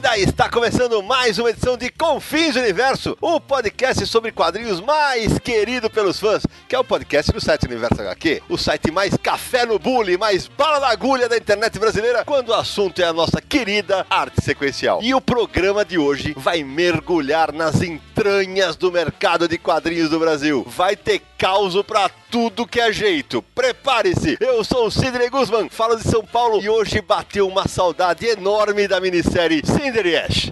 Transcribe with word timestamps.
감사합니다. 0.00 0.09
Está 0.20 0.50
começando 0.50 1.02
mais 1.02 1.38
uma 1.38 1.48
edição 1.48 1.78
de 1.78 1.88
Confins 1.88 2.54
Universo, 2.54 3.16
o 3.22 3.40
podcast 3.40 4.06
sobre 4.06 4.30
quadrinhos 4.30 4.78
mais 4.78 5.38
querido 5.38 5.88
pelos 5.88 6.20
fãs, 6.20 6.42
que 6.68 6.76
é 6.76 6.78
o 6.78 6.84
podcast 6.84 7.32
do 7.32 7.40
site 7.40 7.64
Universo 7.64 8.02
HQ, 8.02 8.42
o 8.46 8.58
site 8.58 8.90
mais 8.90 9.16
café 9.16 9.64
no 9.64 9.78
bule, 9.78 10.18
mais 10.18 10.46
bala 10.46 10.78
na 10.78 10.88
agulha 10.88 11.26
da 11.26 11.38
internet 11.38 11.78
brasileira, 11.78 12.22
quando 12.22 12.50
o 12.50 12.54
assunto 12.54 13.00
é 13.00 13.06
a 13.06 13.14
nossa 13.14 13.40
querida 13.40 14.06
arte 14.10 14.44
sequencial. 14.44 15.00
E 15.02 15.14
o 15.14 15.22
programa 15.22 15.86
de 15.86 15.96
hoje 15.96 16.34
vai 16.36 16.62
mergulhar 16.62 17.50
nas 17.50 17.80
entranhas 17.80 18.76
do 18.76 18.92
mercado 18.92 19.48
de 19.48 19.56
quadrinhos 19.56 20.10
do 20.10 20.18
Brasil. 20.18 20.66
Vai 20.68 20.96
ter 20.96 21.22
causo 21.38 21.82
pra 21.82 22.10
tudo 22.30 22.66
que 22.66 22.78
é 22.78 22.92
jeito. 22.92 23.42
Prepare-se! 23.54 24.36
Eu 24.38 24.62
sou 24.62 24.86
o 24.86 24.90
Sidney 24.90 25.30
Guzman, 25.30 25.70
falo 25.70 25.96
de 25.96 26.02
São 26.02 26.22
Paulo 26.22 26.62
e 26.62 26.68
hoje 26.68 27.00
bateu 27.00 27.48
uma 27.48 27.66
saudade 27.66 28.26
enorme 28.26 28.86
da 28.86 29.00
minissérie 29.00 29.62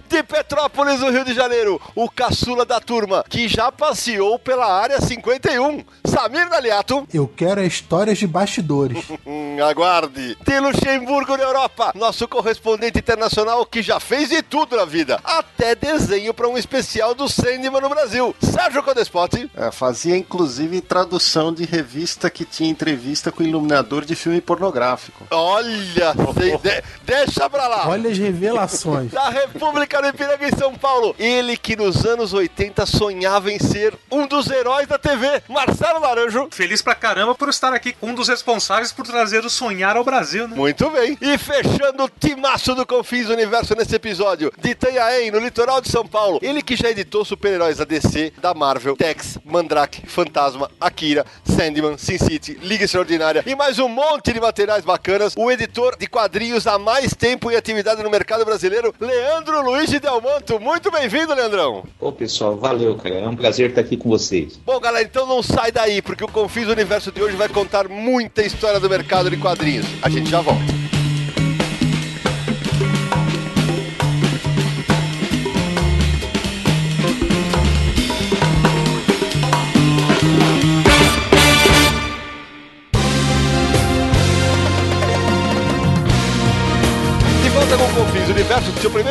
De 0.07 0.23
Petrópolis, 0.23 0.99
no 0.99 1.09
Rio 1.11 1.25
de 1.25 1.33
Janeiro, 1.33 1.81
o 1.95 2.09
caçula 2.09 2.65
da 2.65 2.79
turma, 2.79 3.23
que 3.29 3.47
já 3.47 3.71
passeou 3.71 4.39
pela 4.39 4.65
área 4.65 4.99
51. 5.01 5.83
Samir 6.05 6.49
Daliato. 6.49 7.07
Eu 7.13 7.27
quero 7.27 7.59
é 7.61 7.65
histórias 7.65 8.17
de 8.17 8.25
bastidores. 8.27 9.03
Aguarde. 9.69 10.37
De 10.45 10.59
Luxemburgo, 10.59 11.35
na 11.37 11.43
Europa, 11.43 11.91
nosso 11.95 12.27
correspondente 12.27 12.99
internacional 12.99 13.65
que 13.65 13.81
já 13.81 13.99
fez 13.99 14.29
de 14.29 14.41
tudo 14.41 14.75
na 14.77 14.85
vida, 14.85 15.19
até 15.23 15.75
desenho 15.75 16.33
para 16.33 16.47
um 16.47 16.57
especial 16.57 17.13
do 17.13 17.27
Sandman 17.27 17.81
no 17.81 17.89
Brasil. 17.89 18.35
Sérgio 18.41 18.81
Codespot. 18.83 19.49
É, 19.55 19.71
fazia 19.71 20.15
inclusive 20.17 20.81
tradução 20.81 21.53
de 21.53 21.65
revista 21.65 22.29
que 22.29 22.45
tinha 22.45 22.69
entrevista 22.69 23.31
com 23.31 23.43
iluminador 23.43 24.05
de 24.05 24.15
filme 24.15 24.39
pornográfico. 24.41 25.25
Olha, 25.31 26.13
de- 26.61 26.83
deixa 27.03 27.49
pra 27.49 27.67
lá. 27.67 27.87
Olha 27.87 28.09
as 28.09 28.17
revelações. 28.17 29.11
da 29.11 29.29
República 29.39 30.01
do 30.01 30.07
Ipiranga 30.09 30.47
em 30.47 30.57
São 30.57 30.75
Paulo. 30.75 31.15
Ele 31.17 31.55
que 31.55 31.75
nos 31.75 32.05
anos 32.05 32.33
80 32.33 32.85
sonhava 32.85 33.49
em 33.49 33.57
ser 33.57 33.93
um 34.11 34.27
dos 34.27 34.49
heróis 34.49 34.85
da 34.85 34.97
TV, 34.97 35.41
Marcelo 35.47 36.01
Laranjo. 36.01 36.49
Feliz 36.51 36.81
pra 36.81 36.93
caramba 36.93 37.33
por 37.33 37.47
estar 37.47 37.73
aqui, 37.73 37.95
um 38.01 38.13
dos 38.13 38.27
responsáveis 38.27 38.91
por 38.91 39.05
trazer 39.05 39.45
o 39.45 39.49
sonhar 39.49 39.95
ao 39.95 40.03
Brasil, 40.03 40.45
né? 40.45 40.55
Muito 40.57 40.89
bem. 40.89 41.17
E 41.21 41.37
fechando 41.37 42.03
o 42.03 42.09
timaço 42.09 42.75
do 42.75 42.85
Confins 42.85 43.29
Universo 43.29 43.75
nesse 43.75 43.95
episódio, 43.95 44.51
de 44.57 44.71
Itanhaém, 44.71 45.31
no 45.31 45.39
litoral 45.39 45.79
de 45.79 45.89
São 45.89 46.05
Paulo. 46.05 46.39
Ele 46.41 46.61
que 46.61 46.75
já 46.75 46.89
editou 46.89 47.23
super-heróis 47.23 47.77
da 47.77 47.85
DC, 47.85 48.33
da 48.41 48.53
Marvel, 48.53 48.97
Tex, 48.97 49.37
Mandrake, 49.45 50.05
Fantasma, 50.05 50.69
Akira, 50.81 51.25
Sandman, 51.45 51.97
Sin 51.97 52.17
City, 52.17 52.59
Liga 52.61 52.83
Extraordinária 52.83 53.43
e 53.45 53.55
mais 53.55 53.79
um 53.79 53.87
monte 53.87 54.33
de 54.33 54.41
materiais 54.41 54.83
bacanas. 54.83 55.33
O 55.37 55.49
editor 55.49 55.95
de 55.97 56.07
quadrinhos 56.07 56.67
há 56.67 56.77
mais 56.77 57.13
tempo 57.13 57.49
em 57.49 57.55
atividade 57.55 58.03
no 58.03 58.09
mercado 58.09 58.43
brasileiro, 58.43 58.93
Leandro 58.99 59.28
Luiz 59.69 59.91
de 59.91 59.99
Delmanto. 59.99 60.59
Muito 60.59 60.89
bem-vindo, 60.89 61.33
Leandrão. 61.33 61.83
Ô 61.99 62.11
pessoal, 62.11 62.57
valeu, 62.57 62.95
cara. 62.95 63.15
É 63.15 63.27
um 63.27 63.35
prazer 63.35 63.69
estar 63.69 63.81
aqui 63.81 63.95
com 63.95 64.09
vocês. 64.09 64.59
Bom, 64.65 64.79
galera, 64.79 65.05
então 65.05 65.27
não 65.27 65.43
sai 65.43 65.71
daí, 65.71 66.01
porque 66.01 66.23
o 66.23 66.27
Confis 66.27 66.67
Universo 66.67 67.11
de 67.11 67.21
hoje 67.21 67.35
vai 67.35 67.47
contar 67.47 67.87
muita 67.87 68.41
história 68.41 68.79
do 68.79 68.89
mercado 68.89 69.29
de 69.29 69.37
quadrinhos. 69.37 69.85
A 70.01 70.09
gente 70.09 70.29
já 70.29 70.41
volta. 70.41 70.78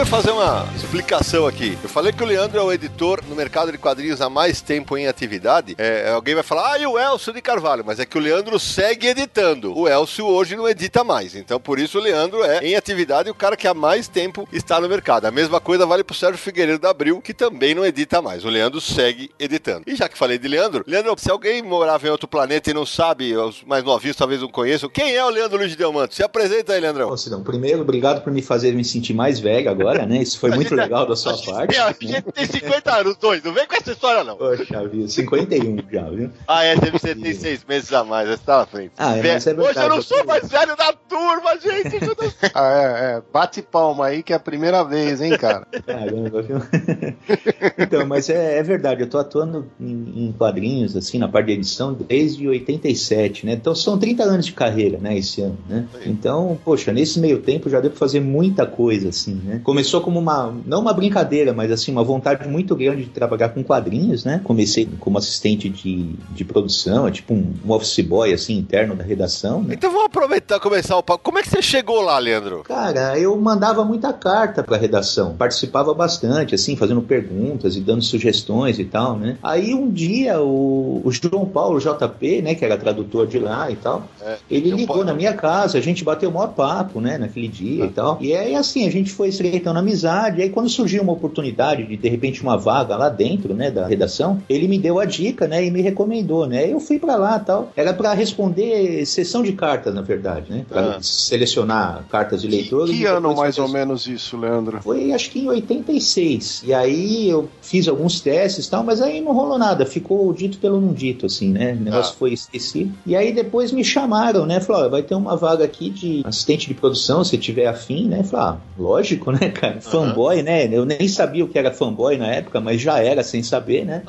Fazer 0.08 0.30
uma 0.30 0.66
explicação 0.74 1.46
aqui. 1.46 1.76
Eu 1.82 1.88
falei 1.88 2.12
que 2.12 2.22
o 2.22 2.26
Leandro 2.26 2.58
é 2.58 2.62
o 2.62 2.72
editor 2.72 3.22
no 3.28 3.36
mercado 3.36 3.70
de 3.70 3.76
quadrinhos 3.76 4.22
há 4.22 4.30
mais 4.30 4.62
tempo 4.62 4.96
em 4.96 5.06
atividade. 5.06 5.74
É, 5.76 6.10
alguém 6.10 6.34
vai 6.34 6.42
falar, 6.42 6.72
ah, 6.72 6.78
e 6.78 6.86
o 6.86 6.98
Elcio 6.98 7.30
de 7.30 7.42
Carvalho? 7.42 7.84
Mas 7.86 8.00
é 8.00 8.06
que 8.06 8.16
o 8.16 8.20
Leandro 8.20 8.58
segue 8.58 9.08
editando. 9.08 9.76
O 9.76 9.86
Elcio 9.86 10.24
hoje 10.24 10.56
não 10.56 10.66
edita 10.66 11.04
mais. 11.04 11.34
Então, 11.34 11.60
por 11.60 11.78
isso, 11.78 11.98
o 11.98 12.00
Leandro 12.00 12.42
é, 12.42 12.60
em 12.60 12.74
atividade, 12.74 13.28
o 13.28 13.34
cara 13.34 13.54
que 13.54 13.68
há 13.68 13.74
mais 13.74 14.08
tempo 14.08 14.48
está 14.50 14.80
no 14.80 14.88
mercado. 14.88 15.26
A 15.26 15.30
mesma 15.30 15.60
coisa 15.60 15.84
vale 15.84 16.02
pro 16.02 16.16
Sérgio 16.16 16.38
Figueiredo 16.38 16.78
da 16.78 16.88
Abril, 16.88 17.20
que 17.20 17.34
também 17.34 17.74
não 17.74 17.84
edita 17.84 18.22
mais. 18.22 18.46
O 18.46 18.48
Leandro 18.48 18.80
segue 18.80 19.30
editando. 19.38 19.82
E 19.86 19.94
já 19.94 20.08
que 20.08 20.16
falei 20.16 20.38
de 20.38 20.48
Leandro, 20.48 20.84
Leandro, 20.86 21.14
se 21.18 21.30
alguém 21.30 21.60
morava 21.60 22.06
em 22.06 22.10
outro 22.10 22.26
planeta 22.26 22.70
e 22.70 22.74
não 22.74 22.86
sabe, 22.86 23.36
os 23.36 23.62
mais 23.62 23.84
novinhos 23.84 24.16
talvez 24.16 24.40
não 24.40 24.48
conheçam, 24.48 24.88
quem 24.88 25.14
é 25.14 25.22
o 25.22 25.28
Leandro 25.28 25.58
Luiz 25.58 25.70
de 25.70 25.76
Delmanto? 25.76 26.14
Se 26.14 26.22
apresenta 26.22 26.72
aí, 26.72 26.80
Leandrão. 26.80 27.10
Ô, 27.10 27.16
Sidão, 27.16 27.42
primeiro, 27.42 27.82
obrigado 27.82 28.22
por 28.24 28.32
me 28.32 28.40
fazer 28.40 28.72
me 28.72 28.84
sentir 28.84 29.12
mais 29.12 29.38
velho 29.38 29.70
agora, 29.70 29.97
né? 30.06 30.22
Isso 30.22 30.38
foi 30.38 30.50
muito 30.50 30.74
legal 30.74 31.06
da 31.06 31.16
sua 31.16 31.36
parte. 31.38 31.76
A 31.76 31.86
né? 31.88 31.94
gente 32.00 32.22
tem 32.32 32.46
50 32.46 32.94
anos, 32.96 33.16
dois. 33.16 33.42
Não 33.42 33.52
vem 33.52 33.66
com 33.66 33.74
essa 33.76 33.92
história, 33.92 34.24
não. 34.24 34.36
Poxa 34.36 34.86
vida, 34.88 35.08
51 35.08 35.78
já, 35.90 36.02
viu? 36.10 36.30
Ah, 36.46 36.64
é, 36.64 36.76
teve 36.76 36.98
você 36.98 37.14
tem 37.14 37.34
seis 37.34 37.64
meses 37.68 37.92
a 37.92 38.04
mais. 38.04 38.28
Você 38.28 38.38
tá 38.44 38.58
na 38.58 38.66
frente. 38.66 38.92
Ah, 38.98 39.16
é, 39.16 39.22
mas 39.22 39.46
é 39.46 39.50
Hoje 39.50 39.58
eu 39.60 39.64
verdade, 39.64 39.88
não 39.88 39.96
eu 39.96 40.02
sou 40.02 40.18
tô- 40.18 40.24
mais 40.26 40.48
velho 40.48 40.76
da 40.76 40.92
turma, 40.92 41.58
gente. 41.60 42.04
não- 42.04 42.08
Ah, 42.54 42.72
é, 42.72 43.16
é. 43.18 43.22
Bate 43.32 43.62
palma 43.62 44.06
aí 44.06 44.22
que 44.22 44.32
é 44.32 44.36
a 44.36 44.40
primeira 44.40 44.82
vez, 44.84 45.20
hein, 45.20 45.36
cara? 45.38 45.66
Caramba, 45.86 46.42
viu? 46.42 46.58
então, 47.78 48.06
mas 48.06 48.28
é, 48.28 48.58
é 48.58 48.62
verdade, 48.62 49.02
eu 49.02 49.08
tô 49.08 49.18
atuando 49.18 49.66
em, 49.80 50.26
em 50.28 50.32
quadrinhos, 50.32 50.96
assim, 50.96 51.18
na 51.18 51.28
parte 51.28 51.46
de 51.46 51.52
edição 51.52 51.92
desde 51.94 52.46
87, 52.48 53.46
né? 53.46 53.52
Então 53.52 53.74
são 53.74 53.98
30 53.98 54.22
anos 54.24 54.46
de 54.46 54.52
carreira, 54.52 54.98
né, 54.98 55.16
esse 55.16 55.40
ano, 55.40 55.58
né? 55.68 55.86
Então, 56.06 56.58
poxa, 56.64 56.92
nesse 56.92 57.18
meio 57.18 57.40
tempo 57.40 57.68
já 57.70 57.80
deu 57.80 57.90
pra 57.90 57.98
fazer 57.98 58.20
muita 58.20 58.66
coisa, 58.66 59.08
assim, 59.08 59.34
né? 59.44 59.60
Começou 59.62 59.87
como 60.00 60.18
uma, 60.18 60.54
não 60.66 60.80
uma 60.80 60.92
brincadeira, 60.92 61.52
mas 61.52 61.70
assim, 61.72 61.90
uma 61.92 62.04
vontade 62.04 62.46
muito 62.48 62.76
grande 62.76 63.04
de 63.04 63.10
trabalhar 63.10 63.48
com 63.50 63.62
quadrinhos, 63.64 64.24
né? 64.24 64.40
Comecei 64.44 64.88
como 65.00 65.16
assistente 65.18 65.68
de, 65.68 66.10
de 66.30 66.44
produção, 66.44 67.06
é 67.08 67.10
tipo 67.10 67.32
um, 67.34 67.54
um 67.66 67.72
office 67.72 68.00
boy, 68.00 68.32
assim, 68.32 68.56
interno 68.58 68.94
da 68.94 69.02
redação, 69.04 69.62
né? 69.62 69.74
Então 69.74 69.90
vamos 69.90 70.06
aproveitar 70.06 70.56
e 70.56 70.60
começar 70.60 70.96
o 70.96 71.02
papo. 71.02 71.24
Como 71.24 71.38
é 71.38 71.42
que 71.42 71.48
você 71.48 71.62
chegou 71.62 72.00
lá, 72.00 72.18
Leandro? 72.18 72.62
Cara, 72.64 73.18
eu 73.18 73.36
mandava 73.36 73.84
muita 73.84 74.12
carta 74.12 74.62
pra 74.62 74.76
redação, 74.76 75.34
participava 75.36 75.94
bastante, 75.94 76.54
assim, 76.54 76.76
fazendo 76.76 77.00
perguntas 77.02 77.76
e 77.76 77.80
dando 77.80 78.02
sugestões 78.02 78.78
e 78.78 78.84
tal, 78.84 79.16
né? 79.16 79.36
Aí 79.42 79.74
um 79.74 79.90
dia 79.90 80.40
o, 80.40 81.00
o 81.04 81.10
João 81.10 81.46
Paulo 81.46 81.78
JP, 81.78 82.42
né, 82.42 82.54
que 82.54 82.64
era 82.64 82.76
tradutor 82.76 83.26
de 83.26 83.38
lá 83.38 83.70
e 83.70 83.76
tal, 83.76 84.08
É, 84.20 84.36
ele 84.50 84.70
ligou 84.70 84.88
Paulo. 84.88 85.04
na 85.04 85.14
minha 85.14 85.32
casa, 85.32 85.78
a 85.78 85.80
gente 85.80 86.04
bateu 86.04 86.30
o 86.30 86.32
maior 86.34 86.48
papo, 86.48 87.00
né, 87.00 87.18
naquele 87.18 87.48
dia 87.48 87.84
e 87.84 87.88
tal. 87.88 88.18
E 88.20 88.34
aí, 88.34 88.54
assim, 88.54 88.86
a 88.86 88.90
gente 88.90 89.10
foi 89.10 89.28
estreitando 89.28 89.77
amizade. 89.80 90.40
E 90.40 90.42
aí, 90.44 90.50
quando 90.50 90.68
surgiu 90.68 91.02
uma 91.02 91.12
oportunidade 91.12 91.84
de, 91.86 91.96
de 91.96 92.08
repente, 92.08 92.42
uma 92.42 92.56
vaga 92.56 92.96
lá 92.96 93.08
dentro, 93.08 93.54
né, 93.54 93.70
da 93.70 93.86
redação, 93.86 94.42
ele 94.48 94.66
me 94.68 94.78
deu 94.78 94.98
a 94.98 95.04
dica, 95.04 95.46
né, 95.46 95.64
e 95.64 95.70
me 95.70 95.80
recomendou, 95.82 96.46
né. 96.46 96.70
Eu 96.70 96.80
fui 96.80 96.98
pra 96.98 97.16
lá 97.16 97.38
e 97.42 97.44
tal. 97.46 97.72
Era 97.76 97.92
pra 97.94 98.12
responder 98.14 99.04
sessão 99.06 99.42
de 99.42 99.52
cartas, 99.52 99.94
na 99.94 100.02
verdade, 100.02 100.50
né, 100.50 100.64
pra 100.68 100.96
Ah. 100.96 100.98
selecionar 101.00 102.04
cartas 102.10 102.42
de 102.42 102.48
Que, 102.48 102.56
leitores. 102.56 102.94
que 102.96 103.02
e 103.02 103.06
ano 103.06 103.34
mais 103.34 103.58
ou 103.58 103.68
menos 103.68 104.06
isso, 104.06 104.36
Leandro? 104.36 104.80
foi 104.82 105.12
acho 105.12 105.30
que 105.30 105.40
em 105.40 105.48
86. 105.48 106.62
E 106.64 106.72
aí 106.74 107.28
eu 107.28 107.48
fiz 107.62 107.88
alguns 107.88 108.20
testes 108.20 108.66
tal, 108.68 108.82
mas 108.84 109.00
aí 109.00 109.20
não 109.20 109.32
rolou 109.32 109.58
nada. 109.58 109.84
Ficou 109.86 110.32
dito 110.32 110.58
pelo 110.58 110.80
não 110.80 110.92
dito, 110.92 111.26
assim, 111.26 111.50
né? 111.50 111.72
O 111.78 111.84
negócio 111.84 112.12
Ah. 112.14 112.18
foi 112.18 112.32
esquecido. 112.32 112.92
E 113.06 113.14
aí 113.16 113.32
depois 113.32 113.72
me 113.72 113.84
chamaram, 113.84 114.46
né? 114.46 114.60
Ó, 114.68 114.88
vai 114.88 115.02
ter 115.02 115.14
uma 115.14 115.36
vaga 115.36 115.64
aqui 115.64 115.90
de 115.90 116.22
assistente 116.24 116.68
de 116.68 116.74
produção, 116.74 117.24
se 117.24 117.36
tiver 117.38 117.66
afim, 117.66 118.06
né? 118.06 118.22
Falei, 118.22 118.46
ah, 118.46 118.56
lógico, 118.78 119.30
né, 119.32 119.48
cara? 119.50 119.67
Fanboy, 119.80 120.42
né? 120.42 120.68
Eu 120.70 120.84
nem 120.84 121.06
sabia 121.08 121.44
o 121.44 121.48
que 121.48 121.58
era 121.58 121.72
fanboy 121.72 122.16
na 122.16 122.26
época, 122.26 122.60
mas 122.60 122.80
já 122.80 122.98
era 122.98 123.22
sem 123.22 123.42
saber, 123.42 123.84
né? 123.84 124.02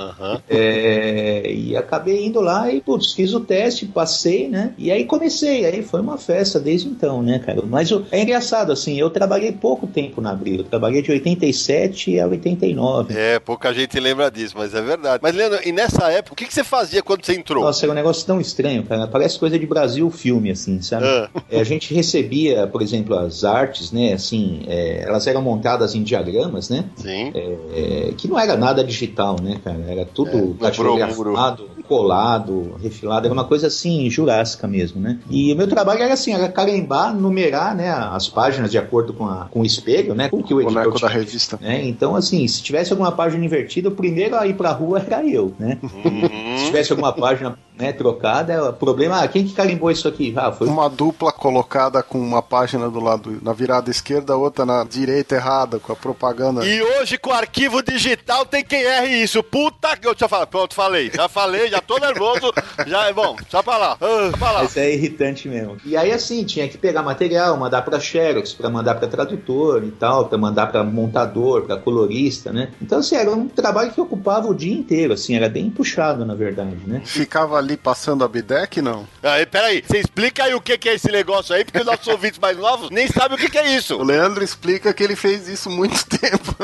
É, 0.49 1.51
e 1.51 1.75
acabei 1.75 2.25
indo 2.25 2.39
lá 2.39 2.71
e, 2.71 2.81
putz, 2.81 3.13
fiz 3.13 3.33
o 3.33 3.39
teste, 3.39 3.85
passei, 3.85 4.47
né? 4.47 4.73
E 4.77 4.91
aí 4.91 5.05
comecei, 5.05 5.65
aí 5.65 5.81
foi 5.81 6.01
uma 6.01 6.17
festa 6.17 6.59
desde 6.59 6.87
então, 6.87 7.21
né, 7.21 7.39
cara? 7.39 7.61
Mas 7.65 7.89
é 8.11 8.21
engraçado, 8.21 8.71
assim, 8.71 8.99
eu 8.99 9.09
trabalhei 9.09 9.51
pouco 9.51 9.87
tempo 9.87 10.21
na 10.21 10.31
Abril, 10.31 10.57
eu 10.57 10.63
trabalhei 10.63 11.01
de 11.01 11.11
87 11.11 12.19
a 12.19 12.27
89. 12.27 13.13
É, 13.17 13.39
pouca 13.39 13.73
gente 13.73 13.99
lembra 13.99 14.29
disso, 14.29 14.55
mas 14.57 14.73
é 14.73 14.81
verdade. 14.81 15.19
Mas, 15.21 15.35
Leandro, 15.35 15.59
e 15.65 15.71
nessa 15.71 16.09
época, 16.11 16.33
o 16.33 16.35
que, 16.35 16.45
que 16.45 16.53
você 16.53 16.63
fazia 16.63 17.01
quando 17.01 17.25
você 17.25 17.33
entrou? 17.33 17.63
Nossa, 17.63 17.85
era 17.85 17.91
um 17.91 17.95
negócio 17.95 18.25
tão 18.25 18.39
estranho, 18.39 18.83
cara. 18.83 19.07
Parece 19.07 19.39
coisa 19.39 19.57
de 19.57 19.65
Brasil 19.65 20.09
filme, 20.09 20.51
assim, 20.51 20.81
sabe? 20.81 21.05
Ah. 21.05 21.29
É, 21.49 21.59
a 21.59 21.63
gente 21.63 21.93
recebia, 21.93 22.67
por 22.67 22.81
exemplo, 22.81 23.17
as 23.17 23.43
artes, 23.43 23.91
né? 23.91 24.13
Assim, 24.13 24.61
é, 24.67 25.03
elas 25.07 25.27
eram 25.27 25.41
montadas 25.49 25.95
em 25.95 26.03
diagramas, 26.03 26.69
né? 26.69 26.85
Sim. 26.95 27.31
É, 27.33 28.13
que 28.17 28.27
não 28.27 28.37
era 28.39 28.55
nada 28.55 28.83
digital, 28.83 29.35
né, 29.41 29.59
cara? 29.63 29.83
Era 29.87 30.05
tudo 30.05 30.29
É, 30.29 30.41
no 30.41 30.53
datilografado, 30.53 31.69
colado, 31.87 32.75
refilado, 32.81 33.25
era 33.25 33.33
uma 33.33 33.43
coisa 33.45 33.67
assim, 33.67 34.09
jurássica 34.09 34.67
mesmo, 34.67 35.01
né? 35.01 35.19
E 35.29 35.51
o 35.51 35.55
meu 35.55 35.67
trabalho 35.67 36.01
era 36.03 36.13
assim, 36.13 36.33
era 36.33 36.47
carimbar, 36.49 37.15
numerar, 37.15 37.75
né, 37.75 37.89
as 37.89 38.27
páginas 38.27 38.69
de 38.71 38.77
acordo 38.77 39.13
com, 39.13 39.25
a- 39.25 39.47
com 39.49 39.61
o 39.61 39.65
espelho, 39.65 40.13
né? 40.13 40.29
Com 40.29 40.37
o 40.37 40.43
que 40.43 40.53
o 40.53 40.61
editor 40.61 40.83
Boneco 40.83 40.99
da 41.01 41.07
tinha 41.09 41.19
revista. 41.19 41.57
né? 41.61 41.85
Então, 41.87 42.15
assim, 42.15 42.47
se 42.47 42.61
tivesse 42.61 42.91
alguma 42.91 43.11
página 43.11 43.43
invertida, 43.43 43.89
o 43.89 43.91
primeiro 43.91 44.35
a 44.35 44.45
ir 44.47 44.53
pra 44.55 44.71
rua 44.71 44.99
era 45.05 45.25
eu, 45.25 45.53
né? 45.59 45.77
Uhum. 45.81 46.57
Se 46.57 46.65
tivesse 46.65 46.91
alguma 46.91 47.11
página 47.13 47.57
né, 47.79 47.93
trocada, 47.93 48.69
o 48.69 48.73
problema, 48.73 49.23
ah, 49.23 49.27
quem 49.27 49.45
que 49.45 49.53
carimbou 49.53 49.89
isso 49.89 50.07
aqui? 50.07 50.33
Ah, 50.35 50.51
foi 50.51 50.67
o 50.67 50.71
Uma 50.71 50.89
dupla 50.89 51.31
colocada 51.31 52.03
com 52.03 52.19
uma 52.19 52.41
página 52.41 52.89
do 52.89 52.99
lado 52.99 53.39
na 53.41 53.53
virada 53.53 53.89
esquerda, 53.89 54.35
outra 54.35 54.65
na 54.65 54.83
direita 54.83 55.35
errada, 55.35 55.79
com 55.79 55.93
a 55.93 55.95
propaganda. 55.95 56.65
E 56.65 56.81
hoje, 56.81 57.17
com 57.17 57.31
arquivo 57.31 57.81
digital, 57.81 58.45
tem 58.45 58.63
quem 58.63 58.81
erre 58.81 59.23
isso. 59.23 59.41
Puta 59.41 59.95
que 59.95 60.07
eu 60.07 60.15
já 60.17 60.27
falei. 60.27 60.47
Pronto, 60.47 60.75
falei. 60.75 61.11
Já 61.13 61.29
falei, 61.29 61.69
já 61.69 61.79
tô 61.79 61.97
nervoso. 61.97 62.51
Já 62.85 63.07
é 63.07 63.13
bom. 63.13 63.35
Só 63.49 63.63
pra 63.63 63.77
lá. 63.77 63.97
Ah, 64.01 64.37
pra 64.37 64.51
lá. 64.51 64.63
Isso 64.65 64.79
é 64.79 64.93
irritante 64.93 65.47
mesmo. 65.47 65.77
E 65.85 65.95
aí, 65.95 66.11
assim, 66.11 66.43
tinha 66.43 66.67
que 66.67 66.77
pegar 66.77 67.01
material, 67.01 67.55
mandar 67.55 67.81
pra 67.83 67.99
Xerox, 67.99 68.53
pra 68.53 68.69
mandar 68.69 68.95
pra 68.95 69.07
tradutor 69.07 69.83
e 69.83 69.91
tal, 69.91 70.25
pra 70.25 70.37
mandar 70.37 70.67
pra 70.67 70.83
montador, 70.83 71.61
pra 71.61 71.77
colorista, 71.77 72.51
né? 72.51 72.71
Então, 72.81 72.99
assim, 72.99 73.15
era 73.15 73.31
um 73.31 73.47
trabalho 73.47 73.91
que 73.91 74.01
ocupava 74.01 74.47
o 74.47 74.53
dia 74.53 74.73
inteiro, 74.73 75.13
assim, 75.13 75.35
era 75.35 75.47
bem 75.47 75.69
puxado, 75.69 76.25
na 76.25 76.35
verdade, 76.35 76.77
né? 76.85 77.01
Ficava 77.05 77.57
ali 77.57 77.68
passando 77.77 78.23
a 78.23 78.27
bideck, 78.27 78.81
não? 78.81 79.07
Aí, 79.21 79.45
peraí. 79.45 79.83
Você 79.85 79.99
explica 79.99 80.43
aí 80.43 80.53
o 80.53 80.61
que, 80.61 80.77
que 80.77 80.89
é 80.89 80.95
esse 80.95 81.11
negócio 81.11 81.55
aí, 81.55 81.63
porque 81.63 81.79
os 81.79 81.85
nossos 81.85 82.07
ouvintes 82.09 82.39
mais 82.39 82.57
novos 82.57 82.89
nem 82.89 83.07
sabem 83.07 83.37
o 83.37 83.39
que, 83.39 83.49
que 83.49 83.57
é 83.57 83.63
O 83.63 83.77
isso. 83.77 84.01
Leandro 84.03 84.43
explica 84.43 84.93
que 84.93 85.03
ele 85.03 85.15
fez 85.15 85.47
isso 85.47 85.69
muito 85.69 86.05
tempo. 86.07 86.55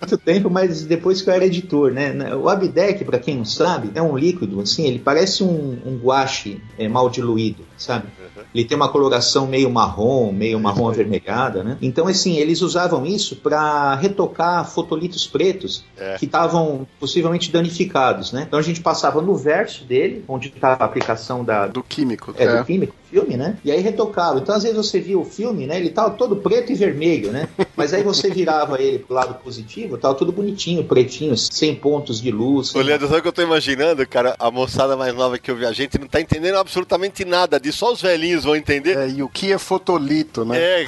muito 0.00 0.18
tempo, 0.18 0.50
mas 0.50 0.82
depois 0.84 1.22
que 1.22 1.30
eu 1.30 1.34
era 1.34 1.46
editor, 1.46 1.92
né? 1.92 2.34
O 2.34 2.48
Abdec, 2.48 3.04
pra 3.04 3.18
quem 3.18 3.36
não 3.36 3.44
sabe, 3.44 3.90
é 3.94 4.02
um 4.02 4.16
líquido, 4.16 4.60
assim, 4.60 4.86
ele 4.86 4.98
parece 4.98 5.42
um, 5.42 5.78
um 5.84 5.98
guache 6.02 6.60
é, 6.78 6.88
mal 6.88 7.08
diluído, 7.10 7.64
sabe? 7.76 8.06
Ele 8.54 8.64
tem 8.64 8.76
uma 8.76 8.88
coloração 8.88 9.46
meio 9.46 9.70
marrom, 9.70 10.32
meio 10.32 10.58
marrom 10.58 10.88
avermelhada, 10.88 11.62
né? 11.62 11.76
Então, 11.82 12.06
assim, 12.08 12.36
eles 12.36 12.62
usavam 12.62 13.04
isso 13.04 13.36
para 13.36 13.94
retocar 13.96 14.68
fotolitos 14.70 15.26
pretos 15.26 15.84
É. 15.96 16.16
que 16.18 16.24
estavam 16.24 16.86
possivelmente 16.98 17.50
danificados, 17.52 18.32
né? 18.32 18.44
Então 18.46 18.58
a 18.58 18.62
gente 18.62 18.80
passava 18.80 19.20
no 19.20 19.34
verso 19.36 19.84
dele, 19.84 20.24
onde 20.28 20.48
estava 20.48 20.82
a 20.84 20.86
aplicação 20.86 21.44
da, 21.44 21.66
Do 21.66 21.82
químico. 21.82 22.34
é, 22.38 22.44
É. 22.44 22.58
do 22.58 22.64
químico, 22.64 22.94
filme, 23.16 23.36
né? 23.36 23.56
E 23.64 23.72
aí 23.72 23.80
retocava. 23.80 24.38
Então, 24.38 24.54
às 24.54 24.62
vezes, 24.62 24.76
você 24.76 25.00
via 25.00 25.18
o 25.18 25.24
filme, 25.24 25.66
né? 25.66 25.78
Ele 25.78 25.88
tava 25.88 26.10
todo 26.10 26.36
preto 26.36 26.70
e 26.70 26.74
vermelho, 26.74 27.32
né? 27.32 27.48
Mas 27.74 27.94
aí 27.94 28.02
você 28.02 28.30
virava 28.30 28.80
ele 28.80 28.98
pro 28.98 29.14
lado 29.14 29.34
positivo, 29.42 29.96
tava 29.96 30.14
tudo 30.14 30.32
bonitinho, 30.32 30.84
pretinho, 30.84 31.36
sem 31.36 31.74
pontos 31.74 32.20
de 32.20 32.30
luz. 32.30 32.74
Ô, 32.74 32.80
Leandro, 32.80 33.06
sabe 33.06 33.20
o 33.20 33.22
que 33.22 33.28
eu 33.28 33.32
tô 33.32 33.42
imaginando, 33.42 34.06
cara? 34.06 34.36
A 34.38 34.50
moçada 34.50 34.96
mais 34.96 35.14
nova 35.14 35.38
que 35.38 35.50
ouve 35.50 35.64
a 35.64 35.72
gente 35.72 35.98
não 35.98 36.06
tá 36.06 36.20
entendendo 36.20 36.56
absolutamente 36.56 37.24
nada 37.24 37.58
disso. 37.58 37.78
Só 37.78 37.92
os 37.92 38.02
velhinhos 38.02 38.44
vão 38.44 38.54
entender. 38.54 38.96
É, 38.96 39.08
e 39.08 39.22
o 39.22 39.28
que 39.28 39.52
é 39.52 39.58
fotolito, 39.58 40.44
né? 40.44 40.58
É, 40.58 40.86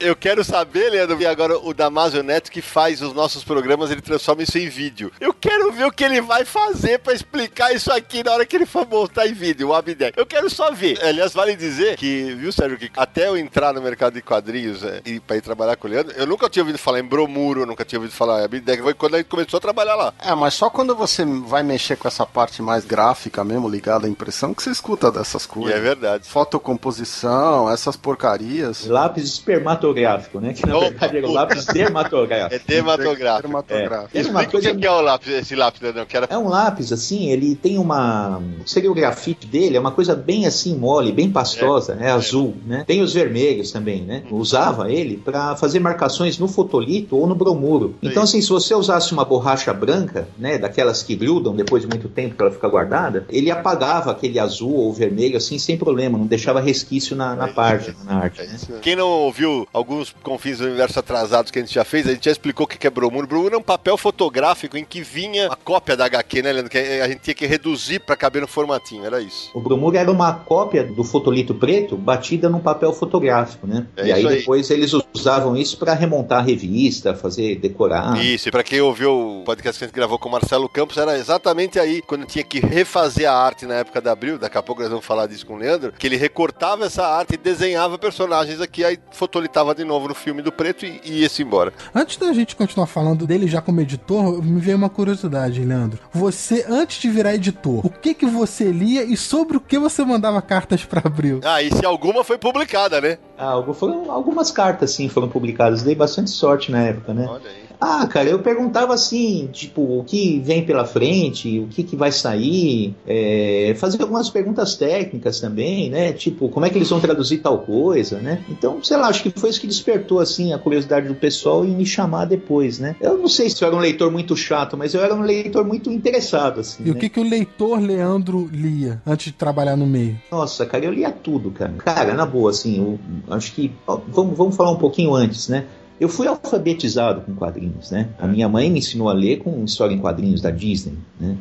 eu 0.00 0.16
quero 0.16 0.42
saber, 0.42 0.90
Leandro, 0.90 1.20
e 1.20 1.26
agora 1.26 1.58
o 1.58 1.72
Damasio 1.72 2.22
Neto 2.22 2.50
que 2.50 2.62
faz 2.62 3.02
os 3.02 3.12
nossos 3.12 3.44
programas, 3.44 3.90
ele 3.90 4.00
transforma 4.00 4.42
isso 4.42 4.58
em 4.58 4.68
vídeo. 4.68 5.12
Eu 5.20 5.32
quero 5.32 5.70
ver 5.72 5.86
o 5.86 5.92
que 5.92 6.04
ele 6.04 6.20
vai 6.20 6.44
fazer 6.44 6.98
pra 6.98 7.12
explicar 7.12 7.72
isso 7.74 7.92
aqui 7.92 8.24
na 8.24 8.32
hora 8.32 8.46
que 8.46 8.56
ele 8.56 8.66
for 8.66 8.86
mostrar 8.86 9.26
em 9.26 9.32
vídeo, 9.32 9.68
o 9.68 9.74
Abdec. 9.74 10.18
Eu 10.18 10.26
quero 10.26 10.50
só 10.50 10.70
ver. 10.72 10.98
Aliás, 11.20 11.34
vale 11.34 11.54
dizer 11.54 11.96
que, 11.96 12.34
viu, 12.34 12.50
Sérgio, 12.50 12.78
que 12.78 12.90
até 12.96 13.28
eu 13.28 13.36
entrar 13.36 13.74
no 13.74 13.82
mercado 13.82 14.14
de 14.14 14.22
quadrinhos 14.22 14.82
é, 14.82 15.02
e 15.04 15.20
pra 15.20 15.36
ir 15.36 15.42
trabalhar 15.42 15.76
com 15.76 15.86
o 15.86 15.90
Leandro, 15.90 16.14
eu 16.16 16.26
nunca 16.26 16.48
tinha 16.48 16.62
ouvido 16.62 16.78
falar 16.78 16.98
em 16.98 17.04
Bromuro, 17.04 17.60
eu 17.60 17.66
nunca 17.66 17.84
tinha 17.84 17.98
ouvido 17.98 18.14
falar 18.14 18.40
em 18.40 18.44
Abdec, 18.44 18.82
foi 18.82 18.94
quando 18.94 19.16
a 19.16 19.18
gente 19.18 19.26
começou 19.28 19.58
a 19.58 19.60
trabalhar 19.60 19.96
lá. 19.96 20.14
É, 20.18 20.34
mas 20.34 20.54
só 20.54 20.70
quando 20.70 20.94
você 20.96 21.22
vai 21.24 21.62
mexer 21.62 21.96
com 21.96 22.08
essa 22.08 22.24
parte 22.24 22.62
mais 22.62 22.86
gráfica 22.86 23.44
mesmo, 23.44 23.68
ligada 23.68 24.06
à 24.06 24.10
impressão, 24.10 24.54
que 24.54 24.62
você 24.62 24.70
escuta 24.70 25.10
dessas 25.12 25.44
E 25.44 25.48
coisas. 25.48 25.74
é 25.76 25.80
verdade. 25.80 26.26
Fotocomposição, 26.26 27.70
essas 27.70 27.96
porcarias. 27.96 28.86
Lápis 28.86 29.24
espermatográfico, 29.24 30.40
né? 30.40 30.54
Que 30.54 30.66
na 30.66 30.76
Opa, 30.78 30.88
verdade 30.88 31.16
era 31.18 31.26
puta. 31.26 31.38
lápis 31.40 31.64
dermatográfico. 31.66 32.54
É 32.54 32.58
dermatográfico. 32.66 33.42
Dermatográfico. 33.48 34.10
É. 34.16 34.20
uma 34.22 34.42
Explica 34.42 34.50
coisa- 34.50 34.72
o 34.72 34.78
que 34.78 34.86
é 34.86 34.90
o 34.90 35.00
lápis, 35.00 35.28
esse 35.28 35.54
lápis, 35.54 35.80
Leandro, 35.82 36.06
que 36.06 36.16
era... 36.16 36.26
É 36.30 36.38
um 36.38 36.48
lápis, 36.48 36.92
assim, 36.92 37.30
ele 37.30 37.54
tem 37.54 37.78
uma. 37.78 38.40
Seria 38.64 38.90
o 38.90 38.94
grafite 38.94 39.46
dele, 39.46 39.76
é 39.76 39.80
uma 39.80 39.92
coisa 39.92 40.14
bem 40.14 40.46
assim 40.46 40.74
mole, 40.76 40.99
bem 41.12 41.30
pastosa, 41.30 41.96
é, 42.00 42.10
azul, 42.10 42.54
né? 42.66 42.84
Tem 42.86 43.00
os 43.00 43.14
vermelhos 43.14 43.72
também, 43.72 44.02
né? 44.02 44.22
Usava 44.30 44.90
ele 44.90 45.16
para 45.16 45.56
fazer 45.56 45.80
marcações 45.80 46.38
no 46.38 46.48
fotolito 46.48 47.16
ou 47.16 47.26
no 47.26 47.34
bromuro. 47.34 47.94
Então, 48.02 48.22
assim, 48.22 48.40
se 48.40 48.48
você 48.48 48.74
usasse 48.74 49.12
uma 49.12 49.24
borracha 49.24 49.72
branca, 49.72 50.28
né? 50.38 50.58
Daquelas 50.58 51.02
que 51.02 51.14
grudam 51.14 51.54
depois 51.54 51.82
de 51.82 51.88
muito 51.88 52.08
tempo 52.08 52.36
que 52.36 52.42
ela 52.42 52.50
fica 52.50 52.68
guardada, 52.68 53.24
ele 53.28 53.50
apagava 53.50 54.10
aquele 54.10 54.38
azul 54.38 54.74
ou 54.74 54.92
vermelho, 54.92 55.36
assim, 55.36 55.58
sem 55.58 55.76
problema, 55.76 56.18
não 56.18 56.26
deixava 56.26 56.60
resquício 56.60 57.16
na, 57.16 57.34
na 57.34 57.48
página, 57.48 57.96
na 58.04 58.14
arte, 58.16 58.40
É 58.40 58.46
né? 58.46 58.58
Quem 58.82 58.96
não 58.96 59.08
ouviu 59.08 59.66
alguns 59.72 60.14
confins 60.22 60.58
do 60.58 60.66
universo 60.66 60.98
atrasados 60.98 61.50
que 61.50 61.58
a 61.58 61.62
gente 61.62 61.74
já 61.74 61.84
fez, 61.84 62.06
a 62.06 62.12
gente 62.12 62.24
já 62.24 62.32
explicou 62.32 62.64
o 62.64 62.68
que 62.68 62.86
é 62.86 62.90
bromuro. 62.90 63.26
Bromuro 63.26 63.54
é 63.54 63.58
um 63.58 63.62
papel 63.62 63.96
fotográfico 63.96 64.76
em 64.76 64.84
que 64.84 65.02
vinha 65.02 65.48
a 65.48 65.56
cópia 65.56 65.96
da 65.96 66.04
HQ, 66.06 66.42
né, 66.42 66.52
Leandro? 66.52 66.70
Que 66.70 66.78
a 66.78 67.08
gente 67.08 67.20
tinha 67.20 67.34
que 67.34 67.46
reduzir 67.46 68.00
pra 68.00 68.16
caber 68.16 68.42
no 68.42 68.48
formatinho, 68.48 69.04
era 69.04 69.20
isso. 69.20 69.50
O 69.54 69.60
bromuro 69.60 69.96
era 69.96 70.10
uma 70.10 70.32
cópia 70.32 70.84
do 70.90 71.04
fotolito 71.04 71.54
preto 71.54 71.96
batida 71.96 72.48
num 72.48 72.60
papel 72.60 72.92
fotográfico, 72.92 73.66
né? 73.66 73.86
É 73.96 74.08
e 74.08 74.12
aí 74.12 74.26
aí. 74.26 74.38
depois 74.38 74.70
eles 74.70 74.92
usavam 75.14 75.56
isso 75.56 75.78
para 75.78 75.94
remontar 75.94 76.38
a 76.38 76.42
revista, 76.42 77.14
fazer 77.14 77.56
decorar. 77.56 78.22
Isso, 78.22 78.48
e 78.48 78.52
pra 78.52 78.62
quem 78.62 78.80
ouviu 78.80 79.40
o 79.40 79.44
podcast 79.44 79.78
que 79.78 79.84
a 79.84 79.88
gente 79.88 79.94
gravou 79.94 80.18
com 80.18 80.28
o 80.28 80.32
Marcelo 80.32 80.68
Campos, 80.68 80.96
era 80.96 81.16
exatamente 81.16 81.78
aí, 81.78 82.02
quando 82.02 82.26
tinha 82.26 82.44
que 82.44 82.60
refazer 82.60 83.28
a 83.28 83.34
arte 83.34 83.66
na 83.66 83.74
época 83.74 84.00
da 84.00 84.12
Abril, 84.12 84.38
daqui 84.38 84.58
a 84.58 84.62
pouco 84.62 84.82
nós 84.82 84.90
vamos 84.90 85.04
falar 85.04 85.26
disso 85.26 85.46
com 85.46 85.54
o 85.54 85.58
Leandro, 85.58 85.92
que 85.98 86.06
ele 86.06 86.16
recortava 86.16 86.84
essa 86.84 87.06
arte 87.06 87.34
e 87.34 87.36
desenhava 87.36 87.98
personagens 87.98 88.60
aqui, 88.60 88.84
aí 88.84 88.98
fotolitava 89.12 89.74
de 89.74 89.84
novo 89.84 90.08
no 90.08 90.14
filme 90.14 90.42
do 90.42 90.52
preto 90.52 90.84
e, 90.84 91.00
e 91.04 91.20
ia-se 91.20 91.42
embora. 91.42 91.72
Antes 91.94 92.16
da 92.16 92.32
gente 92.32 92.56
continuar 92.56 92.86
falando 92.86 93.26
dele 93.26 93.46
já 93.46 93.60
como 93.60 93.80
editor, 93.80 94.42
me 94.42 94.60
veio 94.60 94.76
uma 94.76 94.88
curiosidade, 94.88 95.64
Leandro. 95.64 95.98
Você, 96.12 96.64
antes 96.68 97.00
de 97.00 97.08
virar 97.08 97.34
editor, 97.34 97.84
o 97.84 97.90
que 97.90 98.14
que 98.14 98.26
você 98.26 98.70
lia 98.70 99.04
e 99.04 99.16
sobre 99.16 99.56
o 99.56 99.60
que 99.60 99.78
você 99.78 100.04
mandava 100.04 100.40
cartas 100.42 100.79
pra 100.86 101.02
Abril? 101.04 101.40
Ah, 101.44 101.62
e 101.62 101.70
se 101.72 101.84
alguma 101.84 102.22
foi 102.24 102.38
publicada, 102.38 103.00
né? 103.00 103.18
Ah, 103.38 103.62
foram 103.74 104.10
algumas 104.10 104.50
cartas, 104.50 104.92
sim, 104.92 105.08
foram 105.08 105.28
publicadas. 105.28 105.82
Dei 105.82 105.94
bastante 105.94 106.30
sorte 106.30 106.70
na 106.70 106.82
época, 106.82 107.14
né? 107.14 107.26
Olha 107.28 107.48
aí. 107.48 107.69
Ah, 107.80 108.06
cara, 108.06 108.28
eu 108.28 108.38
perguntava 108.40 108.92
assim, 108.92 109.48
tipo, 109.52 109.80
o 109.80 110.04
que 110.04 110.38
vem 110.40 110.64
pela 110.64 110.84
frente, 110.84 111.58
o 111.58 111.66
que, 111.66 111.82
que 111.82 111.96
vai 111.96 112.12
sair, 112.12 112.94
é, 113.06 113.74
fazia 113.78 114.00
algumas 114.02 114.28
perguntas 114.28 114.74
técnicas 114.76 115.40
também, 115.40 115.88
né? 115.88 116.12
Tipo, 116.12 116.48
como 116.50 116.66
é 116.66 116.70
que 116.70 116.76
eles 116.76 116.90
vão 116.90 117.00
traduzir 117.00 117.38
tal 117.38 117.58
coisa, 117.58 118.18
né? 118.18 118.44
Então, 118.50 118.82
sei 118.84 118.96
lá, 118.98 119.08
acho 119.08 119.22
que 119.22 119.30
foi 119.30 119.48
isso 119.48 119.60
que 119.60 119.66
despertou, 119.66 120.20
assim, 120.20 120.52
a 120.52 120.58
curiosidade 120.58 121.08
do 121.08 121.14
pessoal 121.14 121.64
e 121.64 121.68
me 121.68 121.86
chamar 121.86 122.26
depois, 122.26 122.78
né? 122.78 122.96
Eu 123.00 123.16
não 123.16 123.28
sei 123.28 123.48
se 123.48 123.62
eu 123.62 123.68
era 123.68 123.76
um 123.76 123.80
leitor 123.80 124.10
muito 124.10 124.36
chato, 124.36 124.76
mas 124.76 124.92
eu 124.92 125.02
era 125.02 125.14
um 125.14 125.22
leitor 125.22 125.64
muito 125.64 125.90
interessado, 125.90 126.60
assim, 126.60 126.82
E 126.84 126.90
o 126.90 126.94
né? 126.94 127.00
que 127.00 127.08
que 127.08 127.20
o 127.20 127.22
leitor 127.24 127.80
Leandro 127.80 128.48
lia 128.52 129.00
antes 129.06 129.26
de 129.26 129.32
trabalhar 129.32 129.76
no 129.76 129.86
meio? 129.86 130.20
Nossa, 130.30 130.66
cara, 130.66 130.84
eu 130.84 130.92
lia 130.92 131.10
tudo, 131.10 131.50
cara. 131.50 131.72
Cara, 131.78 132.12
na 132.14 132.26
boa, 132.26 132.50
assim, 132.50 132.76
eu 132.78 132.98
acho 133.34 133.52
que. 133.52 133.72
ó, 133.86 133.98
vamos, 134.08 134.36
vamos 134.36 134.54
falar 134.56 134.70
um 134.70 134.76
pouquinho 134.76 135.14
antes, 135.14 135.48
né? 135.48 135.64
Eu 136.00 136.08
fui 136.08 136.26
alfabetizado 136.26 137.20
com 137.20 137.34
quadrinhos, 137.34 137.90
né? 137.90 138.08
A 138.18 138.26
minha 138.26 138.48
mãe 138.48 138.70
me 138.70 138.78
ensinou 138.78 139.10
a 139.10 139.12
ler 139.12 139.40
com 139.40 139.62
história 139.64 139.94
em 139.94 139.98
quadrinhos 139.98 140.40
da 140.40 140.50
Disney, 140.50 140.94
né? 141.20 141.36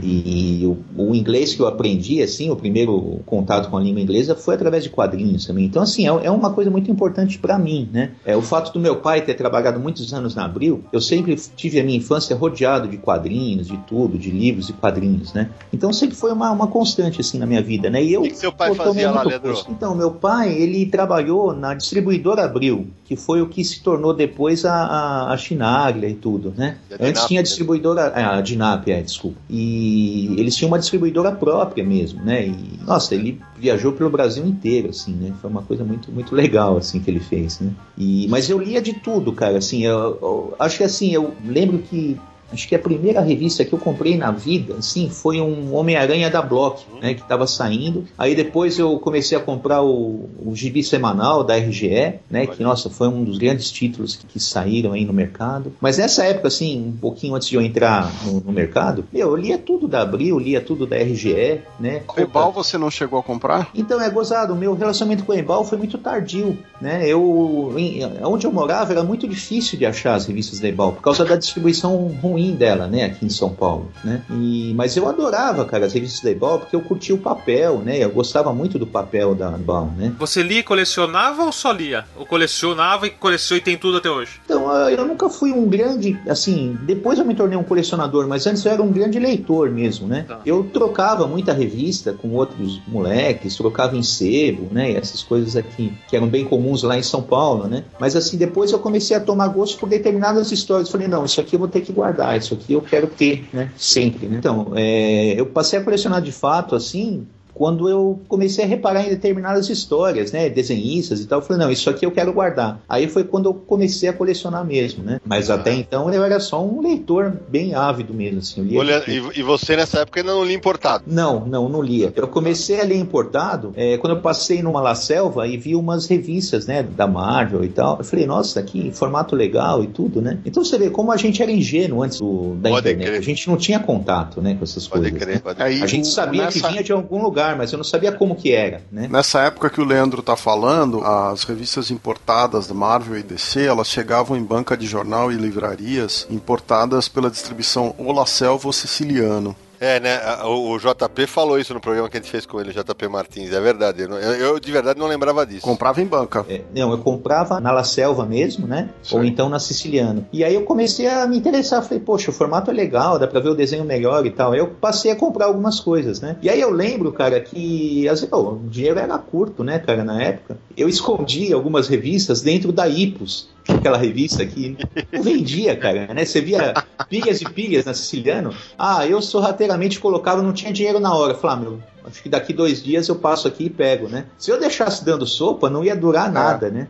E 0.00 0.62
o, 0.64 1.02
o 1.02 1.14
inglês 1.14 1.54
que 1.54 1.60
eu 1.60 1.66
aprendi, 1.66 2.22
assim, 2.22 2.48
o 2.50 2.56
primeiro 2.56 3.20
contato 3.26 3.68
com 3.68 3.76
a 3.76 3.80
língua 3.80 4.00
inglesa 4.00 4.36
foi 4.36 4.54
através 4.54 4.84
de 4.84 4.90
quadrinhos 4.90 5.46
também. 5.46 5.64
Então, 5.64 5.82
assim, 5.82 6.06
é, 6.06 6.26
é 6.26 6.30
uma 6.30 6.50
coisa 6.52 6.70
muito 6.70 6.90
importante 6.90 7.38
para 7.38 7.58
mim, 7.58 7.88
né? 7.92 8.12
É 8.24 8.36
o 8.36 8.42
fato 8.42 8.72
do 8.72 8.78
meu 8.78 8.96
pai 8.96 9.22
ter 9.22 9.34
trabalhado 9.34 9.80
muitos 9.80 10.12
anos 10.14 10.34
na 10.34 10.44
Abril, 10.44 10.84
eu 10.92 11.00
sempre 11.00 11.34
tive 11.56 11.80
a 11.80 11.84
minha 11.84 11.98
infância 11.98 12.36
rodeado 12.36 12.86
de 12.86 12.98
quadrinhos, 12.98 13.66
de 13.66 13.76
tudo, 13.78 14.16
de 14.16 14.30
livros 14.30 14.68
e 14.68 14.72
quadrinhos, 14.72 15.32
né? 15.32 15.50
Então 15.72 15.92
sempre 15.92 16.14
foi 16.14 16.32
uma, 16.32 16.52
uma 16.52 16.66
constante, 16.68 17.20
assim, 17.20 17.38
na 17.38 17.46
minha 17.46 17.62
vida, 17.62 17.90
né? 17.90 18.02
E 18.02 18.12
eu 18.12 18.22
O 18.22 18.24
que 18.24 18.36
seu 18.36 18.52
pai 18.52 18.74
fazia 18.74 19.10
lá, 19.10 19.22
Leandro? 19.22 19.54
Então, 19.68 19.94
meu 19.94 20.12
pai, 20.12 20.52
ele 20.52 20.86
trabalhou 20.86 21.52
na 21.54 21.74
distribuidora 21.74 22.44
Abril, 22.44 22.88
que 23.04 23.16
foi 23.16 23.40
o 23.40 23.48
que 23.48 23.64
se 23.64 23.82
tornou 23.82 24.03
tornou 24.04 24.12
depois 24.12 24.64
a, 24.66 24.74
a, 24.74 25.32
a 25.32 25.36
Chinaglia 25.36 26.08
e 26.08 26.14
tudo, 26.14 26.52
né? 26.54 26.76
E 26.90 26.94
Antes 26.94 27.06
Dinap, 27.06 27.28
tinha 27.28 27.40
a 27.40 27.42
distribuidora, 27.42 28.12
é, 28.14 28.22
a 28.22 28.40
Dinap, 28.42 28.86
é, 28.88 29.00
desculpa. 29.00 29.38
E 29.48 30.34
eles 30.38 30.54
tinham 30.54 30.68
uma 30.68 30.78
distribuidora 30.78 31.32
própria 31.32 31.82
mesmo, 31.82 32.22
né? 32.22 32.46
E, 32.46 32.80
nossa, 32.84 33.14
ele 33.14 33.40
viajou 33.56 33.92
pelo 33.92 34.10
Brasil 34.10 34.44
inteiro, 34.44 34.90
assim, 34.90 35.12
né? 35.12 35.32
Foi 35.40 35.48
uma 35.48 35.62
coisa 35.62 35.82
muito, 35.82 36.12
muito 36.12 36.34
legal, 36.34 36.76
assim, 36.76 37.00
que 37.00 37.10
ele 37.10 37.20
fez, 37.20 37.60
né? 37.60 37.70
E, 37.96 38.28
mas 38.28 38.50
eu 38.50 38.58
lia 38.58 38.82
de 38.82 38.92
tudo, 38.92 39.32
cara, 39.32 39.56
assim, 39.56 39.84
eu, 39.84 40.18
eu 40.20 40.54
acho 40.58 40.78
que 40.78 40.84
assim, 40.84 41.12
eu 41.12 41.32
lembro 41.44 41.78
que 41.78 42.20
Acho 42.54 42.68
que 42.68 42.74
a 42.74 42.78
primeira 42.78 43.20
revista 43.20 43.64
que 43.64 43.72
eu 43.72 43.78
comprei 43.78 44.16
na 44.16 44.30
vida, 44.30 44.76
assim, 44.78 45.08
foi 45.10 45.40
um 45.40 45.74
Homem-Aranha 45.74 46.30
da 46.30 46.40
Block, 46.40 46.84
né, 47.02 47.14
que 47.14 47.20
estava 47.22 47.46
saindo. 47.46 48.04
Aí 48.16 48.34
depois 48.34 48.78
eu 48.78 48.98
comecei 48.98 49.36
a 49.36 49.40
comprar 49.40 49.82
o, 49.82 50.28
o 50.44 50.54
gibi 50.54 50.82
semanal 50.82 51.42
da 51.44 51.56
RGE, 51.56 52.14
né, 52.30 52.46
que, 52.46 52.62
nossa, 52.62 52.88
foi 52.88 53.08
um 53.08 53.24
dos 53.24 53.38
grandes 53.38 53.70
títulos 53.70 54.14
que, 54.16 54.26
que 54.26 54.40
saíram 54.40 54.92
aí 54.92 55.04
no 55.04 55.12
mercado. 55.12 55.72
Mas 55.80 55.98
nessa 55.98 56.24
época, 56.24 56.48
assim, 56.48 56.88
um 56.88 56.92
pouquinho 56.96 57.34
antes 57.34 57.48
de 57.48 57.56
eu 57.56 57.60
entrar 57.62 58.10
no, 58.24 58.40
no 58.40 58.52
mercado, 58.52 59.04
meu, 59.12 59.28
eu 59.30 59.36
lia 59.36 59.58
tudo 59.58 59.88
da 59.88 60.02
Abril, 60.02 60.38
lia 60.38 60.60
tudo 60.60 60.86
da 60.86 60.96
RGE, 60.96 61.60
né. 61.80 62.02
Ebal 62.16 62.52
você 62.52 62.78
não 62.78 62.90
chegou 62.90 63.18
a 63.18 63.22
comprar? 63.22 63.70
Então 63.74 64.00
é 64.00 64.08
gozado, 64.08 64.52
o 64.54 64.56
meu 64.56 64.74
relacionamento 64.74 65.24
com 65.24 65.32
o 65.32 65.34
Ebal 65.34 65.64
foi 65.64 65.76
muito 65.78 65.98
tardio, 65.98 66.56
né? 66.80 67.06
Eu, 67.08 67.74
em- 67.76 68.00
onde 68.22 68.46
eu 68.46 68.52
morava 68.52 68.92
era 68.92 69.02
muito 69.02 69.26
difícil 69.26 69.78
de 69.78 69.84
achar 69.86 70.14
as 70.14 70.26
revistas 70.26 70.60
da 70.60 70.68
Ebal 70.68 70.92
por 70.92 71.02
causa 71.02 71.24
da 71.24 71.34
distribuição 71.36 71.96
ruim 72.22 72.43
dela, 72.52 72.86
né? 72.86 73.04
Aqui 73.04 73.24
em 73.24 73.30
São 73.30 73.50
Paulo, 73.50 73.90
né? 74.02 74.22
E, 74.30 74.72
mas 74.74 74.96
eu 74.96 75.08
adorava, 75.08 75.64
cara, 75.64 75.86
as 75.86 75.92
revistas 75.92 76.20
da 76.20 76.30
Ebal 76.30 76.60
porque 76.60 76.76
eu 76.76 76.80
curtia 76.80 77.14
o 77.14 77.18
papel, 77.18 77.78
né? 77.78 77.98
Eu 77.98 78.10
gostava 78.10 78.52
muito 78.52 78.78
do 78.78 78.86
papel 78.86 79.34
da 79.34 79.52
Ebal, 79.52 79.92
né? 79.96 80.14
Você 80.18 80.42
lia 80.42 80.60
e 80.60 80.62
colecionava 80.62 81.44
ou 81.44 81.52
só 81.52 81.72
lia? 81.72 82.04
Ou 82.16 82.26
colecionava 82.26 83.06
e 83.06 83.10
colecionou 83.10 83.58
e 83.58 83.64
tem 83.64 83.76
tudo 83.76 83.98
até 83.98 84.10
hoje? 84.10 84.40
Então, 84.44 84.70
ah, 84.70 84.90
eu 84.90 85.06
nunca 85.06 85.28
fui 85.28 85.52
um 85.52 85.68
grande, 85.68 86.18
assim, 86.28 86.76
depois 86.82 87.18
eu 87.18 87.24
me 87.24 87.34
tornei 87.34 87.56
um 87.58 87.62
colecionador, 87.62 88.26
mas 88.26 88.46
antes 88.46 88.64
eu 88.64 88.72
era 88.72 88.82
um 88.82 88.90
grande 88.90 89.18
leitor 89.18 89.70
mesmo, 89.70 90.06
né? 90.06 90.24
Tá. 90.26 90.40
Eu 90.44 90.64
trocava 90.64 91.26
muita 91.26 91.52
revista 91.52 92.12
com 92.12 92.30
outros 92.30 92.80
moleques, 92.86 93.56
trocava 93.56 93.96
em 93.96 94.02
sebo, 94.02 94.68
né? 94.70 94.92
E 94.92 94.96
essas 94.96 95.22
coisas 95.22 95.56
aqui 95.56 95.92
que 96.08 96.16
eram 96.16 96.28
bem 96.28 96.44
comuns 96.44 96.82
lá 96.82 96.98
em 96.98 97.02
São 97.02 97.22
Paulo, 97.22 97.66
né? 97.66 97.84
Mas 97.98 98.16
assim, 98.16 98.36
depois 98.36 98.72
eu 98.72 98.78
comecei 98.78 99.16
a 99.16 99.20
tomar 99.20 99.48
gosto 99.48 99.78
por 99.78 99.88
determinadas 99.88 100.50
histórias. 100.52 100.90
Falei, 100.90 101.08
não, 101.08 101.24
isso 101.24 101.40
aqui 101.40 101.56
eu 101.56 101.58
vou 101.58 101.68
ter 101.68 101.80
que 101.80 101.92
guardar, 101.92 102.23
isso 102.36 102.54
aqui 102.54 102.72
eu 102.72 102.80
quero 102.82 103.06
ter, 103.06 103.48
né? 103.52 103.72
Sempre, 103.76 104.26
né? 104.26 104.36
Então, 104.38 104.72
é, 104.74 105.38
eu 105.38 105.46
passei 105.46 105.78
a 105.78 105.82
colecionar 105.84 106.20
de 106.22 106.32
fato, 106.32 106.74
assim, 106.74 107.26
quando 107.54 107.88
eu 107.88 108.20
comecei 108.28 108.64
a 108.64 108.66
reparar 108.68 109.04
em 109.06 109.10
determinadas 109.10 109.68
histórias, 109.70 110.32
né, 110.32 110.48
desenhistas 110.48 111.20
e 111.20 111.26
tal, 111.26 111.40
eu 111.40 111.44
falei, 111.44 111.62
não, 111.64 111.70
isso 111.72 111.88
aqui 111.88 112.04
eu 112.04 112.10
quero 112.10 112.32
guardar. 112.32 112.80
Aí 112.88 113.08
foi 113.08 113.24
quando 113.24 113.46
eu 113.46 113.54
comecei 113.54 114.08
a 114.08 114.12
colecionar 114.12 114.64
mesmo, 114.64 115.02
né? 115.04 115.20
Mas 115.24 115.50
até 115.50 115.72
então 115.74 116.12
eu 116.12 116.24
era 116.24 116.40
só 116.40 116.64
um 116.64 116.80
leitor 116.80 117.32
bem 117.48 117.74
ávido 117.74 118.12
mesmo, 118.12 118.38
assim. 118.40 118.76
Olha, 118.76 119.02
e, 119.06 119.40
e 119.40 119.42
você 119.42 119.76
nessa 119.76 120.00
época 120.00 120.20
ainda 120.20 120.32
não 120.32 120.44
lia 120.44 120.56
importado. 120.56 121.04
Não, 121.06 121.44
não, 121.46 121.68
não 121.68 121.82
lia. 121.82 122.12
Eu 122.16 122.28
comecei 122.28 122.80
a 122.80 122.84
ler 122.84 122.96
importado 122.98 123.72
é, 123.76 123.96
quando 123.98 124.16
eu 124.16 124.22
passei 124.22 124.62
numa 124.62 124.80
La 124.80 124.94
Selva 124.94 125.46
e 125.46 125.56
vi 125.56 125.74
umas 125.76 126.06
revistas, 126.06 126.66
né, 126.66 126.82
da 126.82 127.06
Marvel 127.06 127.64
e 127.64 127.68
tal. 127.68 127.98
Eu 127.98 128.04
falei, 128.04 128.26
nossa, 128.26 128.62
que 128.62 128.90
formato 128.92 129.36
legal 129.36 129.82
e 129.82 129.86
tudo, 129.86 130.20
né? 130.20 130.38
Então 130.44 130.64
você 130.64 130.78
vê 130.78 130.90
como 130.90 131.12
a 131.12 131.16
gente 131.16 131.42
era 131.42 131.50
ingênuo 131.52 132.02
antes 132.02 132.18
do- 132.18 132.54
da 132.56 132.70
Pode 132.70 132.88
internet. 132.88 133.06
crer. 133.08 133.18
A 133.18 133.22
gente 133.22 133.48
não 133.48 133.56
tinha 133.56 133.78
contato, 133.78 134.40
né, 134.40 134.54
com 134.54 134.64
essas 134.64 134.86
Pode 134.88 135.02
coisas. 135.10 135.18
crer, 135.18 135.42
né? 135.44 135.54
Aí, 135.58 135.82
A 135.82 135.86
gente 135.86 136.06
sabia 136.08 136.44
nessa- 136.44 136.60
que 136.60 136.68
vinha 136.68 136.82
de 136.82 136.92
algum 136.92 137.22
lugar, 137.22 137.43
mas 137.56 137.72
eu 137.72 137.76
não 137.76 137.84
sabia 137.84 138.12
como 138.12 138.36
que 138.36 138.52
era, 138.52 138.82
né? 138.90 139.08
Nessa 139.10 139.40
época 139.40 139.68
que 139.68 139.80
o 139.80 139.84
Leandro 139.84 140.22
tá 140.22 140.36
falando, 140.36 141.04
as 141.04 141.44
revistas 141.44 141.90
importadas 141.90 142.66
da 142.66 142.74
Marvel 142.74 143.18
e 143.18 143.22
DC, 143.22 143.66
elas 143.66 143.88
chegavam 143.88 144.36
em 144.36 144.42
banca 144.42 144.76
de 144.76 144.86
jornal 144.86 145.32
e 145.32 145.36
livrarias 145.36 146.26
importadas 146.30 147.08
pela 147.08 147.30
distribuição 147.30 147.94
Olacelvo 147.98 148.72
Siciliano. 148.72 149.56
É, 149.80 149.98
né? 150.00 150.18
O, 150.44 150.70
o 150.74 150.78
JP 150.78 151.26
falou 151.26 151.58
isso 151.58 151.74
no 151.74 151.80
programa 151.80 152.08
que 152.08 152.16
a 152.16 152.20
gente 152.20 152.30
fez 152.30 152.46
com 152.46 152.60
ele, 152.60 152.70
o 152.70 152.72
JP 152.72 153.08
Martins. 153.08 153.52
É 153.52 153.60
verdade. 153.60 154.02
Eu, 154.02 154.10
eu- 154.12 154.32
eu 154.34 154.60
de 154.60 154.70
verdade 154.72 154.98
não 154.98 155.06
lembrava 155.06 155.44
disso. 155.46 155.62
Comprava 155.62 156.00
em 156.00 156.06
banca. 156.06 156.44
É, 156.48 156.62
não, 156.74 156.90
eu 156.92 156.98
comprava 156.98 157.60
na 157.60 157.72
La 157.72 157.84
Selva 157.84 158.24
mesmo, 158.24 158.66
né? 158.66 158.90
Sim. 159.02 159.16
Ou 159.16 159.24
então 159.24 159.48
na 159.48 159.58
Siciliano. 159.58 160.26
E 160.32 160.44
aí 160.44 160.54
eu 160.54 160.62
comecei 160.62 161.06
a 161.08 161.26
me 161.26 161.36
interessar. 161.36 161.82
Falei, 161.82 162.00
poxa, 162.00 162.30
o 162.30 162.34
formato 162.34 162.70
é 162.70 162.74
legal, 162.74 163.18
dá 163.18 163.26
pra 163.26 163.40
ver 163.40 163.48
o 163.50 163.54
desenho 163.54 163.84
melhor 163.84 164.24
e 164.26 164.30
tal. 164.30 164.52
Aí 164.52 164.58
eu 164.58 164.68
passei 164.68 165.10
a 165.10 165.16
comprar 165.16 165.46
algumas 165.46 165.80
coisas, 165.80 166.20
né? 166.20 166.36
E 166.40 166.48
aí 166.48 166.60
eu 166.60 166.70
lembro, 166.70 167.12
cara, 167.12 167.40
que 167.40 168.08
às 168.08 168.20
vezes, 168.20 168.30
pô, 168.30 168.38
o 168.52 168.68
dinheiro 168.68 168.98
era 168.98 169.18
curto, 169.18 169.62
né, 169.64 169.78
cara, 169.78 170.04
na 170.04 170.22
época. 170.22 170.56
Eu 170.76 170.88
escondi 170.88 171.52
algumas 171.52 171.88
revistas 171.88 172.40
dentro 172.40 172.72
da 172.72 172.88
Ipos. 172.88 173.48
Aquela 173.68 173.96
revista 173.96 174.44
que 174.44 174.76
não 175.12 175.22
vendia, 175.22 175.76
cara, 175.76 176.12
né? 176.12 176.24
Você 176.24 176.40
via 176.40 176.74
pilhas 177.08 177.40
e 177.40 177.44
pilhas 177.44 177.84
na 177.84 177.94
Siciliano. 177.94 178.54
Ah, 178.78 179.06
eu 179.06 179.22
sorrateiramente 179.22 179.98
colocava, 179.98 180.42
não 180.42 180.52
tinha 180.52 180.72
dinheiro 180.72 181.00
na 181.00 181.14
hora. 181.14 181.34
Falei, 181.34 181.56
ah, 181.56 181.60
meu, 181.60 181.82
acho 182.04 182.22
que 182.22 182.28
daqui 182.28 182.52
dois 182.52 182.82
dias 182.82 183.08
eu 183.08 183.16
passo 183.16 183.48
aqui 183.48 183.64
e 183.64 183.70
pego, 183.70 184.08
né? 184.08 184.26
Se 184.38 184.50
eu 184.50 184.60
deixasse 184.60 185.04
dando 185.04 185.26
sopa, 185.26 185.70
não 185.70 185.82
ia 185.82 185.96
durar 185.96 186.30
nada, 186.30 186.70
né? 186.70 186.88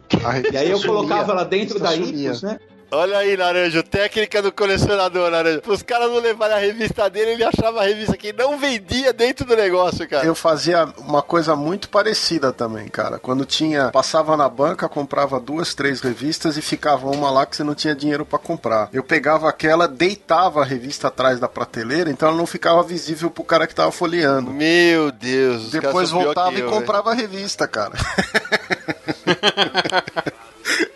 E 0.53 0.57
aí 0.57 0.71
eu 0.71 0.81
colocava 0.81 1.33
lá 1.33 1.45
dentro 1.45 1.79
da. 1.79 1.95
Ipos, 1.95 2.43
né? 2.43 2.59
Olha 2.91 3.19
aí, 3.19 3.37
Naranjo, 3.37 3.83
técnica 3.83 4.41
do 4.41 4.53
colecionador, 4.53 5.31
Naranjo. 5.31 5.63
Os 5.67 5.83
caras 5.83 6.11
não 6.11 6.19
levarem 6.19 6.57
a 6.57 6.61
revista 6.61 7.09
dele, 7.11 7.33
ele 7.33 7.45
achava 7.45 7.81
a 7.81 7.85
revista 7.85 8.17
que 8.17 8.33
não 8.33 8.59
vendia 8.59 9.13
dentro 9.13 9.45
do 9.45 9.57
negócio, 9.57 10.09
cara. 10.09 10.25
Eu 10.25 10.35
fazia 10.35 10.85
uma 10.99 11.23
coisa 11.23 11.57
muito 11.57 11.89
parecida 11.89 12.53
também, 12.53 12.89
cara. 12.89 13.19
Quando 13.19 13.45
tinha, 13.45 13.91
passava 13.91 14.37
na 14.37 14.49
banca, 14.49 14.89
comprava 14.89 15.41
duas, 15.41 15.75
três 15.75 16.01
revistas 16.01 16.57
e 16.57 16.63
ficava 16.63 17.09
uma 17.09 17.31
lá 17.31 17.45
que 17.47 17.57
você 17.57 17.65
não 17.65 17.75
tinha 17.75 17.95
dinheiro 17.95 18.25
pra 18.25 18.39
comprar. 18.39 18.89
Eu 18.93 19.03
pegava 19.03 19.49
aquela, 19.49 19.89
deitava 19.89 20.63
a 20.63 20.65
revista 20.65 21.09
atrás 21.09 21.41
da 21.41 21.49
prateleira, 21.49 22.11
então 22.11 22.29
ela 22.29 22.37
não 22.37 22.47
ficava 22.47 22.83
visível 22.83 23.31
pro 23.31 23.45
cara 23.45 23.67
que 23.67 23.75
tava 23.75 23.91
folheando. 23.91 24.51
Meu 24.51 25.11
Deus, 25.11 25.71
Depois 25.71 26.11
voltava 26.11 26.53
que 26.53 26.59
e 26.59 26.61
eu, 26.61 26.71
comprava 26.71 27.11
a 27.11 27.15
revista, 27.15 27.67
cara. 27.67 27.95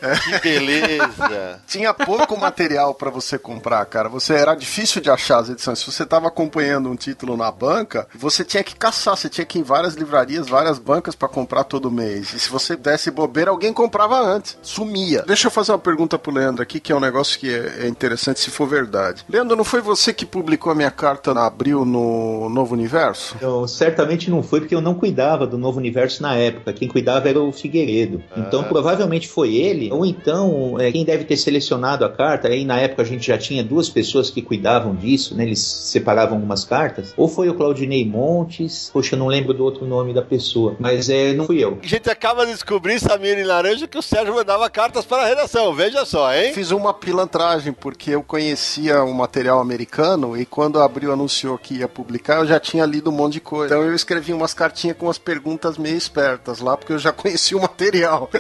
Que 0.01 0.41
beleza. 0.41 1.61
Tinha 1.67 1.95
pouco 1.95 2.37
material 2.37 2.95
pra 2.95 3.11
você 3.11 3.39
comprar, 3.39 3.85
cara. 3.87 4.09
Você 4.09 4.35
era 4.35 4.55
difícil 4.55 5.01
de 5.01 5.11
achar 5.11 5.39
as 5.39 5.49
edições. 5.49 5.79
Se 5.79 5.91
você 5.91 6.05
tava 6.05 6.29
acompanhando 6.29 6.91
um 6.91 6.97
título 6.97 7.37
na 7.37 7.51
banca, 7.51 8.07
você 8.15 8.45
tinha 8.45 8.63
que 8.63 8.75
caçar, 8.77 9.17
você 9.17 9.29
tinha 9.29 9.45
que 9.45 9.59
ir 9.59 9.61
em 9.61 9.65
várias 9.65 9.95
livrarias, 9.95 10.49
várias 10.49 10.79
bancas 10.79 11.15
pra 11.15 11.29
comprar 11.29 11.65
todo 11.65 11.91
mês. 11.91 12.33
E 12.33 12.41
se 12.41 12.49
você 12.49 12.77
desse 12.77 13.11
bobeira, 13.11 13.51
alguém 13.51 13.73
comprava 13.73 14.19
antes. 14.21 14.59
Sumia. 14.63 15.23
Deixa 15.27 15.47
eu 15.47 15.51
fazer 15.51 15.73
uma 15.73 15.79
pergunta 15.79 16.19
pro 16.19 16.33
Leandro 16.33 16.63
aqui, 16.63 16.81
que 16.81 16.93
é 16.93 16.97
um 16.97 17.01
negócio 17.01 17.39
que 17.39 17.53
é 17.53 17.69
é 17.79 17.89
interessante 17.89 18.41
se 18.41 18.51
for 18.51 18.67
verdade. 18.67 19.25
Leandro, 19.29 19.57
não 19.57 19.65
foi 19.65 19.81
você 19.81 20.13
que 20.13 20.27
publicou 20.27 20.73
a 20.73 20.75
minha 20.75 20.91
carta 20.91 21.33
na 21.33 21.47
Abril 21.47 21.85
no 21.85 22.49
Novo 22.49 22.75
Universo? 22.75 23.37
Eu, 23.41 23.67
certamente 23.69 24.31
não 24.31 24.43
foi 24.43 24.61
porque 24.61 24.75
eu 24.75 24.81
não 24.81 24.95
cuidava 24.95 25.47
do 25.47 25.59
novo 25.59 25.79
universo 25.79 26.23
na 26.23 26.35
época. 26.35 26.73
Quem 26.73 26.89
cuidava 26.89 27.29
era 27.29 27.41
o 27.41 27.53
Figueiredo. 27.53 28.23
Então 28.37 28.65
provavelmente 28.65 29.29
foi 29.29 29.55
ele, 29.55 29.88
ou 29.91 30.05
então 30.05 30.77
é, 30.81 30.91
quem 30.93 31.05
deve 31.05 31.25
ter 31.25 31.37
selecionado 31.37 32.05
a 32.05 32.09
carta. 32.09 32.49
Aí 32.49 32.65
na 32.65 32.79
época 32.79 33.03
a 33.03 33.05
gente 33.05 33.27
já 33.27 33.39
tinha 33.39 33.63
duas 33.63 33.89
pessoas 33.89 34.31
que 34.31 34.43
cuidavam 34.43 34.95
disso, 34.95 35.35
né? 35.35 35.45
Eles 35.45 35.61
separavam 35.61 36.37
algumas 36.37 36.65
cartas. 36.65 37.13
Ou 37.17 37.29
foi 37.29 37.49
o 37.49 37.55
Claudinei 37.55 38.05
Montes, 38.05 38.91
poxa, 38.93 39.15
eu 39.15 39.19
não 39.19 39.27
lembro 39.27 39.53
do 39.53 39.65
outro 39.65 39.87
nome 39.87 40.13
da 40.13 40.23
pessoa, 40.23 40.77
mas 40.79 41.09
é, 41.09 41.33
não 41.33 41.47
fui 41.47 41.63
eu. 41.63 41.79
A 41.83 41.87
gente 41.87 42.11
acaba 42.11 42.45
de 42.47 42.53
descobrir, 42.53 43.01
Samir 43.01 43.39
e 43.39 43.45
Naranjo, 43.45 43.89
que 43.89 43.99
o 43.99 44.03
Sérgio 44.03 44.35
mandava 44.35 44.69
cartas 44.71 45.05
para 45.05 45.23
a 45.23 45.27
redação. 45.27 45.73
Veja 45.75 46.05
só, 46.05 46.33
hein? 46.35 46.53
Fiz 46.53 46.71
uma 46.71 46.93
pilantragem, 46.93 47.73
porque 47.73 48.13
eu 48.13 48.23
conhecia 48.23 49.03
o 49.03 49.15
material 49.15 49.61
americano 49.61 50.37
e 50.37 50.45
quando 50.45 50.81
a 50.81 50.85
Abril 50.85 51.13
anunciou 51.13 51.59
que 51.59 51.75
ia 51.75 51.89
publicar, 51.89 52.41
eu 52.41 52.47
já 52.47 52.59
tinha 52.59 52.85
lido 52.85 53.11
um 53.11 53.13
monte 53.13 53.35
de 53.35 53.41
coisa. 53.41 53.75
Então 53.75 53.87
eu 53.87 53.95
escrevi 53.95 54.33
umas 54.33 54.55
cartinhas 54.55 54.97
com 54.97 55.07
umas 55.07 55.19
perguntas 55.19 55.79
meio 55.79 55.97
espertas 55.97 56.61
lá, 56.61 56.77
porque 56.77 56.93
eu 56.93 56.99
já 56.99 57.13
conhecia 57.13 57.57
o 57.57 57.61
material. 57.61 58.31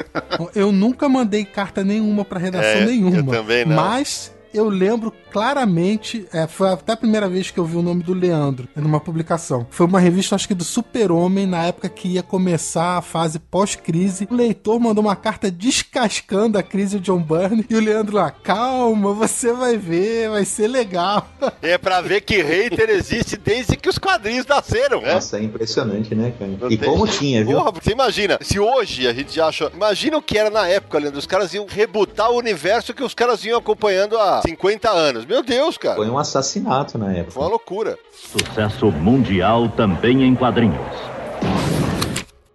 Eu 0.55 0.73
nunca 0.73 1.09
mandei 1.09 1.38
carta 1.45 1.83
nenhuma 1.85 2.25
pra 2.25 2.38
redação 2.38 2.68
É, 2.83 2.85
nenhuma. 2.85 3.16
eu 3.16 3.25
também 3.25 3.64
não. 3.64 3.76
Mas 3.76 4.33
eu 4.52 4.69
lembro 4.69 5.12
claramente, 5.31 6.26
é, 6.33 6.47
foi 6.47 6.69
até 6.69 6.93
a 6.93 6.97
primeira 6.97 7.28
vez 7.28 7.50
que 7.50 7.59
eu 7.59 7.64
vi 7.64 7.76
o 7.76 7.83
nome 7.83 8.02
do 8.02 8.14
Leandro 8.14 8.69
numa 8.76 9.00
publicação. 9.00 9.67
Foi 9.71 9.87
uma 9.87 10.00
revista, 10.00 10.35
acho 10.35 10.49
que 10.49 10.55
do 10.55 10.64
Super-Homem, 10.64 11.47
na 11.47 11.64
época 11.64 11.88
que 11.88 12.09
ia 12.09 12.23
começar 12.23 12.99
a 12.99 13.02
fase 13.02 13.38
pós-crise. 13.38 14.26
O 14.31 14.35
leitor 14.35 14.78
mandou 14.81 15.02
uma 15.05 15.17
carta 15.17 15.50
descascando 15.50 16.59
a 16.59 16.62
crise 16.62 16.99
de 16.99 17.05
John 17.07 17.21
Byrne 17.23 17.64
e 17.69 17.75
o 17.76 17.81
Leandro 17.81 18.17
lá, 18.17 18.31
calma, 18.31 19.12
você 19.12 19.52
vai 19.52 19.76
ver, 19.76 20.31
vai 20.31 20.45
ser 20.45 20.69
legal. 20.69 21.26
É 21.62 21.76
pra 21.78 22.00
ver 22.00 22.21
que 22.21 22.40
hater 22.43 22.90
existe 22.90 23.37
desde 23.37 23.76
que 23.76 23.88
os 23.88 23.99
quadrinhos 23.99 24.47
nasceram, 24.47 25.00
né? 25.00 25.14
Nossa, 25.14 25.38
é 25.38 25.43
impressionante, 25.43 26.14
né, 26.14 26.33
cara? 26.38 26.50
Não 26.61 26.71
E 26.71 26.76
tem- 26.76 26.88
como 26.88 27.07
tinha, 27.07 27.45
viu? 27.45 27.59
Porra, 27.59 27.73
você 27.73 27.93
imagina, 27.93 28.38
se 28.40 28.59
hoje 28.59 29.07
a 29.07 29.12
gente 29.12 29.35
já 29.35 29.47
acha. 29.47 29.71
Imagina 29.75 30.17
o 30.17 30.23
que 30.23 30.37
era 30.38 30.50
na 30.50 30.67
época, 30.69 30.99
Leandro. 30.99 31.19
Os 31.19 31.26
caras 31.26 31.52
iam 31.55 31.67
rebutar 31.67 32.31
o 32.31 32.37
universo 32.38 32.95
que 32.95 33.02
os 33.02 33.14
caras 33.14 33.45
iam 33.45 33.59
acompanhando 33.59 34.17
há 34.38 34.42
50 34.42 34.90
anos. 34.90 35.26
Meu 35.26 35.42
Deus, 35.42 35.76
cara. 35.78 35.97
Foi 35.97 36.09
um 36.09 36.18
assassinato 36.18 36.99
na 36.99 37.07
Foi 37.07 37.16
época. 37.16 37.40
uma 37.40 37.49
loucura. 37.49 37.99
Sucesso 38.12 38.87
mundial 38.90 39.68
também 39.68 40.23
em 40.25 40.35
quadrinhos. 40.35 40.78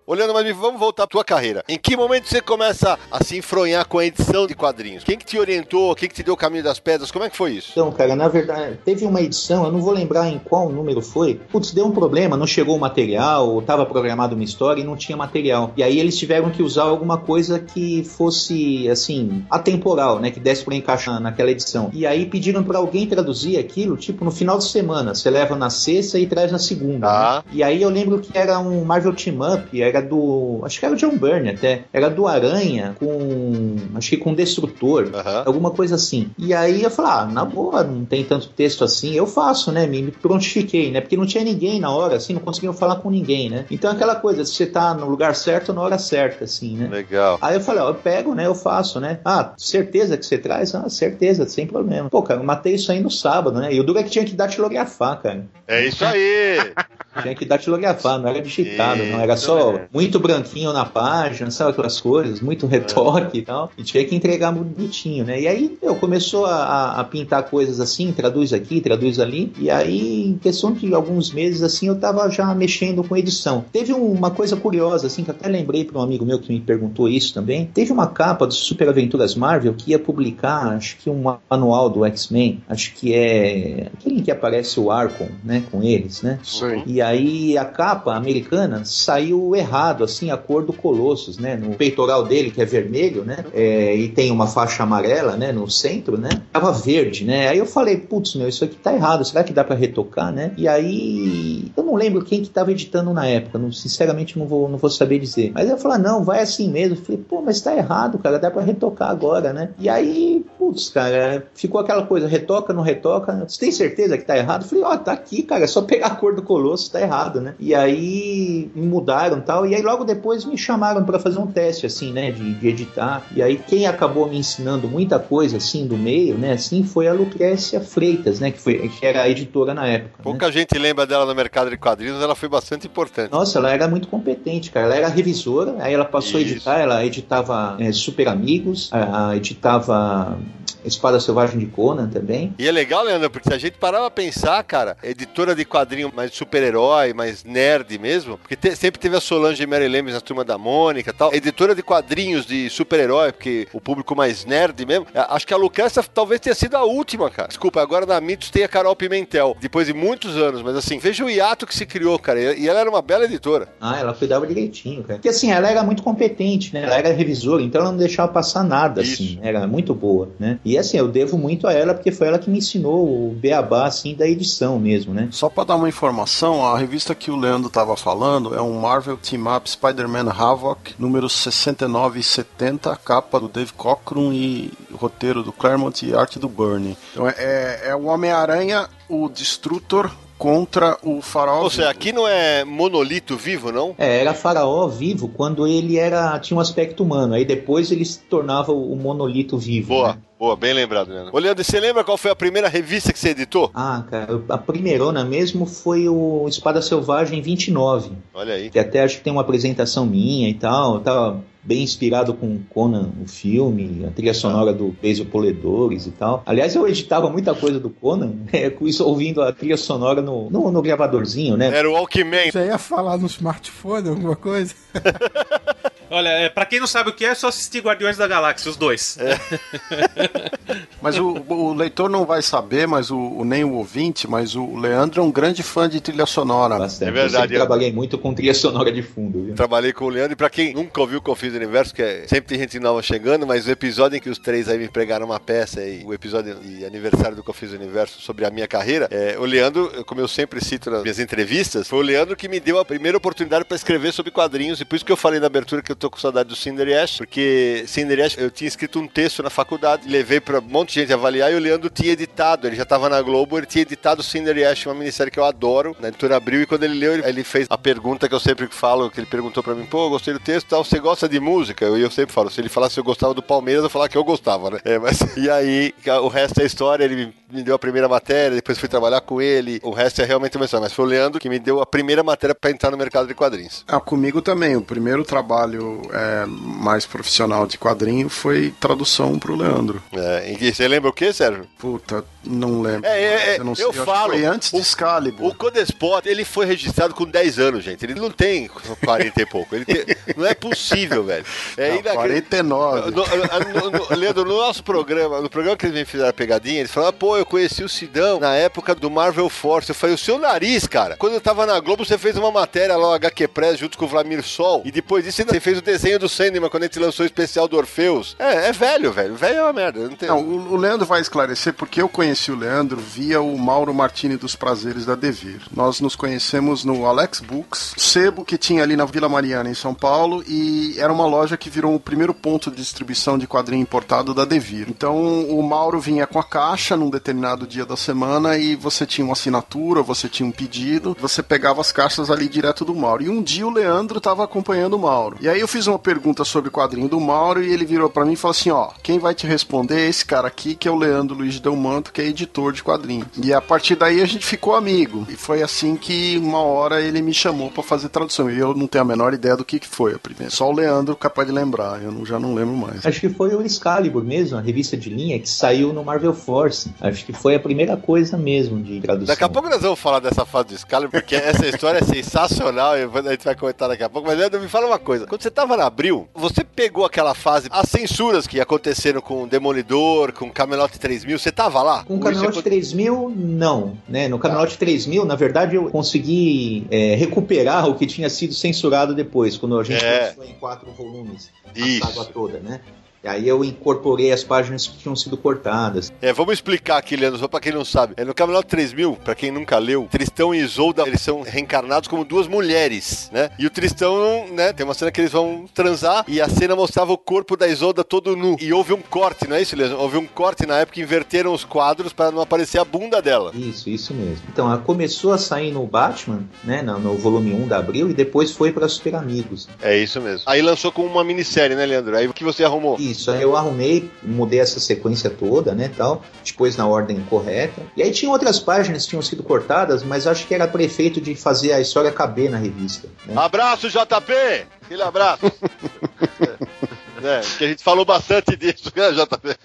Olhando, 0.06 0.34
mas 0.34 0.54
vamos 0.58 0.82
voltar 0.82 1.04
à 1.04 1.08
tua 1.08 1.24
carreira. 1.24 1.64
Em 1.68 1.78
que 1.78 1.96
momento 1.96 2.28
você 2.28 2.42
começa 2.42 3.00
a 3.10 3.24
se 3.24 3.38
enfronhar 3.38 3.88
com 3.88 4.00
a 4.00 4.06
edição 4.06 4.46
de 4.46 4.54
quadrinhos? 4.54 5.02
Quem 5.02 5.18
que 5.18 5.26
te 5.26 5.40
orientou? 5.40 5.96
Quem 5.96 6.10
que 6.10 6.16
te 6.16 6.24
deu 6.24 6.34
o 6.34 6.38
caminho 6.38 6.62
das 6.62 6.78
pedras? 6.78 7.10
Como 7.10 7.24
é 7.24 7.30
que 7.30 7.38
foi 7.38 7.54
isso? 7.54 7.70
Então, 7.72 7.90
cara, 7.90 8.14
na 8.14 8.28
verdade, 8.28 8.78
teve 8.84 9.06
uma 9.06 9.22
edição, 9.22 9.64
eu 9.64 9.72
não 9.72 9.80
vou 9.80 9.94
lembrar 9.94 10.28
em 10.28 10.38
qual 10.40 10.68
número 10.68 11.02
foi. 11.02 11.36
Putz, 11.50 11.72
deu 11.72 11.86
um 11.86 11.92
problema, 11.92 12.36
não 12.36 12.46
chegou 12.46 12.76
o 12.76 12.80
material, 12.80 13.60
estava 13.60 13.86
programado 13.86 14.36
uma 14.36 14.44
história 14.44 14.82
e 14.82 14.84
não 14.84 14.98
tinha 14.98 15.16
material. 15.16 15.72
E 15.78 15.82
aí 15.82 15.98
eles 15.98 16.18
tiveram 16.18 16.50
que 16.50 16.62
usar 16.62 16.84
alguma 16.84 17.18
coisa 17.18 17.58
que 17.58 18.04
fosse, 18.04 18.90
assim, 18.90 19.46
atemporal, 19.50 20.20
né? 20.20 20.32
Que 20.32 20.40
desse 20.40 20.66
pra 20.66 20.76
encaixar 20.76 21.18
naquela 21.22 21.50
edição. 21.50 21.90
E 21.94 22.06
aí 22.06 22.26
pediram 22.26 22.62
para 22.62 22.78
alguém 22.78 23.08
traduzir 23.08 23.58
aquilo, 23.58 23.96
tipo, 23.96 24.26
no 24.26 24.32
final 24.32 24.58
de 24.58 24.66
semana. 24.66 25.16
Você 25.16 25.30
leva 25.30 25.56
na 25.56 25.70
sexta 25.70 26.20
e 26.20 26.28
traz 26.28 26.52
na 26.52 26.60
segunda. 26.60 27.08
Ah. 27.08 27.36
Né? 27.46 27.54
E 27.54 27.64
aí 27.64 27.82
eu 27.82 27.90
lembro 27.90 28.20
que 28.20 28.38
era 28.38 28.60
um 28.60 28.84
Marvel 28.84 29.14
Team 29.14 29.38
Up, 29.40 29.82
era 29.82 29.93
do. 30.02 30.62
Acho 30.64 30.80
que 30.80 30.86
era 30.86 30.94
o 30.94 30.98
John 30.98 31.18
Byrne 31.18 31.50
até. 31.50 31.84
Era 31.92 32.10
do 32.10 32.28
Aranha 32.28 32.96
com. 33.00 33.76
Acho 33.96 34.10
que 34.10 34.18
com 34.18 34.34
Destrutor. 34.34 35.10
Alguma 35.46 35.72
coisa 35.72 35.96
assim. 35.96 36.32
E 36.38 36.54
aí 36.54 36.84
eu 36.84 36.92
falei, 36.92 37.12
ah, 37.12 37.26
na 37.26 37.46
boa, 37.46 37.84
não 37.84 38.06
tem 38.06 38.24
tanto 38.24 38.50
texto 38.50 38.84
assim, 38.84 39.14
eu 39.14 39.26
faço, 39.28 39.72
né? 39.72 39.86
Me, 39.88 40.02
me 40.02 40.12
prontifiquei, 40.12 40.92
né? 40.92 41.02
Porque 41.02 41.18
não 41.18 41.26
tinha 41.26 41.44
ninguém 41.44 41.80
na 41.80 41.92
hora, 41.92 42.16
assim, 42.16 42.34
não 42.34 42.42
conseguiam 42.42 42.74
falar 42.74 42.98
com 42.98 43.10
ninguém, 43.10 43.50
né? 43.50 43.66
Então 43.70 43.92
aquela 43.92 44.16
coisa, 44.16 44.46
você 44.46 44.66
tá 44.66 44.94
no 44.94 45.10
lugar 45.10 45.36
certo 45.36 45.74
na 45.74 45.82
hora 45.82 45.98
certa, 45.98 46.46
assim, 46.46 46.76
né? 46.76 46.88
Legal. 46.90 47.38
Aí 47.42 47.56
eu 47.56 47.62
falei, 47.62 47.82
ó, 47.82 47.90
eu 47.90 47.96
pego, 47.96 48.34
né? 48.36 48.46
Eu 48.46 48.56
faço, 48.56 49.00
né? 49.00 49.20
Ah, 49.24 49.54
certeza 49.58 50.18
que 50.18 50.26
você 50.26 50.38
traz? 50.38 50.74
Ah, 50.76 50.90
certeza, 50.90 51.48
sem 51.48 51.68
problema. 51.68 52.10
Pô, 52.10 52.22
cara, 52.22 52.40
eu 52.40 52.46
matei 52.46 52.76
isso 52.76 52.92
aí 52.92 53.02
no 53.02 53.12
sábado, 53.12 53.60
né? 53.60 53.74
E 53.74 53.80
o 53.80 53.84
duro 53.84 54.00
é 54.00 54.04
que 54.04 54.10
tinha 54.10 54.26
que 54.26 54.36
datilografar, 54.36 55.22
cara. 55.22 55.46
É 55.68 55.86
isso 55.86 56.04
aí. 56.04 56.74
Tinha 57.22 57.36
que 57.36 57.46
datilografar, 57.46 58.20
não 58.20 58.28
era 58.30 58.42
digitado, 58.42 59.04
não. 59.06 59.20
Era 59.20 59.38
só 59.38 59.80
muito 59.94 60.20
branquinho 60.20 60.74
na 60.74 60.86
página, 60.86 61.52
sabe 61.52 61.72
aquelas 61.72 62.00
coisas, 62.02 62.42
muito 62.42 62.66
retoque 62.68 63.40
e 63.40 63.42
tal. 63.44 63.72
E 63.78 63.84
tinha 63.84 64.04
que 64.06 64.16
entregar 64.16 64.52
bonitinho, 64.52 65.24
né? 65.26 65.40
E 65.42 65.48
aí, 65.48 65.78
eu 65.82 65.96
começou 65.96 66.46
a, 66.46 67.00
a- 67.00 67.04
pintar 67.04 67.44
coisas 67.44 67.80
assim, 67.80 68.12
traduz 68.12 68.54
aqui, 68.54 68.82
traduz 68.82 69.20
ali. 69.20 69.52
E 69.60 69.70
aí, 69.70 70.28
em 70.30 70.38
questão 70.38 70.72
de 70.74 70.94
alguns 70.94 71.32
meses, 71.32 71.62
assim, 71.62 71.88
eu 71.88 71.96
tava 72.00 72.28
já 72.30 72.54
mexendo 72.56 73.04
com 73.04 73.16
edição. 73.16 73.64
Teve 73.72 73.94
um- 73.94 74.12
uma 74.12 74.32
coisa 74.32 74.56
curiosa, 74.56 75.08
assim, 75.08 75.24
que 75.24 75.30
eu 75.30 75.36
até 75.38 75.48
lembrei 75.48 75.84
para 75.86 76.00
um 76.00 76.02
amigo 76.02 76.26
meu 76.26 76.40
que 76.40 76.52
me 76.52 76.60
perguntou 76.60 77.08
isso 77.08 77.34
também. 77.34 77.70
Teve 77.74 77.92
uma 77.92 78.08
capa 78.08 78.48
do 78.48 78.54
Super 78.54 78.90
Aventuras 78.90 79.36
Marvel 79.36 79.74
que 79.74 79.92
ia 79.92 80.00
publicar, 80.00 80.68
acho 80.76 80.98
que 80.98 81.10
um 81.10 81.24
manual 81.50 81.90
do 81.90 82.04
X-Men. 82.06 82.62
Acho 82.68 82.94
que 82.96 83.14
é 83.14 83.88
aquele 83.94 84.20
em 84.20 84.24
que 84.24 84.32
aparece 84.32 84.80
o 84.80 84.90
Arcon, 84.92 85.28
né, 85.44 85.64
com 85.72 85.84
eles, 85.84 86.22
né? 86.22 86.40
Sim. 86.44 86.84
E 86.86 87.02
aí 87.04 87.58
a 87.58 87.66
capa 87.66 88.16
americana 88.16 88.84
saiu 88.86 89.56
errado, 89.56 90.04
assim, 90.04 90.32
a 90.32 90.38
cor 90.38 90.66
do 90.66 90.74
Colossus, 90.74 91.38
né? 91.38 91.56
No 91.56 91.76
peitoral 91.76 92.24
dele, 92.24 92.52
que 92.52 92.62
é 92.62 92.66
vermelho, 92.66 93.24
né? 93.24 93.46
É, 93.54 93.96
e 93.96 94.10
tem 94.10 94.32
uma 94.32 94.48
faixa 94.48 94.84
amarela, 94.84 95.36
né? 95.36 95.52
No 95.52 95.70
centro, 95.70 96.18
né? 96.18 96.30
Tava 96.52 96.72
verde, 96.72 97.24
né? 97.26 97.50
Aí 97.50 97.58
eu 97.58 97.66
falei, 97.66 97.98
putz, 97.98 98.36
meu, 98.36 98.48
isso 98.48 98.64
aqui 98.64 98.76
tá 98.76 98.94
errado, 98.94 99.26
será 99.26 99.44
que 99.44 99.54
dá 99.54 99.64
pra 99.64 99.76
retocar, 99.76 100.32
né? 100.32 100.54
E 100.58 100.68
aí 100.68 101.72
eu 101.76 101.84
não 101.84 101.96
lembro 101.96 102.24
quem 102.24 102.42
que 102.42 102.50
tava 102.50 102.72
editando 102.72 103.14
na 103.14 103.28
época, 103.28 103.60
não, 103.60 103.72
sinceramente 103.72 104.38
não 104.40 104.48
vou, 104.48 104.70
não 104.70 104.78
vou 104.78 104.90
saber 104.90 105.20
dizer. 105.20 105.52
Mas 105.54 105.70
eu 105.70 105.78
falei, 105.78 105.98
não, 105.98 106.24
vai 106.24 106.40
assim 106.40 106.70
mesmo. 106.70 106.96
Eu 106.96 107.02
falei, 107.02 107.22
pô, 107.28 107.42
mas 107.42 107.62
tá 107.62 107.76
errado, 107.76 108.18
cara, 108.18 108.40
dá 108.40 108.50
pra 108.50 108.62
retocar 108.62 109.10
agora, 109.10 109.54
né? 109.54 109.70
E 109.78 109.90
aí, 109.90 110.46
putz, 110.58 110.90
cara, 110.90 111.48
ficou 111.54 111.80
aquela 111.82 112.06
coisa, 112.06 112.28
retoca, 112.28 112.74
não 112.74 112.84
retoca. 112.84 113.46
Você 113.48 113.60
tem 113.60 113.72
certeza 113.72 114.18
que 114.18 114.26
tá 114.26 114.38
errado? 114.38 114.64
Eu 114.64 114.68
falei, 114.70 114.84
ó, 114.84 114.98
tá 114.98 115.14
aqui, 115.14 115.44
cara, 115.44 115.64
é 115.64 115.68
só 115.68 115.82
pegar 115.82 116.08
a 116.08 116.16
cor 116.16 116.36
do 116.36 116.42
Colosso, 116.42 116.92
tá 116.94 117.02
errado, 117.02 117.42
né? 117.42 117.54
E 117.60 117.76
aí 117.76 118.72
me 118.74 118.86
mudaram 118.88 119.42
tal, 119.42 119.66
e 119.66 119.76
aí 119.76 119.82
logo 119.82 120.04
depois 120.04 120.46
me 120.46 120.58
chamaram 120.58 121.04
pra 121.04 121.20
fazer 121.20 121.40
um 121.40 121.48
teste, 121.48 121.86
assim, 121.86 122.12
né, 122.14 122.32
de, 122.32 122.54
de 122.54 122.68
editar. 122.68 123.24
E 123.36 123.42
aí 123.42 123.58
quem 123.58 123.86
acabou 123.88 124.28
me 124.30 124.38
ensinando 124.38 124.88
muita 124.88 125.20
coisa, 125.20 125.58
assim, 125.58 125.86
do 125.88 125.98
meio, 125.98 126.38
né, 126.38 126.54
assim, 126.54 126.84
foi 126.84 127.08
a 127.08 127.14
Lucrécia 127.14 127.82
Freitas, 127.82 128.40
né, 128.40 128.52
que, 128.52 128.60
foi, 128.60 128.88
que 128.88 129.06
era 129.06 129.22
a 129.24 129.30
editora 129.30 129.74
na 129.74 129.86
época. 129.88 130.14
né? 130.18 130.24
Pouca 130.24 130.52
gente 130.52 130.78
lembra 130.78 131.06
dela 131.06 131.26
no 131.26 131.36
mercado 131.36 131.70
de 131.70 131.78
quadrinhos, 131.78 132.22
ela 132.22 132.36
foi 132.36 132.48
bastante 132.50 132.88
importante. 132.88 133.32
Nossa, 133.32 133.60
ela 133.60 133.72
era 133.72 133.88
muito 133.88 134.08
competente, 134.08 134.72
cara. 134.72 134.86
Ela 134.86 134.96
era 134.96 135.08
revisora, 135.08 135.76
aí 135.80 135.94
ela 135.94 136.06
passou 136.06 136.40
Isso. 136.40 136.50
a 136.50 136.52
editar, 136.54 136.80
ela 136.80 137.06
editava 137.06 137.76
é, 137.80 137.92
Super 137.92 138.28
Amigos, 138.28 138.90
a- 138.92 139.30
a- 139.30 139.36
editava 139.38 140.38
Espada 140.86 141.20
Selvagem 141.20 141.60
de 141.60 141.66
Conan 141.68 142.08
também. 142.10 142.54
E 142.60 142.68
é 142.68 142.72
legal, 142.72 143.04
Leandro, 143.04 143.30
porque 143.30 143.50
se 143.50 143.56
a 143.56 143.58
gente 143.58 143.78
parar 143.78 144.00
pra 144.00 144.12
pensar, 144.12 144.62
cara, 144.64 144.98
editora 145.04 145.56
de 145.56 145.66
quadrinho 145.66 146.12
mais 146.16 146.34
super-herói, 146.34 147.14
mais 147.14 147.44
nerd 147.44 147.98
mesmo, 148.00 148.38
porque 148.38 148.56
te- 148.56 148.76
sempre 148.76 149.00
teve 149.00 149.16
a 149.16 149.22
Solange 149.22 149.62
e 149.64 149.68
Mary 149.68 149.88
Lemes 149.88 150.14
na 150.14 150.22
turma 150.22 150.44
da 150.44 150.58
Mônica 150.58 151.10
e 151.10 151.14
tal. 151.14 151.34
Editora 151.34 151.74
de 151.76 151.82
quadrinhos 151.84 152.46
de 152.46 152.70
super-herói, 152.70 153.32
porque 153.32 153.68
o 153.74 153.82
público 153.82 154.16
mais 154.16 154.46
nerd 154.46 154.86
mesmo. 154.86 155.08
a- 155.14 155.36
Acho 155.36 155.48
que 155.48 155.54
a 155.54 155.58
Lucrécia 155.58 156.04
talvez 156.14 156.40
tenha 156.40 156.56
sido 156.56 156.76
a 156.76 156.84
última, 156.84 157.30
cara. 157.30 157.48
Desculpa, 157.48 157.82
agora 157.82 158.06
na 158.06 158.20
Mitos 158.22 158.50
tem 158.50 158.64
a 158.64 158.68
Carol 158.68 158.96
Pimentel, 158.96 159.56
depois 159.60 159.88
de 159.88 159.94
muitos 159.94 160.38
anos, 160.38 160.62
mas 160.62 160.76
assim, 160.76 161.00
veja 161.00 161.24
o 161.26 161.30
hiato 161.30 161.66
que 161.66 161.76
se 161.76 161.86
criou, 161.86 162.18
cara. 162.20 162.40
E 162.40 162.64
e 162.64 162.70
ela 162.70 162.80
era 162.80 162.90
uma 162.90 163.02
bela 163.02 163.26
editora. 163.26 163.68
Ah, 163.82 164.00
ela 164.00 164.14
cuidava 164.14 164.46
direitinho, 164.48 165.02
cara. 165.04 165.16
Porque 165.16 165.28
assim, 165.30 165.52
ela 165.52 165.70
era 165.70 165.84
muito 165.84 166.02
competente, 166.04 166.74
né? 166.74 166.84
Ela 166.84 166.98
era 166.98 167.12
revisora, 167.14 167.62
então 167.62 167.82
ela 167.82 167.92
não 167.92 167.98
deixava 167.98 168.32
passar 168.32 168.64
nada, 168.64 169.02
Isso. 169.02 169.14
assim. 169.22 169.40
Era 169.42 169.68
muito 169.68 169.94
boa, 169.94 170.30
né? 170.40 170.60
E 170.64 170.73
assim, 170.78 170.98
eu 170.98 171.08
devo 171.08 171.38
muito 171.38 171.68
a 171.68 171.74
ela, 171.74 171.94
porque 171.94 172.12
foi 172.12 172.28
ela 172.28 172.40
que 172.40 172.50
me 172.50 172.58
ensinou 172.58 173.06
o 173.06 173.32
beabá, 173.32 173.86
assim, 173.86 174.16
da 174.16 174.28
edição 174.28 174.80
mesmo, 174.80 175.14
né? 175.14 175.28
Só 175.32 175.50
pra 175.50 175.64
dar 175.64 175.76
uma 175.76 175.90
informação, 175.90 176.66
a 176.66 176.78
revista 176.78 177.16
que 177.16 177.32
o 177.32 177.36
Leandro 177.36 177.70
tava 177.70 177.96
falando 177.96 178.56
é 178.56 178.62
um 178.62 178.80
Marvel 178.80 179.18
Team 179.18 179.56
Up 179.56 179.70
Spider-Man 179.70 180.30
Havoc, 180.30 180.94
número 180.98 181.30
69 181.30 182.20
e 182.20 182.24
70, 182.24 182.96
capa 182.98 183.40
do 183.40 183.48
Dave 183.48 183.74
Cockrum 183.74 184.32
e 184.34 184.72
roteiro 184.94 185.44
do 185.44 185.52
Claremont 185.52 186.06
e 186.06 186.16
arte 186.16 186.40
do 186.40 186.48
Byrne. 186.48 186.98
Então 187.12 187.28
é, 187.28 187.36
é, 187.38 187.82
é 187.90 187.96
o 187.96 188.06
Homem-Aranha, 188.06 188.88
o 189.10 189.30
Destrutor 189.30 190.12
contra 190.38 190.98
o 191.02 191.22
Farol. 191.22 191.64
Ou 191.64 191.70
seja, 191.70 191.90
aqui 191.90 192.12
não 192.12 192.28
é 192.28 192.66
monolito 192.66 193.38
vivo, 193.38 193.72
não? 193.72 193.96
É, 193.98 194.20
era 194.20 194.34
faraó 194.34 194.88
vivo 194.88 195.30
quando 195.30 195.66
ele 195.66 195.98
era 195.98 196.38
tinha 196.40 196.58
um 196.58 196.60
aspecto 196.60 197.02
humano. 197.02 197.34
Aí 197.34 197.46
depois 197.46 197.92
ele 197.92 198.04
se 198.04 198.20
tornava 198.20 198.74
o 198.74 198.94
monolito 198.96 199.58
vivo. 199.58 199.94
Boa, 199.94 200.14
né? 200.14 200.20
Boa, 200.44 200.58
bem 200.58 200.74
lembrado, 200.74 201.08
Leandro. 201.08 201.32
Ô, 201.34 201.40
Leandro, 201.40 201.64
você 201.64 201.80
lembra 201.80 202.04
qual 202.04 202.18
foi 202.18 202.30
a 202.30 202.36
primeira 202.36 202.68
revista 202.68 203.14
que 203.14 203.20
você 203.20 203.30
editou? 203.30 203.72
Ah, 203.74 204.04
cara, 204.12 204.42
a 204.50 204.58
primeirona 204.58 205.24
mesmo 205.24 205.66
foi 205.66 206.10
o 206.10 206.46
Espada 206.50 206.82
Selvagem 206.82 207.42
29. 207.42 208.12
Olha 208.34 208.56
aí. 208.56 208.70
Que 208.70 208.78
até 208.78 209.04
acho 209.04 209.20
que 209.20 209.24
tem 209.24 209.32
uma 209.32 209.42
apresentação 209.42 210.06
minha 210.06 210.50
e 210.50 210.54
tal. 210.54 210.96
Eu 210.96 211.00
tava 211.00 211.44
bem 211.64 211.82
inspirado 211.82 212.34
com 212.34 212.60
Conan, 212.70 213.12
o 213.24 213.26
filme, 213.26 214.06
a 214.06 214.12
trilha 214.12 214.34
sonora 214.34 214.74
do 214.74 214.94
Beijo 215.02 215.24
Poledores 215.24 216.08
e 216.08 216.12
tal. 216.12 216.44
Aliás, 216.46 216.76
eu 216.76 216.86
editava 216.90 217.30
muita 217.30 217.56
coisa 217.56 217.80
do 217.80 217.90
Conan, 217.90 218.34
é, 218.52 218.70
com 218.70 218.86
isso 218.86 219.08
ouvindo 219.08 219.42
a 219.42 219.54
trilha 219.54 219.78
sonora 219.78 220.22
no, 220.22 220.50
no, 220.50 220.70
no 220.70 220.82
gravadorzinho, 220.82 221.56
né? 221.56 221.74
Era 221.74 221.90
o 221.90 221.94
Walkman. 221.94 222.52
Já 222.52 222.66
ia 222.66 222.78
falar 222.78 223.18
no 223.18 223.28
smartphone, 223.28 224.10
alguma 224.10 224.36
coisa? 224.36 224.76
Olha, 226.14 226.30
é, 226.30 226.50
pra 226.50 226.66
quem 226.66 226.80
não 226.80 226.88
sabe 226.88 227.10
o 227.10 227.14
que 227.14 227.26
é, 227.26 227.30
é 227.30 227.36
só 227.36 227.48
assistir 227.48 227.80
Guardiões 227.82 228.18
da 228.18 228.28
Galáxia, 228.28 228.70
os 228.70 228.78
dois. 228.78 229.18
Mas 231.02 231.18
o, 231.20 231.44
o 231.50 231.74
leitor 231.74 232.10
não 232.10 232.26
vai 232.26 232.42
saber, 232.42 232.88
mas 232.88 233.12
o, 233.12 233.18
o- 233.18 233.44
nem 233.46 233.64
o 233.64 233.74
ouvinte, 233.74 234.28
mas 234.28 234.56
o 234.56 234.78
Leandro 234.78 235.22
é 235.22 235.24
um 235.24 235.32
grande 235.32 235.62
fã 235.62 235.90
de 235.90 236.00
trilha 236.00 236.26
sonora. 236.26 236.78
Bastante. 236.78 237.10
É 237.10 237.12
verdade, 237.12 237.54
Eu 237.54 237.60
eu- 237.60 237.66
trabalhei 237.66 237.92
muito 237.92 238.18
com 238.18 238.34
trilha 238.34 238.54
sonora 238.54 238.92
de 238.92 239.02
fundo, 239.02 239.44
viu? 239.46 239.56
Trabalhei 239.56 239.92
com 239.92 240.06
o 240.06 240.10
Leandro 240.10 240.34
e 240.34 240.36
pra 240.36 240.50
quem 240.50 240.74
nunca 240.74 241.02
ouviu 241.02 241.20
o 241.20 241.22
Confins 241.22 241.52
do 241.52 241.58
Universo, 241.58 241.94
que 241.94 242.02
é, 242.02 242.26
sempre 242.28 242.48
tem 242.48 242.60
gente 242.60 242.80
nova 242.80 243.02
chegando, 243.04 243.46
mas 243.46 243.68
o 243.68 243.72
episódio 243.72 244.18
em 244.18 244.22
que 244.22 244.30
os 244.30 244.38
três 244.40 244.70
aí 244.70 244.78
me 244.78 244.88
pregaram 244.88 245.26
uma 245.26 245.40
peça 245.40 245.84
e 245.84 246.04
o 246.06 246.14
episódio 246.14 246.58
e 246.64 246.86
aniversário 246.86 247.36
do 247.36 247.44
Confins 247.44 247.72
do 247.72 247.76
Universo 247.78 248.22
sobre 248.22 248.46
a 248.46 248.50
minha 248.50 248.68
carreira, 248.68 249.08
é, 249.12 249.36
o 249.38 249.44
Leandro, 249.46 250.04
como 250.06 250.22
eu 250.22 250.28
sempre 250.28 250.64
cito 250.64 250.90
nas 250.90 251.02
minhas 251.02 251.20
entrevistas, 251.20 251.88
foi 251.88 252.00
o 252.00 252.04
Leandro 252.04 252.36
que 252.36 252.48
me 252.48 252.60
deu 252.60 252.80
a 252.80 252.86
primeira 252.86 253.18
oportunidade 253.18 253.66
pra 253.66 253.76
escrever 253.76 254.14
sobre 254.14 254.32
quadrinhos 254.32 254.80
e 254.80 254.86
por 254.86 254.96
isso 254.96 255.06
que 255.06 255.12
eu 255.12 255.18
falei 255.18 255.40
na 255.40 255.48
abertura 255.48 255.82
que 255.82 255.92
eu 255.92 255.96
tô 256.04 256.10
com 256.10 256.18
saudade 256.18 256.50
do 256.50 256.56
Cinder 256.56 256.86
e 256.90 256.94
Ash, 256.94 257.18
porque 257.18 257.86
Cinder 257.88 258.20
e 258.20 258.24
Ash 258.24 258.38
eu 258.38 258.52
tinha 258.52 258.68
escrito 258.68 259.00
um 259.00 259.08
texto 259.08 259.42
na 259.42 259.50
faculdade, 259.50 260.06
levei 260.06 260.42
pra 260.42 260.60
um 260.60 260.62
monte 260.62 260.94
de 260.94 261.00
gente 261.00 261.14
avaliar 261.14 261.50
e 261.52 261.56
o 261.56 261.60
Leandro 261.60 261.90
tinha 261.90 262.12
editado, 262.12 262.68
ele 262.68 262.76
já 262.76 262.84
tava 262.84 263.08
na 263.08 263.22
Globo, 263.22 263.58
ele 263.58 263.66
tinha 263.66 263.84
editado 263.84 264.22
Cinder 264.22 264.58
e 264.58 264.66
Ash, 264.66 264.86
uma 264.86 264.96
minissérie 264.96 265.32
que 265.32 265.40
eu 265.40 265.46
adoro, 265.46 265.96
na 266.02 266.10
editora 266.10 266.36
Abril, 266.36 266.62
e 266.62 266.66
quando 266.66 266.84
ele 266.84 266.96
leu, 266.96 267.14
ele, 267.26 267.44
fez 267.44 267.68
a 267.70 267.78
pergunta 267.78 268.28
que 268.28 268.36
eu 268.36 268.40
sempre 268.40 268.68
falo, 268.68 269.10
que 269.10 269.18
ele 269.18 269.28
perguntou 269.28 269.64
pra 269.64 269.74
mim, 269.74 269.86
pô, 269.86 270.08
eu 270.08 270.10
gostei 270.10 270.34
do 270.34 270.42
texto, 270.42 270.68
tal, 270.68 270.84
você 270.84 271.00
gosta 271.00 271.30
de 271.30 271.40
música? 271.40 271.86
Eu, 271.86 271.98
eu 271.98 272.12
sempre 272.12 272.34
falo, 272.34 272.50
se 272.50 272.60
ele 272.60 272.68
falasse 272.68 272.96
se 272.96 273.00
eu 273.00 273.04
gostava 273.04 273.34
do 273.34 273.42
Palmeiras, 273.42 273.84
eu 273.84 273.90
falar 273.90 274.10
que 274.10 274.18
eu 274.18 274.26
gostava, 274.26 274.72
né? 274.72 274.80
É, 274.84 275.00
mas, 275.00 275.22
e 275.38 275.50
aí, 275.50 275.94
o 276.22 276.28
resto 276.28 276.62
é 276.62 276.66
história, 276.66 277.06
ele 277.06 277.34
me 277.54 277.64
deu 277.64 277.76
a 277.76 277.80
primeira 277.80 278.08
matéria, 278.10 278.56
depois 278.56 278.78
fui 278.78 278.90
trabalhar 278.90 279.22
com 279.22 279.42
ele. 279.42 279.80
O 279.84 279.92
resto 279.92 280.22
é 280.22 280.26
realmente 280.26 280.58
uma 280.58 280.66
história. 280.66 280.84
Mas 280.84 280.94
foi 280.94 281.06
o 281.06 281.08
Leandro 281.08 281.40
que 281.40 281.50
me 281.50 281.60
deu 281.60 281.80
a 281.82 281.86
primeira 281.86 282.24
matéria 282.24 282.56
para 282.56 282.72
entrar 282.72 282.92
no 282.92 282.98
mercado 282.98 283.28
de 283.28 283.34
quadrinhos. 283.34 283.84
Ah, 283.88 284.00
comigo 284.00 284.42
também. 284.42 284.76
O 284.76 284.82
primeiro 284.82 285.24
trabalho 285.24 286.02
é, 286.12 286.46
mais 286.48 287.06
profissional 287.06 287.66
de 287.68 287.78
quadrinho 287.78 288.28
foi 288.30 288.74
tradução 288.80 289.38
pro 289.40 289.56
Leandro. 289.56 290.02
É, 290.14 290.56
e 290.60 290.74
você 290.74 290.88
lembra 290.88 291.10
o 291.10 291.14
que, 291.14 291.32
Sérgio? 291.32 291.68
Puta, 291.78 292.24
não 292.44 292.82
lembro. 292.82 293.08
É, 293.08 293.22
é, 293.22 293.50
é, 293.56 293.60
eu 293.60 293.64
não 293.64 293.76
sei. 293.76 293.86
eu 293.86 293.92
que 293.92 294.00
falo. 294.00 294.34
Foi 294.34 294.46
antes 294.46 294.72
de 294.72 294.78
Excalibur. 294.80 295.48
O 295.48 295.56
Codespot, 295.56 296.28
ele 296.28 296.44
foi 296.44 296.66
registrado 296.66 297.14
com 297.14 297.26
10 297.26 297.60
anos, 297.60 297.84
gente. 297.84 298.04
Ele 298.04 298.16
não 298.16 298.32
tem 298.32 298.68
40 299.04 299.42
e 299.42 299.46
pouco. 299.46 299.76
Ele 299.76 299.86
tem- 299.86 300.04
Não 300.36 300.46
é 300.46 300.54
possível, 300.54 301.24
velho. 301.26 301.46
É 301.78 301.90
Não, 301.92 302.00
inacreditável. 302.00 302.44
49. 302.64 303.12
No, 303.12 303.92
no- 303.92 303.92
no- 304.10 304.16
Leandro, 304.16 304.46
no 304.46 304.58
nosso 304.58 304.84
programa, 304.84 305.42
no 305.42 305.50
programa 305.50 305.78
que 305.78 305.86
eles 305.86 305.96
me 305.98 306.06
fizeram 306.06 306.30
a 306.30 306.34
pegadinha, 306.34 306.80
eles 306.80 306.92
falaram, 306.92 307.14
pô, 307.14 307.38
eu 307.38 307.43
conheci 307.46 307.84
o 307.84 307.90
Sidão 307.90 308.40
na 308.40 308.54
época 308.56 308.94
do 308.94 309.10
Marvel 309.10 309.50
Force. 309.50 309.90
Eu 309.90 309.96
falei, 309.96 310.16
o 310.16 310.18
seu 310.18 310.38
nariz, 310.38 310.86
cara. 310.88 311.16
Quando 311.16 311.34
eu 311.34 311.42
tava 311.42 311.66
na 311.66 311.80
Globo, 311.80 312.06
você 312.06 312.18
fez 312.18 312.38
uma 312.38 312.52
matéria 312.52 312.98
lá, 312.98 313.10
o 313.10 313.14
HQ 313.14 313.48
Press, 313.48 313.80
junto 313.80 313.98
com 313.98 314.06
o 314.06 314.08
Vladimir 314.08 314.44
Sol. 314.44 314.82
E 314.86 314.92
depois 314.92 315.24
disso, 315.24 315.44
você 315.44 315.60
fez 315.60 315.78
o 315.78 315.82
desenho 315.82 316.20
do 316.20 316.28
Sandman, 316.28 316.70
quando 316.70 316.84
a 316.84 316.88
gente 316.88 317.00
lançou 317.00 317.24
o 317.24 317.28
especial 317.28 317.68
do 317.68 317.78
Orfeus. 317.78 318.36
É, 318.38 318.70
é 318.70 318.72
velho, 318.72 319.12
velho. 319.12 319.36
Velho 319.36 319.58
é 319.58 319.64
uma 319.64 319.74
merda. 319.74 320.08
Não 320.08 320.16
tem... 320.16 320.30
Não, 320.30 320.42
o 320.42 320.74
o 320.74 320.76
Leandro 320.76 321.06
vai 321.06 321.22
esclarecer 321.22 321.74
porque 321.74 322.02
eu 322.02 322.10
conheci 322.10 322.52
o 322.52 322.56
Leandro 322.56 322.98
via 322.98 323.42
o 323.42 323.58
Mauro 323.58 323.94
Martini 323.94 324.38
dos 324.38 324.56
Prazeres 324.56 325.06
da 325.06 325.14
Devir. 325.14 325.62
Nós 325.72 326.02
nos 326.02 326.16
conhecemos 326.16 326.84
no 326.84 327.06
Alex 327.06 327.42
Books, 327.42 327.94
sebo 327.96 328.44
que 328.44 328.58
tinha 328.58 328.82
ali 328.82 328.96
na 328.96 329.06
Vila 329.06 329.30
Mariana, 329.30 329.70
em 329.70 329.76
São 329.76 329.94
Paulo, 329.94 330.44
e 330.48 330.96
era 330.98 331.14
uma 331.14 331.28
loja 331.28 331.56
que 331.56 331.70
virou 331.70 331.94
o 331.94 332.00
primeiro 332.00 332.34
ponto 332.34 332.72
de 332.72 332.78
distribuição 332.78 333.38
de 333.38 333.46
quadrinho 333.48 333.84
importado 333.84 334.34
da 334.34 334.46
Devir. 334.46 334.88
Então 334.90 335.16
o 335.48 335.62
Mauro 335.62 336.00
vinha 336.00 336.26
com 336.26 336.40
a 336.40 336.44
caixa 336.44 336.98
num 336.98 337.10
determinado 337.10 337.33
dia 337.68 337.86
da 337.86 337.96
semana 337.98 338.58
e 338.58 338.76
você 338.76 339.06
tinha 339.06 339.26
uma 339.26 339.34
assinatura, 339.34 340.02
você 340.02 340.28
tinha 340.30 340.48
um 340.48 340.52
pedido, 340.52 341.16
você 341.20 341.42
pegava 341.42 341.82
as 341.82 341.92
caixas 341.92 342.30
ali 342.30 342.48
direto 342.48 342.86
do 342.86 342.94
Mauro. 342.96 343.24
E 343.24 343.30
um 343.30 343.42
dia 343.42 343.66
o 343.66 343.72
Leandro 343.72 344.18
estava 344.18 344.44
acompanhando 344.44 344.94
o 344.96 345.00
Mauro. 345.00 345.38
E 345.42 345.48
aí 345.50 345.60
eu 345.60 345.68
fiz 345.68 345.88
uma 345.88 346.00
pergunta 346.00 346.44
sobre 346.44 346.70
o 346.70 346.72
quadrinho 346.72 347.08
do 347.10 347.20
Mauro 347.20 347.64
e 347.64 347.72
ele 347.72 347.86
virou 347.86 348.10
para 348.10 348.26
mim 348.26 348.34
e 348.34 348.36
falou 348.36 348.52
assim: 348.52 348.70
ó, 348.70 348.90
quem 349.02 349.20
vai 349.20 349.34
te 349.34 349.48
responder 349.48 350.00
é 350.00 350.08
esse 350.10 350.26
cara 350.26 350.48
aqui, 350.48 350.76
que 350.76 350.88
é 350.88 350.92
o 350.92 350.96
Leandro 350.96 351.36
Luiz 351.36 351.60
Delmanto, 351.60 352.12
que 352.12 352.22
é 352.22 352.26
editor 352.26 352.72
de 352.74 352.84
quadrinhos. 352.84 353.28
E 353.42 353.54
a 353.54 353.62
partir 353.62 353.96
daí 353.96 354.22
a 354.22 354.26
gente 354.26 354.46
ficou 354.46 354.76
amigo. 354.76 355.26
E 355.30 355.36
foi 355.36 355.62
assim 355.62 355.96
que 355.96 356.38
uma 356.38 356.60
hora 356.60 357.02
ele 357.02 357.22
me 357.22 357.34
chamou 357.34 357.70
para 357.70 357.84
fazer 357.84 358.10
tradução. 358.10 358.50
E 358.50 358.58
eu 358.60 358.74
não 358.74 358.88
tenho 358.88 359.04
a 359.04 359.08
menor 359.08 359.34
ideia 359.34 359.56
do 359.58 359.66
que, 359.66 359.80
que 359.80 359.88
foi 359.88 360.14
a 360.14 360.20
primeira. 360.20 360.50
Só 360.52 360.70
o 360.70 360.74
Leandro 360.74 361.16
capaz 361.16 361.48
de 361.48 361.54
lembrar, 361.54 362.02
eu 362.04 362.12
não- 362.12 362.26
já 362.26 362.40
não 362.40 362.54
lembro 362.54 362.76
mais. 362.76 363.06
Acho 363.06 363.20
que 363.20 363.30
foi 363.30 363.54
o 363.56 363.62
Excalibur 363.62 364.24
mesmo, 364.24 364.58
a 364.58 364.62
revista 364.62 364.96
de 364.98 365.10
linha 365.10 365.40
que 365.40 365.50
saiu 365.50 365.94
no 365.94 366.04
Marvel 366.04 366.34
Force. 366.34 366.92
Acho 367.02 367.23
que 367.24 367.34
foi 367.34 367.56
a 367.56 367.60
primeira 367.60 367.96
coisa 367.98 368.38
mesmo 368.38 368.82
de 368.82 369.00
tradução. 369.02 369.28
Daqui 369.34 369.44
a 369.44 369.50
pouco 369.50 369.70
nós 369.70 369.82
vamos 369.82 370.00
falar 370.00 370.20
dessa 370.20 370.46
fase 370.46 370.70
do 370.70 370.76
Excalibur, 370.76 371.12
porque 371.12 371.36
essa 371.36 371.68
história 371.68 372.00
é 372.00 372.04
sensacional 372.04 372.98
e 372.98 373.04
a 373.04 373.32
gente 373.32 373.44
vai 373.46 373.56
comentar 373.56 373.90
daqui 373.90 374.04
a 374.04 374.10
pouco. 374.10 374.28
Mas 374.28 374.38
Leandro, 374.38 374.60
me 374.60 374.68
fala 374.68 374.88
uma 374.88 375.00
coisa. 375.00 375.26
Quando 375.28 375.42
você 375.42 375.52
tava 375.52 375.76
na 375.78 375.86
Abril, 375.86 376.28
você 376.34 376.64
pegou 376.64 377.06
aquela 377.06 377.34
fase, 377.34 377.68
as 377.72 377.90
censuras 377.90 378.48
que 378.48 378.60
aconteceram 378.60 379.22
com 379.22 379.48
Demolidor, 379.48 380.32
com 380.34 380.52
Camelot 380.52 380.98
3000, 381.00 381.38
você 381.40 381.52
tava 381.52 381.82
lá? 381.82 382.04
Com 382.04 382.16
o 382.16 382.20
Camelot 382.20 382.60
é- 382.60 382.62
3000, 382.62 383.34
não. 383.36 383.98
Né? 384.08 384.28
No 384.28 384.40
Camelot 384.40 384.78
3000, 384.78 385.26
na 385.26 385.36
verdade, 385.36 385.76
eu 385.76 385.90
consegui 385.90 386.86
é, 386.92 387.16
recuperar 387.16 387.88
o 387.88 387.96
que 387.96 388.06
tinha 388.06 388.30
sido 388.30 388.54
censurado 388.54 389.14
depois, 389.14 389.58
quando 389.58 389.80
a 389.80 389.84
gente 389.84 390.04
É. 390.04 390.36
em 390.46 390.54
quatro 390.54 390.92
volumes 390.92 391.50
Isso. 391.76 392.04
a 392.04 392.08
saga 392.08 392.26
toda, 392.32 392.60
né? 392.60 392.82
E 393.24 393.28
aí 393.28 393.48
eu 393.48 393.64
incorporei 393.64 394.34
as 394.34 394.44
páginas 394.44 394.86
que 394.86 394.98
tinham 394.98 395.16
sido 395.16 395.38
cortadas. 395.38 396.12
É, 396.22 396.34
vamos 396.34 396.56
explicar 396.56 396.98
aqui, 396.98 397.16
Leandro, 397.16 397.40
só 397.40 397.48
pra 397.48 397.62
quem 397.62 397.72
não 397.72 397.86
sabe. 397.86 398.14
É 398.18 398.26
no 398.26 398.34
Camelot 398.34 398.68
3000, 398.68 399.18
pra 399.24 399.34
quem 399.34 399.50
nunca 399.50 399.78
leu, 399.78 400.06
Tristão 400.12 400.54
e 400.54 400.60
Isolda, 400.60 401.04
eles 401.08 401.22
são 401.22 401.42
reencarnados 401.42 402.10
como 402.10 402.26
duas 402.26 402.48
mulheres, 402.48 403.30
né? 403.32 403.50
E 403.58 403.66
o 403.66 403.70
Tristão, 403.70 404.48
né, 404.50 404.74
tem 404.74 404.86
uma 404.86 404.94
cena 404.94 405.10
que 405.10 405.22
eles 405.22 405.32
vão 405.32 405.66
transar 405.74 406.26
e 406.28 406.42
a 406.42 406.50
cena 406.50 406.76
mostrava 406.76 407.14
o 407.14 407.18
corpo 407.18 407.56
da 407.56 407.66
Isolda 407.66 408.04
todo 408.04 408.36
nu. 408.36 408.58
E 408.60 408.74
houve 408.74 408.92
um 408.92 409.02
corte, 409.02 409.48
não 409.48 409.56
é 409.56 409.62
isso, 409.62 409.76
Leandro? 409.76 410.00
Houve 410.00 410.18
um 410.18 410.26
corte 410.26 410.66
na 410.66 410.80
época 410.80 410.96
que 410.96 411.02
inverteram 411.02 411.54
os 411.54 411.64
quadros 411.64 412.12
pra 412.12 412.30
não 412.30 412.42
aparecer 412.42 412.80
a 412.80 412.84
bunda 412.84 413.22
dela. 413.22 413.52
Isso, 413.56 413.90
isso 413.90 414.14
mesmo. 414.14 414.44
Então, 414.52 414.68
ela 414.68 414.80
começou 414.80 415.32
a 415.32 415.38
sair 415.38 415.72
no 415.72 415.88
Batman, 415.88 416.44
né, 416.62 416.82
no, 416.82 417.00
no 417.00 417.18
volume 417.18 417.54
1 417.54 417.68
da 417.70 417.78
Abril, 417.78 418.10
e 418.10 418.14
depois 418.14 418.52
foi 418.52 418.74
para 418.74 418.90
Super 418.90 419.16
Amigos. 419.16 419.70
É 419.82 419.98
isso 419.98 420.20
mesmo. 420.20 420.44
Aí 420.46 420.62
lançou 420.62 420.92
como 420.92 421.08
uma 421.08 421.24
minissérie, 421.24 421.74
né, 421.74 421.86
Leandro? 421.86 422.18
Aí 422.18 422.28
o 422.28 422.34
que 422.34 422.44
você 422.44 422.66
arrumou? 422.66 422.98
Isso, 423.00 423.13
aí 423.32 423.42
eu 423.42 423.56
arrumei, 423.56 424.10
mudei 424.22 424.60
essa 424.60 424.80
sequência 424.80 425.30
toda, 425.30 425.74
né, 425.74 425.92
tal, 425.96 426.24
depois 426.44 426.78
na 426.78 426.88
ordem 426.88 427.22
correta. 427.30 427.82
E 427.96 428.04
aí 428.04 428.12
tinha 428.12 428.32
outras 428.32 428.60
páginas 428.60 429.04
que 429.04 429.10
tinham 429.10 429.22
sido 429.22 429.44
cortadas, 429.44 430.04
mas 430.04 430.28
acho 430.28 430.48
que 430.48 430.54
era 430.54 430.68
prefeito 430.68 431.22
de 431.22 431.36
fazer 431.36 431.74
a 431.74 431.80
história 431.80 432.12
caber 432.12 432.50
na 432.50 432.58
revista. 432.58 433.08
Né? 433.26 433.34
Abraço, 433.36 433.90
JP! 433.90 434.68
Aquele 434.94 435.04
abraço. 435.04 435.42
é, 437.24 437.42
que 437.58 437.64
a 437.64 437.68
gente 437.68 437.84
falou 437.84 438.06
bastante 438.06 438.56
disso, 438.56 438.92
né, 438.96 439.12
JP? 439.12 439.58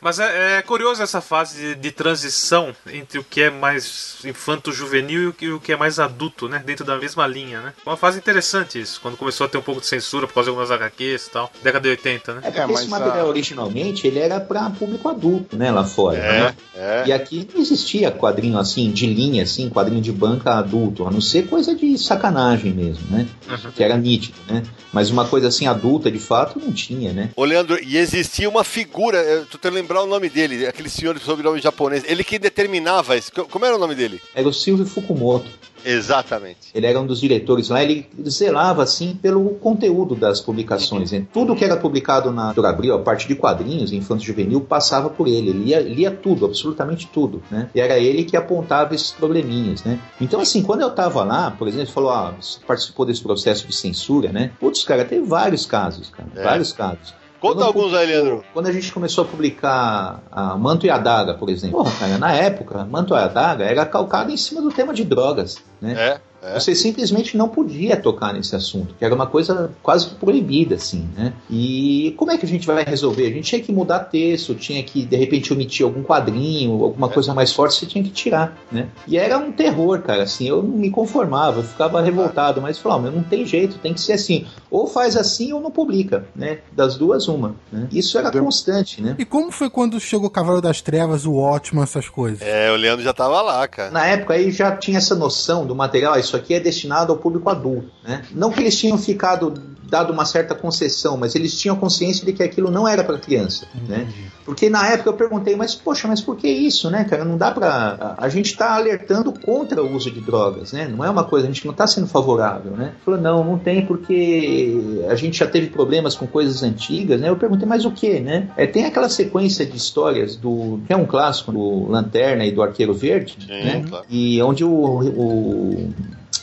Mas 0.00 0.18
é, 0.20 0.58
é 0.58 0.62
curioso 0.62 1.02
essa 1.02 1.20
fase 1.20 1.60
de, 1.60 1.74
de 1.74 1.90
transição 1.90 2.74
entre 2.92 3.18
o 3.18 3.24
que 3.24 3.42
é 3.42 3.50
mais 3.50 4.18
infanto-juvenil 4.24 5.22
e 5.22 5.26
o 5.26 5.32
que, 5.32 5.50
o 5.50 5.60
que 5.60 5.72
é 5.72 5.76
mais 5.76 5.98
adulto, 5.98 6.48
né? 6.48 6.62
Dentro 6.64 6.84
da 6.84 6.96
mesma 6.96 7.26
linha, 7.26 7.60
né? 7.60 7.72
Uma 7.84 7.96
fase 7.96 8.18
interessante 8.18 8.80
isso, 8.80 9.00
quando 9.00 9.16
começou 9.16 9.46
a 9.46 9.48
ter 9.48 9.58
um 9.58 9.62
pouco 9.62 9.80
de 9.80 9.86
censura 9.86 10.26
por 10.26 10.34
causa 10.34 10.46
de 10.46 10.50
algumas 10.56 10.70
HQs 10.70 11.26
e 11.26 11.30
tal. 11.30 11.50
Década 11.62 11.82
de 11.82 11.88
80, 11.90 12.34
né? 12.34 12.40
É 12.42 12.46
porque 12.46 12.60
É, 12.60 12.66
mas 12.66 12.80
esse 12.80 12.88
material 12.90 13.26
a- 13.26 13.28
originalmente 13.28 14.06
ele 14.06 14.18
era 14.18 14.38
para 14.38 14.70
público 14.70 15.08
adulto, 15.08 15.56
né, 15.56 15.70
lá 15.72 15.84
fora. 15.84 16.18
É, 16.18 16.40
né? 16.42 16.56
é. 16.76 17.04
E 17.06 17.12
aqui 17.12 17.48
não 17.52 17.60
existia 17.60 18.10
quadrinho 18.12 18.58
assim, 18.58 18.90
de 18.92 19.06
linha, 19.06 19.42
assim, 19.42 19.68
quadrinho 19.68 20.00
de 20.00 20.12
banca 20.12 20.54
adulto, 20.54 21.06
a 21.06 21.10
não 21.10 21.20
ser 21.20 21.48
coisa 21.48 21.74
de 21.74 21.96
sacanagem 21.98 22.72
mesmo, 22.72 23.04
né? 23.10 23.26
Uhum. 23.48 23.70
Que 23.72 23.82
era 23.82 23.96
nítido, 23.96 24.36
né? 24.46 24.62
Mas 24.92 25.10
uma 25.10 25.26
coisa 25.26 25.48
assim 25.48 25.66
adulta 25.66 26.10
de 26.10 26.18
fato 26.18 26.58
não 26.58 26.72
tinha, 26.72 27.12
né? 27.12 27.30
Ô, 27.36 27.44
Leandro, 27.44 27.78
e 27.82 27.96
existia 27.96 28.48
uma 28.48 28.64
figura, 28.64 29.18
eu 29.18 29.44
tô 29.46 29.58
tentando 29.58 29.74
lembrar 29.74 30.02
o 30.02 30.06
nome 30.06 30.28
dele, 30.28 30.66
aquele 30.66 30.88
senhor 30.88 31.14
de 31.18 31.24
sobrenome 31.24 31.60
japonês, 31.60 32.02
ele 32.06 32.22
que 32.24 32.38
determinava 32.38 33.16
isso. 33.16 33.32
Co- 33.32 33.44
Como 33.44 33.64
era 33.64 33.76
o 33.76 33.78
nome 33.78 33.94
dele? 33.94 34.20
Era 34.34 34.48
o 34.48 34.52
Silvio 34.52 34.86
Fukumoto. 34.86 35.50
Exatamente. 35.84 36.70
Ele 36.74 36.86
era 36.86 37.00
um 37.00 37.06
dos 37.06 37.20
diretores 37.20 37.68
lá, 37.68 37.82
ele 37.82 38.08
zelava 38.28 38.82
assim 38.82 39.14
pelo 39.14 39.50
conteúdo 39.56 40.14
das 40.14 40.40
publicações. 40.40 41.12
Né? 41.12 41.26
Tudo 41.32 41.54
que 41.54 41.64
era 41.64 41.76
publicado 41.76 42.30
na 42.30 42.46
Editora 42.46 42.70
Abril, 42.70 42.94
a 42.94 42.98
parte 42.98 43.28
de 43.28 43.34
quadrinhos, 43.34 43.92
infanto 43.92 44.22
juvenil, 44.24 44.60
passava 44.60 45.08
por 45.10 45.26
ele. 45.28 45.50
Ele 45.50 45.64
lia, 45.64 45.80
lia 45.80 46.10
tudo, 46.10 46.46
absolutamente 46.46 47.06
tudo, 47.12 47.42
né? 47.50 47.70
E 47.74 47.80
era 47.80 47.98
ele 47.98 48.24
que 48.24 48.36
apontava 48.36 48.94
esses 48.94 49.12
probleminhas, 49.12 49.84
né? 49.84 49.98
Então, 50.20 50.40
assim, 50.40 50.62
quando 50.62 50.80
eu 50.80 50.90
tava 50.90 51.22
lá, 51.22 51.50
por 51.50 51.68
exemplo, 51.68 51.92
falou, 51.92 52.10
ah, 52.10 52.34
você 52.40 52.58
participou 52.66 53.06
desse 53.06 53.22
processo 53.22 53.66
de 53.66 53.74
censura, 53.74 54.32
né? 54.32 54.50
Putz, 54.58 54.82
cara, 54.84 55.04
teve 55.04 55.24
vários 55.26 55.66
casos, 55.66 56.08
cara, 56.10 56.28
É. 56.34 56.42
vários 56.42 56.72
casos. 56.72 57.14
Conta 57.40 57.56
Quando 57.56 57.64
alguns 57.64 57.94
aí, 57.94 58.06
Leandro. 58.06 58.44
Quando 58.52 58.66
a 58.66 58.72
gente 58.72 58.92
começou 58.92 59.24
a 59.24 59.26
publicar 59.26 60.22
a 60.30 60.56
Manto 60.56 60.86
e 60.86 60.90
a 60.90 60.98
Daga, 60.98 61.34
por 61.34 61.48
exemplo, 61.48 61.82
porra, 61.82 61.92
cara, 61.98 62.18
na 62.18 62.32
época, 62.32 62.84
Manto 62.84 63.14
e 63.14 63.18
a 63.18 63.28
Daga 63.28 63.64
era 63.64 63.84
calcado 63.84 64.30
em 64.30 64.36
cima 64.36 64.62
do 64.62 64.70
tema 64.70 64.94
de 64.94 65.04
drogas, 65.04 65.58
né? 65.80 65.92
É, 65.92 66.20
é. 66.46 66.60
Você 66.60 66.74
simplesmente 66.74 67.36
não 67.36 67.48
podia 67.48 67.96
tocar 67.96 68.32
nesse 68.32 68.54
assunto, 68.54 68.94
que 68.98 69.04
era 69.04 69.14
uma 69.14 69.26
coisa 69.26 69.70
quase 69.82 70.08
proibida, 70.10 70.76
assim, 70.76 71.08
né? 71.16 71.32
E 71.50 72.14
como 72.16 72.30
é 72.30 72.38
que 72.38 72.46
a 72.46 72.48
gente 72.48 72.66
vai 72.66 72.84
resolver? 72.84 73.26
A 73.26 73.30
gente 73.30 73.44
tinha 73.44 73.60
que 73.60 73.72
mudar 73.72 74.00
texto, 74.00 74.54
tinha 74.54 74.82
que, 74.82 75.04
de 75.04 75.16
repente, 75.16 75.52
omitir 75.52 75.84
algum 75.84 76.02
quadrinho, 76.02 76.82
alguma 76.82 77.08
coisa 77.08 77.34
mais 77.34 77.52
forte, 77.52 77.74
você 77.74 77.86
tinha 77.86 78.02
que 78.02 78.10
tirar, 78.10 78.56
né? 78.70 78.88
E 79.06 79.16
era 79.16 79.38
um 79.38 79.50
terror, 79.50 80.00
cara, 80.02 80.22
assim, 80.22 80.48
eu 80.48 80.62
não 80.62 80.76
me 80.76 80.90
conformava, 80.90 81.60
eu 81.60 81.64
ficava 81.64 82.00
revoltado, 82.00 82.60
mas 82.60 82.78
falava, 82.78 83.02
mas 83.02 83.14
não 83.14 83.22
tem 83.22 83.44
jeito, 83.44 83.78
tem 83.78 83.92
que 83.92 84.00
ser 84.00 84.12
assim. 84.12 84.46
Ou 84.70 84.86
faz 84.86 85.16
assim 85.16 85.52
ou 85.52 85.60
não 85.60 85.70
publica, 85.70 86.26
né? 86.34 86.58
Das 86.72 86.96
duas, 86.96 87.28
uma. 87.28 87.54
Né? 87.72 87.88
Isso 87.92 88.18
era 88.18 88.30
constante, 88.30 89.02
né? 89.02 89.16
E 89.18 89.24
como 89.24 89.50
foi 89.50 89.70
quando 89.70 89.98
chegou 89.98 90.26
o 90.26 90.30
Cavaleiro 90.30 90.62
das 90.62 90.80
Trevas, 90.80 91.24
o 91.24 91.34
Ótimo, 91.34 91.82
essas 91.82 92.08
coisas? 92.08 92.40
É, 92.42 92.70
o 92.70 92.76
Leandro 92.76 93.04
já 93.04 93.12
tava 93.12 93.40
lá, 93.42 93.66
cara. 93.66 93.90
Na 93.90 94.06
época 94.06 94.34
aí 94.34 94.50
já 94.50 94.76
tinha 94.76 94.98
essa 94.98 95.14
noção 95.14 95.66
do 95.66 95.74
material, 95.74 96.14
ah, 96.14 96.18
isso 96.36 96.44
aqui 96.44 96.54
é 96.54 96.60
destinado 96.60 97.12
ao 97.12 97.18
público 97.18 97.48
adulto, 97.48 97.90
né? 98.04 98.22
Não 98.32 98.50
que 98.50 98.60
eles 98.60 98.78
tinham 98.78 98.98
ficado 98.98 99.54
dado 99.88 100.12
uma 100.12 100.24
certa 100.24 100.54
concessão, 100.54 101.16
mas 101.16 101.34
eles 101.34 101.58
tinham 101.58 101.76
consciência 101.76 102.26
de 102.26 102.32
que 102.32 102.42
aquilo 102.42 102.70
não 102.70 102.86
era 102.86 103.04
para 103.04 103.18
criança, 103.18 103.66
né? 103.88 104.08
Porque 104.44 104.68
na 104.68 104.86
época 104.88 105.10
eu 105.10 105.14
perguntei, 105.14 105.56
mas 105.56 105.74
poxa, 105.74 106.06
mas 106.06 106.20
por 106.20 106.36
que 106.36 106.48
isso, 106.48 106.90
né, 106.90 107.04
cara? 107.04 107.24
Não 107.24 107.36
dá 107.36 107.50
pra. 107.50 108.16
A, 108.18 108.26
a 108.26 108.28
gente 108.28 108.56
tá 108.56 108.74
alertando 108.74 109.32
contra 109.32 109.82
o 109.82 109.94
uso 109.94 110.10
de 110.10 110.20
drogas, 110.20 110.72
né? 110.72 110.88
Não 110.88 111.04
é 111.04 111.10
uma 111.10 111.24
coisa, 111.24 111.46
a 111.46 111.50
gente 111.50 111.66
não 111.66 111.72
tá 111.72 111.86
sendo 111.86 112.06
favorável, 112.06 112.72
né? 112.72 112.92
Falou, 113.04 113.20
não, 113.20 113.44
não 113.44 113.58
tem 113.58 113.84
porque 113.84 115.04
a 115.08 115.14
gente 115.14 115.38
já 115.38 115.46
teve 115.46 115.68
problemas 115.68 116.14
com 116.14 116.26
coisas 116.26 116.62
antigas, 116.62 117.20
né? 117.20 117.28
Eu 117.28 117.36
perguntei, 117.36 117.66
mas 117.66 117.84
o 117.84 117.90
que, 117.90 118.20
né? 118.20 118.48
É, 118.56 118.66
tem 118.66 118.84
aquela 118.84 119.08
sequência 119.08 119.64
de 119.64 119.76
histórias 119.76 120.36
do. 120.36 120.80
que 120.86 120.92
é 120.92 120.96
um 120.96 121.06
clássico, 121.06 121.52
do 121.52 121.88
Lanterna 121.88 122.44
e 122.44 122.52
do 122.52 122.62
Arqueiro 122.62 122.94
Verde, 122.94 123.36
Sim, 123.40 123.46
né? 123.48 123.84
claro. 123.88 124.04
E 124.10 124.42
onde 124.42 124.64
o. 124.64 124.70
o 124.70 125.94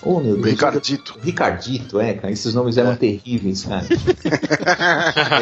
Oh, 0.05 0.19
meu 0.19 0.35
Deus. 0.35 0.45
Ricardito. 0.45 1.17
Ricardito, 1.21 1.99
é, 1.99 2.13
cara, 2.13 2.31
esses 2.31 2.53
nomes 2.53 2.77
eram 2.77 2.95
terríveis, 2.95 3.63
cara. 3.65 3.85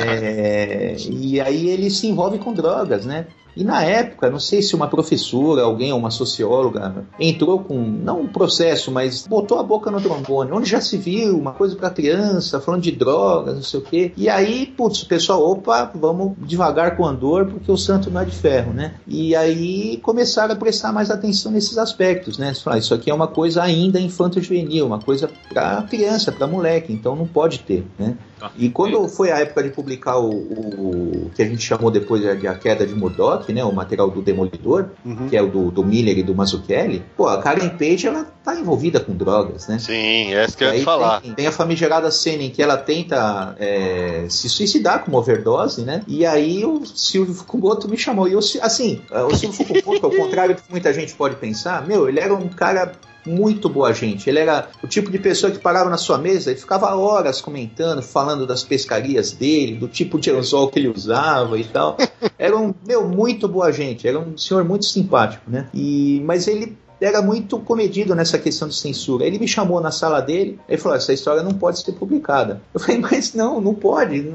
É, 0.03 0.95
e 1.09 1.39
aí 1.39 1.69
ele 1.69 1.89
se 1.89 2.07
envolve 2.07 2.37
com 2.37 2.53
drogas, 2.53 3.05
né? 3.05 3.27
E 3.55 3.63
na 3.63 3.83
época, 3.83 4.29
não 4.29 4.39
sei 4.39 4.61
se 4.61 4.75
uma 4.75 4.87
professora, 4.87 5.63
alguém, 5.63 5.91
uma 5.93 6.11
socióloga, 6.11 7.05
entrou 7.19 7.59
com, 7.59 7.77
não 7.77 8.21
um 8.21 8.27
processo, 8.27 8.91
mas 8.91 9.27
botou 9.27 9.59
a 9.59 9.63
boca 9.63 9.91
no 9.91 9.99
trombone, 9.99 10.51
onde 10.51 10.69
já 10.69 10.79
se 10.79 10.97
viu 10.97 11.37
uma 11.37 11.51
coisa 11.51 11.75
para 11.75 11.89
criança, 11.89 12.61
falando 12.61 12.81
de 12.81 12.91
drogas, 12.91 13.55
não 13.55 13.63
sei 13.63 13.79
o 13.79 13.83
quê. 13.83 14.11
E 14.15 14.29
aí, 14.29 14.65
putz, 14.65 15.03
o 15.03 15.07
pessoal, 15.07 15.43
opa, 15.49 15.91
vamos 15.93 16.33
devagar 16.39 16.95
com 16.95 17.03
o 17.03 17.05
andor, 17.05 17.45
porque 17.45 17.71
o 17.71 17.77
santo 17.77 18.09
não 18.09 18.21
é 18.21 18.25
de 18.25 18.35
ferro, 18.35 18.73
né? 18.73 18.95
E 19.07 19.35
aí 19.35 19.97
começaram 19.97 20.53
a 20.53 20.57
prestar 20.57 20.91
mais 20.91 21.11
atenção 21.11 21.51
nesses 21.51 21.77
aspectos, 21.77 22.37
né? 22.37 22.53
Falar, 22.53 22.77
isso 22.77 22.93
aqui 22.93 23.09
é 23.09 23.13
uma 23.13 23.27
coisa 23.27 23.61
ainda 23.63 23.99
infanto-juvenil, 23.99 24.85
uma 24.85 24.99
coisa 24.99 25.29
para 25.49 25.81
criança, 25.83 26.31
para 26.31 26.47
moleque, 26.47 26.93
então 26.93 27.15
não 27.15 27.27
pode 27.27 27.59
ter, 27.59 27.85
né? 27.97 28.15
E 28.57 28.69
quando 28.69 29.07
foi 29.07 29.31
a 29.31 29.39
época 29.39 29.63
de 29.63 29.69
publicar 29.69 30.17
o, 30.17 30.29
o 30.29 31.31
que 31.35 31.41
a 31.41 31.45
gente 31.45 31.61
chamou 31.61 31.91
depois 31.91 32.21
de 32.39 32.47
A 32.47 32.55
Queda 32.55 32.87
de 32.87 32.95
Murdoch, 32.95 33.40
né, 33.49 33.63
o 33.63 33.71
material 33.71 34.09
do 34.09 34.21
Demolidor, 34.21 34.89
uhum. 35.05 35.27
que 35.29 35.37
é 35.37 35.41
o 35.41 35.47
do, 35.47 35.71
do, 35.71 35.83
Miller 35.83 36.17
e 36.17 36.23
do 36.23 36.35
Mazzucchelli, 36.35 37.03
pô, 37.15 37.27
a 37.27 37.41
Karen 37.41 37.69
Page, 37.69 38.07
ela 38.07 38.25
tá 38.43 38.55
envolvida 38.55 38.99
com 38.99 39.15
drogas, 39.15 39.67
né? 39.67 39.79
Sim, 39.79 40.33
é 40.33 40.45
isso 40.45 40.57
que 40.57 40.63
eu 40.63 40.73
ia 40.73 40.83
falar. 40.83 41.21
Tem, 41.21 41.33
tem, 41.33 41.47
a 41.47 41.51
famigerada 41.51 42.09
cena 42.11 42.43
em 42.43 42.49
que 42.49 42.61
ela 42.61 42.77
tenta 42.77 43.55
é, 43.59 44.25
se 44.29 44.49
suicidar 44.49 45.03
com 45.03 45.11
uma 45.11 45.19
overdose, 45.19 45.83
né? 45.83 46.01
E 46.07 46.25
aí 46.25 46.65
o 46.65 46.85
Silvio 46.85 47.33
Fukumoto 47.33 47.87
me 47.87 47.97
chamou. 47.97 48.27
E 48.27 48.33
eu, 48.33 48.39
assim, 48.39 49.01
o 49.11 49.35
Silvio 49.35 49.65
Fukumoto, 49.65 50.05
ao 50.05 50.11
contrário 50.11 50.55
do 50.55 50.61
que 50.61 50.71
muita 50.71 50.93
gente 50.93 51.13
pode 51.13 51.35
pensar, 51.35 51.85
meu, 51.87 52.09
ele 52.09 52.19
era 52.19 52.33
um 52.33 52.47
cara 52.47 52.93
muito 53.25 53.69
boa 53.69 53.93
gente. 53.93 54.29
Ele 54.29 54.39
era 54.39 54.69
o 54.83 54.87
tipo 54.87 55.11
de 55.11 55.19
pessoa 55.19 55.51
que 55.51 55.59
parava 55.59 55.89
na 55.89 55.97
sua 55.97 56.17
mesa 56.17 56.51
e 56.51 56.55
ficava 56.55 56.95
horas 56.95 57.41
comentando, 57.41 58.01
falando 58.01 58.45
das 58.45 58.63
pescarias 58.63 59.31
dele, 59.31 59.75
do 59.75 59.87
tipo 59.87 60.19
de 60.19 60.31
anzol 60.31 60.69
que 60.69 60.79
ele 60.79 60.87
usava 60.87 61.57
e 61.57 61.63
tal. 61.63 61.97
Era 62.37 62.57
um, 62.57 62.73
meu, 62.85 63.07
muito 63.07 63.47
boa 63.47 63.71
gente. 63.71 64.07
Era 64.07 64.19
um 64.19 64.37
senhor 64.37 64.63
muito 64.63 64.85
simpático, 64.85 65.43
né? 65.49 65.67
E, 65.73 66.21
mas 66.25 66.47
ele 66.47 66.75
era 67.01 67.21
muito 67.21 67.57
comedido 67.59 68.13
nessa 68.13 68.37
questão 68.37 68.67
de 68.67 68.75
censura. 68.75 69.25
Ele 69.25 69.39
me 69.39 69.47
chamou 69.47 69.81
na 69.81 69.89
sala 69.89 70.21
dele 70.21 70.59
e 70.69 70.77
falou: 70.77 70.95
essa 70.95 71.11
história 71.11 71.41
não 71.41 71.53
pode 71.53 71.79
ser 71.79 71.93
publicada. 71.93 72.61
Eu 72.73 72.79
falei, 72.79 72.99
mas 73.01 73.33
não, 73.33 73.59
não 73.59 73.73
pode. 73.73 74.31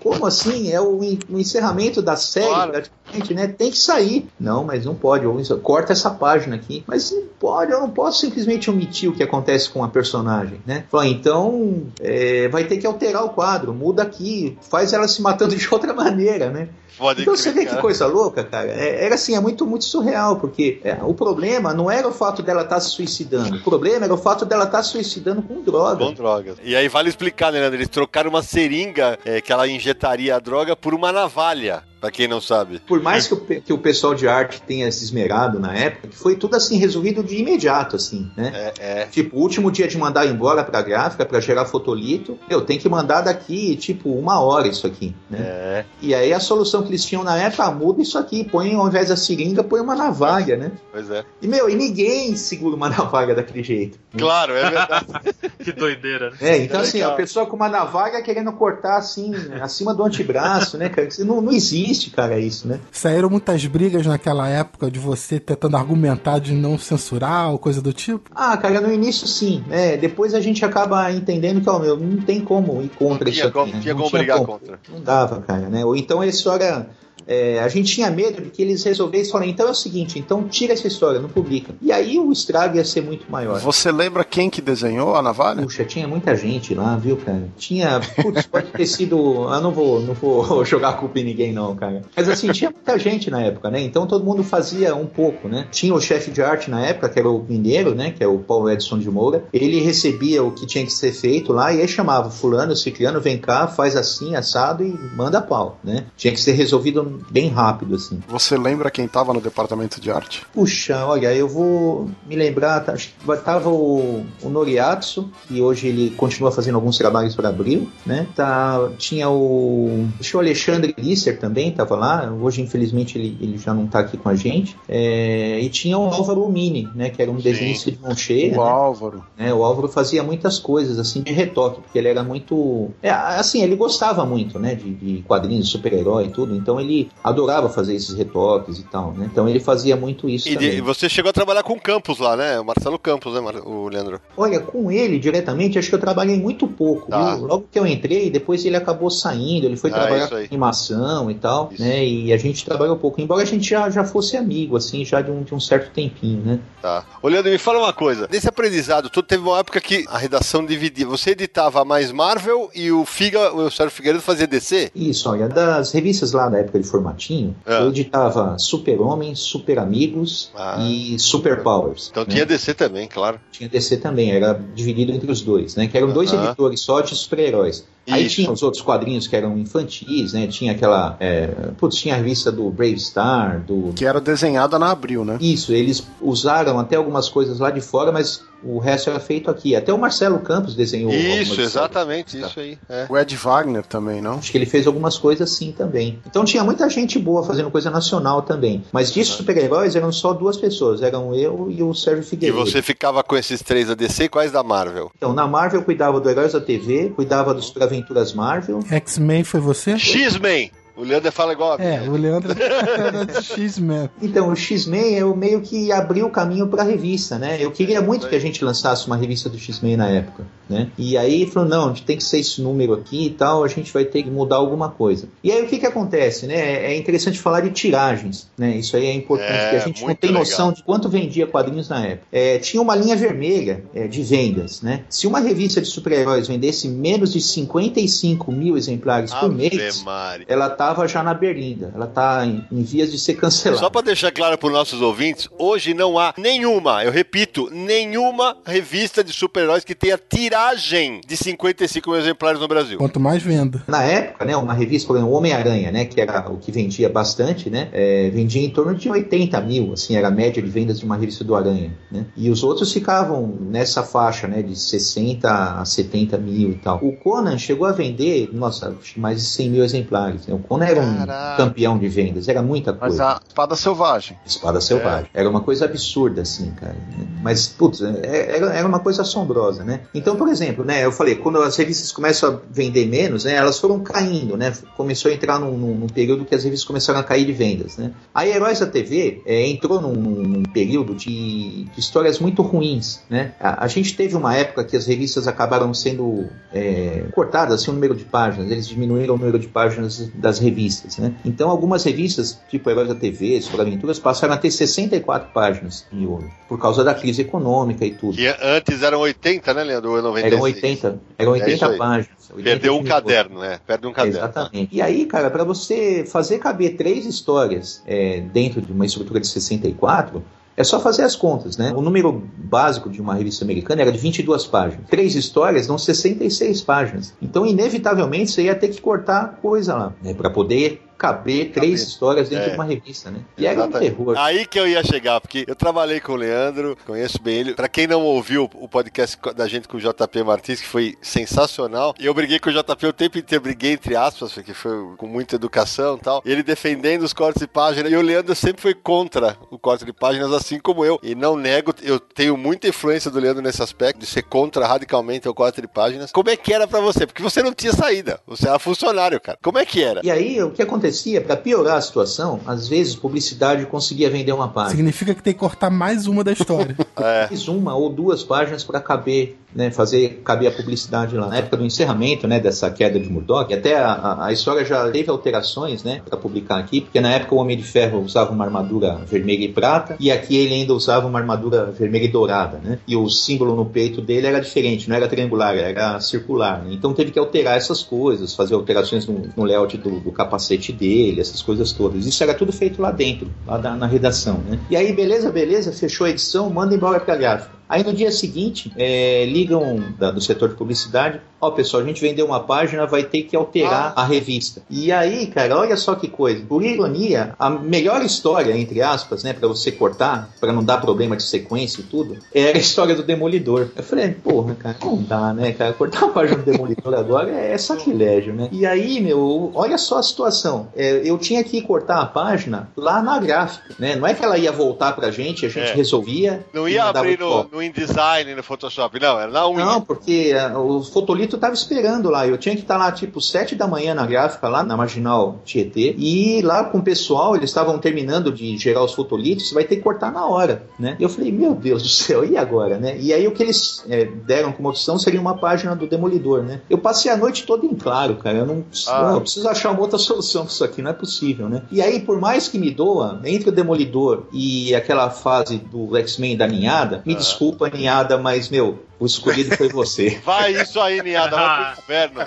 Como 0.00 0.26
assim? 0.26 0.72
É 0.72 0.80
o, 0.80 0.98
o 0.98 1.38
encerramento 1.38 2.02
da 2.02 2.16
série, 2.16 2.46
claro. 2.48 2.82
Praticamente, 3.08 3.34
né? 3.34 3.48
Tem 3.48 3.70
que 3.70 3.78
sair. 3.78 4.28
Não, 4.38 4.64
mas 4.64 4.84
não 4.84 4.94
pode. 4.94 5.26
Corta 5.62 5.92
essa 5.92 6.10
página 6.10 6.56
aqui. 6.56 6.84
Mas 6.86 7.10
não 7.10 7.26
pode, 7.38 7.72
eu 7.72 7.80
não 7.80 7.90
posso 7.90 8.20
simplesmente 8.20 8.70
omitir 8.70 9.08
o 9.08 9.14
que 9.14 9.22
acontece 9.22 9.70
com 9.70 9.82
a 9.82 9.88
personagem, 9.88 10.60
né? 10.66 10.84
Falei, 10.90 11.12
então 11.12 11.84
é, 12.00 12.48
vai 12.48 12.64
ter 12.64 12.78
que 12.78 12.86
alterar 12.86 13.24
o 13.24 13.30
quadro, 13.30 13.72
muda 13.72 14.02
aqui, 14.02 14.58
faz 14.68 14.92
ela 14.92 15.06
se 15.06 15.22
matando 15.22 15.54
de 15.56 15.68
outra 15.70 15.94
maneira, 15.94 16.50
né? 16.50 16.68
Pode 16.96 17.22
então 17.22 17.36
você 17.36 17.52
vê 17.52 17.64
que 17.64 17.76
coisa 17.76 18.06
louca, 18.06 18.42
cara. 18.42 18.70
É, 18.70 19.04
era 19.04 19.14
assim, 19.14 19.36
é 19.36 19.40
muito, 19.40 19.64
muito 19.64 19.84
surreal, 19.84 20.36
porque 20.36 20.80
é, 20.82 20.98
o 21.00 21.14
problema 21.14 21.72
não 21.72 21.88
era 21.88 22.08
o 22.08 22.12
fato 22.12 22.42
dela 22.42 22.62
estar 22.62 22.76
tá 22.76 22.80
se 22.80 22.90
suicidando, 22.90 23.56
o 23.56 23.62
problema 23.62 24.04
era 24.06 24.14
o 24.14 24.18
fato 24.18 24.44
dela 24.44 24.64
estar 24.64 24.78
tá 24.78 24.82
se 24.82 24.90
suicidando 24.90 25.40
com 25.40 25.62
droga. 25.62 26.04
Com 26.04 26.12
drogas. 26.12 26.56
E 26.62 26.74
aí 26.74 26.88
vale 26.88 27.08
explicar, 27.08 27.52
né, 27.52 27.60
Leandro? 27.60 27.78
Eles 27.78 27.88
trocaram 27.88 28.30
uma 28.30 28.42
seringa 28.42 29.16
é, 29.24 29.40
que 29.40 29.52
ela 29.52 29.68
injetaria 29.68 30.34
a 30.34 30.40
droga 30.40 30.74
por 30.74 30.92
uma 30.92 31.12
navalha. 31.12 31.84
Pra 32.00 32.10
quem 32.10 32.28
não 32.28 32.40
sabe. 32.40 32.80
Por 32.86 33.02
mais 33.02 33.26
que 33.26 33.34
o, 33.34 33.40
que 33.40 33.72
o 33.72 33.78
pessoal 33.78 34.14
de 34.14 34.28
arte 34.28 34.62
tenha 34.62 34.90
se 34.92 35.02
esmerado 35.02 35.58
na 35.58 35.74
época, 35.74 36.08
foi 36.12 36.36
tudo 36.36 36.54
assim 36.54 36.78
resolvido 36.78 37.22
de 37.24 37.36
imediato, 37.36 37.96
assim, 37.96 38.30
né? 38.36 38.72
É, 38.78 39.02
é. 39.02 39.06
Tipo, 39.06 39.36
o 39.36 39.40
último 39.40 39.70
dia 39.70 39.88
de 39.88 39.98
mandar 39.98 40.26
embora 40.26 40.62
pra 40.62 40.80
gráfica, 40.80 41.26
pra 41.26 41.40
gerar 41.40 41.64
fotolito, 41.64 42.38
eu 42.48 42.60
tenho 42.60 42.80
que 42.80 42.88
mandar 42.88 43.22
daqui, 43.22 43.76
tipo, 43.76 44.10
uma 44.10 44.40
hora 44.40 44.68
isso 44.68 44.86
aqui, 44.86 45.14
né? 45.28 45.38
É. 45.40 45.84
E 46.00 46.14
aí 46.14 46.32
a 46.32 46.38
solução 46.38 46.82
que 46.82 46.90
eles 46.90 47.04
tinham 47.04 47.24
na 47.24 47.36
época, 47.36 47.64
ah, 47.64 47.70
muda 47.72 48.00
isso 48.00 48.16
aqui, 48.16 48.44
põe 48.44 48.74
ao 48.74 48.86
invés 48.86 49.08
da 49.08 49.16
seringa, 49.16 49.64
põe 49.64 49.80
uma 49.80 49.96
navalha, 49.96 50.56
né? 50.56 50.72
Pois 50.92 51.10
é. 51.10 51.24
E, 51.42 51.48
meu, 51.48 51.68
e 51.68 51.74
ninguém 51.74 52.36
segura 52.36 52.76
uma 52.76 52.88
navalha 52.88 53.34
daquele 53.34 53.64
jeito. 53.64 53.98
Né? 54.12 54.20
Claro, 54.20 54.52
é 54.52 54.70
verdade. 54.70 55.06
que 55.64 55.72
doideira, 55.72 56.30
né? 56.30 56.36
É, 56.40 56.58
então 56.58 56.80
assim, 56.80 57.02
a 57.02 57.10
pessoa 57.10 57.44
com 57.44 57.56
uma 57.56 57.68
navalha 57.68 58.22
querendo 58.22 58.52
cortar, 58.52 58.98
assim, 58.98 59.32
acima 59.60 59.92
do 59.92 60.04
antebraço, 60.04 60.78
né, 60.78 60.88
cara? 60.88 61.08
Isso 61.08 61.24
não, 61.24 61.40
não 61.40 61.52
existe 61.52 61.87
existe, 61.88 62.10
cara, 62.10 62.38
isso, 62.38 62.68
né? 62.68 62.80
Saíram 62.92 63.30
muitas 63.30 63.64
brigas 63.66 64.06
naquela 64.06 64.48
época 64.48 64.90
de 64.90 64.98
você 64.98 65.40
tentando 65.40 65.76
argumentar 65.76 66.38
de 66.38 66.52
não 66.52 66.78
censurar 66.78 67.50
ou 67.50 67.58
coisa 67.58 67.80
do 67.80 67.92
tipo? 67.92 68.30
Ah, 68.34 68.56
cara, 68.56 68.80
no 68.80 68.92
início 68.92 69.26
sim. 69.26 69.64
É, 69.70 69.96
depois 69.96 70.34
a 70.34 70.40
gente 70.40 70.64
acaba 70.64 71.10
entendendo 71.12 71.60
que, 71.60 71.68
ó, 71.68 71.78
meu, 71.78 71.96
não 71.98 72.18
tem 72.18 72.40
como 72.40 72.82
ir 72.82 72.90
contra 72.90 73.24
não 73.24 73.32
isso 73.32 73.42
aqui. 73.42 73.52
Como, 73.52 73.72
né? 73.72 73.80
Tinha 73.80 73.94
como 73.94 74.10
brigar 74.10 74.38
como. 74.38 74.58
contra. 74.58 74.78
Não 74.88 75.00
dava, 75.00 75.40
cara, 75.40 75.68
né? 75.68 75.84
Ou 75.84 75.96
então 75.96 76.20
a 76.20 76.26
história 76.26 76.86
é, 77.28 77.60
a 77.60 77.68
gente 77.68 77.94
tinha 77.94 78.10
medo 78.10 78.40
de 78.40 78.48
que 78.48 78.62
eles 78.62 78.82
resolvessem 78.82 79.30
falar, 79.30 79.46
então 79.46 79.68
é 79.68 79.70
o 79.70 79.74
seguinte, 79.74 80.18
então 80.18 80.48
tira 80.48 80.72
essa 80.72 80.88
história, 80.88 81.20
não 81.20 81.28
publica. 81.28 81.74
E 81.82 81.92
aí 81.92 82.18
o 82.18 82.32
estrago 82.32 82.76
ia 82.76 82.84
ser 82.84 83.02
muito 83.02 83.30
maior. 83.30 83.60
Você 83.60 83.92
lembra 83.92 84.24
quem 84.24 84.48
que 84.48 84.62
desenhou 84.62 85.14
a 85.14 85.20
navalha? 85.20 85.62
Puxa, 85.62 85.84
tinha 85.84 86.08
muita 86.08 86.34
gente 86.34 86.74
lá, 86.74 86.96
viu, 86.96 87.18
cara? 87.18 87.48
Tinha, 87.58 88.00
putz, 88.00 88.46
pode 88.46 88.70
ter 88.70 88.86
sido, 88.86 89.16
eu 89.52 89.60
não 89.60 89.70
vou, 89.70 90.00
não 90.00 90.14
vou 90.14 90.64
jogar 90.64 90.94
culpa 90.94 91.18
em 91.18 91.24
ninguém 91.24 91.52
não, 91.52 91.76
cara. 91.76 92.02
Mas 92.16 92.28
assim, 92.28 92.50
tinha 92.50 92.70
muita 92.70 92.98
gente 92.98 93.30
na 93.30 93.42
época, 93.42 93.70
né? 93.70 93.80
Então 93.82 94.06
todo 94.06 94.24
mundo 94.24 94.42
fazia 94.42 94.94
um 94.94 95.06
pouco, 95.06 95.48
né? 95.48 95.66
Tinha 95.70 95.92
o 95.92 96.00
chefe 96.00 96.30
de 96.30 96.42
arte 96.42 96.70
na 96.70 96.80
época, 96.80 97.10
que 97.10 97.18
era 97.18 97.28
o 97.28 97.44
mineiro, 97.46 97.94
né? 97.94 98.10
Que 98.10 98.24
é 98.24 98.26
o 98.26 98.38
Paulo 98.38 98.70
Edson 98.70 98.98
de 98.98 99.10
Moura. 99.10 99.44
Ele 99.52 99.80
recebia 99.80 100.42
o 100.42 100.52
que 100.52 100.66
tinha 100.66 100.84
que 100.84 100.92
ser 100.92 101.12
feito 101.12 101.52
lá 101.52 101.72
e 101.72 101.80
aí 101.80 101.88
chamava 101.88 102.30
fulano, 102.30 102.74
cicliano, 102.74 103.20
vem 103.20 103.36
cá, 103.36 103.66
faz 103.66 103.96
assim, 103.96 104.34
assado 104.34 104.82
e 104.82 104.96
manda 105.14 105.42
pau, 105.42 105.78
né? 105.84 106.06
Tinha 106.16 106.32
que 106.32 106.40
ser 106.40 106.52
resolvido 106.52 107.17
bem 107.30 107.48
rápido, 107.48 107.94
assim. 107.94 108.20
Você 108.28 108.56
lembra 108.56 108.90
quem 108.90 109.04
estava 109.04 109.32
no 109.32 109.40
departamento 109.40 110.00
de 110.00 110.10
arte? 110.10 110.46
Puxa, 110.52 111.04
olha, 111.06 111.34
eu 111.34 111.48
vou 111.48 112.10
me 112.26 112.36
lembrar, 112.36 112.80
tá, 112.80 112.94
tava 113.36 113.70
o, 113.70 114.24
o 114.42 114.48
Noriatsu, 114.48 115.30
que 115.46 115.60
hoje 115.60 115.88
ele 115.88 116.10
continua 116.10 116.50
fazendo 116.50 116.76
alguns 116.76 116.98
trabalhos 116.98 117.34
para 117.34 117.48
Abril, 117.48 117.88
né? 118.04 118.26
Tá, 118.34 118.90
tinha 118.98 119.28
o, 119.28 120.08
o 120.34 120.38
Alexandre 120.38 120.94
Lisser 120.98 121.38
também, 121.38 121.70
tava 121.72 121.96
lá, 121.96 122.30
hoje 122.30 122.62
infelizmente 122.62 123.18
ele, 123.18 123.36
ele 123.40 123.58
já 123.58 123.72
não 123.74 123.86
tá 123.86 124.00
aqui 124.00 124.16
com 124.16 124.28
a 124.28 124.34
gente, 124.34 124.76
é, 124.88 125.60
e 125.60 125.68
tinha 125.68 125.98
o 125.98 126.06
Álvaro 126.06 126.48
Mini, 126.48 126.88
né, 126.94 127.10
que 127.10 127.20
era 127.20 127.30
um 127.30 127.36
desenhista 127.36 127.90
de 127.90 127.98
mão 127.98 128.14
cheia. 128.14 128.52
O 128.52 128.64
né? 128.64 128.70
Álvaro. 128.70 129.24
É, 129.36 129.54
o 129.54 129.64
Álvaro 129.64 129.88
fazia 129.88 130.22
muitas 130.22 130.58
coisas, 130.58 130.98
assim, 130.98 131.22
de 131.22 131.32
retoque, 131.32 131.80
porque 131.80 131.98
ele 131.98 132.08
era 132.08 132.22
muito... 132.22 132.90
É, 133.02 133.10
assim, 133.10 133.62
ele 133.62 133.76
gostava 133.76 134.24
muito, 134.24 134.58
né, 134.58 134.74
de, 134.74 134.94
de 134.94 135.22
quadrinhos, 135.22 135.68
super-herói 135.68 136.26
e 136.26 136.30
tudo, 136.30 136.54
então 136.54 136.80
ele 136.80 137.07
adorava 137.22 137.58
adorava 137.58 137.68
fazer 137.68 137.94
esses 137.94 138.14
retoques 138.14 138.78
e 138.78 138.84
tal, 138.84 139.12
né? 139.12 139.28
Então 139.30 139.48
ele 139.48 139.60
fazia 139.60 139.96
muito 139.96 140.28
isso 140.28 140.48
e 140.48 140.54
também. 140.54 140.80
Você 140.80 141.08
chegou 141.08 141.30
a 141.30 141.32
trabalhar 141.32 141.62
com 141.62 141.72
o 141.74 141.80
Campos 141.80 142.18
lá, 142.18 142.36
né? 142.36 142.58
O 142.60 142.64
Marcelo 142.64 142.98
Campos, 142.98 143.34
né, 143.34 143.40
o 143.64 143.88
Leandro? 143.88 144.20
Olha, 144.36 144.60
com 144.60 144.90
ele 144.90 145.18
diretamente, 145.18 145.78
acho 145.78 145.88
que 145.88 145.94
eu 145.94 146.00
trabalhei 146.00 146.38
muito 146.38 146.66
pouco. 146.66 147.10
Tá. 147.10 147.34
Logo 147.34 147.66
que 147.70 147.78
eu 147.78 147.86
entrei, 147.86 148.30
depois 148.30 148.64
ele 148.64 148.76
acabou 148.76 149.10
saindo, 149.10 149.66
ele 149.66 149.76
foi 149.76 149.90
ah, 149.90 149.94
trabalhar 149.94 150.28
com 150.28 150.36
animação 150.36 151.30
e 151.30 151.34
tal, 151.34 151.70
isso. 151.72 151.82
né? 151.82 152.04
E 152.04 152.32
a 152.32 152.36
gente 152.36 152.64
trabalhou 152.64 152.96
pouco, 152.96 153.20
embora 153.20 153.42
a 153.42 153.46
gente 153.46 153.68
já, 153.68 153.88
já 153.90 154.04
fosse 154.04 154.36
amigo, 154.36 154.76
assim, 154.76 155.04
já 155.04 155.20
de 155.20 155.30
um, 155.30 155.42
de 155.42 155.54
um 155.54 155.60
certo 155.60 155.90
tempinho, 155.92 156.42
né? 156.44 156.60
Tá. 156.80 157.04
Ô, 157.22 157.28
Leandro, 157.28 157.50
me 157.50 157.58
fala 157.58 157.78
uma 157.78 157.92
coisa. 157.92 158.28
Nesse 158.30 158.48
aprendizado, 158.48 159.10
tudo 159.10 159.26
teve 159.26 159.42
uma 159.42 159.58
época 159.58 159.80
que 159.80 160.04
a 160.08 160.18
redação 160.18 160.64
dividia. 160.64 161.06
Você 161.06 161.30
editava 161.30 161.84
mais 161.84 162.12
Marvel 162.12 162.70
e 162.74 162.90
o 162.92 163.04
Figa, 163.04 163.52
o 163.54 163.70
Sérgio 163.70 163.94
Figueiredo 163.94 164.22
fazia 164.22 164.46
DC? 164.46 164.92
Isso, 164.94 165.28
olha, 165.30 165.48
das 165.48 165.92
revistas 165.92 166.32
lá 166.32 166.48
da 166.48 166.58
época 166.58 166.78
de 166.78 166.86
formatinho, 166.98 167.56
é. 167.64 167.80
eu 167.80 167.88
editava 167.88 168.56
Super 168.58 169.00
Homem, 169.00 169.34
Super 169.34 169.78
Amigos 169.78 170.50
ah. 170.54 170.78
e 170.80 171.18
Super 171.18 171.62
Powers. 171.62 172.08
Então 172.10 172.24
né? 172.24 172.30
tinha 172.30 172.46
DC 172.46 172.74
também, 172.74 173.08
claro. 173.08 173.40
Tinha 173.50 173.68
DC 173.68 173.98
também, 173.98 174.32
era 174.32 174.52
dividido 174.74 175.12
entre 175.12 175.30
os 175.30 175.40
dois, 175.40 175.76
né? 175.76 175.86
Que 175.86 175.96
eram 175.96 176.08
uh 176.08 176.10
-huh. 176.10 176.14
dois 176.14 176.32
editores 176.32 176.80
só 176.80 177.00
de 177.00 177.14
super-heróis. 177.14 177.86
Aí 178.10 178.28
tinha 178.28 178.50
os 178.50 178.62
outros 178.62 178.82
quadrinhos 178.82 179.26
que 179.26 179.36
eram 179.36 179.56
infantis, 179.58 180.32
né? 180.32 180.46
Tinha 180.46 180.72
aquela. 180.72 181.16
É, 181.20 181.46
putz, 181.76 181.96
tinha 181.96 182.14
a 182.14 182.16
revista 182.18 182.50
do 182.50 182.70
Brave 182.70 182.98
Star, 182.98 183.60
do. 183.60 183.92
Que 183.94 184.04
era 184.04 184.20
desenhada 184.20 184.78
na 184.78 184.90
Abril, 184.90 185.24
né? 185.24 185.38
Isso, 185.40 185.72
eles 185.72 186.06
usaram 186.20 186.78
até 186.78 186.96
algumas 186.96 187.28
coisas 187.28 187.58
lá 187.58 187.70
de 187.70 187.80
fora, 187.80 188.10
mas 188.12 188.42
o 188.62 188.78
resto 188.78 189.10
era 189.10 189.20
feito 189.20 189.50
aqui. 189.50 189.76
Até 189.76 189.92
o 189.92 189.98
Marcelo 189.98 190.38
Campos 190.40 190.74
desenhou. 190.74 191.12
Isso, 191.12 191.60
exatamente, 191.60 192.38
isso 192.38 192.58
aí. 192.58 192.78
É. 192.88 193.06
O 193.08 193.16
Ed 193.16 193.34
Wagner 193.36 193.84
também, 193.84 194.20
não? 194.20 194.34
Acho 194.34 194.50
que 194.50 194.58
ele 194.58 194.66
fez 194.66 194.86
algumas 194.86 195.16
coisas 195.16 195.52
assim 195.52 195.72
também. 195.72 196.20
Então 196.26 196.44
tinha 196.44 196.64
muita 196.64 196.88
gente 196.88 197.18
boa 197.18 197.42
fazendo 197.42 197.70
coisa 197.70 197.90
nacional 197.90 198.42
também. 198.42 198.84
Mas 198.92 199.12
disso, 199.12 199.36
super-heróis 199.36 199.94
eram 199.94 200.10
só 200.12 200.32
duas 200.32 200.56
pessoas. 200.56 201.02
Eram 201.02 201.34
eu 201.34 201.68
e 201.70 201.82
o 201.82 201.94
Sérgio 201.94 202.24
Figueiredo. 202.24 202.60
E 202.60 202.70
você 202.70 202.82
ficava 202.82 203.22
com 203.22 203.36
esses 203.36 203.62
três 203.62 203.88
da 203.88 203.94
DC 203.94 204.24
e 204.24 204.28
quais 204.28 204.52
da 204.52 204.62
Marvel? 204.62 205.10
Então, 205.16 205.32
na 205.32 205.46
Marvel 205.46 205.80
eu 205.80 205.84
cuidava 205.84 206.20
do 206.20 206.28
Heróis 206.28 206.52
da 206.52 206.60
TV, 206.60 207.12
cuidava 207.14 207.54
dos 207.54 207.70
Aventuras 207.98 208.32
Marvel. 208.32 208.80
X-Men 208.90 209.44
foi 209.44 209.60
você? 209.60 209.98
X-Men! 209.98 210.70
O 210.98 211.04
Leandro 211.04 211.30
fala 211.30 211.52
igual 211.52 211.74
a 211.74 211.78
mim. 211.78 211.84
É, 211.84 212.00
o 212.08 212.16
Leandro 212.16 212.52
era 212.60 213.24
de 213.24 213.42
X-Men. 213.44 214.10
Então, 214.20 214.48
o 214.50 214.56
X-Men 214.56 215.14
eu 215.14 215.34
meio 215.36 215.60
que 215.60 215.92
abriu 215.92 216.26
o 216.26 216.30
caminho 216.30 216.66
para 216.66 216.82
a 216.82 216.84
revista, 216.84 217.38
né? 217.38 217.56
Eu 217.60 217.70
queria 217.70 218.00
muito 218.02 218.28
que 218.28 218.34
a 218.34 218.38
gente 218.40 218.64
lançasse 218.64 219.06
uma 219.06 219.16
revista 219.16 219.48
do 219.48 219.56
X-Men 219.56 219.96
na 219.96 220.08
época, 220.08 220.44
né? 220.68 220.90
E 220.98 221.16
aí 221.16 221.46
falou, 221.46 221.68
não, 221.68 221.84
a 221.84 221.88
gente 221.90 222.02
tem 222.02 222.16
que 222.16 222.24
ser 222.24 222.40
esse 222.40 222.60
número 222.60 222.94
aqui 222.94 223.26
e 223.26 223.30
tal, 223.30 223.62
a 223.62 223.68
gente 223.68 223.92
vai 223.92 224.04
ter 224.04 224.24
que 224.24 224.30
mudar 224.30 224.56
alguma 224.56 224.88
coisa. 224.90 225.28
E 225.42 225.52
aí 225.52 225.62
o 225.62 225.68
que 225.68 225.78
que 225.78 225.86
acontece, 225.86 226.46
né? 226.48 226.56
É 226.92 226.96
interessante 226.96 227.38
falar 227.38 227.60
de 227.60 227.70
tiragens, 227.70 228.48
né? 228.58 228.76
Isso 228.76 228.96
aí 228.96 229.06
é 229.06 229.12
importante, 229.14 229.52
É, 229.52 229.62
porque 229.62 229.76
a 229.76 229.86
gente 229.86 230.04
não 230.04 230.14
tem 230.16 230.30
legal. 230.30 230.42
noção 230.42 230.72
de 230.72 230.82
quanto 230.82 231.08
vendia 231.08 231.46
quadrinhos 231.46 231.88
na 231.88 232.04
época. 232.04 232.26
É, 232.32 232.58
tinha 232.58 232.82
uma 232.82 232.96
linha 232.96 233.14
vermelha 233.14 233.84
é, 233.94 234.08
de 234.08 234.22
vendas, 234.24 234.82
né? 234.82 235.04
Se 235.08 235.28
uma 235.28 235.38
revista 235.38 235.80
de 235.80 235.86
super-heróis 235.86 236.48
vendesse 236.48 236.88
menos 236.88 237.32
de 237.32 237.40
55 237.40 238.50
mil 238.50 238.76
exemplares 238.76 239.32
por 239.32 239.44
Ave 239.46 239.54
mês, 239.54 240.02
Maria. 240.02 240.44
ela 240.48 240.68
tava 240.88 241.06
já 241.06 241.22
na 241.22 241.34
berlinda, 241.34 241.92
ela 241.94 242.06
tá 242.06 242.46
em, 242.46 242.64
em 242.72 242.82
vias 242.82 243.12
de 243.12 243.18
ser 243.18 243.34
cancelada. 243.34 243.80
Só 243.80 243.90
para 243.90 244.06
deixar 244.06 244.32
claro 244.32 244.56
para 244.56 244.68
os 244.68 244.72
nossos 244.72 245.02
ouvintes, 245.02 245.48
hoje 245.58 245.92
não 245.92 246.18
há 246.18 246.32
nenhuma, 246.38 247.04
eu 247.04 247.12
repito, 247.12 247.68
nenhuma 247.70 248.56
revista 248.64 249.22
de 249.22 249.32
super-heróis 249.32 249.84
que 249.84 249.94
tenha 249.94 250.18
tiragem 250.18 251.20
de 251.26 251.36
55 251.36 252.10
mil 252.10 252.18
exemplares 252.18 252.58
no 252.58 252.66
Brasil. 252.66 252.96
Quanto 252.96 253.20
mais 253.20 253.42
venda. 253.42 253.82
Na 253.86 254.02
época, 254.02 254.46
né, 254.46 254.56
uma 254.56 254.72
revista, 254.72 255.08
por 255.08 255.16
exemplo, 255.16 255.34
Homem-Aranha, 255.34 255.92
né, 255.92 256.06
que 256.06 256.18
era 256.18 256.50
o 256.50 256.56
que 256.56 256.72
vendia 256.72 257.10
bastante, 257.10 257.68
né, 257.68 257.90
é, 257.92 258.30
vendia 258.30 258.64
em 258.64 258.70
torno 258.70 258.94
de 258.94 259.10
80 259.10 259.60
mil, 259.60 259.92
assim, 259.92 260.16
era 260.16 260.28
a 260.28 260.30
média 260.30 260.62
de 260.62 260.70
vendas 260.70 261.00
de 261.00 261.04
uma 261.04 261.16
revista 261.16 261.44
do 261.44 261.54
Aranha, 261.54 261.92
né, 262.10 262.24
e 262.34 262.48
os 262.48 262.62
outros 262.62 262.90
ficavam 262.90 263.58
nessa 263.60 264.02
faixa, 264.02 264.48
né, 264.48 264.62
de 264.62 264.74
60 264.74 265.80
a 265.80 265.84
70 265.84 266.38
mil 266.38 266.70
e 266.70 266.76
tal. 266.76 266.98
O 267.02 267.12
Conan 267.12 267.58
chegou 267.58 267.86
a 267.86 267.92
vender, 267.92 268.48
nossa, 268.54 268.96
mais 269.18 269.36
de 269.36 269.44
100 269.44 269.70
mil 269.70 269.84
exemplares, 269.84 270.46
né, 270.46 270.54
o 270.54 270.58
Conan 270.58 270.77
era 270.84 271.00
um 271.00 271.16
Caraca. 271.18 271.56
campeão 271.64 271.98
de 271.98 272.08
vendas, 272.08 272.48
era 272.48 272.62
muita 272.62 272.92
Mas 272.92 273.00
coisa. 273.00 273.24
a 273.24 273.40
espada 273.46 273.76
selvagem. 273.76 274.36
Espada 274.46 274.80
Selvagem. 274.80 275.30
Era 275.34 275.48
uma 275.48 275.60
coisa 275.60 275.84
absurda, 275.84 276.42
assim, 276.42 276.70
cara. 276.72 276.96
Mas, 277.42 277.66
putz, 277.68 278.00
é- 278.02 278.56
era, 278.56 278.72
era 278.74 278.86
uma 278.86 278.98
coisa 279.00 279.22
assombrosa, 279.22 279.84
né? 279.84 280.00
Então, 280.14 280.36
por 280.36 280.48
exemplo, 280.48 280.84
né, 280.84 281.04
eu 281.04 281.12
falei, 281.12 281.34
quando 281.36 281.60
as 281.62 281.76
revistas 281.76 282.12
começam 282.12 282.50
a 282.54 282.58
vender 282.70 283.06
menos, 283.06 283.44
né, 283.44 283.54
elas 283.54 283.78
foram 283.78 284.00
caindo, 284.00 284.56
né? 284.56 284.72
Começou 284.96 285.30
a 285.30 285.34
entrar 285.34 285.58
num, 285.58 285.76
num- 285.76 285.94
num 285.94 286.06
período 286.08 286.44
que 286.44 286.54
as 286.54 286.64
revistas 286.64 286.86
começaram 286.86 287.18
a 287.20 287.22
cair 287.22 287.44
de 287.44 287.52
vendas, 287.52 287.96
né? 287.96 288.12
A 288.34 288.46
Heróis 288.46 288.80
da 288.80 288.86
TV 288.86 289.42
é, 289.46 289.66
entrou 289.68 290.00
num, 290.00 290.12
num- 290.14 290.42
num 290.42 290.62
período 290.62 291.14
de, 291.14 291.84
de 291.84 292.00
histórias 292.00 292.38
muito 292.38 292.62
ruins, 292.62 293.20
né? 293.28 293.52
A, 293.60 293.84
a 293.84 293.88
gente 293.88 294.16
teve 294.16 294.34
uma 294.36 294.54
época 294.54 294.84
que 294.84 294.96
as 294.96 295.06
revistas 295.06 295.46
acabaram 295.48 295.92
sendo 295.94 296.46
é, 296.72 297.24
cortadas, 297.34 297.74
assim, 297.82 297.90
o 297.90 297.94
número 297.94 298.14
de 298.14 298.24
páginas, 298.24 298.70
eles 298.70 298.86
diminuíram 298.86 299.34
o 299.34 299.38
número 299.38 299.58
de 299.58 299.66
páginas 299.68 300.30
das 300.34 300.57
revistas, 300.58 301.18
né? 301.18 301.34
Então, 301.44 301.70
algumas 301.70 302.04
revistas, 302.04 302.60
tipo 302.68 302.88
Heróis 302.90 303.08
da 303.08 303.14
TV, 303.14 303.60
Aventuras, 303.78 304.18
passaram 304.18 304.54
a 304.54 304.56
ter 304.56 304.70
64 304.70 305.52
páginas 305.52 306.06
de 306.12 306.26
ouro, 306.26 306.50
por 306.68 306.78
causa 306.78 307.04
da 307.04 307.14
crise 307.14 307.42
econômica 307.42 308.04
e 308.04 308.12
tudo. 308.12 308.36
Que 308.36 308.48
antes 308.62 309.02
eram 309.02 309.20
80, 309.20 309.74
né, 309.74 309.84
Leandro? 309.84 310.10
Ou 310.12 310.22
96? 310.22 310.52
Eram 310.52 310.62
80, 310.62 311.20
eram 311.38 311.54
É 311.54 311.58
isso 311.58 311.64
80 311.64 311.86
aí. 311.88 311.98
páginas. 311.98 312.38
80 312.50 312.62
Perdeu 312.64 312.96
um 312.96 313.04
caderno, 313.04 313.60
né? 313.60 313.78
Perde 313.86 314.06
um 314.06 314.12
caderno. 314.12 314.38
Exatamente. 314.38 314.88
E 314.94 315.02
aí, 315.02 315.26
cara, 315.26 315.50
para 315.50 315.64
você 315.64 316.24
fazer 316.26 316.58
caber 316.58 316.96
três 316.96 317.26
histórias 317.26 318.02
é, 318.06 318.40
dentro 318.40 318.80
de 318.80 318.92
uma 318.92 319.04
estrutura 319.06 319.38
de 319.40 319.46
64, 319.46 320.42
é 320.78 320.84
só 320.84 321.00
fazer 321.00 321.22
as 321.22 321.34
contas, 321.34 321.76
né? 321.76 321.92
O 321.92 322.00
número 322.00 322.32
básico 322.56 323.10
de 323.10 323.20
uma 323.20 323.34
revista 323.34 323.64
americana 323.64 324.00
era 324.00 324.12
de 324.12 324.18
22 324.18 324.64
páginas. 324.66 325.08
Três 325.10 325.34
histórias 325.34 325.88
dão 325.88 325.98
66 325.98 326.82
páginas. 326.82 327.34
Então, 327.42 327.66
inevitavelmente, 327.66 328.52
você 328.52 328.62
ia 328.62 328.76
ter 328.76 328.86
que 328.86 329.00
cortar 329.00 329.58
coisa 329.60 329.96
lá, 329.96 330.12
né? 330.22 330.34
Para 330.34 330.48
poder 330.50 331.02
caber 331.18 331.72
três 331.72 332.00
histórias 332.02 332.48
dentro 332.48 332.66
É. 332.66 332.68
de 332.70 332.74
uma 332.76 332.84
revista, 332.84 333.30
né? 333.30 333.40
E 333.56 333.66
era 333.66 333.76
um 333.80 333.82
Exatamente. 333.84 334.10
terror. 334.10 334.34
Aí 334.38 334.64
que 334.64 334.78
eu 334.78 334.86
ia 334.86 335.02
chegar, 335.02 335.40
porque 335.40 335.64
eu 335.66 335.74
trabalhei 335.74 336.20
com 336.20 336.32
o 336.32 336.36
Leandro, 336.36 336.96
conheço 337.04 337.42
bem 337.42 337.56
ele. 337.58 337.74
Pra 337.74 337.88
quem 337.88 338.06
não 338.06 338.22
ouviu 338.22 338.70
o 338.74 338.88
podcast 338.88 339.36
da 339.54 339.66
gente 339.66 339.88
com 339.88 339.96
o 339.96 340.00
JP 340.00 340.42
Martins, 340.44 340.80
que 340.80 340.86
foi 340.86 341.16
sensacional, 341.20 342.14
e 342.20 342.26
eu 342.26 342.34
briguei 342.34 342.58
com 342.58 342.70
o 342.70 342.72
JP 342.72 343.06
o 343.06 343.12
tempo 343.12 343.38
inteiro, 343.38 343.64
briguei 343.64 343.92
entre 343.92 344.14
aspas, 344.14 344.52
porque 344.52 344.72
foi 344.72 344.92
com 345.16 345.26
muita 345.26 345.56
educação 345.56 346.16
e 346.16 346.20
tal. 346.20 346.42
Ele 346.44 346.62
defendendo 346.62 347.22
os 347.22 347.32
cortes 347.32 347.60
de 347.60 347.66
página, 347.66 348.08
e 348.08 348.16
o 348.16 348.22
Leandro 348.22 348.54
sempre 348.54 348.80
foi 348.82 348.94
contra 348.94 349.56
o 349.70 349.78
corte 349.78 350.04
de 350.04 350.12
páginas, 350.12 350.52
assim 350.52 350.78
como 350.78 351.04
eu. 351.04 351.18
E 351.22 351.34
não 351.34 351.56
nego, 351.56 351.92
eu 352.02 352.20
tenho 352.20 352.56
muita 352.56 352.86
influência 352.88 353.30
do 353.30 353.40
Leandro 353.40 353.62
nesse 353.62 353.82
aspecto, 353.82 354.20
de 354.20 354.26
ser 354.26 354.42
contra 354.42 354.86
radicalmente 354.86 355.48
o 355.48 355.54
corte 355.54 355.80
de 355.80 355.88
páginas. 355.88 356.30
Como 356.30 356.48
é 356.50 356.56
que 356.56 356.72
era 356.72 356.86
pra 356.86 357.00
você? 357.00 357.26
Porque 357.26 357.42
você 357.42 357.62
não 357.62 357.72
tinha 357.72 357.92
saída, 357.92 358.40
você 358.46 358.68
era 358.68 358.78
funcionário, 358.78 359.40
cara. 359.40 359.58
Como 359.62 359.78
é 359.78 359.84
que 359.84 360.02
era? 360.02 360.20
E 360.22 360.30
aí, 360.30 360.62
o 360.62 360.70
que 360.70 360.82
acontecia, 361.08 361.40
para 361.40 361.56
piorar 361.56 361.96
a 361.96 362.00
situação, 362.00 362.60
às 362.66 362.86
vezes 362.88 363.14
publicidade 363.14 363.84
conseguia 363.86 364.28
vender 364.30 364.52
uma 364.52 364.68
página. 364.68 364.96
Significa 364.96 365.34
que 365.34 365.42
tem 365.42 365.52
que 365.52 365.58
cortar 365.58 365.90
mais 365.90 366.26
uma 366.26 366.44
da 366.44 366.52
história. 366.52 366.96
É. 367.20 367.48
Fiz 367.48 367.66
uma 367.66 367.96
ou 367.96 368.10
duas 368.10 368.44
páginas 368.44 368.84
para 368.84 369.00
caber, 369.00 369.58
né, 369.74 369.90
fazer 369.90 370.40
caber 370.44 370.68
a 370.68 370.70
publicidade 370.70 371.34
lá. 371.36 371.48
Na 371.48 371.56
época 371.56 371.76
do 371.78 371.84
encerramento, 371.84 372.46
né, 372.46 372.60
dessa 372.60 372.88
queda 372.92 373.18
de 373.18 373.28
Murdoch, 373.28 373.74
até 373.74 373.96
a, 373.98 374.12
a- 374.12 374.46
a 374.46 374.52
história 374.52 374.84
já 374.84 375.10
teve 375.10 375.28
alterações, 375.28 376.04
né, 376.04 376.22
para 376.24 376.38
publicar 376.38 376.78
aqui, 376.78 377.00
porque 377.00 377.20
na 377.20 377.32
época 377.32 377.56
o 377.56 377.58
Homem 377.58 377.76
de 377.76 377.82
Ferro 377.82 378.20
usava 378.20 378.52
uma 378.52 378.64
armadura 378.64 379.16
vermelha 379.28 379.64
e 379.64 379.72
prata, 379.72 380.14
e 380.20 380.30
aqui 380.30 380.56
ele 380.56 380.74
ainda 380.74 380.94
usava 380.94 381.26
uma 381.26 381.40
armadura 381.40 381.86
vermelha 381.86 382.26
e 382.26 382.28
dourada, 382.28 382.78
né, 382.84 383.00
e 383.08 383.16
o 383.16 383.28
símbolo 383.28 383.74
no 383.74 383.84
peito 383.86 384.20
dele 384.22 384.46
era 384.46 384.60
diferente, 384.60 385.08
não 385.08 385.16
era 385.16 385.26
triangular, 385.26 385.76
era 385.76 386.20
circular. 386.20 386.84
né? 386.84 386.90
Então 386.92 387.12
teve 387.12 387.32
que 387.32 387.38
alterar 387.40 387.76
essas 387.76 388.00
coisas, 388.00 388.54
fazer 388.54 388.76
alterações 388.76 389.26
no, 389.26 389.42
no 389.56 389.64
layout 389.64 389.96
do, 389.98 390.20
do 390.20 390.30
capacete 390.30 390.92
dele, 390.98 391.40
essas 391.40 391.62
coisas 391.62 391.92
todas. 391.92 392.26
Isso 392.26 392.42
era 392.42 392.52
tudo 392.54 392.72
feito 392.72 393.00
lá 393.00 393.10
dentro, 393.10 393.48
lá 393.66 393.78
da- 393.78 393.96
na 393.96 394.06
redação, 394.06 394.58
né. 394.68 394.78
E 394.90 394.96
aí, 394.96 395.12
beleza, 395.12 395.50
beleza, 395.50 395.92
fechou 395.92 396.26
a 396.26 396.30
edição, 396.30 396.68
manda 396.70 396.94
embora 396.94 397.20
pra 397.20 397.36
gráfica. 397.36 397.77
Aí 397.88 398.04
no 398.04 398.12
dia 398.12 398.30
seguinte, 398.30 398.92
é, 398.96 399.44
ligam 399.46 400.02
da- 400.18 400.30
do 400.30 400.40
setor 400.40 400.68
de 400.68 400.74
publicidade, 400.74 401.40
ó 401.60 401.70
pessoal, 401.70 402.02
a 402.02 402.06
gente 402.06 402.20
vendeu 402.20 402.46
uma 402.46 402.60
página, 402.60 403.06
vai 403.06 403.22
ter 403.24 403.42
que 403.44 403.56
alterar 403.56 404.12
a 404.14 404.24
revista. 404.24 404.82
E 404.90 405.10
aí, 405.10 405.46
cara, 405.46 405.76
olha 405.78 405.96
só 405.96 406.14
que 406.14 406.28
coisa. 406.28 406.62
Por 406.68 406.84
ironia, 406.84 407.54
a 407.58 407.70
melhor 407.70 408.22
história, 408.22 408.76
entre 408.76 409.00
aspas, 409.02 409.42
né, 409.42 409.52
para 409.52 409.66
você 409.68 409.90
cortar, 409.90 410.50
para 410.60 410.72
não 410.72 410.84
dar 410.84 411.00
problema 411.00 411.36
de 411.36 411.42
sequência 411.42 412.00
e 412.00 412.04
tudo, 412.04 412.36
era 412.54 412.76
a 412.76 412.80
história 412.80 413.14
do 413.14 413.22
Demolidor. 413.22 413.88
Eu 413.96 414.02
falei, 414.02 414.28
porra, 414.30 414.74
cara, 414.74 414.96
não 415.02 415.16
dá, 415.22 415.52
né, 415.54 415.72
cara, 415.72 415.92
cortar 415.92 416.24
a 416.24 416.28
página 416.28 416.58
do 416.58 416.70
Demolidor 416.70 417.14
agora 417.14 417.50
é 417.50 417.76
sacrilégio, 417.78 418.52
né? 418.52 418.68
E 418.70 418.84
aí, 418.86 419.20
meu, 419.20 419.70
olha 419.74 419.96
só 419.98 420.18
a 420.18 420.22
situação. 420.22 420.88
É, 420.94 421.22
eu 421.24 421.38
tinha 421.38 421.64
que 421.64 421.80
cortar 421.82 422.20
a 422.20 422.26
página 422.26 422.88
lá 422.96 423.22
na 423.22 423.38
gráfica, 423.38 423.94
né? 423.98 424.14
Não 424.16 424.26
é 424.26 424.34
que 424.34 424.44
ela 424.44 424.58
ia 424.58 424.70
voltar 424.72 425.12
pra 425.12 425.30
gente, 425.30 425.64
a 425.66 425.68
gente 425.68 425.90
É. 425.90 425.94
resolvia. 425.94 426.64
Não 426.72 426.88
ia 426.88 427.04
abrir 427.04 427.38
no. 427.38 427.77
No 427.78 427.82
InDesign, 427.82 428.54
no 428.54 428.62
Photoshop, 428.62 429.20
não, 429.20 429.38
era 429.38 429.50
na 429.50 429.68
unha. 429.68 429.84
Não, 429.84 430.00
porque 430.00 430.52
ah, 430.58 430.76
o 430.78 431.02
fotolito 431.02 431.56
tava 431.58 431.74
esperando 431.74 432.28
lá. 432.28 432.46
Eu 432.46 432.58
tinha 432.58 432.74
que 432.74 432.82
estar 432.82 432.96
lá, 432.96 433.10
tipo, 433.12 433.40
sete 433.40 433.74
da 433.76 433.86
manhã 433.86 434.14
na 434.14 434.26
gráfica, 434.26 434.68
lá 434.68 434.82
na 434.82 434.96
Marginal 434.96 435.60
Tietê. 435.64 436.14
E 436.18 436.60
lá 436.62 436.84
com 436.84 436.98
o 436.98 437.02
pessoal, 437.02 437.54
eles 437.54 437.70
estavam 437.70 437.98
terminando 437.98 438.50
de 438.52 438.76
gerar 438.76 439.04
os 439.04 439.14
fotolitos, 439.14 439.70
vai 439.72 439.84
ter 439.84 439.96
que 439.96 440.02
cortar 440.02 440.32
na 440.32 440.44
hora, 440.46 440.82
né? 440.98 441.16
E 441.18 441.22
eu 441.22 441.28
falei, 441.28 441.52
meu 441.52 441.74
Deus 441.74 442.02
do 442.02 442.08
céu, 442.08 442.44
e 442.44 442.56
agora, 442.56 442.98
né? 442.98 443.16
E 443.18 443.32
aí 443.32 443.46
o 443.46 443.52
que 443.52 443.62
eles 443.62 444.04
eh, 444.08 444.24
deram 444.44 444.72
como 444.72 444.88
opção 444.88 445.18
seria 445.18 445.40
uma 445.40 445.56
página 445.56 445.94
do 445.94 446.06
Demolidor, 446.08 446.62
né? 446.64 446.80
Eu 446.90 446.98
passei 446.98 447.30
a 447.30 447.36
noite 447.36 447.64
toda 447.64 447.86
em 447.86 447.94
claro, 447.94 448.36
cara. 448.36 448.58
Eu 448.58 448.66
não, 448.66 448.84
Ah. 449.06 449.22
não, 449.22 449.34
eu 449.34 449.40
preciso 449.40 449.68
achar 449.68 449.90
uma 449.92 450.00
outra 450.00 450.18
solução 450.18 450.62
pra 450.64 450.72
isso 450.72 450.84
aqui, 450.84 451.00
não 451.00 451.10
é 451.10 451.14
possível, 451.14 451.68
né? 451.68 451.82
E 451.92 452.02
aí, 452.02 452.18
por 452.20 452.40
mais 452.40 452.66
que 452.68 452.78
me 452.78 452.90
doa, 452.90 453.40
entre 453.44 453.68
o 453.68 453.72
Demolidor 453.72 454.44
e 454.52 454.94
aquela 454.94 455.30
fase 455.30 455.78
do 455.78 456.16
X-Men 456.16 456.56
da 456.56 456.66
ninhada, 456.66 457.22
me 457.24 457.34
Ah. 457.34 457.36
desculpa, 457.38 457.67
ninhada, 457.92 458.38
mas, 458.38 458.68
meu, 458.68 459.04
o 459.18 459.26
escolhido 459.26 459.76
foi 459.76 459.88
você. 459.88 460.40
Vai 460.44 460.72
isso 460.72 461.00
aí, 461.00 461.22
Niada, 461.22 461.56
vai 461.56 461.92
pro 461.94 462.02
inferno. 462.02 462.46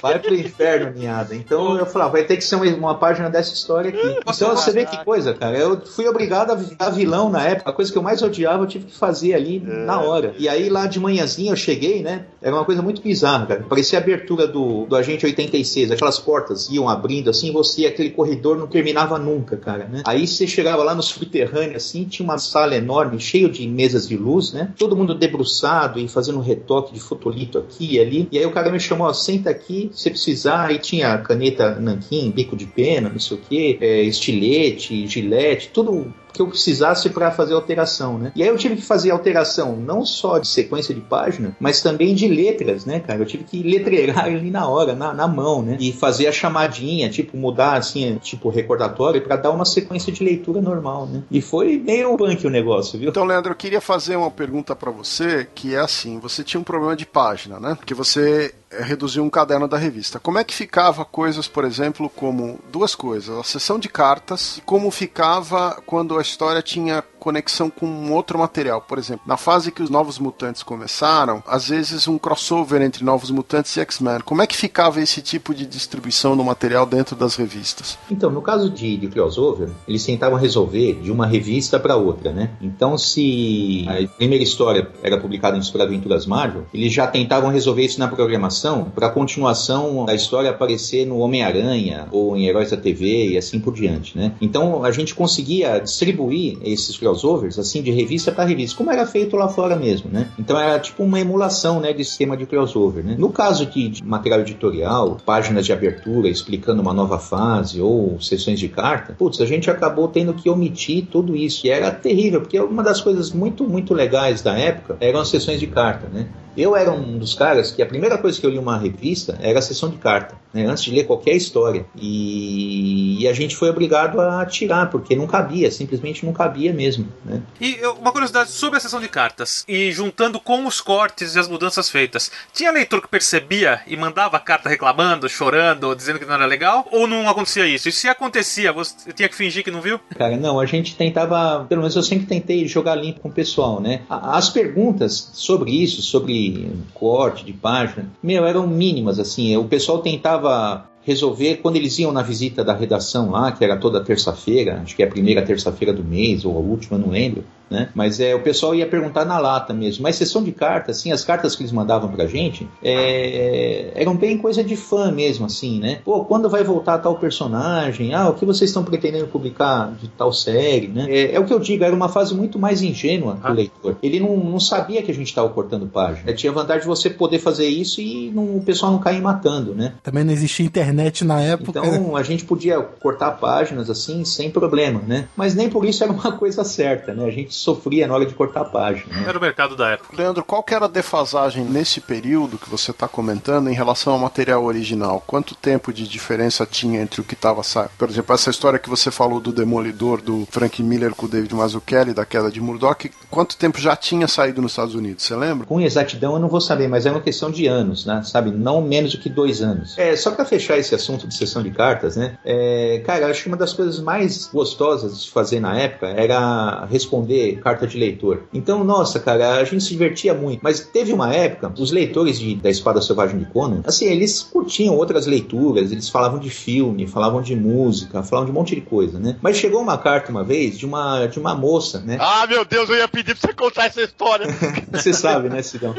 Vai 0.00 0.18
pro 0.18 0.34
inferno, 0.34 0.92
ninhada. 0.92 1.34
Então 1.34 1.76
eu 1.76 1.86
falava, 1.86 2.12
vai 2.12 2.24
ter 2.24 2.36
que 2.36 2.44
ser 2.44 2.56
uma, 2.56 2.66
uma 2.66 2.94
página 2.94 3.28
dessa 3.28 3.52
história 3.52 3.90
aqui. 3.90 4.20
Então 4.20 4.56
você 4.56 4.70
vê 4.72 4.84
que 4.86 5.04
coisa, 5.04 5.34
cara. 5.34 5.56
Eu 5.58 5.84
fui 5.84 6.06
obrigado 6.06 6.50
a 6.50 6.54
virar 6.54 6.90
vilão 6.90 7.30
na 7.30 7.42
época. 7.42 7.70
A 7.70 7.72
coisa 7.72 7.90
que 7.90 7.98
eu 7.98 8.02
mais 8.02 8.22
odiava 8.22 8.62
eu 8.62 8.66
tive 8.66 8.86
que 8.86 8.96
fazer 8.96 9.34
ali 9.34 9.60
na 9.60 10.00
hora. 10.00 10.34
E 10.38 10.48
aí 10.48 10.68
lá 10.68 10.86
de 10.86 11.00
manhãzinha 11.00 11.52
eu 11.52 11.56
cheguei, 11.56 12.02
né? 12.02 12.26
Era 12.40 12.54
uma 12.54 12.64
coisa 12.64 12.82
muito 12.82 13.02
bizarra, 13.02 13.46
cara. 13.46 13.62
Parecia 13.68 13.98
a 13.98 14.02
abertura 14.02 14.46
do, 14.46 14.86
do 14.86 14.96
Agente 14.96 15.26
86. 15.26 15.90
Aquelas 15.90 16.18
portas 16.18 16.68
iam 16.70 16.88
abrindo 16.88 17.30
assim, 17.30 17.52
você, 17.52 17.86
aquele 17.86 18.10
corredor 18.10 18.56
não 18.56 18.66
terminava 18.66 19.18
nunca, 19.18 19.56
cara, 19.56 19.84
né? 19.84 20.02
Aí 20.04 20.26
você 20.26 20.46
chegava 20.46 20.82
lá 20.82 20.94
no 20.94 21.02
subterrâneo 21.02 21.76
assim, 21.76 22.04
tinha 22.04 22.24
uma 22.24 22.38
sala 22.38 22.76
enorme, 22.76 23.18
cheio 23.18 23.48
de 23.48 23.66
mesas 23.66 24.06
de 24.06 24.16
luz, 24.16 24.52
né? 24.52 24.72
Todo 24.78 24.96
mundo 24.96 25.14
debruçado 25.14 25.98
e 25.98 26.08
fazendo 26.08 26.38
um 26.38 26.42
retoque 26.42 26.92
de 26.92 27.00
fotolito 27.00 27.58
aqui 27.58 27.94
e 27.94 28.00
ali. 28.00 28.28
E 28.30 28.38
aí 28.38 28.46
o 28.46 28.52
cara 28.52 28.70
me 28.70 28.80
chamou, 28.80 29.06
ó, 29.06 29.12
senta 29.38 29.50
aqui, 29.50 29.90
se 29.92 30.10
precisar. 30.10 30.66
Aí 30.66 30.78
tinha 30.78 31.16
caneta 31.18 31.76
nanquim, 31.76 32.30
bico 32.30 32.56
de 32.56 32.66
pena, 32.66 33.08
não 33.08 33.18
sei 33.18 33.36
o 33.36 33.40
que, 33.40 33.78
estilete, 34.06 35.06
gilete, 35.06 35.70
tudo 35.72 36.12
que 36.32 36.42
eu 36.42 36.46
precisasse 36.46 37.10
para 37.10 37.30
fazer 37.30 37.54
alteração, 37.54 38.18
né? 38.18 38.32
E 38.34 38.42
aí 38.42 38.48
eu 38.48 38.56
tive 38.56 38.76
que 38.76 38.82
fazer 38.82 39.10
alteração 39.10 39.76
não 39.76 40.04
só 40.04 40.38
de 40.38 40.46
sequência 40.46 40.94
de 40.94 41.00
página, 41.00 41.56
mas 41.58 41.80
também 41.80 42.14
de 42.14 42.28
letras, 42.28 42.84
né, 42.84 43.00
cara? 43.00 43.20
Eu 43.20 43.26
tive 43.26 43.44
que 43.44 43.62
letreirar 43.62 44.24
ali 44.26 44.50
na 44.50 44.68
hora, 44.68 44.94
na, 44.94 45.12
na 45.12 45.26
mão, 45.26 45.62
né? 45.62 45.76
E 45.80 45.92
fazer 45.92 46.28
a 46.28 46.32
chamadinha, 46.32 47.10
tipo, 47.10 47.36
mudar 47.36 47.76
assim, 47.76 48.16
tipo, 48.22 48.50
recordatório 48.50 49.20
para 49.20 49.36
dar 49.36 49.50
uma 49.50 49.64
sequência 49.64 50.12
de 50.12 50.22
leitura 50.22 50.60
normal, 50.60 51.06
né? 51.06 51.22
E 51.30 51.40
foi 51.40 51.76
meio 51.78 52.16
punk 52.16 52.46
o 52.46 52.50
negócio, 52.50 52.98
viu? 52.98 53.08
Então, 53.08 53.24
Leandro, 53.24 53.52
eu 53.52 53.56
queria 53.56 53.80
fazer 53.80 54.16
uma 54.16 54.30
pergunta 54.30 54.76
para 54.76 54.90
você, 54.90 55.46
que 55.54 55.74
é 55.74 55.78
assim, 55.78 56.20
você 56.20 56.44
tinha 56.44 56.60
um 56.60 56.64
problema 56.64 56.94
de 56.94 57.06
página, 57.06 57.58
né? 57.58 57.74
Porque 57.74 57.94
você 57.94 58.54
é, 58.70 58.82
reduziu 58.82 59.24
um 59.24 59.30
caderno 59.30 59.66
da 59.66 59.78
revista. 59.78 60.20
Como 60.20 60.38
é 60.38 60.44
que 60.44 60.54
ficava 60.54 61.04
coisas, 61.04 61.48
por 61.48 61.64
exemplo, 61.64 62.10
como 62.10 62.60
duas 62.70 62.94
coisas, 62.94 63.36
a 63.36 63.42
sessão 63.42 63.78
de 63.78 63.88
cartas, 63.88 64.60
como 64.64 64.90
ficava 64.90 65.80
quando 65.86 66.18
a 66.18 66.22
história 66.22 66.62
tinha 66.62 67.02
conexão 67.28 67.68
com 67.68 68.10
outro 68.10 68.38
material. 68.38 68.80
Por 68.80 68.96
exemplo, 68.96 69.20
na 69.26 69.36
fase 69.36 69.70
que 69.70 69.82
os 69.82 69.90
Novos 69.90 70.18
Mutantes 70.18 70.62
começaram, 70.62 71.42
às 71.46 71.68
vezes 71.68 72.08
um 72.08 72.16
crossover 72.16 72.80
entre 72.80 73.04
Novos 73.04 73.30
Mutantes 73.30 73.76
e 73.76 73.80
X-Men. 73.80 74.20
Como 74.24 74.40
é 74.40 74.46
que 74.46 74.56
ficava 74.56 74.98
esse 74.98 75.20
tipo 75.20 75.54
de 75.54 75.66
distribuição 75.66 76.34
do 76.34 76.42
material 76.42 76.86
dentro 76.86 77.14
das 77.14 77.36
revistas? 77.36 77.98
Então, 78.10 78.30
no 78.30 78.40
caso 78.40 78.70
de, 78.70 78.96
de 78.96 79.08
crossover, 79.08 79.68
eles 79.86 80.02
tentavam 80.06 80.38
resolver 80.38 80.94
de 81.02 81.12
uma 81.12 81.26
revista 81.26 81.78
para 81.78 81.96
outra, 81.96 82.32
né? 82.32 82.48
Então, 82.62 82.96
se 82.96 83.84
a 83.86 84.08
primeira 84.16 84.42
história 84.42 84.90
era 85.02 85.20
publicada 85.20 85.58
em 85.58 85.62
Super 85.62 85.82
Aventuras 85.82 86.24
Marvel, 86.24 86.64
eles 86.72 86.94
já 86.94 87.06
tentavam 87.06 87.50
resolver 87.50 87.84
isso 87.84 88.00
na 88.00 88.08
programação 88.08 88.84
para 88.94 89.08
a 89.08 89.10
continuação 89.10 90.06
da 90.06 90.14
história 90.14 90.48
aparecer 90.48 91.06
no 91.06 91.18
Homem-Aranha 91.18 92.08
ou 92.10 92.34
em 92.34 92.46
Heróis 92.46 92.70
da 92.70 92.76
TV 92.78 93.32
e 93.32 93.36
assim 93.36 93.60
por 93.60 93.74
diante, 93.74 94.16
né? 94.16 94.32
Então, 94.40 94.82
a 94.82 94.90
gente 94.90 95.14
conseguia 95.14 95.78
distribuir 95.78 96.56
esses 96.62 96.96
crossovers, 96.96 97.17
assim, 97.58 97.82
de 97.82 97.90
revista 97.90 98.32
para 98.32 98.44
revista, 98.44 98.76
como 98.76 98.90
era 98.90 99.06
feito 99.06 99.36
lá 99.36 99.48
fora 99.48 99.76
mesmo, 99.76 100.10
né? 100.10 100.28
Então 100.38 100.58
era 100.58 100.78
tipo 100.78 101.02
uma 101.02 101.20
emulação, 101.20 101.80
né, 101.80 101.92
de 101.92 102.04
sistema 102.04 102.36
de 102.36 102.46
crossover, 102.46 103.04
né? 103.04 103.16
No 103.18 103.30
caso 103.30 103.66
de, 103.66 103.88
de 103.88 104.04
material 104.04 104.40
editorial, 104.40 105.16
páginas 105.24 105.66
de 105.66 105.72
abertura 105.72 106.28
explicando 106.28 106.82
uma 106.82 106.92
nova 106.92 107.18
fase 107.18 107.80
ou 107.80 108.20
sessões 108.20 108.58
de 108.58 108.68
carta, 108.68 109.14
putz, 109.18 109.40
a 109.40 109.46
gente 109.46 109.70
acabou 109.70 110.08
tendo 110.08 110.34
que 110.34 110.48
omitir 110.48 111.06
tudo 111.10 111.36
isso, 111.36 111.66
e 111.66 111.70
era 111.70 111.90
terrível, 111.90 112.40
porque 112.40 112.58
uma 112.60 112.82
das 112.82 113.00
coisas 113.00 113.32
muito, 113.32 113.64
muito 113.64 113.94
legais 113.94 114.42
da 114.42 114.58
época 114.58 114.96
eram 115.00 115.20
as 115.20 115.28
sessões 115.28 115.60
de 115.60 115.66
carta, 115.66 116.08
né? 116.08 116.26
Eu 116.58 116.74
era 116.74 116.90
um 116.90 117.18
dos 117.18 117.34
caras 117.34 117.70
que 117.70 117.80
a 117.80 117.86
primeira 117.86 118.18
coisa 118.18 118.40
que 118.40 118.44
eu 118.44 118.50
li 118.50 118.58
uma 118.58 118.76
revista 118.76 119.38
era 119.40 119.60
a 119.60 119.62
sessão 119.62 119.88
de 119.88 119.96
carta, 119.96 120.34
né, 120.52 120.66
antes 120.66 120.82
de 120.82 120.90
ler 120.90 121.04
qualquer 121.04 121.36
história. 121.36 121.86
E, 121.94 123.22
e, 123.22 123.28
a 123.28 123.32
gente 123.32 123.54
foi 123.54 123.70
obrigado 123.70 124.20
a 124.20 124.44
tirar, 124.44 124.90
porque 124.90 125.14
não 125.14 125.28
cabia, 125.28 125.70
simplesmente 125.70 126.26
não 126.26 126.32
cabia 126.32 126.72
mesmo. 126.72 127.06
Né? 127.24 127.40
E 127.60 127.78
uma 128.00 128.10
curiosidade 128.10 128.50
sobre 128.50 128.78
a 128.78 128.80
sessão 128.80 129.00
de 129.00 129.08
cartas, 129.08 129.64
e 129.68 129.92
juntando 129.92 130.40
com 130.40 130.66
os 130.66 130.80
cortes 130.80 131.36
e 131.36 131.38
as 131.38 131.46
mudanças 131.46 131.88
feitas, 131.88 132.32
tinha 132.52 132.72
leitor 132.72 133.00
que 133.00 133.08
percebia 133.08 133.80
e 133.86 133.96
mandava 133.96 134.36
a 134.36 134.40
carta 134.40 134.68
reclamando, 134.68 135.28
chorando, 135.28 135.94
dizendo 135.94 136.18
que 136.18 136.24
não 136.24 136.34
era 136.34 136.46
legal? 136.46 136.88
Ou 136.90 137.06
não 137.06 137.28
acontecia 137.28 137.68
isso? 137.68 137.88
E 137.88 137.92
se 137.92 138.08
acontecia, 138.08 138.72
você 138.72 139.12
tinha 139.12 139.28
que 139.28 139.36
fingir 139.36 139.62
que 139.62 139.70
não 139.70 139.80
viu? 139.80 140.00
Cara, 140.16 140.36
não, 140.36 140.58
a 140.58 140.66
gente 140.66 140.96
tentava, 140.96 141.64
pelo 141.68 141.82
menos 141.82 141.94
eu 141.94 142.02
sempre 142.02 142.26
tentei 142.26 142.66
jogar 142.66 142.96
limpo 142.96 143.20
com 143.20 143.28
o 143.28 143.32
pessoal, 143.32 143.80
né? 143.80 144.02
As 144.10 144.50
perguntas 144.50 145.30
sobre 145.34 145.70
isso, 145.70 146.02
sobre 146.02 146.47
corte 146.94 147.44
de 147.44 147.52
página, 147.52 148.06
meu, 148.22 148.44
eram 148.46 148.66
mínimas, 148.66 149.18
assim. 149.18 149.56
O 149.56 149.64
pessoal 149.64 149.98
tentava 149.98 150.88
resolver 151.08 151.56
quando 151.62 151.76
eles 151.76 151.98
iam 151.98 152.12
na 152.12 152.20
visita 152.20 152.62
da 152.62 152.74
redação 152.74 153.30
lá, 153.30 153.50
que 153.50 153.64
era 153.64 153.78
toda 153.78 154.04
terça-feira, 154.04 154.82
acho 154.82 154.94
que 154.94 155.02
é 155.02 155.06
a 155.06 155.08
primeira 155.08 155.40
terça-feira 155.40 155.90
do 155.90 156.04
mês 156.04 156.44
ou 156.44 156.54
a 156.54 156.60
última, 156.60 156.98
não 156.98 157.08
lembro 157.08 157.42
né? 157.70 157.88
Mas 157.94 158.20
é, 158.20 158.34
o 158.34 158.40
pessoal 158.40 158.74
ia 158.74 158.86
perguntar 158.86 159.24
na 159.24 159.38
lata 159.38 159.72
mesmo. 159.72 160.02
Mas 160.02 160.16
sessão 160.16 160.42
de 160.42 160.52
cartas, 160.52 160.98
assim, 160.98 161.12
as 161.12 161.24
cartas 161.24 161.54
que 161.54 161.62
eles 161.62 161.72
mandavam 161.72 162.10
pra 162.10 162.26
gente 162.26 162.68
é, 162.82 163.92
eram 163.94 164.16
bem 164.16 164.38
coisa 164.38 164.64
de 164.64 164.76
fã 164.76 165.10
mesmo, 165.10 165.46
assim, 165.46 165.78
né? 165.78 166.00
Pô, 166.04 166.24
quando 166.24 166.48
vai 166.48 166.64
voltar 166.64 166.98
tal 166.98 167.16
personagem? 167.16 168.14
Ah, 168.14 168.28
o 168.28 168.34
que 168.34 168.44
vocês 168.44 168.70
estão 168.70 168.84
pretendendo 168.84 169.26
publicar 169.26 169.92
de 170.00 170.08
tal 170.08 170.32
série, 170.32 170.88
né? 170.88 171.06
É, 171.08 171.34
é 171.34 171.40
o 171.40 171.44
que 171.44 171.52
eu 171.52 171.58
digo, 171.58 171.84
era 171.84 171.94
uma 171.94 172.08
fase 172.08 172.34
muito 172.34 172.58
mais 172.58 172.82
ingênua 172.82 173.34
do 173.34 173.46
ah. 173.46 173.52
leitor. 173.52 173.96
Ele 174.02 174.20
não, 174.20 174.36
não 174.36 174.60
sabia 174.60 175.02
que 175.02 175.10
a 175.10 175.14
gente 175.14 175.28
estava 175.28 175.48
cortando 175.48 175.86
página. 175.86 176.30
É, 176.30 176.32
tinha 176.32 176.52
vantagem 176.52 176.82
de 176.82 176.88
você 176.88 177.10
poder 177.10 177.38
fazer 177.38 177.66
isso 177.66 178.00
e 178.00 178.30
não, 178.30 178.56
o 178.56 178.62
pessoal 178.62 178.92
não 178.92 178.98
cair 178.98 179.20
matando, 179.20 179.74
né? 179.74 179.94
Também 180.02 180.24
não 180.24 180.32
existia 180.32 180.66
internet 180.98 181.24
na 181.24 181.40
época. 181.40 181.78
Então 181.78 182.16
a 182.16 182.22
gente 182.22 182.44
podia 182.44 182.80
cortar 182.80 183.32
páginas 183.32 183.88
assim 183.88 184.24
sem 184.24 184.50
problema, 184.50 185.00
né? 185.06 185.28
Mas 185.36 185.54
nem 185.54 185.68
por 185.68 185.84
isso 185.84 186.02
era 186.02 186.12
uma 186.12 186.32
coisa 186.36 186.64
certa, 186.64 187.14
né? 187.14 187.24
A 187.24 187.30
gente 187.30 187.54
sofria 187.54 188.06
na 188.06 188.14
hora 188.14 188.26
de 188.26 188.34
cortar 188.34 188.62
a 188.62 188.64
página. 188.64 189.14
Né? 189.14 189.24
Era 189.28 189.38
o 189.38 189.40
mercado 189.40 189.76
da 189.76 189.90
época. 189.90 190.16
Leandro, 190.16 190.44
qual 190.44 190.62
que 190.62 190.74
era 190.74 190.86
a 190.86 190.88
defasagem 190.88 191.64
nesse 191.64 192.00
período 192.00 192.58
que 192.58 192.68
você 192.68 192.90
está 192.90 193.06
comentando 193.06 193.68
em 193.68 193.74
relação 193.74 194.12
ao 194.12 194.18
material 194.18 194.64
original? 194.64 195.22
Quanto 195.26 195.54
tempo 195.54 195.92
de 195.92 196.06
diferença 196.06 196.66
tinha 196.66 197.00
entre 197.00 197.20
o 197.20 197.24
que 197.24 197.34
estava 197.34 197.62
saindo? 197.62 197.90
Por 197.96 198.08
exemplo, 198.08 198.34
essa 198.34 198.50
história 198.50 198.78
que 198.78 198.90
você 198.90 199.10
falou 199.10 199.40
do 199.40 199.52
Demolidor, 199.52 200.20
do 200.20 200.46
Frank 200.50 200.82
Miller 200.82 201.14
com 201.14 201.26
o 201.26 201.28
David 201.28 201.54
Mazzucchelli, 201.54 202.12
da 202.12 202.24
queda 202.24 202.50
de 202.50 202.60
Murdoch, 202.60 203.10
quanto 203.30 203.56
tempo 203.56 203.80
já 203.80 203.94
tinha 203.94 204.26
saído 204.26 204.60
nos 204.60 204.72
Estados 204.72 204.94
Unidos? 204.94 205.24
Você 205.24 205.36
lembra? 205.36 205.66
Com 205.66 205.80
exatidão 205.80 206.34
eu 206.34 206.38
não 206.38 206.48
vou 206.48 206.60
saber, 206.60 206.88
mas 206.88 207.06
é 207.06 207.10
uma 207.10 207.20
questão 207.20 207.50
de 207.50 207.66
anos, 207.66 208.04
né? 208.04 208.22
Sabe? 208.24 208.50
Não 208.50 208.80
menos 208.82 209.12
do 209.12 209.18
que 209.18 209.28
dois 209.28 209.62
anos. 209.62 209.96
É, 209.98 210.16
só 210.16 210.30
para 210.30 210.44
fechar 210.44 210.78
esse 210.78 210.87
assunto 210.94 211.26
de 211.26 211.34
sessão 211.34 211.62
de 211.62 211.70
cartas, 211.70 212.16
né? 212.16 212.38
É, 212.44 213.02
cara, 213.04 213.26
acho 213.28 213.42
que 213.42 213.48
uma 213.48 213.56
das 213.56 213.72
coisas 213.72 214.00
mais 214.00 214.48
gostosas 214.52 215.24
de 215.24 215.30
fazer 215.30 215.60
na 215.60 215.78
época 215.78 216.06
era 216.06 216.84
responder 216.86 217.60
carta 217.60 217.86
de 217.86 217.98
leitor. 217.98 218.42
Então, 218.52 218.84
nossa, 218.84 219.20
cara, 219.20 219.56
a 219.56 219.64
gente 219.64 219.82
se 219.84 219.90
divertia 219.90 220.34
muito. 220.34 220.60
Mas 220.62 220.80
teve 220.80 221.12
uma 221.12 221.32
época, 221.32 221.72
os 221.78 221.90
leitores 221.90 222.38
de, 222.38 222.56
da 222.56 222.70
Espada 222.70 223.00
Selvagem 223.00 223.38
de 223.38 223.46
Conan, 223.46 223.82
assim, 223.84 224.06
eles 224.06 224.42
curtiam 224.42 224.94
outras 224.96 225.26
leituras, 225.26 225.92
eles 225.92 226.08
falavam 226.08 226.38
de 226.38 226.50
filme, 226.50 227.06
falavam 227.06 227.40
de 227.40 227.54
música, 227.54 228.22
falavam 228.22 228.46
de 228.46 228.52
um 228.52 228.54
monte 228.54 228.74
de 228.74 228.80
coisa, 228.80 229.18
né? 229.18 229.36
Mas 229.40 229.56
chegou 229.56 229.80
uma 229.80 229.98
carta 229.98 230.30
uma 230.30 230.44
vez 230.44 230.78
de 230.78 230.86
uma, 230.86 231.26
de 231.26 231.38
uma 231.38 231.54
moça, 231.54 232.00
né? 232.00 232.18
Ah, 232.20 232.46
meu 232.46 232.64
Deus, 232.64 232.88
eu 232.88 232.96
ia 232.96 233.08
pedir 233.08 233.34
pra 233.36 233.48
você 233.48 233.54
contar 233.54 233.86
essa 233.86 234.02
história. 234.02 234.46
você 234.90 235.12
sabe, 235.12 235.48
né, 235.48 235.62
Sidão? 235.62 235.94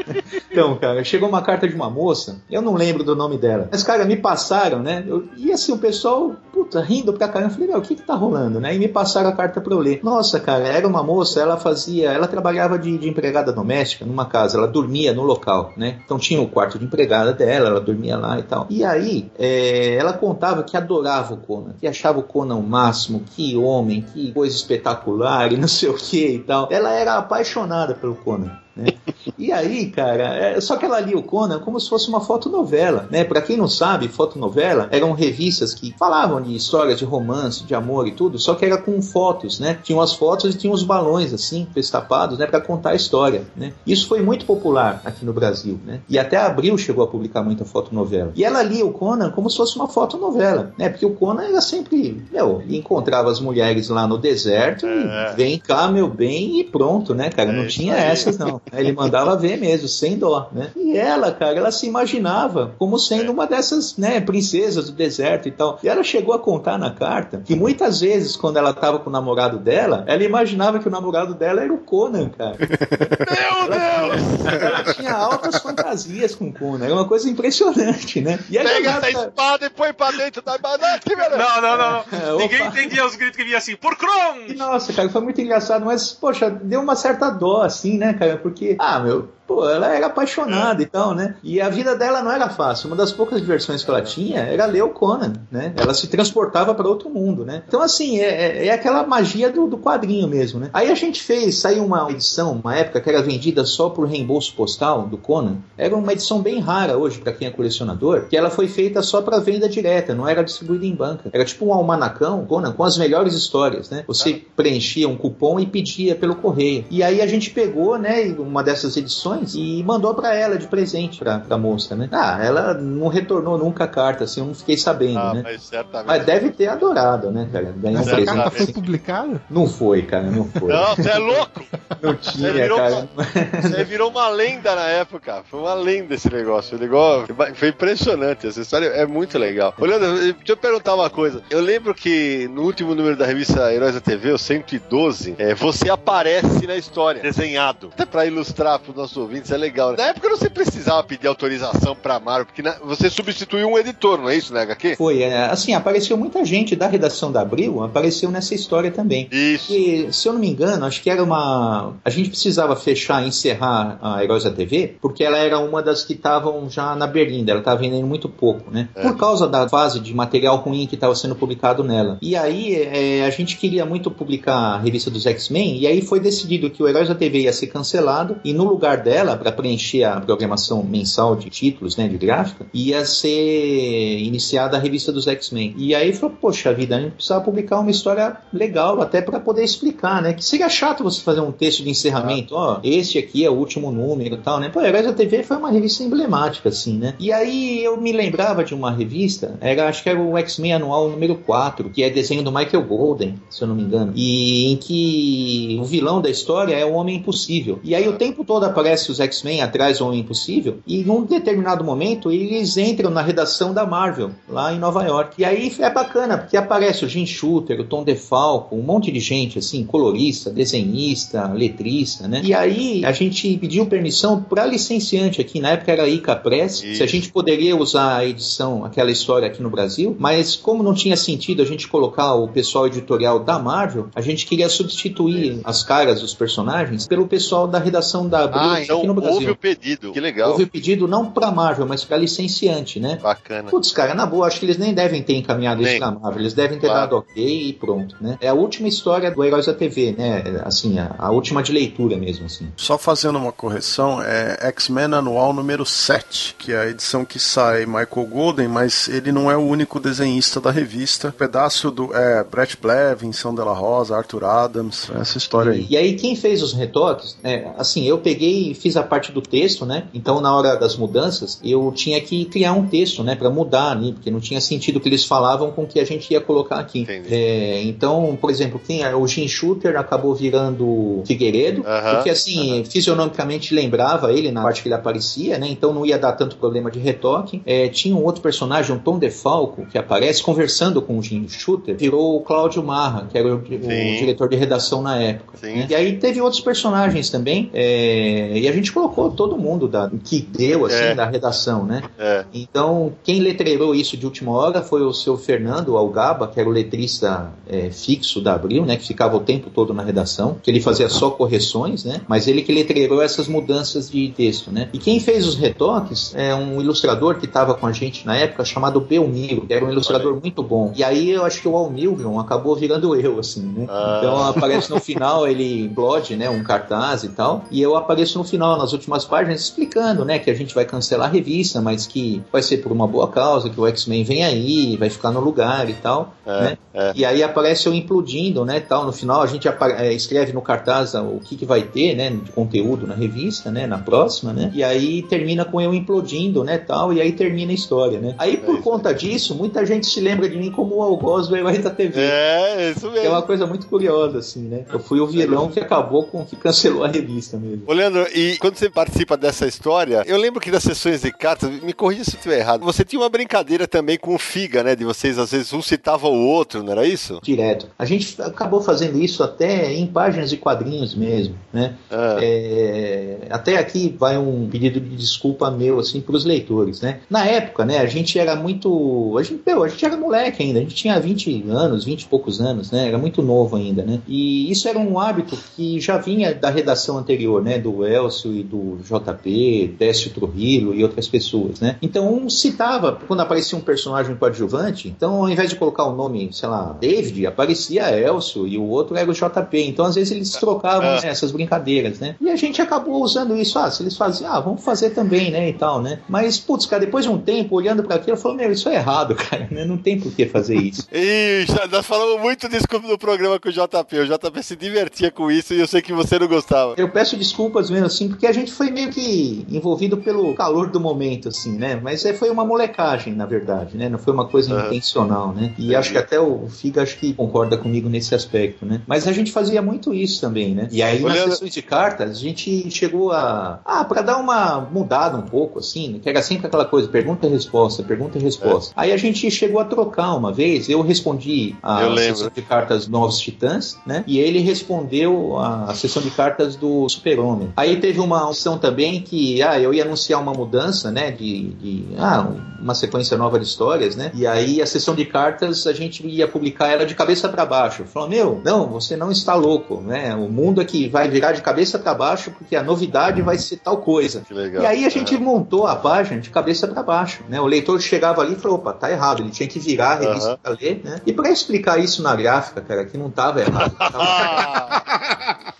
Então, 0.50 0.76
cara, 0.78 1.02
chegou 1.04 1.28
uma 1.28 1.42
carta 1.42 1.68
de 1.68 1.74
uma 1.74 1.90
moça, 1.90 2.40
eu 2.50 2.62
não 2.62 2.74
lembro 2.74 3.02
do 3.02 3.16
nome 3.16 3.38
dela, 3.38 3.68
mas, 3.70 3.82
cara, 3.82 4.04
me 4.04 4.16
passaram, 4.16 4.69
né? 4.78 5.04
Eu, 5.06 5.28
e 5.36 5.52
assim, 5.52 5.72
o 5.72 5.78
pessoal, 5.78 6.34
puta, 6.52 6.80
rindo 6.80 7.12
pra 7.12 7.28
caramba, 7.28 7.50
eu 7.50 7.54
falei, 7.54 7.68
meu, 7.68 7.78
o 7.78 7.82
que 7.82 7.94
que 7.94 8.02
tá 8.02 8.14
rolando, 8.14 8.60
né? 8.60 8.74
E 8.74 8.78
me 8.78 8.88
passaram 8.88 9.28
a 9.28 9.32
carta 9.32 9.60
pra 9.60 9.74
eu 9.74 9.78
ler. 9.78 10.00
Nossa, 10.02 10.38
cara, 10.38 10.66
era 10.66 10.86
uma 10.86 11.02
moça, 11.02 11.40
ela 11.40 11.56
fazia, 11.56 12.10
ela 12.10 12.26
trabalhava 12.26 12.78
de, 12.78 12.96
de, 12.98 13.08
empregada 13.08 13.52
doméstica 13.52 14.04
numa 14.04 14.26
casa, 14.26 14.56
ela 14.56 14.66
dormia 14.66 15.12
no 15.12 15.22
local, 15.22 15.72
né? 15.76 16.00
Então 16.04 16.18
tinha 16.18 16.40
o 16.40 16.48
quarto 16.48 16.78
de 16.78 16.84
empregada 16.84 17.32
dela, 17.32 17.68
ela 17.68 17.80
dormia 17.80 18.16
lá 18.16 18.38
e 18.38 18.42
tal. 18.42 18.66
E 18.70 18.84
aí, 18.84 19.30
é, 19.38 19.94
ela 19.96 20.12
contava 20.12 20.62
que 20.62 20.76
adorava 20.76 21.34
o 21.34 21.38
Conan, 21.38 21.74
que 21.78 21.86
achava 21.86 22.18
o 22.18 22.22
Conan 22.22 22.56
o 22.56 22.62
máximo, 22.62 23.22
que 23.34 23.56
homem, 23.56 24.02
que 24.02 24.32
coisa 24.32 24.54
espetacular 24.54 25.52
e 25.52 25.56
não 25.56 25.68
sei 25.68 25.88
o 25.88 25.94
que 25.94 26.34
e 26.34 26.38
tal. 26.40 26.68
Ela 26.70 26.90
era 26.92 27.16
apaixonada 27.16 27.94
pelo 27.94 28.14
Conan. 28.14 28.50
Né? 28.80 28.94
E 29.38 29.52
aí, 29.52 29.90
cara, 29.90 30.34
é, 30.34 30.60
só 30.60 30.76
que 30.76 30.84
ela 30.84 31.00
lia 31.00 31.16
o 31.16 31.22
Conan 31.22 31.58
como 31.60 31.78
se 31.78 31.88
fosse 31.88 32.08
uma 32.08 32.20
fotonovela, 32.20 33.06
né? 33.10 33.22
Para 33.24 33.42
quem 33.42 33.56
não 33.56 33.68
sabe, 33.68 34.08
fotonovela 34.08 34.88
eram 34.90 35.12
revistas 35.12 35.74
que 35.74 35.94
falavam 35.98 36.40
de 36.40 36.54
histórias 36.56 36.98
de 36.98 37.04
romance, 37.04 37.64
de 37.64 37.74
amor 37.74 38.08
e 38.08 38.12
tudo, 38.12 38.38
só 38.38 38.54
que 38.54 38.64
era 38.64 38.78
com 38.78 39.00
fotos, 39.02 39.60
né? 39.60 39.78
Tinham 39.82 40.00
as 40.00 40.14
fotos 40.14 40.54
e 40.54 40.58
tinham 40.58 40.72
os 40.72 40.82
balões 40.82 41.32
assim, 41.32 41.66
destapados, 41.74 42.38
né, 42.38 42.46
para 42.46 42.60
contar 42.60 42.90
a 42.90 42.94
história, 42.94 43.44
né? 43.56 43.72
Isso 43.86 44.08
foi 44.08 44.22
muito 44.22 44.46
popular 44.46 45.02
aqui 45.04 45.24
no 45.24 45.32
Brasil, 45.32 45.78
né? 45.84 46.00
E 46.08 46.18
até 46.18 46.36
Abril 46.36 46.76
chegou 46.78 47.04
a 47.04 47.06
publicar 47.06 47.42
muita 47.42 47.64
fotonovela. 47.64 48.32
E 48.34 48.44
ela 48.44 48.62
lia 48.62 48.86
o 48.86 48.92
Conan 48.92 49.30
como 49.30 49.50
se 49.50 49.56
fosse 49.56 49.76
uma 49.76 49.88
fotonovela, 49.88 50.72
né? 50.78 50.88
Porque 50.88 51.04
o 51.04 51.14
Conan 51.14 51.42
era 51.42 51.60
sempre, 51.60 52.22
meu, 52.32 52.62
encontrava 52.68 53.30
as 53.30 53.40
mulheres 53.40 53.88
lá 53.88 54.06
no 54.06 54.16
deserto 54.16 54.86
é. 54.86 55.32
e 55.32 55.36
vem 55.36 55.58
cá, 55.58 55.88
meu 55.88 56.08
bem, 56.08 56.60
e 56.60 56.64
pronto, 56.64 57.14
né, 57.14 57.30
cara? 57.30 57.50
É 57.50 57.52
não 57.52 57.66
tinha 57.66 57.94
aí. 57.94 58.02
essas 58.02 58.38
não. 58.38 58.60
Ele 58.72 58.92
mandava 58.92 59.36
ver 59.36 59.56
mesmo, 59.58 59.88
sem 59.88 60.18
dó, 60.18 60.48
né? 60.52 60.70
E 60.76 60.96
ela, 60.96 61.32
cara, 61.32 61.56
ela 61.56 61.70
se 61.70 61.86
imaginava 61.86 62.74
como 62.78 62.98
sendo 62.98 63.32
uma 63.32 63.46
dessas, 63.46 63.96
né, 63.96 64.20
princesas 64.20 64.86
do 64.86 64.92
deserto 64.92 65.48
e 65.48 65.50
tal. 65.50 65.78
E 65.82 65.88
ela 65.88 66.02
chegou 66.02 66.34
a 66.34 66.38
contar 66.38 66.78
na 66.78 66.90
carta 66.90 67.42
que 67.44 67.54
muitas 67.54 68.00
vezes, 68.00 68.36
quando 68.36 68.56
ela 68.56 68.72
tava 68.72 68.98
com 68.98 69.10
o 69.10 69.12
namorado 69.12 69.58
dela, 69.58 70.04
ela 70.06 70.22
imaginava 70.22 70.78
que 70.78 70.88
o 70.88 70.90
namorado 70.90 71.34
dela 71.34 71.62
era 71.62 71.72
o 71.72 71.78
Conan, 71.78 72.28
cara. 72.30 72.56
Meu 72.60 73.76
ela, 73.76 74.16
Deus! 74.16 74.62
Ela 74.62 74.94
tinha 74.94 75.12
altas 75.12 75.56
fantasias 75.60 76.34
com 76.34 76.48
o 76.48 76.52
Conan. 76.52 76.84
Era 76.84 76.94
uma 76.94 77.06
coisa 77.06 77.28
impressionante, 77.28 78.20
né? 78.20 78.38
E 78.50 78.58
Pega 78.58 78.90
essa 78.90 79.10
espada 79.10 79.66
e 79.66 79.70
põe 79.70 79.92
pra 79.92 80.10
dentro 80.10 80.42
da 80.42 80.58
banana, 80.58 81.00
Não, 81.36 81.62
não, 81.62 81.76
não. 81.76 81.98
É, 81.98 82.42
Ninguém 82.42 82.66
entendia 82.66 83.06
os 83.06 83.16
gritos 83.16 83.36
que 83.36 83.44
vinha 83.44 83.58
assim, 83.58 83.76
por 83.76 83.96
Kron! 83.96 84.54
Nossa, 84.56 84.92
cara, 84.92 85.08
foi 85.08 85.20
muito 85.20 85.40
engraçado, 85.40 85.84
mas, 85.84 86.12
poxa, 86.12 86.50
deu 86.50 86.80
uma 86.80 86.96
certa 86.96 87.30
dó, 87.30 87.62
assim, 87.62 87.98
né, 87.98 88.12
cara? 88.14 88.36
Porque, 88.36 88.59
ah, 88.78 89.00
meu, 89.00 89.28
pô, 89.50 89.68
ela 89.68 89.92
era 89.92 90.06
apaixonada 90.06 90.80
e 90.80 90.86
tal, 90.86 91.12
né? 91.12 91.34
E 91.42 91.60
a 91.60 91.68
vida 91.68 91.96
dela 91.96 92.22
não 92.22 92.30
era 92.30 92.48
fácil. 92.48 92.86
Uma 92.86 92.94
das 92.94 93.10
poucas 93.10 93.40
diversões 93.40 93.82
que 93.82 93.90
ela 93.90 94.00
tinha 94.00 94.38
era 94.38 94.64
ler 94.64 94.82
o 94.82 94.90
Conan, 94.90 95.32
né? 95.50 95.72
Ela 95.76 95.92
se 95.92 96.06
transportava 96.06 96.72
para 96.72 96.86
outro 96.86 97.10
mundo, 97.10 97.44
né? 97.44 97.64
Então, 97.66 97.82
assim, 97.82 98.20
é, 98.20 98.28
é, 98.28 98.66
é 98.68 98.72
aquela 98.72 99.04
magia 99.04 99.50
do, 99.50 99.66
do, 99.66 99.76
quadrinho 99.76 100.28
mesmo, 100.28 100.60
né? 100.60 100.70
Aí 100.72 100.88
a 100.88 100.94
gente 100.94 101.20
fez, 101.20 101.58
saiu 101.58 101.84
uma 101.84 102.08
edição, 102.12 102.60
uma 102.62 102.76
época 102.76 103.00
que 103.00 103.10
era 103.10 103.20
vendida 103.22 103.64
só 103.64 103.90
por 103.90 104.06
reembolso 104.06 104.54
postal 104.54 105.08
do 105.08 105.18
Conan. 105.18 105.56
Era 105.76 105.96
uma 105.96 106.12
edição 106.12 106.40
bem 106.40 106.60
rara 106.60 106.96
hoje 106.96 107.18
para 107.18 107.32
quem 107.32 107.48
é 107.48 107.50
colecionador, 107.50 108.26
que 108.30 108.36
ela 108.36 108.50
foi 108.50 108.68
feita 108.68 109.02
só 109.02 109.20
para 109.20 109.40
venda 109.40 109.68
direta, 109.68 110.14
não 110.14 110.28
era 110.28 110.44
distribuída 110.44 110.86
em 110.86 110.94
banca. 110.94 111.28
Era 111.32 111.44
tipo 111.44 111.66
um 111.66 111.74
almanacão, 111.74 112.46
Conan, 112.46 112.72
com 112.72 112.84
as 112.84 112.96
melhores 112.96 113.34
histórias, 113.34 113.90
né? 113.90 114.04
Você 114.06 114.44
preenchia 114.54 115.08
um 115.08 115.16
cupom 115.16 115.58
e 115.58 115.66
pedia 115.66 116.14
pelo 116.14 116.36
correio. 116.36 116.84
E 116.88 117.02
aí 117.02 117.20
a 117.20 117.26
gente 117.26 117.50
pegou, 117.50 117.98
né, 117.98 118.32
uma 118.38 118.62
dessas 118.62 118.96
edições 118.96 119.39
e 119.54 119.82
mandou 119.84 120.14
para 120.14 120.34
ela 120.34 120.56
de 120.56 120.66
presente 120.66 121.18
pra, 121.18 121.38
pra 121.38 121.58
moça, 121.58 121.94
né? 121.94 122.08
Ah, 122.12 122.38
ela 122.42 122.74
não 122.74 123.08
retornou 123.08 123.58
nunca 123.58 123.84
a 123.84 123.88
carta, 123.88 124.24
assim, 124.24 124.40
eu 124.40 124.46
não 124.46 124.54
fiquei 124.54 124.76
sabendo, 124.76 125.18
ah, 125.18 125.34
né? 125.34 125.40
Mas, 125.44 125.62
certamente. 125.62 126.06
mas 126.06 126.24
deve 126.24 126.50
ter 126.50 126.68
adorado, 126.68 127.30
né, 127.30 127.48
cara? 127.52 127.74
Ganhou 127.76 128.00
Essa 128.00 128.20
um 128.20 128.24
carta 128.24 128.50
foi 128.50 128.66
publicada? 128.66 129.42
Não 129.50 129.66
foi, 129.66 130.02
cara, 130.02 130.30
não 130.30 130.44
foi. 130.46 130.72
Não, 130.72 130.96
você 130.96 131.10
é 131.10 131.18
louco! 131.18 131.64
Não 132.02 132.14
tinha, 132.14 132.52
você 132.52 132.68
cara. 132.68 133.08
Uma, 133.14 133.62
você 133.62 133.84
virou 133.84 134.10
uma 134.10 134.28
lenda 134.28 134.74
na 134.74 134.86
época. 134.86 135.42
Foi 135.50 135.60
uma 135.60 135.74
lenda 135.74 136.14
esse 136.14 136.32
negócio. 136.32 136.78
Ligou, 136.78 137.26
foi 137.54 137.68
impressionante. 137.68 138.46
Essa 138.46 138.60
história 138.60 138.86
é 138.86 139.06
muito 139.06 139.38
legal. 139.38 139.74
Olhando, 139.78 140.18
deixa 140.18 140.52
eu 140.52 140.56
perguntar 140.56 140.94
uma 140.94 141.10
coisa. 141.10 141.42
Eu 141.50 141.60
lembro 141.60 141.94
que 141.94 142.48
no 142.52 142.62
último 142.62 142.94
número 142.94 143.16
da 143.16 143.26
revista 143.26 143.72
Heróis 143.72 143.94
da 143.94 144.00
TV, 144.00 144.32
o 144.32 144.38
112, 144.38 145.34
é, 145.38 145.54
você 145.54 145.90
aparece 145.90 146.66
na 146.66 146.76
história, 146.76 147.22
desenhado. 147.22 147.90
Até 147.92 148.06
pra 148.06 148.26
ilustrar 148.26 148.78
pros 148.78 148.96
nossos 148.96 149.16
ouvintes, 149.30 149.50
é 149.52 149.56
legal. 149.56 149.92
Né? 149.92 149.98
Na 149.98 150.04
época 150.08 150.28
você 150.28 150.50
precisava 150.50 151.02
pedir 151.04 151.28
autorização 151.28 151.94
pra 151.94 152.18
Marvel, 152.18 152.46
porque 152.46 152.62
na, 152.62 152.76
você 152.84 153.08
substituiu 153.08 153.68
um 153.68 153.78
editor, 153.78 154.18
não 154.18 154.28
é 154.28 154.36
isso, 154.36 154.52
né, 154.52 154.62
HQ? 154.62 154.96
Foi, 154.96 155.22
é, 155.22 155.44
assim, 155.44 155.72
apareceu 155.72 156.16
muita 156.16 156.44
gente 156.44 156.74
da 156.74 156.88
redação 156.88 157.30
da 157.30 157.40
Abril, 157.40 157.82
apareceu 157.82 158.30
nessa 158.30 158.54
história 158.54 158.90
também. 158.90 159.28
Isso. 159.30 159.72
E, 159.72 160.12
se 160.12 160.28
eu 160.28 160.32
não 160.32 160.40
me 160.40 160.50
engano, 160.50 160.84
acho 160.84 161.00
que 161.00 161.08
era 161.08 161.22
uma. 161.22 161.94
A 162.04 162.10
gente 162.10 162.30
precisava 162.30 162.74
fechar, 162.74 163.26
encerrar 163.26 163.98
a 164.02 164.22
Heróis 164.22 164.44
da 164.44 164.50
TV, 164.50 164.96
porque 165.00 165.22
ela 165.22 165.38
era 165.38 165.58
uma 165.58 165.82
das 165.82 166.02
que 166.02 166.14
estavam 166.14 166.68
já 166.68 166.94
na 166.96 167.06
Berlinda, 167.06 167.52
ela 167.52 167.60
estava 167.60 167.80
vendendo 167.80 168.06
muito 168.06 168.28
pouco, 168.28 168.70
né? 168.70 168.88
É. 168.94 169.02
Por 169.02 169.16
causa 169.16 169.46
da 169.46 169.68
fase 169.68 170.00
de 170.00 170.12
material 170.12 170.56
ruim 170.56 170.86
que 170.86 170.96
estava 170.96 171.14
sendo 171.14 171.36
publicado 171.36 171.84
nela. 171.84 172.18
E 172.20 172.34
aí 172.34 172.74
é, 172.74 173.24
a 173.24 173.30
gente 173.30 173.56
queria 173.56 173.86
muito 173.86 174.10
publicar 174.10 174.74
a 174.74 174.78
revista 174.78 175.10
dos 175.10 175.26
X-Men, 175.26 175.78
e 175.78 175.86
aí 175.86 176.02
foi 176.02 176.18
decidido 176.18 176.70
que 176.70 176.82
o 176.82 176.88
Heróis 176.88 177.08
da 177.08 177.14
TV 177.14 177.42
ia 177.42 177.52
ser 177.52 177.68
cancelado, 177.68 178.38
e 178.44 178.52
no 178.52 178.64
lugar 178.64 178.98
dela, 178.98 179.09
para 179.38 179.52
preencher 179.52 180.04
a 180.04 180.20
programação 180.20 180.82
mensal 180.82 181.36
de 181.36 181.50
títulos, 181.50 181.96
né, 181.96 182.08
de 182.08 182.18
gráfica, 182.18 182.66
ia 182.72 183.04
ser 183.04 184.18
iniciada 184.18 184.76
a 184.76 184.80
revista 184.80 185.12
dos 185.12 185.26
X-Men. 185.26 185.74
E 185.76 185.94
aí 185.94 186.12
falou, 186.12 186.36
poxa 186.40 186.72
vida, 186.72 186.96
a 186.96 187.00
gente 187.00 187.12
precisava 187.12 187.44
publicar 187.44 187.80
uma 187.80 187.90
história 187.90 188.36
legal, 188.52 189.00
até 189.00 189.20
para 189.20 189.40
poder 189.40 189.64
explicar, 189.64 190.22
né? 190.22 190.32
Que 190.32 190.44
seria 190.44 190.68
chato 190.68 191.02
você 191.02 191.20
fazer 191.20 191.40
um 191.40 191.52
texto 191.52 191.82
de 191.82 191.90
encerramento, 191.90 192.54
ó, 192.54 192.76
oh, 192.76 192.80
este 192.82 193.18
aqui 193.18 193.44
é 193.44 193.50
o 193.50 193.54
último 193.54 193.90
número 193.90 194.34
e 194.34 194.38
tal, 194.38 194.60
né? 194.60 194.68
Pô, 194.68 194.80
Heróis 194.80 195.04
da 195.04 195.12
TV 195.12 195.42
foi 195.42 195.56
uma 195.56 195.70
revista 195.70 196.02
emblemática, 196.02 196.68
assim, 196.68 196.96
né? 196.96 197.14
E 197.18 197.32
aí 197.32 197.82
eu 197.84 198.00
me 198.00 198.12
lembrava 198.12 198.64
de 198.64 198.74
uma 198.74 198.90
revista, 198.90 199.56
era, 199.60 199.88
acho 199.88 200.02
que 200.02 200.08
era 200.08 200.20
o 200.20 200.36
X-Men 200.38 200.74
anual 200.74 201.08
número 201.08 201.36
4, 201.36 201.90
que 201.90 202.02
é 202.02 202.10
desenho 202.10 202.42
do 202.42 202.52
Michael 202.52 202.84
Golden, 202.84 203.34
se 203.48 203.62
eu 203.62 203.68
não 203.68 203.74
me 203.74 203.82
engano, 203.82 204.12
e 204.14 204.72
em 204.72 204.76
que 204.76 205.78
o 205.80 205.84
vilão 205.84 206.20
da 206.20 206.30
história 206.30 206.74
é 206.74 206.84
o 206.84 206.92
Homem 206.92 207.16
Impossível. 207.16 207.78
E 207.82 207.94
aí 207.94 208.08
o 208.08 208.16
tempo 208.16 208.44
todo 208.44 208.64
aparece 208.64 208.99
os 209.08 209.20
X-Men 209.20 209.62
atrás 209.62 209.98
do 209.98 210.06
Homem 210.06 210.20
Impossível, 210.20 210.78
e 210.86 211.02
num 211.04 211.24
determinado 211.24 211.84
momento 211.84 212.30
eles 212.30 212.76
entram 212.76 213.10
na 213.10 213.22
redação 213.22 213.72
da 213.72 213.86
Marvel, 213.86 214.30
lá 214.48 214.72
em 214.72 214.78
Nova 214.78 215.04
York. 215.04 215.40
E 215.40 215.44
aí 215.44 215.72
é 215.78 215.90
bacana, 215.90 216.38
porque 216.38 216.56
aparece 216.56 217.04
o 217.04 217.08
Jim 217.08 217.26
Shooter, 217.26 217.80
o 217.80 217.84
Tom 217.84 218.04
DeFalco, 218.04 218.76
um 218.76 218.82
monte 218.82 219.10
de 219.10 219.20
gente, 219.20 219.58
assim, 219.58 219.84
colorista, 219.84 220.50
desenhista, 220.50 221.46
letrista, 221.52 222.26
né? 222.28 222.40
E 222.44 222.52
aí 222.52 223.04
a 223.04 223.12
gente 223.12 223.56
pediu 223.58 223.86
permissão 223.86 224.42
para 224.42 224.66
licenciante 224.66 225.40
aqui, 225.40 225.60
na 225.60 225.70
época 225.70 225.92
era 225.92 226.08
Ica 226.08 226.36
Press, 226.36 226.82
Isso. 226.82 226.96
se 226.96 227.02
a 227.02 227.06
gente 227.06 227.30
poderia 227.30 227.76
usar 227.76 228.16
a 228.16 228.26
edição, 228.26 228.84
aquela 228.84 229.10
história 229.10 229.46
aqui 229.46 229.62
no 229.62 229.70
Brasil, 229.70 230.16
mas 230.18 230.56
como 230.56 230.82
não 230.82 230.94
tinha 230.94 231.16
sentido 231.16 231.62
a 231.62 231.64
gente 231.64 231.88
colocar 231.88 232.34
o 232.34 232.48
pessoal 232.48 232.86
editorial 232.86 233.38
da 233.40 233.58
Marvel, 233.58 234.08
a 234.14 234.20
gente 234.20 234.46
queria 234.46 234.68
substituir 234.68 235.54
Isso. 235.54 235.60
as 235.64 235.82
caras 235.82 236.20
dos 236.20 236.34
personagens 236.34 237.06
pelo 237.06 237.26
pessoal 237.26 237.66
da 237.66 237.78
redação 237.78 238.28
da 238.28 238.44
Abril 238.44 238.60
ah, 238.60 238.80
então 238.90 238.98
aqui 238.98 239.06
no 239.06 239.14
Brasil. 239.14 239.34
Houve 239.34 239.50
o 239.50 239.56
pedido, 239.56 240.12
que 240.12 240.20
legal. 240.20 240.50
Houve 240.50 240.64
o 240.64 240.68
pedido 240.68 241.08
não 241.08 241.30
para 241.30 241.50
Marvel, 241.50 241.86
mas 241.86 242.04
para 242.04 242.16
licenciante, 242.16 242.98
né? 242.98 243.18
Bacana. 243.22 243.70
Putz, 243.70 243.92
cara, 243.92 244.14
na 244.14 244.26
boa, 244.26 244.46
acho 244.46 244.58
que 244.58 244.66
eles 244.66 244.78
nem 244.78 244.92
devem 244.92 245.22
ter 245.22 245.34
encaminhado 245.34 245.82
nem. 245.82 245.92
isso 245.92 245.98
pra 245.98 246.10
Marvel, 246.10 246.40
eles 246.40 246.54
devem 246.54 246.78
ter 246.78 246.86
claro. 246.86 247.00
dado 247.00 247.16
ok 247.18 247.68
e 247.68 247.72
pronto, 247.72 248.16
né? 248.20 248.38
É 248.40 248.48
a 248.48 248.54
última 248.54 248.88
história 248.88 249.30
do 249.30 249.44
Heróis 249.44 249.66
da 249.66 249.74
TV, 249.74 250.14
né? 250.16 250.62
Assim, 250.64 250.98
a, 250.98 251.14
a 251.18 251.30
última 251.30 251.62
de 251.62 251.72
leitura 251.72 252.16
mesmo, 252.16 252.46
assim. 252.46 252.68
Só 252.76 252.98
fazendo 252.98 253.38
uma 253.38 253.52
correção, 253.52 254.22
é 254.22 254.58
X-Men 254.68 255.14
Anual 255.14 255.52
número 255.52 255.84
7, 255.84 256.56
que 256.58 256.72
é 256.72 256.80
a 256.80 256.86
edição 256.88 257.24
que 257.24 257.38
sai 257.38 257.86
Michael 257.86 258.26
Golden, 258.30 258.68
mas 258.68 259.08
ele 259.08 259.32
não 259.32 259.50
é 259.50 259.56
o 259.56 259.60
único 259.60 260.00
desenhista 260.00 260.60
da 260.60 260.70
revista. 260.70 261.28
Um 261.28 261.32
pedaço 261.32 261.90
do 261.90 262.14
é, 262.14 262.44
Brett 262.44 262.76
Blevin, 262.80 263.32
São 263.32 263.54
Della 263.54 263.72
Rosa, 263.72 264.16
Arthur 264.16 264.44
Adams, 264.44 265.10
essa 265.14 265.38
história 265.38 265.72
aí. 265.72 265.86
E, 265.88 265.94
e 265.94 265.96
aí 265.96 266.14
quem 266.14 266.36
fez 266.36 266.62
os 266.62 266.72
retoques, 266.72 267.36
é, 267.42 267.70
assim, 267.76 268.04
eu 268.04 268.18
peguei 268.18 268.70
e 268.70 268.74
fiz 268.80 268.96
a 268.96 269.02
parte 269.02 269.30
do 269.32 269.40
texto, 269.40 269.84
né? 269.84 270.04
Então 270.14 270.40
na 270.40 270.54
hora 270.54 270.76
das 270.76 270.96
mudanças, 270.96 271.60
eu 271.62 271.92
tinha 271.94 272.20
que 272.20 272.44
criar 272.46 272.72
um 272.72 272.86
texto, 272.86 273.22
né, 273.22 273.34
para 273.34 273.50
mudar 273.50 273.92
ali, 273.92 274.12
porque 274.12 274.30
não 274.30 274.40
tinha 274.40 274.60
sentido 274.60 274.96
o 274.96 275.00
que 275.00 275.08
eles 275.08 275.24
falavam 275.24 275.70
com 275.70 275.82
o 275.82 275.86
que 275.86 276.00
a 276.00 276.04
gente 276.04 276.32
ia 276.32 276.40
colocar 276.40 276.76
aqui. 276.76 277.06
É, 277.30 277.82
então, 277.82 278.36
por 278.40 278.50
exemplo, 278.50 278.80
quem 278.84 279.02
é 279.02 279.14
o 279.14 279.26
Jim 279.26 279.46
Shooter 279.46 279.96
acabou 279.98 280.34
virando 280.34 281.22
Figueiredo, 281.26 281.82
uh 281.82 281.84
-huh, 281.84 282.14
porque 282.14 282.30
assim, 282.30 282.80
uh 282.80 282.82
-huh. 282.82 282.90
fisionomicamente 282.90 283.74
lembrava 283.74 284.32
ele 284.32 284.50
na 284.50 284.62
parte 284.62 284.82
que 284.82 284.88
ele 284.88 284.94
aparecia, 284.94 285.58
né? 285.58 285.68
Então 285.68 285.92
não 285.92 286.04
ia 286.06 286.18
dar 286.18 286.32
tanto 286.32 286.56
problema 286.56 286.90
de 286.90 286.98
retoque. 286.98 287.62
É, 287.66 287.88
tinha 287.88 288.14
um 288.14 288.24
outro 288.24 288.40
personagem, 288.40 288.94
um 288.94 288.98
Tom 288.98 289.18
DeFalco, 289.18 289.86
que 289.86 289.98
aparece 289.98 290.42
conversando 290.42 291.02
com 291.02 291.18
o 291.18 291.22
Jim 291.22 291.46
Shooter, 291.48 291.96
virou 291.96 292.36
o 292.36 292.40
Cláudio 292.40 292.82
Marra, 292.82 293.26
que 293.30 293.36
era 293.36 293.54
o, 293.54 293.58
o 293.58 293.60
diretor 293.60 294.48
de 294.48 294.56
redação 294.56 295.02
na 295.02 295.16
época. 295.16 295.58
Né? 295.62 295.86
E 295.88 295.94
aí 295.94 296.16
teve 296.16 296.40
outros 296.40 296.60
personagens 296.60 297.30
também, 297.30 297.70
é, 297.72 298.58
e 298.58 298.68
a 298.70 298.72
gente 298.72 298.92
colocou 298.92 299.30
todo 299.30 299.58
mundo 299.58 299.88
da, 299.88 300.10
que 300.24 300.40
deu, 300.40 300.86
assim, 300.86 300.96
é. 300.96 301.14
da 301.14 301.26
redação, 301.26 301.84
né? 301.84 302.02
É. 302.18 302.44
Então, 302.54 303.12
quem 303.22 303.40
letreirou 303.40 303.94
isso 303.94 304.16
de 304.16 304.24
última 304.24 304.52
hora 304.52 304.82
foi 304.82 305.02
o 305.02 305.12
seu 305.12 305.36
Fernando 305.36 305.96
Algaba, 305.96 306.48
que 306.48 306.58
era 306.58 306.68
o 306.68 306.72
letrista 306.72 307.50
é, 307.68 307.90
fixo 307.90 308.40
da 308.40 308.54
Abril, 308.54 308.84
né? 308.84 308.96
Que 308.96 309.06
ficava 309.06 309.36
o 309.36 309.40
tempo 309.40 309.70
todo 309.70 309.92
na 309.92 310.02
redação, 310.02 310.56
que 310.62 310.70
ele 310.70 310.80
fazia 310.80 311.08
só 311.08 311.30
correções, 311.30 312.04
né? 312.04 312.20
Mas 312.28 312.46
ele 312.46 312.62
que 312.62 312.72
letreirou 312.72 313.20
essas 313.20 313.48
mudanças 313.48 314.10
de 314.10 314.32
texto, 314.36 314.70
né? 314.70 314.88
E 314.92 314.98
quem 314.98 315.20
fez 315.20 315.46
os 315.46 315.56
retoques 315.56 316.32
é 316.34 316.54
um 316.54 316.80
ilustrador 316.80 317.36
que 317.36 317.46
estava 317.46 317.74
com 317.74 317.86
a 317.86 317.92
gente 317.92 318.26
na 318.26 318.36
época, 318.36 318.64
chamado 318.64 319.00
Belmiro, 319.00 319.66
que 319.66 319.72
era 319.72 319.84
um 319.84 319.90
ilustrador 319.90 320.38
muito 320.40 320.62
bom. 320.62 320.92
E 320.96 321.02
aí 321.02 321.30
eu 321.30 321.44
acho 321.44 321.60
que 321.60 321.68
o 321.68 321.76
Almilgron 321.76 322.38
acabou 322.38 322.76
virando 322.76 323.14
eu, 323.14 323.38
assim, 323.38 323.62
né? 323.62 323.86
Ah. 323.88 324.18
Então 324.18 324.46
aparece 324.46 324.90
no 324.90 325.00
final 325.00 325.46
ele 325.46 325.88
blode, 325.88 326.36
né? 326.36 326.48
Um 326.48 326.62
cartaz 326.62 327.24
e 327.24 327.28
tal. 327.28 327.64
E 327.70 327.80
eu 327.80 327.96
apareço 327.96 328.38
no 328.38 328.44
final, 328.44 328.59
nas 328.76 328.92
últimas 328.92 329.24
páginas, 329.24 329.60
explicando, 329.60 330.24
né? 330.24 330.38
Que 330.38 330.50
a 330.50 330.54
gente 330.54 330.74
vai 330.74 330.84
cancelar 330.84 331.28
a 331.28 331.32
revista, 331.32 331.80
mas 331.80 332.06
que 332.06 332.42
vai 332.52 332.62
ser 332.62 332.78
por 332.78 332.92
uma 332.92 333.06
boa 333.06 333.28
causa, 333.28 333.70
que 333.70 333.80
o 333.80 333.86
X-Men 333.86 334.24
vem 334.24 334.44
aí, 334.44 334.96
vai 334.96 335.10
ficar 335.10 335.30
no 335.30 335.40
lugar 335.40 335.88
e 335.88 335.94
tal. 335.94 336.34
É, 336.46 336.60
né? 336.60 336.78
É. 336.92 337.12
E 337.14 337.24
aí 337.24 337.42
aparece 337.42 337.86
eu 337.86 337.94
implodindo, 337.94 338.64
né? 338.64 338.80
Tal. 338.80 339.04
No 339.04 339.12
final 339.12 339.40
a 339.40 339.46
gente 339.46 339.68
é, 339.68 340.12
escreve 340.12 340.52
no 340.52 340.60
cartaz 340.60 341.14
o 341.14 341.40
que, 341.42 341.56
que 341.56 341.64
vai 341.64 341.82
ter, 341.82 342.14
né? 342.14 342.30
De 342.30 342.52
conteúdo 342.52 343.06
na 343.06 343.14
revista, 343.14 343.70
né? 343.70 343.86
Na 343.86 343.98
próxima, 343.98 344.52
né? 344.52 344.70
E 344.74 344.82
aí 344.82 345.22
termina 345.22 345.64
com 345.64 345.80
eu 345.80 345.94
implodindo, 345.94 346.64
né? 346.64 346.78
Tal. 346.78 347.12
E 347.12 347.20
aí 347.20 347.32
termina 347.32 347.72
a 347.72 347.74
história, 347.74 348.18
né? 348.20 348.34
Aí 348.38 348.56
por 348.56 348.76
é 348.76 348.82
conta 348.82 349.14
disso, 349.14 349.54
muita 349.54 349.84
gente 349.86 350.06
se 350.06 350.20
lembra 350.20 350.48
de 350.48 350.56
mim 350.56 350.70
como 350.70 350.96
o 350.96 351.02
algoz 351.02 351.48
do 351.48 351.56
Herói 351.56 351.78
da 351.78 351.90
TV. 351.90 352.20
É, 352.20 352.90
isso 352.90 353.10
mesmo. 353.10 353.26
É 353.26 353.30
uma 353.30 353.42
coisa 353.42 353.66
muito 353.66 353.86
curiosa, 353.86 354.38
assim, 354.38 354.62
né? 354.62 354.84
Eu 354.92 354.98
fui 354.98 355.20
o 355.20 355.26
vilão 355.26 355.68
que 355.68 355.80
acabou 355.80 356.24
com 356.24 356.44
que 356.44 356.56
cancelou 356.56 357.04
a 357.04 357.08
revista 357.08 357.56
mesmo. 357.56 357.84
Ô, 357.86 357.92
Leandro, 357.92 358.26
e 358.34 358.49
quando 358.58 358.76
você 358.76 358.88
participa 358.88 359.36
dessa 359.36 359.66
história, 359.66 360.22
eu 360.26 360.36
lembro 360.36 360.60
que 360.60 360.70
das 360.70 360.82
sessões 360.82 361.22
de 361.22 361.32
cartas, 361.32 361.70
me 361.82 361.92
corrija 361.92 362.24
se 362.24 362.32
eu 362.32 362.36
estiver 362.36 362.58
errado, 362.58 362.84
você 362.84 363.04
tinha 363.04 363.20
uma 363.20 363.28
brincadeira 363.28 363.86
também 363.86 364.18
com 364.18 364.34
o 364.34 364.38
Figa, 364.38 364.82
né? 364.82 364.96
De 364.96 365.04
vocês, 365.04 365.38
às 365.38 365.50
vezes, 365.52 365.72
um 365.72 365.82
citava 365.82 366.28
o 366.28 366.46
outro, 366.46 366.82
não 366.82 366.92
era 366.92 367.06
isso? 367.06 367.40
Direto. 367.42 367.88
A 367.98 368.04
gente 368.04 368.40
acabou 368.40 368.80
fazendo 368.80 369.20
isso 369.20 369.42
até 369.42 369.92
em 369.92 370.06
páginas 370.06 370.50
de 370.50 370.56
quadrinhos 370.56 371.14
mesmo, 371.14 371.54
né? 371.72 371.94
Ah. 372.10 372.38
É, 372.40 373.48
até 373.50 373.76
aqui 373.76 374.14
vai 374.18 374.36
um 374.38 374.68
pedido 374.68 375.00
de 375.00 375.16
desculpa 375.16 375.70
meu, 375.70 375.98
assim, 375.98 376.20
para 376.20 376.36
os 376.36 376.44
leitores, 376.44 377.00
né? 377.00 377.20
Na 377.28 377.44
época, 377.44 377.84
né, 377.84 377.98
a 377.98 378.06
gente 378.06 378.38
era 378.38 378.56
muito... 378.56 379.36
A 379.38 379.42
gente, 379.42 379.62
meu, 379.66 379.82
a 379.82 379.88
gente 379.88 380.04
era 380.04 380.16
moleque 380.16 380.62
ainda, 380.62 380.78
a 380.78 380.82
gente 380.82 380.94
tinha 380.94 381.18
20 381.18 381.64
anos, 381.68 382.04
20 382.04 382.22
e 382.22 382.26
poucos 382.26 382.60
anos, 382.60 382.90
né? 382.90 383.08
Era 383.08 383.18
muito 383.18 383.42
novo 383.42 383.76
ainda, 383.76 384.02
né? 384.02 384.20
E 384.26 384.70
isso 384.70 384.88
era 384.88 384.98
um 384.98 385.18
hábito 385.18 385.58
que 385.76 386.00
já 386.00 386.18
vinha 386.18 386.54
da 386.54 386.70
redação 386.70 387.18
anterior, 387.18 387.62
né? 387.62 387.78
Do 387.78 388.06
Elcio 388.06 388.39
Elcio 388.40 388.52
e 388.52 388.62
do 388.62 388.98
JP, 389.02 389.96
Décio 389.98 390.30
Trujillo 390.30 390.94
e 390.94 391.02
outras 391.02 391.28
pessoas, 391.28 391.80
né? 391.80 391.96
Então 392.00 392.32
um 392.32 392.48
citava, 392.48 393.18
quando 393.26 393.40
aparecia 393.40 393.76
um 393.76 393.80
personagem 393.80 394.34
coadjuvante, 394.36 395.08
então 395.08 395.42
ao 395.42 395.48
invés 395.48 395.70
de 395.70 395.76
colocar 395.76 396.04
o 396.04 396.14
nome, 396.14 396.50
sei 396.52 396.68
lá, 396.68 396.96
David, 396.98 397.46
aparecia 397.46 398.10
Elcio 398.18 398.66
e 398.66 398.78
o 398.78 398.84
outro 398.84 399.16
era 399.16 399.30
o 399.30 399.34
JP. 399.34 399.82
Então 399.82 400.04
às 400.04 400.14
vezes 400.14 400.32
eles 400.32 400.50
trocavam 400.52 401.20
né, 401.20 401.28
essas 401.28 401.52
brincadeiras, 401.52 402.18
né? 402.18 402.36
E 402.40 402.48
a 402.48 402.56
gente 402.56 402.80
acabou 402.80 403.22
usando 403.22 403.56
isso, 403.56 403.78
ah, 403.78 403.90
se 403.90 404.02
eles 404.02 404.16
faziam, 404.16 404.52
ah, 404.52 404.60
vamos 404.60 404.82
fazer 404.82 405.10
também, 405.10 405.50
né, 405.50 405.68
e 405.68 405.72
tal, 405.72 406.00
né? 406.00 406.20
Mas, 406.28 406.58
putz, 406.58 406.86
cara, 406.86 407.04
depois 407.04 407.24
de 407.24 407.30
um 407.30 407.38
tempo, 407.38 407.76
olhando 407.76 408.02
para 408.02 408.16
aquilo, 408.16 408.32
eu 408.32 408.40
falei, 408.40 408.58
meu, 408.58 408.72
isso 408.72 408.88
é 408.88 408.94
errado, 408.94 409.34
cara, 409.50 409.68
né? 409.70 409.84
Não 409.84 409.96
tem 409.96 410.18
por 410.18 410.32
que 410.32 410.46
fazer 410.46 410.76
isso. 410.76 411.06
Ih, 411.12 411.66
nós 411.90 412.06
falamos 412.06 412.40
muito 412.40 412.68
disso 412.68 412.86
no 413.02 413.18
programa 413.18 413.58
com 413.58 413.68
o 413.68 413.72
JP. 413.72 414.18
O 414.18 414.26
JP 414.26 414.62
se 414.62 414.76
divertia 414.76 415.30
com 415.30 415.50
isso 415.50 415.74
e 415.74 415.80
eu 415.80 415.86
sei 415.86 416.02
que 416.02 416.12
você 416.12 416.38
não 416.38 416.48
gostava. 416.48 416.94
Eu 416.96 417.08
peço 417.08 417.36
desculpas 417.36 417.90
mesmo, 417.90 418.06
assim, 418.20 418.28
porque 418.28 418.46
a 418.46 418.52
gente 418.52 418.72
foi 418.72 418.90
meio 418.90 419.10
que 419.10 419.66
envolvido 419.70 420.18
pelo 420.18 420.54
calor 420.54 420.90
do 420.90 421.00
momento, 421.00 421.48
assim, 421.48 421.72
né? 421.72 421.98
Mas 422.00 422.24
é, 422.24 422.34
foi 422.34 422.50
uma 422.50 422.64
molecagem, 422.64 423.34
na 423.34 423.46
verdade, 423.46 423.96
né? 423.96 424.08
Não 424.08 424.18
foi 424.18 424.32
uma 424.32 424.46
coisa 424.46 424.86
intencional, 424.86 425.52
né? 425.54 425.74
E 425.78 425.94
acho 425.94 426.12
que 426.12 426.18
até 426.18 426.38
o 426.38 426.68
Figa 426.68 427.02
acho 427.02 427.16
que 427.16 427.32
concorda 427.32 427.78
comigo 427.78 428.08
nesse 428.08 428.34
aspecto, 428.34 428.84
né? 428.84 429.00
Mas 429.06 429.26
a 429.26 429.32
gente 429.32 429.50
fazia 429.50 429.80
muito 429.80 430.12
isso 430.12 430.40
também, 430.40 430.74
né? 430.74 430.88
E 430.90 431.02
aí, 431.02 431.20
nas 431.20 431.38
sessões 431.40 431.72
de 431.72 431.82
cartas, 431.82 432.30
a 432.30 432.40
gente 432.40 432.90
chegou 432.90 433.32
a. 433.32 433.80
Ah, 433.84 434.04
pra 434.04 434.22
dar 434.22 434.36
uma 434.36 434.80
mudada 434.80 435.36
um 435.36 435.42
pouco, 435.42 435.78
assim, 435.78 436.08
né? 436.08 436.18
que 436.20 436.28
era 436.28 436.42
sempre 436.42 436.66
aquela 436.66 436.84
coisa, 436.84 437.08
pergunta 437.08 437.46
e 437.46 437.50
resposta, 437.50 438.02
pergunta 438.02 438.38
e 438.38 438.42
resposta. 438.42 438.92
É. 438.96 439.02
Aí 439.02 439.12
a 439.12 439.16
gente 439.16 439.50
chegou 439.50 439.80
a 439.80 439.84
trocar 439.84 440.34
uma 440.34 440.52
vez, 440.52 440.88
eu 440.88 441.00
respondi 441.02 441.74
a 441.82 442.02
eu 442.02 442.16
sessão 442.16 442.50
de 442.54 442.62
cartas 442.62 443.08
Novos 443.08 443.38
Titãs, 443.38 443.98
né? 444.06 444.24
E 444.26 444.38
ele 444.38 444.60
respondeu 444.60 445.58
a, 445.58 445.94
sessão 445.94 446.22
de 446.22 446.30
cartas 446.30 446.76
do 446.76 447.08
Super-Homem. 447.08 447.72
Aí 447.76 447.96
teve 447.96 448.09
uma 448.18 448.48
opção 448.48 448.78
também 448.78 449.20
que, 449.20 449.62
ah, 449.62 449.78
eu 449.78 449.92
ia 449.94 450.04
anunciar 450.04 450.40
uma 450.40 450.52
mudança, 450.52 451.10
né? 451.10 451.30
De, 451.30 451.70
de 451.74 452.04
ah, 452.18 452.46
uma 452.80 452.94
sequência 452.94 453.36
nova 453.36 453.58
de 453.58 453.66
histórias, 453.66 454.16
né? 454.16 454.32
E 454.34 454.46
aí 454.46 454.80
a 454.80 454.86
sessão 454.86 455.14
de 455.14 455.24
cartas 455.24 455.86
a 455.86 455.92
gente 455.92 456.26
ia 456.26 456.48
publicar 456.48 456.88
ela 456.88 457.04
de 457.04 457.14
cabeça 457.14 457.48
para 457.48 457.64
baixo. 457.66 458.04
Falou, 458.04 458.28
meu, 458.28 458.60
não, 458.64 458.86
você 458.86 459.16
não 459.16 459.30
está 459.30 459.54
louco, 459.54 460.00
né? 460.00 460.34
O 460.34 460.48
mundo 460.48 460.80
aqui 460.80 461.08
vai 461.08 461.28
virar 461.28 461.52
de 461.52 461.60
cabeça 461.60 461.98
para 461.98 462.14
baixo 462.14 462.50
porque 462.52 462.74
a 462.74 462.82
novidade 462.82 463.42
vai 463.42 463.58
ser 463.58 463.76
tal 463.76 463.98
coisa. 463.98 464.42
E 464.50 464.86
aí 464.86 465.04
a 465.04 465.08
gente 465.08 465.36
montou 465.36 465.86
a 465.86 465.94
página 465.94 466.40
de 466.40 466.50
cabeça 466.50 466.88
para 466.88 467.02
baixo, 467.02 467.44
né? 467.48 467.60
O 467.60 467.66
leitor 467.66 468.00
chegava 468.00 468.40
ali 468.40 468.54
e 468.54 468.56
falou, 468.56 468.78
opa, 468.78 468.92
tá 468.92 469.10
errado, 469.10 469.42
ele 469.42 469.50
tinha 469.50 469.68
que 469.68 469.78
virar 469.78 470.12
a 470.12 470.14
revista 470.16 470.50
uhum. 470.50 470.58
pra 470.62 470.72
ler, 470.72 471.00
né? 471.04 471.20
E 471.26 471.32
para 471.32 471.50
explicar 471.50 471.98
isso 471.98 472.22
na 472.22 472.34
gráfica, 472.34 472.80
cara, 472.80 473.04
que 473.04 473.18
não 473.18 473.30
tava 473.30 473.60
errado. 473.60 473.94
Tava... 473.96 475.04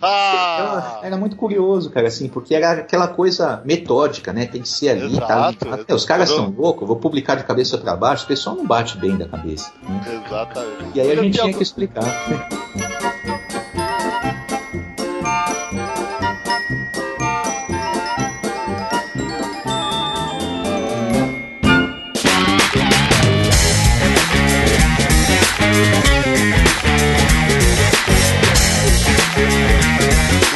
era 1.03 1.17
muito 1.17 1.35
curioso, 1.35 1.89
cara, 1.89 2.07
assim, 2.07 2.20
porque 2.27 2.55
era 2.55 2.71
aquela 2.71 3.07
coisa 3.07 3.61
metódica, 3.65 4.33
né? 4.33 4.45
Tem 4.45 4.61
que 4.61 4.69
ser 4.69 4.89
ali, 4.89 5.17
tá 5.17 5.25
exato, 5.25 5.85
tá 5.87 5.95
Os 5.95 6.05
caras 6.05 6.29
são 6.29 6.49
loucos, 6.49 6.87
vou 6.87 6.97
publicar 6.97 7.35
de 7.35 7.43
cabeça 7.43 7.77
para 7.77 7.95
baixo, 7.95 8.25
o 8.25 8.27
pessoal 8.27 8.55
não 8.55 8.65
bate 8.65 8.97
bem 8.97 9.17
da 9.17 9.27
cabeça. 9.27 9.71
Né? 9.87 10.23
Exatamente. 10.25 10.91
E 10.95 11.01
aí 11.01 11.11
a 11.11 11.15
gente 11.15 11.39
tinha 11.39 11.53
que 11.53 11.63
explicar. 11.63 12.03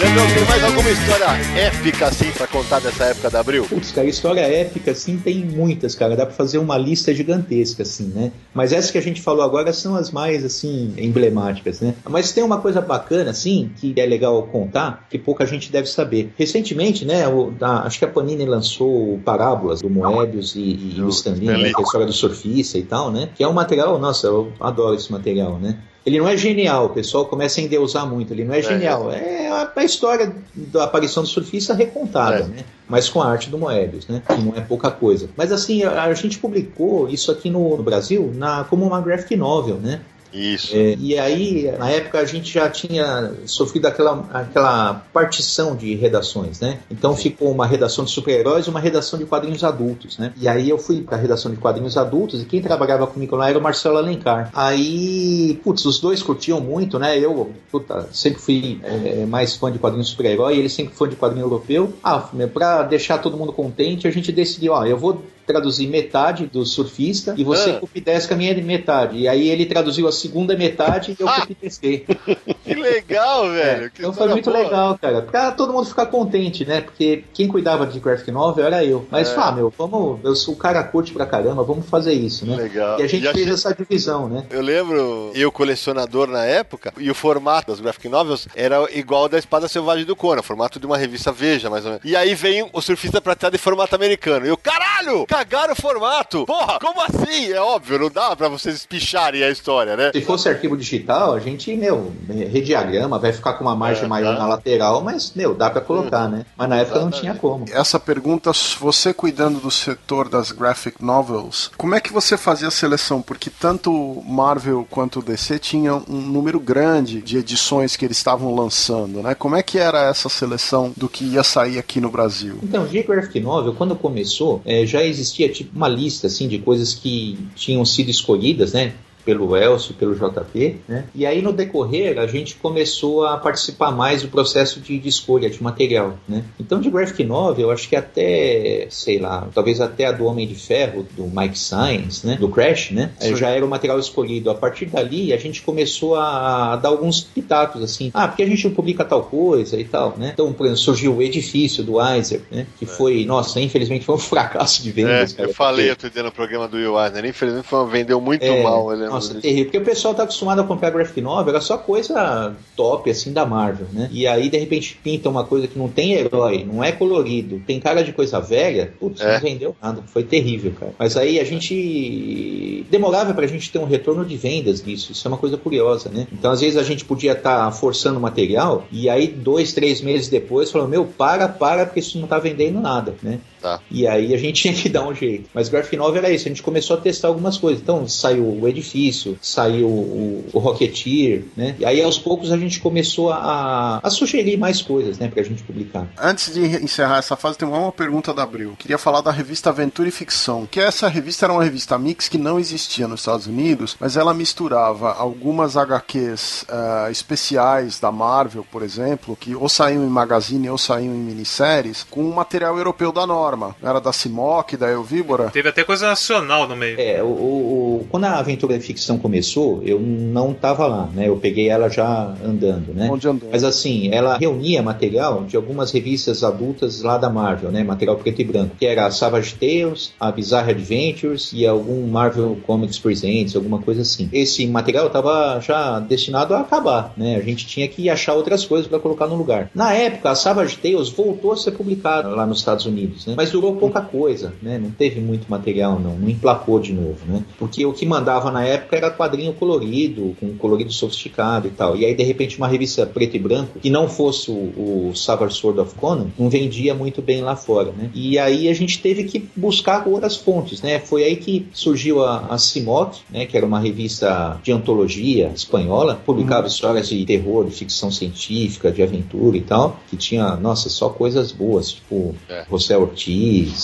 Tem 0.06 0.46
mais 0.46 0.64
alguma 0.64 0.90
história 0.90 1.26
épica 1.58 2.08
assim 2.08 2.30
pra 2.32 2.46
contar 2.46 2.80
dessa 2.80 3.06
época 3.06 3.30
da 3.30 3.40
Abril? 3.40 3.66
Putz, 3.66 3.92
cara, 3.92 4.08
história 4.08 4.42
épica 4.42 4.92
assim 4.92 5.18
tem 5.18 5.44
muitas, 5.44 5.96
cara. 5.96 6.16
Dá 6.16 6.26
pra 6.26 6.36
fazer 6.36 6.60
uma 6.60 6.78
lista 6.78 7.14
gigantesca, 7.14 7.82
assim, 7.82 8.12
né? 8.14 8.32
Mas 8.54 8.72
essas 8.72 8.92
que 8.92 8.98
a 8.98 9.02
gente 9.02 9.22
falou 9.22 9.44
agora 9.44 9.74
são 9.74 9.96
as 9.96 10.12
mais, 10.12 10.46
assim, 10.46 10.94
emblemáticas, 10.98 11.82
né? 11.82 11.96
Mas 12.08 12.32
tem 12.32 12.44
uma 12.44 12.60
coisa 12.60 12.82
bacana, 12.82 13.32
assim, 13.32 13.72
que 13.78 13.94
é 13.98 14.06
legal 14.06 14.44
contar, 14.44 15.08
que 15.10 15.18
pouca 15.18 15.46
gente 15.46 15.72
deve 15.72 15.88
saber. 15.88 16.32
Recentemente, 16.38 17.04
né, 17.04 17.28
o, 17.28 17.54
acho 17.60 17.98
que 17.98 18.06
a 18.06 18.08
Panini 18.08 18.46
lançou 18.46 19.20
Parábolas 19.26 19.82
do 19.82 19.90
Moebius 19.90 20.56
e, 20.56 20.94
e 20.96 21.02
o 21.02 21.10
Stanley, 21.10 21.48
né, 21.48 21.70
que 21.70 21.78
é 21.78 21.80
a 21.80 21.82
história 21.82 22.06
do 22.06 22.14
surfista 22.14 22.78
e 22.78 22.84
tal, 22.84 23.12
né? 23.12 23.30
Que 23.36 23.44
é 23.44 23.48
um 23.48 23.54
material, 23.54 23.98
nossa, 23.98 24.28
eu 24.28 24.54
adoro 24.60 24.96
esse 24.96 25.12
material, 25.12 25.58
né? 25.58 25.78
Ele 26.06 26.20
não 26.20 26.28
é 26.28 26.38
genial, 26.38 26.86
o 26.86 26.90
pessoal 26.90 27.26
começa 27.26 27.60
a 27.60 27.64
endeusar 27.64 28.08
muito. 28.08 28.32
Ele 28.32 28.46
não 28.46 28.54
é, 28.54 28.60
é 28.60 28.62
genial. 28.62 29.12
É 29.12 29.50
a, 29.50 29.72
a, 29.76 29.84
história 29.84 30.36
da 30.54 30.84
aparição 30.84 31.24
do 31.24 31.30
surfista 31.30 31.74
recontada, 31.74 32.40
é. 32.40 32.44
né? 32.44 32.66
Mas 32.88 33.10
com 33.10 33.22
a 33.22 33.28
arte 33.28 33.50
do 33.50 33.58
Moebius, 33.58 34.08
né? 34.08 34.22
Que 34.28 34.40
não 34.40 34.56
é 34.56 34.62
pouca 34.62 34.92
coisa. 34.92 35.28
Mas 35.36 35.52
assim, 35.52 35.84
a, 35.84 36.04
a 36.04 36.14
gente 36.14 36.38
publicou 36.38 37.10
isso 37.10 37.32
aqui 37.32 37.50
no, 37.50 37.76
no 37.76 37.82
Brasil 37.82 38.32
na, 38.36 38.64
como 38.66 38.86
uma 38.86 39.02
graphic 39.02 39.36
novel, 39.36 39.78
né? 39.78 40.02
Isso. 40.34 40.76
É, 40.76 40.96
e 41.00 41.18
aí, 41.18 41.72
na 41.78 41.90
época, 41.90 42.20
a 42.20 42.26
gente 42.26 42.52
já 42.52 42.70
tinha 42.70 43.34
sofrido 43.46 43.86
aquela, 43.86 44.28
aquela 44.34 45.06
partição 45.14 45.76
de 45.76 45.96
redações, 45.96 46.60
né? 46.60 46.80
Então 46.92 47.16
Sim. 47.16 47.24
ficou 47.24 47.52
uma 47.52 47.66
redação 47.66 48.04
de 48.04 48.12
super-heróis 48.12 48.66
e 48.66 48.70
uma 48.70 48.80
redação 48.80 49.18
de 49.18 49.26
quadrinhos 49.26 49.64
adultos, 49.64 50.18
né? 50.18 50.34
E 50.38 50.48
aí 50.48 50.70
eu 50.70 50.78
fui 50.78 51.02
para 51.02 51.18
a 51.18 51.20
redação 51.20 51.52
de 51.52 51.58
quadrinhos 51.58 51.98
adultos 51.98 52.42
e 52.42 52.46
quem 52.46 52.62
trabalhava 52.62 53.08
comigo 53.08 53.36
lá 53.36 53.50
era 53.50 53.58
o 53.58 53.62
Marcelo 53.62 53.98
Alencar. 53.98 54.50
Aí, 54.54 55.60
putz, 55.64 55.86
os 55.86 56.00
dois 56.00 56.22
curtiam 56.22 56.60
muito, 56.60 57.00
né? 57.00 57.18
Eu, 57.18 57.52
puta, 57.72 58.08
sempre 58.12 58.42
fui 58.42 58.80
é, 58.84 59.26
mais 59.26 59.56
fã 59.56 59.72
de 59.72 59.80
quadrinhos 59.80 60.10
super-herói, 60.10 60.58
ele 60.58 60.70
sempre 60.70 60.96
foi 60.96 61.10
de 61.10 61.16
quadrinho 61.16 61.46
europeu. 61.46 61.94
Ah, 62.04 62.30
para 62.54 62.84
deixar 62.84 63.18
todo 63.20 63.38
mundo 63.38 63.54
contente, 63.54 64.08
a 64.08 64.12
gente 64.12 64.32
decidiu, 64.32 64.74
ó, 64.74 64.86
eu 64.86 64.98
vou 64.98 65.22
traduzir 65.46 65.88
metade 65.88 66.48
do 66.48 66.66
surfista 66.66 67.36
e 67.38 67.44
você 67.44 67.72
ah. 67.72 67.80
copidesca 67.80 68.34
a 68.34 68.38
minha 68.38 68.54
metade. 68.64 69.18
E 69.18 69.28
aí 69.28 69.50
ele 69.50 69.66
traduziu 69.66 70.08
a 70.08 70.12
segunda 70.12 70.56
metade 70.58 71.16
e 71.18 71.22
eu 71.22 71.28
copidesquei. 71.28 72.06
que 72.64 72.74
legal, 72.74 73.50
velho. 73.50 73.86
É, 73.86 73.92
então 73.98 74.14
foi 74.14 74.28
muito 74.30 74.50
boa. 74.50 74.64
legal, 74.64 74.98
cara. 74.98 75.22
Pra 75.22 75.52
todo 75.52 75.74
mundo 75.74 75.88
ficar 75.88 76.08
contente, 76.08 76.66
né? 76.66 76.82
Porque 76.82 77.24
quem 77.34 77.48
cuidava 77.48 77.86
de 77.86 78.00
graphic 78.00 78.32
novel 78.32 78.66
era 78.66 78.84
eu. 78.84 79.08
Mas, 79.10 79.30
é. 79.30 79.36
ah, 79.38 79.52
meu, 79.52 79.74
vamos. 79.78 80.20
Eu 80.24 80.36
sou 80.36 80.54
o 80.54 80.58
cara 80.58 80.84
curte 80.84 81.12
pra 81.12 81.26
caramba, 81.26 81.64
vamos 81.64 81.88
fazer 81.88 82.14
isso, 82.14 82.46
né? 82.46 82.56
Legal. 82.56 83.00
E 83.00 83.04
a 83.04 83.08
gente 83.08 83.28
fez 83.32 83.48
essa 83.48 83.74
divisão, 83.74 84.28
né? 84.28 84.46
Eu 84.50 84.62
lembro, 84.62 85.32
eu 85.34 85.52
colecionador 85.52 86.28
na 86.28 86.46
época, 86.46 86.94
e 86.98 87.10
o 87.10 87.16
formato 87.16 87.72
das 87.72 87.80
graphic 87.80 88.10
novels 88.10 88.48
era 88.56 88.88
igual 88.92 89.24
ao 89.24 89.30
da 89.30 89.38
Espada 89.38 89.68
Selvagem 89.68 90.06
do 90.06 90.16
Conan, 90.16 90.42
formato 90.42 90.80
de 90.80 90.86
uma 90.86 90.98
revista 90.98 91.32
Veja, 91.32 91.70
mais 91.70 91.86
ou 91.86 91.92
menos. 91.92 92.06
E 92.06 92.16
aí 92.16 92.34
vem 92.36 92.70
o 92.72 92.82
surfista 92.82 93.20
prateado 93.20 93.56
em 93.56 93.60
formato 93.60 93.96
americano. 93.96 94.46
E 94.46 94.50
eu, 94.50 94.58
caralho! 94.58 95.26
Cagaram 95.36 95.74
o 95.74 95.76
formato. 95.76 96.46
Porra, 96.46 96.80
como 96.80 97.02
assim? 97.02 97.52
É 97.52 97.60
óbvio, 97.60 98.00
não 98.00 98.10
dá 98.10 98.34
pra 98.36 98.48
vocês 98.48 98.76
espicharem 98.76 99.44
a 99.44 99.50
história, 99.50 99.98
né? 99.98 100.12
Se 100.14 100.22
fosse 100.22 100.48
arquivo 100.48 100.78
digital, 100.78 101.34
a 101.34 101.40
gente, 101.40 101.76
meu, 101.76 102.14
rediagrama, 102.30 103.20
vai 103.20 103.34
ficar 103.34 103.54
com 103.54 103.66
uma 103.66 103.76
margem 103.76 104.06
é, 104.06 104.08
maior 104.08 104.34
tá. 104.34 104.40
na 104.40 104.48
lateral, 104.48 105.02
mas, 105.02 105.34
meu, 105.36 105.54
dá 105.54 105.70
pra 105.70 105.82
colocar, 105.82 106.28
hum, 106.28 106.32
né? 106.32 106.46
Mas 106.56 106.70
na 106.70 106.78
época 106.78 107.00
não 107.00 107.12
tinha 107.12 107.36
como. 107.36 107.66
Essa 107.70 108.00
pergunta, 108.00 108.52
você 108.80 109.14
cuidando 109.14 109.60
do 109.60 109.70
setor 109.70 110.30
das 110.30 110.52
graphic 110.52 111.04
novels, 111.04 111.70
como 111.78 111.96
é 111.96 112.00
que 112.00 112.14
você 112.14 112.38
fazia 112.38 112.70
a 112.70 112.72
seleção? 112.72 113.22
Porque 113.22 113.50
tanto 113.50 114.24
Marvel 114.26 114.88
quanto 114.90 115.22
DC 115.22 115.60
tinham 115.60 116.04
um 116.08 116.22
número 116.22 116.60
grande 116.60 117.22
de 117.22 117.38
edições 117.38 117.98
que 117.98 118.06
eles 118.06 118.18
estavam 118.18 118.56
lançando, 118.56 119.22
né? 119.22 119.36
Como 119.36 119.56
é 119.56 119.64
que 119.64 119.78
era 119.78 120.04
essa 120.04 120.30
seleção 120.30 120.94
do 120.96 121.10
que 121.10 121.26
ia 121.26 121.44
sair 121.44 121.78
aqui 121.78 122.00
no 122.00 122.10
Brasil? 122.10 122.60
Então, 122.64 122.86
de 122.86 123.04
graphic 123.04 123.40
novel, 123.42 123.74
quando 123.74 123.96
começou, 123.96 124.62
é, 124.66 124.86
já 124.86 125.04
existia 125.04 125.25
tipo 125.32 125.76
uma 125.76 125.88
lista 125.88 126.28
assim 126.28 126.48
de 126.48 126.60
coisas 126.60 126.94
que 126.94 127.38
tinham 127.56 127.84
sido 127.86 128.10
escolhidas, 128.10 128.74
né? 128.74 128.94
Pelo 129.26 129.58
Elcio, 129.58 129.96
pelo 129.96 130.16
JP, 130.16 130.78
né? 130.88 131.06
E 131.16 131.26
aí 131.26 131.42
no 131.42 131.52
decorrer 131.52 132.20
a 132.20 132.28
gente 132.28 132.56
começou 132.56 133.26
a 133.26 133.38
participar 133.38 133.92
mais 133.92 134.22
do 134.22 134.28
processo 134.28 134.80
de, 134.80 135.00
de, 135.00 135.10
escolha 135.10 135.50
de 135.50 135.62
material, 135.62 136.18
né? 136.30 136.44
Então 136.60 136.80
de 136.80 136.90
graphic 136.90 137.24
novel, 137.24 137.68
eu 137.68 137.72
acho 137.72 137.90
que 137.90 137.96
até, 137.96 138.88
sei 138.90 139.20
lá, 139.20 139.48
talvez 139.54 139.82
até 139.82 140.06
a 140.06 140.12
do 140.12 140.26
Homem 140.26 140.48
de 140.48 140.56
Ferro, 140.56 141.06
do 141.18 141.24
Mike 141.24 141.58
Science, 141.58 142.26
né? 142.26 142.36
Do 142.36 142.48
Crash, 142.48 142.92
né? 142.92 143.12
Sim. 143.20 143.36
Já 143.36 143.50
era 143.50 143.66
o 143.66 143.68
material 143.68 143.98
escolhido. 143.98 144.52
A 144.52 144.56
partir 144.56 144.86
dali 144.86 145.34
a 145.34 145.38
gente 145.38 145.64
começou 145.64 146.16
a 146.16 146.76
dar 146.76 146.90
alguns 146.90 147.22
pitacos 147.22 147.82
assim, 147.82 148.12
ah, 148.14 148.28
porque 148.28 148.44
a 148.44 148.48
gente 148.48 148.68
não 148.68 148.76
publica 148.76 149.04
tal 149.04 149.24
coisa 149.24 149.80
e 149.80 149.84
tal, 149.84 150.16
né? 150.18 150.32
Então, 150.34 150.54
por 150.54 150.66
exemplo, 150.66 150.82
surgiu 150.82 151.16
o 151.16 151.22
Edifício 151.22 151.84
do 151.84 151.96
Weiser, 151.96 152.42
né? 152.52 152.68
Que 152.78 152.86
é. 152.86 152.88
foi, 152.88 153.26
nossa, 153.26 153.60
infelizmente 153.60 154.06
foi 154.06 154.16
um 154.16 154.20
fracasso 154.20 154.84
de 154.84 154.92
vendas. 154.92 155.34
É, 155.34 155.38
cara, 155.38 155.50
eu 155.50 155.54
falei 155.54 155.88
porque... 155.88 156.06
outro 156.06 156.10
dia 156.12 156.24
no 156.24 156.32
programa 156.32 156.68
do 156.68 156.78
Will 156.78 157.00
Eisner, 157.00 157.26
infelizmente 157.26 157.68
foi, 157.68 157.88
vendeu 157.90 158.22
muito 158.22 158.44
é, 158.44 158.62
mal, 158.62 158.94
ele 158.94 159.15
Nossa, 159.16 159.42
terrível. 159.42 159.66
Porque 159.66 159.78
o 159.78 159.86
pessoal 159.86 160.14
tá 160.14 160.24
acostumado 160.24 160.62
a 160.62 160.64
comprar 160.64 160.90
graphic 160.90 161.22
novel, 161.22 161.50
era 161.50 161.62
só 161.62 161.78
coisa 161.78 162.56
top, 162.76 163.10
assim, 163.10 163.32
da 163.32 163.46
Marvel, 163.46 163.88
né? 163.92 164.10
E 164.12 164.28
aí, 164.28 164.50
de 164.50 164.58
repente, 164.58 165.00
pinta 165.04 165.30
uma 165.30 165.44
coisa 165.44 165.68
que 165.68 165.78
não 165.78 165.88
tem 165.88 166.14
herói, 166.14 166.66
não 166.70 166.84
é 166.84 166.92
colorido, 166.92 167.62
tem 167.66 167.80
cara 167.80 168.04
de 168.04 168.12
coisa 168.12 168.40
velha, 168.40 168.94
putz, 169.00 169.22
É. 169.22 169.34
não 169.34 169.42
vendeu 169.42 169.76
nada. 169.82 170.04
Foi 170.08 170.24
terrível, 170.24 170.74
cara. 170.80 170.94
Mas 170.98 171.18
aí 171.18 171.40
a 171.40 171.44
gente 171.44 172.86
demorava 172.90 173.34
pra 173.34 173.48
gente 173.48 173.72
ter 173.72 173.80
um 173.80 173.86
retorno 173.86 174.26
de 174.26 174.36
vendas 174.38 174.84
nisso. 174.84 175.12
Isso 175.12 175.28
é 175.28 175.30
uma 175.30 175.38
coisa 175.38 175.58
curiosa, 175.58 176.10
né? 176.10 176.28
Então, 176.32 176.52
às 176.52 176.62
vezes, 176.62 176.78
a 176.78 176.84
gente 176.84 177.06
podia 177.06 177.34
estar 177.34 177.72
forçando 177.72 178.18
o 178.18 178.22
material 178.22 178.86
e 178.92 179.10
aí, 179.10 179.28
dois, 179.28 179.74
três 179.74 180.02
meses 180.02 180.28
depois, 180.28 180.72
falou: 180.72 180.88
Meu, 180.88 181.06
para, 181.06 181.48
para, 181.48 181.86
porque 181.86 182.00
isso 182.00 182.20
não 182.20 182.28
tá 182.28 182.40
vendendo 182.40 182.80
nada, 182.80 183.16
né? 183.22 183.40
Tá. 183.66 183.82
E 183.90 184.06
aí 184.06 184.32
a 184.32 184.38
gente 184.38 184.62
tinha 184.62 184.74
que 184.76 184.88
dar 184.88 185.08
um 185.08 185.16
jeito. 185.16 185.50
Mas 185.52 185.70
Graphic 185.70 185.98
Novel 185.98 186.18
era 186.24 186.30
isso, 186.32 186.48
a 186.48 186.50
gente 186.50 186.62
começou 186.62 186.98
a 186.98 187.02
testar 187.02 187.30
algumas 187.30 187.58
coisas. 187.58 187.82
Então 187.82 188.08
saiu 188.08 188.44
o 188.62 188.68
Edifício, 188.68 189.36
saiu 189.42 189.88
o, 189.88 190.46
o 190.54 190.60
Rocketeer, 190.60 191.46
né? 191.58 191.76
E 191.80 191.86
aí 191.86 192.00
aos 192.04 192.20
poucos 192.20 192.52
a 192.52 192.58
gente 192.58 192.80
começou 192.80 193.32
a, 193.32 194.00
a 194.04 194.10
sugerir 194.12 194.56
mais 194.58 194.84
coisas, 194.84 195.18
né, 195.18 195.28
pra 195.28 195.42
gente 195.42 195.64
publicar. 195.64 196.08
Antes 196.22 196.54
de 196.54 196.62
encerrar 196.84 197.18
essa 197.18 197.36
fase, 197.36 197.58
tem 197.58 197.68
uma 197.68 197.92
pergunta 197.92 198.32
da 198.34 198.44
Abril. 198.44 198.76
Queria 198.78 199.00
falar 199.00 199.22
da 199.22 199.32
revista 199.32 199.72
Aventura 199.72 200.08
e 200.08 200.12
Ficção, 200.12 200.68
que 200.70 200.80
essa 200.80 201.08
revista 201.08 201.48
era 201.48 201.54
uma 201.54 201.64
revista 201.64 201.98
mix 201.98 202.30
que 202.30 202.38
não 202.38 202.60
existia 202.60 203.08
nos 203.08 203.22
Estados 203.22 203.48
Unidos, 203.48 203.98
mas 204.00 204.16
ela 204.16 204.34
misturava 204.34 205.14
algumas 205.14 205.76
HQs 205.76 206.66
ah, 206.70 207.08
especiais 207.10 208.00
da 208.00 208.12
Marvel, 208.12 208.66
por 208.72 208.84
exemplo, 208.84 209.36
que 209.36 209.56
ou 209.56 209.68
saíam 209.68 210.04
em 210.04 210.10
magazine 210.10 210.70
ou 210.70 210.78
saíam 210.78 211.16
em 211.16 211.18
minisséries, 211.18 212.06
com 212.10 212.24
um 212.24 212.34
material 212.34 212.78
europeu 212.78 213.12
da 213.12 213.26
norma. 213.56 213.76
Era 213.82 214.00
da 214.00 214.12
Simoc, 214.12 214.74
da 214.78 214.90
Elvíbora. 214.92 215.50
Teve 215.50 215.70
até 215.70 215.84
coisa 215.84 216.08
nacional 216.08 216.68
no 216.68 216.76
meio. 216.76 217.00
É, 217.00 217.24
o, 217.24 217.28
o- 217.28 218.00
o- 218.02 218.08
quando 218.10 218.26
a 218.26 218.38
aventura 218.38 218.76
e 218.76 218.80
ficção 218.80 219.18
começou, 219.18 219.82
eu 219.84 220.00
não 220.00 220.54
tava 220.54 220.86
lá, 220.88 221.10
né? 221.14 221.28
Eu 221.30 221.38
peguei 221.38 221.70
ela 221.70 221.90
já 221.90 222.34
andando, 222.44 222.94
né? 222.94 223.10
Onde 223.12 223.28
andou? 223.28 223.50
Mas 223.52 223.64
assim, 223.64 224.10
ela 224.14 224.38
reunia 224.38 224.82
material 224.84 225.44
de 225.44 225.56
algumas 225.56 225.92
revistas 225.92 226.44
adultas 226.44 227.02
lá 227.02 227.18
da 227.18 227.30
Marvel, 227.30 227.72
né? 227.72 227.84
Material 227.84 228.18
preto 228.18 228.42
e 228.42 228.44
branco, 228.44 228.76
que 228.78 228.86
era 228.86 229.06
a 229.06 229.12
Savage 229.12 229.56
Tales, 229.56 230.14
a 230.20 230.32
Bizarre 230.32 230.72
Adventures 230.72 231.52
e 231.54 231.66
algum 231.66 232.06
Marvel 232.08 232.58
Comics 232.66 233.00
Presents, 233.00 233.56
alguma 233.56 233.80
coisa 233.80 234.02
assim. 234.02 234.30
Esse 234.34 234.66
material 234.68 235.08
estava 235.08 235.60
já 235.62 236.00
destinado 236.00 236.54
a 236.54 236.60
acabar, 236.62 237.14
né? 237.18 237.36
A 237.38 237.42
gente 237.42 237.66
tinha 237.66 237.88
que 237.88 238.10
achar 238.10 238.34
outras 238.34 238.66
coisas 238.66 238.88
para 238.88 239.00
colocar 239.00 239.28
no 239.28 239.36
lugar. 239.36 239.70
Na 239.74 239.94
época, 239.94 240.30
a 240.32 240.36
Savage 240.36 240.78
Tales 240.78 241.10
voltou 241.10 241.52
a 241.54 241.58
ser 241.58 241.72
publicada 241.72 242.30
lá 242.30 242.46
nos 242.46 242.60
Estados 242.60 242.86
Unidos, 242.86 243.26
né? 243.26 243.34
Mas 243.38 243.45
durou 243.52 243.76
pouca 243.76 244.02
coisa, 244.02 244.54
né? 244.62 244.78
Não 244.78 244.92
teve 244.92 245.20
muito 245.20 245.50
material, 245.50 246.00
não. 246.00 246.18
Não 246.18 246.30
emplacou 246.30 246.80
de 246.80 246.94
novo, 246.94 247.20
né? 247.28 247.44
Porque 247.58 247.86
o 247.86 247.94
que 247.94 248.06
mandava 248.06 248.52
na 248.52 248.64
época 248.66 248.96
era 248.96 249.12
quadrinho 249.12 249.54
colorido, 249.54 250.36
com 250.40 250.56
colorido 250.58 250.92
sofisticado 250.92 251.68
e 251.68 251.72
tal. 251.72 251.96
E 251.96 252.06
aí, 252.06 252.14
de 252.14 252.24
repente, 252.24 252.58
uma 252.58 252.68
revista 252.68 253.06
preto 253.06 253.36
e 253.36 253.40
branco, 253.40 253.80
que 253.80 253.90
não 253.90 254.08
fosse 254.08 254.52
o, 254.52 255.10
o 255.10 255.16
Savage 255.16 255.56
Sword 255.56 255.80
of 255.80 255.96
Conan, 255.96 256.28
não 256.38 256.50
vendia 256.50 256.94
muito 256.94 257.22
bem 257.22 257.42
lá 257.42 257.56
fora, 257.56 257.92
né? 257.92 258.10
E 258.14 258.38
aí 258.38 258.70
a 258.70 258.74
gente 258.74 259.02
teve 259.02 259.24
que 259.26 259.48
buscar 259.56 260.08
outras 260.08 260.36
fontes, 260.36 260.82
né? 260.82 261.00
Foi 261.00 261.24
aí 261.24 261.36
que 261.36 261.68
surgiu 261.74 262.24
a, 262.24 262.48
a 262.50 262.58
Simoc, 262.58 263.18
né? 263.30 263.46
Que 263.46 263.58
era 263.58 263.66
uma 263.66 263.80
revista 263.80 264.60
de 264.64 264.72
antologia 264.72 265.52
espanhola, 265.54 266.20
publicava 266.26 266.68
histórias 266.68 267.10
de 267.10 267.26
terror, 267.26 267.66
de 267.66 267.72
ficção 267.72 268.12
científica, 268.12 268.92
de 268.92 269.02
aventura 269.02 269.58
e 269.58 269.62
tal, 269.62 270.00
que 270.10 270.18
tinha, 270.18 270.56
nossa, 270.56 270.90
só 270.90 271.10
coisas 271.10 271.52
boas, 271.52 271.94
tipo 271.94 272.36
É. 272.50 272.66
José 272.70 272.98
Ortiz, 272.98 273.35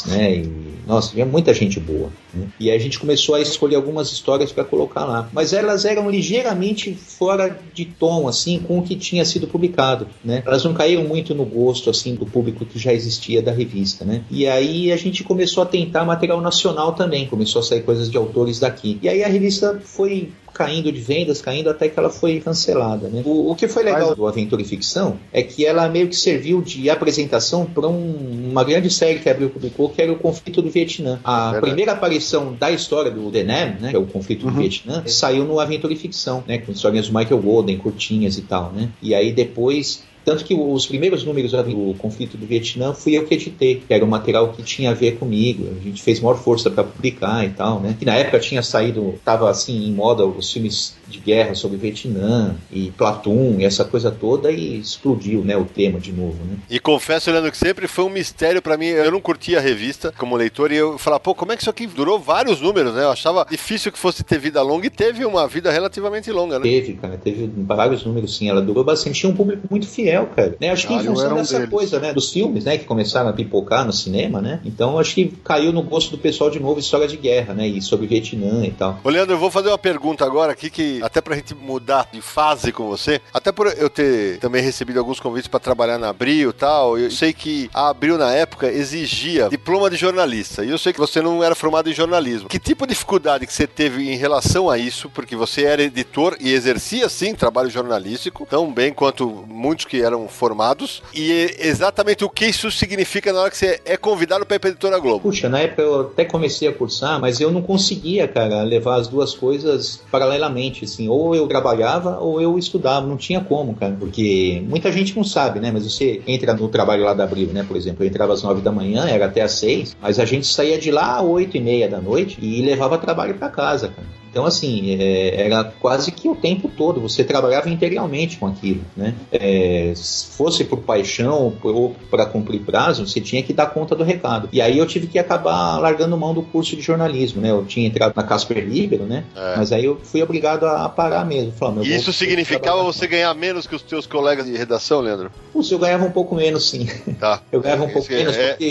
né? 0.08 0.36
E, 0.38 0.72
nossa, 0.88 1.12
tinha 1.14 1.26
muita 1.26 1.54
gente 1.54 1.80
boa. 1.80 2.12
né? 2.34 2.48
E 2.60 2.72
a 2.72 2.78
gente 2.78 3.00
começou 3.00 3.36
a 3.36 3.42
escolher 3.42 3.76
algumas 3.76 4.12
histórias 4.12 4.52
para 4.52 4.64
colocar 4.64 5.06
lá. 5.06 5.30
Mas 5.32 5.54
elas 5.54 5.86
eram 5.86 6.10
ligeiramente 6.10 6.94
fora 6.94 7.60
de 7.74 7.86
tom, 7.86 8.28
assim, 8.28 8.60
com 8.60 8.80
o 8.80 8.82
que 8.84 8.96
tinha 8.96 9.24
sido 9.24 9.48
publicado, 9.48 10.08
né? 10.24 10.44
Elas 10.46 10.64
não 10.64 10.74
caíram 10.74 11.04
muito 11.04 11.34
no 11.36 11.46
gosto, 11.46 11.90
assim, 11.90 12.16
do 12.16 12.26
público 12.26 12.66
que 12.66 12.80
já 12.80 12.94
existia 12.94 13.42
da 13.42 13.52
revista, 13.52 14.04
né? 14.04 14.24
E 14.30 14.48
aí 14.48 14.92
a 14.92 14.98
gente 14.98 15.24
começou 15.24 15.64
a 15.64 15.66
tentar 15.66 16.04
material 16.04 16.42
nacional 16.42 16.94
também, 16.94 17.28
começou 17.28 17.60
a 17.60 17.64
sair 17.64 17.82
coisas 17.84 18.10
de 18.10 18.18
autores 18.18 18.60
daqui. 18.60 18.98
E 19.02 19.08
aí 19.10 19.24
a 19.24 19.28
revista 19.28 19.80
foi 19.84 20.30
caindo 20.54 20.92
de 20.92 21.00
vendas, 21.00 21.42
caindo 21.42 21.70
até 21.70 21.88
que 21.88 21.98
ela 21.98 22.10
foi 22.10 22.40
cancelada. 22.40 23.08
Né? 23.08 23.22
O, 23.26 23.52
o 23.52 23.56
que 23.56 23.68
foi 23.68 23.84
legal 23.84 24.08
Mas- 24.10 24.18
do 24.18 24.28
Aventura 24.28 24.62
e 24.62 24.66
Ficção 24.66 25.18
é 25.32 25.42
que 25.42 25.66
ela 25.66 25.88
meio 25.90 26.08
que 26.08 26.16
serviu 26.16 26.62
de 26.62 26.90
apresentação 26.90 27.66
para 27.66 27.88
uma 27.88 28.64
grande 28.64 28.90
série 28.90 29.20
que 29.20 29.30
a 29.30 29.32
Abril 29.32 29.50
publicou, 29.50 29.90
que 29.90 30.02
era 30.02 30.12
o 30.12 30.18
conflito 30.18 30.62
do 30.62 30.70
Vietnã. 30.70 31.20
A 31.24 31.52
Verdade. 31.52 31.66
primeira 31.68 31.92
aparição 31.94 32.54
da 32.54 32.72
história 32.72 33.12
do 33.12 33.30
The 33.32 33.44
Nam, 33.44 33.76
né, 33.80 33.90
que 33.90 33.96
é 33.96 34.00
o 34.00 34.06
conflito 34.06 34.46
do 34.46 34.52
Vietnã, 34.52 35.04
saiu 35.06 35.46
no 35.46 35.60
Aventura 35.60 35.94
e 35.94 35.96
Ficção, 35.96 36.44
né, 36.48 36.58
com 36.58 36.72
histórias 36.72 37.08
do 37.08 37.18
Michael 37.18 37.42
Golden, 37.42 37.78
curtinhas 37.78 38.38
e 38.38 38.42
tal. 38.42 38.72
Né? 38.72 38.90
E 39.02 39.16
aí 39.16 39.32
depois 39.32 40.04
tanto 40.24 40.46
que 40.46 40.54
os 40.54 40.86
primeiros 40.86 41.24
números 41.24 41.52
do 41.52 41.96
conflito 41.98 42.38
do 42.38 42.46
Vietnã 42.46 42.94
fui 42.94 43.18
eu 43.18 43.26
que 43.26 43.34
editei, 43.34 43.82
que 43.88 43.94
era 43.94 44.06
um 44.06 44.08
material 44.08 44.52
que 44.54 44.62
tinha 44.64 44.92
a 44.92 44.94
ver 44.94 45.18
comigo. 45.18 45.68
A 45.80 45.84
gente 45.84 46.02
fez 46.02 46.20
maior 46.20 46.38
força 46.38 46.70
para 46.70 46.84
publicar 46.84 47.46
e 47.46 47.50
tal, 47.50 47.80
né? 47.80 47.96
E 48.00 48.06
na 48.06 48.16
época 48.16 48.40
tinha 48.40 48.62
saído, 48.62 49.16
tava 49.26 49.50
assim 49.50 49.88
em 49.88 49.92
moda 49.92 50.26
os 50.26 50.52
filmes 50.52 50.96
de 51.12 51.20
guerra 51.20 51.54
sobre 51.54 51.78
o 51.78 51.80
Vietnã 51.80 52.56
e 52.72 52.92
Platoon 52.92 53.58
e 53.60 53.66
essa 53.66 53.84
coisa 53.86 54.10
toda 54.10 54.52
e 54.52 54.80
explodiu, 54.80 55.44
né, 55.44 55.56
o 55.58 55.66
tema 55.66 56.00
de 56.00 56.12
novo, 56.12 56.38
né? 56.46 56.58
E 56.70 56.80
confesso, 56.80 57.30
Leandro, 57.32 57.52
que 57.52 57.58
sempre 57.58 57.88
foi 57.88 58.06
um 58.06 58.10
mistério 58.10 58.62
pra 58.62 58.78
mim. 58.78 58.86
Eu 58.88 59.12
não 59.12 59.22
curtia 59.22 59.58
a 59.58 59.62
revista 59.62 60.14
como 60.18 60.36
leitor 60.36 60.72
e 60.72 60.76
eu 60.78 60.98
falava, 60.98 61.20
pô, 61.20 61.36
como 61.36 61.52
é 61.52 61.56
que 61.56 61.62
isso 61.64 61.70
aqui 61.70 61.86
durou 61.86 62.20
vários 62.20 62.62
números, 62.62 62.94
né? 62.94 63.04
Eu 63.04 63.12
achava 63.12 63.46
difícil 63.50 63.92
que 63.92 64.00
fosse 64.00 64.24
ter 64.24 64.40
vida 64.40 64.62
longa 64.62 64.88
e 64.88 64.90
teve 64.90 65.26
uma 65.26 65.48
vida 65.48 65.70
relativamente 65.72 66.32
longa, 66.32 66.58
né? 66.60 66.64
Teve, 66.64 66.94
cara, 66.94 67.18
teve 67.18 67.50
vários 67.58 68.06
números 68.06 68.38
sim, 68.38 68.50
ela 68.50 68.62
durou 68.62 68.84
bastante, 68.84 69.20
tinha 69.20 69.32
um 69.32 69.36
público 69.36 69.68
muito 69.70 69.88
fiel, 69.88 70.28
cara. 70.36 70.56
Né? 70.60 70.70
Acho 70.70 70.88
que 70.88 70.94
em 70.94 70.98
Ah, 70.98 71.04
eu 71.04 71.12
função 71.16 71.34
um 71.34 71.36
dessa 71.36 71.58
deles. 71.58 71.70
coisa, 71.70 72.00
né, 72.00 72.14
dos 72.14 72.32
filmes, 72.32 72.64
né, 72.66 72.78
que 72.78 72.86
começaram 72.86 73.30
a 73.30 73.34
pipocar 73.34 73.86
no 73.86 73.92
cinema, 73.94 74.42
né? 74.42 74.60
Então 74.66 74.98
acho 74.98 75.14
que 75.16 75.34
caiu 75.44 75.72
no 75.74 75.82
gosto 75.84 76.12
do 76.12 76.18
pessoal 76.18 76.50
de 76.50 76.60
novo 76.60 76.80
história 76.80 77.08
de 77.08 77.18
guerra, 77.18 77.54
né, 77.54 77.68
e 77.68 77.82
sobre 77.82 78.06
o 78.06 78.10
Vietnã 78.10 78.66
e 78.66 78.72
tal. 78.72 79.00
Ô, 79.04 79.10
Leandro, 79.10 79.36
eu 79.36 79.40
vou 79.40 79.52
fazer 79.52 79.68
uma 79.70 79.78
pergunta 79.78 80.24
agora 80.26 80.52
aqui 80.52 80.70
que 80.70 81.01
até 81.02 81.22
pra 81.22 81.36
gente 81.36 81.54
mudar 81.56 82.08
de 82.12 82.22
fase 82.22 82.72
com 82.72 82.88
você, 82.88 83.22
até 83.34 83.52
por 83.52 83.68
eu 83.68 83.90
ter 83.90 84.38
também 84.40 84.62
recebido 84.62 85.00
alguns 85.00 85.20
convites 85.20 85.48
pra 85.48 85.60
trabalhar 85.60 85.98
na 85.98 86.10
Abril 86.10 86.50
e 86.50 86.54
tal, 86.54 86.98
eu 86.98 87.12
sei 87.12 87.34
que 87.34 87.70
a 87.74 87.90
Abril 87.90 88.18
na 88.18 88.32
época 88.34 88.68
exigia 88.68 89.50
diploma 89.50 89.90
de 89.90 89.96
jornalista, 89.96 90.64
e 90.64 90.70
eu 90.70 90.78
sei 90.78 90.94
que 90.94 91.00
você 91.00 91.22
não 91.22 91.44
era 91.44 91.56
formado 91.56 91.90
em 91.90 91.94
jornalismo. 91.94 92.50
Que 92.50 92.60
tipo 92.60 92.86
de 92.86 92.92
dificuldade 92.92 93.48
que 93.48 93.54
você 93.54 93.66
teve 93.66 94.12
em 94.12 94.16
relação 94.16 94.70
a 94.70 94.78
isso, 94.78 95.10
porque 95.10 95.36
você 95.36 95.64
era 95.64 95.82
editor 95.82 96.38
e 96.40 96.54
exercia 96.54 97.10
sim 97.10 97.34
trabalho 97.34 97.70
jornalístico, 97.70 98.46
tão 98.50 98.72
bem 98.72 98.94
quanto 98.94 99.46
muitos 99.48 99.86
que 99.86 100.02
eram 100.02 100.28
formados, 100.28 101.02
e 101.14 101.56
exatamente 101.60 102.24
o 102.24 102.30
que 102.30 102.46
isso 102.46 102.70
significa 102.70 103.34
na 103.34 103.42
hora 103.42 103.50
que 103.50 103.58
você 103.58 103.82
é 103.86 103.98
convidado 103.98 104.46
pra 104.46 104.56
ir 104.56 104.60
pra 104.60 104.70
Editora 104.70 105.00
Globo. 105.00 105.22
Puxa, 105.22 105.50
na 105.50 105.60
época 105.60 105.82
eu 105.82 106.02
até 106.02 106.26
comecei 106.26 106.68
a 106.68 106.74
cursar, 106.74 107.20
mas 107.20 107.40
eu 107.40 107.52
não 107.52 107.62
conseguia, 107.62 108.28
cara, 108.28 108.62
levar 108.64 108.96
as 109.00 109.08
duas 109.08 109.34
coisas 109.34 110.02
paralelamente, 110.12 110.84
assim, 110.94 111.08
ou 111.08 111.36
eu 111.36 111.48
trabalhava 111.48 112.20
ou 112.20 112.42
eu 112.42 112.58
estudava, 112.58 113.08
não 113.08 113.18
tinha 113.18 113.42
como, 113.42 113.74
cara, 113.74 113.96
porque 114.00 114.64
muita 114.68 114.92
gente 114.92 115.16
não 115.16 115.24
sabe, 115.24 115.60
né, 115.60 115.72
mas 115.72 115.84
você 115.84 116.22
entra 116.28 116.54
no 116.54 116.68
trabalho 116.68 117.04
lá 117.04 117.14
da 117.14 117.24
Abril, 117.24 117.48
né, 117.48 117.64
por 117.68 117.78
exemplo, 117.78 118.04
eu 118.04 118.08
entrava 118.08 118.34
às 118.34 118.44
nove 118.44 118.62
da 118.62 118.72
manhã, 118.72 119.06
era 119.08 119.26
até 119.26 119.42
às 119.42 119.54
seis, 119.54 119.96
mas 120.02 120.20
a 120.20 120.26
gente 120.26 120.48
saía 120.48 120.78
de 120.78 120.92
lá 120.92 121.18
às 121.18 121.26
oito 121.26 121.58
e 121.58 121.62
meia 121.62 121.88
da 121.88 122.00
noite 122.02 122.38
e 122.42 122.62
levava 122.62 122.98
trabalho 122.98 123.36
pra 123.36 123.50
casa, 123.50 123.88
cara. 123.88 124.21
Então, 124.32 124.46
assim, 124.46 124.96
é, 124.98 125.46
era 125.46 125.64
quase 125.66 126.12
que 126.12 126.30
o 126.30 126.36
tempo 126.36 126.70
todo, 126.70 127.02
você 127.02 127.22
trabalhava 127.24 127.70
integralmente 127.70 128.38
com 128.38 128.48
aquilo, 128.48 128.82
né? 128.96 129.14
É, 129.32 129.92
se 129.94 130.28
fosse 130.28 130.64
por 130.64 130.80
paixão 130.80 131.54
ou 131.62 131.96
para 132.10 132.26
cumprir 132.26 132.62
prazo, 132.62 133.06
você 133.06 133.20
tinha 133.20 133.44
que 133.44 133.52
dar 133.52 133.66
conta 133.68 133.94
do 133.94 134.04
recado. 134.06 134.48
E 134.54 134.62
aí 134.62 134.78
eu 134.78 134.86
tive 134.86 135.08
que 135.08 135.20
acabar 135.20 135.78
largando 135.80 136.18
mão 136.18 136.34
do 136.34 136.42
curso 136.44 136.76
de 136.78 136.82
jornalismo, 136.82 137.42
né? 137.42 137.52
Eu 137.52 137.66
tinha 137.66 137.86
entrado 137.86 138.14
na 138.16 138.24
Casper 138.24 138.64
Libero, 138.66 139.04
né? 139.04 139.26
É. 139.36 139.56
Mas 139.58 139.72
aí 139.74 139.84
eu 139.86 140.00
fui 140.02 140.24
obrigado 140.24 140.66
a 140.66 140.88
parar 140.88 141.26
mesmo. 141.26 141.52
Falar, 141.52 141.84
E 141.84 141.94
isso 141.94 142.14
significava 142.14 142.82
você 142.84 143.08
ganhar 143.08 143.34
menos 143.34 143.68
que 143.68 143.76
os 143.76 143.82
teus 143.82 144.06
colegas 144.08 144.46
de 144.46 144.56
redação, 144.56 145.02
Leandro? 145.02 145.30
Putz, 145.52 145.70
eu 145.72 145.78
ganhava 145.80 146.06
um 146.06 146.12
pouco 146.12 146.36
menos, 146.36 146.70
sim. 146.70 146.88
Tá. 147.20 147.42
Eu 147.52 147.60
ganhava 147.60 147.84
um 147.84 147.88
É, 147.90 147.92
pouco 147.92 148.08
esse- 148.08 148.16
menos 148.18 148.38
é- 148.38 148.50
porque 148.50 148.64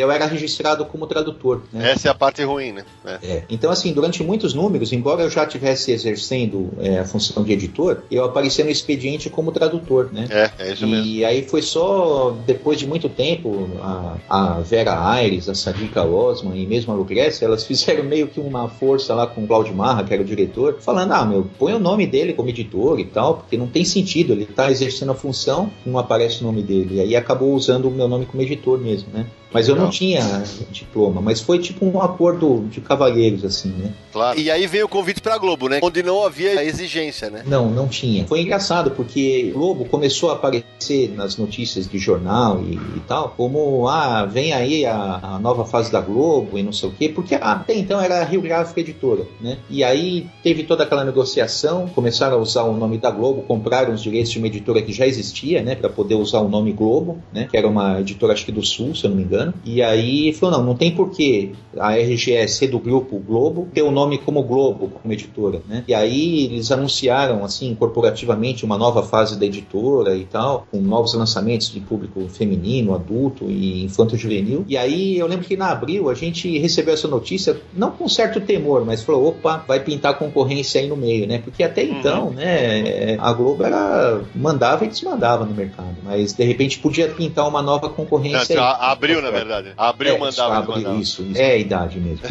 eu 0.00 0.10
era 0.10 0.26
registrado 0.26 0.84
como 0.84 1.06
tradutor, 1.06 1.62
né? 1.72 1.92
Essa 1.92 2.08
é 2.08 2.10
a 2.10 2.14
parte 2.14 2.42
ruim, 2.44 2.72
né? 2.72 2.84
É. 3.04 3.18
É, 3.22 3.44
Então, 3.48 3.70
assim, 3.70 3.92
durante 3.92 4.22
muitos 4.22 4.52
números, 4.52 4.92
embora 5.06 5.22
eu 5.22 5.30
já 5.30 5.44
estivesse 5.44 5.92
exercendo 5.92 6.68
é, 6.80 6.98
a 6.98 7.04
função 7.04 7.44
de 7.44 7.52
editor, 7.52 8.02
eu 8.10 8.24
aparecia 8.24 8.64
no 8.64 8.70
expediente 8.72 9.30
como 9.30 9.52
tradutor, 9.52 10.10
né? 10.12 10.26
É, 10.28 10.50
é 10.58 10.72
isso 10.72 10.84
mesmo. 10.84 11.06
E 11.06 11.24
aí 11.24 11.46
foi 11.46 11.62
só 11.62 12.36
depois 12.44 12.76
de 12.76 12.88
muito 12.88 13.08
tempo 13.08 13.70
a, 13.80 14.16
a 14.28 14.60
Vera 14.62 15.08
Aires, 15.08 15.48
a 15.48 15.54
Sadiqa 15.54 16.02
Osman 16.02 16.56
e 16.56 16.66
mesmo 16.66 16.92
a 16.92 16.96
Lucrécia, 16.96 17.44
elas 17.44 17.62
fizeram 17.64 18.02
meio 18.02 18.26
que 18.26 18.40
uma 18.40 18.68
força 18.68 19.14
lá 19.14 19.28
com 19.28 19.44
o 19.44 19.46
Claudio 19.46 19.76
Marra, 19.76 20.02
que 20.02 20.12
era 20.12 20.22
o 20.22 20.26
diretor, 20.26 20.78
falando: 20.80 21.12
ah, 21.12 21.24
meu, 21.24 21.46
põe 21.56 21.72
o 21.72 21.78
nome 21.78 22.04
dele 22.04 22.32
como 22.32 22.48
editor 22.48 22.98
e 22.98 23.04
tal, 23.04 23.36
porque 23.36 23.56
não 23.56 23.68
tem 23.68 23.84
sentido, 23.84 24.32
ele 24.32 24.44
tá 24.44 24.72
exercendo 24.72 25.12
a 25.12 25.14
função, 25.14 25.70
não 25.84 26.00
aparece 26.00 26.40
o 26.40 26.44
nome 26.44 26.64
dele. 26.64 26.96
E 26.96 27.00
aí 27.00 27.14
acabou 27.14 27.54
usando 27.54 27.86
o 27.86 27.92
meu 27.92 28.08
nome 28.08 28.26
como 28.26 28.42
editor 28.42 28.76
mesmo, 28.76 29.08
né? 29.14 29.24
Mas 29.52 29.68
eu 29.68 29.76
não 29.76 29.88
tinha 29.90 30.42
diploma, 30.70 31.20
mas 31.20 31.40
foi 31.40 31.58
tipo 31.58 31.86
um 31.86 32.00
acordo 32.00 32.66
de 32.70 32.80
cavalheiros, 32.80 33.44
assim, 33.44 33.70
né? 33.70 33.92
Claro. 34.12 34.38
E 34.38 34.50
aí 34.50 34.66
veio 34.66 34.86
o 34.86 34.88
convite 34.88 35.20
pra 35.20 35.38
Globo, 35.38 35.68
né? 35.68 35.80
Onde 35.82 36.02
não 36.02 36.24
havia 36.24 36.64
exigência, 36.64 37.30
né? 37.30 37.42
Não, 37.46 37.70
não 37.70 37.88
tinha. 37.88 38.26
Foi 38.26 38.40
engraçado, 38.40 38.90
porque 38.90 39.52
o 39.54 39.58
Globo 39.58 39.84
começou 39.86 40.30
a 40.30 40.34
aparecer 40.34 41.12
nas 41.14 41.36
notícias 41.36 41.88
de 41.88 41.98
jornal 41.98 42.60
e, 42.62 42.74
e 42.74 43.00
tal, 43.06 43.34
como, 43.36 43.88
ah, 43.88 44.24
vem 44.24 44.52
aí 44.52 44.84
a, 44.84 45.20
a 45.22 45.38
nova 45.38 45.64
fase 45.64 45.90
da 45.90 46.00
Globo 46.00 46.58
e 46.58 46.62
não 46.62 46.72
sei 46.72 46.88
o 46.88 46.92
quê, 46.92 47.08
porque 47.08 47.34
até 47.34 47.74
então 47.74 48.00
era 48.00 48.20
a 48.20 48.24
Rio 48.24 48.40
Gráfica 48.40 48.80
Editora, 48.80 49.26
né? 49.40 49.58
E 49.70 49.82
aí 49.84 50.26
teve 50.42 50.64
toda 50.64 50.82
aquela 50.82 51.04
negociação, 51.04 51.88
começaram 51.88 52.36
a 52.36 52.40
usar 52.40 52.62
o 52.64 52.76
nome 52.76 52.98
da 52.98 53.10
Globo, 53.10 53.42
compraram 53.42 53.94
os 53.94 54.02
direitos 54.02 54.30
de 54.30 54.38
uma 54.38 54.46
editora 54.46 54.82
que 54.82 54.92
já 54.92 55.06
existia, 55.06 55.62
né, 55.62 55.74
para 55.74 55.88
poder 55.88 56.14
usar 56.14 56.40
o 56.40 56.48
nome 56.48 56.72
Globo, 56.72 57.18
né, 57.32 57.46
que 57.50 57.56
era 57.56 57.68
uma 57.68 58.00
editora 58.00 58.32
acho 58.32 58.44
que 58.44 58.52
do 58.52 58.64
Sul, 58.64 58.94
se 58.94 59.04
eu 59.04 59.10
não 59.10 59.16
me 59.16 59.22
engano. 59.22 59.35
E 59.64 59.82
aí 59.82 60.32
falou, 60.32 60.58
não, 60.58 60.64
não 60.66 60.74
tem 60.74 60.90
porquê 60.90 61.52
a 61.78 61.94
RGE 61.94 62.48
ser 62.48 62.68
do 62.68 62.78
grupo 62.78 63.18
Globo 63.18 63.68
ter 63.72 63.82
o 63.82 63.90
nome 63.90 64.18
como 64.18 64.42
Globo, 64.42 64.88
como 64.88 65.12
editora, 65.12 65.60
né? 65.68 65.84
E 65.86 65.94
aí 65.94 66.44
eles 66.44 66.70
anunciaram, 66.70 67.44
assim, 67.44 67.74
corporativamente 67.74 68.64
uma 68.64 68.78
nova 68.78 69.02
fase 69.02 69.38
da 69.38 69.46
editora 69.46 70.16
e 70.16 70.24
tal, 70.24 70.66
com 70.70 70.80
novos 70.80 71.14
lançamentos 71.14 71.70
de 71.70 71.80
público 71.80 72.28
feminino, 72.28 72.94
adulto 72.94 73.50
e 73.50 73.84
infanto-juvenil. 73.84 74.64
E 74.68 74.76
aí 74.76 75.18
eu 75.18 75.26
lembro 75.26 75.46
que 75.46 75.56
na 75.56 75.70
abril 75.70 76.08
a 76.08 76.14
gente 76.14 76.58
recebeu 76.58 76.94
essa 76.94 77.08
notícia, 77.08 77.60
não 77.74 77.90
com 77.90 78.08
certo 78.08 78.40
temor, 78.40 78.84
mas 78.84 79.02
falou, 79.02 79.28
opa, 79.28 79.64
vai 79.66 79.80
pintar 79.80 80.18
concorrência 80.18 80.80
aí 80.80 80.88
no 80.88 80.96
meio, 80.96 81.26
né? 81.26 81.38
Porque 81.38 81.62
até 81.62 81.82
então, 81.82 82.30
né, 82.30 83.16
a 83.18 83.32
Globo 83.32 83.64
era, 83.64 84.20
mandava 84.34 84.84
e 84.84 84.88
desmandava 84.88 85.44
no 85.44 85.54
mercado, 85.54 85.96
mas 86.02 86.32
de 86.32 86.44
repente 86.44 86.78
podia 86.78 87.08
pintar 87.08 87.48
uma 87.48 87.62
nova 87.62 87.88
concorrência 87.88 88.56
Não, 88.56 88.64
aí. 88.64 88.76
abriu, 88.80 89.20
na 89.26 89.30
verdade. 89.30 89.72
Abriu, 89.76 90.14
É, 90.14 90.18
mandava, 90.18 90.56
abriu, 90.56 90.76
mandava. 90.76 91.00
Isso, 91.00 91.22
isso. 91.22 91.40
É 91.40 91.52
a 91.52 91.56
idade 91.56 91.98
mesmo. 91.98 92.24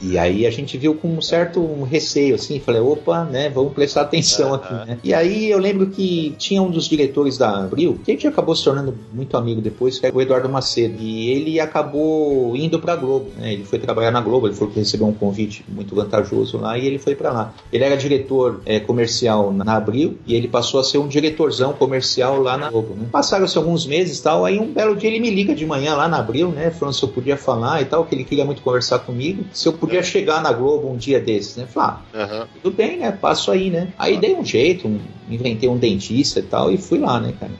E, 0.00 0.12
e 0.12 0.18
aí 0.18 0.46
a 0.46 0.50
gente 0.50 0.76
viu 0.76 0.94
com 0.94 1.08
um 1.08 1.22
certo 1.22 1.82
receio, 1.84 2.34
assim, 2.34 2.60
falei, 2.60 2.80
opa, 2.80 3.24
né, 3.24 3.48
vamos 3.48 3.72
prestar 3.72 4.02
atenção 4.02 4.54
aqui, 4.54 4.72
né? 4.72 4.98
E 5.02 5.14
aí 5.14 5.50
eu 5.50 5.58
lembro 5.58 5.86
que 5.88 6.34
tinha 6.38 6.62
um 6.62 6.70
dos 6.70 6.86
diretores 6.86 7.38
da 7.38 7.64
Abril, 7.64 7.98
que 8.04 8.10
a 8.10 8.14
gente 8.14 8.26
acabou 8.26 8.54
se 8.54 8.64
tornando 8.64 8.94
muito 9.12 9.36
amigo 9.36 9.60
depois, 9.60 9.98
que 9.98 10.06
era 10.06 10.14
o 10.14 10.20
Eduardo 10.20 10.48
Macedo, 10.48 10.96
e 11.00 11.30
ele 11.30 11.60
acabou 11.60 12.54
indo 12.56 12.78
pra 12.78 12.96
Globo, 12.96 13.30
né? 13.38 13.52
Ele 13.52 13.64
foi 13.64 13.78
trabalhar 13.78 14.10
na 14.10 14.20
Globo, 14.20 14.46
ele 14.46 14.54
falou 14.54 14.72
que 14.72 14.78
recebeu 14.78 15.06
um 15.06 15.14
convite 15.14 15.64
muito 15.68 15.94
vantajoso 15.94 16.58
lá, 16.58 16.76
e 16.78 16.86
ele 16.86 16.98
foi 16.98 17.14
pra 17.14 17.32
lá. 17.32 17.54
Ele 17.72 17.84
era 17.84 17.96
diretor 17.96 18.60
é, 18.66 18.80
comercial 18.80 19.52
na 19.52 19.76
Abril, 19.76 20.18
e 20.26 20.34
ele 20.34 20.48
passou 20.48 20.80
a 20.80 20.84
ser 20.84 20.98
um 20.98 21.08
diretorzão 21.08 21.72
comercial 21.72 22.40
lá 22.40 22.56
na 22.56 22.70
Globo, 22.70 22.94
né? 22.94 23.06
Passaram-se 23.10 23.56
alguns 23.56 23.86
meses 23.86 24.18
e 24.18 24.22
tal, 24.22 24.44
aí 24.44 24.58
um 24.58 24.72
belo 24.72 24.96
dia 24.96 25.08
ele 25.10 25.20
me 25.20 25.30
liga 25.30 25.54
de 25.54 25.64
manhã 25.64 25.93
lá 25.96 26.08
na 26.08 26.18
Abril, 26.18 26.48
né? 26.50 26.70
Falando 26.70 26.94
se 26.94 27.02
eu 27.02 27.08
podia 27.08 27.36
falar 27.36 27.82
e 27.82 27.84
tal, 27.84 28.04
que 28.04 28.14
ele 28.14 28.24
queria 28.24 28.44
muito 28.44 28.62
conversar 28.62 29.00
comigo, 29.00 29.44
se 29.52 29.66
eu 29.68 29.72
podia 29.72 30.02
chegar 30.02 30.42
na 30.42 30.52
Globo 30.52 30.88
um 30.90 30.96
dia 30.96 31.20
desses, 31.20 31.56
né? 31.56 31.66
Falei, 31.66 31.90
ah, 32.12 32.22
Aham. 32.22 32.46
tudo 32.62 32.74
bem, 32.76 32.98
né? 32.98 33.12
Passo 33.12 33.50
aí, 33.50 33.70
né? 33.70 33.88
Aí 33.98 34.16
dei 34.18 34.34
um 34.34 34.44
jeito, 34.44 34.86
um- 34.88 35.00
inventei 35.28 35.68
um 35.68 35.78
dentista 35.78 36.40
e 36.40 36.42
tal, 36.42 36.70
e 36.70 36.76
fui 36.76 36.98
lá, 36.98 37.18
né, 37.18 37.32
cara? 37.40 37.52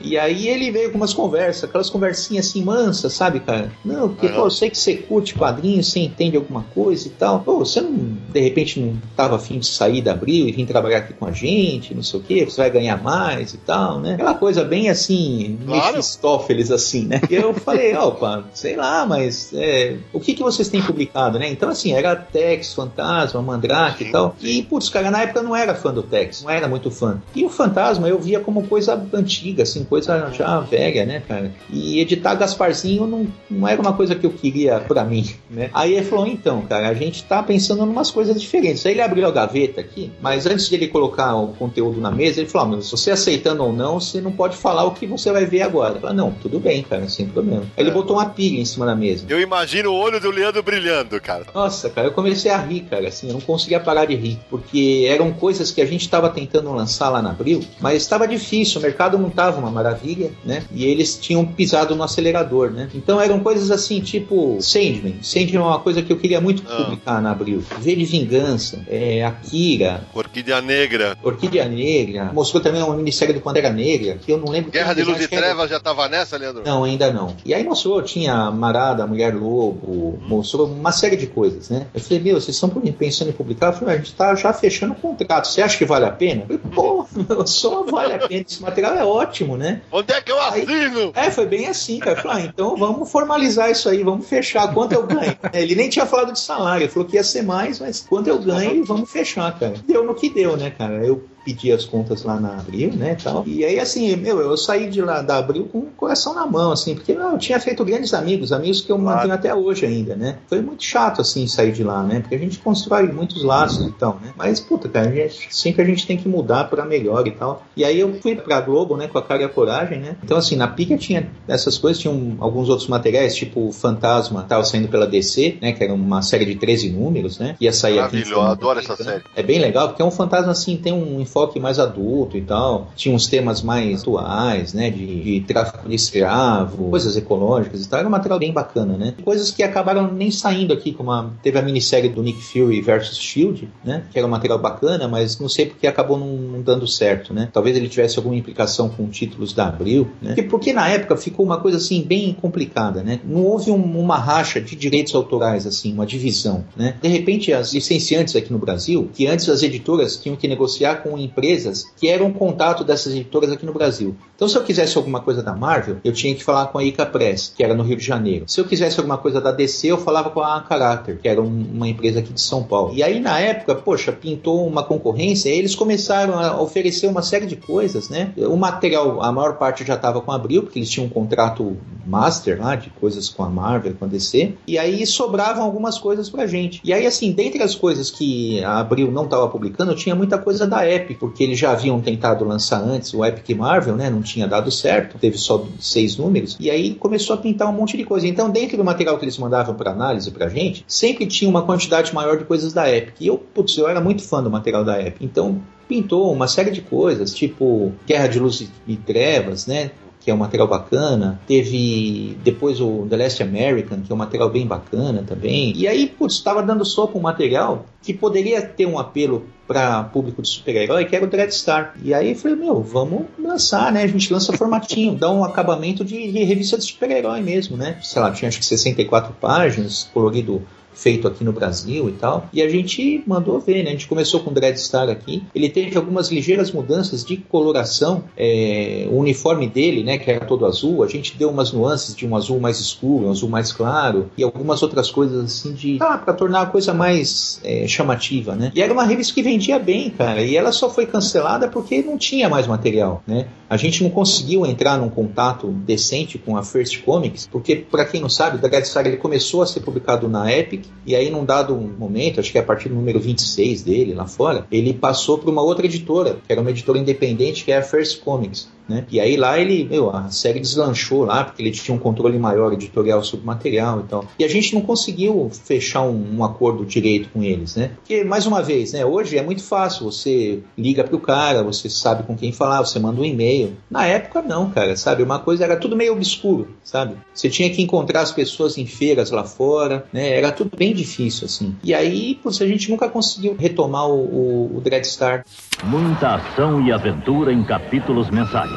E 0.00 0.18
aí 0.18 0.48
ele 0.48 0.70
veio 0.72 0.90
com 0.90 0.96
umas 0.96 1.14
conversas, 1.14 1.64
aquelas 1.64 1.88
conversinhas 1.88 2.46
assim 2.48 2.62
mansas, 2.64 3.12
sabe, 3.12 3.40
cara? 3.40 3.70
Não, 3.84 4.08
porque, 4.08 4.28
pô, 4.28 4.46
eu 4.46 4.50
sei 4.50 4.68
que 4.70 4.76
você 4.78 4.96
curte 4.96 5.34
quadrinhos, 5.34 5.90
você 5.92 6.00
entende 6.00 6.36
alguma 6.36 6.62
coisa 6.64 7.06
e 7.06 7.10
tal. 7.10 7.40
Pô, 7.40 7.60
você 7.60 7.80
não, 7.80 7.92
de 8.28 8.40
repente, 8.40 8.80
não 8.80 8.94
tava 9.16 9.36
afim 9.36 9.58
de 9.60 9.66
sair 9.66 10.02
da 10.02 10.12
Abril 10.12 10.48
e 10.48 10.52
vir 10.52 10.66
trabalhar 10.66 10.98
aqui 10.98 11.12
com 11.14 11.24
a 11.26 11.30
gente, 11.32 11.94
não 11.94 12.02
sei 12.02 12.18
o 12.18 12.22
quê, 12.22 12.44
você 12.44 12.56
vai 12.60 12.70
ganhar 12.70 13.00
mais 13.02 13.54
e 13.54 13.58
tal, 13.58 14.00
né? 14.00 14.14
Aquela 14.14 14.34
coisa 14.34 14.64
bem 14.64 14.90
assim, 14.90 15.58
Claro. 15.64 15.86
Mephistófeles, 15.96 16.70
assim, 16.70 17.06
né? 17.06 17.20
E 17.30 17.34
eu 17.34 17.54
falei, 17.54 17.81
opa, 17.96 18.44
sei 18.52 18.76
lá, 18.76 19.04
mas 19.06 19.52
é, 19.54 19.96
o 20.12 20.20
que, 20.20 20.34
que 20.34 20.42
vocês 20.42 20.68
têm 20.68 20.82
publicado, 20.82 21.38
né? 21.38 21.48
Então, 21.48 21.68
assim, 21.68 21.92
era 21.92 22.14
Tex, 22.14 22.74
Fantasma, 22.74 23.42
Mandrake 23.42 24.04
e 24.04 24.12
tal. 24.12 24.36
E, 24.40 24.62
putz, 24.62 24.88
cara, 24.88 25.10
na 25.10 25.22
época 25.22 25.40
eu 25.40 25.44
não 25.44 25.56
era 25.56 25.74
fã 25.74 25.92
do 25.92 26.02
Tex, 26.02 26.42
não 26.42 26.50
era 26.50 26.68
muito 26.68 26.90
fã. 26.90 27.20
E 27.34 27.44
o 27.44 27.48
Fantasma 27.48 28.08
eu 28.08 28.18
via 28.18 28.40
como 28.40 28.66
coisa 28.66 29.00
antiga, 29.12 29.62
assim, 29.62 29.84
coisa 29.84 30.30
já 30.32 30.60
velha, 30.60 31.04
né, 31.04 31.22
cara? 31.26 31.52
E 31.70 32.00
editar 32.00 32.34
Gasparzinho 32.34 33.06
não, 33.06 33.26
não 33.50 33.68
era 33.68 33.80
uma 33.80 33.92
coisa 33.92 34.14
que 34.14 34.24
eu 34.24 34.30
queria 34.30 34.80
pra 34.80 35.04
mim, 35.04 35.28
né? 35.50 35.70
Aí 35.72 35.94
ele 35.94 36.06
falou, 36.06 36.26
então, 36.26 36.62
cara, 36.62 36.88
a 36.88 36.94
gente 36.94 37.24
tá 37.24 37.42
pensando 37.42 37.84
em 37.84 37.88
umas 37.88 38.10
coisas 38.10 38.40
diferentes. 38.40 38.84
Aí 38.86 38.92
ele 38.92 39.02
abriu 39.02 39.26
a 39.26 39.30
gaveta 39.30 39.80
aqui, 39.80 40.10
mas 40.20 40.46
antes 40.46 40.68
de 40.68 40.74
ele 40.74 40.88
colocar 40.88 41.34
o 41.36 41.48
conteúdo 41.48 42.00
na 42.00 42.10
mesa, 42.10 42.40
ele 42.40 42.48
falou, 42.48 42.74
ah, 42.74 42.76
mas 42.76 42.90
você 42.90 43.10
aceitando 43.10 43.64
ou 43.64 43.72
não, 43.72 44.00
você 44.00 44.20
não 44.20 44.32
pode 44.32 44.56
falar 44.56 44.84
o 44.84 44.92
que 44.92 45.06
você 45.06 45.32
vai 45.32 45.44
ver 45.44 45.62
agora. 45.62 45.94
Eu 45.94 46.00
falei, 46.00 46.16
não, 46.16 46.30
tudo 46.32 46.58
bem, 46.58 46.82
cara, 46.82 47.08
sem 47.08 47.26
problema. 47.26 47.64
Aí 47.76 47.82
ele 47.82 47.90
É. 47.90 47.92
botou 47.92 48.16
uma 48.16 48.26
pilha 48.26 48.60
em 48.60 48.64
cima 48.64 48.86
da 48.86 48.94
mesa. 48.94 49.24
Eu 49.28 49.40
imagino 49.40 49.90
o 49.90 49.94
olho 49.94 50.20
do 50.20 50.30
Leandro 50.30 50.62
brilhando, 50.62 51.20
cara. 51.20 51.44
Nossa, 51.54 51.88
cara, 51.90 52.08
eu 52.08 52.12
comecei 52.12 52.50
a 52.50 52.58
rir, 52.58 52.80
cara, 52.88 53.08
assim, 53.08 53.28
eu 53.28 53.34
não 53.34 53.40
conseguia 53.40 53.80
parar 53.80 54.04
de 54.06 54.14
rir, 54.14 54.38
porque 54.50 55.06
eram 55.08 55.32
coisas 55.32 55.70
que 55.70 55.80
a 55.80 55.86
gente 55.86 56.02
estava 56.02 56.28
tentando 56.30 56.72
lançar 56.72 57.08
lá 57.08 57.20
na 57.22 57.30
Abril, 57.30 57.60
mas 57.80 58.02
estava 58.02 58.26
difícil, 58.28 58.78
o 58.78 58.82
mercado 58.82 59.18
não 59.18 59.28
estava 59.28 59.58
uma 59.58 59.70
maravilha, 59.70 60.30
né? 60.44 60.64
E 60.72 60.84
eles 60.84 61.16
tinham 61.18 61.44
pisado 61.46 61.94
no 61.96 62.02
acelerador, 62.02 62.70
né? 62.70 62.88
Então 62.94 63.20
eram 63.20 63.40
coisas 63.40 63.70
assim, 63.70 64.00
tipo 64.00 64.58
Sandman. 64.60 65.16
Sandman 65.22 65.56
é 65.56 65.60
uma 65.60 65.78
coisa 65.80 66.02
que 66.02 66.12
eu 66.12 66.16
queria 66.18 66.40
muito 66.40 66.62
Ah. 66.68 66.76
publicar 66.76 67.20
na 67.22 67.30
Abril. 67.32 67.62
V 67.78 67.96
de 67.96 68.04
Vingança, 68.04 68.84
é, 68.88 69.24
Akira, 69.24 70.04
Orquídea 70.14 70.60
Negra. 70.60 71.16
Orquídea 71.22 71.66
Negra, 71.68 72.30
mostrou 72.32 72.62
também 72.62 72.82
uma 72.82 72.94
minissérie 72.96 73.34
do 73.34 73.40
Pantera 73.40 73.70
Negra, 73.70 74.18
que 74.24 74.30
eu 74.32 74.38
não 74.38 74.48
lembro... 74.52 74.70
Guerra 74.70 74.94
de 74.94 75.02
Luz 75.02 75.20
e 75.22 75.28
Trevas 75.28 75.68
já 75.70 75.80
tava 75.80 76.08
nessa, 76.08 76.36
Leandro? 76.36 76.62
não, 76.64 76.84
ainda 76.84 77.12
não. 77.12 77.34
E 77.44 77.52
aí 77.54 77.61
mostrou, 77.62 78.02
tinha 78.02 78.50
Marada, 78.50 79.06
Mulher 79.06 79.34
Lobo, 79.34 80.18
mostrou 80.26 80.66
uma 80.66 80.92
série 80.92 81.16
de 81.16 81.26
coisas, 81.26 81.70
né? 81.70 81.86
Eu 81.94 82.00
falei, 82.00 82.22
meu, 82.22 82.40
vocês 82.40 82.54
estão 82.56 82.68
pensando 82.68 83.28
em 83.30 83.32
publicar? 83.32 83.68
Eu 83.68 83.72
falei, 83.74 83.94
"Ah, 83.94 83.98
a 83.98 84.00
gente 84.00 84.14
tá 84.14 84.34
já 84.34 84.52
fechando 84.52 84.92
o 84.92 84.96
contrato. 84.96 85.46
Você 85.48 85.62
acha 85.62 85.76
que 85.78 85.84
vale 85.84 86.04
a 86.04 86.10
pena? 86.10 86.44
Eu 86.48 86.58
falei, 86.58 86.60
pô, 86.74 87.44
só 87.46 87.82
vale 87.84 88.14
a 88.14 88.18
pena. 88.28 88.44
Esse 88.46 88.62
material 88.62 88.94
é 88.94 89.04
ótimo, 89.04 89.56
né? 89.56 89.80
Onde 89.90 90.12
é 90.12 90.20
que 90.20 90.30
eu 90.32 90.40
Aí- 90.40 90.62
assino? 90.62 91.12
É, 91.14 91.30
foi 91.30 91.46
bem 91.46 91.66
assim, 91.68 91.98
cara. 91.98 92.18
Eu 92.18 92.22
falei, 92.22 92.44
ah, 92.44 92.46
então 92.46 92.76
vamos 92.76 93.10
formalizar 93.10 93.70
isso 93.70 93.88
aí, 93.88 94.02
vamos 94.02 94.26
fechar. 94.26 94.72
Quanto 94.72 94.92
eu 94.92 95.06
ganho? 95.06 95.36
Ele 95.52 95.74
nem 95.74 95.88
tinha 95.88 96.06
falado 96.06 96.32
de 96.32 96.40
salário, 96.40 96.84
ele 96.84 96.92
falou 96.92 97.08
que 97.08 97.16
ia 97.16 97.24
ser 97.24 97.42
mais, 97.42 97.80
mas 97.80 98.00
quanto 98.00 98.28
eu 98.28 98.38
ganho, 98.38 98.84
vamos 98.84 99.10
fechar, 99.10 99.58
cara. 99.58 99.74
Deu 99.86 100.04
no 100.04 100.14
que 100.14 100.28
deu, 100.30 100.56
né, 100.56 100.70
cara? 100.70 101.04
Eu 101.04 101.24
pedi 101.44 101.72
as 101.72 101.84
contas 101.84 102.22
lá 102.22 102.38
na 102.38 102.58
Abril, 102.58 102.92
né, 102.94 103.16
tal. 103.22 103.42
E 103.46 103.64
aí, 103.64 103.78
assim, 103.80 104.14
meu, 104.16 104.40
eu 104.40 104.56
saí 104.56 104.88
de 104.88 105.00
lá 105.02 105.22
da 105.22 105.38
Abril 105.38 105.68
com 105.72 105.78
o 105.78 105.86
coração 105.96 106.34
na 106.34 106.46
mão, 106.46 106.72
assim, 106.72 106.94
porque 106.94 107.12
meu, 107.14 107.30
eu 107.30 107.38
tinha 107.38 107.58
feito 107.60 107.84
grandes 107.84 108.14
amigos, 108.14 108.52
amigos 108.52 108.80
que 108.80 108.90
eu 108.92 108.98
Claro. 108.98 109.16
mantenho 109.16 109.34
até 109.34 109.54
hoje 109.54 109.86
ainda, 109.86 110.14
né. 110.16 110.38
Foi 110.48 110.60
muito 110.62 110.82
chato, 110.84 111.20
assim, 111.20 111.46
sair 111.46 111.72
de 111.72 111.82
lá, 111.82 112.02
né, 112.02 112.20
porque 112.20 112.34
a 112.34 112.38
gente 112.38 112.58
constrói 112.58 113.10
muitos 113.10 113.42
laços 113.44 113.86
e 113.88 113.92
tal, 113.92 114.18
né. 114.22 114.32
Mas, 114.36 114.60
puta, 114.60 114.88
cara, 114.88 115.08
a 115.08 115.12
gente- 115.12 115.48
sempre 115.50 115.82
a 115.82 115.84
gente 115.84 116.06
tem 116.06 116.16
que 116.16 116.28
mudar 116.28 116.64
pra 116.64 116.84
melhor 116.84 117.26
e 117.26 117.32
tal. 117.32 117.66
E 117.76 117.84
aí 117.84 117.98
eu 117.98 118.18
fui 118.20 118.36
pra 118.36 118.60
Globo, 118.60 118.96
né, 118.96 119.08
com 119.08 119.18
a 119.18 119.22
cara 119.22 119.42
e 119.42 119.44
a 119.44 119.48
coragem, 119.48 119.98
né. 120.00 120.16
Então, 120.22 120.36
assim, 120.36 120.56
na 120.56 120.68
Pica 120.68 120.96
tinha 120.96 121.28
essas 121.48 121.76
coisas, 121.78 122.00
tinham 122.00 122.36
alguns 122.40 122.68
outros 122.68 122.88
materiais, 122.88 123.34
tipo 123.34 123.68
o 123.68 123.72
Fantasma, 123.72 124.42
tava 124.42 124.64
saindo 124.64 124.88
pela 124.88 125.06
DC, 125.06 125.58
né, 125.60 125.72
que 125.72 125.82
era 125.82 125.92
uma 125.92 126.22
série 126.22 126.44
de 126.44 126.54
13 126.54 126.90
números, 126.90 127.38
né, 127.38 127.56
que 127.58 127.64
ia 127.64 127.72
sair 127.72 127.98
aqui 127.98 128.16
Maravilhoso, 128.16 128.40
adoro 128.42 128.78
essa 128.78 128.96
série. 128.96 129.22
É 129.34 129.42
bem 129.42 129.58
legal, 129.58 129.88
porque 129.88 130.02
é 130.02 130.04
um 130.04 130.10
fantasma 130.10 130.52
assim, 130.52 130.76
tem 130.76 130.92
um 130.92 131.20
enfoque 131.32 131.58
mais 131.58 131.78
adulto 131.78 132.36
e 132.36 132.42
tal. 132.42 132.90
Tinha 132.94 133.14
uns 133.14 133.26
temas 133.26 133.62
mais 133.62 134.02
atuais, 134.02 134.74
né? 134.74 134.90
De, 134.90 135.22
de 135.22 135.40
tráfico 135.40 135.88
de 135.88 135.94
escravo, 135.94 136.90
coisas 136.90 137.16
ecológicas 137.16 137.84
e 137.84 137.88
tal. 137.88 137.98
Era 138.00 138.08
um 138.08 138.10
material 138.10 138.38
bem 138.38 138.52
bacana, 138.52 138.96
né? 138.96 139.14
Coisas 139.24 139.50
que 139.50 139.62
acabaram 139.62 140.12
nem 140.12 140.30
saindo 140.30 140.72
aqui, 140.72 140.92
como 140.92 141.10
a, 141.10 141.30
teve 141.42 141.58
a 141.58 141.62
minissérie 141.62 142.08
do 142.10 142.22
Nick 142.22 142.42
Fury 142.42 142.80
versus 142.82 143.18
Shield, 143.18 143.68
né? 143.84 144.04
Que 144.12 144.18
era 144.18 144.26
um 144.26 144.30
material 144.30 144.58
bacana, 144.58 145.08
mas 145.08 145.38
não 145.40 145.48
sei 145.48 145.66
porque 145.66 145.86
acabou 145.86 146.18
não, 146.18 146.26
não 146.36 146.62
dando 146.62 146.86
certo, 146.86 147.32
né? 147.32 147.48
Talvez 147.52 147.76
ele 147.76 147.88
tivesse 147.88 148.18
alguma 148.18 148.36
implicação 148.36 148.88
com 148.88 149.08
títulos 149.08 149.52
da 149.52 149.68
Abril, 149.68 150.08
né? 150.20 150.34
Porque, 150.34 150.42
porque 150.42 150.72
na 150.72 150.88
época 150.88 151.16
ficou 151.16 151.44
uma 151.46 151.58
coisa 151.58 151.78
assim 151.78 152.02
bem 152.02 152.36
complicada, 152.40 153.02
né? 153.02 153.20
Não 153.24 153.44
houve 153.44 153.70
um- 153.70 153.98
uma 154.00 154.18
racha 154.18 154.60
de 154.60 154.76
direitos 154.76 155.14
autorais, 155.14 155.66
assim, 155.66 155.92
uma 155.92 156.04
divisão, 156.06 156.64
né? 156.76 156.96
De 157.00 157.08
repente, 157.08 157.52
as 157.52 157.72
licenciantes 157.72 158.36
aqui 158.36 158.52
no 158.52 158.58
Brasil, 158.58 159.08
que 159.14 159.26
antes 159.26 159.48
as 159.48 159.62
editoras 159.62 160.16
tinham 160.16 160.36
que 160.36 160.46
negociar 160.48 160.96
com 161.02 161.16
empresas 161.22 161.84
que 161.96 162.08
eram 162.08 162.32
contato 162.32 162.84
dessas 162.84 163.12
editoras 163.12 163.50
aqui 163.52 163.64
no 163.66 163.72
Brasil. 163.72 164.14
Então, 164.34 164.48
se 164.48 164.56
eu 164.56 164.62
quisesse 164.64 164.96
alguma 164.96 165.20
coisa 165.20 165.42
da 165.42 165.54
Marvel, 165.54 165.98
eu 166.04 166.12
tinha 166.12 166.34
que 166.34 166.42
falar 166.42 166.66
com 166.66 166.78
a 166.78 166.84
Ica 166.84 167.06
Press, 167.06 167.52
que 167.54 167.62
era 167.62 167.74
no 167.74 167.82
Rio 167.82 167.96
de 167.96 168.04
Janeiro. 168.04 168.44
Se 168.48 168.60
eu 168.60 168.64
quisesse 168.64 168.98
alguma 168.98 169.16
coisa 169.18 169.40
da 169.40 169.52
DC, 169.52 169.86
eu 169.88 169.98
falava 169.98 170.30
com 170.30 170.40
a 170.40 170.64
Character, 170.68 171.18
que 171.20 171.28
era 171.28 171.40
um- 171.40 171.66
uma 171.72 171.88
empresa 171.88 172.18
aqui 172.18 172.32
de 172.32 172.40
São 172.40 172.62
Paulo. 172.64 172.92
E 172.94 173.02
aí, 173.02 173.20
na 173.20 173.38
época, 173.38 173.74
poxa, 173.74 174.10
pintou 174.12 174.66
uma 174.66 174.82
concorrência, 174.82 175.48
e 175.48 175.58
eles 175.58 175.74
começaram 175.74 176.38
a 176.38 176.60
oferecer 176.60 177.06
uma 177.06 177.22
série 177.22 177.46
de 177.46 177.56
coisas, 177.56 178.08
né? 178.08 178.32
O 178.36 178.56
material, 178.56 179.22
a 179.22 179.30
maior 179.30 179.58
parte 179.58 179.84
já 179.84 179.94
estava 179.94 180.20
com 180.20 180.32
a 180.32 180.34
Abril, 180.34 180.62
porque 180.62 180.78
eles 180.78 180.90
tinham 180.90 181.06
um 181.06 181.10
contrato 181.10 181.76
master 182.04 182.60
lá, 182.60 182.74
de 182.74 182.90
coisas 182.90 183.28
com 183.28 183.44
a 183.44 183.48
Marvel, 183.48 183.94
com 183.98 184.04
a 184.04 184.08
DC, 184.08 184.54
e 184.66 184.76
aí 184.78 185.06
sobravam 185.06 185.62
algumas 185.64 185.98
coisas 185.98 186.28
pra 186.28 186.46
gente. 186.46 186.80
E 186.84 186.92
aí, 186.92 187.06
assim, 187.06 187.30
dentre 187.32 187.62
as 187.62 187.74
coisas 187.74 188.10
que 188.10 188.62
a 188.64 188.80
Abril 188.80 189.10
não 189.10 189.24
estava 189.24 189.48
publicando, 189.48 189.94
tinha 189.94 190.14
muita 190.14 190.38
coisa 190.38 190.66
da 190.66 190.88
Epic, 190.88 191.11
Porque 191.14 191.44
eles 191.44 191.58
já 191.58 191.72
haviam 191.72 192.00
tentado 192.00 192.44
lançar 192.44 192.82
antes 192.82 193.12
o 193.14 193.24
Epic 193.24 193.56
Marvel, 193.56 193.96
né? 193.96 194.10
Não 194.10 194.22
tinha 194.22 194.46
dado 194.46 194.70
certo, 194.70 195.18
teve 195.18 195.38
só 195.38 195.66
seis 195.80 196.16
números, 196.16 196.56
e 196.58 196.70
aí 196.70 196.94
começou 196.94 197.34
a 197.34 197.38
pintar 197.38 197.68
um 197.68 197.72
monte 197.72 197.96
de 197.96 198.04
coisa. 198.04 198.26
Então, 198.26 198.50
dentro 198.50 198.76
do 198.76 198.84
material 198.84 199.18
que 199.18 199.24
eles 199.24 199.38
mandavam 199.38 199.74
para 199.74 199.90
análise 199.90 200.30
pra 200.30 200.48
gente, 200.48 200.84
sempre 200.86 201.26
tinha 201.26 201.48
uma 201.48 201.62
quantidade 201.62 202.14
maior 202.14 202.36
de 202.36 202.44
coisas 202.44 202.72
da 202.72 202.90
Epic. 202.90 203.14
E 203.20 203.26
eu, 203.26 203.38
putz, 203.38 203.76
eu 203.76 203.88
era 203.88 204.00
muito 204.00 204.22
fã 204.22 204.42
do 204.42 204.50
material 204.50 204.84
da 204.84 205.00
Epic. 205.00 205.22
Então, 205.22 205.60
pintou 205.88 206.32
uma 206.32 206.48
série 206.48 206.70
de 206.70 206.80
coisas, 206.80 207.34
tipo 207.34 207.92
Guerra 208.06 208.26
de 208.26 208.38
Luz 208.38 208.66
e 208.86 208.96
Trevas, 208.96 209.66
né? 209.66 209.90
Que 210.24 210.30
é 210.30 210.34
um 210.34 210.38
material 210.38 210.68
bacana. 210.68 211.40
Teve 211.46 212.36
depois 212.42 212.80
o 212.80 213.06
The 213.08 213.16
Last 213.16 213.42
American, 213.42 214.00
que 214.00 214.12
é 214.12 214.14
um 214.14 214.18
material 214.18 214.50
bem 214.50 214.66
bacana 214.66 215.24
também. 215.26 215.72
E 215.76 215.88
aí, 215.88 216.06
putz, 216.06 216.34
estava 216.34 216.62
dando 216.62 216.84
sopa 216.84 217.18
um 217.18 217.22
material 217.22 217.86
que 218.02 218.12
poderia 218.12 218.62
ter 218.62 218.86
um 218.86 218.98
apelo 218.98 219.44
para 219.66 220.04
público 220.04 220.42
de 220.42 220.48
super-herói, 220.48 221.04
que 221.04 221.16
era 221.16 221.24
o 221.24 221.28
Dreadstar. 221.28 221.94
E 222.02 222.12
aí 222.12 222.30
eu 222.30 222.36
falei, 222.36 222.56
meu, 222.56 222.82
vamos 222.82 223.26
lançar, 223.38 223.90
né? 223.92 224.02
A 224.02 224.06
gente 224.06 224.32
lança 224.32 224.52
formatinho, 224.52 225.14
dá 225.14 225.30
um 225.30 225.44
acabamento 225.44 226.04
de, 226.04 226.30
de 226.30 226.44
revista 226.44 226.76
de 226.76 226.84
super-herói 226.84 227.40
mesmo, 227.40 227.76
né? 227.76 227.98
Sei 228.02 228.20
lá, 228.20 228.30
tinha 228.30 228.48
acho 228.48 228.58
que 228.58 228.66
64 228.66 229.34
páginas, 229.40 230.08
colorido 230.12 230.62
feito 230.94 231.26
aqui 231.28 231.44
no 231.44 231.52
Brasil 231.52 232.08
e 232.08 232.12
tal. 232.12 232.48
E 232.52 232.62
a 232.62 232.68
gente 232.68 233.22
mandou 233.26 233.60
ver, 233.60 233.82
né? 233.82 233.90
A 233.90 233.92
gente 233.92 234.06
começou 234.06 234.40
com 234.40 234.50
o 234.50 234.54
Dreadstar 234.54 235.08
aqui. 235.08 235.42
Ele 235.54 235.68
teve 235.68 235.96
algumas 235.96 236.30
ligeiras 236.30 236.70
mudanças 236.72 237.24
de 237.24 237.36
coloração. 237.36 238.24
É, 238.36 239.06
o 239.10 239.16
uniforme 239.16 239.66
dele, 239.68 240.02
né, 240.02 240.18
que 240.18 240.30
era 240.30 240.44
todo 240.44 240.66
azul, 240.66 241.02
a 241.02 241.08
gente 241.08 241.36
deu 241.36 241.50
umas 241.50 241.72
nuances 241.72 242.14
de 242.14 242.26
um 242.26 242.36
azul 242.36 242.60
mais 242.60 242.80
escuro, 242.80 243.26
um 243.26 243.30
azul 243.30 243.48
mais 243.48 243.72
claro 243.72 244.30
e 244.36 244.42
algumas 244.42 244.82
outras 244.82 245.10
coisas 245.10 245.44
assim 245.44 245.72
de 245.72 245.98
ah, 246.00 246.18
para 246.18 246.34
tornar 246.34 246.62
a 246.62 246.66
coisa 246.66 246.92
mais 246.92 247.60
é, 247.64 247.86
chamativa, 247.86 248.54
né? 248.54 248.72
E 248.74 248.82
era 248.82 248.92
uma 248.92 249.04
revista 249.04 249.34
que 249.34 249.42
vendia 249.42 249.78
bem, 249.78 250.10
cara. 250.10 250.42
E 250.42 250.56
ela 250.56 250.72
só 250.72 250.90
foi 250.90 251.06
cancelada 251.06 251.68
porque 251.68 252.02
não 252.02 252.16
tinha 252.16 252.48
mais 252.48 252.66
material, 252.66 253.22
né? 253.26 253.46
A 253.72 253.78
gente 253.78 254.02
não 254.02 254.10
conseguiu 254.10 254.66
entrar 254.66 254.98
num 254.98 255.08
contato 255.08 255.66
decente 255.66 256.36
com 256.36 256.58
a 256.58 256.62
First 256.62 257.00
Comics, 257.04 257.48
porque 257.50 257.74
para 257.74 258.04
quem 258.04 258.20
não 258.20 258.28
sabe, 258.28 258.58
o 258.58 258.60
Dreadstar 258.60 259.06
ele 259.06 259.16
começou 259.16 259.62
a 259.62 259.66
ser 259.66 259.80
publicado 259.80 260.28
na 260.28 260.52
Epic 260.52 260.84
e 261.06 261.16
aí, 261.16 261.30
num 261.30 261.42
dado 261.42 261.74
momento, 261.74 262.38
acho 262.38 262.52
que 262.52 262.58
é 262.58 262.60
a 262.60 262.64
partir 262.64 262.90
do 262.90 262.94
número 262.94 263.18
26 263.18 263.80
dele 263.80 264.12
lá 264.12 264.26
fora, 264.26 264.66
ele 264.70 264.92
passou 264.92 265.38
para 265.38 265.50
uma 265.50 265.62
outra 265.62 265.86
editora, 265.86 266.36
que 266.46 266.52
era 266.52 266.60
uma 266.60 266.68
editora 266.68 266.98
independente, 266.98 267.64
que 267.64 267.72
é 267.72 267.78
a 267.78 267.82
First 267.82 268.20
Comics. 268.20 268.68
Né? 268.88 269.06
E 269.10 269.20
aí 269.20 269.36
lá 269.36 269.58
ele, 269.58 269.84
meu, 269.84 270.10
a 270.10 270.28
série 270.30 270.60
deslanchou 270.60 271.24
lá, 271.24 271.44
porque 271.44 271.62
ele 271.62 271.70
tinha 271.70 271.94
um 271.94 271.98
controle 271.98 272.38
maior 272.38 272.72
editorial 272.72 273.22
sobre 273.22 273.44
o 273.44 273.46
material 273.46 274.00
e 274.00 274.02
tal. 274.04 274.24
E 274.38 274.44
a 274.44 274.48
gente 274.48 274.74
não 274.74 274.82
conseguiu 274.82 275.50
fechar 275.50 276.02
um, 276.02 276.38
um, 276.38 276.44
acordo 276.44 276.84
direito 276.84 277.28
com 277.30 277.42
eles, 277.42 277.76
né? 277.76 277.92
Porque, 277.96 278.24
mais 278.24 278.44
uma 278.44 278.60
vez, 278.62 278.92
né, 278.92 279.04
hoje 279.04 279.38
é 279.38 279.42
muito 279.42 279.62
fácil, 279.62 280.04
você 280.04 280.60
liga 280.76 281.04
pro 281.04 281.18
cara, 281.18 281.62
você 281.62 281.88
sabe 281.88 282.24
com 282.24 282.36
quem 282.36 282.52
falar, 282.52 282.84
você 282.84 282.98
manda 282.98 283.20
um 283.20 283.24
e-mail. 283.24 283.61
Na 283.90 284.06
época 284.06 284.42
não, 284.42 284.70
cara, 284.70 284.96
sabe? 284.96 285.22
Uma 285.22 285.38
coisa 285.38 285.64
era 285.64 285.76
tudo 285.76 285.96
meio 285.96 286.12
obscuro, 286.12 286.74
sabe? 286.82 287.16
Você 287.34 287.48
tinha 287.48 287.70
que 287.70 287.82
encontrar 287.82 288.20
as 288.20 288.32
pessoas 288.32 288.78
em 288.78 288.86
feiras 288.86 289.30
lá 289.30 289.44
fora, 289.44 290.04
né? 290.12 290.36
Era 290.36 290.52
tudo 290.52 290.76
bem 290.76 290.94
difícil, 290.94 291.46
assim. 291.46 291.76
E 291.82 291.94
aí, 291.94 292.34
putz, 292.42 292.60
a 292.62 292.66
gente 292.66 292.90
nunca 292.90 293.08
conseguiu 293.08 293.56
retomar 293.58 294.08
o, 294.08 294.20
o, 294.20 294.76
o 294.76 294.80
Dreadstar. 294.80 295.44
Muita 295.84 296.36
ação 296.36 296.80
e 296.86 296.92
aventura 296.92 297.52
em 297.52 297.64
capítulos 297.64 298.30
mensais. 298.30 298.70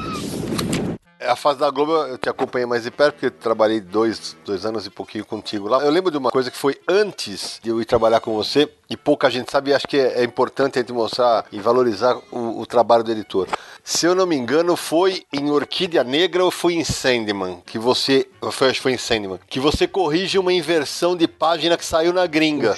É, 1.25 1.29
a 1.29 1.35
fase 1.35 1.59
da 1.59 1.69
Globo 1.71 1.91
eu 1.91 2.17
te 2.19 2.29
acompanhei 2.29 2.67
mais 2.67 2.83
de 2.83 2.91
perto, 2.91 3.15
porque 3.15 3.31
trabalhei 3.31 3.81
dois, 3.81 4.37
dois 4.45 4.63
anos 4.63 4.85
e 4.85 4.91
pouquinho 4.91 5.25
contigo 5.25 5.67
lá. 5.67 5.83
Eu 5.83 5.89
lembro 5.89 6.11
de 6.11 6.17
uma 6.17 6.29
coisa 6.29 6.51
que 6.51 6.57
foi 6.57 6.77
antes 6.87 7.59
de 7.63 7.69
eu 7.69 7.81
ir 7.81 7.85
trabalhar 7.85 8.19
com 8.19 8.35
você, 8.35 8.69
e 8.87 8.95
pouca 8.95 9.29
gente 9.29 9.51
sabe, 9.51 9.71
e 9.71 9.73
acho 9.73 9.87
que 9.87 9.97
é, 9.97 10.21
é 10.21 10.23
importante 10.23 10.77
a 10.77 10.81
gente 10.81 10.93
mostrar 10.93 11.45
e 11.51 11.59
valorizar 11.59 12.15
o, 12.31 12.61
o, 12.61 12.65
trabalho 12.65 13.03
do 13.03 13.11
editor. 13.11 13.47
Se 13.87 14.07
eu 14.07 14.15
não 14.15 14.25
me 14.25 14.35
engano, 14.35 14.75
foi 14.75 15.23
em 15.31 15.51
Orquídea 15.51 16.03
Negra 16.03 16.43
ou 16.43 16.49
foi 16.49 16.73
em 16.73 16.83
Sandman 16.83 17.61
que 17.63 17.77
você. 17.77 18.27
Foi, 18.51 18.69
acho 18.69 18.79
que 18.79 18.81
foi 18.81 18.93
em 18.93 18.97
Sandman. 18.97 19.39
Que 19.47 19.59
você 19.59 19.87
corrige 19.87 20.39
uma 20.39 20.51
inversão 20.51 21.15
de 21.15 21.27
página 21.27 21.77
que 21.77 21.85
saiu 21.85 22.11
na 22.11 22.25
gringa. 22.25 22.75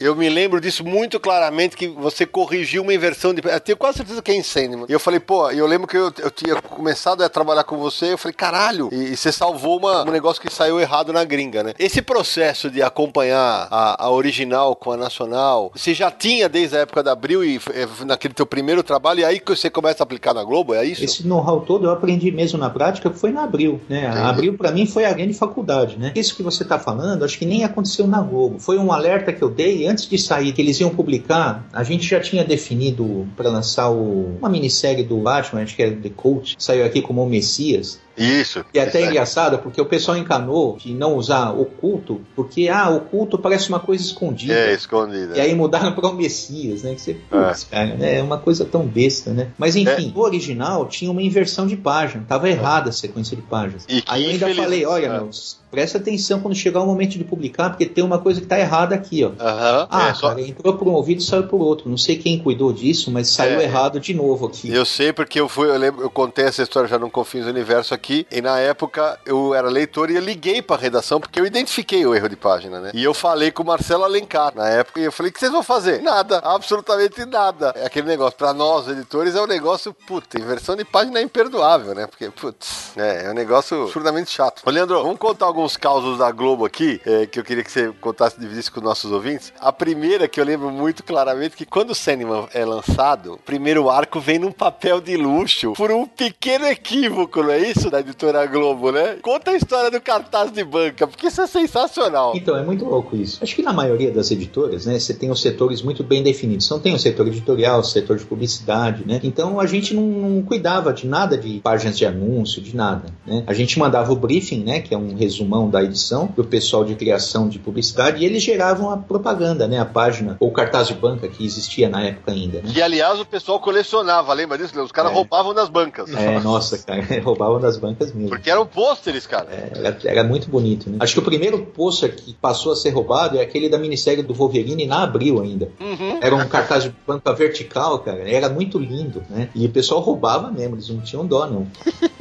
Eu 0.00 0.16
me 0.16 0.30
lembro 0.30 0.58
disso 0.58 0.82
muito 0.82 1.20
claramente, 1.20 1.76
que 1.76 1.88
você 1.88 2.24
corrigiu 2.24 2.82
uma 2.82 2.94
inversão 2.94 3.34
de. 3.34 3.42
Eu 3.46 3.60
tenho 3.60 3.76
quase 3.76 3.98
certeza 3.98 4.22
que 4.22 4.30
é 4.30 4.34
em 4.34 4.42
Sandman. 4.42 4.86
E 4.88 4.92
eu 4.92 4.98
falei, 4.98 5.20
pô, 5.20 5.50
eu 5.50 5.66
lembro 5.66 5.86
que 5.86 5.98
eu, 5.98 6.10
eu 6.16 6.30
tinha 6.30 6.56
começado 6.62 7.22
a 7.22 7.28
trabalhar 7.28 7.64
com 7.64 7.76
você, 7.76 8.14
eu 8.14 8.18
falei, 8.18 8.34
caralho, 8.34 8.88
e, 8.90 9.12
e 9.12 9.16
você 9.18 9.30
salvou 9.30 9.76
uma, 9.76 10.08
um 10.08 10.10
negócio 10.10 10.40
que 10.40 10.50
saiu 10.50 10.80
errado 10.80 11.12
na 11.12 11.22
gringa, 11.22 11.62
né? 11.62 11.74
Esse 11.78 12.00
processo 12.00 12.70
de 12.70 12.82
acompanhar 12.82 13.68
a, 13.70 14.06
a 14.06 14.10
original 14.10 14.74
com 14.74 14.92
a 14.92 14.96
nacional 14.96 15.70
você 15.74 15.92
já 15.92 16.10
tinha 16.10 16.48
desde 16.48 16.78
a 16.78 16.80
época 16.80 17.02
da 17.02 17.12
Abril 17.12 17.44
e 17.44 17.60
é, 17.74 17.86
naquele 18.06 18.32
teu 18.32 18.46
primeiro 18.46 18.82
trabalho, 18.82 19.20
e 19.20 19.24
aí 19.24 19.38
que 19.38 19.54
você 19.54 19.68
começa 19.68 20.02
a 20.02 20.04
aplicar 20.04 20.29
na 20.34 20.44
Globo, 20.44 20.74
é 20.74 20.84
isso? 20.84 21.04
Esse 21.04 21.26
know-how 21.26 21.60
todo 21.60 21.86
eu 21.86 21.90
aprendi 21.90 22.30
mesmo 22.30 22.58
na 22.58 22.70
prática, 22.70 23.10
foi 23.10 23.30
na 23.30 23.44
Abril, 23.44 23.80
né? 23.88 24.06
A 24.06 24.28
Abril 24.28 24.56
para 24.56 24.70
mim 24.70 24.86
foi 24.86 25.04
a 25.04 25.12
grande 25.12 25.34
faculdade, 25.34 25.96
né? 25.98 26.12
Isso 26.14 26.36
que 26.36 26.42
você 26.42 26.64
tá 26.64 26.78
falando, 26.78 27.24
acho 27.24 27.38
que 27.38 27.46
nem 27.46 27.64
aconteceu 27.64 28.06
na 28.06 28.20
Globo. 28.20 28.58
Foi 28.58 28.78
um 28.78 28.92
alerta 28.92 29.32
que 29.32 29.42
eu 29.42 29.50
dei 29.50 29.86
antes 29.86 30.08
de 30.08 30.18
sair, 30.18 30.52
que 30.52 30.60
eles 30.60 30.78
iam 30.80 30.90
publicar, 30.90 31.66
a 31.72 31.82
gente 31.82 32.06
já 32.06 32.20
tinha 32.20 32.44
definido 32.44 33.26
para 33.36 33.50
lançar 33.50 33.90
o, 33.90 34.36
uma 34.38 34.48
minissérie 34.48 35.04
do 35.04 35.18
Batman, 35.18 35.62
acho 35.62 35.76
que 35.76 35.82
era 35.82 35.94
The 35.94 36.10
Coach, 36.10 36.56
saiu 36.58 36.84
aqui 36.84 37.02
como 37.02 37.22
o 37.22 37.28
Messias. 37.28 38.00
Isso. 38.20 38.64
E 38.74 38.78
até 38.78 39.02
é 39.02 39.06
engraçado, 39.06 39.58
porque 39.58 39.80
o 39.80 39.86
pessoal 39.86 40.16
encanou 40.16 40.76
de 40.76 40.92
não 40.92 41.14
usar 41.14 41.52
oculto, 41.52 42.20
porque, 42.36 42.68
ah, 42.68 42.90
oculto 42.90 43.38
parece 43.38 43.68
uma 43.70 43.80
coisa 43.80 44.04
escondida. 44.04 44.52
É, 44.52 44.74
escondida. 44.74 45.36
E 45.36 45.40
aí 45.40 45.54
mudaram 45.54 45.92
para 45.92 46.08
o 46.08 46.14
Messias, 46.14 46.82
né? 46.82 46.94
Que 46.94 47.00
você, 47.00 47.14
putz, 47.14 47.66
é. 47.70 47.74
cara, 47.74 47.96
né? 47.96 48.18
É 48.18 48.22
uma 48.22 48.38
coisa 48.38 48.64
tão 48.64 48.86
besta, 48.86 49.32
né? 49.32 49.48
Mas 49.56 49.74
enfim, 49.74 50.12
é. 50.14 50.18
o 50.18 50.20
original 50.20 50.86
tinha 50.86 51.10
uma 51.10 51.22
inversão 51.22 51.66
de 51.66 51.76
página, 51.76 52.24
tava 52.28 52.48
errada 52.48 52.90
a 52.90 52.92
sequência 52.92 53.34
de 53.34 53.42
páginas. 53.42 53.86
aí 54.06 54.24
eu 54.24 54.30
ainda 54.30 54.50
infeliz... 54.50 54.56
falei, 54.56 54.84
olha, 54.84 55.06
é. 55.06 55.18
meus 55.18 55.58
presta 55.70 55.98
atenção 55.98 56.40
quando 56.40 56.54
chegar 56.54 56.80
o 56.80 56.86
momento 56.86 57.16
de 57.16 57.24
publicar, 57.24 57.70
porque 57.70 57.86
tem 57.86 58.02
uma 58.02 58.18
coisa 58.18 58.40
que 58.40 58.46
tá 58.46 58.58
errada 58.58 58.94
aqui, 58.94 59.24
ó. 59.24 59.28
Uhum, 59.28 59.36
ah, 59.38 60.08
é, 60.08 60.14
só... 60.14 60.28
cara, 60.28 60.40
entrou 60.40 60.76
por 60.76 60.88
um 60.88 60.92
ouvido 60.92 61.20
e 61.20 61.24
saiu 61.24 61.44
por 61.44 61.60
outro. 61.60 61.88
Não 61.88 61.96
sei 61.96 62.16
quem 62.16 62.38
cuidou 62.38 62.72
disso, 62.72 63.10
mas 63.10 63.28
saiu 63.28 63.60
é, 63.60 63.64
errado 63.64 64.00
de 64.00 64.14
novo 64.14 64.46
aqui. 64.46 64.72
Eu 64.72 64.84
sei 64.84 65.12
porque 65.12 65.40
eu 65.40 65.48
fui, 65.48 65.68
eu 65.68 65.78
lembro, 65.78 66.02
eu 66.02 66.10
contei 66.10 66.44
essa 66.44 66.62
história 66.62 66.88
já 66.88 66.98
no 66.98 67.10
Confins 67.10 67.44
do 67.44 67.50
Universo 67.50 67.94
aqui, 67.94 68.26
e 68.30 68.40
na 68.40 68.58
época 68.58 69.18
eu 69.24 69.54
era 69.54 69.68
leitor 69.68 70.10
e 70.10 70.16
eu 70.16 70.20
liguei 70.20 70.60
pra 70.62 70.76
redação 70.76 71.20
porque 71.20 71.40
eu 71.40 71.46
identifiquei 71.46 72.04
o 72.06 72.14
erro 72.14 72.28
de 72.28 72.36
página, 72.36 72.80
né? 72.80 72.90
E 72.94 73.02
eu 73.04 73.14
falei 73.14 73.50
com 73.50 73.62
o 73.62 73.66
Marcelo 73.66 74.04
Alencar 74.04 74.52
na 74.54 74.68
época 74.68 75.00
e 75.00 75.04
eu 75.04 75.12
falei: 75.12 75.30
o 75.30 75.32
que 75.32 75.40
vocês 75.40 75.52
vão 75.52 75.62
fazer? 75.62 76.02
Nada, 76.02 76.38
absolutamente 76.38 77.24
nada. 77.24 77.72
É 77.76 77.86
aquele 77.86 78.06
negócio, 78.06 78.36
pra 78.36 78.52
nós 78.52 78.88
editores, 78.88 79.34
é 79.34 79.40
um 79.40 79.46
negócio, 79.46 79.94
puta, 80.06 80.38
inversão 80.38 80.76
de 80.76 80.84
página 80.84 81.18
é 81.18 81.22
imperdoável, 81.22 81.94
né? 81.94 82.06
Porque, 82.06 82.30
putz, 82.30 82.92
é, 82.96 83.26
é 83.26 83.30
um 83.30 83.34
negócio 83.34 83.82
absurdamente 83.82 84.30
chato. 84.30 84.62
Ô, 84.64 84.70
Leandro, 84.70 85.02
vamos 85.02 85.18
contar 85.18 85.46
alguns 85.60 85.76
causos 85.76 86.18
da 86.18 86.30
Globo 86.30 86.64
aqui, 86.64 87.00
é, 87.04 87.26
que 87.26 87.38
eu 87.38 87.44
queria 87.44 87.62
que 87.62 87.70
você 87.70 87.92
contasse, 88.00 88.40
dividisse 88.40 88.70
com 88.70 88.80
nossos 88.80 89.12
ouvintes. 89.12 89.52
A 89.60 89.70
primeira 89.70 90.26
que 90.26 90.40
eu 90.40 90.44
lembro 90.44 90.70
muito 90.70 91.04
claramente 91.04 91.54
que 91.54 91.66
quando 91.66 91.90
o 91.90 91.94
Sandman 91.94 92.48
é 92.54 92.64
lançado, 92.64 93.34
o 93.34 93.38
primeiro 93.38 93.90
arco 93.90 94.18
vem 94.18 94.38
num 94.38 94.50
papel 94.50 95.00
de 95.00 95.16
luxo 95.16 95.74
por 95.74 95.90
um 95.90 96.06
pequeno 96.06 96.66
equívoco, 96.66 97.42
não 97.42 97.50
é 97.50 97.58
isso? 97.58 97.90
Da 97.90 98.00
editora 98.00 98.46
Globo, 98.46 98.90
né? 98.90 99.18
Conta 99.20 99.50
a 99.50 99.56
história 99.56 99.90
do 99.90 100.00
cartaz 100.00 100.50
de 100.50 100.64
banca, 100.64 101.06
porque 101.06 101.26
isso 101.26 101.42
é 101.42 101.46
sensacional. 101.46 102.32
Então, 102.34 102.56
é 102.56 102.64
muito 102.64 102.84
louco 102.86 103.14
isso. 103.14 103.38
Acho 103.42 103.54
que 103.54 103.62
na 103.62 103.72
maioria 103.72 104.10
das 104.10 104.30
editoras, 104.30 104.86
né, 104.86 104.98
você 104.98 105.12
tem 105.12 105.30
os 105.30 105.42
setores 105.42 105.82
muito 105.82 106.02
bem 106.02 106.22
definidos. 106.22 106.70
Não 106.70 106.80
tem 106.80 106.94
o 106.94 106.98
setor 106.98 107.28
editorial, 107.28 107.80
o 107.80 107.84
setor 107.84 108.16
de 108.16 108.24
publicidade, 108.24 109.04
né? 109.06 109.20
Então 109.22 109.60
a 109.60 109.66
gente 109.66 109.92
não, 109.92 110.02
não 110.02 110.42
cuidava 110.42 110.92
de 110.92 111.06
nada 111.06 111.36
de 111.36 111.60
páginas 111.60 111.98
de 111.98 112.06
anúncio, 112.06 112.62
de 112.62 112.74
nada, 112.74 113.10
né? 113.26 113.44
A 113.46 113.52
gente 113.52 113.78
mandava 113.78 114.10
o 114.12 114.16
briefing, 114.16 114.64
né, 114.64 114.80
que 114.80 114.94
é 114.94 114.98
um 114.98 115.10
resumão 115.50 115.68
da 115.68 115.82
edição, 115.82 116.28
para 116.28 116.42
o 116.42 116.46
pessoal 116.46 116.84
de 116.84 116.94
criação 116.94 117.48
de 117.48 117.58
publicidade 117.58 118.22
e 118.22 118.26
eles 118.26 118.42
geravam 118.42 118.90
a 118.90 118.96
propaganda, 118.96 119.66
né? 119.66 119.80
A 119.80 119.84
página 119.84 120.36
ou 120.38 120.50
cartaz 120.52 120.86
de 120.88 120.94
banca 120.94 121.28
que 121.28 121.44
existia 121.44 121.88
na 121.88 122.04
época 122.04 122.30
ainda. 122.30 122.58
Né? 122.58 122.70
Que 122.72 122.80
aliás 122.80 123.18
o 123.18 123.26
pessoal 123.26 123.58
colecionava, 123.58 124.32
lembra 124.32 124.56
disso? 124.56 124.80
Os 124.80 124.92
caras 124.92 125.10
é. 125.10 125.14
roubavam 125.14 125.52
das 125.52 125.68
bancas. 125.68 126.12
É, 126.14 126.38
nossa, 126.38 126.78
cara, 126.78 127.04
roubavam 127.22 127.60
das 127.60 127.76
bancas 127.76 128.12
mesmo. 128.12 128.28
Porque 128.28 128.48
eram 128.48 128.64
pôsteres, 128.64 129.26
cara. 129.26 129.48
É, 129.50 129.70
era, 129.74 129.98
era, 130.04 130.24
muito 130.24 130.48
bonito, 130.48 130.88
né? 130.88 130.98
Acho 131.00 131.14
que 131.14 131.18
o 131.18 131.24
primeiro 131.24 131.66
pôster 131.66 132.14
que 132.14 132.34
passou 132.34 132.72
a 132.72 132.76
ser 132.76 132.90
roubado 132.90 133.36
é 133.38 133.42
aquele 133.42 133.68
da 133.68 133.78
minissérie 133.78 134.22
do 134.22 134.32
Wolverine 134.32 134.86
na 134.86 135.02
Abril 135.02 135.40
ainda. 135.40 135.68
Uhum. 135.80 136.18
Era 136.20 136.34
um 136.34 136.46
cartaz 136.46 136.84
de 136.84 136.94
banca 137.06 137.32
vertical, 137.32 137.98
cara. 138.00 138.28
Era 138.28 138.48
muito 138.48 138.78
lindo, 138.78 139.22
né? 139.28 139.48
E 139.54 139.66
o 139.66 139.70
pessoal 139.70 140.00
roubava 140.00 140.50
mesmo, 140.50 140.76
eles 140.76 140.88
não 140.88 141.00
tinham 141.00 141.26
dó, 141.26 141.46
não. 141.46 141.66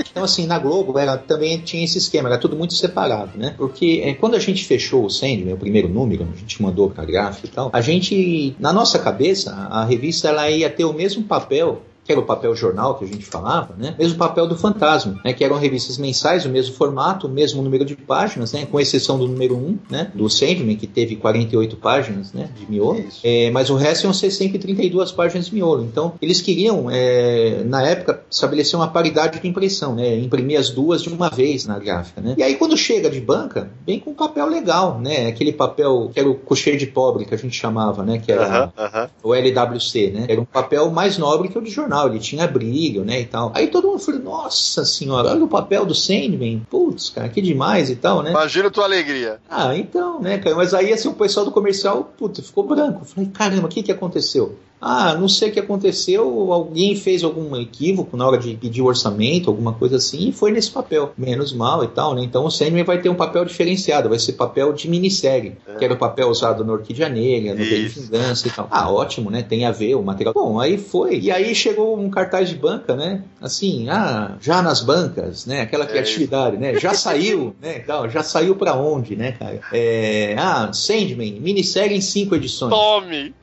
Então, 0.10 0.24
assim, 0.24 0.48
na 0.48 0.58
Globo 0.58 0.98
era, 0.98 1.18
também 1.18 1.60
tinha 1.60 1.84
esse 1.84 1.98
esquema, 1.98 2.30
era 2.30 2.38
tudo 2.38 2.56
muito 2.56 2.74
separado, 2.74 3.19
né? 3.36 3.54
Porque 3.58 4.02
é, 4.04 4.14
quando 4.14 4.36
a 4.36 4.40
gente 4.40 4.66
fechou 4.66 5.06
o 5.06 5.10
Sandman, 5.10 5.54
o 5.54 5.58
primeiro 5.58 5.88
número, 5.88 6.28
a 6.34 6.38
gente 6.38 6.62
mandou 6.62 6.90
para 6.90 7.06
gráfico 7.06 7.48
e 7.48 7.50
tal, 7.50 7.70
a 7.74 7.82
gente, 7.82 8.56
na 8.60 8.74
nossa 8.74 9.00
cabeça, 9.00 9.54
a 9.54 9.84
revista 9.86 10.30
ela 10.30 10.50
ia 10.50 10.70
ter 10.70 10.86
o 10.86 10.94
mesmo 10.94 11.24
papel 11.24 11.82
que 12.10 12.14
era 12.14 12.20
o 12.20 12.26
papel 12.26 12.56
jornal 12.56 12.96
que 12.96 13.06
a 13.06 13.08
gente 13.08 13.24
falava, 13.24 13.76
né? 13.78 13.94
Mesmo 14.00 14.18
papel 14.18 14.48
do 14.48 14.58
Fantasma, 14.58 15.22
né? 15.24 15.32
Que 15.32 15.44
eram 15.44 15.60
revistas 15.60 16.00
mensais, 16.00 16.44
o 16.44 16.50
mesmo 16.50 16.74
formato, 16.74 17.28
o 17.28 17.30
mesmo 17.30 17.62
número 17.62 17.86
de 17.86 17.96
páginas, 17.96 18.52
né? 18.52 18.66
Com 18.66 18.80
exceção 18.80 19.20
do 19.20 19.28
número 19.28 19.56
1, 19.56 19.78
né? 19.92 20.12
Do 20.16 20.28
Sandman, 20.28 20.76
que 20.76 20.88
teve 20.88 21.18
48 21.18 21.78
páginas, 21.78 22.34
né? 22.34 22.50
De 22.58 22.66
miolo. 22.68 23.06
É, 23.24 23.52
mas 23.52 23.70
o 23.70 23.76
resto 23.76 24.06
iam 24.06 24.14
ser 24.14 24.32
sempre 24.32 24.58
32 24.58 25.12
páginas 25.12 25.46
de 25.46 25.54
miolo. 25.54 25.84
Então, 25.84 26.14
eles 26.20 26.42
queriam, 26.42 26.90
é, 26.90 27.62
na 27.64 27.84
época, 27.84 28.24
estabelecer 28.28 28.80
uma 28.80 28.88
paridade 28.88 29.40
de 29.40 29.48
impressão, 29.48 29.94
né? 29.94 30.18
Imprimir 30.18 30.60
as 30.60 30.72
duas 30.72 31.04
de 31.04 31.10
uma 31.10 31.30
vez 31.30 31.68
na 31.68 31.78
gráfica, 31.78 32.22
né? 32.22 32.34
E 32.40 32.42
aí, 32.42 32.56
quando 32.56 32.76
chega 32.76 33.08
de 33.08 33.22
banca, 33.22 33.70
vem 33.86 34.00
com 34.00 34.16
papel 34.16 34.48
legal, 34.48 35.00
né? 35.00 35.28
Aquele 35.28 35.54
papel 35.54 36.10
que 36.12 36.20
era 36.20 36.28
o 36.28 36.34
cocheiro 36.34 36.80
de 36.80 36.88
pobre 36.88 37.26
que 37.26 37.36
a 37.36 37.38
gente 37.38 37.56
chamava, 37.56 38.02
né? 38.02 38.18
Que 38.18 38.32
era 38.32 38.48
Aham, 38.48 38.74
aham. 38.76 39.10
o 39.22 39.36
LWC, 39.36 40.10
né? 40.10 40.26
Era 40.28 40.42
um 40.42 40.46
papel 40.46 40.90
mais 40.90 41.20
nobre 41.20 41.50
que 41.50 41.58
o 41.58 41.62
de 41.62 41.70
jornal, 41.70 41.99
ele 42.08 42.20
tinha 42.20 42.48
brilho, 42.48 43.04
né, 43.04 43.22
e 43.22 43.26
tal. 43.26 43.52
Aí 43.56 43.68
todo 43.68 43.88
mundo 43.88 44.00
falou, 44.00 44.22
nossa 44.22 44.86
senhora, 44.86 45.30
olha 45.30 45.44
o 45.44 45.48
papel 45.48 45.86
do 45.86 45.96
Sandman, 45.96 46.66
putz, 46.70 47.10
cara, 47.10 47.30
que 47.30 47.42
demais 47.42 47.90
e 47.90 47.96
tal, 47.96 48.22
né? 48.22 48.32
Imagina 48.32 48.68
a 48.68 48.72
tua 48.72 48.86
alegria. 48.86 49.40
Ah, 49.50 49.76
então, 49.76 50.22
né, 50.22 50.38
cara, 50.38 50.56
mas 50.56 50.74
aí 50.74 50.94
assim, 50.94 51.08
o 51.08 51.14
pessoal 51.14 51.46
do 51.46 51.52
comercial, 51.52 52.14
puta, 52.18 52.42
ficou 52.42 52.64
branco. 52.64 53.02
Eu 53.02 53.06
Falei, 53.06 53.30
caramba, 53.30 53.68
o 53.68 53.70
que 53.70 53.84
que 53.84 53.92
aconteceu? 53.92 54.56
Ah, 54.82 55.14
não 55.16 55.28
sei 55.28 55.50
o 55.50 55.52
que 55.52 55.60
aconteceu, 55.60 56.54
alguém 56.54 56.96
fez 56.96 57.24
algum 57.24 57.56
equívoco 57.56 58.16
na 58.16 58.26
hora 58.26 58.38
de 58.38 58.56
pedir 58.56 58.82
o 58.82 58.86
orçamento, 58.86 59.50
alguma 59.50 59.74
coisa 59.74 59.98
assim, 59.98 60.30
e 60.30 60.32
foi 60.32 60.52
nesse 60.52 60.72
papel. 60.72 61.14
Menos 61.18 61.52
mal 61.52 61.84
e 61.84 61.88
tal, 61.88 62.16
né? 62.16 62.24
Então 62.24 62.46
o 62.46 62.52
Sandman 62.52 62.84
vai 62.84 63.02
ter 63.02 63.10
um 63.10 63.16
papel 63.16 63.44
diferenciado, 63.44 64.10
vai 64.10 64.20
ser 64.20 64.34
papel 64.34 64.72
de 64.74 64.90
minissérie, 64.90 65.58
que 65.78 65.84
era 65.84 65.94
o 65.94 65.98
papel 65.98 66.30
usado 66.30 66.64
no 66.64 66.74
Orquídea 66.74 67.10
Negra, 67.10 67.54
no 67.54 67.60
Bem 67.60 67.86
Isso. 67.86 68.04
Vingança 68.04 68.48
e 68.48 68.52
tal. 68.52 68.68
Ah, 68.72 68.92
ótimo, 68.92 69.30
né? 69.30 69.44
Tem 69.44 69.66
a 69.66 69.72
ver 69.72 69.96
o 69.96 70.02
material. 70.02 70.34
Bom, 70.34 70.60
aí 70.60 70.78
foi. 70.78 71.20
E 71.20 71.32
aí 71.32 71.54
chegou 71.54 72.00
um 72.00 72.10
cartaz 72.10 72.50
de 72.50 72.56
banca, 72.56 72.96
né? 72.96 73.24
Assim, 73.42 73.90
ah, 73.90 74.38
já 74.40 74.62
nas 74.62 74.82
bancas, 74.82 75.46
né? 75.46 75.62
Aquela 75.62 75.86
criatividade, 75.86 76.58
né? 76.58 76.76
Já 76.80 76.94
saiu, 76.94 77.56
né? 77.62 77.78
e 77.78 77.80
tal. 77.82 78.10
Já 78.10 78.24
saiu 78.24 78.56
pra 78.56 78.76
onde, 78.76 79.16
né, 79.16 79.34
cara? 79.34 79.60
É, 79.74 80.36
ah, 80.38 80.72
Sandman, 80.72 81.40
minissérie 81.40 81.98
em 81.98 82.02
cinco 82.02 82.36
edições. 82.36 82.72
Tome! 82.72 83.34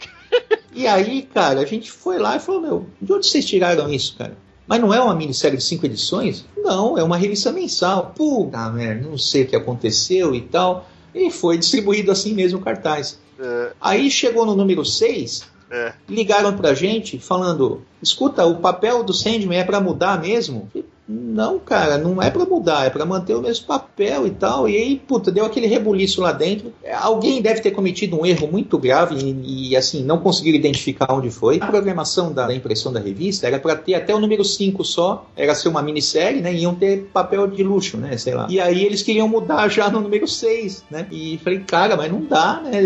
E 0.77 0.87
aí, 0.87 1.23
cara, 1.23 1.61
a 1.61 1.65
gente 1.65 1.91
foi 1.91 2.19
lá 2.19 2.37
e 2.37 2.41
falou: 2.41 2.61
Meu, 2.61 2.87
de 3.01 3.11
onde 3.11 3.27
vocês 3.27 3.47
tiraram 3.47 3.91
isso, 3.91 4.15
cara? 4.17 4.37
Mas 4.67 4.81
não 4.81 4.93
é 4.93 5.01
uma 5.01 5.15
minissérie 5.15 5.57
de 5.57 5.65
cinco 5.65 5.87
edições? 5.87 6.45
Não, 6.57 6.99
é 6.99 7.03
uma 7.03 7.17
revista 7.17 7.51
mensal. 7.51 8.13
Puta 8.15 8.69
merda, 8.71 9.09
não 9.09 9.17
sei 9.17 9.45
o 9.45 9.47
que 9.47 9.57
aconteceu 9.57 10.35
e 10.35 10.43
tal. 10.43 10.87
E 11.15 11.31
foi 11.31 11.57
distribuído 11.57 12.13
assim 12.13 12.35
mesmo 12.35 12.59
o 12.59 12.63
cartaz. 12.63 13.19
É, 13.39 13.73
Aí 13.81 14.11
chegou 14.11 14.45
no 14.45 14.55
número 14.55 14.85
6, 14.85 15.47
é. 15.71 15.95
ligaram 16.07 16.55
pra 16.55 16.75
gente 16.75 17.19
falando: 17.19 17.81
escuta, 18.03 18.45
o 18.45 18.57
papel 18.57 19.03
do 19.03 19.15
Sandman 19.15 19.59
é 19.59 19.65
pra 19.65 19.81
mudar 19.81 20.21
mesmo? 20.21 20.71
Não, 21.09 21.59
cara, 21.61 21.97
não 21.99 22.21
é 22.21 22.31
pra 22.31 22.45
mudar, 22.45 22.85
é 22.87 22.91
pra 22.91 23.07
manter 23.07 23.35
o 23.37 23.41
mesmo 23.41 23.65
papel 23.67 24.27
e 24.27 24.31
tal. 24.31 24.69
E 24.69 24.77
aí, 24.77 24.97
puta, 24.97 25.31
deu 25.31 25.45
aquele 25.45 25.69
rebuliço 25.69 26.21
lá 26.21 26.33
dentro. 26.33 26.73
É, 26.83 26.93
Alguém 26.95 27.41
deve 27.41 27.61
ter 27.61 27.71
cometido 27.71 28.21
um 28.21 28.27
erro 28.27 28.49
muito 28.51 28.77
grave 28.77 29.15
e, 29.17 29.71
e, 29.71 29.77
assim, 29.77 30.03
não 30.03 30.19
conseguiram 30.19 30.59
identificar 30.59 31.13
onde 31.13 31.31
foi. 31.31 31.59
A 31.61 31.67
programação 31.67 32.33
da, 32.33 32.49
da 32.49 32.55
impressão 32.55 32.93
da 32.93 32.99
revista 32.99 33.47
era 33.47 33.59
pra 33.61 33.77
ter 33.77 33.95
até 33.95 34.13
o 34.13 34.19
número 34.19 34.45
5 34.45 34.83
só, 34.85 35.27
era 35.37 35.55
ser 35.55 35.69
uma 35.69 35.81
minissérie, 35.81 36.41
né? 36.41 36.53
E 36.53 36.63
iam 36.63 36.75
ter 36.75 37.09
papel 37.13 37.47
de 37.47 37.63
luxo, 37.63 37.97
né? 37.97 38.17
Sei 38.17 38.35
lá. 38.35 38.49
E 38.51 38.59
aí 38.61 38.85
eles 38.85 39.03
queriam 39.03 39.29
mudar 39.29 39.69
já 39.69 39.89
no 39.89 40.01
número 40.01 40.27
6, 40.27 40.83
né? 40.91 41.07
E 41.13 41.39
falei, 41.45 41.61
cara, 41.61 41.97
mas 41.97 42.11
não 42.11 42.21
dá, 42.25 42.61
né? 42.65 42.81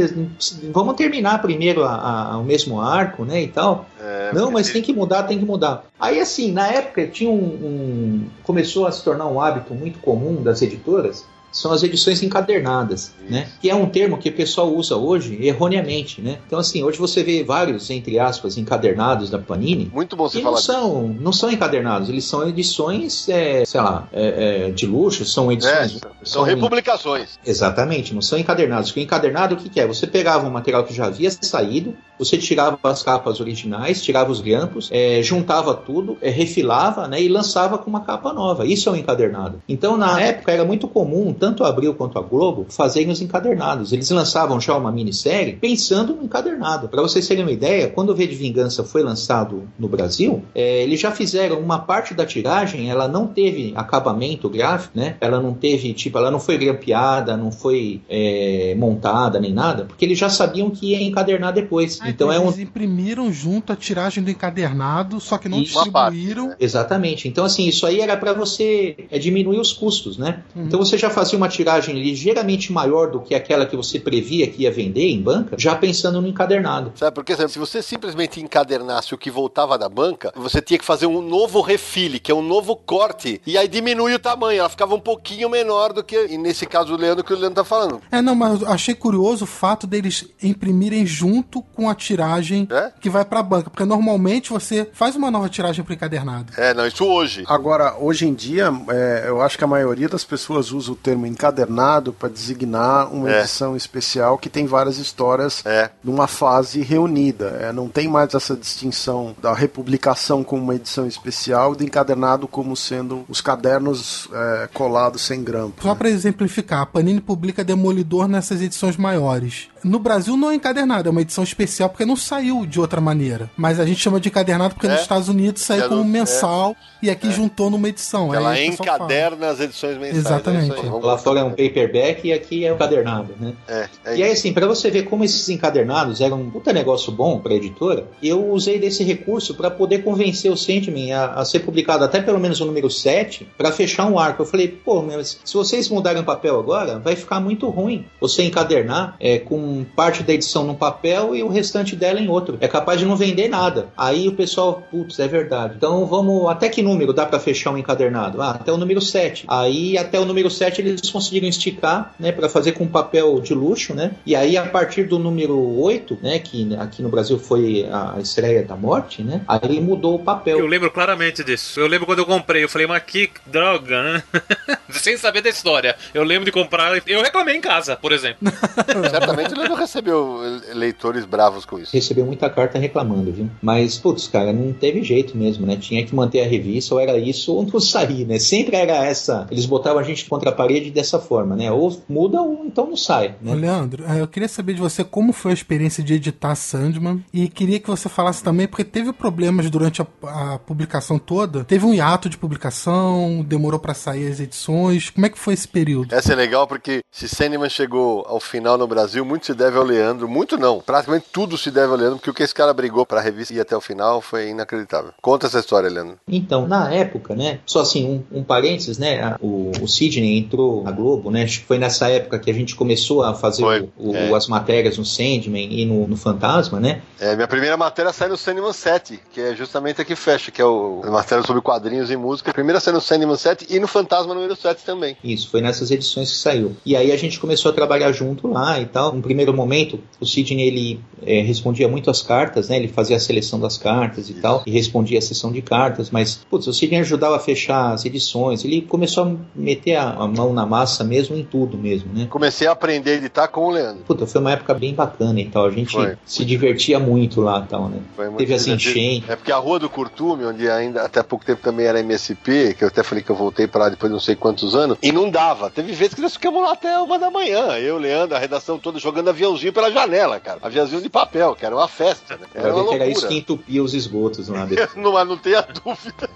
Vamos 0.73 0.95
terminar 0.95 1.41
primeiro 1.41 1.85
a- 1.85 2.33
a- 2.33 2.39
o 2.39 2.45
mesmo 2.45 2.81
arco, 2.81 3.25
né? 3.25 3.43
E 3.43 3.49
tal. 3.49 3.87
É, 3.99 4.31
Não, 4.35 4.51
mas 4.51 4.71
tem 4.71 4.83
que 4.83 4.93
mudar, 4.93 5.23
tem 5.25 5.39
que 5.39 5.45
mudar. 5.45 5.85
Aí, 5.99 6.19
assim, 6.21 6.53
na 6.53 6.67
época 6.69 7.07
tinha 7.07 7.31
um, 7.31 7.35
um- 7.35 8.10
começou 8.43 8.87
a 8.87 8.93
se 8.93 9.03
tornar 9.05 9.27
um 9.27 9.41
hábito 9.41 9.75
muito 9.75 9.99
comum 9.99 10.43
das 10.43 10.63
editoras. 10.63 11.25
São 11.53 11.73
as 11.73 11.83
edições 11.83 12.23
encadernadas, 12.23 13.13
né? 13.29 13.49
Que 13.61 13.69
é 13.69 13.75
um 13.75 13.87
termo 13.89 14.17
que 14.19 14.29
o 14.29 14.33
pessoal 14.33 14.73
usa 14.73 14.95
hoje 14.95 15.37
erroneamente, 15.45 16.23
né? 16.23 16.39
Então, 16.47 16.61
assim, 16.61 16.85
hoje 16.85 16.97
você 16.97 17.25
vê 17.25 17.43
vários, 17.43 17.91
entre 17.91 18.21
aspas, 18.21 18.57
encadernados 18.57 19.29
da 19.31 19.37
Panini. 19.37 19.91
Muito 19.93 20.15
bom 20.15 20.29
você 20.29 20.39
E 20.39 20.43
não 20.43 20.51
falar 20.51 20.59
disso. 20.61 20.73
são, 20.73 21.09
não 21.09 21.33
são 21.33 21.51
encadernados, 21.51 22.09
eles 22.09 22.25
são 22.25 22.49
edições, 22.49 23.29
é, 23.29 23.65
sei 23.65 23.81
lá, 23.81 24.09
é, 24.13 24.67
é, 24.69 24.71
de 24.71 24.87
luxo, 24.87 25.25
são 25.25 25.51
É, 25.51 25.55
edições. 25.55 25.99
são 26.23 26.45
republicações. 26.45 27.37
Exatamente, 27.45 28.15
não 28.15 28.23
são 28.23 28.39
encadernados. 28.39 28.91
Porque 28.91 29.01
encadernado 29.01 29.57
o 29.57 29.59
que, 29.59 29.69
que 29.69 29.81
é? 29.81 29.87
Você 29.89 30.07
pegava 30.07 30.47
um 30.47 30.51
material 30.53 30.85
que 30.85 30.95
já 30.95 31.07
havia 31.07 31.33
saído, 31.33 31.97
você 32.21 32.37
tirava 32.37 32.79
as 32.85 33.03
capas 33.03 33.41
originais, 33.41 34.03
tirava 34.03 34.31
os 34.31 34.41
grampos, 34.41 34.89
é, 34.93 35.23
juntava 35.23 35.75
tudo, 35.75 36.19
é, 36.21 36.29
refilava 36.29 37.09
né, 37.09 37.21
e 37.21 37.29
lançava 37.29 37.79
com 37.79 37.89
uma 37.89 38.01
capa 38.01 38.33
nova. 38.33 38.67
Isso 38.67 38.89
é 38.89 38.93
um 38.93 38.97
encadernado. 38.97 39.63
Então, 39.67 39.97
na 39.97 40.21
época, 40.21 40.53
era 40.53 40.65
muito 40.65 40.87
comum, 40.87 41.33
tanto 41.33 41.65
a 41.65 41.69
Abril 41.69 41.95
quanto 41.95 42.19
a 42.19 42.23
Globo, 42.23 42.67
fazerem 42.69 43.11
os 43.11 43.23
encadernados. 43.23 43.93
Eles 43.93 44.11
lançavam 44.11 44.61
já 44.61 44.77
uma 44.77 44.93
minissérie 44.93 45.55
pensando 45.55 46.15
no 46.15 46.25
encadernado. 46.25 46.89
Para 46.89 47.01
vocês 47.01 47.27
terem 47.27 47.43
uma 47.43 47.53
ideia, 47.53 47.89
quando 47.89 48.11
o 48.11 48.15
V 48.15 48.27
de 48.27 48.35
Vingança 48.35 48.85
foi 48.85 49.03
lançado 49.03 49.69
no 49.79 49.89
Brasil, 49.89 50.43
é, 50.55 50.83
eles 50.83 51.01
já 51.01 51.11
fizeram 51.11 51.59
uma 51.59 51.79
parte 51.79 52.13
da 52.13 52.27
tiragem, 52.27 52.91
ela 52.91 53.09
não 53.09 53.27
teve 53.27 53.73
acabamento 53.75 54.49
gráfico, 54.49 54.99
né? 54.99 55.17
Ela 55.21 55.41
não 55.41 55.55
teve, 55.55 55.95
tipo, 55.95 56.19
ela 56.19 56.31
não 56.31 56.39
foi 56.39 56.59
grampeada, 56.59 57.37
não 57.37 57.51
foi 57.51 58.03
é, 58.09 58.75
montada 58.77 59.41
nem 59.41 59.53
nada, 59.53 59.85
porque 59.85 60.05
eles 60.05 60.19
já 60.19 60.29
sabiam 60.29 60.71
que 60.71 60.91
ia 60.91 61.03
encadernar 61.03 61.53
depois. 61.53 61.99
Ah, 62.03 62.10
então 62.11 62.33
é 62.33 62.39
um 62.39 62.45
Eles 62.45 62.59
imprimiram 62.59 63.33
junto 63.33 63.73
a 63.73 63.77
tiragem 63.77 64.23
do 64.23 64.31
encadernado, 64.31 65.21
só 65.21 65.39
que 65.39 65.49
não 65.49 65.61
Isso. 65.61 65.75
Parte, 65.91 66.17
distribuíram. 66.17 66.55
Exatamente. 66.59 67.29
Então, 67.29 67.45
assim, 67.45 67.67
isso 67.67 67.87
aí 67.87 68.01
era 68.01 68.17
para 68.17 68.33
você 68.33 68.97
é, 69.11 69.19
diminuir 69.19 69.59
os 69.59 69.73
custos, 69.73 70.19
né? 70.19 70.43
Uhum. 70.55 70.65
Então 70.65 70.79
você 70.79 70.99
já 70.99 71.11
fazia 71.11 71.37
uma 71.37 71.49
tiragem 71.49 71.95
ligeiramente 71.95 72.73
maior 72.73 73.11
do 73.11 73.21
que 73.21 73.35
aquela 73.35 73.67
que 73.67 73.77
você 73.77 73.99
previa 73.99 74.47
que 74.47 74.63
ia 74.63 74.71
vender 74.71 75.09
em 75.09 75.21
banca, 75.21 75.57
já 75.59 75.75
pensando 75.75 76.21
no 76.21 76.29
encadernado. 76.29 76.93
Sabe 76.97 77.15
por 77.15 77.25
quê? 77.25 77.37
Se 77.49 77.59
você 77.59 77.83
simplesmente 77.83 78.41
encadernasse 78.41 79.15
o 79.15 79.19
que 79.19 79.31
voltava 79.31 79.79
da 79.79 79.89
banca, 79.89 80.33
você 80.37 80.61
tinha 80.61 80.79
que 80.79 80.85
fazer 80.85 81.07
um 81.07 81.21
novo 81.21 81.61
refile, 81.61 82.19
que 82.19 82.31
é 82.31 82.35
um 82.35 82.43
novo 82.43 82.77
corte, 82.77 83.41
e 83.47 83.57
aí 83.57 83.69
diminui 83.69 84.15
o 84.15 84.19
tamanho, 84.19 84.61
ela 84.61 84.69
ficava 84.69 84.95
um 84.95 85.01
pouquinho 85.01 85.49
menor 85.49 85.93
do 85.93 86.03
que, 86.03 86.27
e 86.27 86.39
nesse 86.39 86.67
caso, 86.67 86.95
o 86.95 86.97
Leandro, 86.97 87.25
que 87.25 87.33
o 87.33 87.37
Leandro 87.37 87.57
tá 87.57 87.65
falando. 87.65 88.01
É, 88.11 88.21
não, 88.21 88.35
mas 88.35 88.63
eu 88.63 88.69
achei 88.69 88.95
curioso 88.95 89.45
o 89.45 89.47
fato 89.47 89.87
deles 89.87 90.27
imprimirem 90.43 91.07
junto 91.07 91.63
com 91.63 91.89
a 91.89 91.95
tiragem 92.01 92.67
É? 92.71 92.91
que 93.01 93.09
vai 93.11 93.25
pra 93.25 93.43
banca. 93.43 93.71
Porque 93.71 93.85
normalmente 93.85 94.51
você 94.51 94.89
faz 94.93 95.15
uma 95.17 95.31
nova 95.31 95.49
tiragem 95.49 95.85
pro 95.85 95.95
encadernado. 95.95 96.53
É, 96.57 96.75
não, 96.75 96.87
isso 96.87 97.05
hoje. 97.05 97.45
Agora, 97.47 97.95
hoje 97.99 98.27
em 98.27 98.35
dia, 98.35 98.73
é, 98.89 99.25
eu 99.29 99.41
acho 99.43 99.57
que 99.59 99.65
a 99.65 99.67
maioria 99.67 100.09
das 100.09 100.25
pessoas 100.25 100.73
usa 100.73 100.93
o 100.93 100.97
termo 100.97 101.27
encadernado 101.27 102.13
para 102.13 102.29
designar 102.29 103.13
uma 103.13 103.31
É. 103.31 103.41
edição 103.41 103.77
especial 103.77 104.39
que 104.39 104.49
tem 104.49 104.67
várias 104.67 104.99
histórias 104.99 105.65
É. 105.67 105.91
numa 106.03 106.27
fase 106.27 106.81
reunida. 106.83 107.59
É, 107.61 107.73
não 107.73 107.89
tem 107.89 108.09
mais 108.09 108.35
essa 108.35 108.57
distinção 108.57 109.35
da 109.41 109.53
republicação 109.55 110.43
como 110.43 110.63
uma 110.63 110.75
edição 110.75 111.07
especial 111.07 111.73
e 111.75 111.77
do 111.77 111.85
encadernado 111.85 112.47
como 112.49 112.77
sendo 112.77 113.25
os 113.29 113.41
cadernos 113.41 114.29
é, 114.33 114.69
colados 114.73 115.23
sem 115.23 115.43
grampo. 115.43 115.83
Só 115.83 115.95
pra 115.95 116.09
exemplificar, 116.09 116.81
a 116.83 116.87
Panini 116.87 117.21
publica 117.21 117.63
Demolidor 117.65 118.27
nessas 118.29 118.61
edições 118.63 118.97
maiores. 118.97 119.69
No 119.83 119.99
Brasil 119.99 120.37
não 120.37 120.51
é 120.51 120.55
encadernado, 120.55 121.09
é 121.09 121.11
uma 121.11 121.21
edição 121.23 121.43
especial 121.45 121.89
porque 121.89 122.05
não 122.05 122.17
saiu 122.17 122.67
de 122.67 122.81
outra 122.81 123.01
maneira. 123.01 123.51
Mas 123.57 123.81
a 123.81 123.87
gente 123.87 124.01
chama 124.01 124.21
de 124.21 124.29
encadernado 124.29 124.75
porque 124.75 124.87
É. 124.87 124.91
nos 124.93 125.01
Estados 125.03 125.29
Unidos 125.29 125.63
saiu 125.63 125.85
é 125.85 125.89
como 125.89 126.03
no- 126.03 126.09
mensal 126.09 126.77
e 127.03 127.09
aqui 127.11 127.31
juntou 127.33 127.71
numa 127.71 127.89
edição. 127.89 128.35
Ela 128.35 128.53
pessoal 128.55 128.77
fala. 128.77 128.97
encaderna 128.99 129.49
as 129.49 129.61
edições 129.61 129.97
mensais. 129.99 130.17
Exatamente. 130.19 130.73
É. 130.79 130.83
Vamos 130.83 131.05
Lá 131.05 131.17
fora 131.19 131.41
é 131.41 131.45
um 131.45 131.51
paperback 131.51 132.29
e 132.29 132.33
aqui 132.33 132.65
é 132.65 132.73
um 132.73 132.75
encadernado, 132.77 133.35
né? 133.41 133.55
É, 133.67 133.89
é 134.05 134.17
E 134.19 134.23
aí, 134.23 134.31
assim, 134.33 134.53
para 134.53 134.67
você 134.67 134.91
ver 134.91 135.05
como 135.05 135.25
esses 135.25 135.49
encadernados 135.49 136.21
eram 136.21 136.41
um 136.43 136.51
puta 136.51 136.73
negócio 136.73 137.11
bom 137.11 137.39
para 137.41 137.55
editora, 137.55 138.07
eu 138.23 138.51
usei 138.53 138.79
desse 138.79 139.03
recurso 139.03 139.55
para 139.55 139.71
poder 139.71 140.05
convencer 140.05 140.51
o 140.51 140.57
Sandman 140.57 141.13
a, 141.13 141.25
a 141.35 141.45
ser 141.45 141.61
publicado 141.61 142.05
até 142.05 142.21
pelo 142.21 142.39
menos 142.39 142.61
o 142.61 142.65
número 142.67 142.91
7 142.91 143.49
para 143.57 143.73
fechar 143.73 144.07
um 144.07 144.19
arco. 144.19 144.43
Eu 144.43 144.47
falei, 144.47 144.69
pô, 144.69 145.01
mas 145.03 145.41
se 145.45 145.55
vocês 145.55 145.89
mudarem 145.89 146.21
o 146.23 146.25
papel 146.25 146.59
agora, 146.59 146.99
vai 146.99 147.17
ficar 147.17 147.41
muito 147.41 147.69
ruim 147.71 148.05
você 148.21 148.43
encadernar 148.43 149.17
é, 149.19 149.39
com 149.71 149.85
parte 149.85 150.25
da 150.25 150.33
edição 150.33 150.65
num 150.65 150.75
papel 150.75 151.37
e 151.37 151.43
o 151.45 151.49
restante 151.49 151.95
dela 151.95 152.19
em 152.19 152.29
outro. 152.29 152.59
É 152.61 152.67
capaz 152.67 152.99
de 152.99 153.07
não 153.07 153.17
vender 153.17 153.49
nada. 153.49 153.89
Aí 153.97 154.27
o 154.27 154.33
pessoal, 154.33 154.83
putz, 154.91 155.21
é 155.21 155.29
verdade. 155.29 155.75
Então 155.77 156.05
vamos, 156.07 156.49
até 156.51 156.69
que 156.69 156.83
número 156.83 157.13
dá 157.13 157.25
para 157.25 157.39
fechar 157.39 157.71
um 157.71 157.79
encadernado? 157.79 158.43
Ah, 158.43 158.51
até 158.51 158.73
o 158.73 158.77
número 158.77 159.01
7. 159.01 159.45
Aí 159.47 159.97
até 159.97 160.19
o 160.19 160.25
número 160.25 160.51
7 160.51 160.81
eles 160.81 161.09
conseguiram 161.09 161.47
esticar, 161.47 162.15
né, 162.19 162.33
para 162.33 162.49
fazer 162.49 162.73
com 162.73 162.87
papel 162.87 163.41
de 163.41 163.55
luxo, 163.55 163.95
né? 163.95 164.13
E 164.27 164.35
aí 164.35 164.57
a 164.57 164.67
partir 164.67 165.05
do 165.05 165.19
número 165.19 165.57
8, 165.81 166.19
né, 166.21 166.41
que 166.41 166.75
aqui 166.77 167.01
no 167.01 167.09
Brasil 167.09 167.39
foi 167.39 167.89
a 167.91 168.17
estreia 168.21 168.65
da 168.65 168.75
morte, 168.75 169.23
né? 169.23 169.43
Aí 169.47 169.81
mudou 169.81 170.17
o 170.17 170.19
papel. 170.19 170.59
Eu 170.59 170.67
lembro 170.67 170.91
claramente 170.91 171.45
disso. 171.45 171.79
Eu 171.79 171.87
lembro 171.87 172.07
quando 172.07 172.19
eu 172.19 172.27
comprei, 172.27 172.65
eu 172.65 172.69
falei, 172.69 172.89
mas 172.89 173.03
que 173.05 173.31
droga, 173.47 174.03
né? 174.03 174.23
Sem 174.91 175.17
saber 175.17 175.43
da 175.43 175.49
história. 175.49 175.95
Eu 176.13 176.25
lembro 176.25 176.45
de 176.45 176.53
comprar. 176.53 177.01
Eu 177.07 177.23
reclamei 177.23 177.55
em 177.57 177.61
casa, 177.61 177.97
por 177.97 178.11
exemplo. 178.11 178.51
Certamente 179.11 179.55
ele 179.61 179.69
não 179.69 179.77
recebeu 179.77 180.41
leitores 180.75 181.25
bravos 181.25 181.65
com 181.65 181.79
isso. 181.79 181.93
Recebeu 181.93 182.25
muita 182.25 182.49
carta 182.51 182.79
reclamando, 182.79 183.33
viu? 183.33 183.51
Mas, 183.63 183.99
putz, 183.99 184.27
cara, 184.29 184.53
não 184.53 184.73
teve 184.73 185.03
jeito 185.03 185.37
mesmo, 185.37 185.67
né? 185.67 185.77
Tinha 185.77 186.05
que 186.05 186.15
manter 186.15 186.41
a 186.41 186.47
revista, 186.47 186.95
ou 186.95 187.01
era 187.01 187.19
isso 187.19 187.55
ou 187.55 187.65
não 187.65 187.79
sair, 187.81 188.27
né? 188.27 188.39
Sempre 188.39 188.77
era 188.77 189.05
essa. 189.05 189.47
Eles 189.51 189.67
botavam 189.67 190.01
a 190.01 190.03
gente 190.03 190.29
contra 190.29 190.51
a 190.51 190.53
parede 190.53 190.91
dessa 190.91 191.19
forma, 191.19 191.57
né? 191.57 191.71
Ou 191.71 192.01
muda 192.09 192.41
ou 192.41 192.65
então 192.65 192.87
não 192.87 192.97
sai, 192.97 193.35
né? 193.41 193.55
Leandro, 193.55 194.05
é, 194.05 194.21
eu 194.21 194.29
queria 194.29 194.49
saber 194.49 194.75
de 194.75 194.81
você 194.81 195.05
como 195.05 195.33
foi 195.33 195.53
a 195.53 195.55
experiência 195.55 196.03
de 196.03 196.15
editar 196.15 196.55
Sandman 196.55 197.25
e 197.33 197.49
queria 197.49 197.81
que 197.81 197.89
você 197.89 198.09
falasse 198.09 198.43
também, 198.43 198.67
porque 198.67 198.85
teve 198.85 199.13
problemas 199.13 199.71
durante 199.71 200.03
a, 200.03 200.07
a 200.23 200.59
publicação 200.59 201.19
toda. 201.19 201.65
Teve 201.65 201.85
um 201.85 201.95
hiato 201.95 202.29
de 202.29 202.39
publicação, 202.39 203.45
demorou 203.47 203.81
para 203.81 203.95
sair 203.95 204.31
as 204.31 204.41
edições. 204.41 205.11
Como 205.11 205.27
é 205.27 205.29
que 205.29 205.39
foi 205.39 205.55
esse 205.55 205.69
período? 205.69 206.15
Essa 206.15 206.33
é 206.33 206.37
legal 206.37 206.67
porque 206.67 207.01
se 207.11 207.29
Sandman 207.29 207.69
chegou 207.69 208.25
ao 208.27 208.41
final 208.41 208.79
no 208.79 208.87
Brasil, 208.87 209.25
muito 209.25 209.47
se 209.53 209.55
deve 209.55 209.77
ao 209.77 209.85
Leandro. 209.85 210.29
Muito 210.29 210.57
não, 210.57 210.81
praticamente 210.81 211.27
tudo 211.33 211.57
se 211.59 211.71
deve 211.71 211.93
ao 211.93 211.97
Leandro, 211.99 212.17
porque 212.17 212.31
o 212.31 212.35
que 212.35 212.43
esse 212.43 212.55
cara 212.55 212.73
brigou 212.73 213.05
pra 213.05 213.21
revista 213.21 213.53
ir 213.55 213.61
até 213.61 213.77
o 213.77 213.81
final 213.81 214.21
foi 214.21 214.49
inacreditável. 214.51 215.13
Conta 215.21 215.47
essa 215.47 215.59
história, 215.59 215.89
Leandro. 215.89 216.19
Então, 216.29 216.67
na 216.69 216.93
época, 216.93 217.35
né? 217.35 217.61
Só 217.67 217.81
assim, 217.81 218.25
um, 218.33 218.39
um 218.41 218.45
parênteses, 218.45 218.99
né? 218.99 219.21
a- 219.23 219.37
O, 219.41 219.73
o 219.81 219.89
Sidney 219.89 220.39
entrou 220.39 220.83
na 220.85 220.91
Globo, 220.93 221.31
né? 221.31 221.43
Acho 221.45 221.61
que 221.61 221.67
foi 221.67 221.79
nessa 221.79 222.09
época 222.09 222.39
que 222.39 222.51
a 222.51 222.55
gente 222.55 222.75
começou 222.77 223.23
a 223.23 223.35
fazer 223.35 223.65
o- 223.65 224.11
o- 224.11 224.15
é. 224.17 224.35
as 224.35 224.47
matérias 224.49 224.99
no 224.99 225.05
Sandman 225.05 225.69
e 225.73 225.85
no, 225.87 226.07
no 226.07 226.17
Fantasma, 226.17 226.79
né? 226.79 227.01
É, 227.19 227.35
minha 227.35 227.49
primeira 227.49 227.77
matéria 227.77 228.13
sai 228.13 228.29
no 228.29 228.37
Sandman 228.37 228.73
7, 228.73 229.19
que 229.33 229.41
é 229.41 229.55
justamente 229.57 230.01
a 230.01 230.05
que 230.05 230.15
fecha, 230.15 230.51
que 230.51 230.61
é 230.61 230.65
o, 230.65 231.01
a 231.05 231.11
matéria 231.11 231.45
sobre 231.45 231.63
quadrinhos 231.63 232.11
e 232.11 232.17
música. 232.17 232.51
A 232.51 232.55
primeira 232.55 232.81
sai 232.81 232.93
no 232.93 233.01
Sandman 233.01 233.37
7 233.37 233.67
e 233.71 233.79
no 233.81 233.87
Fantasma 233.89 234.35
número 234.35 234.55
7 234.57 234.85
também. 234.85 235.17
Isso, 235.25 235.49
foi 235.51 235.61
nessas 235.61 235.91
edições 235.91 236.31
que 236.33 236.39
saiu. 236.39 236.77
E 236.85 236.95
aí 236.97 237.11
a 237.13 237.17
gente 237.17 237.39
começou 237.41 237.71
a 237.71 237.75
trabalhar 237.75 238.13
junto 238.13 238.47
lá 238.49 238.79
e 238.81 238.87
tal. 238.87 239.15
No 239.15 239.23
primeiro 239.23 239.40
momento, 239.53 240.01
o 240.21 240.27
Sidney 240.27 240.67
ele 240.67 241.01
é, 241.23 241.41
respondia 241.41 241.89
muito 241.89 242.11
às 242.11 242.23
cartas, 242.23 242.69
né? 242.69 242.77
Ele 242.77 242.89
fazia 242.89 243.17
a 243.17 243.21
seleção 243.21 243.59
das 243.59 243.77
cartas 243.79 244.29
e 244.29 244.33
Isso. 244.33 244.41
tal, 244.41 244.63
e 244.67 244.71
respondia 244.71 245.19
a 245.19 245.23
sessão 245.23 245.53
de 245.53 245.63
cartas, 245.63 246.11
mas, 246.11 246.41
putz, 246.49 246.67
o 246.67 246.73
Sidney 246.73 247.01
ajudava 247.01 247.37
a 247.37 247.41
fechar 247.41 247.93
as 247.93 248.05
edições. 248.05 248.65
Ele 248.65 248.83
começou 248.83 249.25
a 249.25 249.37
meter 249.55 249.97
a, 249.97 250.11
a 250.11 250.27
mão 250.27 250.53
na 250.53 250.67
massa 250.67 251.05
mesmo 251.05 251.37
em 251.37 251.45
tudo 251.45 251.77
mesmo, 251.77 252.13
né? 252.13 252.27
Comecei 252.31 252.67
a 252.67 252.73
aprender 252.73 253.13
a 253.13 253.15
editar 253.15 253.49
com 253.49 253.67
o 253.67 253.71
Leandro. 253.71 254.05
Puta, 254.05 254.27
foi 254.27 254.41
uma 254.41 254.53
época 254.53 254.75
bem 254.75 254.95
bacana 254.95 255.41
e 255.41 255.47
tal. 255.47 255.67
A 255.67 255.71
gente 255.71 255.93
Foi. 255.93 256.17
se 256.25 256.45
divertia 256.45 256.99
muito 256.99 257.41
lá 257.41 257.63
e 257.65 257.69
tal, 257.69 257.89
né? 257.89 257.99
Teve 258.37 258.55
as 258.55 258.67
enchentes. 258.67 259.29
É 259.29 259.37
porque 259.37 259.53
a 259.53 259.57
Rua 259.57 259.79
do 259.79 259.89
Curtume, 259.89 260.45
onde 260.45 260.69
ainda 260.69 261.03
até 261.03 261.23
pouco 261.23 261.45
tempo 261.45 261.63
também 261.63 261.87
era 261.87 262.01
MSP, 262.01 262.75
que 262.75 262.85
eu 262.85 262.89
até 262.89 263.03
falei 263.03 263.23
que 263.23 263.31
eu 263.31 263.37
voltei 263.37 263.67
pra 263.67 263.83
lá 263.83 263.89
depois 263.89 264.11
de 264.11 264.15
não 264.15 264.21
sei 264.21 264.35
quantos 264.35 264.75
anos, 264.75 264.99
inundava. 265.03 265.71
Teve 265.71 265.93
vezes 265.93 266.15
que 266.15 266.21
nós 266.21 266.35
ficamos 266.35 266.63
lá 266.63 266.73
até 266.73 266.99
uma 266.99 267.19
da 267.19 267.31
manhã. 267.31 267.79
Eu, 267.79 267.99
Leandro, 267.99 268.37
a 268.37 268.39
redação 268.39 268.79
toda 268.79 268.99
jogando 268.99 269.29
aviãozinho 269.31 269.73
pela 269.73 269.91
janela, 269.91 270.39
cara. 270.39 270.59
Aviãozinho 270.63 271.03
de 271.03 271.09
papel, 271.09 271.55
que 271.55 271.65
era 271.65 271.75
uma 271.75 271.89
festa, 271.89 272.37
né? 272.37 272.47
Era 272.55 272.75
uma 272.75 272.95
era 272.95 273.07
isso 273.07 273.27
que 273.27 273.39
entupia 273.39 273.83
os 273.83 273.95
esgotos 273.95 274.49
lá 274.49 274.65
dentro. 274.65 274.91
Não, 275.01 275.25
não 275.25 275.37
tenha 275.37 275.63
dúvida. 275.63 276.29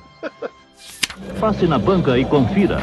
Passe 1.38 1.66
na 1.66 1.78
banca 1.78 2.18
e 2.18 2.24
confira. 2.24 2.78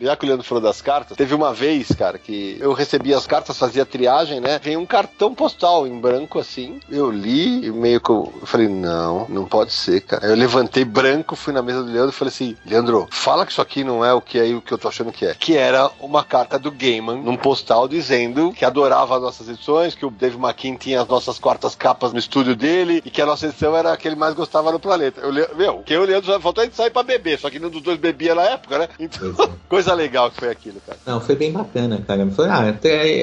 Já 0.00 0.16
que 0.16 0.24
o 0.24 0.28
Leandro 0.28 0.46
falou 0.46 0.62
das 0.62 0.80
cartas, 0.80 1.16
teve 1.16 1.34
uma 1.34 1.52
vez, 1.52 1.88
cara, 1.92 2.18
que 2.18 2.56
eu 2.58 2.72
recebi 2.72 3.12
as 3.12 3.26
cartas, 3.26 3.58
fazia 3.58 3.84
triagem, 3.84 4.40
né? 4.40 4.58
Vem 4.62 4.76
um 4.76 4.86
cartão 4.86 5.34
postal 5.34 5.86
em 5.86 6.00
branco 6.00 6.38
assim. 6.38 6.80
Eu 6.88 7.10
li 7.10 7.66
e 7.66 7.70
meio 7.70 8.00
que 8.00 8.10
eu, 8.10 8.32
eu 8.40 8.46
falei, 8.46 8.68
não, 8.68 9.26
não 9.28 9.44
pode 9.44 9.72
ser, 9.72 10.00
cara. 10.00 10.24
Aí 10.24 10.32
eu 10.32 10.36
levantei 10.36 10.84
branco, 10.84 11.36
fui 11.36 11.52
na 11.52 11.60
mesa 11.60 11.82
do 11.82 11.92
Leandro 11.92 12.10
e 12.10 12.12
falei 12.12 12.32
assim: 12.32 12.56
Leandro, 12.64 13.06
fala 13.10 13.44
que 13.44 13.52
isso 13.52 13.60
aqui 13.60 13.84
não 13.84 14.04
é 14.04 14.14
o 14.14 14.20
que 14.22 14.38
é 14.38 14.54
o 14.54 14.62
que 14.62 14.72
eu 14.72 14.78
tô 14.78 14.88
achando 14.88 15.12
que 15.12 15.26
é. 15.26 15.34
Que 15.34 15.56
era 15.56 15.90
uma 16.00 16.24
carta 16.24 16.58
do 16.58 16.70
Gaiman 16.70 17.22
num 17.22 17.36
postal 17.36 17.86
dizendo 17.86 18.52
que 18.52 18.64
adorava 18.64 19.16
as 19.16 19.22
nossas 19.22 19.48
edições, 19.48 19.94
que 19.94 20.06
o 20.06 20.10
Dave 20.10 20.38
McKean 20.38 20.76
tinha 20.76 21.02
as 21.02 21.08
nossas 21.08 21.38
quartas 21.38 21.74
capas 21.74 22.12
no 22.12 22.18
estúdio 22.18 22.56
dele 22.56 23.02
e 23.04 23.10
que 23.10 23.20
a 23.20 23.26
nossa 23.26 23.46
edição 23.46 23.76
era 23.76 23.92
a 23.92 23.96
que 23.96 24.08
ele 24.08 24.16
mais 24.16 24.34
gostava 24.34 24.72
no 24.72 24.80
planeta. 24.80 25.20
Eu, 25.20 25.56
meu, 25.56 25.78
que 25.80 25.92
eu 25.92 26.00
e 26.00 26.04
o 26.04 26.06
Leandro 26.06 26.32
já 26.32 26.40
faltou 26.40 26.62
a 26.62 26.64
gente 26.64 26.76
sair 26.76 26.90
pra 26.90 27.02
beber, 27.02 27.38
só 27.38 27.50
que 27.50 27.58
nenhum 27.58 27.70
dos 27.70 27.82
dois 27.82 27.98
bebia 27.98 28.34
na 28.34 28.42
época, 28.42 28.78
né? 28.78 28.88
Então, 28.98 29.34
Pois 29.68 29.86
é. 29.86 29.89
Coisa 29.90 29.94
legal 29.94 30.30
que 30.30 30.36
foi 30.38 30.50
aquilo, 30.50 30.76
cara. 30.86 30.98
Não, 31.06 31.20
foi 31.20 31.34
bem 31.34 31.52
bacana, 31.52 32.02
cara. 32.06 32.26
Foi, 32.30 32.46
ah, 32.48 32.74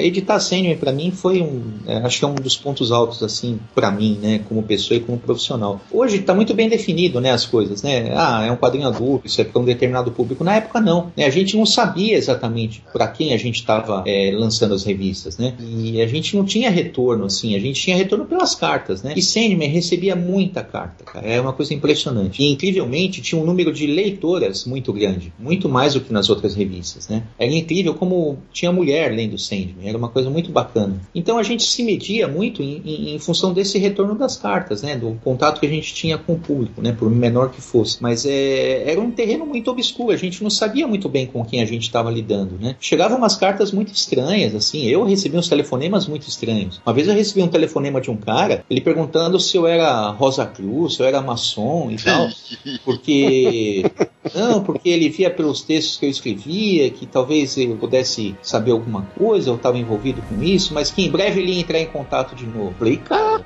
editar 0.02 0.38
Sandman 0.40 0.76
pra 0.76 0.92
mim 0.92 1.10
foi 1.10 1.40
um. 1.40 1.62
é, 1.86 1.98
acho 1.98 2.18
que 2.18 2.24
é 2.24 2.28
um 2.28 2.34
dos 2.34 2.56
pontos 2.56 2.92
altos, 2.92 3.22
assim, 3.22 3.58
pra 3.74 3.90
mim, 3.90 4.18
né? 4.20 4.40
Como 4.48 4.62
pessoa 4.62 4.96
e 4.98 5.00
como 5.00 5.18
profissional. 5.18 5.80
Hoje 5.90 6.18
tá 6.20 6.34
muito 6.34 6.54
bem 6.54 6.68
definido, 6.68 7.20
né? 7.20 7.30
As 7.30 7.46
coisas, 7.46 7.82
né? 7.82 8.12
Ah, 8.14 8.44
é 8.46 8.52
um 8.52 8.56
quadrinho 8.56 8.86
adulto, 8.86 9.26
isso 9.26 9.40
é 9.40 9.44
pra 9.44 9.60
um 9.60 9.64
determinado 9.64 10.10
público. 10.10 10.44
Na 10.44 10.56
época, 10.56 10.80
não. 10.80 11.12
Né? 11.16 11.24
A 11.24 11.30
gente 11.30 11.56
não 11.56 11.66
sabia 11.66 12.16
exatamente 12.16 12.82
pra 12.92 13.08
quem 13.08 13.32
a 13.32 13.36
gente 13.36 13.64
tava 13.64 14.02
é, 14.06 14.32
lançando 14.34 14.74
as 14.74 14.84
revistas, 14.84 15.38
né? 15.38 15.54
E 15.58 16.00
a 16.00 16.06
gente 16.06 16.36
não 16.36 16.44
tinha 16.44 16.70
retorno, 16.70 17.24
assim. 17.24 17.54
A 17.54 17.60
gente 17.60 17.80
tinha 17.80 17.96
retorno 17.96 18.24
pelas 18.24 18.54
cartas, 18.54 19.02
né? 19.02 19.14
E 19.16 19.22
Sandman 19.22 19.68
recebia 19.68 20.14
muita 20.14 20.62
carta, 20.62 21.04
cara. 21.04 21.26
É 21.26 21.40
uma 21.40 21.52
coisa 21.52 21.72
impressionante. 21.72 22.42
E, 22.42 22.52
incrivelmente, 22.52 23.20
tinha 23.20 23.40
um 23.40 23.44
número 23.44 23.72
de 23.72 23.86
leitoras 23.86 24.64
muito 24.64 24.92
grande. 24.92 25.32
Muito 25.38 25.68
mais 25.68 25.94
do 25.94 26.00
que 26.00 26.12
nas 26.12 26.28
outras 26.28 26.54
revistas, 26.58 27.08
né? 27.08 27.22
Era 27.38 27.50
incrível 27.52 27.94
como 27.94 28.38
tinha 28.52 28.70
mulher 28.72 29.12
lendo 29.12 29.38
Sandman. 29.38 29.88
Era 29.88 29.96
uma 29.96 30.08
coisa 30.08 30.28
muito 30.28 30.50
bacana. 30.50 31.00
Então 31.14 31.38
a 31.38 31.42
gente 31.42 31.62
se 31.62 31.82
media 31.82 32.26
muito 32.28 32.62
em, 32.62 32.82
em- 32.84 33.14
em 33.14 33.18
função 33.18 33.52
desse 33.52 33.78
retorno 33.78 34.14
das 34.14 34.36
cartas, 34.36 34.82
né? 34.82 34.96
Do 34.96 35.18
contato 35.24 35.60
que 35.60 35.66
a 35.66 35.70
gente 35.70 35.94
tinha 35.94 36.18
com 36.18 36.34
o 36.34 36.38
público, 36.38 36.82
né? 36.82 36.92
Por 36.92 37.08
menor 37.10 37.50
que 37.50 37.60
fosse. 37.60 38.02
Mas 38.02 38.26
é, 38.26 38.90
era 38.90 39.00
um 39.00 39.10
terreno 39.10 39.46
muito 39.46 39.70
obscuro. 39.70 40.12
A 40.12 40.16
gente 40.16 40.42
não 40.42 40.50
sabia 40.50 40.86
muito 40.86 41.08
bem 41.08 41.26
com 41.26 41.44
quem 41.44 41.60
a 41.62 41.64
gente 41.64 41.82
estava 41.82 42.10
lidando, 42.10 42.58
né? 42.60 42.74
Chegavam 42.80 43.16
umas 43.18 43.36
cartas 43.36 43.72
muito 43.72 43.92
estranhas, 43.92 44.54
assim. 44.54 44.84
Eu 44.86 45.04
recebi 45.04 45.36
uns 45.36 45.48
telefonemas 45.48 46.06
muito 46.06 46.28
estranhos. 46.28 46.80
Uma 46.84 46.92
vez 46.92 47.06
eu 47.08 47.14
recebi 47.14 47.42
um 47.42 47.48
telefonema 47.48 48.00
de 48.00 48.10
um 48.10 48.16
cara, 48.16 48.64
ele 48.68 48.80
perguntando 48.80 49.38
se 49.38 49.56
eu 49.56 49.66
era 49.66 50.08
Rosa 50.10 50.44
Cruz, 50.44 50.94
se 50.94 51.02
eu 51.02 51.06
era 51.06 51.20
maçom 51.22 51.90
e 51.90 51.96
tal. 51.96 52.28
Porque. 52.84 53.84
Não, 54.34 54.62
porque 54.62 54.88
ele 54.88 55.08
via 55.08 55.30
pelos 55.30 55.62
textos 55.62 55.96
que 55.96 56.06
eu 56.06 56.10
escrevia 56.10 56.90
que 56.90 57.06
talvez 57.06 57.56
eu 57.56 57.76
pudesse 57.76 58.34
saber 58.42 58.72
alguma 58.72 59.02
coisa, 59.16 59.50
eu 59.50 59.56
estava 59.56 59.78
envolvido 59.78 60.22
com 60.22 60.42
isso, 60.42 60.74
mas 60.74 60.90
que 60.90 61.04
em 61.04 61.10
breve 61.10 61.40
ele 61.40 61.52
ia 61.52 61.60
entrar 61.60 61.78
em 61.78 61.86
contato 61.86 62.34
de 62.34 62.46
novo. 62.46 62.74
Falei, 62.78 62.96
cara. 62.96 63.44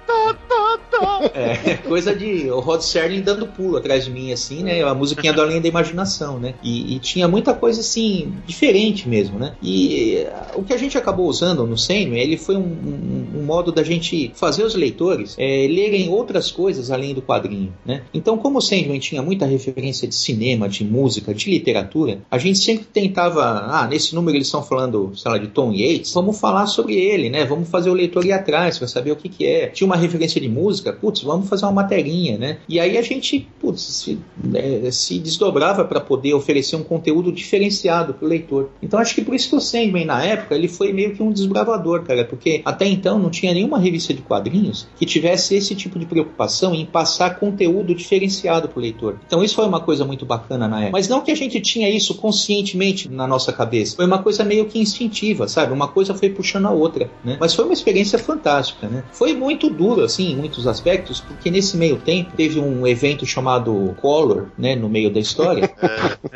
É, 1.35 1.77
coisa 1.77 2.15
de 2.15 2.51
o 2.51 2.61
Rod 2.61 2.81
Serling 2.81 3.21
dando 3.21 3.47
pulo 3.47 3.77
atrás 3.77 4.05
de 4.05 4.11
mim, 4.11 4.33
assim, 4.33 4.63
né? 4.63 4.83
A 4.83 4.95
musiquinha 4.95 5.33
do 5.33 5.41
Além 5.41 5.61
da 5.61 5.69
Imaginação, 5.69 6.39
né? 6.39 6.55
E, 6.63 6.95
e 6.95 6.99
tinha 6.99 7.29
muita 7.29 7.55
coisa, 7.55 7.81
assim, 7.81 8.33
diferente 8.47 9.09
mesmo, 9.09 9.39
né? 9.39 9.55
E 9.63 10.17
eh, 10.19 10.33
o 10.55 10.63
que 10.63 10.73
a 10.73 10.77
gente 10.77 10.97
acabou 10.99 11.27
usando 11.29 11.67
no 11.67 11.77
Sandman, 11.79 12.19
ele 12.21 12.37
foi 12.37 12.57
um, 12.57 12.61
um- 12.61 13.27
um 13.41 13.43
modo 13.45 13.73
da 13.73 13.83
gente 13.83 14.31
fazer 14.35 14.63
os 14.65 14.75
leitores 14.75 15.35
eh, 15.39 15.67
lerem 15.71 16.09
outras 16.09 16.51
coisas 16.51 16.91
além 16.91 17.15
do 17.15 17.23
quadrinho, 17.23 17.73
né? 17.85 18.03
Então, 18.13 18.37
como 18.39 18.59
o 18.59 18.63
Sandman 18.63 18.99
tinha 18.99 19.23
muita 19.23 19.47
referência 19.47 20.07
de 20.07 20.15
cinema, 20.15 20.69
de 20.69 20.85
música, 20.85 21.33
de 21.35 21.51
literatura, 21.51 22.21
a 22.31 22.39
gente 22.39 22.59
sempre 22.59 22.85
tentava, 22.93 23.43
ah, 23.45 23.87
nesse 23.89 24.15
número 24.15 24.37
eles 24.37 24.47
estão 24.49 24.63
falando, 24.63 25.13
sei 25.17 25.31
lá, 25.31 25.39
de 25.39 25.49
Tom 25.49 25.73
Yates, 25.73 26.13
vamos 26.13 26.39
falar 26.39 26.67
sobre 26.67 26.95
ele, 26.95 27.31
né? 27.31 27.45
Vamos 27.45 27.69
fazer 27.69 27.91
o 27.91 27.95
leitor 27.95 28.25
ir 28.25 28.33
atrás 28.33 28.79
para 28.79 28.87
saber 28.89 29.13
o 29.13 29.17
que 29.17 29.29
que 29.29 29.47
é. 29.47 29.67
Tinha 29.69 29.87
uma 29.87 29.97
referência 29.97 30.41
de 30.41 30.49
música, 30.49 30.92
putz, 30.93 31.23
vamos 31.23 31.49
fazer 31.49 31.65
uma 31.65 31.73
materinha, 31.73 32.39
né? 32.39 32.59
E 32.69 32.79
aí 32.79 32.97
a 32.97 33.03
gente, 33.03 33.49
putz, 33.61 33.83
se, 33.83 34.19
eh, 34.55 34.91
se 34.91 35.19
desdobrava 35.19 35.85
para 35.85 36.01
poder 36.01 36.35
oferecer 36.35 36.77
um 36.77 36.83
conteúdo 36.83 37.33
diferenciado 37.33 38.15
para 38.15 38.25
o 38.25 38.29
leitor. 38.29 38.71
Então 38.83 38.99
acho 38.99 39.15
que 39.15 39.23
por 39.23 39.35
isso 39.35 39.51
que 39.51 39.57
o 39.57 39.61
Sandman, 39.61 40.05
na 40.05 40.25
época, 40.25 40.55
ele 40.55 40.69
foi 40.69 40.93
meio 40.93 41.15
que 41.15 41.23
um 41.23 41.33
desbravador, 41.33 42.03
cara, 42.03 42.25
porque 42.25 42.63
até 42.65 42.87
então 42.87 43.19
não 43.19 43.31
tinha 43.31 43.53
nenhuma 43.53 43.79
revista 43.79 44.13
de 44.13 44.23
quadrinhos 44.23 44.87
que 44.97 45.07
tivesse 45.07 45.55
esse 45.55 45.75
tipo 45.75 45.99
de 45.99 46.07
preocupação 46.07 46.75
em 46.75 46.85
passar 46.85 47.39
conteúdo 47.39 47.95
diferenciado 47.95 48.69
para 48.69 48.79
o 48.79 48.83
leitor. 48.83 49.19
Então 49.27 49.43
isso 49.43 49.55
foi 49.55 49.67
uma 49.67 49.81
coisa 49.81 50.05
muito 50.05 50.25
bacana 50.25 50.69
na 50.69 50.81
época. 50.81 50.93
Mas 50.93 51.09
não 51.09 51.21
que 51.21 51.31
a 51.31 51.35
gente 51.35 51.61
tinha 51.61 51.89
isso 51.89 52.15
conscientemente 52.17 53.09
na 53.09 53.27
nossa 53.27 53.53
cabeça. 53.53 53.97
Foi 53.97 54.07
uma 54.07 54.23
coisa 54.23 54.45
meio 54.45 54.67
que 54.67 54.79
instintiva, 54.79 55.49
sabe? 55.49 55.73
Uma 55.73 55.89
coisa 55.89 56.15
foi 56.15 56.31
puxando 56.31 56.67
a 56.67 56.71
outra, 56.71 57.11
né? 57.25 57.37
Mas 57.41 57.55
foi 57.55 57.65
uma 57.65 57.75
experiência 57.75 58.19
fantástica, 58.19 58.89
né? 58.89 59.05
Foi 59.13 59.35
muito 59.35 59.69
duro, 59.71 60.03
assim, 60.03 60.33
em 60.33 60.37
muitos 60.37 60.67
aspectos, 60.67 60.82
porque 61.27 61.51
nesse 61.51 61.77
meio 61.77 61.97
tempo 61.97 62.33
teve 62.37 62.59
um 62.59 62.87
evento 62.87 63.25
chamado 63.25 63.95
Color, 64.01 64.49
né? 64.59 64.75
No 64.75 64.89
meio 64.89 65.11
da 65.11 65.21
história. 65.21 65.71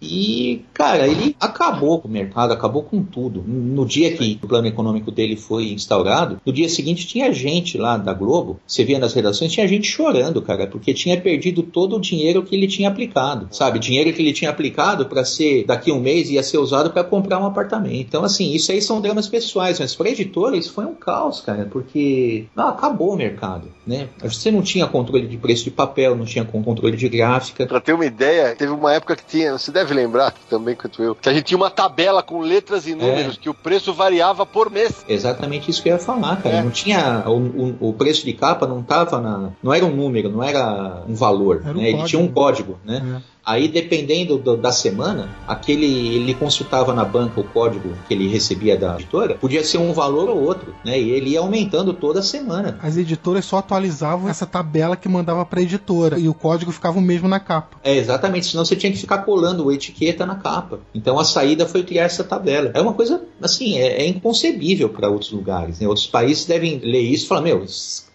E, 0.00 0.64
cara, 0.72 1.06
ele 1.06 1.36
acabou 1.38 2.00
com 2.00 2.08
o 2.08 2.10
mercado, 2.10 2.52
acabou 2.52 2.82
com 2.82 3.02
tudo. 3.02 3.42
No 3.46 3.84
dia 3.84 4.16
que 4.16 4.38
o 4.42 4.48
plano 4.48 4.66
econômico 4.66 5.10
dele 5.10 5.36
foi 5.36 5.72
instaurado, 5.72 6.40
no 6.44 6.52
dia 6.52 6.68
seguinte 6.68 7.06
tinha 7.06 7.32
gente 7.32 7.78
lá 7.78 7.96
da 7.96 8.12
Globo, 8.12 8.60
você 8.66 8.84
via 8.84 8.98
nas 8.98 9.12
redações, 9.12 9.52
tinha 9.52 9.66
gente 9.66 9.86
chorando, 9.86 10.40
cara, 10.42 10.66
porque 10.66 10.94
tinha 10.94 11.20
perdido 11.20 11.62
todo 11.62 11.96
o 11.96 12.00
dinheiro 12.00 12.42
que 12.42 12.54
ele 12.54 12.66
tinha 12.66 12.88
aplicado, 12.88 13.48
sabe? 13.50 13.78
Dinheiro 13.78 14.12
que 14.12 14.22
ele 14.22 14.32
tinha 14.32 14.50
aplicado 14.50 15.06
para 15.06 15.24
ser, 15.24 15.64
daqui 15.66 15.90
a 15.90 15.94
um 15.94 16.00
mês, 16.00 16.30
ia 16.30 16.42
ser 16.42 16.58
usado 16.58 16.90
para 16.90 17.04
comprar 17.04 17.38
um 17.38 17.46
apartamento. 17.46 18.06
Então, 18.08 18.24
assim, 18.24 18.52
isso 18.52 18.72
aí 18.72 18.80
são 18.80 19.00
dramas 19.00 19.28
pessoais, 19.28 19.78
mas 19.78 19.94
para 19.94 20.10
editora 20.10 20.56
isso 20.56 20.72
foi 20.72 20.84
um 20.84 20.94
caos, 20.94 21.40
cara, 21.40 21.66
porque 21.70 22.46
ah, 22.56 22.70
acabou 22.70 23.12
o 23.12 23.16
mercado. 23.16 23.68
Né? 23.88 24.08
Você 24.22 24.50
não 24.50 24.60
tinha 24.62 24.86
controle 24.86 25.26
de 25.26 25.36
preço 25.38 25.64
de 25.64 25.70
papel, 25.70 26.14
não 26.14 26.24
tinha 26.26 26.44
controle 26.44 26.96
de 26.96 27.08
gráfica. 27.08 27.66
Pra 27.66 27.80
ter 27.80 27.94
uma 27.94 28.04
ideia, 28.04 28.54
teve 28.54 28.70
uma 28.70 28.92
época 28.92 29.16
que 29.16 29.24
tinha, 29.24 29.52
você 29.56 29.72
deve 29.72 29.94
lembrar 29.94 30.32
também 30.50 30.74
quanto 30.76 31.02
eu, 31.02 31.14
que 31.14 31.28
a 31.28 31.32
gente 31.32 31.44
tinha 31.44 31.56
uma 31.56 31.70
tabela 31.70 32.22
com 32.22 32.40
letras 32.40 32.86
e 32.86 32.94
números, 32.94 33.36
É. 33.36 33.40
que 33.40 33.48
o 33.48 33.54
preço 33.54 33.92
variava 33.94 34.44
por 34.44 34.70
mês. 34.70 35.04
Exatamente 35.08 35.70
isso 35.70 35.82
que 35.82 35.88
eu 35.88 35.94
ia 35.94 35.98
falar, 35.98 36.36
cara. 36.42 36.56
É. 36.56 36.62
Não 36.62 36.70
tinha. 36.70 37.24
O, 37.26 37.38
o- 37.38 37.88
o 37.88 37.92
preço 37.94 38.24
de 38.26 38.32
capa 38.34 38.66
não 38.66 38.82
tava 38.82 39.20
na. 39.20 39.50
Não 39.62 39.72
era 39.72 39.84
um 39.86 39.94
número, 39.96 40.28
não 40.28 40.42
era 40.42 41.02
um 41.08 41.14
valor. 41.14 41.62
Era 41.64 41.76
um 41.76 41.80
né? 41.80 41.88
Ele 41.88 42.04
tinha 42.04 42.20
um 42.20 42.28
código. 42.28 42.74
código, 42.74 42.78
né? 42.84 43.20
É. 43.24 43.37
Aí, 43.48 43.66
dependendo 43.66 44.36
do- 44.36 44.58
da 44.58 44.70
semana, 44.70 45.30
aquele 45.46 45.86
ele 46.14 46.34
consultava 46.34 46.92
na 46.92 47.02
banca 47.02 47.40
o 47.40 47.44
código 47.44 47.94
que 48.06 48.12
ele 48.12 48.28
recebia 48.28 48.76
da 48.76 48.96
editora, 48.96 49.36
podia 49.36 49.64
ser 49.64 49.78
um 49.78 49.92
valor 49.94 50.28
ou 50.28 50.42
outro, 50.42 50.74
né? 50.84 51.00
E 51.00 51.10
ele 51.10 51.30
ia 51.30 51.40
aumentando 51.40 51.94
toda 51.94 52.20
semana. 52.22 52.78
As 52.82 52.98
editoras 52.98 53.46
só 53.46 53.56
atualizavam 53.56 54.28
essa 54.28 54.44
tabela 54.44 54.96
que 54.96 55.08
mandava 55.08 55.46
pra 55.46 55.62
editora 55.62 56.18
e 56.18 56.28
o 56.28 56.34
código 56.34 56.70
ficava 56.70 56.98
o 56.98 57.02
mesmo 57.02 57.26
na 57.26 57.40
capa. 57.40 57.78
É, 57.82 57.96
exatamente, 57.96 58.46
senão 58.48 58.66
você 58.66 58.76
tinha 58.76 58.92
que 58.92 58.98
ficar 58.98 59.18
colando 59.18 59.66
a 59.70 59.74
etiqueta 59.74 60.26
na 60.26 60.34
capa. 60.34 60.80
Então 60.94 61.18
a 61.18 61.24
saída 61.24 61.66
foi 61.66 61.82
criar 61.82 62.04
essa 62.04 62.22
tabela. 62.24 62.70
É 62.74 62.82
uma 62.82 62.92
coisa, 62.92 63.22
assim, 63.40 63.78
é, 63.78 64.02
é 64.02 64.06
inconcebível 64.06 64.90
para 64.90 65.08
outros 65.08 65.30
lugares. 65.32 65.80
Né? 65.80 65.88
Outros 65.88 66.06
países 66.06 66.44
devem 66.44 66.78
ler 66.80 67.00
isso 67.00 67.24
e 67.24 67.28
falar: 67.28 67.40
meu, 67.40 67.64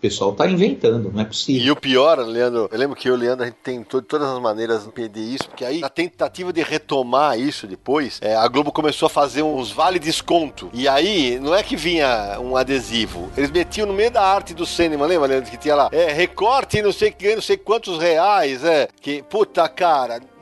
pessoal 0.04 0.34
tá 0.34 0.46
inventando, 0.46 1.10
não 1.14 1.22
é 1.22 1.24
possível. 1.24 1.66
E 1.66 1.72
o 1.72 1.76
pior, 1.78 2.20
Leandro, 2.20 2.68
eu 2.70 2.78
lembro 2.78 2.94
que 2.94 3.10
eu 3.10 3.16
Leandro, 3.16 3.44
a 3.44 3.48
gente 3.48 3.60
tentou 3.64 4.02
de 4.02 4.08
todas 4.08 4.28
as 4.28 4.38
maneiras 4.38 4.86
impedir 4.86 5.34
isso, 5.36 5.48
porque 5.48 5.64
aí, 5.64 5.80
na 5.80 5.88
tentativa 5.88 6.52
de 6.52 6.62
retomar 6.62 7.40
isso 7.40 7.66
depois, 7.66 8.20
é, 8.22 8.36
a 8.36 8.46
Globo 8.50 8.70
começou 8.70 9.06
a 9.06 9.10
fazer 9.10 9.44
uns 9.44 9.72
vale 9.72 9.98
desconto. 10.00 10.70
E 10.74 10.90
aí, 10.90 11.40
não 11.40 11.56
é 11.56 11.64
que 11.64 11.78
vinha 11.78 12.38
um 12.42 12.58
adesivo, 12.58 13.32
eles 13.38 13.50
metiam 13.50 13.88
no 13.88 13.94
meio 13.94 14.12
da 14.12 14.22
arte 14.22 14.54
do 14.54 14.66
cinema, 14.66 15.06
lembra, 15.06 15.30
Leandro, 15.30 15.50
que 15.50 15.58
tinha 15.58 15.76
lá, 15.76 15.90
é, 15.94 16.12
recorte 16.12 16.82
não 16.82 16.92
sei 16.92 17.16
não 17.34 17.42
sei 17.42 17.56
quantos 17.56 17.98
reais, 17.98 18.62
é, 18.66 18.90
que, 19.00 19.24
puta, 19.24 19.70
cara, 19.70 20.16
a 20.16 20.33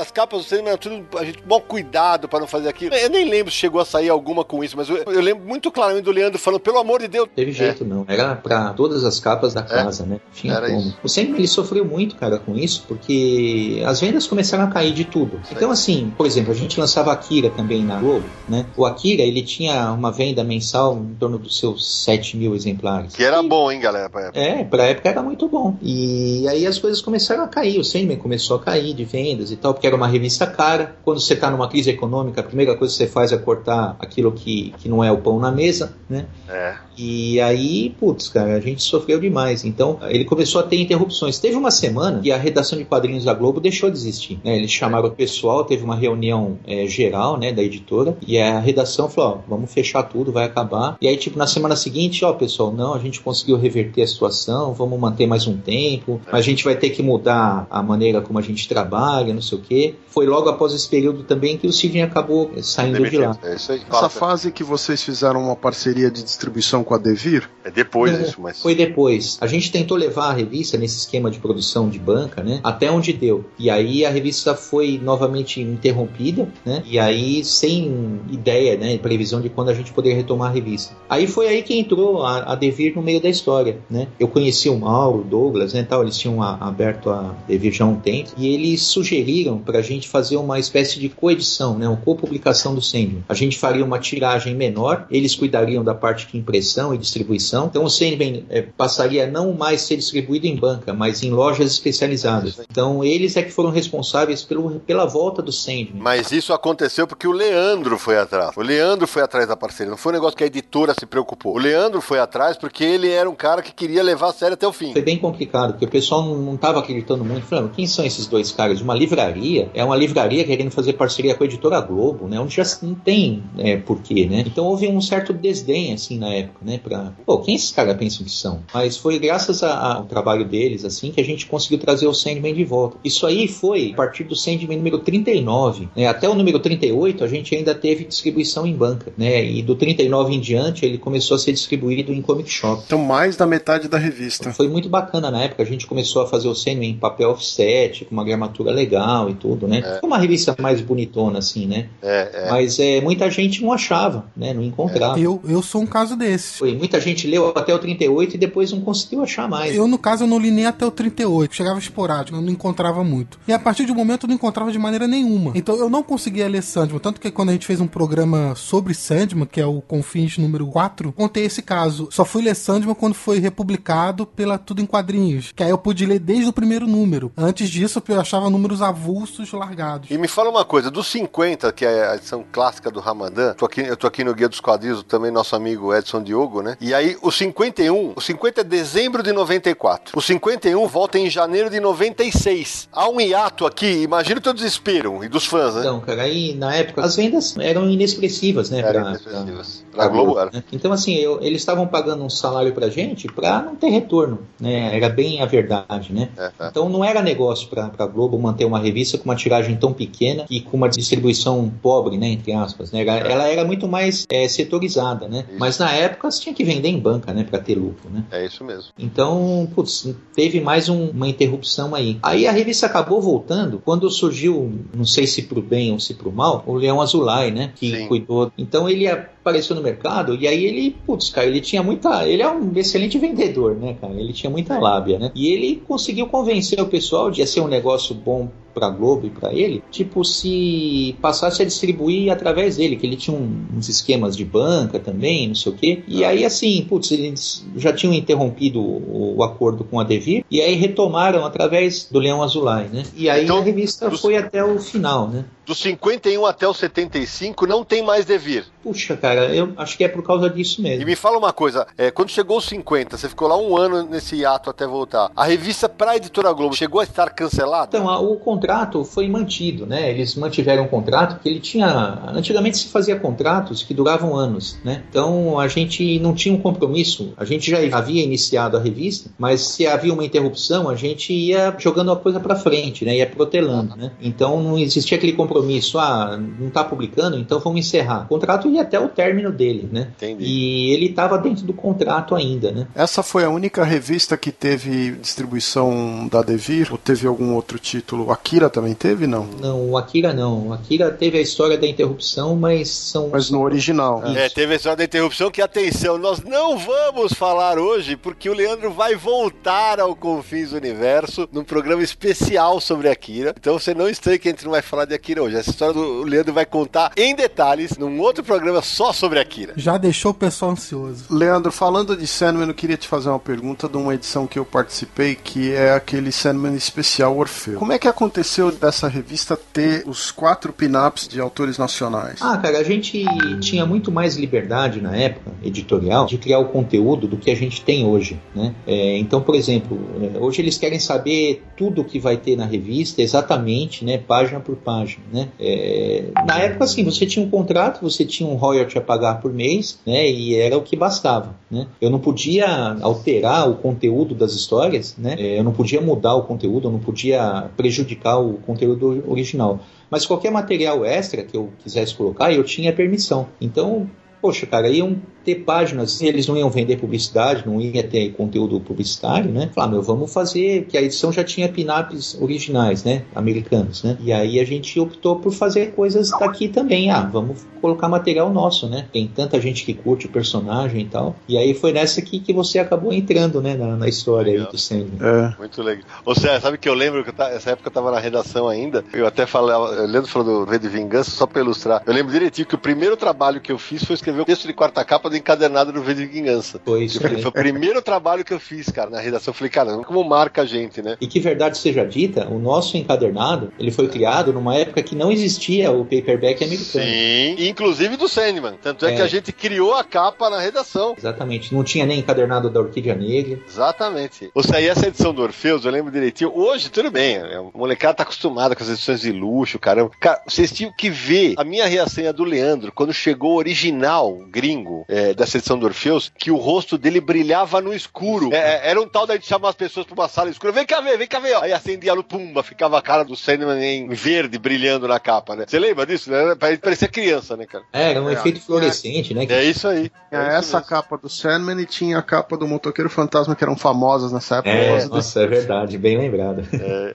as 0.00 0.10
capas 0.10 0.40
do 0.40 0.48
cinema 0.48 0.68
eram 0.70 0.78
tudo, 0.78 1.18
a 1.18 1.24
gente, 1.24 1.42
bom 1.44 1.60
cuidado 1.60 2.28
pra 2.28 2.40
não 2.40 2.46
fazer 2.46 2.68
aquilo. 2.68 2.94
Eu 2.94 3.10
nem 3.10 3.28
lembro 3.28 3.50
se 3.52 3.58
chegou 3.58 3.80
a 3.80 3.84
sair 3.84 4.08
alguma 4.08 4.44
com 4.44 4.62
isso, 4.64 4.76
mas 4.76 4.88
eu, 4.88 4.96
eu 4.96 5.20
lembro 5.20 5.46
muito 5.46 5.70
claramente 5.70 6.04
do 6.04 6.10
Leandro 6.10 6.38
falando, 6.38 6.60
pelo 6.60 6.78
amor 6.78 7.00
de 7.00 7.08
Deus, 7.08 7.28
Teve 7.34 7.52
jeito, 7.52 7.84
não. 7.84 8.04
Era 8.08 8.34
pra 8.34 8.72
todas 8.72 9.04
as 9.04 9.18
capas 9.20 9.54
da 9.54 9.62
casa, 9.62 10.04
né? 10.04 10.20
Não 10.24 10.32
tinha 10.34 10.54
Era 10.54 10.66
como. 10.68 10.80
isso. 10.80 10.98
O 11.02 11.08
Sandman 11.08 11.36
ele 11.38 11.48
sofreu 11.48 11.84
muito, 11.84 12.16
cara, 12.16 12.38
com 12.38 12.54
isso, 12.56 12.84
porque 12.88 13.82
as 13.86 14.00
vendas 14.00 14.26
começaram 14.26 14.64
a 14.64 14.68
cair 14.68 14.92
de 14.92 15.04
tudo. 15.04 15.40
Então, 15.50 15.70
assim, 15.70 16.12
por 16.16 16.26
exemplo, 16.26 16.52
a 16.52 16.56
gente 16.56 16.78
lançava 16.78 17.12
Akira 17.12 17.50
também 17.50 17.82
na 17.84 17.98
Globo, 17.98 18.24
né? 18.48 18.66
O 18.76 18.84
Akira, 18.84 19.22
ele 19.22 19.42
tinha 19.42 19.92
uma 19.92 20.10
venda 20.12 20.42
mensal 20.44 20.96
em 20.96 21.14
torno 21.14 21.38
dos 21.38 21.58
seus 21.58 22.04
7 22.04 22.36
mil 22.36 22.54
exemplares. 22.54 23.14
que 23.14 23.22
era 23.22 23.42
bom, 23.42 23.70
hein, 23.70 23.80
galera, 23.80 24.08
pra 24.08 24.22
época. 24.22 24.38
É, 24.40 24.64
pra 24.64 24.84
época 24.84 25.08
era 25.08 25.22
muito 25.22 25.48
bom. 25.48 25.76
E 25.82 26.46
aí 26.48 26.66
as 26.66 26.78
coisas 26.78 27.00
começaram 27.00 27.44
a 27.44 27.48
cair. 27.48 27.78
O 27.78 27.84
Sandman 27.84 28.16
começou 28.16 28.56
a 28.56 28.60
cair 28.60 28.94
de 28.94 29.04
vendas 29.04 29.49
e 29.50 29.56
tal, 29.56 29.74
porque 29.74 29.86
era 29.86 29.96
uma 29.96 30.06
revista 30.06 30.46
cara. 30.46 30.96
Quando 31.04 31.20
você 31.20 31.36
tá 31.36 31.50
numa 31.50 31.68
crise 31.68 31.90
econômica, 31.90 32.40
a 32.40 32.44
primeira 32.44 32.76
coisa 32.76 32.92
que 32.92 32.98
você 32.98 33.06
faz 33.06 33.32
é 33.32 33.36
cortar 33.38 33.96
aquilo 33.98 34.32
que, 34.32 34.74
que 34.78 34.88
não 34.88 35.02
é 35.02 35.10
o 35.10 35.18
pão 35.18 35.38
na 35.38 35.50
mesa, 35.50 35.94
né? 36.08 36.26
É. 36.48 36.74
E 36.96 37.40
aí, 37.40 37.94
putz, 37.98 38.28
cara, 38.28 38.54
a 38.56 38.60
gente 38.60 38.82
sofreu 38.82 39.18
demais. 39.18 39.64
Então, 39.64 39.98
ele 40.02 40.24
começou 40.24 40.60
a 40.60 40.64
ter 40.64 40.80
interrupções. 40.80 41.38
Teve 41.38 41.56
uma 41.56 41.70
semana 41.70 42.20
que 42.20 42.30
a 42.30 42.36
redação 42.36 42.78
de 42.78 42.84
quadrinhos 42.84 43.24
da 43.24 43.32
Globo 43.32 43.60
deixou 43.60 43.90
de 43.90 43.96
existir. 43.96 44.38
né? 44.44 44.56
Eles 44.56 44.70
chamaram 44.70 45.08
o 45.08 45.12
pessoal, 45.12 45.64
teve 45.64 45.82
uma 45.82 45.96
reunião 45.96 46.58
é, 46.66 46.86
geral, 46.86 47.38
né, 47.38 47.52
da 47.52 47.62
editora, 47.62 48.16
e 48.26 48.38
a 48.38 48.58
redação 48.58 49.08
falou: 49.08 49.38
ó, 49.38 49.48
vamos 49.48 49.72
fechar 49.72 50.02
tudo, 50.02 50.32
vai 50.32 50.44
acabar. 50.44 50.96
E 51.00 51.08
aí, 51.08 51.16
tipo, 51.16 51.38
na 51.38 51.46
semana 51.46 51.74
seguinte, 51.76 52.24
ó, 52.24 52.32
pessoal, 52.32 52.72
não, 52.72 52.94
a 52.94 52.98
gente 52.98 53.20
conseguiu 53.20 53.56
reverter 53.56 54.02
a 54.02 54.06
situação, 54.06 54.74
vamos 54.74 54.98
manter 54.98 55.26
mais 55.26 55.46
um 55.46 55.56
tempo, 55.56 56.20
a 56.30 56.40
gente 56.40 56.64
vai 56.64 56.74
ter 56.74 56.90
que 56.90 57.02
mudar 57.02 57.66
a 57.70 57.82
maneira 57.82 58.20
como 58.20 58.38
a 58.38 58.42
gente 58.42 58.68
trabalha, 58.68 59.32
não 59.40 59.46
sei 59.48 59.58
o 59.58 59.60
quê. 59.60 59.94
Foi 60.08 60.26
logo 60.26 60.48
após 60.48 60.72
esse 60.74 60.88
período 60.88 61.22
também 61.24 61.56
que 61.56 61.66
o 61.66 61.72
Sidney 61.72 62.02
acabou 62.02 62.50
saindo 62.62 63.08
de 63.08 63.16
lá. 63.16 63.36
É 63.42 63.54
isso 63.56 63.72
aí. 63.72 63.78
Essa 63.80 63.90
Fala, 63.90 64.08
fase 64.08 64.52
que 64.52 64.62
vocês 64.62 65.02
fizeram 65.02 65.42
uma 65.42 65.56
parceria 65.56 66.10
de 66.10 66.22
distribuição 66.22 66.84
com 66.84 66.94
a 66.94 66.98
Devir, 66.98 67.48
É 67.64 67.70
depois 67.70 68.14
É, 68.14 68.18
disso, 68.22 68.36
mas. 68.40 68.60
Foi 68.60 68.74
depois. 68.74 69.38
A 69.40 69.46
gente 69.46 69.70
tentou 69.72 69.96
levar 69.96 70.30
a 70.30 70.32
revista 70.32 70.76
nesse 70.76 70.98
esquema 70.98 71.30
de 71.30 71.38
produção 71.38 71.88
de 71.88 71.98
banca, 71.98 72.42
né? 72.42 72.60
Até 72.62 72.90
onde 72.90 73.12
deu. 73.12 73.44
E 73.58 73.70
aí 73.70 74.04
a 74.04 74.10
revista 74.10 74.54
foi 74.54 75.00
novamente 75.02 75.60
interrompida, 75.60 76.48
né? 76.64 76.82
E 76.86 76.98
aí 76.98 77.44
sem 77.44 78.20
ideia, 78.30 78.76
né? 78.76 78.98
Previsão 78.98 79.40
de 79.40 79.48
quando 79.48 79.68
a 79.70 79.74
gente 79.74 79.92
poderia 79.92 80.16
retomar 80.16 80.50
a 80.50 80.54
revista. 80.54 80.94
Aí 81.08 81.26
foi 81.26 81.48
aí 81.48 81.62
que 81.62 81.74
entrou 81.78 82.24
a, 82.24 82.52
a 82.52 82.54
Devir 82.54 82.94
no 82.94 83.02
meio 83.02 83.20
da 83.20 83.28
história, 83.28 83.78
né? 83.90 84.08
Eu 84.18 84.28
conheci 84.28 84.68
o 84.68 84.78
Mauro, 84.78 85.20
o 85.20 85.24
Douglas, 85.24 85.72
né? 85.72 85.82
Tal, 85.88 86.02
eles 86.02 86.16
tinham 86.18 86.42
a- 86.42 86.56
aberto 86.60 87.10
a 87.10 87.34
Devir 87.48 87.72
já 87.72 87.84
há 87.84 87.88
um 87.88 87.96
tempo 87.96 88.30
e 88.36 88.48
eles 88.52 88.82
sugeriram 88.82 89.29
pra 89.64 89.80
gente 89.82 90.08
fazer 90.08 90.36
uma 90.36 90.58
espécie 90.58 90.98
de 90.98 91.08
coedição, 91.08 91.78
né? 91.78 91.88
Uma 91.88 91.96
copublicação 91.96 92.74
do 92.74 92.82
Sandman. 92.82 93.24
A 93.28 93.34
gente 93.34 93.58
faria 93.58 93.84
uma 93.84 93.98
tiragem 93.98 94.54
menor, 94.54 95.06
eles 95.10 95.34
cuidariam 95.34 95.84
da 95.84 95.94
parte 95.94 96.26
de 96.26 96.38
impressão 96.38 96.94
e 96.94 96.98
distribuição. 96.98 97.66
Então 97.66 97.84
o 97.84 97.90
Sandman 97.90 98.44
eh, 98.50 98.62
passaria 98.76 99.24
a 99.24 99.26
não 99.26 99.52
mais 99.52 99.82
ser 99.82 99.96
distribuído 99.96 100.46
em 100.46 100.56
banca, 100.56 100.92
mas 100.92 101.22
em 101.22 101.30
lojas 101.30 101.72
especializadas. 101.72 102.60
Então 102.70 103.04
eles 103.04 103.36
é 103.36 103.42
que 103.42 103.50
foram 103.50 103.70
responsáveis 103.70 104.42
pelo, 104.42 104.80
pela 104.80 105.06
volta 105.06 105.42
do 105.42 105.52
Sandman. 105.52 105.94
Mas 105.94 106.32
isso 106.32 106.52
aconteceu 106.52 107.06
porque 107.06 107.26
o 107.26 107.32
Leandro 107.32 107.98
foi 107.98 108.18
atrás. 108.18 108.56
O 108.56 108.62
Leandro 108.62 109.06
foi 109.06 109.22
atrás 109.22 109.46
da 109.46 109.56
parceria. 109.56 109.90
Não 109.90 109.96
foi 109.96 110.12
um 110.12 110.16
negócio 110.16 110.36
que 110.36 110.44
a 110.44 110.46
editora 110.46 110.94
se 110.98 111.06
preocupou. 111.06 111.54
O 111.54 111.58
Leandro 111.58 112.00
foi 112.00 112.18
atrás 112.18 112.56
porque 112.56 112.84
ele 112.84 113.10
era 113.10 113.28
um 113.28 113.34
cara 113.34 113.62
que 113.62 113.72
queria 113.72 114.02
levar 114.02 114.30
a 114.30 114.32
série 114.32 114.54
até 114.54 114.66
o 114.66 114.72
fim. 114.72 114.92
Foi 114.92 115.02
bem 115.02 115.18
complicado, 115.18 115.72
porque 115.72 115.84
o 115.84 115.88
pessoal 115.88 116.24
não 116.24 116.54
estava 116.54 116.78
acreditando 116.78 117.24
muito. 117.24 117.46
Falando, 117.46 117.70
quem 117.70 117.86
são 117.86 118.04
esses 118.04 118.26
dois 118.26 118.52
caras? 118.52 118.80
Uma 118.80 118.94
livraria? 119.10 119.68
É 119.74 119.84
uma 119.84 119.96
livraria 119.96 120.44
querendo 120.44 120.70
fazer 120.70 120.92
parceria 120.94 121.34
com 121.34 121.42
a 121.42 121.46
editora 121.46 121.80
Globo, 121.80 122.28
né? 122.28 122.38
Onde 122.40 122.54
já 122.56 122.62
não 122.82 122.94
tem 122.94 123.42
é, 123.58 123.76
porquê, 123.76 124.26
né? 124.26 124.44
Então 124.46 124.64
houve 124.66 124.86
um 124.88 125.00
certo 125.00 125.32
desdém, 125.32 125.92
assim, 125.92 126.18
na 126.18 126.32
época, 126.32 126.60
né? 126.64 126.78
Pra, 126.82 127.12
pô, 127.26 127.38
quem 127.38 127.54
esses 127.54 127.70
caras 127.72 127.96
pensam 127.96 128.24
que 128.24 128.30
são? 128.30 128.60
Mas 128.72 128.96
foi 128.96 129.18
graças 129.18 129.62
a- 129.62 129.94
ao 129.96 130.04
trabalho 130.04 130.44
deles, 130.44 130.84
assim, 130.84 131.10
que 131.10 131.20
a 131.20 131.24
gente 131.24 131.46
conseguiu 131.46 131.78
trazer 131.78 132.06
o 132.06 132.14
Sandman 132.14 132.54
de 132.54 132.64
volta. 132.64 132.96
Isso 133.04 133.26
aí 133.26 133.48
foi 133.48 133.90
a 133.92 133.96
partir 133.96 134.24
do 134.24 134.36
Sandman 134.36 134.76
número 134.76 134.98
39, 134.98 135.88
né? 135.96 136.06
Até 136.06 136.28
o 136.28 136.34
número 136.34 136.58
38 136.60 137.24
a 137.24 137.28
gente 137.28 137.54
ainda 137.54 137.74
teve 137.74 138.04
distribuição 138.04 138.66
em 138.66 138.74
banca, 138.74 139.12
né? 139.16 139.44
E 139.44 139.62
do 139.62 139.74
39 139.74 140.34
em 140.34 140.40
diante 140.40 140.84
ele 140.84 140.98
começou 140.98 141.34
a 141.34 141.38
ser 141.38 141.52
distribuído 141.52 142.12
em 142.12 142.22
comic 142.22 142.50
shop. 142.50 142.82
então 142.86 142.98
mais 143.00 143.36
da 143.36 143.46
metade 143.46 143.88
da 143.88 143.98
revista. 143.98 144.52
Foi 144.52 144.68
muito 144.68 144.88
bacana 144.88 145.30
na 145.30 145.42
época, 145.44 145.62
a 145.62 145.66
gente 145.66 145.86
começou 145.86 146.22
a 146.22 146.26
fazer 146.26 146.48
o 146.48 146.54
Sandman 146.54 146.90
em 146.90 146.96
papel 146.96 147.30
offset, 147.30 148.04
com 148.04 148.12
uma 148.14 148.24
gramatura 148.24 148.70
legal 148.70 148.99
e 149.30 149.34
tudo, 149.34 149.66
né? 149.66 149.82
Foi 150.00 150.08
uma 150.08 150.18
revista 150.18 150.54
mais 150.58 150.80
bonitona, 150.80 151.38
assim, 151.38 151.66
né? 151.66 151.88
É, 152.02 152.30
é. 152.32 152.50
Mas 152.50 152.78
é, 152.78 153.00
muita 153.00 153.30
gente 153.30 153.62
não 153.62 153.72
achava, 153.72 154.26
né? 154.36 154.52
Não 154.52 154.62
encontrava. 154.62 155.18
Eu, 155.18 155.40
eu 155.46 155.62
sou 155.62 155.82
um 155.82 155.86
caso 155.86 156.16
desses. 156.16 156.58
Foi, 156.58 156.74
muita 156.74 157.00
gente 157.00 157.26
leu 157.26 157.52
até 157.54 157.74
o 157.74 157.78
38 157.78 158.34
e 158.34 158.38
depois 158.38 158.72
não 158.72 158.80
conseguiu 158.80 159.22
achar 159.22 159.48
mais. 159.48 159.74
Eu, 159.74 159.86
no 159.86 159.98
caso, 159.98 160.24
eu 160.24 160.28
não 160.28 160.38
li 160.38 160.50
nem 160.50 160.66
até 160.66 160.84
o 160.84 160.90
38. 160.90 161.54
Chegava 161.54 161.78
esporádico, 161.78 162.36
eu 162.36 162.42
não 162.42 162.50
encontrava 162.50 163.02
muito. 163.04 163.38
E 163.46 163.52
a 163.52 163.58
partir 163.58 163.84
de 163.84 163.92
um 163.92 163.94
momento 163.94 164.24
eu 164.24 164.28
não 164.28 164.34
encontrava 164.34 164.72
de 164.72 164.78
maneira 164.78 165.06
nenhuma. 165.06 165.52
Então 165.54 165.76
eu 165.76 165.90
não 165.90 166.02
conseguia 166.02 166.48
ler 166.48 166.62
Sandman. 166.62 166.98
Tanto 167.00 167.20
que 167.20 167.30
quando 167.30 167.50
a 167.50 167.52
gente 167.52 167.66
fez 167.66 167.80
um 167.80 167.86
programa 167.86 168.54
sobre 168.56 168.94
Sandman, 168.94 169.46
que 169.46 169.60
é 169.60 169.66
o 169.66 169.80
Confins 169.80 170.38
número 170.38 170.66
4, 170.66 171.12
contei 171.12 171.44
esse 171.44 171.62
caso. 171.62 172.08
Só 172.10 172.24
fui 172.24 172.42
ler 172.42 172.54
Sandman 172.54 172.94
quando 172.94 173.14
foi 173.14 173.38
republicado 173.38 174.26
pela 174.26 174.58
Tudo 174.58 174.82
em 174.82 174.86
Quadrinhos. 174.86 175.52
Que 175.54 175.62
aí 175.62 175.70
eu 175.70 175.78
pude 175.78 176.06
ler 176.06 176.18
desde 176.18 176.48
o 176.48 176.52
primeiro 176.52 176.86
número. 176.86 177.32
Antes 177.36 177.68
disso, 177.68 178.02
eu 178.08 178.20
achava 178.20 178.50
números 178.50 178.82
avulsos 178.90 179.52
largados. 179.52 180.10
E 180.10 180.18
me 180.18 180.28
fala 180.28 180.50
uma 180.50 180.64
coisa, 180.64 180.90
dos 180.90 181.06
50, 181.06 181.72
que 181.72 181.84
é 181.84 182.08
a 182.08 182.16
edição 182.16 182.44
clássica 182.52 182.90
do 182.90 183.00
Ramadã, 183.00 183.54
tô 183.54 183.64
aqui, 183.64 183.80
eu 183.80 183.96
tô 183.96 184.06
aqui 184.06 184.22
no 184.24 184.34
Guia 184.34 184.48
dos 184.48 184.60
Quadrinhos, 184.60 185.02
também 185.04 185.30
nosso 185.30 185.54
amigo 185.56 185.94
Edson 185.94 186.22
Diogo, 186.22 186.60
né? 186.62 186.76
E 186.80 186.92
aí, 186.92 187.16
o 187.22 187.30
51, 187.30 188.12
o 188.16 188.20
50 188.20 188.60
é 188.60 188.64
dezembro 188.64 189.22
de 189.22 189.32
94. 189.32 190.16
O 190.18 190.20
51 190.20 190.86
volta 190.86 191.18
em 191.18 191.30
janeiro 191.30 191.70
de 191.70 191.80
96. 191.80 192.88
Há 192.92 193.08
um 193.08 193.20
hiato 193.20 193.66
aqui, 193.66 194.02
imagina 194.02 194.38
o 194.38 194.42
teu 194.42 194.52
desespero, 194.52 195.22
e 195.24 195.28
dos 195.28 195.46
fãs, 195.46 195.74
né? 195.74 195.80
Então, 195.80 196.00
cara, 196.00 196.22
aí 196.22 196.54
na 196.54 196.74
época 196.74 197.02
as 197.02 197.16
vendas 197.16 197.56
eram 197.58 197.88
inexpressivas, 197.88 198.70
né? 198.70 198.80
Eram 198.80 199.00
pra- 199.00 199.10
inexpressivas. 199.10 199.84
pra- 199.92 200.00
Pra 200.04 200.08
Globo 200.08 200.38
era. 200.38 200.50
né? 200.52 200.62
Então, 200.72 200.92
assim, 200.92 201.14
eu- 201.16 201.40
eles 201.42 201.60
estavam 201.60 201.86
pagando 201.86 202.24
um 202.24 202.30
salário 202.30 202.72
pra 202.72 202.88
gente 202.88 203.26
pra 203.28 203.60
não 203.62 203.74
ter 203.76 203.88
retorno, 203.90 204.40
né? 204.58 204.96
Era 204.96 205.08
bem 205.08 205.42
a 205.42 205.46
verdade, 205.46 206.12
né? 206.12 206.28
É, 206.38 206.50
é. 206.58 206.68
Então 206.68 206.88
não 206.88 207.04
era 207.04 207.20
negócio 207.22 207.68
pra, 207.68 207.88
pra 207.88 208.06
Globo 208.06 208.38
manter 208.38 208.64
uma 208.64 208.78
revista 208.80 209.18
com 209.18 209.24
uma 209.24 209.36
tiragem 209.36 209.76
tão 209.76 209.92
pequena 209.92 210.44
e 210.50 210.60
com 210.60 210.76
uma 210.76 210.88
distribuição 210.88 211.70
pobre, 211.82 212.16
né, 212.18 212.28
entre 212.28 212.52
aspas. 212.52 212.92
Né? 212.92 213.02
Ela, 213.02 213.16
ela 213.18 213.48
era 213.48 213.64
muito 213.64 213.86
mais 213.88 214.26
é, 214.30 214.46
setorizada, 214.48 215.28
né? 215.28 215.44
Isso. 215.48 215.58
Mas 215.58 215.78
na 215.78 215.92
época 215.92 216.30
você 216.30 216.40
tinha 216.42 216.54
que 216.54 216.64
vender 216.64 216.88
em 216.88 216.98
banca, 216.98 217.32
né, 217.32 217.44
para 217.44 217.58
ter 217.58 217.74
lucro, 217.76 218.08
né? 218.10 218.24
É 218.30 218.44
isso 218.46 218.64
mesmo. 218.64 218.90
Então, 218.98 219.68
putz, 219.74 220.08
teve 220.34 220.60
mais 220.60 220.88
um- 220.88 221.10
uma 221.10 221.28
interrupção 221.28 221.94
aí. 221.94 222.18
Aí 222.22 222.46
a 222.46 222.52
revista 222.52 222.86
acabou 222.86 223.20
voltando 223.20 223.80
quando 223.84 224.10
surgiu, 224.10 224.72
não 224.94 225.04
sei 225.04 225.26
se 225.26 225.42
pro 225.42 225.60
bem 225.62 225.92
ou 225.92 225.98
se 226.00 226.14
pro 226.14 226.32
mal, 226.32 226.62
o 226.66 226.74
Leão 226.74 227.00
Azulay, 227.00 227.50
né? 227.50 227.72
Que 227.76 227.90
Sim. 227.90 228.06
cuidou. 228.08 228.50
Então 228.56 228.88
ele 228.88 229.06
apareceu 229.40 229.74
no 229.76 229.82
mercado 229.82 230.36
e 230.36 230.46
aí 230.46 230.64
ele, 230.64 230.96
putz, 231.06 231.30
cara, 231.30 231.46
ele 231.46 231.60
tinha 231.60 231.82
muita. 231.82 232.26
Ele 232.28 232.42
é 232.42 232.48
um 232.50 232.72
excelente 232.76 233.18
vendedor, 233.18 233.74
né, 233.76 233.96
cara? 234.00 234.14
Ele 234.14 234.32
tinha 234.32 234.50
muita 234.50 234.78
lábia, 234.78 235.18
né? 235.18 235.30
E 235.34 235.48
ele 235.48 235.82
conseguiu 235.88 236.26
convencer 236.26 236.80
o 236.80 236.86
pessoal 236.86 237.30
de 237.30 237.44
ser 237.46 237.60
um 237.60 237.68
negócio 237.68 238.14
bom 238.14 238.48
pra 238.72 238.88
Globo 238.88 239.26
e 239.26 239.30
pra 239.30 239.52
ele, 239.52 239.82
tipo, 239.90 240.24
se 240.24 241.16
passasse 241.20 241.60
a 241.60 241.64
distribuir 241.64 242.30
através 242.32 242.76
dele, 242.76 242.94
que 242.96 243.04
ele 243.04 243.16
tinha 243.16 243.36
um- 243.36 243.64
uns 243.76 243.88
esquemas 243.88 244.36
de 244.36 244.44
banca 244.44 245.00
também, 245.00 245.48
não 245.48 245.54
sei 245.56 245.72
o 245.72 245.74
quê. 245.74 246.02
E 246.06 246.24
aí, 246.24 246.44
assim, 246.44 246.86
putz, 246.88 247.10
eles 247.10 247.66
já 247.76 247.92
tinham 247.92 248.14
interrompido 248.14 248.80
o, 248.80 249.34
o 249.38 249.42
acordo 249.42 249.82
com 249.82 249.98
a 249.98 250.04
Devir, 250.04 250.44
e 250.48 250.60
aí 250.60 250.76
retomaram 250.76 251.44
através 251.44 252.04
do 252.10 252.20
Leão 252.20 252.42
Azulay, 252.44 252.86
né? 252.92 253.02
E 253.16 253.28
aí 253.28 253.42
Então, 253.44 253.58
a 253.58 253.62
revista 253.62 254.08
dos- 254.08 254.20
foi 254.20 254.36
até 254.36 254.64
o 254.64 254.78
final, 254.78 255.28
né? 255.28 255.44
Dos 255.66 255.78
51 255.78 256.46
até 256.46 256.66
o 256.66 256.74
75 256.74 257.66
não 257.66 257.84
tem 257.84 258.02
mais 258.04 258.24
devir. 258.24 258.64
Puxa, 258.82 259.16
cara, 259.16 259.54
eu 259.54 259.72
acho 259.76 259.96
que 259.96 260.04
é 260.04 260.08
por 260.08 260.22
causa 260.22 260.48
disso 260.48 260.80
E 260.80 260.82
mesmo. 260.82 261.04
me 261.06 261.14
fala 261.14 261.36
uma 261.38 261.52
coisa, 261.52 261.86
é, 261.98 262.10
quando 262.10 262.30
chegou 262.30 262.58
os 262.58 262.64
50, 262.64 263.16
você 263.16 263.28
ficou 263.28 263.46
lá 263.46 263.56
um 263.58 263.76
ano 263.76 264.02
nesse 264.04 264.44
ato 264.44 264.70
até 264.70 264.86
voltar. 264.86 265.30
A 265.36 265.44
revista 265.44 265.88
pra 265.88 266.16
editora 266.16 266.50
Globo 266.52 266.74
chegou 266.74 267.00
a 267.00 267.04
estar 267.04 267.28
cancelada? 267.30 267.96
Então, 267.96 268.08
a- 268.08 268.18
o 268.20 268.36
contrato 268.36 269.04
foi 269.04 269.28
mantido, 269.28 269.84
né? 269.86 270.08
Eles 270.10 270.34
mantiveram 270.34 270.84
o 270.84 270.88
contrato, 270.88 271.34
porque 271.34 271.48
ele 271.48 271.60
tinha. 271.60 272.18
Antigamente 272.28 272.78
se 272.78 272.88
fazia 272.88 273.16
contratos 273.20 273.82
que 273.82 273.92
duravam 273.92 274.34
anos, 274.34 274.78
né? 274.84 275.02
Então 275.10 275.58
a 275.58 275.68
gente 275.68 276.18
não 276.18 276.34
tinha 276.34 276.54
um 276.54 276.60
compromisso. 276.60 277.34
A 277.36 277.44
gente 277.44 277.70
já 277.70 277.78
havia 277.96 278.22
iniciado 278.24 278.76
a 278.76 278.80
revista, 278.80 279.30
mas 279.38 279.60
se 279.60 279.86
havia 279.86 280.12
uma 280.12 280.24
interrupção, 280.24 280.88
a 280.88 280.94
gente 280.94 281.32
ia 281.32 281.74
jogando 281.78 282.12
a 282.12 282.16
coisa 282.16 282.40
para 282.40 282.56
frente, 282.56 283.04
né? 283.04 283.16
Ia 283.16 283.26
protelando, 283.26 283.94
né? 283.96 284.12
Então 284.20 284.62
não 284.62 284.78
existia 284.78 285.18
aquele 285.18 285.32
compromisso, 285.34 285.98
ah, 285.98 286.38
não 286.58 286.70
tá 286.70 286.82
publicando, 286.82 287.36
então 287.36 287.58
vamos 287.60 287.80
encerrar. 287.80 288.24
O 288.24 288.28
contrato 288.28 288.69
ia 288.74 288.82
até 288.82 288.98
o 288.98 289.08
término 289.08 289.50
dele, 289.50 289.88
né? 289.90 290.08
Entendi. 290.16 290.44
E 290.44 290.92
ele 290.92 291.06
estava 291.06 291.38
dentro 291.38 291.64
do 291.64 291.72
contrato 291.72 292.34
ainda, 292.34 292.70
né? 292.70 292.86
Essa 292.94 293.22
foi 293.22 293.44
a 293.44 293.50
única 293.50 293.84
revista 293.84 294.36
que 294.36 294.52
teve 294.52 295.12
distribuição 295.12 296.28
da 296.28 296.42
Devir? 296.42 296.88
Ou 296.90 296.98
teve 296.98 297.26
algum 297.26 297.54
outro 297.54 297.78
título? 297.78 298.30
Akira 298.30 298.68
também 298.70 298.94
teve, 298.94 299.26
não? 299.26 299.46
Não, 299.60 299.90
o 299.90 299.96
Akira 299.96 300.32
não. 300.32 300.68
O 300.68 300.72
Akira 300.72 301.10
teve 301.10 301.38
a 301.38 301.40
história 301.40 301.76
da 301.76 301.86
interrupção, 301.86 302.56
mas 302.56 302.88
são. 302.88 303.28
Mas 303.28 303.50
no 303.50 303.60
original. 303.60 304.22
É, 304.26 304.48
teve 304.48 304.74
a 304.74 304.76
história 304.76 304.96
da 304.96 305.04
interrupção 305.04 305.50
que, 305.50 305.62
atenção, 305.62 306.18
nós 306.18 306.42
não 306.42 306.78
vamos 306.78 307.32
falar 307.32 307.78
hoje, 307.78 308.16
porque 308.16 308.48
o 308.48 308.54
Leandro 308.54 308.90
vai 308.92 309.14
voltar 309.14 310.00
ao 310.00 310.14
Confins 310.14 310.70
do 310.70 310.76
Universo 310.76 311.48
num 311.52 311.64
programa 311.64 312.02
especial 312.02 312.80
sobre 312.80 313.08
Akira. 313.08 313.54
Então 313.58 313.78
você 313.78 313.94
não 313.94 314.08
estranhe 314.08 314.38
que 314.38 314.48
a 314.48 314.52
gente 314.52 314.64
não 314.64 314.72
vai 314.72 314.82
falar 314.82 315.04
de 315.04 315.14
Akira 315.14 315.42
hoje. 315.42 315.56
Essa 315.56 315.70
história 315.70 315.94
do 315.94 316.22
Leandro 316.22 316.52
vai 316.52 316.66
contar 316.66 317.12
em 317.16 317.34
detalhes 317.34 317.96
num 317.96 318.20
outro 318.20 318.44
programa 318.44 318.59
só 318.82 319.12
sobre 319.12 319.38
Akira. 319.38 319.74
Já 319.76 319.96
deixou 319.96 320.30
o 320.32 320.34
pessoal 320.34 320.72
ansioso. 320.72 321.24
Leandro, 321.30 321.72
falando 321.72 322.16
de 322.16 322.26
Sandman, 322.26 322.68
eu 322.68 322.74
queria 322.74 322.96
te 322.96 323.08
fazer 323.08 323.28
uma 323.28 323.38
pergunta 323.38 323.88
de 323.88 323.96
uma 323.96 324.14
edição 324.14 324.46
que 324.46 324.58
eu 324.58 324.64
participei, 324.64 325.34
que 325.34 325.72
é 325.72 325.92
aquele 325.92 326.32
Sandman 326.32 326.74
especial 326.74 327.36
Orfeu. 327.36 327.78
Como 327.78 327.92
é 327.92 327.98
que 327.98 328.08
aconteceu 328.08 328.70
dessa 328.70 329.08
revista 329.08 329.56
ter 329.56 330.04
os 330.06 330.30
quatro 330.30 330.72
pin-ups 330.72 331.28
de 331.28 331.40
autores 331.40 331.78
nacionais? 331.78 332.40
Ah, 332.40 332.56
cara, 332.56 332.78
a 332.78 332.84
gente 332.84 333.24
tinha 333.60 333.84
muito 333.86 334.10
mais 334.10 334.36
liberdade 334.36 335.00
na 335.00 335.16
época, 335.16 335.50
editorial, 335.62 336.26
de 336.26 336.38
criar 336.38 336.58
o 336.58 336.66
conteúdo 336.66 337.26
do 337.26 337.36
que 337.36 337.50
a 337.50 337.56
gente 337.56 337.82
tem 337.82 338.06
hoje, 338.06 338.40
né? 338.54 338.74
É, 338.86 339.18
então, 339.18 339.40
por 339.40 339.54
exemplo, 339.54 339.98
é, 340.20 340.38
hoje 340.38 340.60
eles 340.60 340.76
querem 340.78 340.98
saber 340.98 341.62
tudo 341.76 342.02
o 342.02 342.04
que 342.04 342.18
vai 342.18 342.36
ter 342.36 342.56
na 342.56 342.64
revista, 342.64 343.22
exatamente, 343.22 344.04
né? 344.04 344.18
Página 344.18 344.60
por 344.60 344.76
página, 344.76 345.22
né? 345.32 345.48
É, 345.58 346.24
na 346.46 346.58
época, 346.58 346.84
assim, 346.84 347.04
você 347.04 347.26
tinha 347.26 347.44
um 347.44 347.50
contrato, 347.50 348.00
você 348.02 348.24
tinha 348.24 348.48
um 348.50 348.56
royalty 348.56 348.98
a 348.98 349.00
pagar 349.00 349.40
por 349.40 349.52
mês, 349.52 349.98
né? 350.06 350.28
E 350.28 350.54
era 350.54 350.76
o 350.76 350.82
que 350.82 350.96
bastava, 350.96 351.54
né? 351.70 351.86
Eu 352.00 352.10
não 352.10 352.18
podia 352.18 352.96
alterar 353.00 353.70
o 353.70 353.76
conteúdo 353.76 354.34
das 354.34 354.52
histórias, 354.52 355.16
né? 355.16 355.36
É, 355.38 355.58
eu 355.58 355.64
não 355.64 355.72
podia 355.72 356.00
mudar 356.00 356.34
o 356.34 356.42
conteúdo, 356.42 356.88
eu 356.88 356.92
não 356.92 356.98
podia 356.98 357.70
prejudicar 357.76 358.38
o 358.38 358.54
conteúdo 358.54 359.24
original. 359.28 359.80
Mas 360.10 360.26
qualquer 360.26 360.50
material 360.50 361.04
extra 361.04 361.42
que 361.42 361.56
eu 361.56 361.70
quisesse 361.78 362.14
colocar, 362.14 362.52
eu 362.52 362.64
tinha 362.64 362.92
permissão. 362.92 363.46
Então, 363.60 364.10
poxa, 364.42 364.66
cara, 364.66 364.88
iam 364.88 365.16
ter 365.44 365.56
páginas, 365.56 366.20
eles 366.20 366.46
não 366.46 366.56
iam 366.56 366.70
vender 366.70 366.96
publicidade, 366.98 367.64
não 367.66 367.80
ia 367.80 368.02
ter 368.02 368.30
conteúdo 368.32 368.78
publicitário, 368.80 369.50
né? 369.50 369.70
Falar, 369.74 369.88
meu, 369.88 370.02
vamos 370.02 370.32
fazer, 370.32 370.84
que 370.86 370.96
a 370.98 371.02
edição 371.02 371.32
já 371.32 371.42
tinha 371.44 371.68
pin-ups 371.68 372.36
originais, 372.40 373.04
né? 373.04 373.22
Americanos, 373.34 374.02
né? 374.02 374.16
E 374.20 374.32
aí 374.32 374.60
a 374.60 374.64
gente 374.64 374.98
optou 375.00 375.36
por 375.36 375.52
fazer 375.52 375.92
coisas 375.92 376.30
daqui 376.30 376.68
também. 376.68 377.10
Ah, 377.10 377.22
vamos 377.22 377.66
colocar 377.80 378.08
material 378.08 378.52
nosso, 378.52 378.88
né? 378.88 379.06
Tem 379.12 379.26
tanta 379.26 379.60
gente 379.60 379.84
que 379.84 379.94
curte 379.94 380.26
o 380.26 380.28
personagem 380.28 381.00
e 381.02 381.06
tal. 381.06 381.34
E 381.48 381.56
aí 381.56 381.72
foi 381.74 381.92
nessa 381.92 382.20
que, 382.20 382.38
que 382.38 382.52
você 382.52 382.78
acabou 382.78 383.12
entrando, 383.12 383.60
né? 383.62 383.74
Na, 383.74 383.96
na 383.96 384.08
história 384.08 384.50
aí 384.52 384.58
Legal. 384.58 384.72
do 384.72 384.78
Sandman. 384.78 385.18
É. 385.20 385.58
Muito 385.58 385.82
legal. 385.82 386.04
Ou 386.24 386.34
seja, 386.34 386.60
sabe 386.60 386.76
que 386.76 386.88
eu 386.88 386.94
lembro 386.94 387.22
que 387.24 387.30
eu 387.30 387.34
ta- 387.34 387.48
essa 387.50 387.70
época 387.70 387.88
eu 387.88 387.92
tava 387.92 388.10
na 388.10 388.18
redação 388.20 388.68
ainda. 388.68 389.02
Eu 389.12 389.26
até 389.26 389.46
falava, 389.46 390.02
o 390.02 390.06
Leandro 390.06 390.30
falou 390.30 390.64
do 390.64 390.70
V 390.70 390.78
de 390.78 390.88
Vingança, 390.88 391.30
só 391.30 391.46
pra 391.46 391.60
ilustrar. 391.62 392.02
Eu 392.06 392.12
lembro 392.12 392.32
direitinho 392.32 392.66
que 392.66 392.74
o 392.74 392.78
primeiro 392.78 393.16
trabalho 393.16 393.60
que 393.60 393.72
eu 393.72 393.78
fiz 393.78 394.04
foi 394.04 394.14
escrever 394.14 394.42
o 394.42 394.44
texto 394.44 394.66
de 394.66 394.74
quarta 394.74 395.02
capa 395.04 395.29
do 395.30 395.36
encadernado 395.36 395.92
do 395.92 396.02
V 396.02 396.14
de 396.14 396.26
Vingança. 396.26 396.80
Foi 396.84 397.04
isso. 397.04 397.20
Foi 397.20 397.30
né? 397.30 397.42
o 397.46 397.52
primeiro 397.52 398.02
trabalho 398.02 398.44
que 398.44 398.52
eu 398.52 398.60
fiz, 398.60 398.88
cara, 398.90 399.10
na 399.10 399.20
redação. 399.20 399.50
Eu 399.52 399.54
falei, 399.56 399.70
cara, 399.70 399.96
como 399.98 400.22
marca 400.24 400.62
a 400.62 400.66
gente, 400.66 401.00
né? 401.02 401.16
E 401.20 401.26
que 401.26 401.40
verdade 401.40 401.78
seja 401.78 402.04
dita, 402.04 402.46
o 402.48 402.58
nosso 402.58 402.96
encadernado, 402.96 403.72
ele 403.78 403.90
foi 403.90 404.08
criado 404.08 404.52
numa 404.52 404.74
época 404.76 405.02
que 405.02 405.14
não 405.16 405.32
existia 405.32 405.90
o 405.90 406.04
paperback 406.04 406.62
americano. 406.62 407.04
Sim, 407.04 407.56
inclusive 407.68 408.16
do 408.16 408.28
Sandman. 408.28 408.74
Tanto 408.82 409.06
é, 409.06 409.12
É. 409.12 409.16
que 409.16 409.22
a 409.22 409.26
gente 409.26 409.52
criou 409.52 409.94
a 409.94 410.04
capa 410.04 410.50
na 410.50 410.60
redação. 410.60 411.14
Exatamente. 411.16 411.72
Não 411.74 411.82
tinha 411.82 412.04
nem 412.04 412.18
encadernado 412.18 412.68
da 412.68 412.80
Orquídea 412.80 413.14
Negra. 413.14 413.58
Exatamente. 413.66 414.50
Ou 414.54 414.62
seja, 414.62 414.80
essa 414.90 415.06
edição 415.08 415.32
do 415.32 415.42
Orfeus, 415.42 415.84
eu 415.84 415.90
lembro 415.90 416.12
direitinho. 416.12 416.52
Hoje, 416.54 416.90
tudo 416.90 417.10
bem. 417.10 417.36
é, 417.36 417.58
O 417.58 417.70
molecada 417.74 418.14
tá 418.14 418.22
acostumado 418.24 418.76
com 418.76 418.82
as 418.82 418.88
edições 418.90 419.20
de 419.20 419.32
luxo, 419.32 419.78
caramba. 419.78 420.10
Cara, 420.20 420.40
vocês 420.46 420.70
tinham 420.72 420.92
que 420.96 421.08
ver 421.08 421.54
a 421.56 421.64
minha 421.64 421.86
reação 421.86 422.10
do 422.34 422.44
Leandro 422.44 422.90
quando 422.92 423.12
chegou 423.14 423.52
o 423.52 423.56
original 423.56 424.36
gringo 424.50 425.04
é, 425.08 425.19
dessa 425.34 425.56
edição 425.58 425.78
do 425.78 425.86
Orfeus, 425.86 426.30
que 426.38 426.50
o 426.50 426.56
rosto 426.56 426.96
dele 426.98 427.20
brilhava 427.20 427.80
no 427.80 427.92
escuro. 427.94 428.52
É, 428.52 428.56
é, 428.56 428.90
era 428.90 429.00
um 429.00 429.06
tal 429.08 429.26
da 429.26 429.34
gente 429.34 429.46
chamar 429.46 429.70
as 429.70 429.74
pessoas 429.74 430.06
pra 430.06 430.14
uma 430.14 430.28
sala 430.28 430.50
escura. 430.50 430.72
Vem 430.72 430.86
cá 430.86 431.00
ver, 431.00 431.16
vem 431.18 431.26
cá 431.28 431.38
ver. 431.38 431.54
ó. 431.56 431.62
Aí 431.62 431.72
acendia 431.72 432.12
a 432.12 432.22
pumba, 432.22 432.62
ficava 432.62 432.98
a 432.98 433.02
cara 433.02 433.24
do 433.24 433.36
Sandman 433.36 433.82
em 433.82 434.08
verde 434.08 434.58
brilhando 434.58 435.06
na 435.08 435.18
capa, 435.20 435.54
né? 435.56 435.64
Você 435.66 435.78
lembra 435.78 436.04
disso, 436.06 436.30
né? 436.30 436.54
Parecia 436.80 437.08
criança, 437.08 437.56
né, 437.56 437.66
cara? 437.66 437.84
É, 437.92 438.10
era 438.10 438.22
um 438.22 438.28
É, 438.28 438.34
efeito 438.34 438.60
fluorescente, 438.60 439.32
né? 439.34 439.46
que- 439.46 439.52
É 439.52 439.64
isso 439.64 439.86
aí. 439.88 440.10
Tinha 440.28 440.40
É 440.40 440.48
isso 440.48 440.56
essa 440.58 440.76
mesmo. 440.78 440.88
capa 440.88 441.16
do 441.18 441.28
Sandman 441.28 441.80
e 441.80 441.86
tinha 441.86 442.18
a 442.18 442.22
capa 442.22 442.56
do 442.56 442.66
Motoqueiro 442.66 443.08
Fantasma, 443.10 443.54
que 443.56 443.64
eram 443.64 443.76
famosas 443.76 444.32
nessa 444.32 444.56
época. 444.56 444.70
É, 444.70 444.86
causa 444.88 444.96
desse- 445.02 445.08
nossa, 445.14 445.42
é 445.42 445.46
verdade, 445.46 445.98
bem 445.98 446.18
lembrado. 446.18 446.62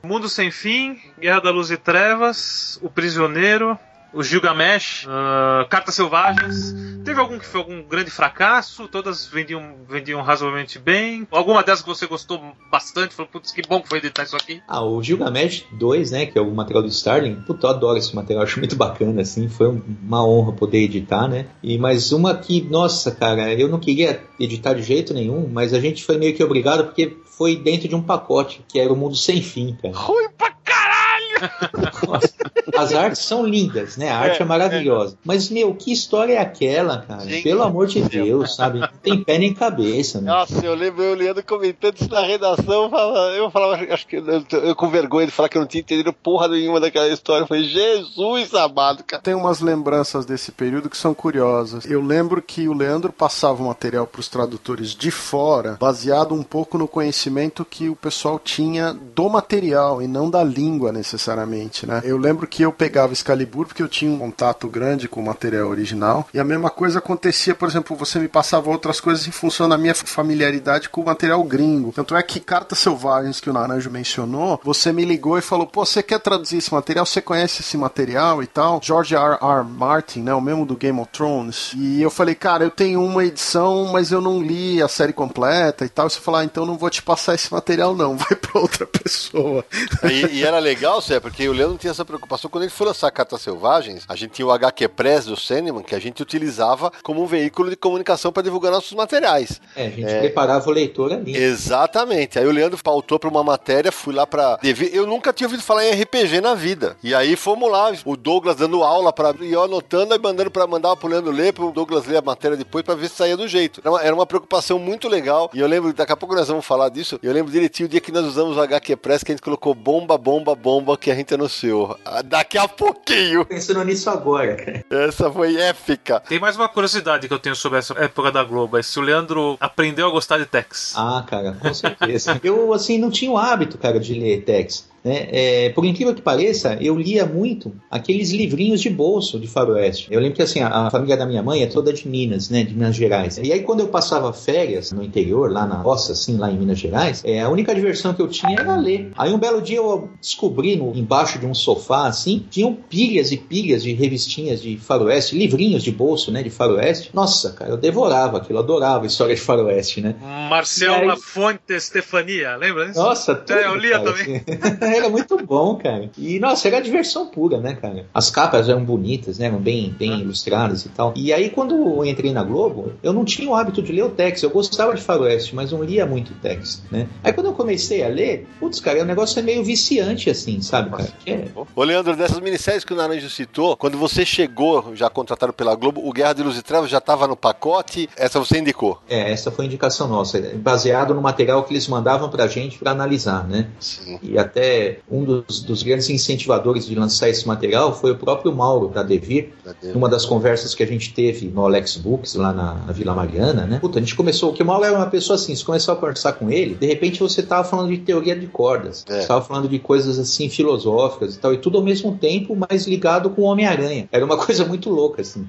Mundo 0.04 0.28
Sem 0.30 0.52
Fim, 0.52 0.98
Guerra 1.20 1.40
da 1.42 1.52
Luz 1.52 1.72
e 1.72 1.78
Trevas, 1.78 2.80
O 2.82 2.90
Prisioneiro, 2.90 3.78
o 4.16 4.24
Gilgamesh, 4.24 5.06
ah, 5.10 5.66
Cartas 5.70 5.94
Selvagens. 5.96 6.74
Teve 7.04 7.20
algum 7.20 7.38
que 7.38 7.46
foi 7.46 7.62
algum 7.62 7.84
grande 7.84 8.10
fracasso? 8.10 8.88
Todas 8.88 9.28
vendiam, 9.28 9.76
vendiam 9.88 10.22
razoavelmente 10.24 10.80
bem. 10.80 11.28
Alguma 11.30 11.62
dessas 11.62 11.82
que 11.84 11.88
você 11.88 12.08
gostou 12.08 12.42
bastante? 12.72 13.14
Falou, 13.14 13.30
putz, 13.32 13.52
que 13.52 13.62
bom 13.62 13.80
que 13.82 13.88
foi 13.90 14.00
editar 14.00 14.24
isso 14.24 14.36
aqui. 14.36 14.62
Ah, 14.68 14.84
o 14.84 15.04
Gilgamesh 15.04 15.66
2, 15.74 16.10
né, 16.12 16.26
que 16.26 16.38
é 16.40 16.42
o 16.42 16.50
material 16.52 16.82
do 16.82 16.90
Starling, 16.90 17.36
puta, 17.46 17.68
eu 17.68 17.70
adoro 17.72 17.98
esse 18.00 18.16
material, 18.16 18.44
acho 18.44 18.58
muito 18.60 18.76
bacana, 18.76 19.22
assim, 19.22 19.48
foi 19.48 19.68
um- 19.68 19.82
uma 20.02 20.26
honra 20.26 20.54
poder 20.54 20.80
editar, 20.80 21.28
né, 21.28 21.46
e 21.62 21.78
mais 21.78 22.12
uma 22.12 22.34
que, 22.36 22.62
nossa, 22.62 23.12
cara, 23.12 23.54
eu 23.54 23.68
não 23.70 23.80
queria 23.80 24.24
editar 24.40 24.74
de 24.74 24.82
jeito 24.82 25.14
nenhum, 25.14 25.48
mas 25.52 25.74
a 25.74 25.80
gente 25.80 26.04
foi 26.04 26.18
meio 26.18 26.34
que 26.36 26.44
obrigado 26.44 26.86
porque 26.86 27.18
foi 27.38 27.56
dentro 27.56 27.88
de 27.88 27.96
um 27.96 28.02
pacote, 28.02 28.66
que 28.68 28.80
era 28.80 28.92
o 28.92 28.96
Mundo 28.96 29.16
Sem 29.16 29.42
Fim, 29.44 29.78
cara. 29.82 29.94
Ruim 29.96 30.30
pra 30.38 30.52
caralho! 30.64 31.26
Nossa, 32.08 32.34
as 32.76 32.94
artes 32.94 33.22
são 33.22 33.46
lindas, 33.46 33.98
né, 33.98 34.10
a 34.10 34.18
arte 34.18 34.40
é, 34.40 34.44
É, 34.44 34.46
maravilhosa, 34.46 35.18
mas, 35.24 35.50
meu, 35.50 35.74
que 35.74 35.92
história 35.92 36.34
é 36.34 36.38
aquela, 36.38 37.00
cara? 37.00 37.22
Gente 37.22 37.44
Pelo 37.44 37.64
amor 37.64 37.88
de 37.88 38.00
céu. 38.02 38.26
Deus, 38.26 38.56
sabe? 38.56 38.82
tem 39.02 39.24
pé 39.24 39.38
nem 39.38 39.54
cabeça, 39.54 40.20
né? 40.22 40.32
Nossa, 40.32 40.66
eu 40.66 40.76
lembro 40.76 41.04
eu 41.04 41.16
lendo 41.16 41.44
comentando 41.44 41.96
isso 41.96 42.10
na 42.10 42.22
redação, 42.22 42.84
eu 42.84 42.90
falava, 42.90 43.20
eu 43.32 43.52
falava 43.52 43.94
acho 43.94 44.08
que 44.08 44.16
eu, 44.18 44.46
eu, 44.52 44.76
com 44.76 44.90
vergonha 44.90 45.26
de 45.26 45.32
falar 45.32 45.50
que 45.50 45.58
eu 45.58 45.62
não 45.62 45.68
tinha 45.68 45.82
entendido 45.82 46.14
porra 46.14 46.48
nenhuma 46.48 46.80
daquela 46.80 47.08
história. 47.08 47.44
Eu 47.44 47.48
falei, 47.48 47.64
Jesus 47.64 48.54
amado, 48.54 49.04
cara. 49.04 49.22
Tem 49.22 49.34
umas 49.34 49.60
lembranças 49.60 50.26
desse 50.26 50.52
período 50.52 50.90
que 50.90 50.98
são 50.98 51.14
curiosas. 51.14 51.86
Eu 51.86 52.02
lembro 52.02 52.42
que 52.42 52.68
o 52.68 52.74
Leandro 52.74 53.12
passava 53.12 53.62
o 53.62 53.68
material 53.68 54.08
para 54.08 54.20
os 54.20 54.28
tradutores 54.28 54.96
de 54.96 55.12
fora, 55.12 55.78
baseado 55.80 56.34
um 56.34 56.44
pouco 56.44 56.78
no 56.78 56.88
conhecimento 56.88 57.66
que 57.66 57.90
o 57.90 57.96
pessoal 57.96 58.40
tinha 58.40 58.94
do 58.94 59.30
material 59.30 60.02
e 60.02 60.08
não 60.08 60.30
da 60.30 60.44
língua 60.44 60.92
necessariamente, 60.92 61.86
né? 61.86 61.95
Eu 62.04 62.18
lembro 62.18 62.48
que 62.48 62.64
eu 62.64 62.72
pegava 62.72 63.14
Excalibur 63.14 63.68
porque 63.68 63.82
eu 63.82 63.88
tinha 63.88 64.12
um 64.12 64.20
contato 64.20 64.68
grande 64.68 65.08
com 65.08 65.20
o 65.20 65.26
material 65.26 65.70
original 65.70 66.28
e 66.34 66.40
a 66.40 66.44
mesma 66.44 66.70
coisa 66.70 67.00
acontecia, 67.00 67.56
por 67.56 67.68
exemplo, 67.68 67.96
você 67.96 68.20
me 68.20 68.28
passava 68.28 68.70
outras 68.70 69.00
coisas 69.00 69.28
em 69.28 69.32
função 69.32 69.70
da 69.70 69.78
minha 69.78 69.96
familiaridade 69.96 70.90
com 70.90 71.02
o 71.02 71.06
material 71.06 71.44
gringo. 71.44 71.92
Tanto 71.92 72.16
é 72.16 72.24
que 72.24 72.40
Cartas 72.40 72.80
Selvagens 72.80 73.40
que 73.40 73.50
o 73.50 73.54
Naranjo 73.54 73.90
mencionou, 73.90 74.60
você 74.64 74.92
me 74.92 75.06
ligou 75.06 75.38
e 75.38 75.42
falou: 75.42 75.68
"Pô, 75.68 75.86
você 75.86 76.02
quer 76.02 76.20
traduzir 76.20 76.58
esse 76.58 76.74
material? 76.74 77.06
Você 77.06 77.22
conhece 77.22 77.62
esse 77.62 77.78
material 77.78 78.42
e 78.42 78.48
tal?" 78.48 78.80
George 78.84 79.16
R. 79.16 79.38
R. 79.42 79.64
Martin, 79.64 80.22
né, 80.22 80.34
o 80.34 80.42
mesmo 80.42 80.66
do 80.66 80.76
Game 80.76 81.00
of 81.00 81.10
Thrones. 81.12 81.72
E 81.76 82.02
eu 82.02 82.10
falei: 82.10 82.36
"Cara, 82.36 82.64
eu 82.64 82.72
tenho 82.72 83.04
uma 83.04 83.24
edição, 83.26 83.90
mas 83.92 84.12
eu 84.12 84.22
não 84.22 84.42
li 84.42 84.82
a 84.82 84.88
série 84.88 85.14
completa 85.14 85.86
e 85.86 85.90
tal." 85.90 86.08
E 86.08 86.10
você 86.12 86.20
falou: 86.20 86.40
ah, 86.40 86.46
"Então 86.46 86.66
não 86.66 86.78
vou 86.78 86.90
te 86.90 87.02
passar 87.02 87.36
esse 87.36 87.52
material 87.52 87.96
não, 87.96 88.16
vai 88.18 88.36
para 88.36 88.60
outra 88.60 88.86
pessoa." 88.86 89.64
E, 90.04 90.38
e 90.38 90.44
era 90.44 90.60
legal, 90.60 91.02
Cé, 91.02 91.20
porque 91.20 91.48
o 91.48 91.54
Leandro 91.54 91.75
não 91.76 91.78
tinha 91.78 91.92
essa 91.92 92.06
preocupação. 92.06 92.50
Quando 92.50 92.64
ele 92.64 92.72
foi 92.72 92.88
lançar 92.88 93.12
Cartas 93.12 93.42
Selvagens, 93.42 94.06
a 94.08 94.16
gente 94.16 94.32
tinha 94.32 94.46
o 94.46 94.52
HQ 94.52 94.88
Press 94.90 95.26
do 95.26 95.36
Sandman, 95.36 95.84
que 95.84 95.94
a 95.94 96.00
gente 96.00 96.24
utilizava 96.24 96.92
como 97.04 97.22
um 97.22 97.26
veículo 97.26 97.70
de 97.70 97.76
comunicação 97.76 98.32
para 98.32 98.44
divulgar 98.44 98.72
nossos 98.72 98.94
materiais. 98.94 99.62
É, 99.76 99.88
a 99.88 99.90
gente 99.90 100.06
é... 100.06 100.20
preparava 100.22 100.68
o 100.70 100.72
leitor 100.72 101.12
ali. 101.12 101.36
Exatamente. 101.36 102.40
Aí 102.40 102.48
o 102.48 102.52
Leandro 102.52 102.82
pautou 102.82 103.20
para 103.20 103.30
uma 103.30 103.44
matéria, 103.44 103.92
fui 103.92 104.14
lá 104.14 104.26
para 104.26 104.58
Eu 104.64 105.06
nunca 105.06 105.34
tinha 105.34 105.48
ouvido 105.48 105.62
falar 105.62 105.86
em 105.86 106.02
RPG 106.02 106.40
na 106.42 106.56
vida. 106.56 106.96
E 107.04 107.14
aí 107.14 107.36
fomos 107.36 107.70
lá, 107.70 107.92
o 108.06 108.16
Douglas 108.16 108.56
dando 108.56 108.84
aula 108.84 109.12
para 109.12 109.36
e 109.42 109.52
eu 109.52 109.64
anotando 109.64 110.16
e 110.16 110.20
mandando 110.20 110.50
para 110.50 110.66
mandar 110.66 110.96
pro 110.96 111.10
Leandro 111.10 111.32
ler, 111.32 111.52
pro 111.52 111.72
Douglas 111.72 112.06
ler 112.06 112.18
a 112.18 112.22
matéria 112.22 112.56
depois 112.56 112.86
para 112.86 112.96
ver 112.96 113.10
se 113.10 113.16
saía 113.16 113.36
do 113.36 113.48
jeito. 113.48 113.82
Era 113.84 113.92
uma, 113.92 114.02
era 114.02 114.16
uma, 114.16 114.26
preocupação 114.26 114.80
muito 114.80 115.08
legal. 115.10 115.50
E 115.54 115.60
eu 115.60 115.68
lembro, 115.68 115.94
daqui 115.94 116.12
a 116.12 116.18
pouco 116.18 116.36
nós 116.36 116.48
vamos 116.48 116.66
falar 116.66 116.90
disso. 116.90 117.20
Eu 117.22 117.34
lembro 117.34 117.52
direitinho 117.52 117.88
o 117.88 117.90
dia 117.90 118.00
que 118.00 118.12
nós 118.12 118.26
usamos 118.26 118.56
o 118.58 118.62
HQ 118.62 118.96
Press, 118.98 119.24
que 119.24 119.32
a 119.32 119.36
gente 119.36 119.42
colocou 119.42 119.74
bomba, 119.74 120.18
bomba, 120.18 120.56
bomba, 120.56 120.98
que 120.98 121.12
a 121.12 121.16
gente 121.16 121.34
anunciou. 121.34 121.65
Ah, 122.06 122.22
daqui 122.22 122.58
a 122.58 122.68
pouquinho. 122.68 123.46
Pensando 123.46 123.84
nisso 123.84 124.10
agora, 124.10 124.56
cara. 124.56 124.86
Essa 124.90 125.32
foi 125.32 125.56
épica. 125.58 126.20
Tem 126.20 126.40
mais 126.40 126.56
uma 126.56 126.68
curiosidade 126.68 127.28
que 127.28 127.34
eu 127.34 127.40
tenho 127.40 127.56
sobre 127.56 127.80
essa 127.80 127.94
época 127.94 128.32
da 128.32 128.44
Globo. 128.44 128.78
É 128.78 128.84
se 128.84 128.98
o 129.00 129.02
Leandro 129.02 129.58
aprendeu 129.60 130.08
a 130.08 130.12
gostar 130.12 130.38
de 130.38 130.46
Tex. 130.46 130.94
Ah, 130.96 131.24
cara, 131.28 131.54
com 131.54 131.74
certeza. 131.74 132.40
eu, 132.44 132.74
assim, 132.74 132.98
não 132.98 133.10
tinha 133.10 133.32
o 133.32 133.38
hábito, 133.38 133.78
cara, 133.78 134.00
de 134.00 134.14
ler 134.14 134.44
Tex. 134.44 134.88
Né? 135.06 135.28
É, 135.32 135.70
por 135.70 135.86
incrível 135.86 136.16
que 136.16 136.22
pareça, 136.22 136.80
eu 136.82 136.98
lia 136.98 137.28
muito 137.28 137.76
aqueles 137.92 138.32
livrinhos 138.32 138.82
de 138.82 138.90
bolso 138.90 139.40
de 139.40 139.46
faroeste. 139.48 140.08
Eu 140.10 140.20
lembro 140.20 140.36
que 140.36 140.42
assim, 140.42 140.62
a, 140.62 140.88
a, 140.88 140.90
família 140.90 141.16
da 141.16 141.28
minha 141.28 141.44
mãe 141.44 141.62
é 141.62 141.68
toda 141.68 141.94
de 141.94 142.08
Minas, 142.08 142.50
né, 142.50 142.64
de 142.64 142.74
Minas 142.74 142.96
Gerais. 142.96 143.38
E 143.38 143.54
aí 143.54 143.62
quando 143.62 143.82
eu 143.82 143.88
passava 143.88 144.34
férias 144.34 144.92
no 144.92 145.04
interior, 145.04 145.52
lá 145.52 145.68
na 145.68 145.76
roça, 145.76 146.14
assim, 146.14 146.38
lá 146.38 146.52
em 146.52 146.58
Minas 146.58 146.80
Gerais, 146.80 147.22
é, 147.24 147.40
a 147.40 147.50
única 147.50 147.76
diversão 147.76 148.16
que 148.16 148.22
eu 148.22 148.28
tinha 148.28 148.60
era 148.60 148.76
ler. 148.78 149.12
Aí 149.16 149.32
um 149.32 149.38
belo 149.38 149.62
dia 149.62 149.78
eu 149.78 150.10
descobri 150.20 150.76
no, 150.76 150.96
embaixo 150.96 151.38
de 151.38 151.46
um 151.46 151.54
sofá, 151.54 152.08
assim, 152.08 152.44
tinham 152.50 152.74
pilhas 152.74 153.32
e 153.32 153.38
pilhas 153.38 153.84
de 153.84 153.94
revistinhas 153.94 154.60
de 154.60 154.76
faroeste, 154.76 155.38
livrinhos 155.38 155.84
de 155.84 155.92
bolso, 155.92 156.32
né, 156.32 156.42
de 156.42 156.50
faroeste. 156.50 157.12
Nossa, 157.14 157.52
cara, 157.52 157.70
eu 157.70 157.78
devorava 157.78 158.38
aquilo, 158.38 158.58
adorava 158.58 159.06
história 159.06 159.36
de 159.36 159.42
faroeste, 159.42 160.02
né? 160.02 160.16
Marcel 160.50 161.12
aí... 161.12 161.18
Fonte 161.18 161.80
Stefania, 161.80 162.56
lembra? 162.56 162.92
Nossa, 162.94 163.36
tudo, 163.36 163.56
é, 163.56 163.68
eu 163.68 163.76
lia 163.76 164.00
cara, 164.00 164.12
também. 164.12 164.38
Assim. 164.38 164.95
era 164.96 165.10
muito 165.10 165.38
bom, 165.46 165.76
cara. 165.76 166.10
E, 166.18 166.40
nossa, 166.40 166.68
era 166.68 166.80
diversão 166.80 167.28
pura, 167.28 167.60
né, 167.60 167.76
cara? 167.76 168.06
As 168.14 168.30
capas 168.30 168.70
eram 168.70 168.84
bonitas, 168.84 169.38
né? 169.38 169.48
Eram 169.48 169.60
bem, 169.60 169.90
bem 169.98 170.14
ah. 170.14 170.18
ilustradas 170.18 170.86
e 170.86 170.90
tal. 170.90 171.14
E 171.16 171.34
aí, 171.34 171.50
quando 171.50 171.76
eu 171.76 172.06
entrei 172.06 172.32
na 172.32 172.44
Globo, 172.44 172.94
eu 173.04 173.14
não 173.14 173.26
tinha 173.26 173.50
o 173.50 173.56
hábito 173.56 173.82
de 173.82 173.92
ler 173.92 174.04
o 174.04 174.10
Tex. 174.10 174.42
Eu 174.44 174.50
gostava 174.50 174.94
de 174.94 175.02
faroeste, 175.02 175.56
mas 175.56 175.72
não 175.72 175.84
lia 175.84 176.06
muito 176.06 176.34
Tex, 176.36 176.84
né? 176.92 177.08
Aí, 177.24 177.34
quando 177.34 177.48
eu 177.48 177.54
comecei 177.54 178.04
a 178.04 178.08
ler, 178.08 178.48
putz, 178.60 178.80
cara, 178.80 179.02
o 179.02 179.06
negócio 179.06 179.40
é 179.40 179.42
meio 179.42 179.64
viciante, 179.64 180.30
assim, 180.30 180.62
sabe, 180.62 180.90
cara? 180.90 181.10
É... 181.26 181.46
Ô, 181.76 181.84
Leandro, 181.84 182.16
dessas 182.16 182.40
minisséries 182.40 182.84
que 182.84 182.94
o 182.94 182.96
Naranjo 182.96 183.30
citou, 183.30 183.76
quando 183.78 183.98
você 183.98 184.26
chegou, 184.26 184.96
já 184.96 185.10
contratado 185.10 185.54
pela 185.54 185.76
Globo, 185.76 186.08
o 186.08 186.12
Guerra 186.12 186.34
de 186.34 186.44
Luz 186.44 186.58
e 186.58 186.62
Trevas 186.62 186.90
já 186.90 187.00
estava 187.00 187.28
no 187.28 187.36
pacote? 187.36 188.10
Essa 188.16 188.40
você 188.40 188.60
indicou? 188.60 189.02
É, 189.10 189.32
essa 189.32 189.52
foi 189.52 189.66
a 189.66 189.68
indicação 189.68 190.08
nossa, 190.08 190.40
baseado 190.56 191.14
no 191.14 191.22
material 191.22 191.64
que 191.64 191.74
eles 191.74 191.88
mandavam 191.88 192.30
pra 192.30 192.48
gente 192.48 192.78
para 192.78 192.92
analisar, 192.92 193.48
né? 193.48 193.68
Sim. 193.80 194.20
E 194.22 194.38
até 194.38 194.85
um 195.10 195.24
dos, 195.24 195.62
dos, 195.62 195.84
grandes 195.84 196.10
incentivadores 196.10 196.86
de 196.86 196.96
lançar 196.96 197.30
esse 197.30 197.48
material 197.48 197.94
foi 197.94 198.12
o 198.12 198.16
próprio 198.16 198.54
Mauro 198.54 198.88
da 198.88 199.04
Devir, 199.04 199.50
numa 199.94 200.10
das 200.10 200.26
conversas 200.26 200.74
que 200.74 200.84
a 200.84 200.88
gente 200.88 201.14
teve 201.14 201.48
no 201.48 201.66
Alex 201.66 201.98
Books, 201.98 202.36
lá 202.36 202.54
na, 202.54 202.74
na 202.76 202.94
Vila 202.94 203.14
Mariana, 203.14 203.66
né? 203.66 203.80
Puta, 203.80 204.00
a 204.00 204.02
gente 204.02 204.16
começou, 204.16 204.54
que 204.54 204.64
o 204.64 204.66
Mauro 204.66 204.86
era 204.86 204.96
uma 204.96 205.08
pessoa 205.08 205.36
assim, 205.36 205.56
você 205.56 205.64
começou 205.64 205.94
a 205.94 205.98
conversar 205.98 206.34
com 206.34 206.50
ele, 206.50 206.76
de 206.76 206.86
repente 206.86 207.20
você 207.20 207.42
tava 207.42 207.64
falando 207.64 207.90
de 207.90 207.98
teoria 207.98 208.36
de 208.36 208.48
cordas, 208.48 209.06
é. 209.08 209.22
você 209.22 209.28
tava 209.28 209.42
falando 209.42 209.68
de 209.68 209.80
coisas 209.80 210.20
assim 210.20 210.50
filosóficas 210.50 211.36
e 211.36 211.40
tal, 211.40 211.54
e 211.54 211.58
tudo 211.58 211.78
ao 211.78 211.84
mesmo 211.84 212.18
tempo, 212.18 212.56
mas 212.56 212.88
ligado 212.88 213.30
com 213.30 213.44
o 213.44 213.46
Homem-Aranha. 213.46 214.08
Era 214.12 214.26
uma 214.26 214.38
coisa 214.44 214.66
muito 214.66 214.90
louca, 214.90 215.22
assim. 215.22 215.48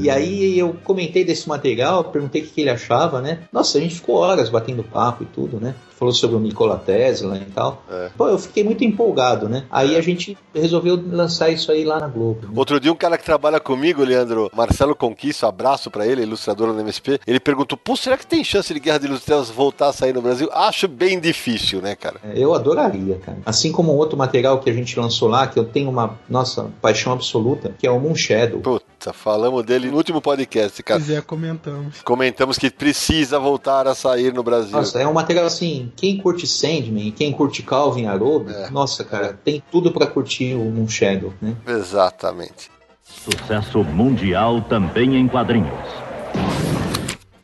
E 0.00 0.10
aí 0.10 0.58
eu 0.58 0.76
comentei 0.84 1.24
desse 1.24 1.48
material, 1.48 2.04
perguntei 2.04 2.42
o 2.42 2.46
que 2.46 2.60
ele 2.60 2.70
achava, 2.70 3.20
né? 3.20 3.40
Nossa, 3.52 3.78
a 3.78 3.80
gente 3.80 3.94
ficou 3.94 4.16
horas 4.16 4.48
batendo 4.48 4.82
papo 4.82 5.22
e 5.22 5.26
tudo, 5.26 5.60
né? 5.60 5.74
Falou 5.98 6.12
sobre 6.12 6.36
o 6.36 6.40
Nikola 6.40 6.76
Tesla 6.76 7.36
e 7.38 7.50
tal. 7.50 7.82
É. 7.90 8.10
Pô, 8.16 8.28
eu 8.28 8.38
fiquei 8.38 8.62
muito 8.62 8.84
empolgado, 8.84 9.48
né? 9.48 9.64
Aí 9.70 9.94
é. 9.94 9.98
a 9.98 10.00
gente 10.00 10.36
resolveu 10.54 11.02
lançar 11.10 11.50
isso 11.50 11.72
aí 11.72 11.84
lá 11.84 11.98
na 11.98 12.08
Globo. 12.08 12.46
Né? 12.46 12.52
Outro 12.54 12.78
dia 12.78 12.92
um 12.92 12.96
cara 12.96 13.18
que 13.18 13.24
trabalha 13.24 13.58
comigo, 13.58 14.04
Leandro, 14.04 14.50
Marcelo 14.54 14.94
Conquista, 14.94 15.48
abraço 15.48 15.90
para 15.90 16.06
ele, 16.06 16.22
ilustrador 16.22 16.72
do 16.72 16.80
MSP, 16.80 17.20
ele 17.26 17.40
perguntou, 17.40 17.78
pô, 17.78 17.96
será 17.96 18.16
que 18.16 18.26
tem 18.26 18.44
chance 18.44 18.72
de 18.72 18.80
Guerra 18.80 18.98
de 18.98 19.06
Ilustradores 19.06 19.50
voltar 19.50 19.88
a 19.88 19.92
sair 19.92 20.12
no 20.12 20.22
Brasil? 20.22 20.48
Acho 20.52 20.86
bem 20.86 21.18
difícil, 21.18 21.80
né, 21.80 21.94
cara? 21.94 22.20
É, 22.22 22.38
eu 22.38 22.54
adoraria, 22.54 23.18
cara. 23.18 23.38
Assim 23.44 23.72
como 23.72 23.92
outro 23.92 24.16
material 24.16 24.60
que 24.60 24.68
a 24.68 24.72
gente 24.72 24.98
lançou 24.98 25.28
lá, 25.28 25.46
que 25.46 25.58
eu 25.58 25.64
tenho 25.64 25.90
uma, 25.90 26.18
nossa, 26.28 26.70
paixão 26.80 27.12
absoluta, 27.12 27.74
que 27.78 27.86
é 27.86 27.90
o 27.90 27.98
Moon 27.98 28.14
Shadow. 28.14 28.60
Puta, 28.60 28.84
falamos 29.12 29.64
dele 29.64 29.90
no 29.90 29.96
último 29.96 30.20
podcast, 30.20 30.82
cara. 30.82 31.00
Se 31.00 31.06
quiser, 31.06 31.22
comentamos. 31.22 32.02
Comentamos 32.02 32.58
que 32.58 32.70
precisa 32.70 33.38
voltar 33.38 33.86
a 33.86 33.94
sair 33.94 34.32
no 34.32 34.42
Brasil. 34.42 34.72
Nossa, 34.72 35.00
é 35.00 35.06
um 35.06 35.12
material 35.12 35.46
assim, 35.46 35.92
quem 35.96 36.18
curte 36.18 36.46
Sandman, 36.46 37.10
quem 37.12 37.32
curte 37.32 37.62
Calvin 37.62 38.06
Haroldo, 38.06 38.50
é. 38.50 38.70
nossa, 38.70 39.04
cara, 39.04 39.38
tem 39.44 39.62
tudo 39.70 39.92
para 39.92 40.06
curtir 40.06 40.54
o 40.54 40.64
Moon 40.64 40.88
Shadow, 40.88 41.32
né? 41.40 41.56
Exatamente. 41.66 42.70
Sucesso 43.02 43.84
mundial 43.84 44.60
também 44.62 45.16
em 45.16 45.28
quadrinhos. 45.28 45.70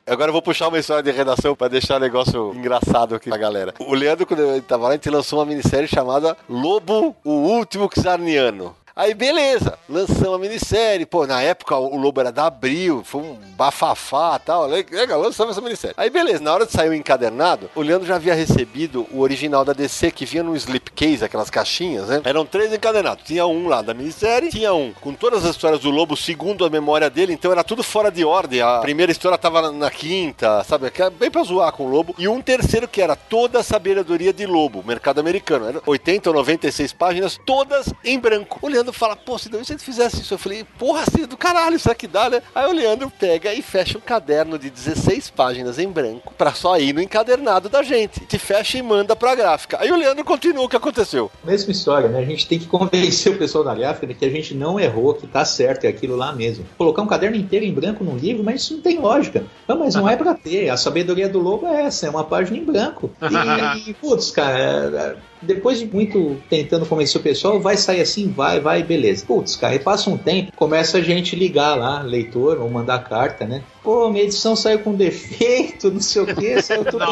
Agora 0.04 0.28
eu 0.28 0.32
vou 0.32 0.42
puxar 0.42 0.68
uma 0.68 0.78
história 0.78 1.02
de 1.02 1.12
redação 1.12 1.54
para 1.54 1.68
deixar 1.68 1.96
o 1.96 2.00
negócio 2.00 2.52
engraçado 2.54 3.14
aqui 3.14 3.28
pra 3.30 3.38
galera. 3.38 3.72
O 3.78 3.94
Leandro, 3.94 4.26
quando 4.26 4.40
ele 4.40 4.60
tava 4.60 4.84
lá, 4.84 4.90
a 4.90 4.92
gente 4.94 5.08
lançou 5.08 5.38
uma 5.38 5.46
minissérie 5.46 5.86
chamada 5.86 6.36
Lobo, 6.48 7.16
o 7.24 7.30
Último 7.30 7.88
Xarniano. 7.88 8.74
Aí 8.94 9.14
beleza, 9.14 9.78
lançamos 9.88 10.34
a 10.34 10.38
minissérie. 10.38 11.06
Pô, 11.06 11.26
na 11.26 11.40
época 11.40 11.76
o 11.76 11.96
Lobo 11.96 12.20
era 12.20 12.30
da 12.30 12.46
Abril, 12.46 13.02
foi 13.04 13.22
um 13.22 13.38
bafafá 13.56 14.38
e 14.40 14.46
tal. 14.46 14.66
Legal, 14.66 15.20
lançamos 15.20 15.52
essa 15.52 15.60
minissérie. 15.62 15.94
Aí 15.96 16.10
beleza, 16.10 16.42
na 16.42 16.52
hora 16.52 16.66
de 16.66 16.72
sair 16.72 16.90
o 16.90 16.94
encadernado, 16.94 17.70
o 17.74 17.80
Leandro 17.80 18.06
já 18.06 18.16
havia 18.16 18.34
recebido 18.34 19.06
o 19.10 19.20
original 19.20 19.64
da 19.64 19.72
DC 19.72 20.10
que 20.10 20.26
vinha 20.26 20.42
no 20.42 20.54
slipcase, 20.56 21.24
aquelas 21.24 21.48
caixinhas, 21.48 22.08
né? 22.08 22.20
Eram 22.24 22.44
três 22.44 22.72
encadernados. 22.72 23.24
Tinha 23.24 23.46
um 23.46 23.66
lá 23.68 23.80
da 23.80 23.94
minissérie, 23.94 24.50
tinha 24.50 24.74
um 24.74 24.92
com 25.00 25.14
todas 25.14 25.44
as 25.44 25.52
histórias 25.52 25.80
do 25.80 25.90
Lobo 25.90 26.16
segundo 26.16 26.64
a 26.64 26.70
memória 26.70 27.08
dele, 27.08 27.32
então 27.32 27.50
era 27.50 27.64
tudo 27.64 27.82
fora 27.82 28.10
de 28.10 28.24
ordem. 28.24 28.60
A 28.60 28.80
primeira 28.80 29.10
história 29.10 29.38
tava 29.38 29.72
na 29.72 29.90
quinta, 29.90 30.62
sabe? 30.64 30.92
Bem 31.18 31.30
pra 31.30 31.42
zoar 31.44 31.72
com 31.72 31.86
o 31.86 31.88
Lobo. 31.88 32.14
E 32.18 32.28
um 32.28 32.42
terceiro 32.42 32.86
que 32.86 33.00
era 33.00 33.16
toda 33.16 33.60
a 33.60 33.62
sabedoria 33.62 34.32
de 34.32 34.44
Lobo, 34.44 34.82
mercado 34.86 35.18
americano. 35.18 35.68
Era 35.68 35.82
80 35.86 36.28
ou 36.28 36.36
96 36.36 36.92
páginas, 36.92 37.40
todas 37.46 37.92
em 38.04 38.18
branco. 38.18 38.58
O 38.60 38.68
Leandro 38.68 38.81
fala, 38.90 39.14
pô, 39.14 39.36
se 39.36 39.50
você 39.50 39.76
fizesse 39.76 40.22
isso, 40.22 40.32
eu 40.32 40.38
falei, 40.38 40.64
porra, 40.78 41.02
assim, 41.02 41.26
do 41.26 41.36
caralho, 41.36 41.76
isso 41.76 41.90
aqui 41.90 42.06
dá, 42.06 42.30
né? 42.30 42.40
Aí 42.54 42.66
o 42.66 42.72
Leandro 42.72 43.10
pega 43.10 43.52
e 43.52 43.60
fecha 43.60 43.98
um 43.98 44.00
caderno 44.00 44.58
de 44.58 44.70
16 44.70 45.28
páginas 45.28 45.78
em 45.78 45.88
branco 45.88 46.32
pra 46.38 46.54
só 46.54 46.78
ir 46.78 46.94
no 46.94 47.02
encadernado 47.02 47.68
da 47.68 47.82
gente. 47.82 48.20
Te 48.20 48.38
fecha 48.38 48.78
e 48.78 48.82
manda 48.82 49.14
pra 49.14 49.34
gráfica. 49.34 49.76
Aí 49.78 49.92
o 49.92 49.96
Leandro 49.96 50.24
continua 50.24 50.64
o 50.64 50.68
que 50.68 50.76
aconteceu. 50.76 51.30
Mesma 51.44 51.70
história, 51.72 52.08
né? 52.08 52.20
A 52.20 52.24
gente 52.24 52.48
tem 52.48 52.58
que 52.58 52.66
convencer 52.66 53.32
o 53.32 53.38
pessoal 53.38 53.64
da 53.64 53.74
gráfica 53.74 54.06
de 54.06 54.14
que 54.14 54.24
a 54.24 54.30
gente 54.30 54.54
não 54.54 54.80
errou, 54.80 55.14
que 55.14 55.26
tá 55.26 55.44
certo, 55.44 55.84
é 55.84 55.88
aquilo 55.88 56.16
lá 56.16 56.32
mesmo. 56.32 56.64
Colocar 56.78 57.02
um 57.02 57.06
caderno 57.06 57.36
inteiro 57.36 57.66
em 57.66 57.72
branco 57.72 58.02
num 58.02 58.16
livro, 58.16 58.42
mas 58.42 58.62
isso 58.62 58.74
não 58.74 58.80
tem 58.80 58.98
lógica. 58.98 59.44
Não, 59.68 59.78
mas 59.78 59.94
não 59.94 60.08
é 60.08 60.16
pra 60.16 60.34
ter. 60.34 60.70
A 60.70 60.76
sabedoria 60.76 61.28
do 61.28 61.38
lobo 61.38 61.66
é 61.66 61.82
essa, 61.82 62.06
é 62.06 62.10
uma 62.10 62.24
página 62.24 62.56
em 62.56 62.64
branco. 62.64 63.10
E, 63.20 63.90
e 63.90 63.94
putz, 63.94 64.30
cara, 64.30 65.18
depois 65.42 65.78
de 65.78 65.86
muito 65.86 66.36
tentando 66.48 66.86
convencer 66.86 67.20
o 67.20 67.24
pessoal, 67.24 67.60
vai 67.60 67.76
sair 67.76 68.00
assim, 68.00 68.28
vai, 68.28 68.60
vai, 68.60 68.82
beleza. 68.82 69.24
Putz, 69.26 69.56
cara, 69.56 69.74
e 69.74 69.78
passa 69.78 70.10
um 70.10 70.16
tempo, 70.16 70.52
começa 70.56 70.98
a 70.98 71.02
gente 71.02 71.36
ligar 71.36 71.76
lá, 71.76 72.02
leitor, 72.02 72.58
ou 72.60 72.70
mandar 72.70 72.98
carta, 73.00 73.44
né? 73.44 73.62
Pô, 73.82 74.08
minha 74.08 74.24
edição 74.24 74.54
saiu 74.54 74.80
com 74.80 74.94
defeito, 74.94 75.90
não 75.90 76.00
sei 76.00 76.22
o 76.22 76.26
que, 76.26 76.60
saiu 76.62 76.84
tudo. 76.84 77.04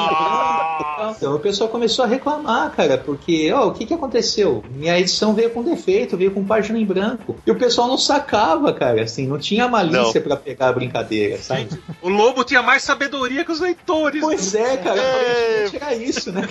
Então 1.16 1.34
o 1.34 1.40
pessoal 1.40 1.68
começou 1.68 2.04
a 2.04 2.08
reclamar, 2.08 2.70
cara, 2.72 2.98
porque, 2.98 3.50
ó, 3.52 3.68
o 3.68 3.72
que 3.72 3.86
que 3.86 3.94
aconteceu? 3.94 4.62
Minha 4.70 4.98
edição 4.98 5.34
veio 5.34 5.50
com 5.50 5.62
defeito, 5.62 6.16
veio 6.16 6.30
com 6.30 6.44
página 6.44 6.78
em 6.78 6.84
branco. 6.84 7.36
E 7.46 7.50
o 7.50 7.58
pessoal 7.58 7.88
não 7.88 7.98
sacava, 7.98 8.72
cara, 8.72 9.02
assim, 9.02 9.26
não 9.26 9.38
tinha 9.38 9.68
malícia 9.68 10.20
para 10.20 10.36
pegar 10.36 10.68
a 10.68 10.72
brincadeira, 10.72 11.38
sabe? 11.38 11.68
O 12.00 12.08
Lobo 12.08 12.44
tinha 12.44 12.62
mais 12.62 12.82
sabedoria 12.82 13.44
que 13.44 13.52
os 13.52 13.60
leitores. 13.60 14.20
Pois 14.20 14.54
é, 14.54 14.76
cara, 14.76 15.00
aparentemente 15.00 15.76
era 15.76 15.94
isso, 15.94 16.32
né? 16.32 16.48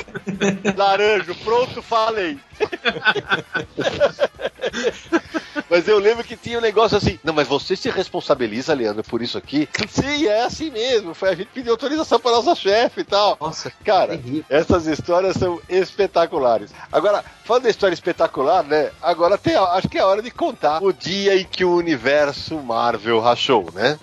Laranjo, 0.75 1.35
pronto, 1.43 1.81
falei. 1.81 2.37
mas 5.69 5.87
eu 5.87 5.99
lembro 5.99 6.23
que 6.23 6.35
tinha 6.35 6.57
um 6.57 6.61
negócio 6.61 6.97
assim. 6.97 7.19
Não, 7.23 7.33
mas 7.33 7.47
você 7.47 7.75
se 7.75 7.89
responsabiliza, 7.89 8.73
Leandro, 8.73 9.03
por 9.03 9.21
isso 9.21 9.37
aqui? 9.37 9.67
Sim, 9.89 10.27
é 10.27 10.43
assim 10.43 10.69
mesmo. 10.69 11.13
Foi 11.13 11.29
a 11.29 11.35
gente 11.35 11.49
pedir 11.53 11.69
autorização 11.69 12.19
para 12.19 12.31
nossa 12.31 12.55
chefe 12.55 13.01
e 13.01 13.03
tal. 13.03 13.37
Nossa, 13.39 13.71
cara, 13.83 14.19
essas 14.49 14.87
histórias 14.87 15.35
são 15.37 15.59
espetaculares. 15.69 16.71
Agora, 16.91 17.23
falando 17.43 17.63
da 17.63 17.69
história 17.69 17.93
espetacular, 17.93 18.63
né? 18.63 18.91
Agora 19.01 19.37
tem, 19.37 19.55
acho 19.55 19.89
que 19.89 19.97
é 19.97 20.03
hora 20.03 20.21
de 20.21 20.31
contar 20.31 20.83
o 20.83 20.93
dia 20.93 21.35
em 21.35 21.45
que 21.45 21.65
o 21.65 21.75
universo 21.75 22.55
Marvel 22.57 23.19
rachou, 23.19 23.67
né? 23.73 23.97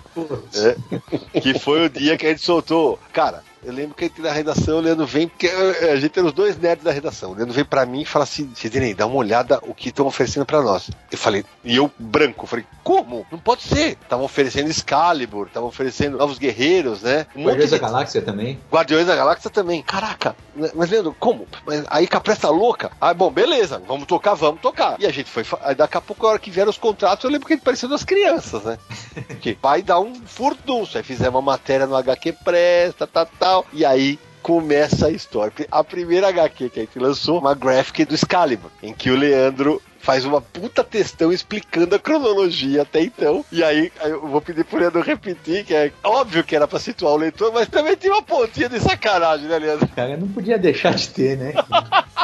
É, 0.53 1.39
que 1.39 1.57
foi 1.57 1.85
o 1.85 1.89
dia 1.89 2.17
que 2.17 2.25
a 2.25 2.29
gente 2.29 2.41
soltou. 2.41 2.99
Cara, 3.13 3.43
eu 3.67 3.73
lembro 3.73 3.93
que 3.93 4.09
na 4.21 4.31
redação 4.31 4.77
o 4.77 4.79
Leandro 4.79 5.05
vem, 5.05 5.27
porque 5.27 5.47
a 5.47 5.97
gente 5.97 6.09
tem 6.09 6.23
os 6.23 6.31
dois 6.31 6.57
nerds 6.57 6.85
da 6.85 6.91
redação. 6.91 7.31
O 7.31 7.35
Leandro 7.35 7.53
vem 7.53 7.65
pra 7.65 7.85
mim 7.85 8.03
e 8.03 8.05
fala 8.05 8.23
assim: 8.23 8.49
Sidney, 8.55 8.93
dá 8.93 9.05
uma 9.05 9.17
olhada 9.17 9.59
o 9.63 9.73
que 9.73 9.89
estão 9.89 10.07
oferecendo 10.07 10.45
pra 10.45 10.61
nós. 10.61 10.89
Eu 11.11 11.17
falei, 11.17 11.43
e 11.65 11.75
eu 11.75 11.91
branco, 11.99 12.47
falei, 12.47 12.65
como? 12.81 13.27
Não 13.29 13.37
pode 13.37 13.63
ser. 13.63 13.97
Estavam 14.01 14.23
oferecendo 14.23 14.69
Excalibur, 14.69 15.47
estavam 15.47 15.67
oferecendo 15.67 16.17
Novos 16.17 16.39
Guerreiros, 16.39 17.01
né? 17.01 17.27
Um 17.35 17.43
Guardiões 17.43 17.71
da 17.71 17.77
Galáxia 17.77 18.21
também. 18.21 18.57
Guardiões 18.71 19.05
da 19.05 19.15
Galáxia 19.17 19.49
também. 19.49 19.81
Caraca, 19.83 20.33
mas 20.73 20.89
Leandro, 20.89 21.13
como? 21.19 21.45
Mas 21.65 21.83
aí 21.89 22.07
Capressa 22.07 22.43
tá 22.43 22.49
louca. 22.49 22.89
Ah, 23.01 23.13
bom, 23.13 23.29
beleza, 23.29 23.81
vamos 23.85 24.07
tocar, 24.07 24.33
vamos 24.33 24.61
tocar. 24.61 24.95
E 24.97 25.05
a 25.05 25.11
gente 25.11 25.29
foi. 25.29 25.43
Aí 25.61 25.75
daqui 25.75 25.97
a 25.97 26.01
pouco, 26.01 26.25
a 26.25 26.29
hora 26.29 26.39
que 26.39 26.49
vieram 26.49 26.69
os 26.69 26.77
contratos, 26.77 27.25
eu 27.25 27.29
lembro 27.29 27.45
que 27.45 27.51
a 27.51 27.55
gente 27.57 27.65
parecia 27.65 27.89
das 27.89 28.05
crianças, 28.05 28.63
né? 28.63 28.79
que 29.41 29.57
vai 29.61 29.81
dar 29.81 29.99
um 29.99 30.15
furdunço. 30.25 30.97
Aí 30.97 31.03
fizemos 31.03 31.35
uma 31.35 31.41
matéria 31.41 31.85
no 31.85 31.97
HQ 31.97 32.31
Presta, 32.45 33.05
tal, 33.05 33.56
tal. 33.57 33.65
E 33.73 33.85
aí 33.85 34.19
começa 34.41 35.07
a 35.07 35.11
história. 35.11 35.51
A 35.71 35.83
primeira 35.83 36.29
HQ 36.29 36.69
que 36.69 36.79
a 36.79 36.83
gente 36.83 36.99
lançou, 36.99 37.39
uma 37.39 37.53
graphic 37.53 38.05
do 38.05 38.15
Excalibur, 38.15 38.71
em 38.81 38.93
que 38.93 39.09
o 39.09 39.15
Leandro 39.15 39.81
faz 39.99 40.23
uma 40.23 40.39
puta 40.39 40.85
textão 40.85 41.33
explicando 41.33 41.93
a 41.93 41.99
cronologia 41.99 42.83
até 42.83 43.01
então. 43.01 43.43
E 43.51 43.61
aí 43.61 43.91
eu 44.05 44.25
vou 44.25 44.39
pedir 44.39 44.63
pro 44.63 44.79
Leandro 44.79 45.01
repetir, 45.01 45.65
que 45.65 45.73
é 45.73 45.91
óbvio 46.01 46.45
que 46.45 46.55
era 46.55 46.65
pra 46.65 46.79
situar 46.79 47.11
o 47.13 47.17
leitor, 47.17 47.51
mas 47.51 47.67
também 47.67 47.93
tinha 47.97 48.13
uma 48.13 48.23
pontinha 48.23 48.69
de 48.69 48.79
sacanagem, 48.79 49.47
né, 49.47 49.59
Leandro? 49.59 49.85
Cara, 49.89 50.15
não 50.15 50.29
podia 50.29 50.57
deixar 50.57 50.95
de 50.95 51.09
ter, 51.09 51.37
né? 51.37 51.53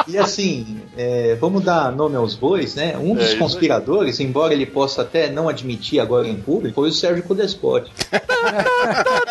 e 0.08 0.16
assim, 0.16 0.80
é, 0.96 1.36
vamos 1.38 1.62
dar 1.62 1.92
nome 1.92 2.16
aos 2.16 2.34
bois, 2.34 2.74
né? 2.74 2.96
Um 2.96 3.14
dos 3.14 3.32
é, 3.32 3.36
conspiradores, 3.36 4.18
embora 4.18 4.54
ele 4.54 4.64
possa 4.64 5.02
até 5.02 5.28
não 5.28 5.46
admitir 5.46 6.00
agora 6.00 6.26
em 6.26 6.36
público, 6.36 6.76
foi 6.76 6.88
o 6.88 6.92
Sérgio 6.92 7.22
Codespot. 7.24 7.92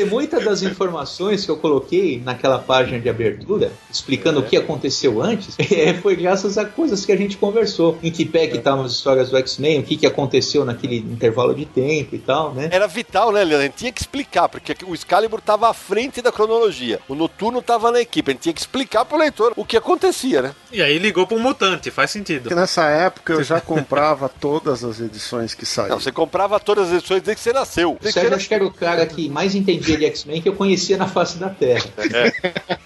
Porque 0.00 0.04
muitas 0.04 0.44
das 0.44 0.62
informações 0.62 1.44
que 1.44 1.50
eu 1.50 1.58
coloquei 1.58 2.22
naquela 2.24 2.58
página 2.58 2.98
de 2.98 3.08
abertura, 3.08 3.70
explicando 3.90 4.40
é. 4.40 4.42
o 4.42 4.46
que 4.46 4.56
aconteceu 4.56 5.20
antes, 5.20 5.56
é, 5.70 5.92
foi 5.92 6.16
graças 6.16 6.56
a 6.56 6.64
coisas 6.64 7.04
que 7.04 7.12
a 7.12 7.16
gente 7.16 7.36
conversou. 7.36 7.98
Em 8.02 8.10
que 8.10 8.24
pé 8.24 8.46
que 8.46 8.56
estavam 8.56 8.84
as 8.84 8.92
histórias 8.92 9.28
do 9.28 9.36
X-Men, 9.36 9.80
o 9.80 9.82
que, 9.82 9.96
que 9.96 10.06
aconteceu 10.06 10.64
naquele 10.64 10.96
intervalo 10.96 11.54
de 11.54 11.66
tempo 11.66 12.14
e 12.14 12.18
tal, 12.18 12.54
né? 12.54 12.70
Era 12.72 12.86
vital, 12.86 13.30
né, 13.30 13.44
Leandro? 13.44 13.58
A 13.58 13.62
gente 13.64 13.74
tinha 13.74 13.92
que 13.92 14.00
explicar, 14.00 14.48
porque 14.48 14.74
o 14.86 14.94
Excalibur 14.94 15.40
estava 15.40 15.68
à 15.68 15.74
frente 15.74 16.22
da 16.22 16.32
cronologia. 16.32 17.00
O 17.08 17.14
Noturno 17.14 17.58
estava 17.58 17.90
na 17.90 18.00
equipe. 18.00 18.30
A 18.30 18.32
gente 18.32 18.42
tinha 18.42 18.54
que 18.54 18.60
explicar 18.60 19.04
pro 19.04 19.18
leitor 19.18 19.52
o 19.56 19.64
que 19.64 19.76
acontecia, 19.76 20.40
né? 20.40 20.54
E 20.72 20.82
aí 20.82 20.98
ligou 20.98 21.26
pro 21.26 21.38
Mutante, 21.38 21.90
faz 21.90 22.10
sentido. 22.10 22.42
Porque 22.42 22.54
nessa 22.54 22.84
época 22.84 23.34
eu 23.34 23.44
já 23.44 23.60
comprava 23.60 24.30
todas 24.40 24.82
as 24.82 25.00
edições 25.00 25.52
que 25.52 25.66
saíram. 25.66 25.96
Não, 25.96 26.00
você 26.00 26.12
comprava 26.12 26.58
todas 26.58 26.88
as 26.88 26.94
edições 26.94 27.22
desde 27.22 27.42
que 27.42 27.42
você 27.42 27.52
nasceu. 27.52 27.98
O 28.00 28.10
Sérgio 28.10 28.34
acho 28.34 28.48
que 28.48 28.54
era 28.54 28.64
o 28.64 28.72
cara 28.72 29.04
que 29.04 29.28
mais 29.28 29.54
entendia 29.54 29.89
de 29.96 30.04
X-Men 30.04 30.42
que 30.42 30.48
eu 30.48 30.54
conhecia 30.54 30.96
na 30.96 31.06
face 31.06 31.38
da 31.38 31.48
Terra. 31.48 31.84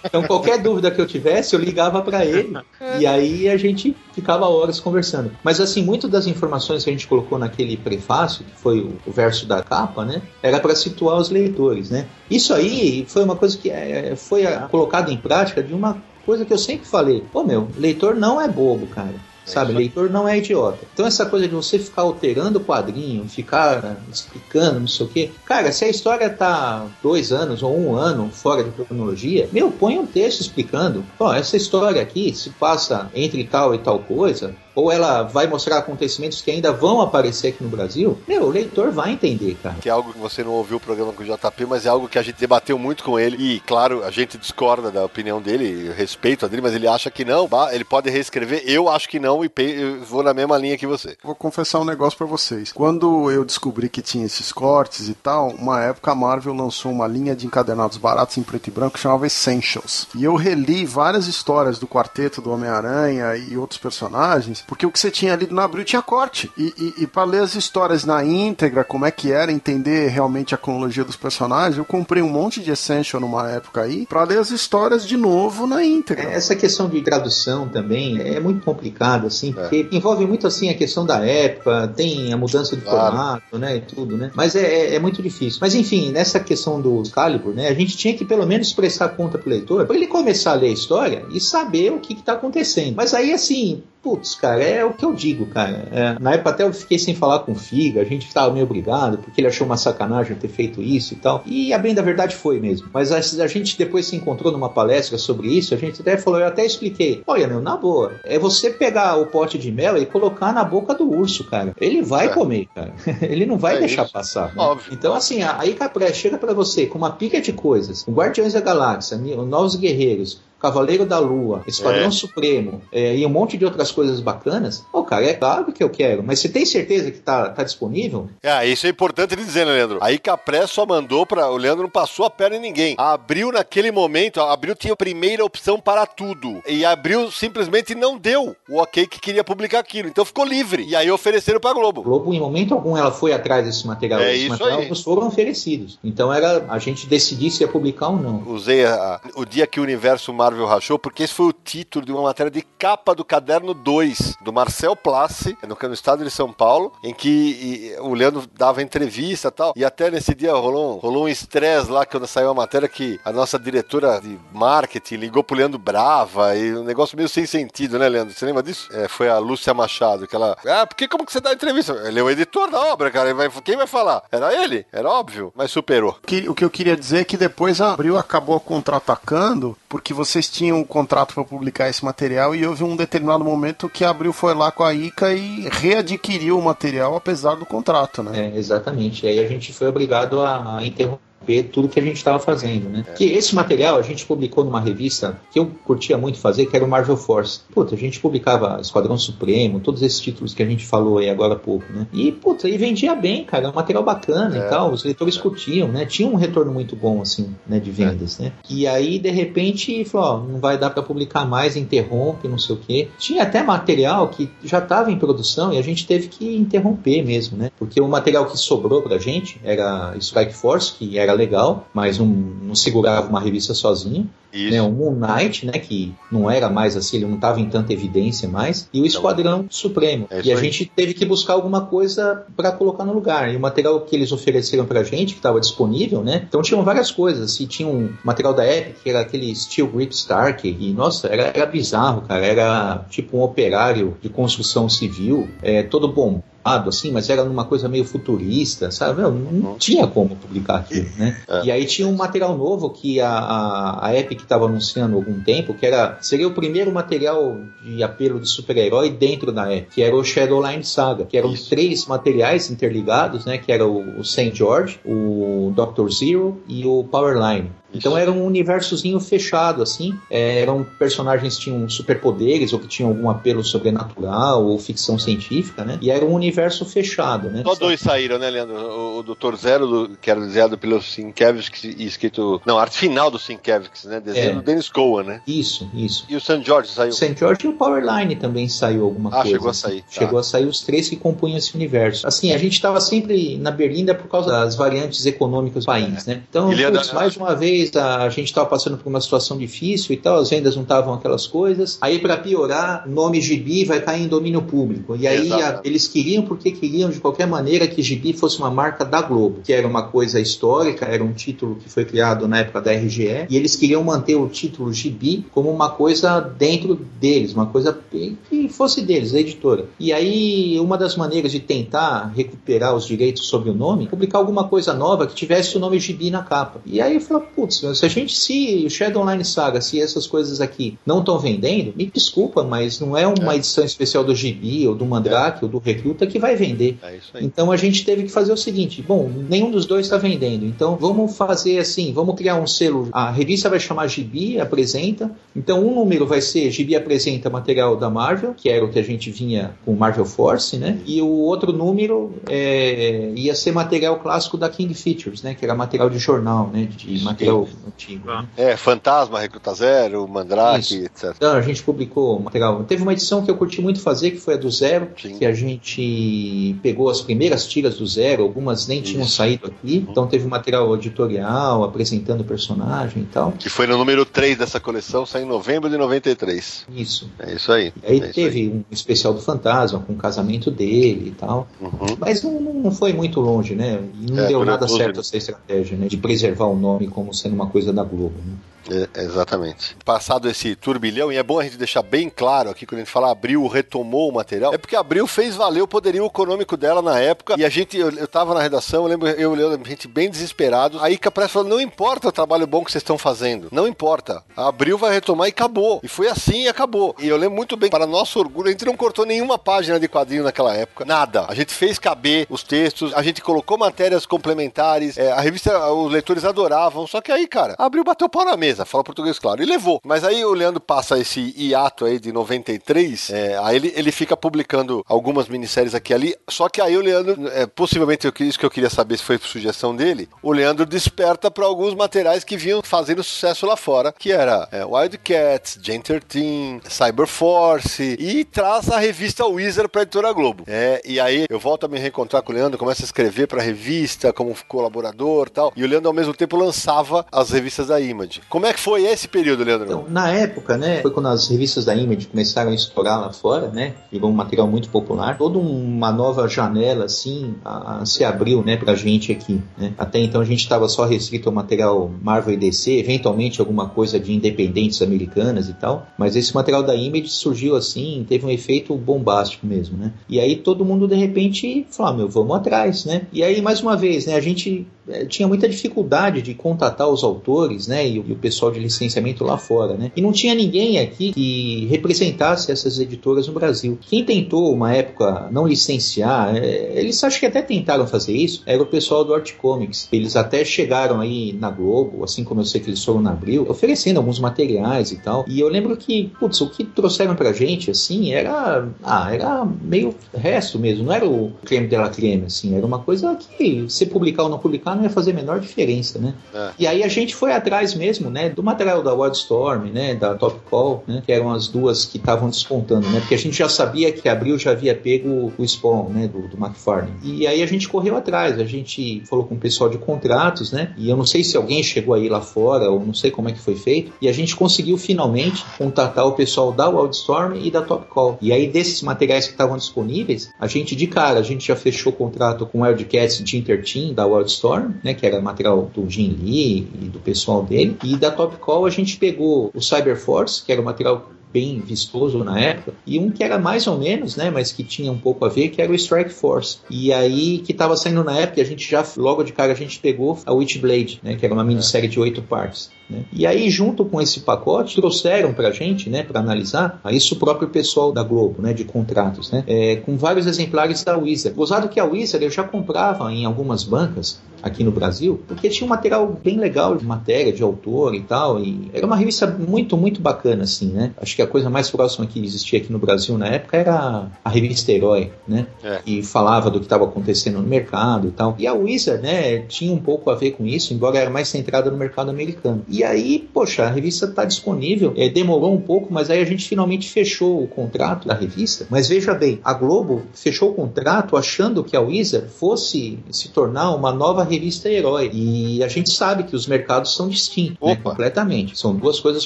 Então 0.05 0.23
qualquer 0.25 0.59
dúvida 0.59 0.91
que 0.91 1.01
eu 1.01 1.07
tivesse, 1.07 1.55
eu 1.55 1.61
ligava 1.61 2.03
para 2.03 2.25
ele 2.25 2.57
e 2.99 3.07
aí 3.07 3.49
a 3.49 3.57
gente 3.57 3.97
ficava 4.13 4.47
horas 4.47 4.79
conversando. 4.81 5.31
Mas 5.43 5.61
assim, 5.61 5.83
muito 5.83 6.09
das 6.09 6.27
informações 6.27 6.85
que 6.85 6.91
a 6.91 6.93
gente 6.93 7.07
colocou 7.07 7.39
naquele 7.39 7.77
prefácio, 7.77 8.45
que 8.45 8.61
foi 8.61 8.81
o, 8.81 9.11
verso 9.11 9.47
da 9.47 9.63
capa, 9.63 10.05
né, 10.05 10.23
era 10.43 10.61
para 10.61 10.75
situar 10.75 11.19
os 11.19 11.31
leitores, 11.31 11.91
né? 11.91 12.07
Isso 12.31 12.53
aí 12.53 13.05
foi 13.09 13.23
uma 13.25 13.37
coisa 13.37 13.57
que 13.57 13.71
é, 13.71 14.15
foi 14.17 14.45
colocada 14.71 15.11
em 15.11 15.17
prática 15.17 15.63
de 15.63 15.73
uma 15.73 16.03
coisa 16.25 16.45
que 16.45 16.53
eu 16.53 16.59
sempre 16.59 16.87
falei. 16.87 17.25
Pô, 17.33 17.45
meu, 17.45 17.69
leitor 17.77 18.15
não 18.15 18.41
é 18.41 18.49
bobo, 18.49 18.87
cara. 18.87 19.15
Sabe, 19.45 19.73
é 19.73 19.77
leitor 19.77 20.11
não 20.11 20.29
é 20.29 20.39
idiota. 20.39 20.87
Então 20.93 21.07
essa 21.07 21.27
coisa 21.27 21.47
de 21.47 21.55
você 21.55 21.79
ficar 21.79 22.03
alterando 22.03 22.59
o 22.59 22.65
quadrinho, 22.65 23.29
ficar 23.29 23.97
explicando, 24.11 24.81
não 24.81 24.89
sei 24.89 25.07
o 25.07 25.09
quê. 25.09 25.31
Cara, 25.45 25.71
se 25.73 25.85
a 25.85 25.89
história 25.89 26.31
tá 26.31 26.87
dois 27.03 27.33
anos 27.33 27.63
ou 27.63 27.79
um 27.79 27.95
ano 27.95 28.31
fora 28.33 28.65
de 28.65 28.71
cronologia, 28.71 29.49
meu, 29.53 29.71
põe 29.71 29.99
um 29.99 30.07
texto 30.07 30.41
explicando. 30.41 31.05
Ó, 31.19 31.33
essa 31.33 31.57
história 31.57 32.01
aqui 32.01 32.35
se 32.35 32.51
passa 32.51 33.11
entre 33.15 33.45
tal 33.45 33.75
e 33.75 33.79
tal 33.79 33.99
coisa, 33.99 34.55
ou 34.75 34.91
ela 34.91 35.23
vai 35.23 35.47
mostrar 35.47 35.79
acontecimentos 35.79 36.41
que 36.41 36.51
ainda 36.51 36.73
vão 36.73 37.01
aparecer 37.01 37.49
aqui 37.49 37.63
no 37.63 37.71
Brasil, 37.71 38.19
meu, 38.27 38.45
o 38.45 38.51
leitor 38.51 38.91
vai 38.91 39.13
entender, 39.13 39.57
cara. 39.63 39.77
Que 39.81 39.89
é 39.89 39.93
algo 39.93 40.13
que 40.13 40.19
você 40.19 40.43
não 40.43 40.53
ouviu 40.53 40.79
o 40.79 40.81
programa 40.81 41.13
com 41.13 41.23
o 41.23 41.27
JP, 41.27 41.67
mas 41.67 41.87
é 41.87 41.89
algo 41.89 42.09
que 42.09 42.19
a 42.19 42.23
gente 42.23 42.37
debateu 42.37 42.79
muito 42.79 43.05
com 43.05 43.19
ele. 43.19 43.37
E, 43.39 43.61
claro, 43.61 44.05
a 44.05 44.11
gente 44.11 44.37
discorda 44.37 44.91
da 44.91 45.05
opinião 45.05 45.41
dele, 45.41 45.93
respeito 45.97 46.45
a 46.45 46.49
dele, 46.49 46.63
mas 46.63 46.75
ele 46.75 46.89
acha 46.89 47.11
que 47.11 47.25
não. 47.25 47.49
Ele 47.73 47.85
pode 47.85 48.11
reescrever, 48.11 48.65
eu 48.67 48.89
acho 48.89 49.09
que 49.09 49.21
não, 49.21 49.34
e 49.43 49.97
vou 50.07 50.23
na 50.23 50.35
mesma 50.35 50.59
linha 50.59 50.77
que 50.77 50.87
você. 50.87 51.17
Vou 51.25 51.35
confessar 51.35 51.81
um 51.81 51.85
negócio 51.85 52.19
para 52.19 52.27
vocês. 52.27 52.73
Quando 52.73 53.31
eu 53.31 53.45
descobri 53.45 53.89
que 53.89 54.03
tinha 54.03 54.27
esses 54.27 54.53
cortes 54.53 55.09
e 55.09 55.15
tal, 55.15 55.49
uma 55.49 55.83
época 55.83 56.13
a 56.13 56.15
Marvel 56.15 56.53
lançou 56.53 56.93
uma 56.93 57.07
linha 57.07 57.35
de 57.35 57.47
encadernados 57.47 57.97
baratos 57.97 58.37
em 58.37 58.43
preto 58.43 58.69
e 58.69 58.71
branco 58.71 58.95
que 58.95 59.01
chamava 59.01 59.27
Essentials. 59.27 60.07
E 60.15 60.25
eu 60.25 60.35
reli 60.35 60.85
várias 60.85 61.27
histórias 61.27 61.79
do 61.79 61.87
quarteto 61.87 62.43
do 62.43 62.51
Homem-Aranha 62.51 63.35
e 63.37 63.57
outros 63.57 63.79
personagens 63.79 64.35
porque 64.67 64.85
o 64.85 64.91
que 64.91 64.99
você 64.99 65.11
tinha 65.11 65.37
lido 65.37 65.55
na 65.55 65.65
Abril 65.65 65.85
tinha 65.85 66.03
corte. 66.03 66.51
E, 66.57 66.75
e, 66.77 67.03
e 67.03 67.07
para 67.07 67.25
ler 67.25 67.43
as 67.43 67.55
histórias 67.55 68.05
na 68.05 68.25
íntegra, 68.25 68.85
como 68.85 69.07
é 69.07 69.11
que 69.11 69.33
era, 69.33 69.53
entender 69.53 70.09
realmente 70.09 70.55
a 70.55 70.59
cronologia 70.59 71.05
dos 71.05 71.17
personagens, 71.17 71.79
eu 71.79 71.85
comprei 71.85 72.23
um 72.23 72.29
monte 72.29 72.61
de 72.61 72.71
Essential 72.71 73.21
numa 73.21 73.49
época 73.51 73.83
aí, 73.83 74.07
para 74.07 74.25
ler 74.25 74.39
as 74.39 74.51
histórias 74.51 75.07
de 75.07 75.17
novo 75.17 75.67
na 75.67 75.85
íntegra. 75.85 76.31
Essa 76.31 76.57
questão 76.57 76.89
de 76.89 77.01
tradução 77.03 77.69
também 77.69 78.21
é 78.21 78.41
muito 78.41 78.65
complicada, 78.65 79.24
assim, 79.27 79.51
é. 79.51 79.53
porque 79.53 79.89
envolve 79.93 80.27
muito 80.27 80.47
assim 80.47 80.69
a 80.69 80.75
questão 80.75 81.05
da 81.05 81.25
época, 81.25 81.89
tem 81.89 82.33
a 82.33 82.37
mudança 82.37 82.77
de 82.77 82.83
claro. 82.83 83.17
formato, 83.17 83.59
né, 83.59 83.77
e 83.77 83.81
tudo, 83.81 84.17
né? 84.17 84.31
Mas 84.35 84.55
é, 84.55 84.63
é, 84.63 84.95
é, 84.95 84.99
muito 84.99 85.23
difícil. 85.23 85.59
Mas 85.61 85.75
enfim, 85.75 86.11
nessa 86.11 86.41
questão 86.41 86.81
do 86.81 87.03
Calibur, 87.11 87.55
né, 87.55 87.69
a 87.69 87.75
gente 87.75 87.97
tinha 87.97 88.15
que 88.15 88.25
pelo 88.25 88.47
menos 88.47 88.73
prestar 88.73 89.11
conta 89.11 89.39
pro 89.39 89.51
leitor, 89.51 89.87
para 89.87 89.97
ele 89.97 90.07
começar 90.07 90.53
a 90.53 90.55
ler 90.55 90.69
a 90.69 90.73
história 90.73 91.25
e 91.33 91.41
saber 91.41 91.93
o 91.93 92.01
que, 92.01 92.15
que 92.15 92.23
tá 92.23 92.35
acontecendo. 92.35 92.95
Mas 92.97 93.15
aí, 93.15 93.33
assim, 93.33 93.83
Putz, 94.05 94.35
cara, 94.35 94.63
é 94.63 94.85
o 94.85 94.93
que 94.93 95.03
eu 95.03 95.15
digo, 95.15 95.47
cara. 95.47 95.89
É, 95.91 96.19
na 96.21 96.35
época 96.35 96.51
até 96.51 96.63
eu 96.63 96.75
fiquei 96.75 96.99
sem 96.99 97.15
falar 97.15 97.39
com 97.39 97.53
o 97.53 97.55
Figa, 97.55 98.03
a 98.03 98.05
gente 98.05 98.27
estava 98.27 98.53
meio 98.53 98.67
obrigado, 98.67 99.17
porque 99.17 99.41
ele 99.41 99.49
achou 99.49 99.67
uma 99.67 99.79
sacanagem 99.79 100.37
ter 100.37 100.49
feito 100.49 100.83
isso 100.83 101.15
e 101.15 101.17
tal. 101.17 101.43
E 101.47 101.73
a 101.73 101.79
bem 101.79 101.95
da 101.95 102.03
verdade 102.03 102.37
foi 102.37 102.61
mesmo. 102.61 102.91
Mas 102.93 103.11
a, 103.11 103.17
a, 103.17 103.47
gente 103.47 103.79
depois 103.79 104.05
se 104.05 104.15
encontrou 104.15 104.53
numa 104.53 104.69
palestra 104.69 105.17
sobre 105.17 105.49
isso, 105.49 105.73
a 105.73 105.79
gente 105.79 106.03
até 106.03 106.19
falou, 106.19 106.39
eu 106.39 106.47
até 106.47 106.67
expliquei. 106.67 107.23
Olha, 107.27 107.49
meu, 107.49 107.63
na 107.63 107.79
boa, 107.79 108.13
é 108.25 108.39
você 108.39 108.69
pegar 108.69 109.17
o 109.17 109.25
pote 109.25 109.57
de 109.57 109.73
mel 109.73 109.97
e 109.97 110.05
colocar 110.05 110.53
na 110.53 110.65
boca 110.65 110.95
do 110.95 111.11
urso, 111.11 111.43
cara. 111.45 111.75
Ele 111.81 112.03
vai 112.03 112.27
é. 112.27 112.29
comer, 112.29 112.69
cara. 112.75 112.93
ele 113.23 113.47
não 113.47 113.57
vai 113.57 113.77
é 113.77 113.81
deixar 113.81 114.05
isso. 114.05 114.13
passar. 114.13 114.49
Né? 114.55 114.63
Óbvio. 114.63 114.93
Então, 114.93 115.15
assim, 115.15 115.43
aí 115.43 115.73
Capré 115.73 116.13
chega 116.13 116.37
para 116.37 116.53
você 116.53 116.85
com 116.85 116.99
uma 116.99 117.13
pica 117.13 117.41
de 117.41 117.55
coisas, 117.55 118.05
Guardiões 118.07 118.53
da 118.53 118.61
Galáxia, 118.61 119.17
Novos 119.17 119.77
Guerreiros, 119.77 120.43
Cavaleiro 120.65 121.05
da 121.05 121.19
Lua, 121.19 121.63
Esquadrão 121.67 122.07
é. 122.07 122.11
Supremo 122.11 122.81
é, 122.91 123.15
e 123.15 123.27
um 123.27 123.29
monte 123.29 123.59
de 123.59 123.67
outras 123.67 123.93
coisas 123.93 124.19
bacanas, 124.19 124.83
pô, 124.91 125.05
cara, 125.05 125.27
é 125.27 125.35
claro 125.35 125.71
que 125.71 125.85
eu 125.85 125.91
quero, 125.91 126.23
mas 126.23 126.41
você 126.41 126.49
tem 126.49 126.65
certeza 126.65 127.11
que 127.11 127.19
tá, 127.19 127.51
tá 127.51 127.63
disponível? 127.63 128.31
É, 128.43 128.67
isso 128.67 128.87
é 128.87 128.91
importante 128.91 129.37
dizer, 129.37 129.67
né, 129.67 129.73
Leandro? 129.73 129.99
Aí 130.01 130.19
Capré 130.19 130.67
só 130.67 130.87
mandou 130.87 131.27
para 131.27 131.51
O 131.51 131.59
Leandro 131.59 131.83
não 131.83 131.91
passou 131.91 132.25
a 132.25 132.31
perna 132.31 132.57
em 132.57 132.61
ninguém. 132.61 132.95
Abriu 132.97 133.53
naquele 133.53 133.93
momento, 133.93 134.41
abriu 134.41 134.75
tinha 134.75 134.95
a 134.95 134.97
primeira 134.97 135.45
opção 135.45 135.79
para 135.79 136.07
tudo. 136.07 136.63
E 136.67 136.83
abriu 136.83 137.31
simplesmente 137.31 137.95
não 137.95 138.17
deu 138.17 138.57
o 138.67 138.81
ok 138.81 139.07
que 139.07 139.21
queria 139.21 139.45
publicar 139.45 139.81
aquilo. 139.81 140.09
Então 140.09 140.25
ficou 140.25 140.47
livre. 140.47 140.85
E 140.85 140.97
aí 140.97 141.11
ofereceram 141.11 141.61
pra 141.61 141.75
Globo. 141.75 142.03
Globo, 142.03 142.33
em 142.33 142.41
momento 142.41 142.73
algum, 142.73 142.97
ela 142.97 143.13
foi 143.13 143.35
atrás 143.35 143.67
desse 143.67 143.87
material. 143.87 144.21
É 144.21 144.33
Esse 144.33 144.47
isso 144.47 144.51
material 144.51 144.81
aí. 144.81 145.03
foram 145.03 145.27
oferecidos. 145.27 145.99
Então 146.03 146.33
era 146.33 146.65
a 146.69 146.79
gente 146.79 147.07
decidir 147.07 147.51
se 147.51 147.63
ia 147.63 147.69
publicar 147.69 148.09
ou 148.09 148.17
não. 148.17 148.43
Usei 148.47 148.87
a, 148.87 149.21
o 149.35 149.45
dia 149.45 149.67
que 149.67 149.79
o 149.79 149.83
universo 149.83 150.33
Marvel 150.33 150.54
Marvel 150.55 150.67
rachou 150.67 150.99
porque 150.99 151.25
esse 151.25 151.35
foi 151.35 151.47
o 151.47 151.53
título 151.53 152.07
de 152.07 152.13
uma 152.13 152.23
matéria 152.23 152.51
de 152.51 152.63
capa 152.63 153.13
do 153.15 153.25
caderno 153.25 153.75
2 153.75 154.37
do 154.41 154.53
Marcel 154.53 154.95
Place, 154.95 155.59
no, 155.67 155.77
no 155.89 155.95
estado 155.95 156.23
de 156.23 156.31
São 156.31 156.53
Paulo, 156.53 156.93
em 157.03 157.13
que 157.13 157.29
e, 157.29 157.97
o 158.01 158.15
Leandro 158.15 158.45
dava 158.57 158.83
entrevista 158.83 159.49
e 159.49 159.51
tal. 159.51 159.73
E 159.77 159.85
até 159.85 160.11
nesse 160.11 160.35
dia 160.35 160.53
rolou 160.55 160.99
rolou 160.99 161.25
um 161.25 161.29
estresse 161.29 161.91
lá 161.91 162.07
quando 162.07 162.27
saiu 162.27 162.51
a 162.51 162.55
matéria 162.55 162.89
que 162.89 163.19
a 163.25 163.33
nossa 163.33 163.59
diretora 163.59 164.21
de 164.21 164.39
marketing 164.53 165.17
ligou 165.17 165.43
pro 165.43 165.57
Leandro 165.57 165.79
Brava 165.79 166.55
e 166.55 166.75
um 166.77 166.85
negócio 166.85 167.17
meio 167.17 167.29
sem 167.29 167.47
sentido, 167.47 167.99
né, 167.99 168.09
Leandro? 168.09 168.33
Você 168.33 168.47
lembra 168.47 168.63
disso? 168.63 168.89
É, 168.93 169.09
foi 169.09 169.29
a 169.29 169.39
Lúcia 169.39 169.75
Machado, 169.75 170.29
que 170.29 170.37
ela. 170.37 170.57
Ah, 170.65 170.87
porque 170.87 171.09
como 171.09 171.27
que 171.27 171.33
você 171.33 171.41
dá 171.41 171.53
entrevista? 171.53 171.93
Ele 172.07 172.21
é 172.21 172.23
o 172.23 172.31
editor 172.31 172.71
da 172.71 172.81
obra, 172.81 173.11
cara. 173.11 173.35
Vai, 173.35 173.51
quem 173.65 173.77
vai 173.77 173.89
falar? 173.89 174.23
Era 174.31 174.55
ele, 174.55 174.87
era 174.93 175.09
óbvio, 175.09 175.53
mas 175.57 175.73
superou. 175.73 176.17
O 176.49 176.55
que 176.55 176.65
eu 176.65 176.71
queria 176.71 176.97
dizer 176.97 177.21
é 177.21 177.25
que 177.25 177.37
depois 177.37 177.81
a 177.81 177.95
Abril 177.95 178.17
acabou 178.17 178.61
contra-atacando 178.61 179.77
porque 179.95 180.13
vocês 180.13 180.51
tinham 180.51 180.81
um 180.81 180.85
contrato 180.85 181.35
para 181.35 181.45
publicar 181.45 181.89
esse 181.89 182.05
material 182.05 182.53
e 182.53 182.67
houve 182.67 182.83
um 182.83 182.97
determinado 182.97 183.45
momento 183.45 183.89
que 183.89 184.05
a 184.05 184.11
Abril 184.11 184.33
foi 184.33 184.53
lá 184.53 184.73
com 184.73 184.83
a 184.83 184.93
ICA 184.93 185.33
e 185.33 185.69
readquiriu 185.71 186.59
o 186.59 186.63
material 186.63 187.15
apesar 187.15 187.55
do 187.55 187.65
contrato, 187.65 188.21
né? 188.21 188.51
É, 188.53 188.59
exatamente. 188.59 189.25
Aí 189.25 189.39
a 189.39 189.47
gente 189.47 189.73
foi 189.73 189.87
obrigado 189.87 190.43
a 190.43 190.81
interromper 190.83 191.23
ver 191.47 191.65
tudo 191.65 191.89
que 191.89 191.99
a 191.99 192.03
gente 192.03 192.17
estava 192.17 192.39
fazendo, 192.39 192.89
né? 192.89 193.05
É. 193.07 193.13
Que 193.13 193.25
esse 193.25 193.55
material 193.55 193.97
a 193.97 194.03
gente 194.03 194.25
publicou 194.25 194.65
numa 194.65 194.81
revista 194.81 195.39
que 195.51 195.59
eu 195.59 195.71
curtia 195.85 196.17
muito 196.19 196.39
fazer, 196.39 196.67
que 196.67 196.77
era 196.77 196.85
o 196.85 196.89
Marvel 196.89 197.17
Force. 197.17 197.61
Puta, 197.73 197.95
a 197.95 197.99
gente 197.99 198.21
publicava 198.21 198.79
Esquadrão 198.81 199.17
Supremo, 199.17 199.81
todos 199.81 200.03
esses 200.03 200.21
títulos 200.21 200.55
que 200.55 200.63
a 200.63 200.67
gente 200.67 200.85
falou 200.85 201.19
aí 201.19 201.29
agora 201.29 201.55
há 201.55 201.59
pouco, 201.59 201.85
né? 201.93 202.07
E, 202.13 202.33
puta, 202.33 202.69
e 202.69 202.77
vendia 202.77 203.15
bem, 203.15 203.45
cara, 203.45 203.67
é 203.67 203.69
um 203.69 203.75
material 203.75 204.03
bacana 204.05 204.57
é. 204.57 204.67
e 204.67 204.71
tal, 204.71 204.93
os 204.93 205.05
leitores 205.05 205.37
curtiam, 205.37 205.89
né? 205.89 206.07
Tinha 206.07 206.29
um 206.29 206.37
retorno 206.37 206.73
muito 206.73 206.97
bom, 206.97 207.21
assim, 207.21 207.55
né, 207.67 207.79
de 207.79 207.91
vendas, 207.91 208.39
né? 208.39 208.53
E 208.69 208.87
aí, 208.87 209.19
de 209.19 209.31
repente, 209.31 210.05
falou, 210.05 210.27
ó, 210.27 210.53
não 210.53 210.61
vai 210.61 210.79
dar 210.79 210.91
para 210.91 211.03
publicar 211.03 211.45
mais, 211.45 211.77
interrompe, 211.77 212.49
não 212.49 212.59
sei 212.59 212.75
o 212.75 212.79
quê. 212.79 213.09
Tinha 213.19 213.43
até 213.43 213.63
material 213.63 214.29
que 214.29 214.51
já 214.63 214.79
estava 214.79 215.11
em 215.11 215.19
produção 215.19 215.73
e 215.73 215.79
a 215.79 215.83
gente 215.83 216.07
teve 216.07 216.29
que 216.29 216.57
interromper 216.57 217.23
mesmo, 217.23 217.57
né? 217.57 217.71
Porque 217.79 218.01
o 218.01 218.09
material 218.09 218.47
que 218.47 218.57
sobrou 218.57 219.03
pra 219.03 219.19
gente 219.19 219.61
era 219.63 220.15
Strike 220.19 220.55
Force, 220.55 220.93
que 220.95 221.19
era 221.19 221.34
legal, 221.35 221.87
mas 221.93 222.19
não, 222.19 222.27
não 222.27 222.75
segurava 222.75 223.29
uma 223.29 223.41
revista 223.41 223.75
sozinho. 223.75 224.29
Né, 224.55 224.81
o 224.81 224.91
Moon 224.91 225.15
Knight, 225.15 225.67
né, 225.67 225.73
que 225.73 226.15
não 226.31 226.49
era 226.49 226.71
mais 226.71 226.97
assim, 226.97 227.17
ele 227.17 227.27
não 227.27 227.35
estava 227.35 227.61
em 227.61 227.69
tanta 227.69 227.93
evidência 227.93 228.49
mais, 228.49 228.89
e 228.93 229.01
o 229.01 229.07
Esquadrão 229.07 229.67
Supremo. 229.69 230.27
É 230.31 230.41
e 230.45 230.53
a 230.53 230.57
aí. 230.57 230.63
gente 230.63 230.87
teve 230.95 231.13
que 231.13 231.25
buscar 231.25 231.55
alguma 231.55 231.87
coisa 231.87 232.45
para 232.57 232.71
colocar 232.71 233.05
no 233.05 233.13
lugar. 233.13 233.53
E 233.53 233.57
o 233.57 233.61
material 233.61 234.01
que 234.01 234.15
eles 234.15 234.31
ofereceram 234.33 234.87
pra 234.87 235.03
gente, 235.03 235.33
que 235.33 235.41
estava 235.41 235.61
disponível, 235.61 236.23
né? 236.23 236.45
Então 236.49 236.63
tinham 236.63 236.83
várias 236.85 237.11
coisas. 237.11 237.53
Assim, 237.53 237.67
tinha 237.67 237.89
um 237.89 238.11
material 238.23 238.55
da 238.55 238.67
Epic, 238.67 239.03
que 239.03 239.11
era 239.11 239.21
aquele 239.21 239.55
Steel 239.55 239.89
Grip 239.89 240.13
Stark, 240.13 240.69
e 240.69 240.93
nossa, 240.93 241.29
era, 241.29 241.53
era 241.55 241.67
bizarro, 241.67 242.23
cara. 242.23 242.45
Era 242.45 243.05
tipo 243.11 243.37
um 243.37 243.43
operário 243.43 244.17
de 244.21 244.29
construção 244.29 244.89
civil, 244.89 245.49
é, 245.63 245.83
todo 245.83 246.07
bom 246.07 246.43
assim, 246.65 247.13
mas 247.13 247.29
era 247.29 247.45
numa 247.45 247.65
coisa 247.65 247.89
meio 247.89 248.05
futurista, 248.05 248.91
sabe? 248.91 249.21
Não, 249.21 249.31
não 249.31 249.71
uhum. 249.73 249.79
tinha 249.79 250.07
como 250.07 250.35
publicar 250.35 250.77
aquilo, 250.77 251.09
né? 251.19 251.37
É. 251.47 251.65
E 251.67 251.71
aí 251.71 251.85
tinha 251.85 252.09
um 252.09 252.17
material 252.17 252.57
novo 252.57 252.89
que 252.89 253.21
a, 253.21 253.29
a, 253.29 254.07
a 254.07 254.19
Epic 254.19 254.44
estava 254.45 254.67
anunciando 254.67 255.15
há 255.15 255.19
algum 255.19 255.41
tempo, 255.41 255.75
que 255.75 255.87
era 255.87 256.19
seria 256.21 256.47
o 256.47 256.53
primeiro 256.53 256.93
material 256.93 257.61
de 257.83 258.03
apelo 258.03 258.41
de 258.41 258.49
super-herói 258.49 259.11
dentro 259.11 259.53
da 259.53 259.75
Epic, 259.75 259.95
que 259.95 260.03
era 260.03 260.15
o 260.15 260.25
Shadowline 260.25 260.85
Saga, 260.85 261.25
que 261.25 261.37
eram 261.37 261.53
Isso. 261.53 261.71
três 261.71 262.07
materiais 262.07 262.71
interligados, 262.71 263.45
né? 263.45 263.59
Que 263.59 263.73
era 263.73 263.87
o, 263.87 264.21
o 264.21 264.25
Saint 264.25 264.55
George, 264.55 264.99
o 265.05 265.73
Doctor 265.75 266.11
Zero 266.13 266.63
e 266.69 266.87
o 266.87 267.05
Powerline. 267.05 267.71
Então 267.95 268.17
era 268.17 268.31
um 268.31 268.45
universozinho 268.45 269.19
fechado, 269.21 269.83
assim. 269.83 270.19
É, 270.31 270.61
eram 270.61 270.85
personagens 270.99 271.57
que 271.57 271.63
tinham 271.63 271.89
superpoderes 271.89 272.73
ou 272.73 272.79
que 272.79 272.87
tinham 272.87 273.11
algum 273.11 273.31
apelo 273.31 273.63
sobrenatural 273.63 274.65
ou 274.65 274.79
ficção 274.79 275.19
científica, 275.19 275.85
né? 275.85 275.99
E 276.01 276.11
era 276.11 276.25
um 276.25 276.33
universo 276.33 276.85
fechado, 276.85 277.51
né? 277.51 277.63
Só 277.65 277.75
dois 277.75 278.01
saíram, 278.01 278.39
né, 278.39 278.51
Leandro? 278.51 278.77
O, 278.77 279.19
o 279.19 279.23
Dr. 279.23 279.57
Zero, 279.57 279.87
do, 279.87 280.17
que 280.17 280.31
era 280.31 280.41
desenhado 280.41 280.77
pelo 280.77 281.01
Sienkiewicz 281.01 281.85
e 281.85 282.05
escrito... 282.05 282.61
Não, 282.67 282.79
arte 282.79 282.99
final 282.99 283.31
do 283.31 283.39
Sienkiewicz, 283.39 284.05
né? 284.05 284.21
Desenho 284.21 284.51
é. 284.51 284.55
do 284.55 284.63
Dennis 284.63 284.89
Cohen, 284.89 285.27
né? 285.27 285.41
Isso, 285.47 285.91
isso. 285.95 286.27
E 286.29 286.37
o 286.37 286.41
St. 286.41 286.63
George 286.65 286.91
saiu? 286.91 287.11
O 287.11 287.15
St. 287.15 287.35
George 287.39 287.67
e 287.67 287.69
o 287.69 287.75
Powerline 287.75 288.37
também 288.37 288.69
saiu 288.69 289.05
alguma 289.05 289.31
ah, 289.31 289.43
coisa. 289.43 289.49
Ah, 289.49 289.53
chegou 289.53 289.71
a 289.71 289.75
sair. 289.75 290.01
Tá. 290.03 290.07
Chegou 290.11 290.39
a 290.39 290.43
sair 290.43 290.67
os 290.67 290.81
três 290.81 291.09
que 291.09 291.17
compunham 291.17 291.59
esse 291.59 291.75
universo. 291.75 292.27
Assim, 292.27 292.53
a 292.53 292.59
gente 292.59 292.73
estava 292.73 293.01
sempre 293.01 293.57
na 293.59 293.71
berlinda 293.71 294.15
por 294.15 294.29
causa 294.29 294.51
das 294.51 294.77
variantes 294.77 295.25
econômicas 295.27 295.85
do 295.85 295.87
país, 295.87 296.27
né? 296.27 296.43
Então, 296.49 296.71
putz, 296.71 297.13
mais 297.13 297.37
uma 297.37 297.55
vez, 297.55 297.84
a 297.95 298.29
gente 298.29 298.47
estava 298.47 298.65
estava 298.65 298.67
passando 298.67 298.99
por 298.99 299.09
uma 299.09 299.21
situação 299.21 299.57
difícil 299.57 300.15
e 300.15 300.17
tal, 300.17 300.39
as 300.39 300.51
vendas 300.51 300.75
não 300.75 300.83
estavam 300.83 301.15
aquelas 301.15 301.47
coisas. 301.47 301.99
Aí, 302.01 302.19
para 302.19 302.37
piorar, 302.37 303.09
nome 303.09 303.41
Gibi 303.41 303.85
vai 303.85 304.01
cair 304.01 304.23
em 304.23 304.29
domínio 304.29 304.63
público. 304.63 305.17
E 305.17 305.27
aí 305.27 305.53
a, 305.53 305.81
eles 305.85 306.09
queriam, 306.09 306.43
porque 306.43 306.73
queriam 306.73 307.11
de 307.11 307.21
qualquer 307.21 307.47
maneira 307.47 307.87
que 307.87 308.03
Gibi 308.03 308.33
fosse 308.33 308.59
uma 308.59 308.71
marca 308.71 309.05
da 309.05 309.21
Globo, 309.23 309.61
que 309.63 309.73
era 309.73 309.87
uma 309.87 310.09
coisa 310.09 310.41
histórica, 310.41 311.07
era 311.07 311.23
um 311.23 311.33
título 311.33 311.77
que 311.77 311.89
foi 311.89 312.05
criado 312.05 312.49
na 312.49 312.59
época 312.59 312.81
da 312.81 312.93
RGE, 312.93 313.47
e 313.49 313.57
eles 313.57 313.77
queriam 313.77 314.03
manter 314.03 314.35
o 314.35 314.49
título 314.49 314.93
Gibi 314.93 315.47
como 315.53 315.71
uma 315.71 315.91
coisa 315.91 316.41
dentro 316.41 316.95
deles, 317.21 317.53
uma 317.53 317.67
coisa 317.67 317.97
que 318.11 318.69
fosse 318.69 319.03
deles, 319.03 319.33
da 319.33 319.41
editora. 319.41 319.87
E 320.01 320.13
aí, 320.13 320.79
uma 320.81 320.97
das 320.97 321.17
maneiras 321.17 321.53
de 321.53 321.61
tentar 321.61 322.33
recuperar 322.35 322.95
os 322.95 323.07
direitos 323.07 323.47
sobre 323.47 323.71
o 323.71 323.75
nome, 323.75 324.07
publicar 324.07 324.39
alguma 324.39 324.69
coisa 324.69 324.95
nova 324.95 325.27
que 325.27 325.35
tivesse 325.35 325.77
o 325.77 325.81
nome 325.81 325.99
Gibi 325.99 326.31
na 326.31 326.43
capa. 326.43 326.81
E 326.87 327.01
aí 327.01 327.15
eu 327.15 327.21
falei, 327.21 327.47
putz, 327.55 327.74
se 327.75 328.05
a 328.05 328.09
gente 328.09 328.35
se 328.35 328.55
se 328.55 328.87
o 328.87 328.91
Shadow 328.91 329.23
Online 329.23 329.45
Saga, 329.45 329.81
se 329.81 330.01
essas 330.01 330.27
coisas 330.27 330.61
aqui 330.61 330.97
não 331.05 331.21
estão 331.21 331.39
vendendo, 331.39 331.93
me 331.97 332.07
desculpa, 332.07 332.63
mas 332.63 333.01
não 333.01 333.17
é 333.17 333.27
uma 333.27 333.55
é. 333.55 333.57
edição 333.57 333.85
especial 333.85 334.23
do 334.23 334.35
Gibi 334.35 334.87
ou 334.87 334.95
do 334.95 335.05
Mandrake 335.05 335.63
é. 335.63 335.65
ou 335.65 335.71
do 335.71 335.79
Recruta 335.79 336.27
que 336.27 336.39
vai 336.39 336.55
vender. 336.55 336.99
É 337.03 337.19
então 337.41 337.73
a 337.73 337.77
gente 337.77 338.05
teve 338.05 338.25
que 338.25 338.31
fazer 338.31 338.53
o 338.53 338.57
seguinte: 338.57 339.03
bom, 339.03 339.31
nenhum 339.49 339.71
dos 339.71 339.87
dois 339.87 340.07
está 340.07 340.17
vendendo, 340.17 340.65
então 340.65 340.97
vamos 340.97 341.37
fazer 341.37 341.79
assim, 341.79 342.13
vamos 342.13 342.37
criar 342.37 342.57
um 342.57 342.67
selo. 342.67 343.09
A 343.13 343.31
revista 343.31 343.69
vai 343.69 343.81
chamar 343.81 344.07
Gibi, 344.07 344.61
apresenta. 344.61 345.31
Então 345.55 345.85
um 345.85 345.95
número 345.95 346.27
vai 346.27 346.41
ser 346.41 346.71
Gibi 346.71 346.95
apresenta 346.95 347.51
material 347.51 347.97
da 347.97 348.09
Marvel, 348.09 348.55
que 348.55 348.69
era 348.69 348.85
o 348.85 348.91
que 348.91 348.99
a 348.99 349.03
gente 349.03 349.31
vinha 349.31 349.75
com 349.85 349.95
Marvel 349.95 350.25
Force, 350.25 350.77
né? 350.77 350.99
E 351.07 351.21
o 351.21 351.29
outro 351.29 351.73
número 351.73 352.35
é, 352.49 353.33
ia 353.35 353.55
ser 353.55 353.73
material 353.73 354.19
clássico 354.21 354.57
da 354.57 354.69
King 354.69 354.95
Features, 354.95 355.43
né? 355.43 355.55
Que 355.55 355.65
era 355.65 355.75
material 355.75 356.09
de 356.09 356.19
jornal, 356.19 356.71
né? 356.73 356.89
De 356.97 357.23
material 357.23 357.54
antigo. 357.87 358.31
Ah. 358.31 358.43
Né? 358.43 358.49
É, 358.57 358.77
Fantasma, 358.77 359.41
Recruta 359.41 359.75
Zero, 359.75 360.27
Mandrake, 360.29 360.81
Isso. 360.81 361.05
etc. 361.05 361.35
Então, 361.37 361.53
a 361.53 361.63
gente 361.63 361.83
publicou 361.83 362.39
material. 362.41 362.85
Teve 362.85 363.03
uma 363.03 363.13
edição 363.13 363.45
que 363.45 363.51
eu 363.51 363.57
curti 363.57 363.81
muito 363.81 364.01
fazer, 364.01 364.33
que 364.33 364.39
foi 364.39 364.55
a 364.55 364.57
do 364.57 364.71
Zero, 364.71 365.09
Sim. 365.21 365.39
que 365.39 365.47
a 365.47 365.53
gente 365.53 366.77
pegou 366.83 367.09
as 367.09 367.21
primeiras 367.21 367.67
tiras 367.67 367.97
do 367.97 368.07
Zero, 368.07 368.43
algumas 368.43 368.87
nem 368.87 369.01
Isso. 369.01 369.13
tinham 369.13 369.27
saído 369.27 369.67
aqui. 369.67 369.99
Uhum. 369.99 370.07
Então 370.11 370.27
teve 370.27 370.47
material 370.47 370.95
editorial 370.95 371.85
apresentando 371.85 372.41
o 372.41 372.45
personagem 372.45 373.23
e 373.23 373.27
tal. 373.27 373.53
Que 373.53 373.69
foi 373.69 373.87
no 373.87 373.97
número 373.97 374.25
3 374.25 374.59
dessa 374.59 374.81
coleção, 374.81 375.27
saiu 375.27 375.45
em 375.45 375.49
novembro 375.49 375.89
de 375.89 375.97
93. 375.97 376.87
Isso. 376.95 377.31
É 377.39 377.55
isso 377.55 377.73
aí. 377.73 377.93
E 378.03 378.13
aí 378.13 378.21
é 378.21 378.29
teve 378.29 378.61
aí. 378.61 378.69
um 378.69 378.85
especial 378.91 379.33
do 379.33 379.41
Fantasma, 379.41 380.01
com 380.01 380.13
o 380.13 380.17
casamento 380.17 380.71
dele 380.71 381.29
e 381.29 381.31
tal. 381.33 381.69
Uhum. 381.81 382.17
Mas 382.19 382.43
não, 382.43 382.61
não, 382.61 382.91
foi 382.91 383.13
muito 383.13 383.41
longe, 383.41 383.75
né? 383.75 384.01
Não 384.15 384.45
é, 384.45 384.49
deu 384.49 384.65
nada 384.65 384.87
certo 384.89 385.21
essa 385.21 385.37
estratégia, 385.37 385.97
né? 385.97 386.07
De 386.07 386.17
preservar 386.17 386.67
o 386.67 386.77
nome 386.77 387.09
como 387.09 387.33
sendo 387.45 387.55
uma 387.55 387.69
coisa 387.69 387.93
da 387.93 388.03
Globo. 388.03 388.37
Né? 388.39 388.55
É, 388.91 389.23
exatamente. 389.23 389.97
Passado 390.05 390.49
esse 390.49 390.75
turbilhão, 390.77 391.33
e 391.33 391.37
é 391.37 391.43
bom 391.43 391.59
a 391.59 391.65
gente 391.65 391.77
deixar 391.77 392.03
bem 392.03 392.29
claro 392.29 392.71
aqui, 392.71 392.87
quando 392.87 393.01
a 393.01 393.05
gente 393.05 393.13
fala 393.13 393.31
Abril 393.31 393.67
retomou 393.67 394.31
o 394.31 394.35
material, 394.35 394.75
é 394.75 394.79
porque 394.79 394.97
Abril 394.97 395.27
fez 395.27 395.57
valer 395.57 395.83
o 395.83 395.89
poderio 395.89 396.27
econômico 396.27 396.77
dela 396.77 397.01
na 397.01 397.19
época, 397.19 397.55
e 397.59 397.65
a 397.65 397.69
gente, 397.69 397.97
eu, 397.97 398.11
eu 398.11 398.29
tava 398.29 398.55
na 398.55 398.61
redação, 398.61 399.05
eu 399.05 399.09
lembro, 399.09 399.29
eu 399.29 399.55
a 399.55 399.89
gente 399.89 400.07
bem 400.07 400.31
desesperado, 400.31 401.01
aí 401.01 401.19
pressa 401.19 401.55
falou, 401.55 401.69
não 401.69 401.81
importa 401.81 402.29
o 402.29 402.33
trabalho 402.33 402.67
bom 402.67 402.85
que 402.85 402.93
vocês 402.93 403.03
estão 403.03 403.17
fazendo, 403.17 403.69
não 403.73 403.89
importa, 403.89 404.43
a 404.57 404.69
Abril 404.69 404.99
vai 404.99 405.13
retomar 405.13 405.49
e 405.49 405.51
acabou. 405.51 406.01
E 406.03 406.09
foi 406.09 406.29
assim 406.29 406.65
e 406.65 406.69
acabou. 406.69 407.15
E 407.19 407.27
eu 407.27 407.37
lembro 407.37 407.57
muito 407.57 407.77
bem, 407.77 407.91
para 407.91 408.07
nosso 408.07 408.39
orgulho, 408.39 408.69
a 408.69 408.71
gente 408.71 408.85
não 408.85 408.97
cortou 408.97 409.25
nenhuma 409.25 409.59
página 409.59 409.99
de 409.99 410.07
quadrinho 410.07 410.45
naquela 410.45 410.75
época, 410.75 411.05
nada. 411.05 411.47
A 411.49 411.55
gente 411.55 411.73
fez 411.73 411.99
caber 411.99 412.47
os 412.51 412.63
textos, 412.63 413.13
a 413.15 413.23
gente 413.23 413.41
colocou 413.41 413.79
matérias 413.79 414.27
complementares, 414.27 415.17
é, 415.17 415.33
a 415.33 415.41
revista, 415.41 415.91
os 415.91 416.13
leitores 416.13 416.45
adoravam, 416.45 417.07
só 417.07 417.21
que 417.21 417.33
aí, 417.33 417.47
cara, 417.47 417.75
Abril 417.79 418.05
bateu 418.05 418.29
pau 418.29 418.45
na 418.45 418.57
mesa 418.57 418.74
beleza, 418.75 418.85
fala 418.85 419.05
português 419.05 419.39
claro. 419.39 419.63
E 419.63 419.67
levou. 419.67 420.01
Mas 420.05 420.25
aí 420.25 420.45
o 420.45 420.53
Leandro 420.53 420.81
passa 420.81 421.19
esse 421.19 421.55
hiato 421.57 422.05
aí 422.05 422.19
de 422.19 422.33
93, 422.33 423.31
é, 423.31 423.59
aí 423.63 423.77
ele, 423.77 423.93
ele 423.97 424.13
fica 424.13 424.37
publicando 424.37 425.05
algumas 425.09 425.49
minisséries 425.49 425.95
aqui 425.95 426.13
e 426.13 426.15
ali, 426.15 426.37
só 426.49 426.69
que 426.69 426.81
aí 426.81 426.97
o 426.97 427.01
Leandro, 427.01 427.49
é, 427.49 427.67
possivelmente 427.67 428.31
isso 428.41 428.59
que 428.59 428.67
eu 428.67 428.71
queria 428.71 428.91
saber 428.91 429.17
se 429.17 429.23
foi 429.23 429.39
sugestão 429.39 429.95
dele, 429.95 430.29
o 430.43 430.53
Leandro 430.53 430.85
desperta 430.85 431.51
para 431.51 431.65
alguns 431.65 431.95
materiais 431.95 432.45
que 432.45 432.57
vinham 432.57 432.83
fazendo 432.83 433.23
sucesso 433.23 433.67
lá 433.67 433.77
fora, 433.77 434.13
que 434.13 434.33
era 434.33 434.69
é, 434.71 434.85
Wildcats, 434.85 435.79
Gen 435.83 436.01
13, 436.01 436.81
Cyberforce, 436.89 438.17
e 438.19 438.45
traz 438.45 438.91
a 438.91 438.99
revista 438.99 439.47
Wizard 439.47 439.89
pra 439.89 440.03
editora 440.03 440.33
Globo. 440.33 440.65
É, 440.67 441.01
e 441.05 441.21
aí 441.21 441.47
eu 441.49 441.59
volto 441.59 441.87
a 441.87 441.89
me 441.89 441.99
reencontrar 441.99 442.43
com 442.43 442.53
o 442.53 442.55
Leandro, 442.55 442.79
começa 442.79 443.03
a 443.03 443.07
escrever 443.07 443.47
pra 443.47 443.63
revista 443.63 444.33
como 444.33 444.55
colaborador 444.67 445.49
tal, 445.49 445.73
e 445.77 445.85
o 445.85 445.87
Leandro 445.87 446.09
ao 446.09 446.15
mesmo 446.15 446.35
tempo 446.35 446.57
lançava 446.57 447.27
as 447.31 447.51
revistas 447.51 447.89
da 447.89 448.01
Image. 448.01 448.43
Como 448.49 448.64
como 448.65 448.71
é 448.71 448.75
que 448.75 448.81
foi 448.81 449.05
esse 449.05 449.29
período, 449.29 449.63
Leandro? 449.63 449.85
Então, 449.85 450.07
na 450.09 450.31
época, 450.31 450.79
né, 450.79 451.03
foi 451.03 451.11
quando 451.11 451.29
as 451.29 451.49
revistas 451.49 451.85
da 451.85 451.95
Image 451.95 452.29
começaram 452.29 452.71
a 452.71 452.75
estourar 452.75 453.21
lá 453.21 453.31
fora, 453.31 453.69
né, 453.69 453.93
virou 454.11 454.31
um 454.31 454.33
material 454.33 454.67
muito 454.67 454.89
popular. 454.89 455.37
Toda 455.37 455.59
uma 455.59 456.11
nova 456.11 456.49
janela, 456.49 457.05
assim, 457.05 457.57
a, 457.63 457.99
a, 457.99 458.07
se 458.07 458.25
abriu, 458.25 458.65
né, 458.65 458.79
pra 458.79 458.95
gente 458.95 459.31
aqui, 459.31 459.61
né. 459.77 459.93
Até 459.99 460.19
então 460.21 460.41
a 460.41 460.47
gente 460.47 460.61
estava 460.61 460.89
só 460.89 461.05
restrito 461.05 461.51
ao 461.51 461.55
material 461.55 462.11
Marvel 462.23 462.55
e 462.55 462.57
DC, 462.57 462.93
eventualmente 462.93 463.61
alguma 463.61 463.87
coisa 463.87 464.19
de 464.19 464.33
independentes 464.33 465.03
americanas 465.03 465.69
e 465.69 465.75
tal, 465.75 466.07
mas 466.17 466.35
esse 466.35 466.55
material 466.55 466.83
da 466.83 466.95
Image 466.95 467.29
surgiu 467.29 467.77
assim, 467.77 468.25
teve 468.27 468.47
um 468.47 468.51
efeito 468.51 468.97
bombástico 468.97 469.67
mesmo, 469.67 469.99
né. 469.99 470.11
E 470.27 470.41
aí 470.41 470.57
todo 470.57 470.87
mundo, 470.87 471.07
de 471.07 471.17
repente, 471.17 471.87
falou, 471.91 472.13
ah, 472.13 472.17
meu, 472.17 472.29
vamos 472.31 472.57
atrás, 472.57 473.05
né. 473.05 473.27
E 473.31 473.43
aí, 473.43 473.61
mais 473.61 473.83
uma 473.83 473.95
vez, 473.95 474.25
né, 474.25 474.35
a 474.37 474.41
gente 474.41 474.87
é, 475.07 475.27
tinha 475.27 475.47
muita 475.47 475.69
dificuldade 475.69 476.41
de 476.41 476.55
contatar 476.55 477.07
os 477.09 477.23
autores, 477.23 477.87
né, 477.87 478.09
e, 478.09 478.15
e, 478.15 478.33
o 478.33 478.37
pessoal 478.37 478.54
de 478.71 478.81
licenciamento 478.81 479.45
lá 479.45 479.59
fora, 479.59 479.95
né, 479.95 480.11
e 480.17 480.21
não 480.21 480.33
tinha 480.33 480.55
ninguém 480.55 480.99
aqui 480.99 481.33
que 481.33 481.87
representasse 481.87 482.71
essas 482.71 482.99
editoras 482.99 483.47
no 483.47 483.53
Brasil. 483.53 483.99
Quem 484.01 484.25
tentou, 484.25 484.73
uma 484.73 484.95
época, 484.95 485.49
não 485.51 485.67
licenciar, 485.67 486.57
é, 486.57 486.93
eles 486.95 487.23
acho 487.23 487.39
que 487.41 487.47
até 487.47 487.63
tentaram 487.63 488.07
fazer 488.07 488.33
isso, 488.33 488.63
era 488.67 488.83
o 488.83 488.87
pessoal 488.87 489.25
do 489.25 489.35
Art 489.35 489.53
Comics. 489.55 490.09
Eles 490.13 490.37
até 490.37 490.65
chegaram 490.65 491.21
aí 491.21 491.53
na 491.53 491.71
Globo, 491.71 492.25
assim 492.25 492.45
como 492.45 492.61
eu 492.61 492.65
sei 492.65 492.81
que 492.81 492.91
eles 492.91 493.05
foram 493.05 493.21
na 493.21 493.33
Abril, 493.33 493.67
oferecendo 493.69 494.19
alguns 494.19 494.39
materiais 494.39 495.13
e 495.13 495.17
tal, 495.17 495.45
e 495.49 495.61
eu 495.61 495.69
lembro 495.69 495.97
que, 495.97 496.31
putz, 496.39 496.61
o 496.61 496.71
que 496.71 496.85
trouxeram 496.85 497.35
pra 497.35 497.53
gente, 497.53 497.91
assim, 497.91 498.33
era, 498.33 498.89
ah, 499.03 499.35
era 499.35 499.65
meio 499.65 500.15
resto 500.33 500.79
mesmo, 500.79 501.05
não 501.05 501.13
era 501.13 501.29
o 501.29 501.53
creme 501.65 501.87
de 501.87 501.97
la 501.97 502.09
creme, 502.09 502.45
assim, 502.47 502.77
era 502.77 502.85
uma 502.85 502.99
coisa 502.99 503.35
que, 503.37 503.85
se 503.89 504.07
publicar 504.07 504.45
ou 504.45 504.49
não 504.49 504.59
publicar, 504.59 504.95
não 504.95 505.03
ia 505.03 505.11
fazer 505.11 505.33
a 505.33 505.35
menor 505.35 505.61
diferença, 505.61 506.19
né? 506.19 506.35
É. 506.55 506.71
E 506.79 506.87
aí 506.87 507.03
a 507.03 507.09
gente 507.09 507.35
foi 507.35 507.53
atrás 507.53 507.95
mesmo, 507.95 508.31
né, 508.31 508.44
do 508.49 508.63
material 508.63 509.03
da 509.03 509.15
Wildstorm, 509.15 509.91
né, 509.91 510.15
da 510.15 510.35
Top 510.35 510.59
Call, 510.71 511.05
né, 511.07 511.23
que 511.25 511.33
eram 511.33 511.51
as 511.51 511.69
duas 511.69 512.05
que 512.05 512.19
estavam 512.19 512.49
despontando, 512.49 513.09
né, 513.09 513.21
porque 513.21 513.35
a 513.35 513.39
gente 513.39 513.57
já 513.57 513.69
sabia 513.69 514.13
que 514.13 514.29
abril 514.29 514.59
já 514.59 514.73
havia 514.73 514.95
pego 514.95 515.53
o 515.57 515.67
Spawn, 515.67 516.09
né, 516.11 516.29
do, 516.29 516.49
do 516.49 516.57
McFarlane. 516.57 517.13
E 517.23 517.47
aí 517.47 517.63
a 517.63 517.67
gente 517.67 517.89
correu 517.89 518.17
atrás, 518.17 518.59
a 518.59 518.65
gente 518.65 519.23
falou 519.27 519.45
com 519.45 519.55
o 519.55 519.59
pessoal 519.59 519.89
de 519.91 519.99
contratos, 519.99 520.73
né, 520.73 520.95
e 520.97 521.09
eu 521.09 521.17
não 521.17 521.27
sei 521.27 521.45
se 521.45 521.57
alguém 521.57 521.83
chegou 521.83 522.15
aí 522.15 522.29
lá 522.29 522.41
fora, 522.41 522.91
ou 522.91 523.05
não 523.05 523.15
sei 523.15 523.31
como 523.31 523.49
é 523.49 523.53
que 523.53 523.59
foi 523.59 523.75
feito, 523.75 524.13
e 524.21 524.29
a 524.29 524.33
gente 524.33 524.57
conseguiu 524.57 524.97
finalmente 524.97 525.65
contatar 525.77 526.27
o 526.27 526.33
pessoal 526.33 526.73
da 526.73 526.89
Wildstorm 526.89 527.57
e 527.57 527.71
da 527.71 527.83
Top 527.83 528.07
Call. 528.09 528.39
E 528.41 528.53
aí 528.53 528.67
desses 528.67 529.03
materiais 529.03 529.47
que 529.47 529.53
estavam 529.53 529.77
disponíveis, 529.77 530.53
a 530.59 530.67
gente 530.67 530.97
de 530.97 531.07
cara, 531.07 531.39
a 531.41 531.43
gente 531.43 531.67
já 531.67 531.77
fechou 531.77 532.13
o 532.13 532.17
contrato 532.17 532.67
com 532.67 532.81
o 532.81 532.83
Wildcats 532.83 533.43
de 533.43 533.57
Interteam 533.57 534.13
da 534.13 534.27
Wildstorm, 534.27 534.93
né, 535.03 535.15
que 535.15 535.27
era 535.27 535.41
material 535.41 535.91
do 535.95 536.09
Jim 536.09 536.37
Lee 536.41 536.89
e 537.01 537.05
do 537.07 537.19
pessoal 537.19 537.63
dele. 537.63 537.97
E 538.03 538.17
da 538.17 538.31
Top 538.35 538.57
Call 538.59 538.87
a 538.87 538.91
gente 538.91 539.17
pegou 539.17 539.71
o 539.75 539.81
Cyberforce, 539.81 540.65
que 540.65 540.73
era 540.73 540.81
o 540.81 540.85
material 540.85 541.31
bem 541.55 541.79
vistoso 541.79 542.43
na 542.43 542.59
época, 542.59 542.95
e 543.07 543.17
um 543.17 543.31
que 543.31 543.45
era 543.45 543.61
mais 543.61 543.87
ou 543.87 543.97
menos, 543.97 544.35
né, 544.35 544.51
mas 544.51 544.73
que 544.73 544.83
tinha 544.83 545.13
um 545.13 545.19
pouco 545.19 545.45
a 545.45 545.49
ver, 545.49 545.69
que 545.69 545.81
era 545.81 545.93
o 545.93 545.95
Strike 545.95 546.33
Force. 546.33 546.79
E 546.91 547.13
aí 547.13 547.59
que 547.59 547.71
estava 547.71 547.97
saindo 547.97 548.25
na 548.25 548.37
época, 548.37 548.61
a 548.61 548.65
gente 548.65 548.91
já 548.91 549.07
logo 549.17 549.45
de 549.45 549.53
cara 549.53 549.73
a 549.73 549.77
gente 549.77 550.01
pegou 550.01 550.37
a 550.45 550.53
Witchblade, 550.53 551.21
né, 551.23 551.37
que 551.37 551.47
era 551.47 551.55
uma 551.55 551.63
minissérie 551.63 552.09
de 552.09 552.19
oito 552.19 552.43
partes. 552.43 552.91
Né? 553.09 553.25
E 553.33 553.47
aí, 553.47 553.71
junto 553.71 554.05
com 554.05 554.21
esse 554.21 554.41
pacote, 554.41 554.97
trouxeram 554.97 555.53
para 555.53 555.69
a 555.69 555.71
gente, 555.71 556.11
né, 556.11 556.25
para 556.25 556.41
analisar, 556.41 557.01
isso 557.11 557.35
o 557.35 557.39
próprio 557.39 557.69
pessoal 557.69 558.11
da 558.13 558.25
Globo, 558.25 558.61
né, 558.61 558.73
de 558.73 558.85
contratos, 558.85 559.53
né, 559.53 559.63
é, 559.69 559.97
com 559.97 560.17
vários 560.17 560.47
exemplares 560.47 561.05
da 561.05 561.17
Wizard. 561.17 561.57
Gozado 561.57 561.89
que 561.89 562.01
a 562.01 562.05
Wizard 562.05 562.45
eu 562.45 562.51
já 562.51 562.65
comprava 562.65 563.33
em 563.33 563.45
algumas 563.45 563.85
bancas 563.85 564.41
aqui 564.63 564.83
no 564.83 564.91
Brasil, 564.91 565.43
porque 565.47 565.69
tinha 565.69 565.87
um 565.87 565.91
material 565.91 566.27
bem 566.43 566.59
legal 566.59 566.97
de 566.97 567.05
matéria, 567.05 567.53
de 567.53 567.63
autor 567.63 568.15
e 568.15 568.23
tal, 568.23 568.59
e 568.59 568.91
era 568.95 569.05
uma 569.05 569.15
revista 569.15 569.47
muito, 569.47 569.95
muito 569.95 570.23
bacana, 570.23 570.65
assim, 570.65 570.87
né. 570.87 571.13
Acho 571.21 571.37
que 571.37 571.43
a 571.45 571.49
coisa 571.49 571.71
mais 571.71 571.91
próxima 571.91 572.27
que 572.27 572.43
existia 572.43 572.79
aqui 572.79 572.93
no 572.93 572.99
Brasil 572.99 573.37
na 573.39 573.47
época 573.47 573.77
era 573.77 574.31
a 574.45 574.51
revista 574.51 574.93
Herói, 574.93 575.33
né, 575.47 575.67
é. 575.83 575.99
que 576.05 576.23
falava 576.23 576.71
do 576.71 576.79
que 576.79 576.87
estava 576.87 577.05
acontecendo 577.05 577.61
no 577.61 577.69
mercado 577.69 578.29
e 578.29 578.31
tal. 578.31 578.55
E 578.59 578.67
a 578.67 578.73
Wizard, 578.73 579.23
né, 579.23 579.61
tinha 579.61 579.93
um 579.93 579.99
pouco 579.99 580.31
a 580.31 580.35
ver 580.35 580.53
com 580.53 580.67
isso, 580.67 580.93
embora 580.93 581.19
era 581.19 581.31
mais 581.31 581.49
centrada 581.49 581.91
no 581.91 581.97
mercado 581.97 582.31
americano. 582.31 582.85
E 582.89 583.03
aí, 583.03 583.49
poxa, 583.53 583.85
a 583.85 583.91
revista 583.91 584.27
está 584.27 584.45
disponível. 584.45 585.13
É, 585.17 585.29
demorou 585.29 585.75
um 585.75 585.81
pouco, 585.81 586.13
mas 586.13 586.31
aí 586.31 586.41
a 586.41 586.45
gente 586.45 586.69
finalmente 586.69 587.09
fechou 587.09 587.63
o 587.63 587.69
contrato 587.69 588.27
da 588.27 588.35
revista. 588.35 588.87
Mas 588.91 589.09
veja 589.09 589.35
bem, 589.35 589.61
a 589.65 589.73
Globo 589.75 590.23
fechou 590.33 590.71
o 590.71 590.75
contrato 590.75 591.37
achando 591.37 591.85
que 591.85 591.97
a 591.97 592.01
Wizard 592.01 592.49
fosse 592.49 593.19
se 593.31 593.49
tornar 593.49 593.95
uma 593.95 594.13
nova 594.13 594.45
revista 594.45 594.89
herói. 594.89 595.31
E 595.33 595.83
a 595.83 595.89
gente 595.89 596.13
sabe 596.13 596.45
que 596.45 596.57
os 596.57 596.67
mercados 596.67 597.15
são 597.15 597.29
distintos, 597.29 597.79
né, 597.83 597.97
completamente. 597.97 598.79
São 598.79 598.95
duas 598.95 599.21
coisas 599.21 599.45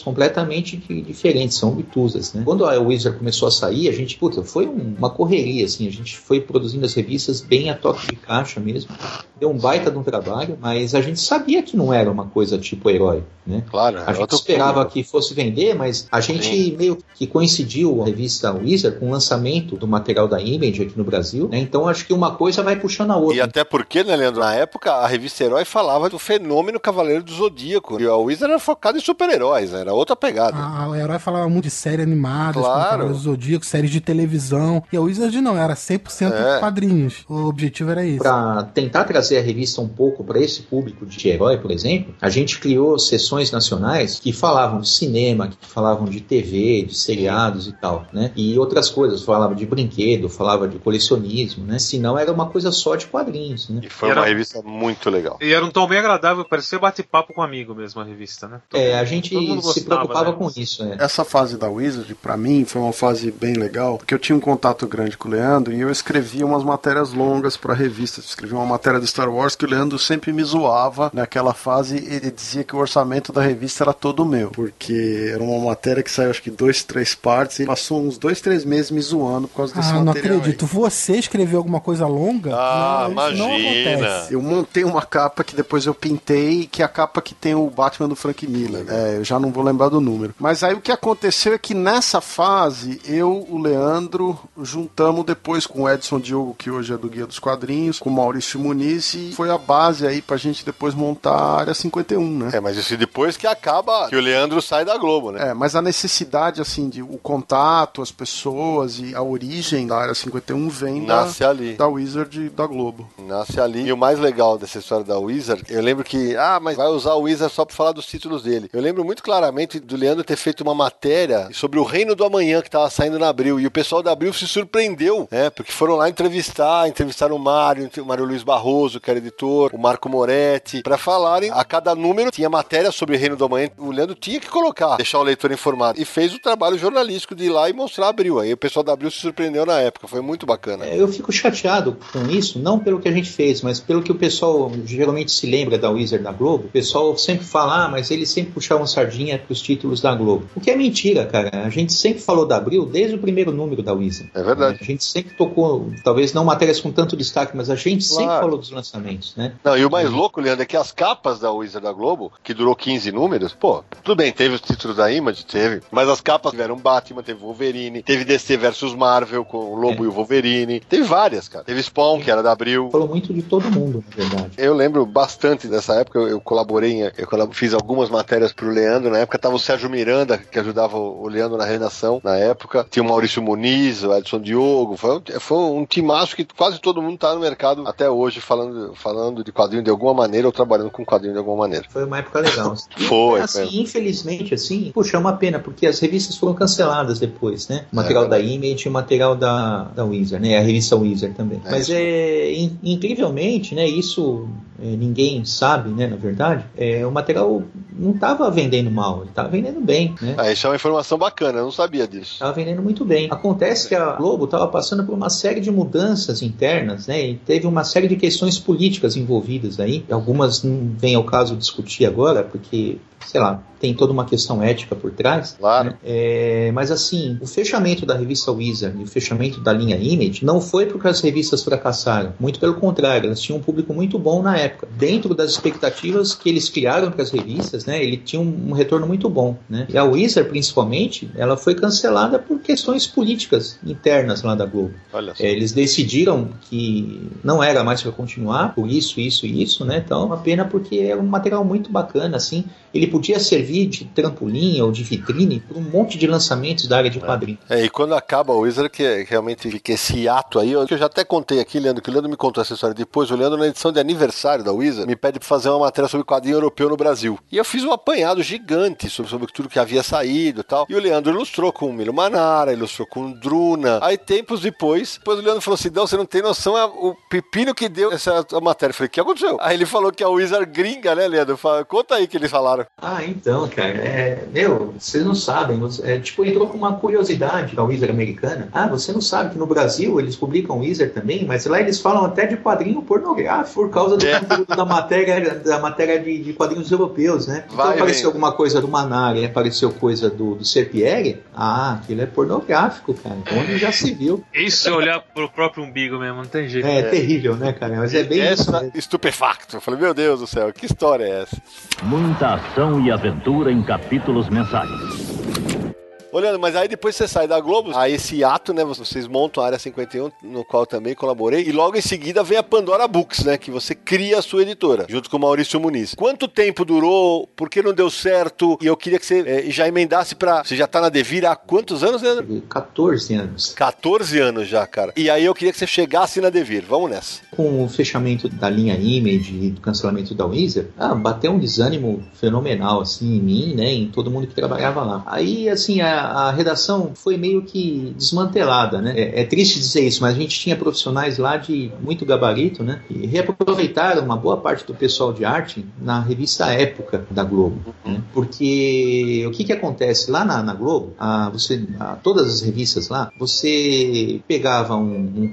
completamente 0.01 0.77
diferentes, 0.77 1.57
são 1.57 1.71
obtusas. 1.89 2.33
Né? 2.35 2.43
Quando 2.45 2.65
a 2.65 2.79
Wizard 2.79 3.19
começou 3.19 3.49
a 3.49 3.51
sair, 3.51 3.89
a 3.89 3.93
gente, 3.93 4.17
puta, 4.17 4.43
foi 4.43 4.67
uma 4.67 5.11
correria, 5.11 5.65
assim. 5.65 5.89
A 5.89 5.91
gente 5.91 6.17
foi 6.17 6.41
produzindo 6.41 6.85
as 6.85 6.95
revistas 6.95 7.41
bem 7.41 7.71
a 7.71 7.75
toque 7.75 8.07
de 8.07 8.17
caixa 8.17 8.61
mesmo. 8.61 8.95
Deu 9.39 9.51
um 9.51 9.59
baita 9.59 9.91
de 9.91 9.99
um 9.99 10.03
trabalho, 10.03 10.59
mas 10.61 10.95
a 10.95 11.01
gente 11.01 11.21
sabia 11.21 11.63
que 11.63 11.77
não 11.77 11.93
era 11.93 12.11
uma 12.11 12.27
coisa 12.27 12.59
tipo 12.59 12.91
herói. 12.91 13.23
Né? 13.47 13.65
Claro, 13.71 14.03
a 14.05 14.13
gente 14.13 14.33
esperava 14.33 14.85
que 14.85 15.03
fosse 15.03 15.33
vender, 15.33 15.75
mas 15.75 16.07
a 16.13 16.21
gente 16.21 16.47
Sim. 16.47 16.77
meio 16.77 16.99
que 17.15 17.27
coincidiu 17.27 18.03
a 18.03 18.05
revista 18.05 18.53
Wizard 18.53 18.99
com 18.99 19.09
o 19.09 19.11
lançamento 19.11 19.75
do 19.75 19.89
material 19.89 20.29
da 20.29 20.39
Image 20.39 20.83
aqui 20.83 20.99
no 20.99 21.05
Brasil, 21.05 21.49
né? 21.49 21.59
Então 21.59 21.89
acho 21.89 22.07
que 22.07 22.13
uma 22.13 22.35
coisa 22.35 22.63
vai 22.63 22.77
puxando 22.77 23.13
a 23.13 23.17
outra. 23.17 23.37
E 23.37 23.41
até 23.41 23.65
porque, 23.65 24.05
né, 24.05 24.15
Leandro, 24.15 24.41
na 24.41 24.55
época 24.55 24.93
a 24.93 25.07
revista 25.07 25.45
Herói 25.45 25.65
falava 25.65 26.11
do 26.11 26.19
fenômeno 26.19 26.79
Cavaleiro 26.79 27.23
do 27.23 27.33
Zodíaco. 27.33 27.99
E 27.99 28.07
a 28.07 28.17
Wizard 28.17 28.53
era 28.53 28.61
focada 28.61 28.99
em 28.99 29.01
super-heróis, 29.01 29.73
né? 29.73 29.81
era 29.81 29.95
outra 29.95 30.15
pegada. 30.15 30.57
Ah, 30.59 30.87
o 30.89 30.95
Herói 30.95 31.19
falava 31.19 31.49
muito 31.49 31.68
de 31.69 31.75
série 31.75 32.03
animada, 32.03 32.59
claro. 32.59 33.09
Do 33.09 33.15
Zodíaco, 33.15 33.65
séries 33.65 33.91
de 33.91 34.01
televisão. 34.01 34.83
E 34.93 34.97
a 34.97 35.01
Wizard 35.01 35.41
não, 35.41 35.57
era 35.57 35.75
100% 35.75 36.33
é. 36.33 36.59
quadrinhos. 36.59 37.25
O 37.29 37.47
objetivo 37.47 37.91
era 37.91 38.05
isso. 38.05 38.19
Para 38.19 38.65
tentar 38.65 39.05
trazer 39.05 39.39
a 39.39 39.43
revista 39.43 39.81
um 39.81 39.89
pouco 39.89 40.25
para 40.25 40.41
esse 40.41 40.63
público 40.63 41.05
de 41.07 41.29
herói, 41.29 41.59
por 41.59 41.71
exemplo, 41.71 42.15
a 42.21 42.29
gente 42.29 42.59
criou 42.59 42.99
sessões 42.99 43.53
nacionais 43.53 44.19
que 44.19 44.33
falavam 44.33 44.81
de 44.81 44.89
cinema, 44.89 45.49
que 45.49 45.67
falavam 45.67 46.07
de 46.07 46.21
TV, 46.21 46.83
de 46.83 46.97
seriados 46.97 47.69
e 47.69 47.73
tal, 47.73 48.07
né? 48.13 48.33
E 48.35 48.59
outras 48.59 48.89
coisas, 48.89 49.23
falava 49.23 49.55
de 49.55 49.67
brinquedo, 49.67 50.29
falava 50.29 50.67
de 50.67 50.79
colecionismo, 50.79 51.65
né? 51.65 51.79
Se 51.79 51.99
não 51.99 52.19
era 52.19 52.33
uma 52.33 52.47
coisa 52.47 52.73
só 52.73 52.97
de 52.97 53.07
quadrinhos, 53.07 53.69
né? 53.69 53.81
E 53.85 53.91
foi 53.91 54.09
e 54.09 54.11
era... 54.11 54.21
uma 54.21 54.27
revista 54.27 54.63
muito 54.63 55.11
legal. 55.11 55.39
E 55.41 55.53
era 55.53 55.65
um 55.65 55.71
tom 55.71 55.87
bem 55.87 55.99
agradável, 55.99 56.45
parecia 56.45 56.79
bate-papo 56.79 57.35
com 57.35 57.41
um 57.41 57.45
amigo 57.45 57.75
mesmo 57.75 58.01
a 58.01 58.05
revista, 58.05 58.49
né? 58.49 58.61
Todo 58.69 58.81
é, 58.81 58.99
a 58.99 59.05
gente 59.05 59.29
se 59.63 59.85
preocupava 59.85 60.31
né? 60.31 60.37
com 60.37 60.51
isso, 60.57 60.83
é. 60.85 60.97
Essa 60.99 61.25
fase 61.25 61.58
da 61.59 61.69
Wizard, 61.69 62.15
para 62.15 62.37
mim, 62.37 62.65
foi 62.65 62.81
uma 62.81 62.93
fase 62.93 63.31
bem 63.31 63.55
legal, 63.55 63.99
porque 63.99 64.15
eu 64.15 64.19
tinha 64.19 64.37
um 64.37 64.41
contato 64.41 64.87
grande 64.87 65.17
com 65.17 65.29
o 65.29 65.33
Leandro 65.33 65.75
e 65.75 65.81
eu 65.81 65.91
escrevia 65.91 66.47
umas 66.47 66.65
matérias 66.65 67.13
longas 67.13 67.57
para 67.57 67.75
revista. 67.75 68.21
Escrevi 68.21 68.55
uma 68.55 68.67
matéria 68.67 69.01
de 69.01 69.07
Star 69.07 69.29
Wars 69.29 69.55
que 69.55 69.65
o 69.65 69.69
Leandro 69.69 69.99
sempre 69.99 70.33
me 70.33 70.43
zoava 70.43 71.11
naquela 71.13 71.53
fase, 71.53 71.97
ele 71.97 72.31
dizia 72.31 72.65
que 72.65 72.75
o 72.75 72.79
orçamento 72.79 73.33
da 73.33 73.43
revista 73.43 73.85
era 73.85 73.93
todo 73.93 74.25
meu, 74.25 74.51
porque 74.51 75.31
era 75.33 75.43
uma 75.43 75.65
matéria 75.67 76.03
que 76.03 76.11
saiu 76.11 76.31
acho 76.31 76.43
que 76.43 76.51
dois, 76.51 76.83
três 76.83 77.15
partes 77.15 77.61
e 77.61 77.67
passou 77.67 78.01
uns 78.03 78.19
dois, 78.19 78.41
três 78.41 78.65
meses 78.65 78.91
me 78.91 79.01
zoando 79.01 79.49
por 79.49 79.57
causa 79.57 79.75
desse 79.75 79.91
ah, 79.91 80.01
material. 80.01 80.05
não 80.05 80.39
acredito. 80.39 80.65
Aí. 80.65 80.71
Você 80.71 81.17
escreveu 81.17 81.59
alguma 81.59 81.81
coisa 81.81 82.07
longa? 82.07 82.55
Ah, 82.55 83.05
não, 83.05 83.13
imagina. 83.13 84.27
Eu 84.31 84.41
montei 84.41 84.85
uma 84.85 85.03
capa 85.03 85.43
que 85.43 85.57
depois 85.57 85.87
eu 85.87 85.95
pintei, 85.95 86.67
que 86.67 86.83
é 86.83 86.85
a 86.85 86.89
capa 86.89 87.21
que 87.21 87.35
tem 87.35 87.55
o 87.55 87.69
Batman 87.69 88.09
do 88.09 88.17
Frank 88.17 88.47
Miller. 88.47 88.85
É, 88.89 89.17
eu 89.17 89.25
já 89.25 89.39
não 89.39 89.51
vou 89.51 89.65
lembrar 89.65 89.89
do 89.89 90.01
número. 90.01 90.35
Mas 90.39 90.63
aí 90.63 90.75
o 90.75 90.81
que 90.81 90.93
aconteceu 90.93 91.48
é 91.55 91.59
que 91.59 91.75
nessa 91.75 92.21
fase, 92.21 93.01
eu, 93.05 93.47
o 93.49 93.59
Leandro, 93.59 94.39
juntamos 94.61 95.25
depois 95.25 95.67
com 95.67 95.83
o 95.83 95.91
Edson 95.91 96.21
Diogo, 96.21 96.55
que 96.55 96.71
hoje 96.71 96.93
é 96.93 96.97
do 96.97 97.09
Guia 97.09 97.27
dos 97.27 97.39
Quadrinhos, 97.39 97.99
com 97.99 98.11
o 98.11 98.13
Maurício 98.13 98.59
Muniz, 98.59 99.15
e 99.15 99.33
foi 99.33 99.51
a 99.51 99.59
base 99.59 100.07
aí 100.07 100.21
pra 100.21 100.37
gente 100.37 100.65
depois 100.65 100.95
montar 100.95 101.33
a 101.33 101.59
área 101.59 101.75
51, 101.75 102.39
né? 102.39 102.51
É, 102.55 102.61
mas 102.61 102.77
isso 102.77 102.97
depois 102.97 103.37
que 103.37 103.47
acaba, 103.47 104.09
que 104.09 104.17
o 104.17 104.21
Leandro 104.21 104.61
sai 104.61 104.85
da 104.85 104.97
Globo, 104.97 105.33
né? 105.33 105.51
É, 105.51 105.55
mas 105.55 105.75
a 105.77 105.83
necessidade, 105.83 106.61
assim, 106.61 106.89
de 106.89 107.03
o 107.03 107.19
contato, 107.19 108.03
as 108.03 108.11
pessoas 108.11 108.99
e 108.99 109.15
a 109.15 109.23
origem 109.23 109.87
da 109.87 109.97
Área 109.97 110.15
51 110.15 110.69
vem 110.69 111.03
Nasce 111.03 111.41
da, 111.41 111.51
ali. 111.51 111.75
da 111.75 111.87
Wizard 111.87 112.49
da 112.51 112.67
Globo. 112.67 113.09
Nasce 113.19 113.61
ali. 113.61 113.87
E 113.87 113.93
o 113.93 113.97
mais 113.97 114.19
legal 114.19 114.59
dessa 114.59 114.79
história 114.79 115.05
da 115.05 115.19
Wizard, 115.19 115.63
eu 115.69 115.83
lembro 115.83 116.05
que, 116.05 116.37
ah, 116.37 116.59
mas 116.61 116.77
vai 116.77 116.89
usar 116.89 117.15
o 117.15 117.23
Wizard 117.23 117.53
só 117.55 117.65
pra 117.65 117.75
falar 117.75 117.93
dos 117.93 118.07
títulos 118.07 118.43
dele. 118.43 118.69
Eu 118.73 118.81
lembro 118.81 119.05
muito 119.05 119.23
claramente 119.23 119.79
do 119.79 119.97
Leandro 119.97 120.25
ter 120.25 120.37
feito 120.37 120.63
uma 120.63 120.75
matéria 120.75 121.38
sobre 121.53 121.79
o 121.79 121.83
Reino 121.83 122.15
do 122.15 122.25
Amanhã 122.25 122.61
que 122.61 122.71
tava 122.71 122.89
saindo 122.91 123.19
na 123.19 123.29
Abril. 123.29 123.59
E 123.61 123.67
o 123.67 123.71
pessoal 123.71 124.03
da 124.03 124.13
Abril 124.13 124.33
se 124.33 124.47
surpreendeu, 124.47 125.29
né? 125.31 125.51
Porque 125.51 125.73
foram 125.73 125.97
lá 125.97 126.09
entrevistar, 126.09 126.89
entrevistaram 126.89 127.37
o 127.37 127.39
Mário, 127.39 127.89
o 127.99 128.05
Mário 128.05 128.25
Luiz 128.25 128.43
Barroso, 128.43 129.01
que 129.01 129.11
era 129.11 129.19
editor, 129.19 129.71
o 129.73 129.79
Marco 129.79 130.09
Moretti, 130.09 130.83
para 130.83 130.99
falarem. 130.99 131.51
A 131.53 131.65
cada 131.65 131.95
número 131.95 132.31
tinha 132.31 132.49
matéria 132.49 132.91
sobre 132.91 133.17
o 133.17 133.19
Reino 133.19 133.37
do 133.37 133.45
Amanhã. 133.45 133.71
O 133.79 133.91
Leandro 133.91 134.15
tinha 134.15 134.41
que 134.41 134.49
colocar, 134.49 134.97
deixar 134.97 135.19
o 135.19 135.23
leitor 135.23 135.51
informado. 135.53 136.01
E 136.01 136.05
fez 136.05 136.35
o 136.35 136.41
trabalho 136.41 136.79
jornalístico 136.79 137.35
de 137.35 137.45
ir 137.45 137.51
lá 137.51 137.69
e 137.69 137.73
mostrar 137.73 138.07
a 138.07 138.11
Abril. 138.11 138.41
Aí 138.41 138.53
o 138.53 138.57
pessoal 138.57 138.83
da 138.83 138.93
Abril 138.93 139.11
se 139.11 139.19
surpreendeu 139.19 139.65
na 139.65 139.81
época. 139.81 140.09
Foi 140.09 140.21
muito 140.21 140.47
bacana. 140.47 140.87
É, 140.87 141.01
eu 141.01 141.09
fico 141.09 141.33
chateado 141.33 141.97
com 142.13 142.27
isso, 142.29 142.59
não 142.59 142.79
pelo 142.79 143.01
que 143.01 143.09
a 143.09 143.13
gente 143.13 143.31
fez, 143.31 143.63
mas 143.63 143.81
pelo 143.81 144.03
que 144.03 144.13
o 144.13 144.15
pessoal 144.15 144.71
geralmente 144.85 145.31
se 145.33 145.47
lembra 145.47 145.79
da 145.79 145.91
Wizard 145.91 146.25
da 146.25 146.33
Globo. 146.33 146.67
O 146.67 146.71
pessoal 146.71 147.17
sempre 147.17 147.45
fala, 147.45 147.85
ah, 147.85 147.89
mas 147.89 148.11
eles 148.11 148.31
sempre 148.31 148.53
puxavam 148.53 148.87
sardinha 148.87 149.39
pros 149.39 149.61
títulos 149.61 150.01
da 150.01 150.15
Globo. 150.15 150.49
O 150.55 150.61
que 150.61 150.71
é 150.71 150.77
mentira, 150.77 151.27
cara. 151.29 151.65
A 151.65 151.71
gente 151.71 151.93
sempre 151.93 152.21
falou 152.23 152.47
da 152.47 152.57
Abril 152.57 152.85
desde 152.87 153.15
o 153.15 153.19
primeiro 153.19 153.53
número 153.53 153.83
da 153.83 153.93
Wizard. 153.93 154.31
É 154.35 154.43
verdade. 154.43 154.79
A 154.81 154.85
gente 154.85 155.05
sempre 155.05 155.35
tocou, 155.37 155.91
talvez 156.03 156.33
não 156.33 156.45
matérias 156.45 156.81
com 156.81 156.91
tanto 156.91 157.17
destaque, 157.17 157.57
mas 157.57 157.71
a 157.71 157.75
gente 157.77 158.05
sempre 158.05 158.25
Claro. 158.25 158.43
falou 158.43 158.59
dos 158.59 158.71
lançamentos, 158.71 159.35
né? 159.37 159.53
Não, 159.63 159.77
e 159.77 159.85
o 159.85 159.91
mais 159.91 160.11
louco, 160.11 160.41
Leandro, 160.41 160.63
é 160.63 160.67
que 160.67 160.77
as 160.77 160.91
capas 160.93 161.39
da 161.41 161.53
Wizard 161.53 161.85
da 161.85 161.93
Globo, 161.93 162.33
que 162.43 162.53
durou 162.55 162.75
15 162.75 163.13
números, 163.13 163.53
pô, 163.53 163.83
tudo 164.03 164.17
bem, 164.17 164.33
teve 164.33 164.55
os 164.55 164.61
títulos 164.61 164.97
da 164.97 165.11
Image, 165.11 165.45
teve, 165.45 165.81
mas 165.91 166.09
as 166.09 166.21
capas 166.21 166.51
tiveram 166.53 166.77
Batman, 166.77 167.23
teve 167.23 167.41
Wolverine, 167.41 168.03
teve 168.03 168.25
DC 168.25 168.57
versus 168.57 168.95
Marvel 168.95 169.45
com 169.45 169.59
o 169.59 169.75
Lobo 169.77 170.03
É. 170.03 170.07
e 170.07 170.09
o 170.09 170.13
Wolverine, 170.13 170.81
teve 170.81 171.03
várias, 171.05 171.49
cara. 171.49 171.65
Teve 171.65 171.83
Spawn, 171.83 172.21
que 172.21 172.31
era 172.31 172.43
da 172.43 172.53
Abril. 172.53 172.89
Falou 172.91 173.09
muito 173.09 173.33
de 173.33 173.43
todo 173.43 173.71
mundo, 173.71 174.05
na 174.17 174.25
verdade. 174.25 174.51
Eu 174.57 174.75
lembro 174.75 175.05
bastante 175.07 175.69
dessa 175.69 175.95
época, 175.95 176.19
eu, 176.19 176.29
eu 176.29 176.41
colaborei, 176.41 176.93
em, 176.93 177.01
eu 177.03 177.53
fiz 177.53 177.75
algumas 177.75 178.09
matérias 178.11 178.53
pro 178.53 178.71
Leandro, 178.71 179.11
na 179.11 179.19
época 179.19 179.39
tava 179.39 179.55
o 179.55 179.59
Sérgio 179.59 179.91
Miranda, 179.91 180.39
que 180.39 180.59
ajudava 180.59 180.97
o, 180.97 181.18
o 181.21 181.29
Leandro 181.29 181.57
na 181.59 181.65
redação, 181.65 182.21
na 182.23 182.37
época, 182.37 182.87
tinha 182.91 183.03
o 183.03 183.07
Maurício 183.09 183.43
Muniz, 183.43 184.03
o 184.05 184.13
Edson 184.15 184.41
Diogo, 184.41 184.97
foi, 184.97 185.17
um- 185.19 185.23
foi 185.41 185.59
um 185.59 185.85
timaço 185.87 186.37
que 186.37 186.45
quase 186.45 186.81
todo 186.81 187.03
mundo 187.03 187.19
tá 187.19 187.35
no 187.35 187.41
mercado 187.41 187.87
até 187.87 188.09
hoje, 188.11 188.41
falando, 188.41 188.93
falando 188.95 189.43
de 189.45 189.53
quadrinho 189.53 189.83
de 189.83 189.91
alguma 189.91 190.15
maneira, 190.15 190.47
ou 190.47 190.53
trabalhando 190.53 190.91
com 190.91 191.05
quadrinho 191.05 191.33
de 191.33 191.39
alguma 191.39 191.57
maneira. 191.57 191.85
Foi 191.91 192.05
uma 192.05 192.19
época 192.19 192.41
legal. 192.41 192.75
Foi, 193.09 193.41
assim, 193.41 193.67
foi. 193.67 193.81
infelizmente, 193.81 194.55
assim, 194.55 194.91
puxa, 194.93 195.17
é 195.17 195.21
uma 195.21 195.33
pena, 195.37 195.59
porque 195.59 195.87
as 195.87 195.99
revistas 195.99 196.37
foram 196.37 196.55
canceladas 196.55 197.19
depois, 197.19 197.69
né? 197.69 197.87
O 197.93 197.97
material 197.97 198.25
É 198.25 198.29
da 198.29 198.39
Image 198.39 198.87
e 198.87 198.89
o 198.89 198.93
material 198.93 199.35
da, 199.35 199.85
da 199.95 200.05
Wizard, 200.05 200.47
né? 200.47 200.59
A 200.59 200.61
revista 200.61 200.97
Wizard 200.97 201.35
também. 201.35 201.61
É 201.65 201.71
Mas 201.71 201.83
isso. 201.89 201.93
é 201.95 202.53
in- 202.53 202.79
incrivelmente, 202.83 203.75
né? 203.75 203.87
Isso 203.87 204.49
é, 204.81 204.87
ninguém 204.97 205.45
sabe, 205.45 205.91
né? 205.91 206.07
Na 206.07 206.17
verdade, 206.17 206.65
é, 206.77 207.05
o 207.07 207.11
material 207.11 207.63
não 207.93 208.13
estava 208.13 208.51
vendendo 208.51 208.91
mal, 208.91 209.21
ele 209.21 209.31
estava 209.31 209.49
vendendo 209.49 209.81
bem, 209.81 210.15
né? 210.21 210.35
Ah, 210.39 210.53
isso 210.53 210.67
é 210.67 210.71
uma 210.71 210.77
informação 210.77 211.19
bacana, 211.19 211.59
eu 211.59 211.65
não 211.65 211.73
sabia 211.73 212.07
disso. 212.07 212.35
Estava 212.35 212.53
vendendo 212.53 212.83
muito 212.83 213.05
bem. 213.05 213.29
Acontece 213.31 213.89
que 213.89 213.95
a 213.95 214.13
Globo 214.13 214.45
estava 214.45 214.69
passando 214.69 215.05
por 215.05 215.15
uma 215.15 215.31
série 215.31 215.61
de 215.61 215.71
mudanças 215.71 216.43
internas, 216.43 217.07
né? 217.07 217.29
E 217.29 217.35
teve 217.35 217.67
uma 217.67 217.83
série 217.85 218.07
de 218.07 218.17
questões 218.17 218.59
políticas 218.59 219.17
envolvidas 219.17 219.81
aí. 219.81 220.05
Algumas 220.11 220.63
não 220.63 220.93
vem 220.97 221.15
ao 221.15 221.25
caso 221.25 221.57
discutir 221.57 222.07
agora, 222.07 222.45
porque, 222.45 222.99
sei 223.27 223.41
lá, 223.41 223.63
tem 223.81 223.95
toda 223.95 224.13
uma 224.13 224.25
questão 224.25 224.63
ética 224.63 224.95
por 224.95 225.11
trás. 225.13 225.57
Claro. 225.59 225.91
né? 225.91 225.99
É, 226.05 226.71
mas 226.73 226.91
assim, 226.91 227.39
o 227.41 227.47
fechamento 227.47 228.05
da 228.05 228.15
revista 228.15 228.51
Wizard 228.53 228.99
e 228.99 229.05
o 229.05 229.07
fechamento 229.07 229.61
da 229.61 229.73
linha 229.73 229.97
Image 229.97 230.45
não 230.45 230.61
foi 230.61 230.87
porque 230.87 231.09
as 231.09 231.21
revistas 231.21 231.63
fracassaram. 231.63 232.35
Muito 232.39 232.61
pelo 232.61 232.75
contrário, 232.75 233.27
elas 233.27 233.41
tinham 233.41 233.59
um 233.59 233.63
público 233.63 233.93
muito 233.95 234.19
bom 234.19 234.43
na 234.43 234.57
época. 234.57 234.89
Dentro 234.97 235.35
das 235.35 235.51
expectativas 235.51 236.35
que 236.35 236.49
eles 236.49 236.69
criaram 236.69 237.11
para 237.11 237.23
as 237.23 237.31
revistas, 237.31 237.85
né? 237.85 238.03
Ele 238.03 238.17
tinha 238.17 238.41
um, 238.41 238.69
um 238.69 238.73
retorno 238.73 239.07
muito 239.07 239.29
bom, 239.29 239.57
né? 239.69 239.87
E 239.89 239.97
a 239.97 240.05
Wizard, 240.05 240.49
principalmente, 240.49 241.31
ela 241.37 241.57
foi 241.57 241.75
cancelada 241.75 242.39
por 242.39 242.61
questões 242.61 243.07
políticas 243.07 243.79
internas 243.85 244.43
lá 244.43 244.55
da 244.55 244.67
Globo. 244.67 244.95
É, 245.39 245.51
eles 245.51 245.73
decidiram 245.73 246.49
que 246.63 247.31
não 247.43 247.63
era 247.63 247.85
mais 247.85 248.03
para 248.03 248.13
continuar, 248.13 248.75
por 248.75 248.89
isso, 248.89 249.21
isso 249.21 249.47
e 249.47 249.63
isso, 249.63 249.85
né? 249.85 250.03
Então 250.05 250.23
é 250.23 250.25
uma 250.25 250.37
pena 250.39 250.65
porque 250.65 250.99
era 250.99 251.21
um 251.21 251.27
material 251.27 251.65
muito 251.65 251.91
bacana, 251.91 252.37
assim. 252.37 252.65
Ele 252.93 253.07
podia 253.07 253.39
servir 253.39 253.68
de 253.87 254.05
trampolim 254.05 254.81
ou 254.81 254.91
de 254.91 255.03
vitrine 255.03 255.61
para 255.61 255.79
um 255.79 255.83
monte 255.83 256.19
de 256.19 256.27
lançamentos 256.27 256.87
da 256.87 256.99
área 256.99 257.11
de 257.11 257.19
quadrinhos. 257.19 257.61
É, 257.69 257.85
e 257.85 257.91
quando 257.91 258.15
acaba 258.15 258.53
o 258.53 258.61
Wizard, 258.61 258.91
que 258.91 259.09
que 259.25 259.31
realmente 259.31 259.71
fica 259.71 259.93
esse 259.93 260.29
ato 260.29 260.59
aí, 260.59 260.73
eu, 260.73 260.87
que 260.87 260.95
eu 260.95 260.99
já 260.99 261.07
até 261.07 261.25
contei 261.25 261.61
aqui, 261.61 261.79
Leandro, 261.79 262.03
que 262.03 262.11
o 262.11 262.13
Leandro 262.13 262.31
me 262.31 262.37
contou 262.37 262.63
essa 262.63 262.75
história 262.75 262.95
depois, 262.95 263.31
o 263.31 263.37
Leandro, 263.37 263.59
na 263.59 263.67
edição 263.67 263.93
de 263.93 264.01
aniversário 264.01 264.65
da 264.65 264.73
Wizard, 264.73 265.07
me 265.07 265.17
pede 265.17 265.39
pra 265.39 265.49
fazer 265.49 265.69
uma 265.71 265.81
matéria 265.81 266.09
sobre 266.09 266.27
quadrinho 266.27 266.57
europeu 266.57 266.89
no 266.89 266.97
Brasil. 266.97 267.39
E 267.51 267.57
eu 267.57 267.65
fiz 267.65 267.85
um 267.85 267.93
apanhado 267.93 268.43
gigante 268.43 269.09
sobre, 269.09 269.31
sobre 269.31 269.53
tudo 269.53 269.69
que 269.69 269.79
havia 269.79 270.03
saído 270.03 270.61
e 270.61 270.65
tal. 270.65 270.87
E 270.89 270.95
o 270.95 271.01
Leandro 271.01 271.33
ilustrou 271.33 271.73
com 271.73 271.87
o 271.87 271.93
Milo 271.93 272.13
Manara, 272.13 272.73
ilustrou 272.73 273.07
com 273.07 273.33
Druna. 273.33 273.99
Aí, 274.03 274.19
tempos 274.19 274.61
depois, 274.61 275.19
depois 275.19 275.39
o 275.39 275.43
Leandro 275.43 275.61
falou 275.61 275.75
assim: 275.75 275.91
não, 275.91 276.07
você 276.07 276.17
não 276.17 276.27
tem 276.27 276.43
noção 276.43 276.77
é 276.77 276.85
o 276.85 277.17
pepino 277.29 277.75
que 277.75 277.89
deu 277.89 278.13
essa 278.13 278.45
matéria. 278.63 278.91
Eu 278.91 278.95
falei, 278.95 279.09
o 279.09 279.11
que 279.11 279.21
aconteceu? 279.21 279.57
Aí 279.61 279.77
ele 279.77 279.87
falou 279.87 280.13
que 280.13 280.23
a 280.23 280.29
Wizard 280.29 280.67
gringa, 280.67 281.15
né, 281.15 281.27
Leandro? 281.27 281.57
Fala, 281.57 281.85
Conta 281.85 282.17
aí 282.17 282.27
que 282.27 282.37
eles 282.37 282.51
falaram. 282.51 282.87
Ah, 283.01 283.25
então, 283.25 283.58
cara, 283.67 283.89
é, 283.89 284.45
meu, 284.53 284.95
vocês 284.99 285.25
não 285.25 285.35
sabem, 285.35 285.81
é, 286.05 286.19
tipo, 286.19 286.45
entrou 286.45 286.69
com 286.69 286.77
uma 286.77 286.93
curiosidade 286.95 287.75
da 287.75 287.83
Wizard 287.83 288.13
americana. 288.13 288.69
Ah, 288.73 288.87
você 288.87 289.11
não 289.13 289.21
sabe 289.21 289.51
que 289.51 289.59
no 289.59 289.67
Brasil 289.67 290.21
eles 290.21 290.37
publicam 290.37 290.79
Wizard 290.81 291.13
também, 291.13 291.45
mas 291.47 291.65
lá 291.67 291.81
eles 291.81 292.01
falam 292.01 292.25
até 292.25 292.47
de 292.47 292.57
quadrinho 292.59 293.03
pornográfico 293.03 293.75
por 293.83 293.91
causa 293.91 294.17
do 294.17 294.27
É. 294.27 294.39
conteúdo 294.39 294.77
da 294.77 294.85
matéria, 294.85 295.55
da 295.57 295.79
matéria 295.81 296.19
de, 296.21 296.39
de 296.39 296.53
quadrinhos 296.53 296.91
europeus, 296.93 297.47
né? 297.47 297.65
Então 297.67 297.77
Vai 297.77 297.95
apareceu 297.95 298.19
vendo. 298.19 298.27
alguma 298.29 298.53
coisa 298.53 298.81
do 298.81 298.89
Manara 298.89 299.39
e 299.39 299.45
apareceu 299.47 299.91
coisa 299.91 300.29
do, 300.29 300.55
do 300.55 300.65
Serpieri. 300.65 301.41
Ah, 301.55 301.95
aquilo 302.03 302.21
é 302.21 302.27
pornográfico, 302.27 303.15
cara. 303.15 303.37
Onde 303.53 303.79
já 303.79 303.91
se 303.91 304.13
viu. 304.13 304.45
Isso 304.55 304.89
é 304.89 304.93
olhar 304.93 305.21
pro 305.21 305.49
próprio 305.49 305.83
umbigo 305.85 306.19
mesmo, 306.19 306.37
não 306.39 306.45
tem 306.45 306.69
jeito. 306.69 306.87
É, 306.87 307.03
terrível, 307.03 307.57
né, 307.57 307.73
cara? 307.73 307.97
Mas 307.97 308.15
é 308.15 308.23
bem 308.23 308.41
isso 308.41 308.63
essa 308.63 308.81
mesmo. 308.83 308.93
estupefacto. 308.95 309.77
Eu 309.77 309.81
falei, 309.81 309.99
meu 310.01 310.13
Deus 310.13 310.41
do 310.41 310.47
céu, 310.47 310.73
que 310.73 310.85
história 310.87 311.25
é 311.25 311.43
essa? 311.43 311.57
Muita 312.03 312.55
ação 312.55 313.01
e 313.01 313.11
aventura 313.11 313.48
em 313.71 313.83
capítulos 313.83 314.49
mensais. 314.51 315.88
Olhando, 316.33 316.59
mas 316.59 316.77
aí 316.77 316.89
depois 316.89 317.17
você 317.17 317.27
sai 317.27 317.49
da 317.49 317.59
Globo, 317.59 317.97
aí 317.97 318.15
esse 318.15 318.45
ato, 318.45 318.73
né? 318.75 318.85
Vocês 318.85 319.27
montam 319.27 319.63
a 319.63 319.67
Área 319.67 319.79
51, 319.79 320.31
no 320.43 320.65
qual 320.65 320.85
também 320.87 321.15
colaborei, 321.15 321.63
e 321.65 321.73
logo 321.73 321.97
em 321.97 322.03
seguida 322.03 322.43
vem 322.43 322.59
a 322.59 322.63
Pandora 322.63 323.09
Books, 323.09 323.45
né? 323.45 323.57
Que 323.57 323.71
você 323.71 323.95
cria 323.95 324.39
a 324.39 324.43
sua 324.43 324.63
editora, 324.63 325.07
junto 325.09 325.31
com 325.31 325.37
o 325.37 325.41
Maurício 325.41 325.81
Muniz. 325.81 326.15
Quanto 326.15 326.47
tempo 326.47 326.85
durou? 326.85 327.47
Por 327.57 327.71
que 327.71 327.83
não 327.83 327.93
deu 327.93 328.11
certo? 328.11 328.79
E 328.83 328.87
eu 328.87 328.97
queria 328.97 329.19
que 329.19 329.27
você 329.27 329.41
eh, 329.47 329.71
já 329.71 329.89
emendasse 329.89 330.35
pra. 330.35 330.63
Você 330.63 330.77
já 330.77 330.87
tá 330.87 331.01
na 331.01 331.09
Devir 331.09 331.45
há 331.47 331.57
quantos 331.57 332.05
anos, 332.05 332.23
Leandro? 332.23 332.63
14 332.69 333.35
anos. 333.35 333.73
14 333.75 334.39
anos 334.41 334.69
já, 334.69 334.87
cara. 334.87 335.13
E 335.17 335.31
aí 335.31 335.45
eu 335.45 335.55
queria 335.55 335.73
que 335.73 335.79
você 335.79 335.87
chegasse 335.87 336.41
na 336.41 336.51
Devir. 336.51 336.85
Vamos 336.89 337.11
nessa. 337.11 337.41
com 337.57 337.85
o 337.85 337.89
fechamento 337.89 338.49
da 338.49 338.69
linha 338.69 338.95
Image 338.95 339.55
e 339.55 339.71
do 339.71 339.81
cancelamento 339.81 340.35
da 340.35 340.47
Wizard, 340.47 340.91
ah, 340.99 341.15
bateu 341.15 341.53
um 341.53 341.59
desânimo 341.59 342.23
fenomenal, 342.35 343.01
assim, 343.01 343.37
em 343.37 343.41
mim, 343.41 343.75
né, 343.75 343.93
em 343.93 344.09
todo 344.09 344.31
mundo 344.31 344.47
que 344.47 344.55
trabalhava 344.55 345.03
lá. 345.03 345.23
Aí, 345.27 345.69
assim, 345.69 346.01
a, 346.01 346.18
a 346.21 346.51
redação 346.51 347.13
foi 347.15 347.37
meio 347.37 347.63
que 347.63 348.15
desmantelada, 348.17 349.01
né. 349.01 349.15
É, 349.17 349.43
é 349.43 349.45
triste 349.45 349.79
dizer 349.79 350.07
isso, 350.07 350.21
mas 350.23 350.35
a 350.35 350.39
gente 350.39 350.59
tinha 350.59 350.77
profissionais 350.77 351.39
lá 351.39 351.57
de 351.57 351.93
muito 352.01 352.25
gabarito, 352.25 352.83
né, 352.83 353.03
e 353.11 353.27
reaproveitaram 353.27 354.23
uma 354.25 354.37
boa 354.37 354.57
parte 354.57 354.87
do 354.87 354.95
pessoal 354.95 355.33
de 355.33 355.45
arte 355.45 355.85
na 356.01 356.21
revista 356.21 356.67
Época 356.67 357.27
da 357.31 357.45
Globo, 357.45 357.95
né, 358.05 358.23
porque 358.33 359.45
o 359.47 359.51
que 359.51 359.65
que 359.65 359.73
acontece? 359.73 360.31
Lá 360.31 360.45
na, 360.45 360.63
na 360.63 360.75
Globo, 360.75 361.15
a, 361.19 361.49
você, 361.51 361.87
a, 361.99 362.17
todas 362.17 362.47
as 362.47 362.61
revistas 362.61 363.09
lá, 363.09 363.31
você 363.39 364.41
pegava 364.47 364.97
um, 364.97 365.33
um 365.37 365.49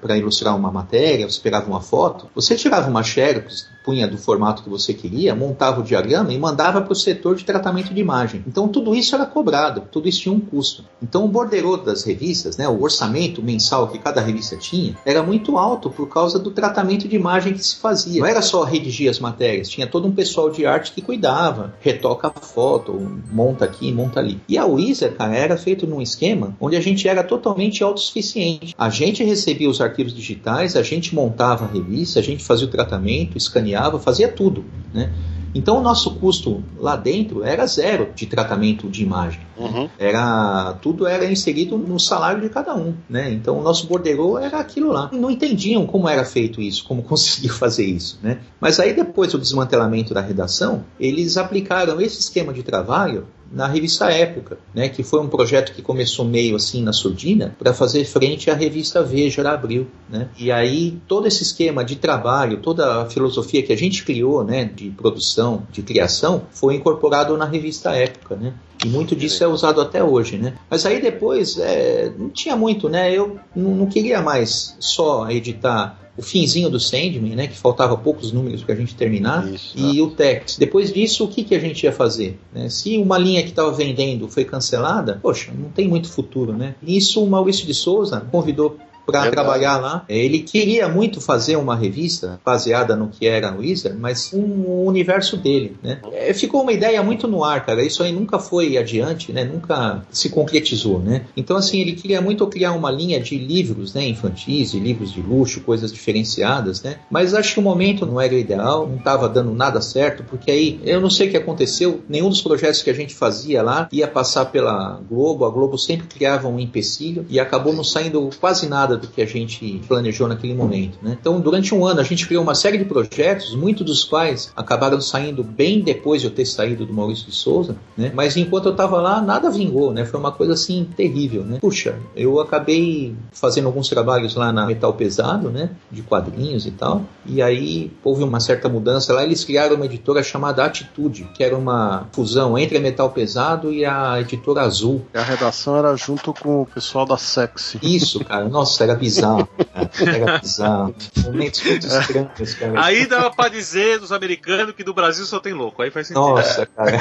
para 0.00 0.16
ilustrar 0.16 0.56
uma 0.56 0.70
matéria, 0.70 1.28
você 1.28 1.40
pegava 1.40 1.66
uma 1.66 1.80
foto, 1.80 2.28
você 2.34 2.56
tirava 2.56 2.88
uma 2.88 3.02
xerox, 3.02 3.68
punha 3.84 4.06
do 4.06 4.18
formato 4.18 4.62
que 4.62 4.68
você 4.68 4.92
queria, 4.92 5.34
montava 5.34 5.80
o 5.80 5.84
diagrama 5.84 6.32
e 6.32 6.38
mandava 6.38 6.80
para 6.80 6.92
o 6.92 6.96
setor 6.96 7.36
de 7.36 7.44
tratamento 7.44 7.92
de 7.92 8.00
imagem. 8.00 8.44
Então 8.46 8.68
tudo 8.68 8.94
isso 8.94 9.14
era 9.14 9.26
cobrado, 9.26 9.82
tudo 9.90 10.08
isso 10.08 10.22
tinha 10.22 10.34
um 10.34 10.40
custo. 10.40 10.84
Então 11.02 11.24
o 11.24 11.28
borderô 11.28 11.76
das 11.76 12.04
revistas, 12.04 12.56
né, 12.56 12.68
o 12.68 12.82
orçamento 12.82 13.42
mensal 13.42 13.88
que 13.88 13.98
cada 13.98 14.20
revista 14.20 14.56
tinha, 14.56 14.96
era 15.04 15.22
muito 15.22 15.56
alto 15.56 15.90
por 15.90 16.08
causa 16.08 16.38
do 16.38 16.50
tratamento 16.50 17.08
de 17.08 17.16
imagem 17.16 17.54
que 17.54 17.64
se 17.64 17.76
fazia. 17.76 18.20
Não 18.20 18.26
era 18.26 18.42
só 18.42 18.64
redigir 18.64 19.10
as 19.10 19.18
matérias, 19.18 19.68
tinha 19.68 19.86
todo 19.86 20.06
um 20.06 20.12
pessoal 20.12 20.50
de 20.50 20.66
arte 20.66 20.92
que 20.92 21.02
cuidava, 21.02 21.74
retoca 21.80 22.28
a 22.28 22.40
foto, 22.40 22.92
monta 23.32 23.64
aqui, 23.64 23.92
monta 23.92 24.20
ali. 24.20 24.40
E 24.48 24.58
a 24.58 24.66
Wizard, 24.66 25.16
cara, 25.16 25.34
era 25.34 25.56
feito 25.56 25.86
num 25.86 26.00
esquema 26.00 26.56
onde 26.60 26.76
a 26.76 26.80
gente 26.80 27.08
era 27.08 27.22
totalmente 27.22 27.82
autossuficiente. 27.82 28.74
A 28.76 28.90
gente 28.90 29.24
recebia 29.24 29.68
os 29.68 29.80
arquivos 29.80 30.14
digitais, 30.14 30.76
a 30.76 30.82
gente 30.82 31.14
montava 31.14 31.64
a 31.64 31.68
revista, 31.68 32.20
a 32.20 32.22
gente 32.22 32.44
fazia 32.44 32.66
o 32.66 32.70
tratamento, 32.70 33.36
escaneava, 33.36 33.69
fazia 33.98 34.28
tudo, 34.28 34.64
né? 34.92 35.10
Então 35.54 35.78
o 35.78 35.80
nosso 35.82 36.14
custo 36.16 36.62
lá 36.78 36.96
dentro 36.96 37.42
era 37.42 37.66
zero 37.66 38.10
de 38.14 38.26
tratamento 38.26 38.88
de 38.88 39.02
imagem. 39.02 39.40
Uhum. 39.56 39.88
Era 39.98 40.74
tudo 40.80 41.06
era 41.06 41.24
inserido 41.30 41.76
no 41.76 41.98
salário 41.98 42.40
de 42.40 42.48
cada 42.48 42.74
um, 42.74 42.94
né? 43.08 43.32
Então 43.32 43.58
o 43.58 43.62
nosso 43.62 43.86
borderô 43.86 44.38
era 44.38 44.58
aquilo 44.58 44.92
lá. 44.92 45.10
Não 45.12 45.30
entendiam 45.30 45.86
como 45.86 46.08
era 46.08 46.24
feito 46.24 46.60
isso, 46.60 46.84
como 46.84 47.02
conseguiu 47.04 47.52
fazer 47.52 47.84
isso, 47.84 48.18
né? 48.22 48.38
Mas 48.60 48.78
aí 48.78 48.92
depois 48.92 49.32
do 49.32 49.38
desmantelamento 49.38 50.14
da 50.14 50.20
redação, 50.20 50.84
eles 50.98 51.36
aplicaram 51.36 52.00
esse 52.00 52.20
esquema 52.20 52.52
de 52.52 52.62
trabalho 52.62 53.26
na 53.50 53.66
revista 53.66 54.10
Época, 54.10 54.58
né, 54.74 54.88
que 54.88 55.02
foi 55.02 55.20
um 55.20 55.28
projeto 55.28 55.72
que 55.72 55.82
começou 55.82 56.24
meio 56.24 56.56
assim 56.56 56.82
na 56.82 56.92
surdina 56.92 57.54
para 57.58 57.74
fazer 57.74 58.04
frente 58.04 58.50
à 58.50 58.54
revista 58.54 59.02
Veja 59.02 59.42
da 59.42 59.52
Abril, 59.52 59.88
né? 60.08 60.28
E 60.38 60.52
aí 60.52 61.00
todo 61.08 61.26
esse 61.26 61.42
esquema 61.42 61.84
de 61.84 61.96
trabalho, 61.96 62.58
toda 62.58 63.02
a 63.02 63.06
filosofia 63.06 63.62
que 63.62 63.72
a 63.72 63.76
gente 63.76 64.04
criou, 64.04 64.44
né, 64.44 64.64
de 64.64 64.90
produção, 64.90 65.66
de 65.70 65.82
criação, 65.82 66.42
foi 66.50 66.74
incorporado 66.74 67.36
na 67.36 67.44
revista 67.44 67.90
Época, 67.90 68.36
né? 68.36 68.54
E 68.84 68.88
muito 68.88 69.14
disso 69.14 69.44
é 69.44 69.46
usado 69.46 69.80
até 69.80 70.02
hoje, 70.02 70.38
né? 70.38 70.54
Mas 70.70 70.86
aí 70.86 71.02
depois 71.02 71.58
é, 71.58 72.10
não 72.16 72.30
tinha 72.30 72.56
muito, 72.56 72.88
né? 72.88 73.12
Eu 73.12 73.38
não, 73.54 73.74
não 73.74 73.86
queria 73.86 74.22
mais 74.22 74.76
só 74.78 75.28
editar 75.28 76.09
o 76.20 76.22
finzinho 76.22 76.68
do 76.68 76.78
Sandman, 76.78 77.34
né, 77.34 77.46
que 77.46 77.56
faltava 77.56 77.96
poucos 77.96 78.30
números 78.30 78.62
para 78.62 78.74
a 78.74 78.76
gente 78.76 78.94
terminar, 78.94 79.50
Isso, 79.50 79.74
e 79.78 80.02
o 80.02 80.10
Tex. 80.10 80.58
Depois 80.58 80.92
disso, 80.92 81.24
o 81.24 81.28
que, 81.28 81.42
que 81.42 81.54
a 81.54 81.58
gente 81.58 81.82
ia 81.82 81.92
fazer? 81.92 82.38
Né? 82.52 82.68
Se 82.68 82.98
uma 82.98 83.16
linha 83.16 83.42
que 83.42 83.48
estava 83.48 83.72
vendendo 83.72 84.28
foi 84.28 84.44
cancelada, 84.44 85.18
poxa, 85.22 85.50
não 85.56 85.70
tem 85.70 85.88
muito 85.88 86.10
futuro, 86.10 86.52
né? 86.52 86.74
Isso 86.82 87.24
o 87.24 87.28
Maurício 87.28 87.66
de 87.66 87.72
Souza 87.72 88.20
convidou 88.30 88.76
para 89.10 89.30
trabalhar 89.30 89.78
lá. 89.78 90.04
Ele 90.08 90.40
queria 90.40 90.88
muito 90.88 91.20
fazer 91.20 91.56
uma 91.56 91.76
revista 91.76 92.40
baseada 92.44 92.96
no 92.96 93.08
que 93.08 93.26
era 93.26 93.52
o 93.52 93.60
Wizard, 93.60 93.98
mas 93.98 94.32
um, 94.32 94.64
o 94.66 94.84
universo 94.86 95.36
dele, 95.36 95.76
né? 95.82 95.98
É, 96.12 96.32
ficou 96.32 96.62
uma 96.62 96.72
ideia 96.72 97.02
muito 97.02 97.26
no 97.28 97.44
ar, 97.44 97.64
cara. 97.64 97.82
Isso 97.82 98.02
aí 98.02 98.12
nunca 98.12 98.38
foi 98.38 98.76
adiante, 98.76 99.32
né? 99.32 99.44
Nunca 99.44 100.02
se 100.10 100.28
concretizou, 100.28 100.98
né? 100.98 101.22
Então, 101.36 101.56
assim, 101.56 101.80
ele 101.80 101.92
queria 101.92 102.20
muito 102.20 102.46
criar 102.46 102.72
uma 102.72 102.90
linha 102.90 103.20
de 103.20 103.36
livros, 103.38 103.94
né? 103.94 104.06
Infantis, 104.06 104.72
de 104.72 104.80
livros 104.80 105.12
de 105.12 105.20
luxo, 105.20 105.60
coisas 105.60 105.92
diferenciadas, 105.92 106.82
né? 106.82 106.96
Mas 107.10 107.34
acho 107.34 107.54
que 107.54 107.60
o 107.60 107.62
momento 107.62 108.06
não 108.06 108.20
era 108.20 108.34
o 108.34 108.38
ideal, 108.38 108.86
não 108.86 108.96
estava 108.96 109.28
dando 109.28 109.52
nada 109.52 109.80
certo, 109.80 110.24
porque 110.24 110.50
aí 110.50 110.80
eu 110.84 111.00
não 111.00 111.10
sei 111.10 111.28
o 111.28 111.30
que 111.30 111.36
aconteceu. 111.36 112.00
Nenhum 112.08 112.28
dos 112.28 112.42
projetos 112.42 112.82
que 112.82 112.90
a 112.90 112.94
gente 112.94 113.14
fazia 113.14 113.62
lá 113.62 113.88
ia 113.92 114.06
passar 114.06 114.46
pela 114.46 115.00
Globo. 115.08 115.44
A 115.44 115.50
Globo 115.50 115.78
sempre 115.78 116.06
criava 116.06 116.48
um 116.48 116.58
empecilho 116.58 117.26
e 117.28 117.38
acabou 117.38 117.72
não 117.72 117.84
saindo 117.84 118.30
quase 118.40 118.68
nada 118.68 118.96
do 119.00 119.08
que 119.08 119.22
a 119.22 119.26
gente 119.26 119.80
planejou 119.86 120.28
naquele 120.28 120.54
momento. 120.54 120.98
Né? 121.02 121.16
Então, 121.20 121.40
durante 121.40 121.74
um 121.74 121.84
ano, 121.84 122.00
a 122.00 122.04
gente 122.04 122.26
criou 122.26 122.42
uma 122.42 122.54
série 122.54 122.78
de 122.78 122.84
projetos, 122.84 123.54
muitos 123.54 123.84
dos 123.84 124.04
quais 124.04 124.52
acabaram 124.56 125.00
saindo 125.00 125.42
bem 125.42 125.80
depois 125.80 126.20
de 126.20 126.28
eu 126.28 126.30
ter 126.30 126.44
saído 126.44 126.86
do 126.86 126.92
Maurício 126.92 127.26
de 127.26 127.34
Souza, 127.34 127.76
né? 127.96 128.12
mas 128.14 128.36
enquanto 128.36 128.66
eu 128.66 128.72
estava 128.72 129.00
lá, 129.00 129.20
nada 129.20 129.50
vingou, 129.50 129.92
né? 129.92 130.04
foi 130.04 130.18
uma 130.18 130.32
coisa 130.32 130.52
assim 130.52 130.88
terrível. 130.96 131.44
Né? 131.44 131.58
Puxa, 131.60 131.98
eu 132.14 132.40
acabei 132.40 133.14
fazendo 133.32 133.66
alguns 133.66 133.88
trabalhos 133.88 134.34
lá 134.34 134.52
na 134.52 134.66
Metal 134.66 134.92
Pesado, 134.92 135.50
né? 135.50 135.70
de 135.90 136.02
quadrinhos 136.02 136.66
e 136.66 136.70
tal, 136.70 137.02
e 137.26 137.42
aí 137.42 137.90
houve 138.04 138.22
uma 138.22 138.40
certa 138.40 138.68
mudança 138.68 139.12
lá. 139.12 139.22
Eles 139.22 139.44
criaram 139.44 139.76
uma 139.76 139.86
editora 139.86 140.22
chamada 140.22 140.64
Atitude, 140.64 141.28
que 141.34 141.42
era 141.42 141.56
uma 141.56 142.06
fusão 142.12 142.58
entre 142.58 142.78
a 142.78 142.80
Metal 142.80 143.08
Pesado 143.10 143.72
e 143.72 143.84
a 143.84 144.20
editora 144.20 144.62
Azul. 144.62 145.04
E 145.14 145.18
a 145.18 145.22
redação 145.22 145.76
era 145.76 145.94
junto 145.96 146.32
com 146.32 146.62
o 146.62 146.66
pessoal 146.66 147.06
da 147.06 147.16
Sexy. 147.16 147.78
Isso, 147.82 148.24
cara. 148.24 148.48
Nossa, 148.48 148.79
era 148.84 148.94
bizarro. 148.94 149.46
Cara. 149.46 150.16
Era 150.16 150.38
bizarro. 150.38 150.94
Momentos 151.24 151.62
muito 151.64 151.86
estranhos, 151.86 152.54
cara. 152.54 152.84
Aí 152.84 153.06
dava 153.06 153.30
pra 153.30 153.48
dizer 153.48 153.98
dos 153.98 154.12
americanos 154.12 154.74
que 154.74 154.84
do 154.84 154.94
Brasil 154.94 155.24
só 155.24 155.40
tem 155.40 155.52
louco. 155.52 155.82
Aí 155.82 155.90
faz 155.90 156.06
sentido. 156.08 156.20
Nossa, 156.20 156.66
cara. 156.66 156.98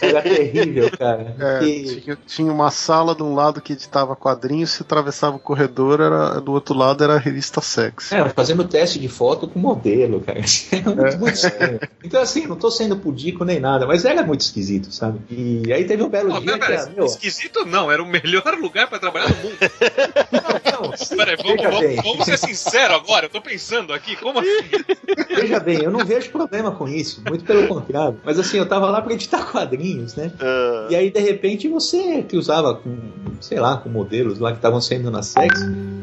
Era 0.00 0.22
terrível, 0.22 0.90
cara. 0.96 1.34
É, 1.38 1.58
Porque- 1.58 2.00
tinha, 2.00 2.18
tinha 2.26 2.52
uma 2.52 2.70
sala 2.70 3.14
de 3.14 3.22
um 3.22 3.34
lado 3.34 3.60
que 3.60 3.72
editava 3.72 4.14
quadrinhos, 4.16 4.70
se 4.70 4.82
atravessava 4.82 5.36
o 5.36 5.40
corredor, 5.40 6.00
era, 6.00 6.40
do 6.40 6.52
outro 6.52 6.74
lado 6.76 7.02
era 7.02 7.14
a 7.14 7.18
revista 7.18 7.60
Sexy. 7.60 8.14
É, 8.14 8.28
fazendo 8.30 8.64
teste 8.64 8.98
de 8.98 9.08
foto 9.08 9.48
com 9.48 9.58
modelo, 9.58 10.20
cara. 10.20 10.40
Era 10.72 10.82
muito, 10.94 11.18
muito 11.18 11.34
estranho. 11.34 11.80
Então, 12.04 12.20
assim, 12.22 12.46
não 12.46 12.56
tô 12.56 12.70
sendo 12.70 12.96
pudico 12.96 13.44
nem 13.44 13.60
nada, 13.60 13.86
mas 13.86 14.04
era 14.04 14.22
muito 14.22 14.40
esquisito, 14.42 14.92
sabe? 14.92 15.20
E 15.30 15.72
aí 15.72 15.84
teve 15.84 16.02
um 16.02 16.08
belo 16.08 16.30
Pô, 16.30 16.40
dia 16.40 16.58
pera, 16.58 16.66
que, 16.76 16.82
ah, 16.82 16.92
meu, 16.96 17.06
esquisito 17.06 17.64
não, 17.64 17.90
era 17.90 18.02
o 18.02 18.06
melhor 18.06 18.54
lugar 18.60 18.88
pra 18.88 18.98
trabalhar 18.98 19.28
no 19.30 19.36
mundo. 19.36 19.56
Não, 20.48 20.82
não, 20.82 21.16
Peraí, 21.16 21.36
vamos, 21.36 21.62
vamos, 21.62 21.96
vamos 22.04 22.24
ser 22.24 22.38
sinceros 22.38 22.96
agora, 22.96 23.26
eu 23.26 23.30
tô 23.30 23.40
pensando 23.40 23.92
aqui, 23.92 24.16
como 24.16 24.38
assim? 24.38 24.48
Veja 25.34 25.60
bem, 25.60 25.82
eu 25.82 25.90
não 25.90 26.04
vejo 26.04 26.30
problema 26.30 26.70
com 26.70 26.88
isso, 26.88 27.22
muito 27.28 27.44
pelo 27.44 27.66
contrário. 27.66 28.18
Mas 28.24 28.38
assim, 28.38 28.58
eu 28.58 28.66
tava 28.66 28.90
lá 28.90 29.00
pra 29.00 29.12
editar 29.14 29.44
quadrinhos, 29.50 30.14
né? 30.14 30.32
Ah, 30.40 30.86
E 30.90 30.96
aí, 30.96 31.10
de 31.10 31.20
repente, 31.20 31.68
você 31.68 32.22
que 32.22 32.36
usava 32.36 32.74
com, 32.74 32.96
sei 33.40 33.58
lá, 33.58 33.76
com 33.76 33.88
modelos 33.88 34.38
lá 34.38 34.50
que 34.52 34.58
estavam 34.58 34.80
saindo 34.80 35.10
na 35.10 35.22
sex, 35.22 35.60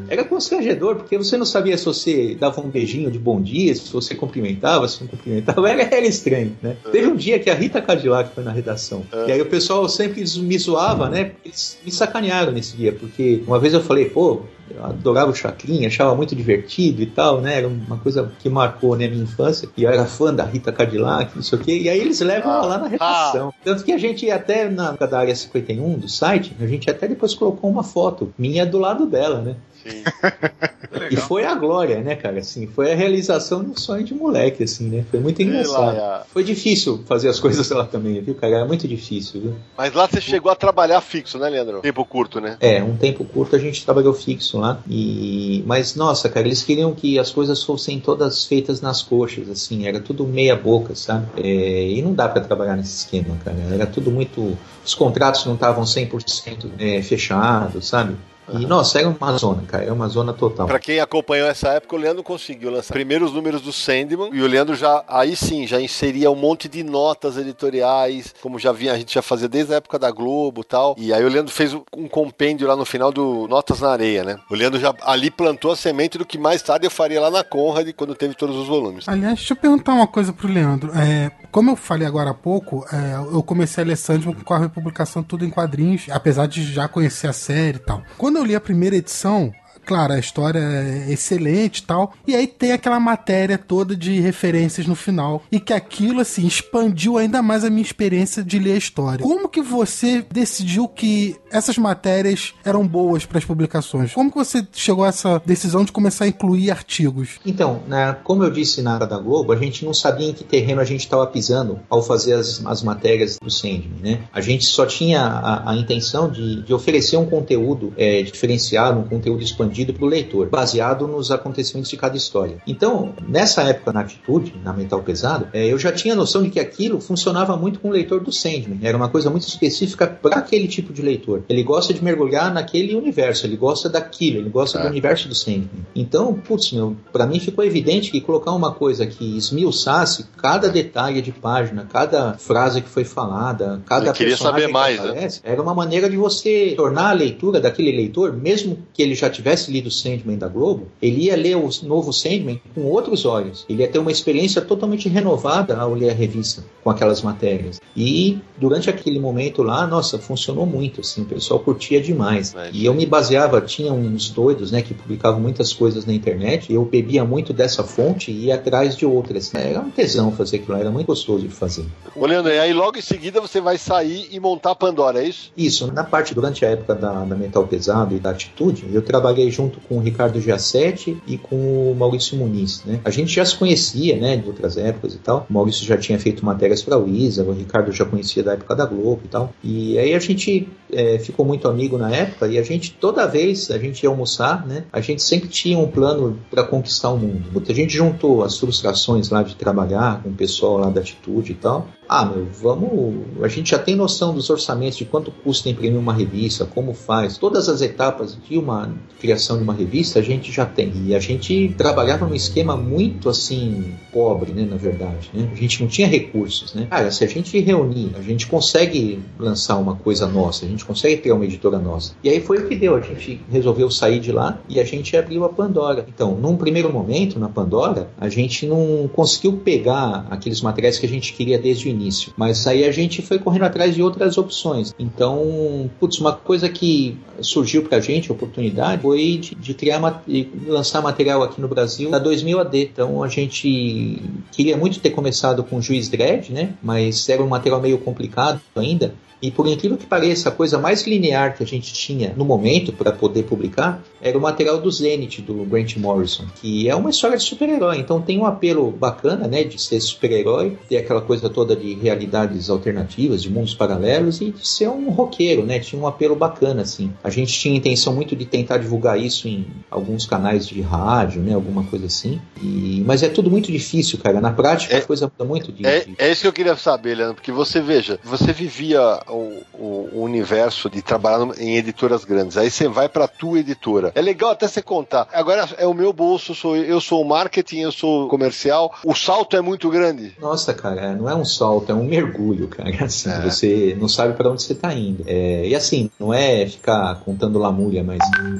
era 0.08 0.24
constrangedor, 0.24 0.96
porque 0.96 1.16
você 1.16 1.36
não 1.36 1.46
sabia 1.46 1.76
se 1.78 1.84
você 1.84 2.36
dava 2.38 2.60
um 2.60 2.68
beijinho 2.68 3.10
de 3.10 3.18
bom 3.18 3.40
dia, 3.40 3.74
se 3.74 3.92
você 3.92 4.14
cumprimentava, 4.14 4.86
se 4.88 5.00
não 5.00 5.08
cumprimentava, 5.08 5.68
era, 5.68 5.82
era 5.82 6.06
estranho, 6.06 6.56
né? 6.62 6.76
Teve 6.92 7.06
um 7.08 7.16
dia 7.16 7.38
que 7.38 7.48
a 7.50 7.54
Rita 7.54 7.80
Cadillac 7.80 8.30
foi 8.34 8.44
na 8.44 8.52
redação, 8.52 9.04
e 9.26 9.32
aí 9.32 9.40
o 9.40 9.46
pessoal 9.46 9.88
sempre 9.88 10.24
me 10.40 10.58
zoava, 10.58 11.08
né? 11.08 11.32
Eles 11.44 11.78
me 11.84 11.90
sacanearam 11.90 12.52
nesse 12.52 12.76
dia, 12.76 12.92
porque 12.92 13.42
uma 13.46 13.58
vez 13.58 13.72
eu 13.74 13.80
falei, 13.82 14.06
pô, 14.10 14.33
eu 14.70 14.84
adorava 14.84 15.30
o 15.30 15.34
Chacrinha, 15.34 15.88
achava 15.88 16.14
muito 16.14 16.34
divertido 16.34 17.02
e 17.02 17.06
tal, 17.06 17.40
né? 17.40 17.58
Era 17.58 17.68
uma 17.68 17.98
coisa 17.98 18.32
que 18.38 18.48
marcou 18.48 18.96
né, 18.96 19.06
a 19.06 19.10
minha 19.10 19.22
infância. 19.22 19.68
E 19.76 19.82
eu 19.84 19.90
era 19.90 20.06
fã 20.06 20.32
da 20.32 20.44
Rita 20.44 20.72
Cadillac, 20.72 21.34
não 21.34 21.42
sei 21.42 21.58
o 21.58 21.62
quê. 21.62 21.78
E 21.78 21.88
aí 21.88 22.00
eles 22.00 22.20
levam 22.20 22.50
ela 22.50 22.66
lá 22.66 22.78
na 22.78 22.88
redação. 22.88 23.52
Tanto 23.62 23.84
que 23.84 23.92
a 23.92 23.98
gente 23.98 24.30
até 24.30 24.68
na 24.68 24.92
da 24.92 25.18
área 25.18 25.34
51 25.34 25.98
do 25.98 26.08
site, 26.08 26.56
a 26.60 26.66
gente 26.66 26.88
até 26.90 27.06
depois 27.06 27.34
colocou 27.34 27.68
uma 27.70 27.82
foto 27.82 28.32
minha 28.38 28.64
do 28.64 28.78
lado 28.78 29.06
dela, 29.06 29.40
né? 29.40 29.56
Sim. 29.84 30.02
E 31.10 31.16
foi 31.16 31.44
a 31.44 31.54
glória, 31.54 32.00
né, 32.00 32.14
cara? 32.14 32.38
Assim, 32.38 32.66
foi 32.66 32.92
a 32.92 32.94
realização 32.94 33.62
de 33.64 33.70
um 33.70 33.76
sonho 33.76 34.04
de 34.04 34.14
moleque, 34.14 34.62
assim, 34.62 34.88
né? 34.88 35.04
Foi 35.10 35.18
muito 35.20 35.40
lá, 35.40 35.48
engraçado. 35.48 35.96
é. 35.96 36.22
Foi 36.32 36.44
difícil 36.44 37.02
fazer 37.06 37.28
as 37.28 37.40
coisas 37.40 37.68
lá 37.70 37.84
também, 37.84 38.20
viu, 38.20 38.34
cara? 38.34 38.56
Era 38.56 38.64
muito 38.64 38.86
difícil, 38.86 39.40
viu? 39.40 39.54
Mas 39.76 39.92
lá 39.92 40.06
você 40.06 40.20
chegou 40.20 40.50
a 40.50 40.56
trabalhar 40.56 41.00
fixo, 41.00 41.38
né, 41.38 41.48
Leandro? 41.48 41.80
Tempo 41.80 42.04
curto, 42.04 42.40
né? 42.40 42.56
É, 42.60 42.82
um 42.82 42.96
tempo 42.96 43.24
curto 43.24 43.56
a 43.56 43.58
gente 43.58 43.84
trabalhou 43.84 44.14
fixo 44.14 44.58
lá. 44.58 44.80
E 44.88 45.62
mas 45.66 45.94
nossa, 45.94 46.28
cara, 46.28 46.46
eles 46.46 46.62
queriam 46.62 46.94
que 46.94 47.18
as 47.18 47.30
coisas 47.30 47.62
fossem 47.62 47.98
todas 48.00 48.44
feitas 48.46 48.80
nas 48.80 49.02
coxas, 49.02 49.48
assim, 49.48 49.86
era 49.86 50.00
tudo 50.00 50.24
meia 50.24 50.56
boca, 50.56 50.94
sabe? 50.94 51.26
É, 51.36 51.88
e 51.88 52.02
não 52.02 52.14
dá 52.14 52.28
pra 52.28 52.40
trabalhar 52.40 52.76
nesse 52.76 52.98
esquema, 52.98 53.36
cara. 53.44 53.56
Era 53.72 53.86
tudo 53.86 54.10
muito 54.10 54.56
os 54.84 54.94
contratos 54.94 55.46
não 55.46 55.54
estavam 55.54 55.84
100% 55.84 56.70
é, 56.78 57.02
fechados, 57.02 57.88
sabe? 57.88 58.16
E 58.52 58.66
nossa, 58.66 58.98
era 58.98 59.08
uma 59.08 59.32
zona, 59.38 59.62
cara, 59.66 59.84
era 59.84 59.94
uma 59.94 60.08
zona 60.08 60.32
total. 60.32 60.66
Pra 60.66 60.78
quem 60.78 61.00
acompanhou 61.00 61.48
essa 61.48 61.68
época, 61.68 61.96
o 61.96 61.98
Leandro 61.98 62.22
conseguiu 62.22 62.70
lançar 62.70 62.92
primeiros 62.92 63.32
números 63.32 63.62
do 63.62 63.72
Sandman 63.72 64.30
e 64.32 64.42
o 64.42 64.46
Leandro 64.46 64.74
já, 64.74 65.04
aí 65.08 65.34
sim, 65.34 65.66
já 65.66 65.80
inseria 65.80 66.30
um 66.30 66.36
monte 66.36 66.68
de 66.68 66.82
notas 66.82 67.36
editoriais, 67.36 68.34
como 68.42 68.58
já 68.58 68.72
vinha, 68.72 68.92
a 68.92 68.98
gente 68.98 69.14
já 69.14 69.22
fazia 69.22 69.48
desde 69.48 69.72
a 69.72 69.76
época 69.76 69.98
da 69.98 70.10
Globo 70.10 70.60
e 70.60 70.64
tal. 70.64 70.94
E 70.98 71.12
aí 71.12 71.24
o 71.24 71.28
Leandro 71.28 71.52
fez 71.52 71.74
um 71.74 72.08
compêndio 72.08 72.66
lá 72.66 72.76
no 72.76 72.84
final 72.84 73.12
do 73.12 73.46
Notas 73.48 73.80
na 73.80 73.90
Areia, 73.90 74.24
né? 74.24 74.38
O 74.50 74.54
Leandro 74.54 74.80
já 74.80 74.94
ali 75.02 75.30
plantou 75.30 75.72
a 75.72 75.76
semente 75.76 76.18
do 76.18 76.26
que 76.26 76.38
mais 76.38 76.62
tarde 76.62 76.86
eu 76.86 76.90
faria 76.90 77.20
lá 77.20 77.30
na 77.30 77.42
Conrad 77.42 77.88
quando 77.94 78.14
teve 78.14 78.34
todos 78.34 78.56
os 78.56 78.66
volumes. 78.66 79.08
Aliás, 79.08 79.36
deixa 79.36 79.52
eu 79.52 79.56
perguntar 79.56 79.92
uma 79.92 80.06
coisa 80.06 80.32
pro 80.32 80.48
Leandro. 80.48 80.92
É, 80.94 81.30
como 81.50 81.70
eu 81.70 81.76
falei 81.76 82.06
agora 82.06 82.30
há 82.30 82.34
pouco, 82.34 82.84
é, 82.92 83.14
eu 83.32 83.42
comecei 83.42 83.84
a 83.84 83.86
ler 83.86 83.96
Sandman 83.96 84.34
com 84.34 84.54
a 84.54 84.58
republicação 84.58 85.22
tudo 85.22 85.44
em 85.44 85.50
quadrinhos, 85.50 86.06
apesar 86.10 86.46
de 86.46 86.62
já 86.72 86.88
conhecer 86.88 87.28
a 87.28 87.32
série 87.32 87.76
e 87.76 87.80
tal. 87.80 88.02
Quando 88.18 88.33
eu 88.38 88.44
li 88.44 88.54
a 88.54 88.60
primeira 88.60 88.96
edição, 88.96 89.52
claro, 89.84 90.14
a 90.14 90.18
história 90.18 90.58
é 90.58 91.12
excelente 91.12 91.78
e 91.78 91.82
tal, 91.82 92.12
e 92.26 92.34
aí 92.34 92.46
tem 92.46 92.72
aquela 92.72 92.98
matéria 92.98 93.58
toda 93.58 93.96
de 93.96 94.20
referências 94.20 94.86
no 94.86 94.94
final, 94.94 95.42
e 95.50 95.60
que 95.60 95.72
aquilo, 95.72 96.20
assim, 96.20 96.46
expandiu 96.46 97.18
ainda 97.18 97.42
mais 97.42 97.64
a 97.64 97.70
minha 97.70 97.82
experiência 97.82 98.42
de 98.42 98.58
ler 98.58 98.72
a 98.72 98.78
história. 98.78 99.22
Como 99.22 99.48
que 99.48 99.62
você 99.62 100.24
decidiu 100.32 100.88
que 100.88 101.36
essas 101.50 101.78
matérias 101.78 102.54
eram 102.64 102.86
boas 102.86 103.24
para 103.26 103.38
as 103.38 103.44
publicações? 103.44 104.12
Como 104.12 104.30
que 104.30 104.36
você 104.36 104.66
chegou 104.72 105.04
a 105.04 105.08
essa 105.08 105.40
decisão 105.44 105.84
de 105.84 105.92
começar 105.92 106.24
a 106.24 106.28
incluir 106.28 106.70
artigos? 106.70 107.38
Então, 107.44 107.82
né, 107.86 108.16
como 108.24 108.42
eu 108.42 108.50
disse 108.50 108.82
na 108.82 108.94
área 108.94 109.06
da 109.06 109.18
Globo, 109.18 109.52
a 109.52 109.56
gente 109.56 109.84
não 109.84 109.94
sabia 109.94 110.30
em 110.30 110.32
que 110.32 110.44
terreno 110.44 110.80
a 110.80 110.84
gente 110.84 111.00
estava 111.00 111.26
pisando 111.26 111.80
ao 111.88 112.02
fazer 112.02 112.34
as, 112.34 112.64
as 112.64 112.82
matérias 112.82 113.38
do 113.38 113.50
Sandman, 113.50 113.90
né? 114.02 114.20
A 114.32 114.40
gente 114.40 114.64
só 114.64 114.86
tinha 114.86 115.20
a, 115.22 115.70
a 115.70 115.76
intenção 115.76 116.30
de, 116.30 116.62
de 116.62 116.72
oferecer 116.72 117.16
um 117.16 117.26
conteúdo 117.26 117.92
é, 117.96 118.22
diferenciado, 118.22 119.00
um 119.00 119.04
conteúdo 119.04 119.42
expandido 119.42 119.73
para 119.92 120.04
o 120.04 120.08
leitor, 120.08 120.48
baseado 120.48 121.08
nos 121.08 121.30
acontecimentos 121.30 121.90
de 121.90 121.96
cada 121.96 122.16
história. 122.16 122.58
Então, 122.66 123.14
nessa 123.26 123.62
época 123.62 123.92
na 123.92 124.00
Atitude, 124.00 124.54
na 124.62 124.72
Mental 124.72 125.02
Pesado, 125.02 125.48
é, 125.52 125.66
eu 125.66 125.78
já 125.78 125.90
tinha 125.90 126.14
noção 126.14 126.42
de 126.42 126.50
que 126.50 126.60
aquilo 126.60 127.00
funcionava 127.00 127.56
muito 127.56 127.80
com 127.80 127.88
o 127.88 127.92
leitor 127.92 128.20
do 128.20 128.32
Sandman. 128.32 128.78
Era 128.82 128.96
uma 128.96 129.08
coisa 129.08 129.30
muito 129.30 129.46
específica 129.48 130.06
para 130.06 130.36
aquele 130.36 130.68
tipo 130.68 130.92
de 130.92 131.02
leitor. 131.02 131.42
Ele 131.48 131.62
gosta 131.62 131.92
de 131.92 132.02
mergulhar 132.02 132.52
naquele 132.52 132.94
universo, 132.94 133.46
ele 133.46 133.56
gosta 133.56 133.88
daquilo, 133.88 134.38
ele 134.38 134.50
gosta 134.50 134.78
do 134.78 134.86
universo 134.86 135.28
do 135.28 135.34
Sandman. 135.34 135.86
Então, 135.94 136.34
putz, 136.34 136.72
meu, 136.72 136.96
para 137.12 137.26
mim 137.26 137.40
ficou 137.40 137.64
evidente 137.64 138.10
que 138.10 138.20
colocar 138.20 138.52
uma 138.52 138.72
coisa 138.72 139.06
que 139.06 139.36
esmiuçasse 139.36 140.26
cada 140.36 140.68
detalhe 140.68 141.20
de 141.20 141.32
página, 141.32 141.86
cada 141.90 142.34
frase 142.34 142.80
que 142.80 142.88
foi 142.88 143.04
falada, 143.04 143.82
cada 143.86 144.06
Ele 144.06 144.12
queria 144.12 144.32
personagem 144.32 144.60
saber 144.62 144.72
mais, 144.72 144.96
que 144.96 145.02
né? 145.02 145.10
aparece, 145.10 145.40
era 145.42 145.62
uma 145.62 145.74
maneira 145.74 146.08
de 146.08 146.16
você 146.16 146.74
tornar 146.76 147.10
a 147.10 147.12
leitura 147.12 147.60
daquele 147.60 147.92
leitor, 147.92 148.32
mesmo 148.32 148.78
que 148.92 149.02
ele 149.02 149.14
já 149.14 149.30
tivesse 149.30 149.63
tivesse 149.64 149.70
lido 149.70 149.90
Sandman 149.90 150.36
da 150.36 150.48
Globo, 150.48 150.88
ele 151.00 151.24
ia 151.24 151.36
ler 151.36 151.56
o 151.56 151.68
novo 151.82 152.12
Sandman 152.12 152.60
com 152.74 152.82
outros 152.82 153.24
olhos. 153.24 153.64
Ele 153.68 153.82
ia 153.82 153.88
ter 153.88 153.98
uma 153.98 154.12
experiência 154.12 154.60
totalmente 154.60 155.08
renovada 155.08 155.76
ao 155.76 155.94
ler 155.94 156.10
a 156.10 156.14
revista 156.14 156.64
com 156.82 156.90
aquelas 156.90 157.22
matérias. 157.22 157.80
E 157.96 158.38
durante 158.58 158.90
aquele 158.90 159.18
momento 159.18 159.62
lá, 159.62 159.86
nossa, 159.86 160.18
funcionou 160.18 160.66
muito, 160.66 161.00
assim, 161.00 161.22
o 161.22 161.24
pessoal 161.24 161.60
curtia 161.60 162.00
demais. 162.00 162.54
E 162.72 162.84
eu 162.84 162.92
me 162.92 163.06
baseava, 163.06 163.60
tinha 163.60 163.92
uns 163.92 164.28
doidos, 164.30 164.70
né, 164.70 164.82
que 164.82 164.92
publicavam 164.92 165.40
muitas 165.40 165.72
coisas 165.72 166.04
na 166.04 166.12
internet, 166.12 166.72
eu 166.72 166.84
bebia 166.84 167.24
muito 167.24 167.52
dessa 167.52 167.82
fonte 167.82 168.30
e 168.30 168.46
ia 168.46 168.56
atrás 168.56 168.96
de 168.96 169.06
outras. 169.06 169.54
Era 169.54 169.80
um 169.80 169.90
tesão 169.90 170.30
fazer 170.32 170.56
aquilo, 170.56 170.76
era 170.76 170.90
muito 170.90 171.06
gostoso 171.06 171.46
de 171.46 171.54
fazer. 171.54 171.86
Ô, 172.14 172.26
Leandro, 172.26 172.52
e 172.52 172.58
aí 172.58 172.72
logo 172.72 172.98
em 172.98 173.02
seguida 173.02 173.40
você 173.40 173.60
vai 173.60 173.78
sair 173.78 174.28
e 174.30 174.38
montar 174.38 174.72
a 174.72 174.74
Pandora, 174.74 175.22
é 175.22 175.28
isso? 175.28 175.52
Isso, 175.56 175.90
na 175.92 176.04
parte, 176.04 176.34
durante 176.34 176.64
a 176.66 176.68
época 176.68 176.94
da, 176.94 177.24
da 177.24 177.34
Metal 177.34 177.66
Pesado 177.66 178.14
e 178.14 178.18
da 178.18 178.30
Atitude, 178.30 178.86
eu 178.92 179.00
trabalhei 179.00 179.50
junto 179.54 179.80
com 179.80 179.98
o 179.98 180.00
Ricardo 180.00 180.40
Giassetti 180.40 181.16
e 181.26 181.38
com 181.38 181.92
o 181.92 181.94
Maurício 181.94 182.36
Muniz, 182.36 182.82
né? 182.84 183.00
A 183.04 183.10
gente 183.10 183.34
já 183.34 183.44
se 183.44 183.56
conhecia, 183.56 184.16
né, 184.16 184.36
de 184.36 184.46
outras 184.46 184.76
épocas 184.76 185.14
e 185.14 185.18
tal. 185.18 185.46
O 185.48 185.52
Maurício 185.52 185.84
já 185.86 185.96
tinha 185.96 186.18
feito 186.18 186.44
matérias 186.44 186.82
para 186.82 186.98
o 186.98 187.08
Isa, 187.08 187.44
o 187.44 187.52
Ricardo 187.52 187.92
já 187.92 188.04
conhecia 188.04 188.42
da 188.42 188.52
época 188.52 188.74
da 188.74 188.84
Globo 188.84 189.22
e 189.24 189.28
tal. 189.28 189.52
E 189.62 189.98
aí 189.98 190.14
a 190.14 190.18
gente 190.18 190.68
é, 190.92 191.18
ficou 191.18 191.44
muito 191.46 191.68
amigo 191.68 191.96
na 191.96 192.10
época 192.10 192.46
e 192.48 192.58
a 192.58 192.62
gente, 192.62 192.92
toda 192.92 193.26
vez 193.26 193.70
a 193.70 193.78
gente 193.78 194.02
ia 194.02 194.08
almoçar, 194.08 194.66
né, 194.66 194.84
a 194.92 195.00
gente 195.00 195.22
sempre 195.22 195.48
tinha 195.48 195.78
um 195.78 195.86
plano 195.86 196.38
para 196.50 196.64
conquistar 196.64 197.10
o 197.10 197.18
mundo. 197.18 197.62
A 197.68 197.72
gente 197.72 197.94
juntou 197.94 198.42
as 198.42 198.58
frustrações 198.58 199.30
lá 199.30 199.42
de 199.42 199.56
trabalhar 199.56 200.22
com 200.22 200.28
o 200.28 200.34
pessoal 200.34 200.78
lá 200.78 200.90
da 200.90 201.00
Atitude 201.00 201.52
e 201.52 201.54
tal. 201.54 201.88
Ah, 202.08 202.24
meu, 202.24 202.46
vamos. 202.60 203.24
A 203.42 203.48
gente 203.48 203.70
já 203.70 203.78
tem 203.78 203.96
noção 203.96 204.34
dos 204.34 204.50
orçamentos, 204.50 204.98
de 204.98 205.04
quanto 205.04 205.30
custa 205.30 205.68
imprimir 205.68 205.98
uma 205.98 206.12
revista, 206.12 206.64
como 206.64 206.94
faz, 206.94 207.38
todas 207.38 207.68
as 207.68 207.80
etapas 207.80 208.36
de 208.48 208.58
uma 208.58 208.92
criação 209.20 209.56
de 209.56 209.62
uma 209.62 209.72
revista, 209.72 210.18
a 210.18 210.22
gente 210.22 210.52
já 210.52 210.66
tem. 210.66 210.92
E 211.06 211.14
a 211.14 211.18
gente 211.18 211.74
trabalhava 211.78 212.26
num 212.26 212.34
esquema 212.34 212.76
muito 212.76 213.28
assim, 213.28 213.94
pobre, 214.12 214.52
né, 214.52 214.66
na 214.68 214.76
verdade. 214.76 215.30
Né? 215.32 215.48
A 215.50 215.54
gente 215.54 215.80
não 215.80 215.88
tinha 215.88 216.06
recursos, 216.06 216.74
né? 216.74 216.86
Cara, 216.90 217.10
se 217.10 217.24
a 217.24 217.26
gente 217.26 217.58
reunir, 217.58 218.12
a 218.18 218.22
gente 218.22 218.46
consegue 218.46 219.20
lançar 219.38 219.76
uma 219.76 219.96
coisa 219.96 220.26
nossa, 220.26 220.66
a 220.66 220.68
gente 220.68 220.84
consegue 220.84 221.16
ter 221.16 221.32
uma 221.32 221.44
editora 221.44 221.78
nossa. 221.78 222.12
E 222.22 222.28
aí 222.28 222.40
foi 222.40 222.58
o 222.58 222.68
que 222.68 222.76
deu, 222.76 222.96
a 222.96 223.00
gente 223.00 223.40
resolveu 223.50 223.90
sair 223.90 224.20
de 224.20 224.30
lá 224.30 224.60
e 224.68 224.78
a 224.78 224.84
gente 224.84 225.16
abriu 225.16 225.44
a 225.44 225.48
Pandora. 225.48 226.04
Então, 226.08 226.34
num 226.34 226.56
primeiro 226.56 226.92
momento, 226.92 227.38
na 227.38 227.48
Pandora, 227.48 228.10
a 228.18 228.28
gente 228.28 228.66
não 228.66 229.08
conseguiu 229.12 229.54
pegar 229.54 230.26
aqueles 230.30 230.60
materiais 230.60 230.98
que 230.98 231.06
a 231.06 231.08
gente 231.08 231.32
queria 231.32 231.58
desde 231.58 231.88
o 231.88 231.93
início. 231.94 232.32
Mas 232.36 232.66
aí 232.66 232.84
a 232.84 232.92
gente 232.92 233.22
foi 233.22 233.38
correndo 233.38 233.64
atrás 233.64 233.94
de 233.94 234.02
outras 234.02 234.36
opções. 234.36 234.94
Então, 234.98 235.90
putz, 235.98 236.18
uma 236.18 236.32
coisa 236.32 236.68
que 236.68 237.16
surgiu 237.40 237.82
pra 237.82 238.00
gente, 238.00 238.30
a 238.30 238.34
oportunidade, 238.34 239.02
foi 239.02 239.38
de, 239.38 239.54
de 239.54 239.74
criar, 239.74 240.22
de 240.26 240.48
lançar 240.66 241.00
material 241.02 241.42
aqui 241.42 241.60
no 241.60 241.68
Brasil 241.68 242.10
da 242.10 242.18
2000 242.18 242.60
AD. 242.60 242.82
Então 242.92 243.22
a 243.22 243.28
gente 243.28 244.22
queria 244.52 244.76
muito 244.76 245.00
ter 245.00 245.10
começado 245.10 245.62
com 245.62 245.80
Juiz 245.80 246.08
Dredd, 246.08 246.50
né? 246.50 246.74
Mas 246.82 247.28
era 247.28 247.42
um 247.42 247.48
material 247.48 247.80
meio 247.80 247.98
complicado 247.98 248.60
ainda. 248.76 249.14
E 249.42 249.50
por 249.50 249.66
incrível 249.66 249.96
que 249.98 250.06
pareça, 250.06 250.48
a 250.48 250.52
coisa 250.52 250.78
mais 250.78 251.06
linear 251.06 251.56
que 251.56 251.62
a 251.62 251.66
gente 251.66 251.92
tinha 251.92 252.32
no 252.36 252.44
momento 252.44 252.92
para 252.92 253.12
poder 253.12 253.42
publicar 253.44 254.02
era 254.22 254.38
o 254.38 254.40
material 254.40 254.80
do 254.80 254.90
Zenith, 254.90 255.40
do 255.42 255.64
Grant 255.64 255.96
Morrison, 255.96 256.44
que 256.60 256.88
é 256.88 256.94
uma 256.94 257.10
história 257.10 257.36
de 257.36 257.42
super-herói. 257.42 257.98
Então 257.98 258.22
tem 258.22 258.38
um 258.38 258.46
apelo 258.46 258.90
bacana, 258.90 259.46
né, 259.46 259.62
de 259.64 259.80
ser 259.80 260.00
super-herói, 260.00 260.78
ter 260.88 260.96
aquela 260.96 261.20
coisa 261.20 261.50
toda 261.50 261.76
de 261.76 261.92
realidades 261.94 262.70
alternativas, 262.70 263.42
de 263.42 263.50
mundos 263.50 263.74
paralelos 263.74 264.40
e 264.40 264.50
de 264.50 264.66
ser 264.66 264.88
um 264.88 265.10
roqueiro, 265.10 265.64
né? 265.66 265.78
Tinha 265.78 266.00
um 266.00 266.06
apelo 266.06 266.34
bacana, 266.34 266.82
assim. 266.82 267.12
A 267.22 267.28
gente 267.28 267.52
tinha 267.52 267.76
intenção 267.76 268.14
muito 268.14 268.34
de 268.34 268.46
tentar 268.46 268.78
divulgar 268.78 269.20
isso 269.20 269.46
em 269.46 269.66
alguns 269.90 270.24
canais 270.24 270.66
de 270.66 270.80
rádio, 270.80 271.42
né, 271.42 271.52
alguma 271.54 271.84
coisa 271.84 272.06
assim. 272.06 272.40
E... 272.62 273.02
Mas 273.06 273.22
é 273.22 273.28
tudo 273.28 273.50
muito 273.50 273.70
difícil, 273.70 274.18
cara. 274.18 274.40
Na 274.40 274.52
prática 274.52 274.94
É- 274.94 274.98
a 274.98 275.02
coisa 275.02 275.30
muda 275.30 275.48
muito 275.48 275.70
de, 275.70 275.84
É, 275.86 276.00
de- 276.00 276.14
é 276.18 276.30
isso 276.32 276.40
que 276.42 276.48
eu 276.48 276.52
queria 276.52 276.76
saber, 276.76 277.14
Leandro, 277.16 277.34
porque 277.34 277.52
você 277.52 277.80
veja, 277.80 278.18
você 278.24 278.52
vivia 278.52 279.20
o, 279.28 279.62
o- 279.74 280.08
o 280.14 280.22
universo 280.22 280.88
de 280.90 281.02
trabalhar 281.02 281.46
em 281.58 281.76
editoras 281.76 282.24
grandes, 282.24 282.56
aí 282.56 282.70
você 282.70 282.88
vai 282.88 283.08
pra 283.08 283.26
tua 283.28 283.58
editora. 283.58 284.12
É 284.14 284.20
legal 284.20 284.50
até 284.50 284.66
você 284.68 284.82
contar. 284.82 285.28
Agora 285.32 285.68
é 285.78 285.86
o 285.86 285.94
meu 285.94 286.12
bolso, 286.12 286.54
sou 286.54 286.76
eu, 286.76 286.84
eu 286.84 287.00
sou 287.00 287.22
o 287.22 287.24
marketing, 287.28 287.80
eu 287.80 287.92
sou 287.92 288.26
o 288.26 288.28
comercial. 288.28 288.94
O 289.04 289.14
salto 289.14 289.56
é 289.56 289.60
muito 289.60 289.88
grande. 289.90 290.32
Nossa, 290.40 290.72
cara, 290.74 291.14
não 291.14 291.28
é 291.28 291.34
um 291.34 291.44
salto, 291.44 291.90
é 291.90 291.94
um 291.94 292.04
mergulho, 292.04 292.68
cara. 292.68 293.04
Assim, 293.04 293.30
É. 293.30 293.40
Você 293.42 293.96
não 294.00 294.08
sabe 294.08 294.34
para 294.34 294.50
onde 294.50 294.62
você 294.62 294.74
tá 294.74 294.92
indo. 294.94 295.24
É, 295.26 295.66
e 295.66 295.74
assim, 295.74 296.10
não 296.18 296.32
é 296.32 296.66
ficar 296.66 297.16
contando 297.24 297.58
lamúria, 297.58 298.02
mas, 298.02 298.18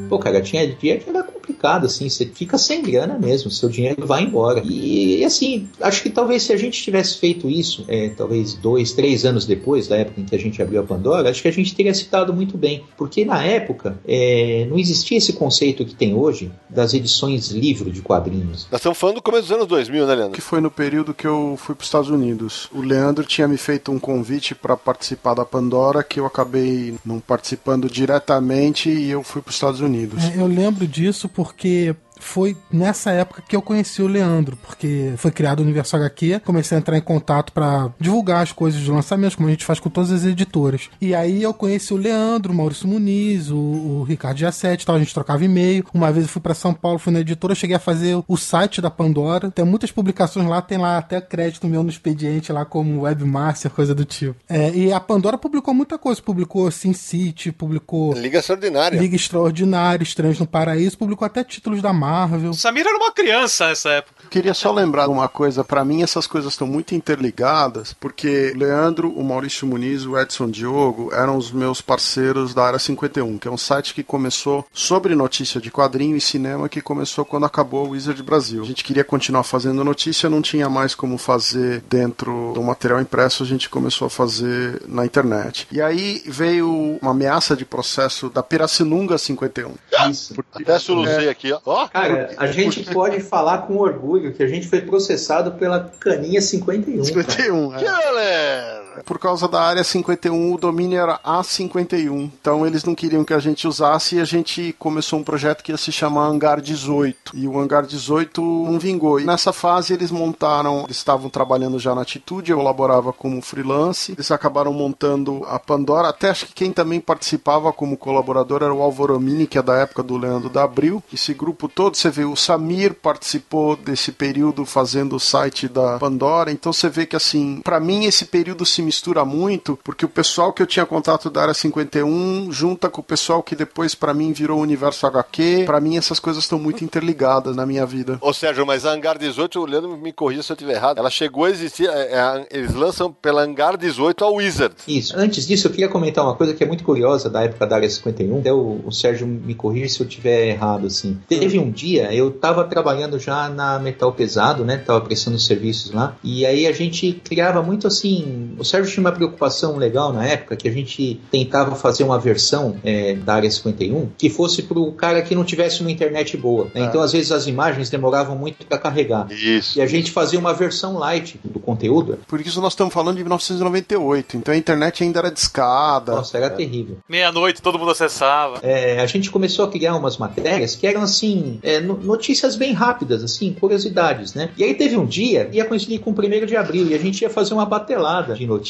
pô, 0.09 0.19
cara, 0.19 0.41
tinha 0.43 0.66
dia 0.66 0.99
que 0.99 1.09
era 1.09 1.23
complicado, 1.23 1.86
assim, 1.86 2.09
você 2.09 2.27
fica 2.27 2.57
sem 2.59 2.82
grana 2.82 3.19
mesmo, 3.19 3.51
seu 3.51 3.69
dinheiro 3.69 4.07
vai 4.07 4.23
embora. 4.23 4.62
E, 4.65 5.19
e, 5.20 5.24
assim, 5.24 5.69
acho 5.81 6.03
que 6.03 6.11
talvez 6.11 6.43
se 6.43 6.53
a 6.53 6.57
gente 6.57 6.82
tivesse 6.82 7.19
feito 7.19 7.49
isso, 7.49 7.85
é, 7.89 8.09
talvez 8.11 8.55
dois, 8.55 8.93
três 8.93 9.24
anos 9.24 9.45
depois 9.47 9.86
da 9.89 9.97
época 9.97 10.20
em 10.20 10.24
que 10.24 10.35
a 10.35 10.39
gente 10.39 10.53
abriu 10.62 10.81
a 10.81 10.85
Pandora, 10.85 11.31
acho 11.31 11.43
que 11.43 11.48
a 11.48 11.52
gente 11.52 11.74
teria 11.74 11.94
citado 11.94 12.32
muito 12.32 12.56
bem. 12.56 12.85
Porque 12.97 13.24
na 13.24 13.43
época 13.43 13.98
é, 14.06 14.66
não 14.68 14.78
existia 14.78 15.18
esse 15.18 15.32
conceito 15.32 15.85
que 15.85 15.94
tem 15.94 16.14
hoje 16.14 16.51
das 16.68 16.94
edições 16.94 17.51
livro 17.51 17.90
de 17.90 18.02
quadrinhos. 18.02 18.66
Nós 18.70 18.81
estamos 18.81 18.98
falando 18.98 19.16
do 19.16 19.22
começo 19.22 19.43
dos 19.43 19.52
anos 19.52 19.66
2000, 19.66 20.06
né, 20.06 20.14
Leandro? 20.14 20.32
que 20.32 20.40
foi 20.40 20.60
no 20.60 20.70
período 20.70 21.14
que 21.14 21.26
eu 21.26 21.56
fui 21.59 21.74
para 21.74 21.82
os 21.82 21.89
Estados 21.89 22.10
Unidos. 22.10 22.68
O 22.72 22.81
Leandro 22.81 23.24
tinha 23.24 23.47
me 23.47 23.56
feito 23.56 23.93
um 23.93 23.98
convite 23.98 24.55
para 24.55 24.76
participar 24.76 25.35
da 25.35 25.44
Pandora, 25.44 26.02
que 26.02 26.18
eu 26.20 26.26
acabei 26.26 26.94
não 27.05 27.20
participando 27.20 27.89
diretamente 27.89 28.90
e 28.90 29.10
eu 29.10 29.22
fui 29.22 29.40
para 29.40 29.51
os 29.51 29.56
Estados 29.56 29.81
Unidos. 29.81 30.24
É, 30.24 30.40
eu 30.40 30.47
lembro 30.47 30.86
disso 30.86 31.28
porque 31.28 31.94
foi 32.24 32.56
nessa 32.72 33.10
época 33.10 33.42
que 33.46 33.55
eu 33.55 33.62
conheci 33.62 34.02
o 34.02 34.06
Leandro, 34.06 34.56
porque 34.56 35.12
foi 35.18 35.30
criado 35.30 35.60
o 35.60 35.62
Universo 35.62 35.94
HQ, 35.94 36.40
comecei 36.44 36.76
a 36.76 36.80
entrar 36.80 36.96
em 36.96 37.02
contato 37.02 37.52
pra 37.52 37.92
divulgar 38.01 38.42
as 38.42 38.51
coisas 38.51 38.80
de 38.80 38.90
lançamentos, 38.90 39.36
como 39.36 39.48
a 39.48 39.52
gente 39.52 39.64
faz 39.64 39.78
com 39.78 39.90
todas 39.90 40.10
as 40.10 40.24
editoras. 40.24 40.88
E 41.01 41.14
aí 41.14 41.42
eu 41.42 41.52
conheci 41.52 41.92
o 41.92 41.96
Leandro, 41.96 42.52
o 42.52 42.56
Maurício 42.56 42.88
Muniz, 42.88 43.51
o, 43.51 43.56
o 43.56 44.05
Ricardo 44.05 44.38
Giassetti, 44.38 44.82
e 44.82 44.86
tal, 44.86 44.96
a 44.96 44.98
gente 44.98 45.14
trocava 45.14 45.44
e-mail. 45.44 45.84
Uma 45.92 46.10
vez 46.10 46.24
eu 46.24 46.32
fui 46.32 46.40
pra 46.40 46.55
São 46.55 46.72
Paulo, 46.72 46.98
fui 46.98 47.12
na 47.12 47.20
editora, 47.20 47.55
cheguei 47.55 47.76
a 47.76 47.80
fazer 47.80 48.20
o 48.26 48.36
site 48.36 48.80
da 48.80 48.90
Pandora. 48.90 49.51
Tem 49.51 49.64
muitas 49.64 49.92
publicações 49.92 50.48
lá, 50.48 50.62
tem 50.62 50.78
lá 50.78 50.98
até 50.98 51.20
crédito 51.20 51.68
meu 51.68 51.82
no 51.82 51.90
expediente 51.90 52.52
lá 52.52 52.64
como 52.64 53.02
webmaster, 53.02 53.70
coisa 53.70 53.94
do 53.94 54.05
tipo. 54.05 54.34
É, 54.48 54.70
e 54.70 54.92
a 54.92 54.98
Pandora 54.98 55.36
publicou 55.36 55.74
muita 55.74 55.98
coisa, 55.98 56.20
publicou 56.20 56.70
Sin 56.70 56.94
City, 56.94 57.52
publicou 57.52 58.14
Liga 58.14 58.38
Extraordinária. 58.38 58.98
Liga 58.98 59.14
Extraordinária, 59.14 60.02
Estranhos 60.02 60.40
no 60.40 60.46
Paraíso, 60.46 60.98
publicou 60.98 61.26
até 61.26 61.44
títulos 61.44 61.82
da 61.82 61.92
Marvel. 61.92 62.14
Samir 62.55 62.86
era 62.86 62.97
uma 62.97 63.12
criança 63.12 63.69
nessa 63.69 63.91
época. 63.91 64.15
Queria 64.31 64.55
só 64.55 64.73
lembrar 64.73 65.09
uma 65.09 65.28
coisa, 65.28 65.62
para 65.62 65.85
mim 65.85 66.03
essas 66.03 66.27
coisas 66.27 66.53
estão 66.53 66.66
muito 66.66 66.95
interligadas, 66.95 67.93
porque 67.93 68.53
Leandro, 68.57 69.11
o 69.11 69.23
Maurício 69.23 69.66
Muniz, 69.66 70.05
o 70.05 70.19
Edson 70.19 70.51
Diogo 70.51 71.11
eram 71.12 71.36
os 71.36 71.53
meus 71.53 71.81
parceiros 71.81 72.53
da 72.53 72.65
Área 72.65 72.78
51, 72.78 73.39
que 73.39 73.47
é 73.47 73.51
um 73.51 73.57
site 73.57 73.95
que 73.95 74.03
começou 74.03 74.66
sobre 74.73 75.15
notícia 75.15 75.61
de 75.61 75.70
quadrinho 75.70 76.16
e 76.16 76.20
cinema, 76.20 76.69
que 76.69 76.81
começou 76.81 77.24
quando 77.24 77.47
acabou 77.47 77.86
o 77.86 77.91
Wizard 77.91 78.20
Brasil. 78.23 78.62
A 78.62 78.66
gente 78.66 78.82
queria 78.82 79.05
continuar 79.05 79.45
fazendo 79.45 79.85
notícia, 79.85 80.28
não 80.28 80.43
tinha 80.43 80.69
mais 80.69 80.95
como 80.95 81.16
fazer 81.16 81.82
dentro 81.89 82.53
do 82.55 82.62
material 82.62 83.01
impresso, 83.01 83.43
a 83.43 83.47
gente 83.47 83.69
começou 83.69 84.07
a 84.07 84.11
fazer 84.11 84.82
na 84.89 85.05
internet. 85.05 85.66
E 85.70 85.81
aí 85.81 86.23
veio 86.27 86.99
uma 87.01 87.12
ameaça 87.12 87.55
de 87.57 87.65
processo 87.65 88.28
da 88.28 88.43
Pirassununga 88.43 89.16
51. 89.16 89.74
Isso. 90.11 90.35
Até 90.53 90.78
solucei 90.78 91.28
aqui, 91.28 91.53
ó. 91.65 91.89
Cara, 91.95 92.31
a 92.37 92.49
gente 92.49 92.83
pode 92.93 93.21
falar 93.21 93.59
com 93.59 93.77
orgulho 93.77 94.35
que 94.35 94.43
a 94.43 94.49
gente 94.49 94.66
foi 94.66 94.81
processado 94.81 95.53
pela 95.53 95.93
Caninha 96.01 96.41
51. 96.41 96.93
cara. 96.93 97.05
51, 97.05 97.75
é. 97.75 97.79
que 97.79 97.85
galera! 97.85 98.84
Por 99.05 99.19
causa 99.19 99.49
da 99.49 99.61
área 99.61 99.83
51, 99.83 100.53
o 100.53 100.59
domínio 100.59 100.99
era 100.99 101.19
A51. 101.19 102.31
Então 102.41 102.66
eles 102.66 102.85
não 102.85 102.95
queriam 102.95 103.25
que 103.25 103.35
a 103.35 103.39
gente 103.39 103.66
usasse 103.66 104.16
e 104.16 104.21
a 104.21 104.25
gente 104.25 104.75
começou 104.79 105.19
um 105.19 105.25
projeto 105.25 105.62
que 105.62 105.73
ia 105.73 105.79
se 105.79 105.91
chamar 105.91 106.27
Hangar 106.27 106.61
18. 106.61 107.33
E 107.35 107.49
o 107.49 107.59
Hangar 107.59 107.87
18 107.87 108.41
não 108.41 108.79
vingou. 108.79 109.21
E 109.21 109.25
nessa 109.25 109.53
fase 109.53 109.93
eles 109.93 110.11
montaram, 110.11 110.85
eles 110.85 110.97
estavam 110.97 111.29
trabalhando 111.29 111.79
já 111.79 111.95
na 111.95 112.03
Atitude, 112.03 112.53
eu 112.53 112.61
elaborava 112.61 113.12
como 113.12 113.41
freelance. 113.43 114.12
Eles 114.12 114.31
acabaram 114.31 114.73
montando 114.73 115.45
a 115.49 115.59
Pandora. 115.59 116.09
Até 116.09 116.31
acho 116.31 116.47
que 116.47 116.55
quem 116.55 116.73
também 116.73 117.01
participava 117.01 117.73
como 117.73 117.97
colaborador 117.97 118.62
era 118.62 118.75
o 118.75 118.83
Alvoromini, 118.83 119.47
que 119.47 119.59
é 119.59 119.62
da 119.62 119.75
época 119.77 120.03
do 120.03 120.16
Leandro 120.16 120.49
da 120.49 120.65
Abril. 120.65 121.03
Esse 121.12 121.33
grupo 121.35 121.69
todo, 121.69 121.97
você 121.97 122.11
vê, 122.11 122.25
o 122.25 122.37
Samir 122.37 122.95
participou 122.95 123.77
desse 123.77 124.12
período 124.12 124.65
fazendo 124.65 125.16
o 125.16 125.21
site 125.21 125.69
da 125.69 125.99
Pandora. 125.99 126.53
Então 126.53 126.73
você 126.73 126.89
vê 126.89 127.07
que 127.07 127.16
assim, 127.16 127.61
para 127.62 127.81
mim 127.81 128.05
esse 128.05 128.27
período 128.27 128.65
se 128.65 128.84
mistura 128.85 129.24
muito, 129.24 129.78
porque 129.82 130.05
o 130.05 130.09
pessoal 130.09 130.52
que 130.52 130.62
eu 130.62 130.66
tinha 130.66 130.86
contato 130.86 131.31
da 131.31 131.43
área 131.43 131.55
51 131.55 132.52
junta 132.52 132.89
com 132.89 133.01
o 133.01 133.05
pessoal 133.05 133.43
que 133.43 133.56
depois 133.56 133.94
para 133.94 134.15
mim 134.15 134.32
virou 134.32 134.59
o 134.59 134.62
universo 134.62 135.06
HQ. 135.06 135.65
Para 135.66 135.81
mim 135.81 135.97
essas 135.97 136.20
coisas 136.20 136.44
estão 136.44 136.59
muito 136.59 136.85
interligadas 136.85 137.56
na 137.56 137.66
minha 137.66 137.86
vida. 137.86 138.19
Ô 138.20 138.32
Sérgio, 138.32 138.66
mas 138.66 138.85
a 138.86 138.93
Hangar 138.93 139.19
18, 139.19 139.61
o 139.61 139.66
Leandro 139.66 139.97
me 139.97 140.12
corrija 140.12 140.43
se 140.43 140.52
eu 140.52 140.55
estiver 140.55 140.74
errado, 140.74 140.98
ela 140.98 141.11
chegou 141.11 141.44
a 141.44 141.51
existir, 141.51 141.89
é, 141.89 142.12
é, 142.12 142.47
eles 142.51 142.74
lançam 142.74 143.12
pela 143.12 143.43
Hangar 143.43 143.77
18 143.77 144.24
a 144.24 144.31
Wizard. 144.31 144.74
Isso. 144.86 145.15
Antes 145.16 145.47
disso, 145.47 145.66
eu 145.66 145.70
queria 145.70 145.89
comentar 145.89 146.24
uma 146.24 146.35
coisa 146.35 146.55
que 146.55 146.62
é 146.62 146.66
muito 146.66 146.85
curiosa 146.85 147.31
da 147.31 147.43
época 147.43 147.66
da 147.66 147.77
área 147.77 147.89
51. 147.89 148.39
Até 148.39 148.52
o, 148.52 148.81
o 148.85 148.93
Sérgio 148.93 149.27
me 149.27 149.55
corrija 149.55 149.89
se 149.89 150.01
eu 150.01 150.06
estiver 150.06 150.48
errado, 150.48 150.86
assim. 150.86 151.19
Teve 151.28 151.59
um 151.59 151.70
dia, 151.70 152.15
eu 152.15 152.31
tava 152.31 152.65
trabalhando 152.65 153.19
já 153.19 153.48
na 153.48 153.78
Metal 153.78 154.12
Pesado, 154.12 154.65
né? 154.65 154.77
Tava 154.77 155.01
prestando 155.01 155.39
serviços 155.39 155.93
lá. 155.93 156.16
E 156.23 156.44
aí 156.44 156.66
a 156.66 156.73
gente 156.73 157.20
criava 157.24 157.62
muito 157.62 157.86
assim. 157.86 158.55
O 158.59 158.65
Sérgio 158.74 158.92
tinha 158.92 159.05
uma 159.05 159.12
preocupação 159.12 159.76
legal 159.76 160.12
na 160.12 160.26
época 160.26 160.56
que 160.56 160.68
a 160.68 160.72
gente 160.72 161.20
tentava 161.30 161.74
fazer 161.76 162.02
uma 162.05 162.18
versão 162.18 162.76
é, 162.84 163.14
da 163.14 163.34
área 163.34 163.51
51 163.51 164.09
que 164.18 164.28
fosse 164.28 164.62
pro 164.62 164.90
cara 164.92 165.22
que 165.22 165.34
não 165.34 165.44
tivesse 165.44 165.80
uma 165.80 165.90
internet 165.90 166.36
boa. 166.36 166.64
Né? 166.74 166.82
Então, 166.82 167.01
às 167.01 167.12
vezes, 167.12 167.30
as 167.30 167.46
imagens 167.46 167.88
demoravam 167.90 168.36
muito 168.36 168.66
para 168.66 168.78
carregar. 168.78 169.30
Isso. 169.30 169.78
E 169.78 169.82
a 169.82 169.86
gente 169.86 170.10
fazia 170.10 170.38
uma 170.38 170.52
versão 170.52 170.98
light 170.98 171.38
do 171.44 171.60
conteúdo. 171.60 172.18
Por 172.26 172.40
isso 172.40 172.60
nós 172.60 172.72
estamos 172.72 172.92
falando 172.92 173.16
de 173.16 173.22
1998. 173.22 174.36
Então 174.36 174.52
a 174.52 174.56
internet 174.56 175.02
ainda 175.02 175.18
era 175.20 175.30
discada. 175.30 176.12
Nossa, 176.12 176.36
era 176.36 176.51
terrível. 176.51 176.98
Meia-noite, 177.09 177.62
todo 177.62 177.78
mundo 177.78 177.90
acessava. 177.90 178.59
É, 178.62 179.01
a 179.01 179.06
gente 179.06 179.30
começou 179.30 179.64
a 179.64 179.68
criar 179.70 179.94
umas 179.96 180.16
matérias 180.18 180.74
que 180.74 180.86
eram 180.86 181.02
assim, 181.02 181.59
é, 181.62 181.80
no- 181.80 181.96
notícias 181.98 182.56
bem 182.56 182.72
rápidas, 182.72 183.22
assim, 183.22 183.52
curiosidades, 183.52 184.34
né? 184.34 184.51
E 184.56 184.64
aí 184.64 184.74
teve 184.74 184.96
um 184.96 185.06
dia, 185.06 185.48
ia 185.52 185.64
coincidir 185.64 186.01
com 186.01 186.10
o 186.10 186.14
primeiro 186.14 186.46
de 186.46 186.56
abril, 186.56 186.86
e 186.88 186.94
a 186.94 186.98
gente 186.98 187.22
ia 187.22 187.30
fazer 187.30 187.55
uma 187.55 187.66
batelada 187.66 188.34
de 188.34 188.46
notícias. 188.46 188.64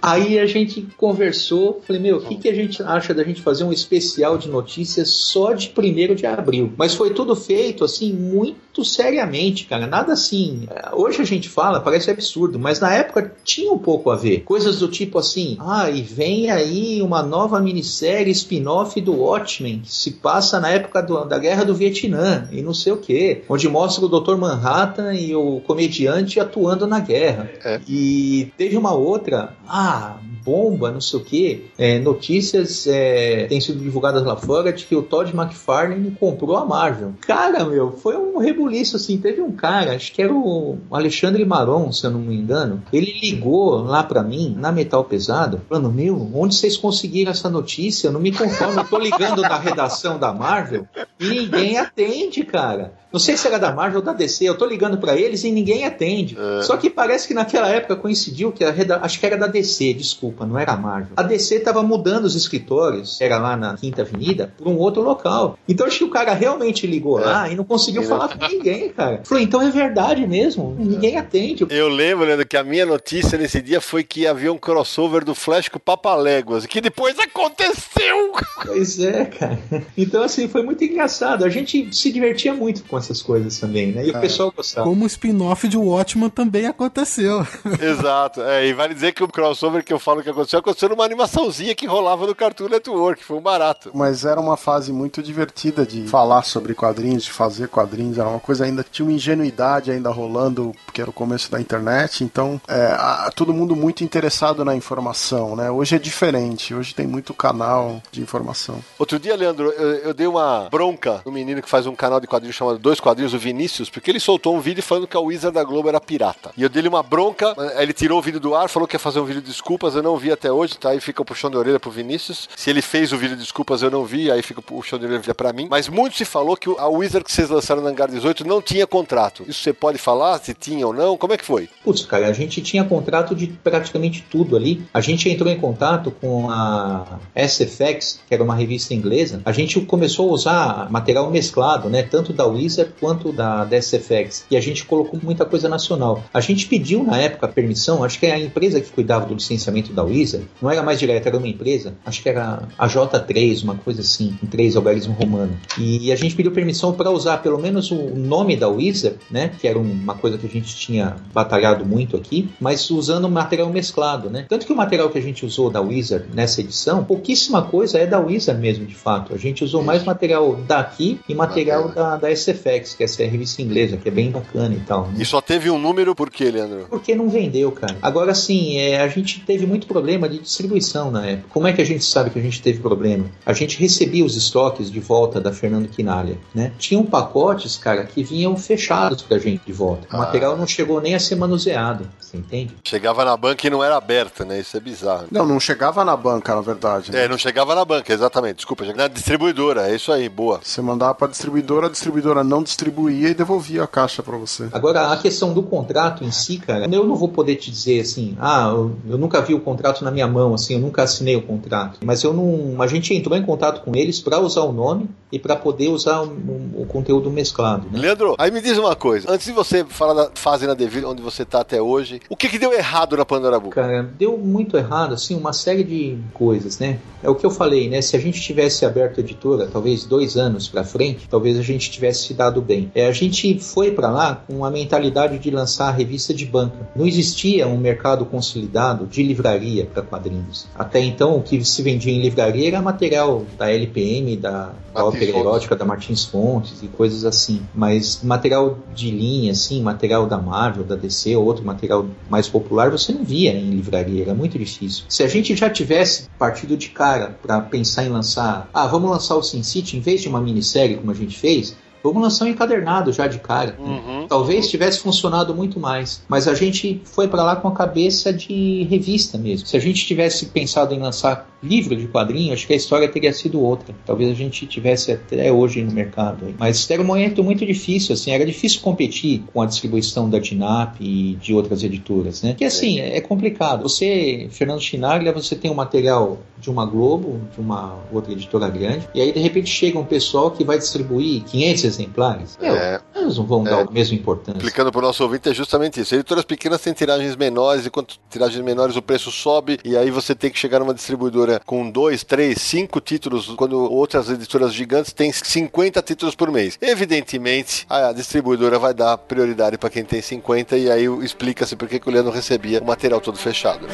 Aí 0.00 0.38
a 0.38 0.46
gente 0.46 0.86
conversou, 0.96 1.82
falei, 1.86 2.00
meu, 2.00 2.18
o 2.18 2.20
que, 2.20 2.36
que 2.36 2.48
a 2.48 2.54
gente 2.54 2.82
acha 2.82 3.12
da 3.12 3.24
gente 3.24 3.40
fazer 3.42 3.64
um 3.64 3.72
especial 3.72 4.38
de 4.38 4.48
notícias 4.48 5.08
só 5.10 5.52
de 5.52 5.68
primeiro 5.70 6.14
de 6.14 6.26
abril? 6.26 6.72
Mas 6.76 6.94
foi 6.94 7.10
tudo 7.10 7.34
feito, 7.34 7.84
assim, 7.84 8.12
muito 8.12 8.84
seriamente, 8.84 9.64
cara. 9.66 9.86
Nada 9.86 10.12
assim. 10.12 10.68
é, 10.70 10.94
Hoje 10.94 11.20
a 11.20 11.24
gente 11.24 11.48
fala, 11.48 11.80
parece 11.80 12.10
absurdo, 12.10 12.58
mas 12.58 12.78
na 12.80 12.94
época 12.94 13.32
tinha 13.44 13.72
um 13.72 13.78
pouco 13.78 14.10
a 14.10 14.16
ver. 14.16 14.40
Coisas 14.44 14.78
do 14.78 14.88
tipo 14.88 15.18
assim, 15.18 15.56
ah, 15.60 15.90
e 15.90 16.00
vem 16.02 16.50
aí 16.50 17.02
uma 17.02 17.22
nova 17.22 17.60
minissérie 17.60 18.30
spin-off 18.32 19.00
do 19.00 19.14
Watchmen, 19.14 19.80
que 19.80 19.92
se 19.92 20.12
passa 20.12 20.60
na 20.60 20.70
época 20.70 21.02
do- 21.02 21.24
da 21.24 21.38
Guerra 21.38 21.64
do 21.64 21.74
Vietnã, 21.74 22.48
e 22.52 22.62
não 22.62 22.72
sei 22.72 22.92
o 22.92 22.96
que, 22.98 23.42
onde 23.48 23.68
mostra 23.68 24.04
o 24.04 24.08
Dr. 24.08 24.36
Manhattan 24.36 25.12
e 25.14 25.34
o 25.34 25.60
comediante 25.66 26.38
atuando 26.38 26.86
na 26.86 27.00
guerra. 27.00 27.50
É. 27.64 27.80
E 27.88 28.52
teve 28.68 28.76
uma 28.76 28.92
outra, 28.92 29.56
ah, 29.66 30.18
bomba, 30.44 30.90
não 30.90 31.00
sei 31.00 31.18
o 31.18 31.24
que, 31.24 31.70
notícias 32.02 32.86
é, 32.86 33.46
têm 33.48 33.60
sido 33.60 33.80
divulgadas 33.80 34.24
lá 34.24 34.36
fora 34.36 34.72
de 34.72 34.84
que 34.84 34.94
o 34.94 35.02
Todd 35.02 35.34
McFarlane 35.34 36.10
comprou 36.12 36.56
a 36.56 36.66
Marvel. 36.66 37.14
Cara, 37.22 37.64
meu, 37.64 37.92
foi 37.92 38.16
um 38.16 38.38
rebuliço 38.38 38.96
assim. 38.96 39.18
Teve 39.18 39.40
um 39.40 39.52
cara, 39.52 39.94
acho 39.94 40.12
que 40.12 40.22
era 40.22 40.32
o 40.32 40.78
Alexandre 40.90 41.44
Maron, 41.44 41.92
se 41.92 42.06
eu 42.06 42.10
não 42.10 42.20
me 42.20 42.34
engano, 42.34 42.82
ele 42.92 43.18
ligou 43.20 43.82
lá 43.82 44.02
pra 44.02 44.22
mim, 44.22 44.54
na 44.56 44.70
Metal 44.70 45.02
Pesado, 45.04 45.60
falando: 45.68 45.90
Meu, 45.90 46.30
onde 46.34 46.54
vocês 46.54 46.76
conseguiram 46.76 47.30
essa 47.30 47.48
notícia? 47.48 48.08
Eu 48.08 48.12
não 48.12 48.20
me 48.20 48.32
conformo, 48.32 48.80
eu 48.80 48.84
tô 48.84 48.98
ligando 48.98 49.42
na 49.42 49.58
redação 49.58 50.18
da 50.18 50.32
Marvel 50.32 50.86
e 51.18 51.26
ninguém 51.26 51.78
atende, 51.78 52.44
cara. 52.44 52.92
Não 53.12 53.18
sei 53.18 53.36
se 53.36 53.46
era 53.46 53.58
da 53.58 53.72
Marvel 53.72 54.00
ou 54.00 54.04
da 54.04 54.12
DC, 54.12 54.44
eu 54.44 54.56
tô 54.56 54.66
ligando 54.66 54.98
pra 54.98 55.16
eles 55.16 55.42
e 55.44 55.50
ninguém 55.50 55.84
atende. 55.84 56.36
Só 56.62 56.76
que 56.76 56.90
parece 56.90 57.26
que 57.26 57.34
naquela 57.34 57.68
época 57.68 57.96
coincidiu 57.96 58.52
que 58.52 58.64
a 58.64 58.70
reda... 58.70 59.00
acho 59.02 59.18
que 59.18 59.26
era 59.26 59.36
da 59.36 59.46
DC, 59.46 59.94
desculpa, 59.94 60.44
não 60.44 60.58
era 60.58 60.72
a 60.72 60.76
Marvel. 60.76 61.12
A 61.16 61.22
DC 61.22 61.60
tava 61.60 61.82
mudando 61.82 62.24
os 62.24 62.34
escritórios, 62.34 63.20
era 63.20 63.38
lá 63.38 63.56
na 63.56 63.74
Quinta 63.76 64.02
Avenida, 64.02 64.52
pra 64.58 64.68
um 64.68 64.76
outro 64.76 65.02
local. 65.02 65.58
Então 65.66 65.86
acho 65.86 65.98
que 65.98 66.04
o 66.04 66.10
cara 66.10 66.34
realmente 66.34 66.86
ligou 66.86 67.18
lá 67.18 67.48
e 67.48 67.54
não 67.54 67.64
conseguiu 67.64 68.02
falar 68.02 68.28
com 68.28 68.46
ninguém, 68.46 68.90
cara. 68.90 69.22
Falou, 69.24 69.42
então 69.42 69.62
é 69.62 69.70
verdade 69.70 70.26
mesmo, 70.26 70.76
ninguém 70.78 71.16
atende. 71.16 71.66
Eu 71.70 71.88
lembro, 71.88 72.26
Leandro, 72.26 72.46
que 72.46 72.56
a 72.56 72.64
minha 72.64 72.84
notícia 72.84 73.38
nesse 73.38 73.62
dia 73.62 73.80
foi 73.80 74.04
que 74.04 74.26
havia 74.26 74.52
um 74.52 74.58
crossover 74.58 75.24
do 75.24 75.34
Flash 75.34 75.68
com 75.68 75.78
o 75.78 75.80
Papaléguas, 75.80 76.66
que 76.66 76.80
depois 76.80 77.18
aconteceu! 77.18 78.32
Pois 78.66 79.00
é, 79.00 79.24
cara. 79.24 79.58
Então, 79.96 80.22
assim, 80.22 80.48
foi 80.48 80.62
muito 80.62 80.84
engraçado. 80.84 81.44
A 81.44 81.48
gente 81.48 81.94
se 81.94 82.12
divertia 82.12 82.52
muito 82.52 82.84
com 82.84 82.97
essas 82.98 83.22
coisas 83.22 83.58
também, 83.58 83.92
né? 83.92 84.06
E 84.06 84.10
o 84.10 84.20
pessoal 84.20 84.52
gostava. 84.54 84.86
Como 84.88 85.04
o 85.04 85.06
spin-off 85.06 85.66
de 85.68 85.76
Watchman 85.76 86.28
também 86.30 86.66
aconteceu. 86.66 87.46
Exato. 87.80 88.42
É, 88.42 88.66
e 88.66 88.72
vale 88.72 88.94
dizer 88.94 89.12
que 89.12 89.22
o 89.22 89.28
crossover 89.28 89.84
que 89.84 89.92
eu 89.92 89.98
falo 89.98 90.22
que 90.22 90.30
aconteceu, 90.30 90.58
aconteceu 90.58 90.88
numa 90.88 91.04
animaçãozinha 91.04 91.74
que 91.74 91.86
rolava 91.86 92.26
no 92.26 92.34
Cartoon 92.34 92.68
Network, 92.68 93.24
foi 93.24 93.36
um 93.36 93.40
barato. 93.40 93.90
Mas 93.94 94.24
era 94.24 94.40
uma 94.40 94.56
fase 94.56 94.92
muito 94.92 95.22
divertida 95.22 95.86
de 95.86 96.06
falar 96.06 96.42
sobre 96.42 96.74
quadrinhos, 96.74 97.24
de 97.24 97.30
fazer 97.32 97.68
quadrinhos. 97.68 98.18
Era 98.18 98.28
uma 98.28 98.40
coisa 98.40 98.64
ainda, 98.64 98.84
tinha 98.90 99.06
uma 99.06 99.12
ingenuidade 99.12 99.90
ainda 99.90 100.10
rolando, 100.10 100.72
porque 100.84 101.00
era 101.00 101.10
o 101.10 101.12
começo 101.12 101.50
da 101.50 101.60
internet. 101.60 102.24
Então, 102.24 102.60
é, 102.68 102.86
a- 102.86 103.30
todo 103.34 103.52
mundo 103.54 103.74
muito 103.76 104.02
interessado 104.04 104.64
na 104.64 104.74
informação, 104.74 105.54
né? 105.56 105.70
Hoje 105.70 105.96
é 105.96 105.98
diferente, 105.98 106.74
hoje 106.74 106.94
tem 106.94 107.06
muito 107.06 107.32
canal 107.34 108.02
de 108.10 108.20
informação. 108.20 108.80
Outro 108.98 109.18
dia, 109.18 109.36
Leandro, 109.36 109.70
eu, 109.70 109.88
eu 109.96 110.14
dei 110.14 110.26
uma 110.26 110.68
bronca 110.70 111.22
no 111.24 111.32
menino 111.32 111.62
que 111.62 111.68
faz 111.68 111.86
um 111.86 111.94
canal 111.94 112.20
de 112.20 112.26
quadrinhos 112.26 112.56
chamado 112.56 112.78
Dois 112.88 113.00
Quadrinhos, 113.00 113.34
o 113.34 113.38
Vinícius, 113.38 113.90
porque 113.90 114.10
ele 114.10 114.18
soltou 114.18 114.56
um 114.56 114.60
vídeo 114.60 114.82
falando 114.82 115.06
que 115.06 115.14
a 115.14 115.20
Wizard 115.20 115.54
da 115.54 115.62
Globo 115.62 115.90
era 115.90 116.00
pirata. 116.00 116.52
E 116.56 116.62
eu 116.62 116.70
dei 116.70 116.88
uma 116.88 117.02
bronca, 117.02 117.54
ele 117.76 117.92
tirou 117.92 118.18
o 118.18 118.22
vídeo 118.22 118.40
do 118.40 118.54
ar, 118.54 118.66
falou 118.70 118.88
que 118.88 118.96
ia 118.96 118.98
fazer 118.98 119.20
um 119.20 119.26
vídeo 119.26 119.42
de 119.42 119.48
desculpas, 119.48 119.94
eu 119.94 120.02
não 120.02 120.16
vi 120.16 120.32
até 120.32 120.50
hoje, 120.50 120.78
tá? 120.78 120.88
Aí 120.88 120.98
fica 120.98 121.20
o 121.20 121.24
puxão 121.24 121.50
de 121.50 121.58
orelha 121.58 121.78
pro 121.78 121.90
Vinícius. 121.90 122.48
Se 122.56 122.70
ele 122.70 122.80
fez 122.80 123.12
o 123.12 123.18
vídeo 123.18 123.36
de 123.36 123.42
desculpas, 123.42 123.82
eu 123.82 123.90
não 123.90 124.06
vi, 124.06 124.30
aí 124.30 124.40
fica 124.40 124.60
o 124.60 124.62
puxão 124.62 124.98
de 124.98 125.04
orelha 125.04 125.34
pra 125.34 125.52
mim. 125.52 125.68
Mas 125.70 125.86
muito 125.86 126.16
se 126.16 126.24
falou 126.24 126.56
que 126.56 126.74
a 126.78 126.88
Wizard 126.88 127.24
que 127.24 127.30
vocês 127.30 127.50
lançaram 127.50 127.82
no 127.82 127.88
Hangar 127.88 128.08
18 128.08 128.46
não 128.46 128.62
tinha 128.62 128.86
contrato. 128.86 129.44
Isso 129.46 129.62
você 129.62 129.74
pode 129.74 129.98
falar, 129.98 130.38
se 130.38 130.54
tinha 130.54 130.86
ou 130.86 130.94
não? 130.94 131.18
Como 131.18 131.34
é 131.34 131.36
que 131.36 131.44
foi? 131.44 131.68
Putz, 131.84 132.06
cara, 132.06 132.26
a 132.26 132.32
gente 132.32 132.62
tinha 132.62 132.82
contrato 132.84 133.34
de 133.34 133.48
praticamente 133.48 134.24
tudo 134.30 134.56
ali. 134.56 134.82
A 134.94 135.02
gente 135.02 135.28
entrou 135.28 135.52
em 135.52 135.60
contato 135.60 136.10
com 136.10 136.50
a 136.50 137.18
SFX, 137.36 138.20
que 138.26 138.32
era 138.32 138.42
uma 138.42 138.54
revista 138.54 138.94
inglesa. 138.94 139.42
A 139.44 139.52
gente 139.52 139.78
começou 139.82 140.30
a 140.30 140.32
usar 140.32 140.90
material 140.90 141.30
mesclado, 141.30 141.90
né? 141.90 142.02
Tanto 142.02 142.32
da 142.32 142.46
Wizard 142.46 142.77
quanto 142.84 143.32
da, 143.32 143.64
da 143.64 143.80
SFX. 143.80 144.46
E 144.50 144.56
a 144.56 144.60
gente 144.60 144.84
colocou 144.84 145.18
muita 145.22 145.44
coisa 145.44 145.68
nacional. 145.68 146.22
A 146.32 146.40
gente 146.40 146.66
pediu 146.66 147.02
na 147.02 147.18
época 147.18 147.48
permissão, 147.48 148.04
acho 148.04 148.18
que 148.18 148.26
a 148.26 148.38
empresa 148.38 148.80
que 148.80 148.90
cuidava 148.90 149.26
do 149.26 149.34
licenciamento 149.34 149.92
da 149.92 150.02
Wizard, 150.02 150.46
não 150.60 150.70
era 150.70 150.82
mais 150.82 150.98
direta, 150.98 151.28
era 151.28 151.38
uma 151.38 151.48
empresa, 151.48 151.94
acho 152.04 152.22
que 152.22 152.28
era 152.28 152.62
a 152.78 152.86
J3, 152.86 153.62
uma 153.62 153.74
coisa 153.74 154.00
assim, 154.00 154.36
em 154.42 154.46
3, 154.46 154.76
algarismo 154.76 155.14
romano. 155.14 155.56
E 155.78 156.12
a 156.12 156.16
gente 156.16 156.34
pediu 156.34 156.52
permissão 156.52 156.92
para 156.92 157.10
usar 157.10 157.38
pelo 157.38 157.58
menos 157.58 157.90
o 157.90 158.14
nome 158.14 158.56
da 158.56 158.68
Wizard, 158.68 159.18
né? 159.30 159.50
Que 159.58 159.66
era 159.66 159.78
uma 159.78 160.14
coisa 160.14 160.38
que 160.38 160.46
a 160.46 160.50
gente 160.50 160.74
tinha 160.76 161.16
batalhado 161.32 161.84
muito 161.84 162.16
aqui, 162.16 162.48
mas 162.60 162.90
usando 162.90 163.28
material 163.28 163.70
mesclado, 163.70 164.30
né? 164.30 164.46
Tanto 164.48 164.66
que 164.66 164.72
o 164.72 164.76
material 164.76 165.10
que 165.10 165.18
a 165.18 165.22
gente 165.22 165.44
usou 165.44 165.70
da 165.70 165.80
Wizard 165.80 166.26
nessa 166.34 166.60
edição, 166.60 167.04
pouquíssima 167.04 167.62
coisa 167.62 167.98
é 167.98 168.06
da 168.06 168.18
Wizard 168.18 168.60
mesmo, 168.60 168.86
de 168.86 168.94
fato. 168.94 169.34
A 169.34 169.38
gente 169.38 169.64
usou 169.64 169.82
mais 169.82 170.04
material 170.04 170.56
daqui 170.66 171.20
e 171.28 171.34
material 171.34 171.88
da, 171.88 172.16
da 172.16 172.30
SFX, 172.68 172.94
que 172.94 173.04
essa 173.04 173.22
é 173.22 173.26
a 173.26 173.30
revista 173.30 173.62
inglesa, 173.62 173.96
que 173.96 174.08
é 174.08 174.10
bem 174.12 174.30
bacana 174.30 174.74
e 174.74 174.80
tal. 174.80 175.06
né? 175.08 175.14
E 175.18 175.24
só 175.24 175.40
teve 175.40 175.70
um 175.70 175.78
número 175.78 176.14
por 176.14 176.30
quê, 176.30 176.50
Leandro? 176.50 176.86
Porque 176.90 177.14
não 177.14 177.28
vendeu, 177.28 177.70
cara. 177.72 177.96
Agora 178.02 178.34
sim, 178.34 178.78
é, 178.78 179.00
a 179.00 179.08
gente 179.08 179.40
teve 179.40 179.66
muito 179.66 179.86
problema 179.86 180.28
de 180.28 180.38
distribuição 180.38 181.10
na 181.10 181.26
época. 181.26 181.48
Como 181.50 181.66
é 181.66 181.72
que 181.72 181.80
a 181.80 181.86
gente 181.86 182.04
sabe 182.04 182.30
que 182.30 182.38
a 182.38 182.42
gente 182.42 182.60
teve 182.62 182.80
problema? 182.80 183.26
A 183.44 183.52
gente 183.52 183.78
recebia 183.78 184.24
os 184.24 184.36
estoques 184.36 184.90
de 184.90 185.00
volta 185.00 185.40
da 185.40 185.52
Fernando 185.52 185.88
Quinalha, 185.88 186.38
né? 186.54 186.72
Tinham 186.78 187.04
pacotes, 187.04 187.76
cara, 187.76 188.04
que 188.04 188.22
vinham 188.22 188.56
fechados 188.56 189.22
pra 189.22 189.38
gente 189.38 189.62
de 189.66 189.72
volta. 189.72 190.06
O 190.12 190.16
Ah. 190.16 190.18
material 190.18 190.56
não 190.56 190.66
chegou 190.66 191.00
nem 191.00 191.14
a 191.14 191.18
ser 191.20 191.36
manuseado, 191.36 192.08
você 192.20 192.36
entende? 192.36 192.74
Chegava 192.84 193.24
na 193.24 193.36
banca 193.36 193.66
e 193.66 193.70
não 193.70 193.82
era 193.82 193.96
aberta, 193.96 194.44
né? 194.44 194.60
Isso 194.60 194.76
é 194.76 194.80
bizarro. 194.80 195.26
Não, 195.30 195.46
não 195.46 195.58
chegava 195.60 196.04
na 196.04 196.16
banca, 196.16 196.54
na 196.54 196.60
verdade. 196.60 197.10
né? 197.12 197.24
É, 197.24 197.28
não 197.28 197.38
chegava 197.38 197.74
na 197.74 197.84
banca, 197.84 198.12
exatamente. 198.12 198.56
Desculpa, 198.56 198.84
chegava 198.84 199.02
na 199.02 199.08
distribuidora. 199.08 199.88
É 199.90 199.94
isso 199.94 200.12
aí, 200.12 200.28
boa. 200.28 200.60
Você 200.62 200.80
mandava 200.80 201.14
pra 201.14 201.28
distribuidora, 201.28 201.86
a 201.86 201.90
distribuidora 201.90 202.42
não 202.44 202.57
distribuía 202.62 203.28
e 203.30 203.34
devolvia 203.34 203.82
a 203.84 203.86
caixa 203.86 204.22
pra 204.22 204.36
você. 204.36 204.68
Agora, 204.72 205.12
a 205.12 205.16
questão 205.16 205.52
do 205.52 205.62
contrato 205.62 206.24
em 206.24 206.30
si, 206.30 206.58
cara, 206.58 206.86
eu 206.90 207.04
não 207.06 207.16
vou 207.16 207.28
poder 207.28 207.56
te 207.56 207.70
dizer 207.70 208.00
assim, 208.00 208.36
ah, 208.40 208.70
eu, 209.08 209.18
nunca 209.18 209.40
vi 209.42 209.54
o 209.54 209.60
contrato 209.60 210.04
na 210.04 210.10
minha 210.10 210.26
mão, 210.26 210.54
assim, 210.54 210.74
eu 210.74 210.80
nunca 210.80 211.02
assinei 211.02 211.36
o 211.36 211.42
contrato. 211.42 211.98
Mas 212.04 212.22
eu 212.22 212.32
não. 212.32 212.80
A 212.82 212.86
gente 212.86 213.12
entrou 213.14 213.36
em 213.36 213.42
contato 213.42 213.82
com 213.82 213.94
eles 213.94 214.20
para 214.20 214.38
usar 214.40 214.62
o 214.62 214.72
nome 214.72 215.08
e 215.30 215.38
para 215.38 215.56
poder 215.56 215.88
usar 215.88 216.22
o, 216.22 216.26
o- 216.26 216.82
o 216.82 216.86
conteúdo 216.86 217.30
mesclado, 217.30 217.86
né? 217.90 217.98
Leandro, 217.98 218.34
aí 218.38 218.50
me 218.50 218.60
diz 218.62 218.78
uma 218.78 218.96
coisa. 218.96 219.30
Antes 219.30 219.46
de 219.46 219.52
você 219.52 219.84
falar 219.84 220.14
da 220.14 220.30
fase 220.34 220.66
na 220.66 220.74
Deville, 220.74 221.04
onde 221.04 221.20
você 221.20 221.44
tá 221.44 221.60
até 221.60 221.82
hoje, 221.82 222.20
o 222.30 222.36
que 222.36 222.48
que 222.48 222.58
deu 222.58 222.72
errado 222.72 223.16
na 223.16 223.24
Pandora 223.24 223.58
Book? 223.60 223.74
Cara, 223.74 224.02
deu 224.18 224.38
muito 224.38 224.76
errado, 224.76 225.12
assim, 225.14 225.34
uma 225.36 225.52
série 225.52 225.84
de 225.84 226.16
coisas, 226.32 226.78
né? 226.78 226.98
É 227.22 227.28
o 227.28 227.34
que 227.34 227.44
eu 227.44 227.50
falei, 227.50 227.88
né? 227.90 228.00
Se 228.00 228.16
a 228.16 228.20
gente 228.20 228.40
tivesse 228.40 228.86
aberto 228.86 229.18
a 229.18 229.20
editora, 229.20 229.66
talvez 229.70 230.04
dois 230.04 230.36
anos 230.36 230.68
pra 230.68 230.82
frente, 230.84 231.28
talvez 231.28 231.58
a 231.58 231.62
gente 231.62 231.90
tivesse 231.90 232.32
dado 232.32 232.47
trabalhado 232.48 232.62
bem. 232.62 232.90
É, 232.94 233.06
a 233.06 233.12
gente 233.12 233.58
foi 233.58 233.90
para 233.90 234.10
lá 234.10 234.42
com 234.46 234.64
a 234.64 234.70
mentalidade 234.70 235.38
de 235.38 235.50
lançar 235.50 235.88
a 235.88 235.92
revista 235.92 236.34
de 236.34 236.44
banca. 236.44 236.88
Não 236.96 237.06
existia 237.06 237.66
um 237.66 237.76
mercado 237.76 238.24
consolidado 238.24 239.06
de 239.06 239.22
livraria 239.22 239.86
para 239.86 240.02
quadrinhos. 240.02 240.66
Até 240.74 241.00
então, 241.00 241.36
o 241.36 241.42
que 241.42 241.64
se 241.64 241.82
vendia 241.82 242.12
em 242.12 242.20
livraria 242.20 242.68
era 242.68 242.82
material 242.82 243.44
da 243.56 243.70
LPM, 243.70 244.36
da, 244.36 244.72
da 244.94 245.04
ópera 245.04 245.38
erótica 245.38 245.76
da 245.76 245.84
Martins 245.84 246.24
Fontes 246.24 246.82
e 246.82 246.88
coisas 246.88 247.24
assim. 247.24 247.62
Mas 247.74 248.20
material 248.22 248.78
de 248.94 249.10
linha, 249.10 249.52
assim, 249.52 249.82
material 249.82 250.26
da 250.26 250.38
Marvel, 250.38 250.84
da 250.84 250.96
DC, 250.96 251.36
ou 251.36 251.44
outro 251.44 251.64
material 251.64 252.06
mais 252.28 252.48
popular, 252.48 252.90
você 252.90 253.12
não 253.12 253.24
via 253.24 253.52
em 253.52 253.70
livraria, 253.70 254.22
era 254.22 254.34
muito 254.34 254.58
difícil. 254.58 255.04
Se 255.08 255.22
a 255.22 255.28
gente 255.28 255.54
já 255.54 255.68
tivesse 255.68 256.28
partido 256.38 256.76
de 256.76 256.88
cara 256.88 257.36
para 257.42 257.60
pensar 257.60 258.04
em 258.04 258.08
lançar, 258.08 258.68
ah, 258.72 258.86
vamos 258.86 259.10
lançar 259.10 259.36
o 259.36 259.42
Sin 259.42 259.62
City 259.62 259.96
em 259.96 260.00
vez 260.00 260.20
de 260.22 260.28
uma 260.28 260.40
minissérie 260.40 260.96
como 260.96 261.10
a 261.10 261.14
gente 261.14 261.38
fez, 261.38 261.76
Vamos 262.02 262.22
lançar 262.22 262.44
um 262.44 262.48
encadernado 262.48 263.12
já 263.12 263.26
de 263.26 263.38
cara. 263.38 263.76
Uhum. 263.78 264.26
Talvez 264.28 264.68
tivesse 264.68 265.00
funcionado 265.00 265.54
muito 265.54 265.80
mais. 265.80 266.22
Mas 266.28 266.46
a 266.46 266.54
gente 266.54 267.00
foi 267.04 267.28
para 267.28 267.42
lá 267.42 267.56
com 267.56 267.68
a 267.68 267.72
cabeça 267.72 268.32
de 268.32 268.84
revista 268.84 269.36
mesmo. 269.36 269.66
Se 269.66 269.76
a 269.76 269.80
gente 269.80 270.06
tivesse 270.06 270.46
pensado 270.46 270.94
em 270.94 270.98
lançar 270.98 271.48
livro 271.62 271.96
de 271.96 272.06
quadrinho, 272.06 272.52
acho 272.52 272.66
que 272.66 272.72
a 272.72 272.76
história 272.76 273.08
teria 273.08 273.32
sido 273.32 273.60
outra. 273.60 273.94
Talvez 274.06 274.30
a 274.30 274.34
gente 274.34 274.66
tivesse 274.66 275.12
até 275.12 275.50
hoje 275.52 275.82
no 275.82 275.92
mercado. 275.92 276.54
Mas 276.58 276.88
era 276.90 277.02
um 277.02 277.04
momento 277.04 277.42
muito 277.42 277.64
difícil, 277.66 278.14
assim, 278.14 278.30
era 278.30 278.44
difícil 278.44 278.80
competir 278.80 279.42
com 279.52 279.60
a 279.60 279.66
distribuição 279.66 280.28
da 280.28 280.38
Dinap 280.38 280.96
e 281.00 281.36
de 281.40 281.54
outras 281.54 281.82
editoras, 281.82 282.42
né? 282.42 282.54
Que 282.54 282.64
assim, 282.64 283.00
é 283.00 283.20
complicado. 283.20 283.82
Você, 283.82 284.48
Fernando 284.50 284.80
Chinaglia, 284.80 285.32
você 285.32 285.56
tem 285.56 285.70
um 285.70 285.74
material 285.74 286.38
de 286.58 286.70
uma 286.70 286.86
Globo, 286.86 287.40
de 287.54 287.60
uma 287.60 287.96
outra 288.12 288.32
editora 288.32 288.68
grande, 288.68 289.08
e 289.14 289.20
aí 289.20 289.32
de 289.32 289.38
repente 289.38 289.70
chega 289.70 289.98
um 289.98 290.04
pessoal 290.04 290.50
que 290.50 290.64
vai 290.64 290.78
distribuir 290.78 291.44
500 291.44 291.84
exemplares. 291.84 292.58
Meu, 292.60 292.74
é. 292.74 293.00
eles 293.16 293.36
não 293.36 293.46
vão 293.46 293.66
é. 293.66 293.70
dar 293.70 293.80
a 293.82 293.90
mesma 293.90 294.16
importância. 294.16 294.58
Explicando 294.58 294.90
para 294.90 294.98
o 294.98 295.02
nosso 295.02 295.22
ouvinte, 295.22 295.48
é 295.48 295.54
justamente 295.54 296.00
isso. 296.00 296.14
Editoras 296.14 296.44
pequenas 296.44 296.80
têm 296.80 296.92
tiragens 296.92 297.36
menores, 297.36 297.86
e 297.86 297.90
quanto 297.90 298.18
tiragens 298.30 298.62
menores 298.64 298.96
o 298.96 299.02
preço 299.02 299.30
sobe, 299.30 299.78
e 299.84 299.96
aí 299.96 300.10
você 300.10 300.34
tem 300.34 300.50
que 300.50 300.58
chegar 300.58 300.80
numa 300.80 300.94
distribuidora 300.94 301.47
com 301.64 301.90
dois, 301.90 302.24
três, 302.24 302.60
cinco 302.60 303.00
títulos, 303.00 303.48
quando 303.56 303.78
outras 303.90 304.28
editoras 304.28 304.74
gigantes 304.74 305.12
têm 305.12 305.32
50 305.32 306.02
títulos 306.02 306.34
por 306.34 306.50
mês. 306.50 306.78
Evidentemente, 306.80 307.86
a 307.88 308.12
distribuidora 308.12 308.78
vai 308.78 308.94
dar 308.94 309.16
prioridade 309.18 309.78
para 309.78 309.90
quem 309.90 310.04
tem 310.04 310.20
50, 310.20 310.76
e 310.76 310.90
aí 310.90 311.04
explica-se 311.22 311.76
por 311.76 311.88
que 311.88 312.00
o 312.06 312.12
Leandro 312.12 312.32
recebia 312.32 312.80
o 312.80 312.84
material 312.84 313.20
todo 313.20 313.38
fechado. 313.38 313.86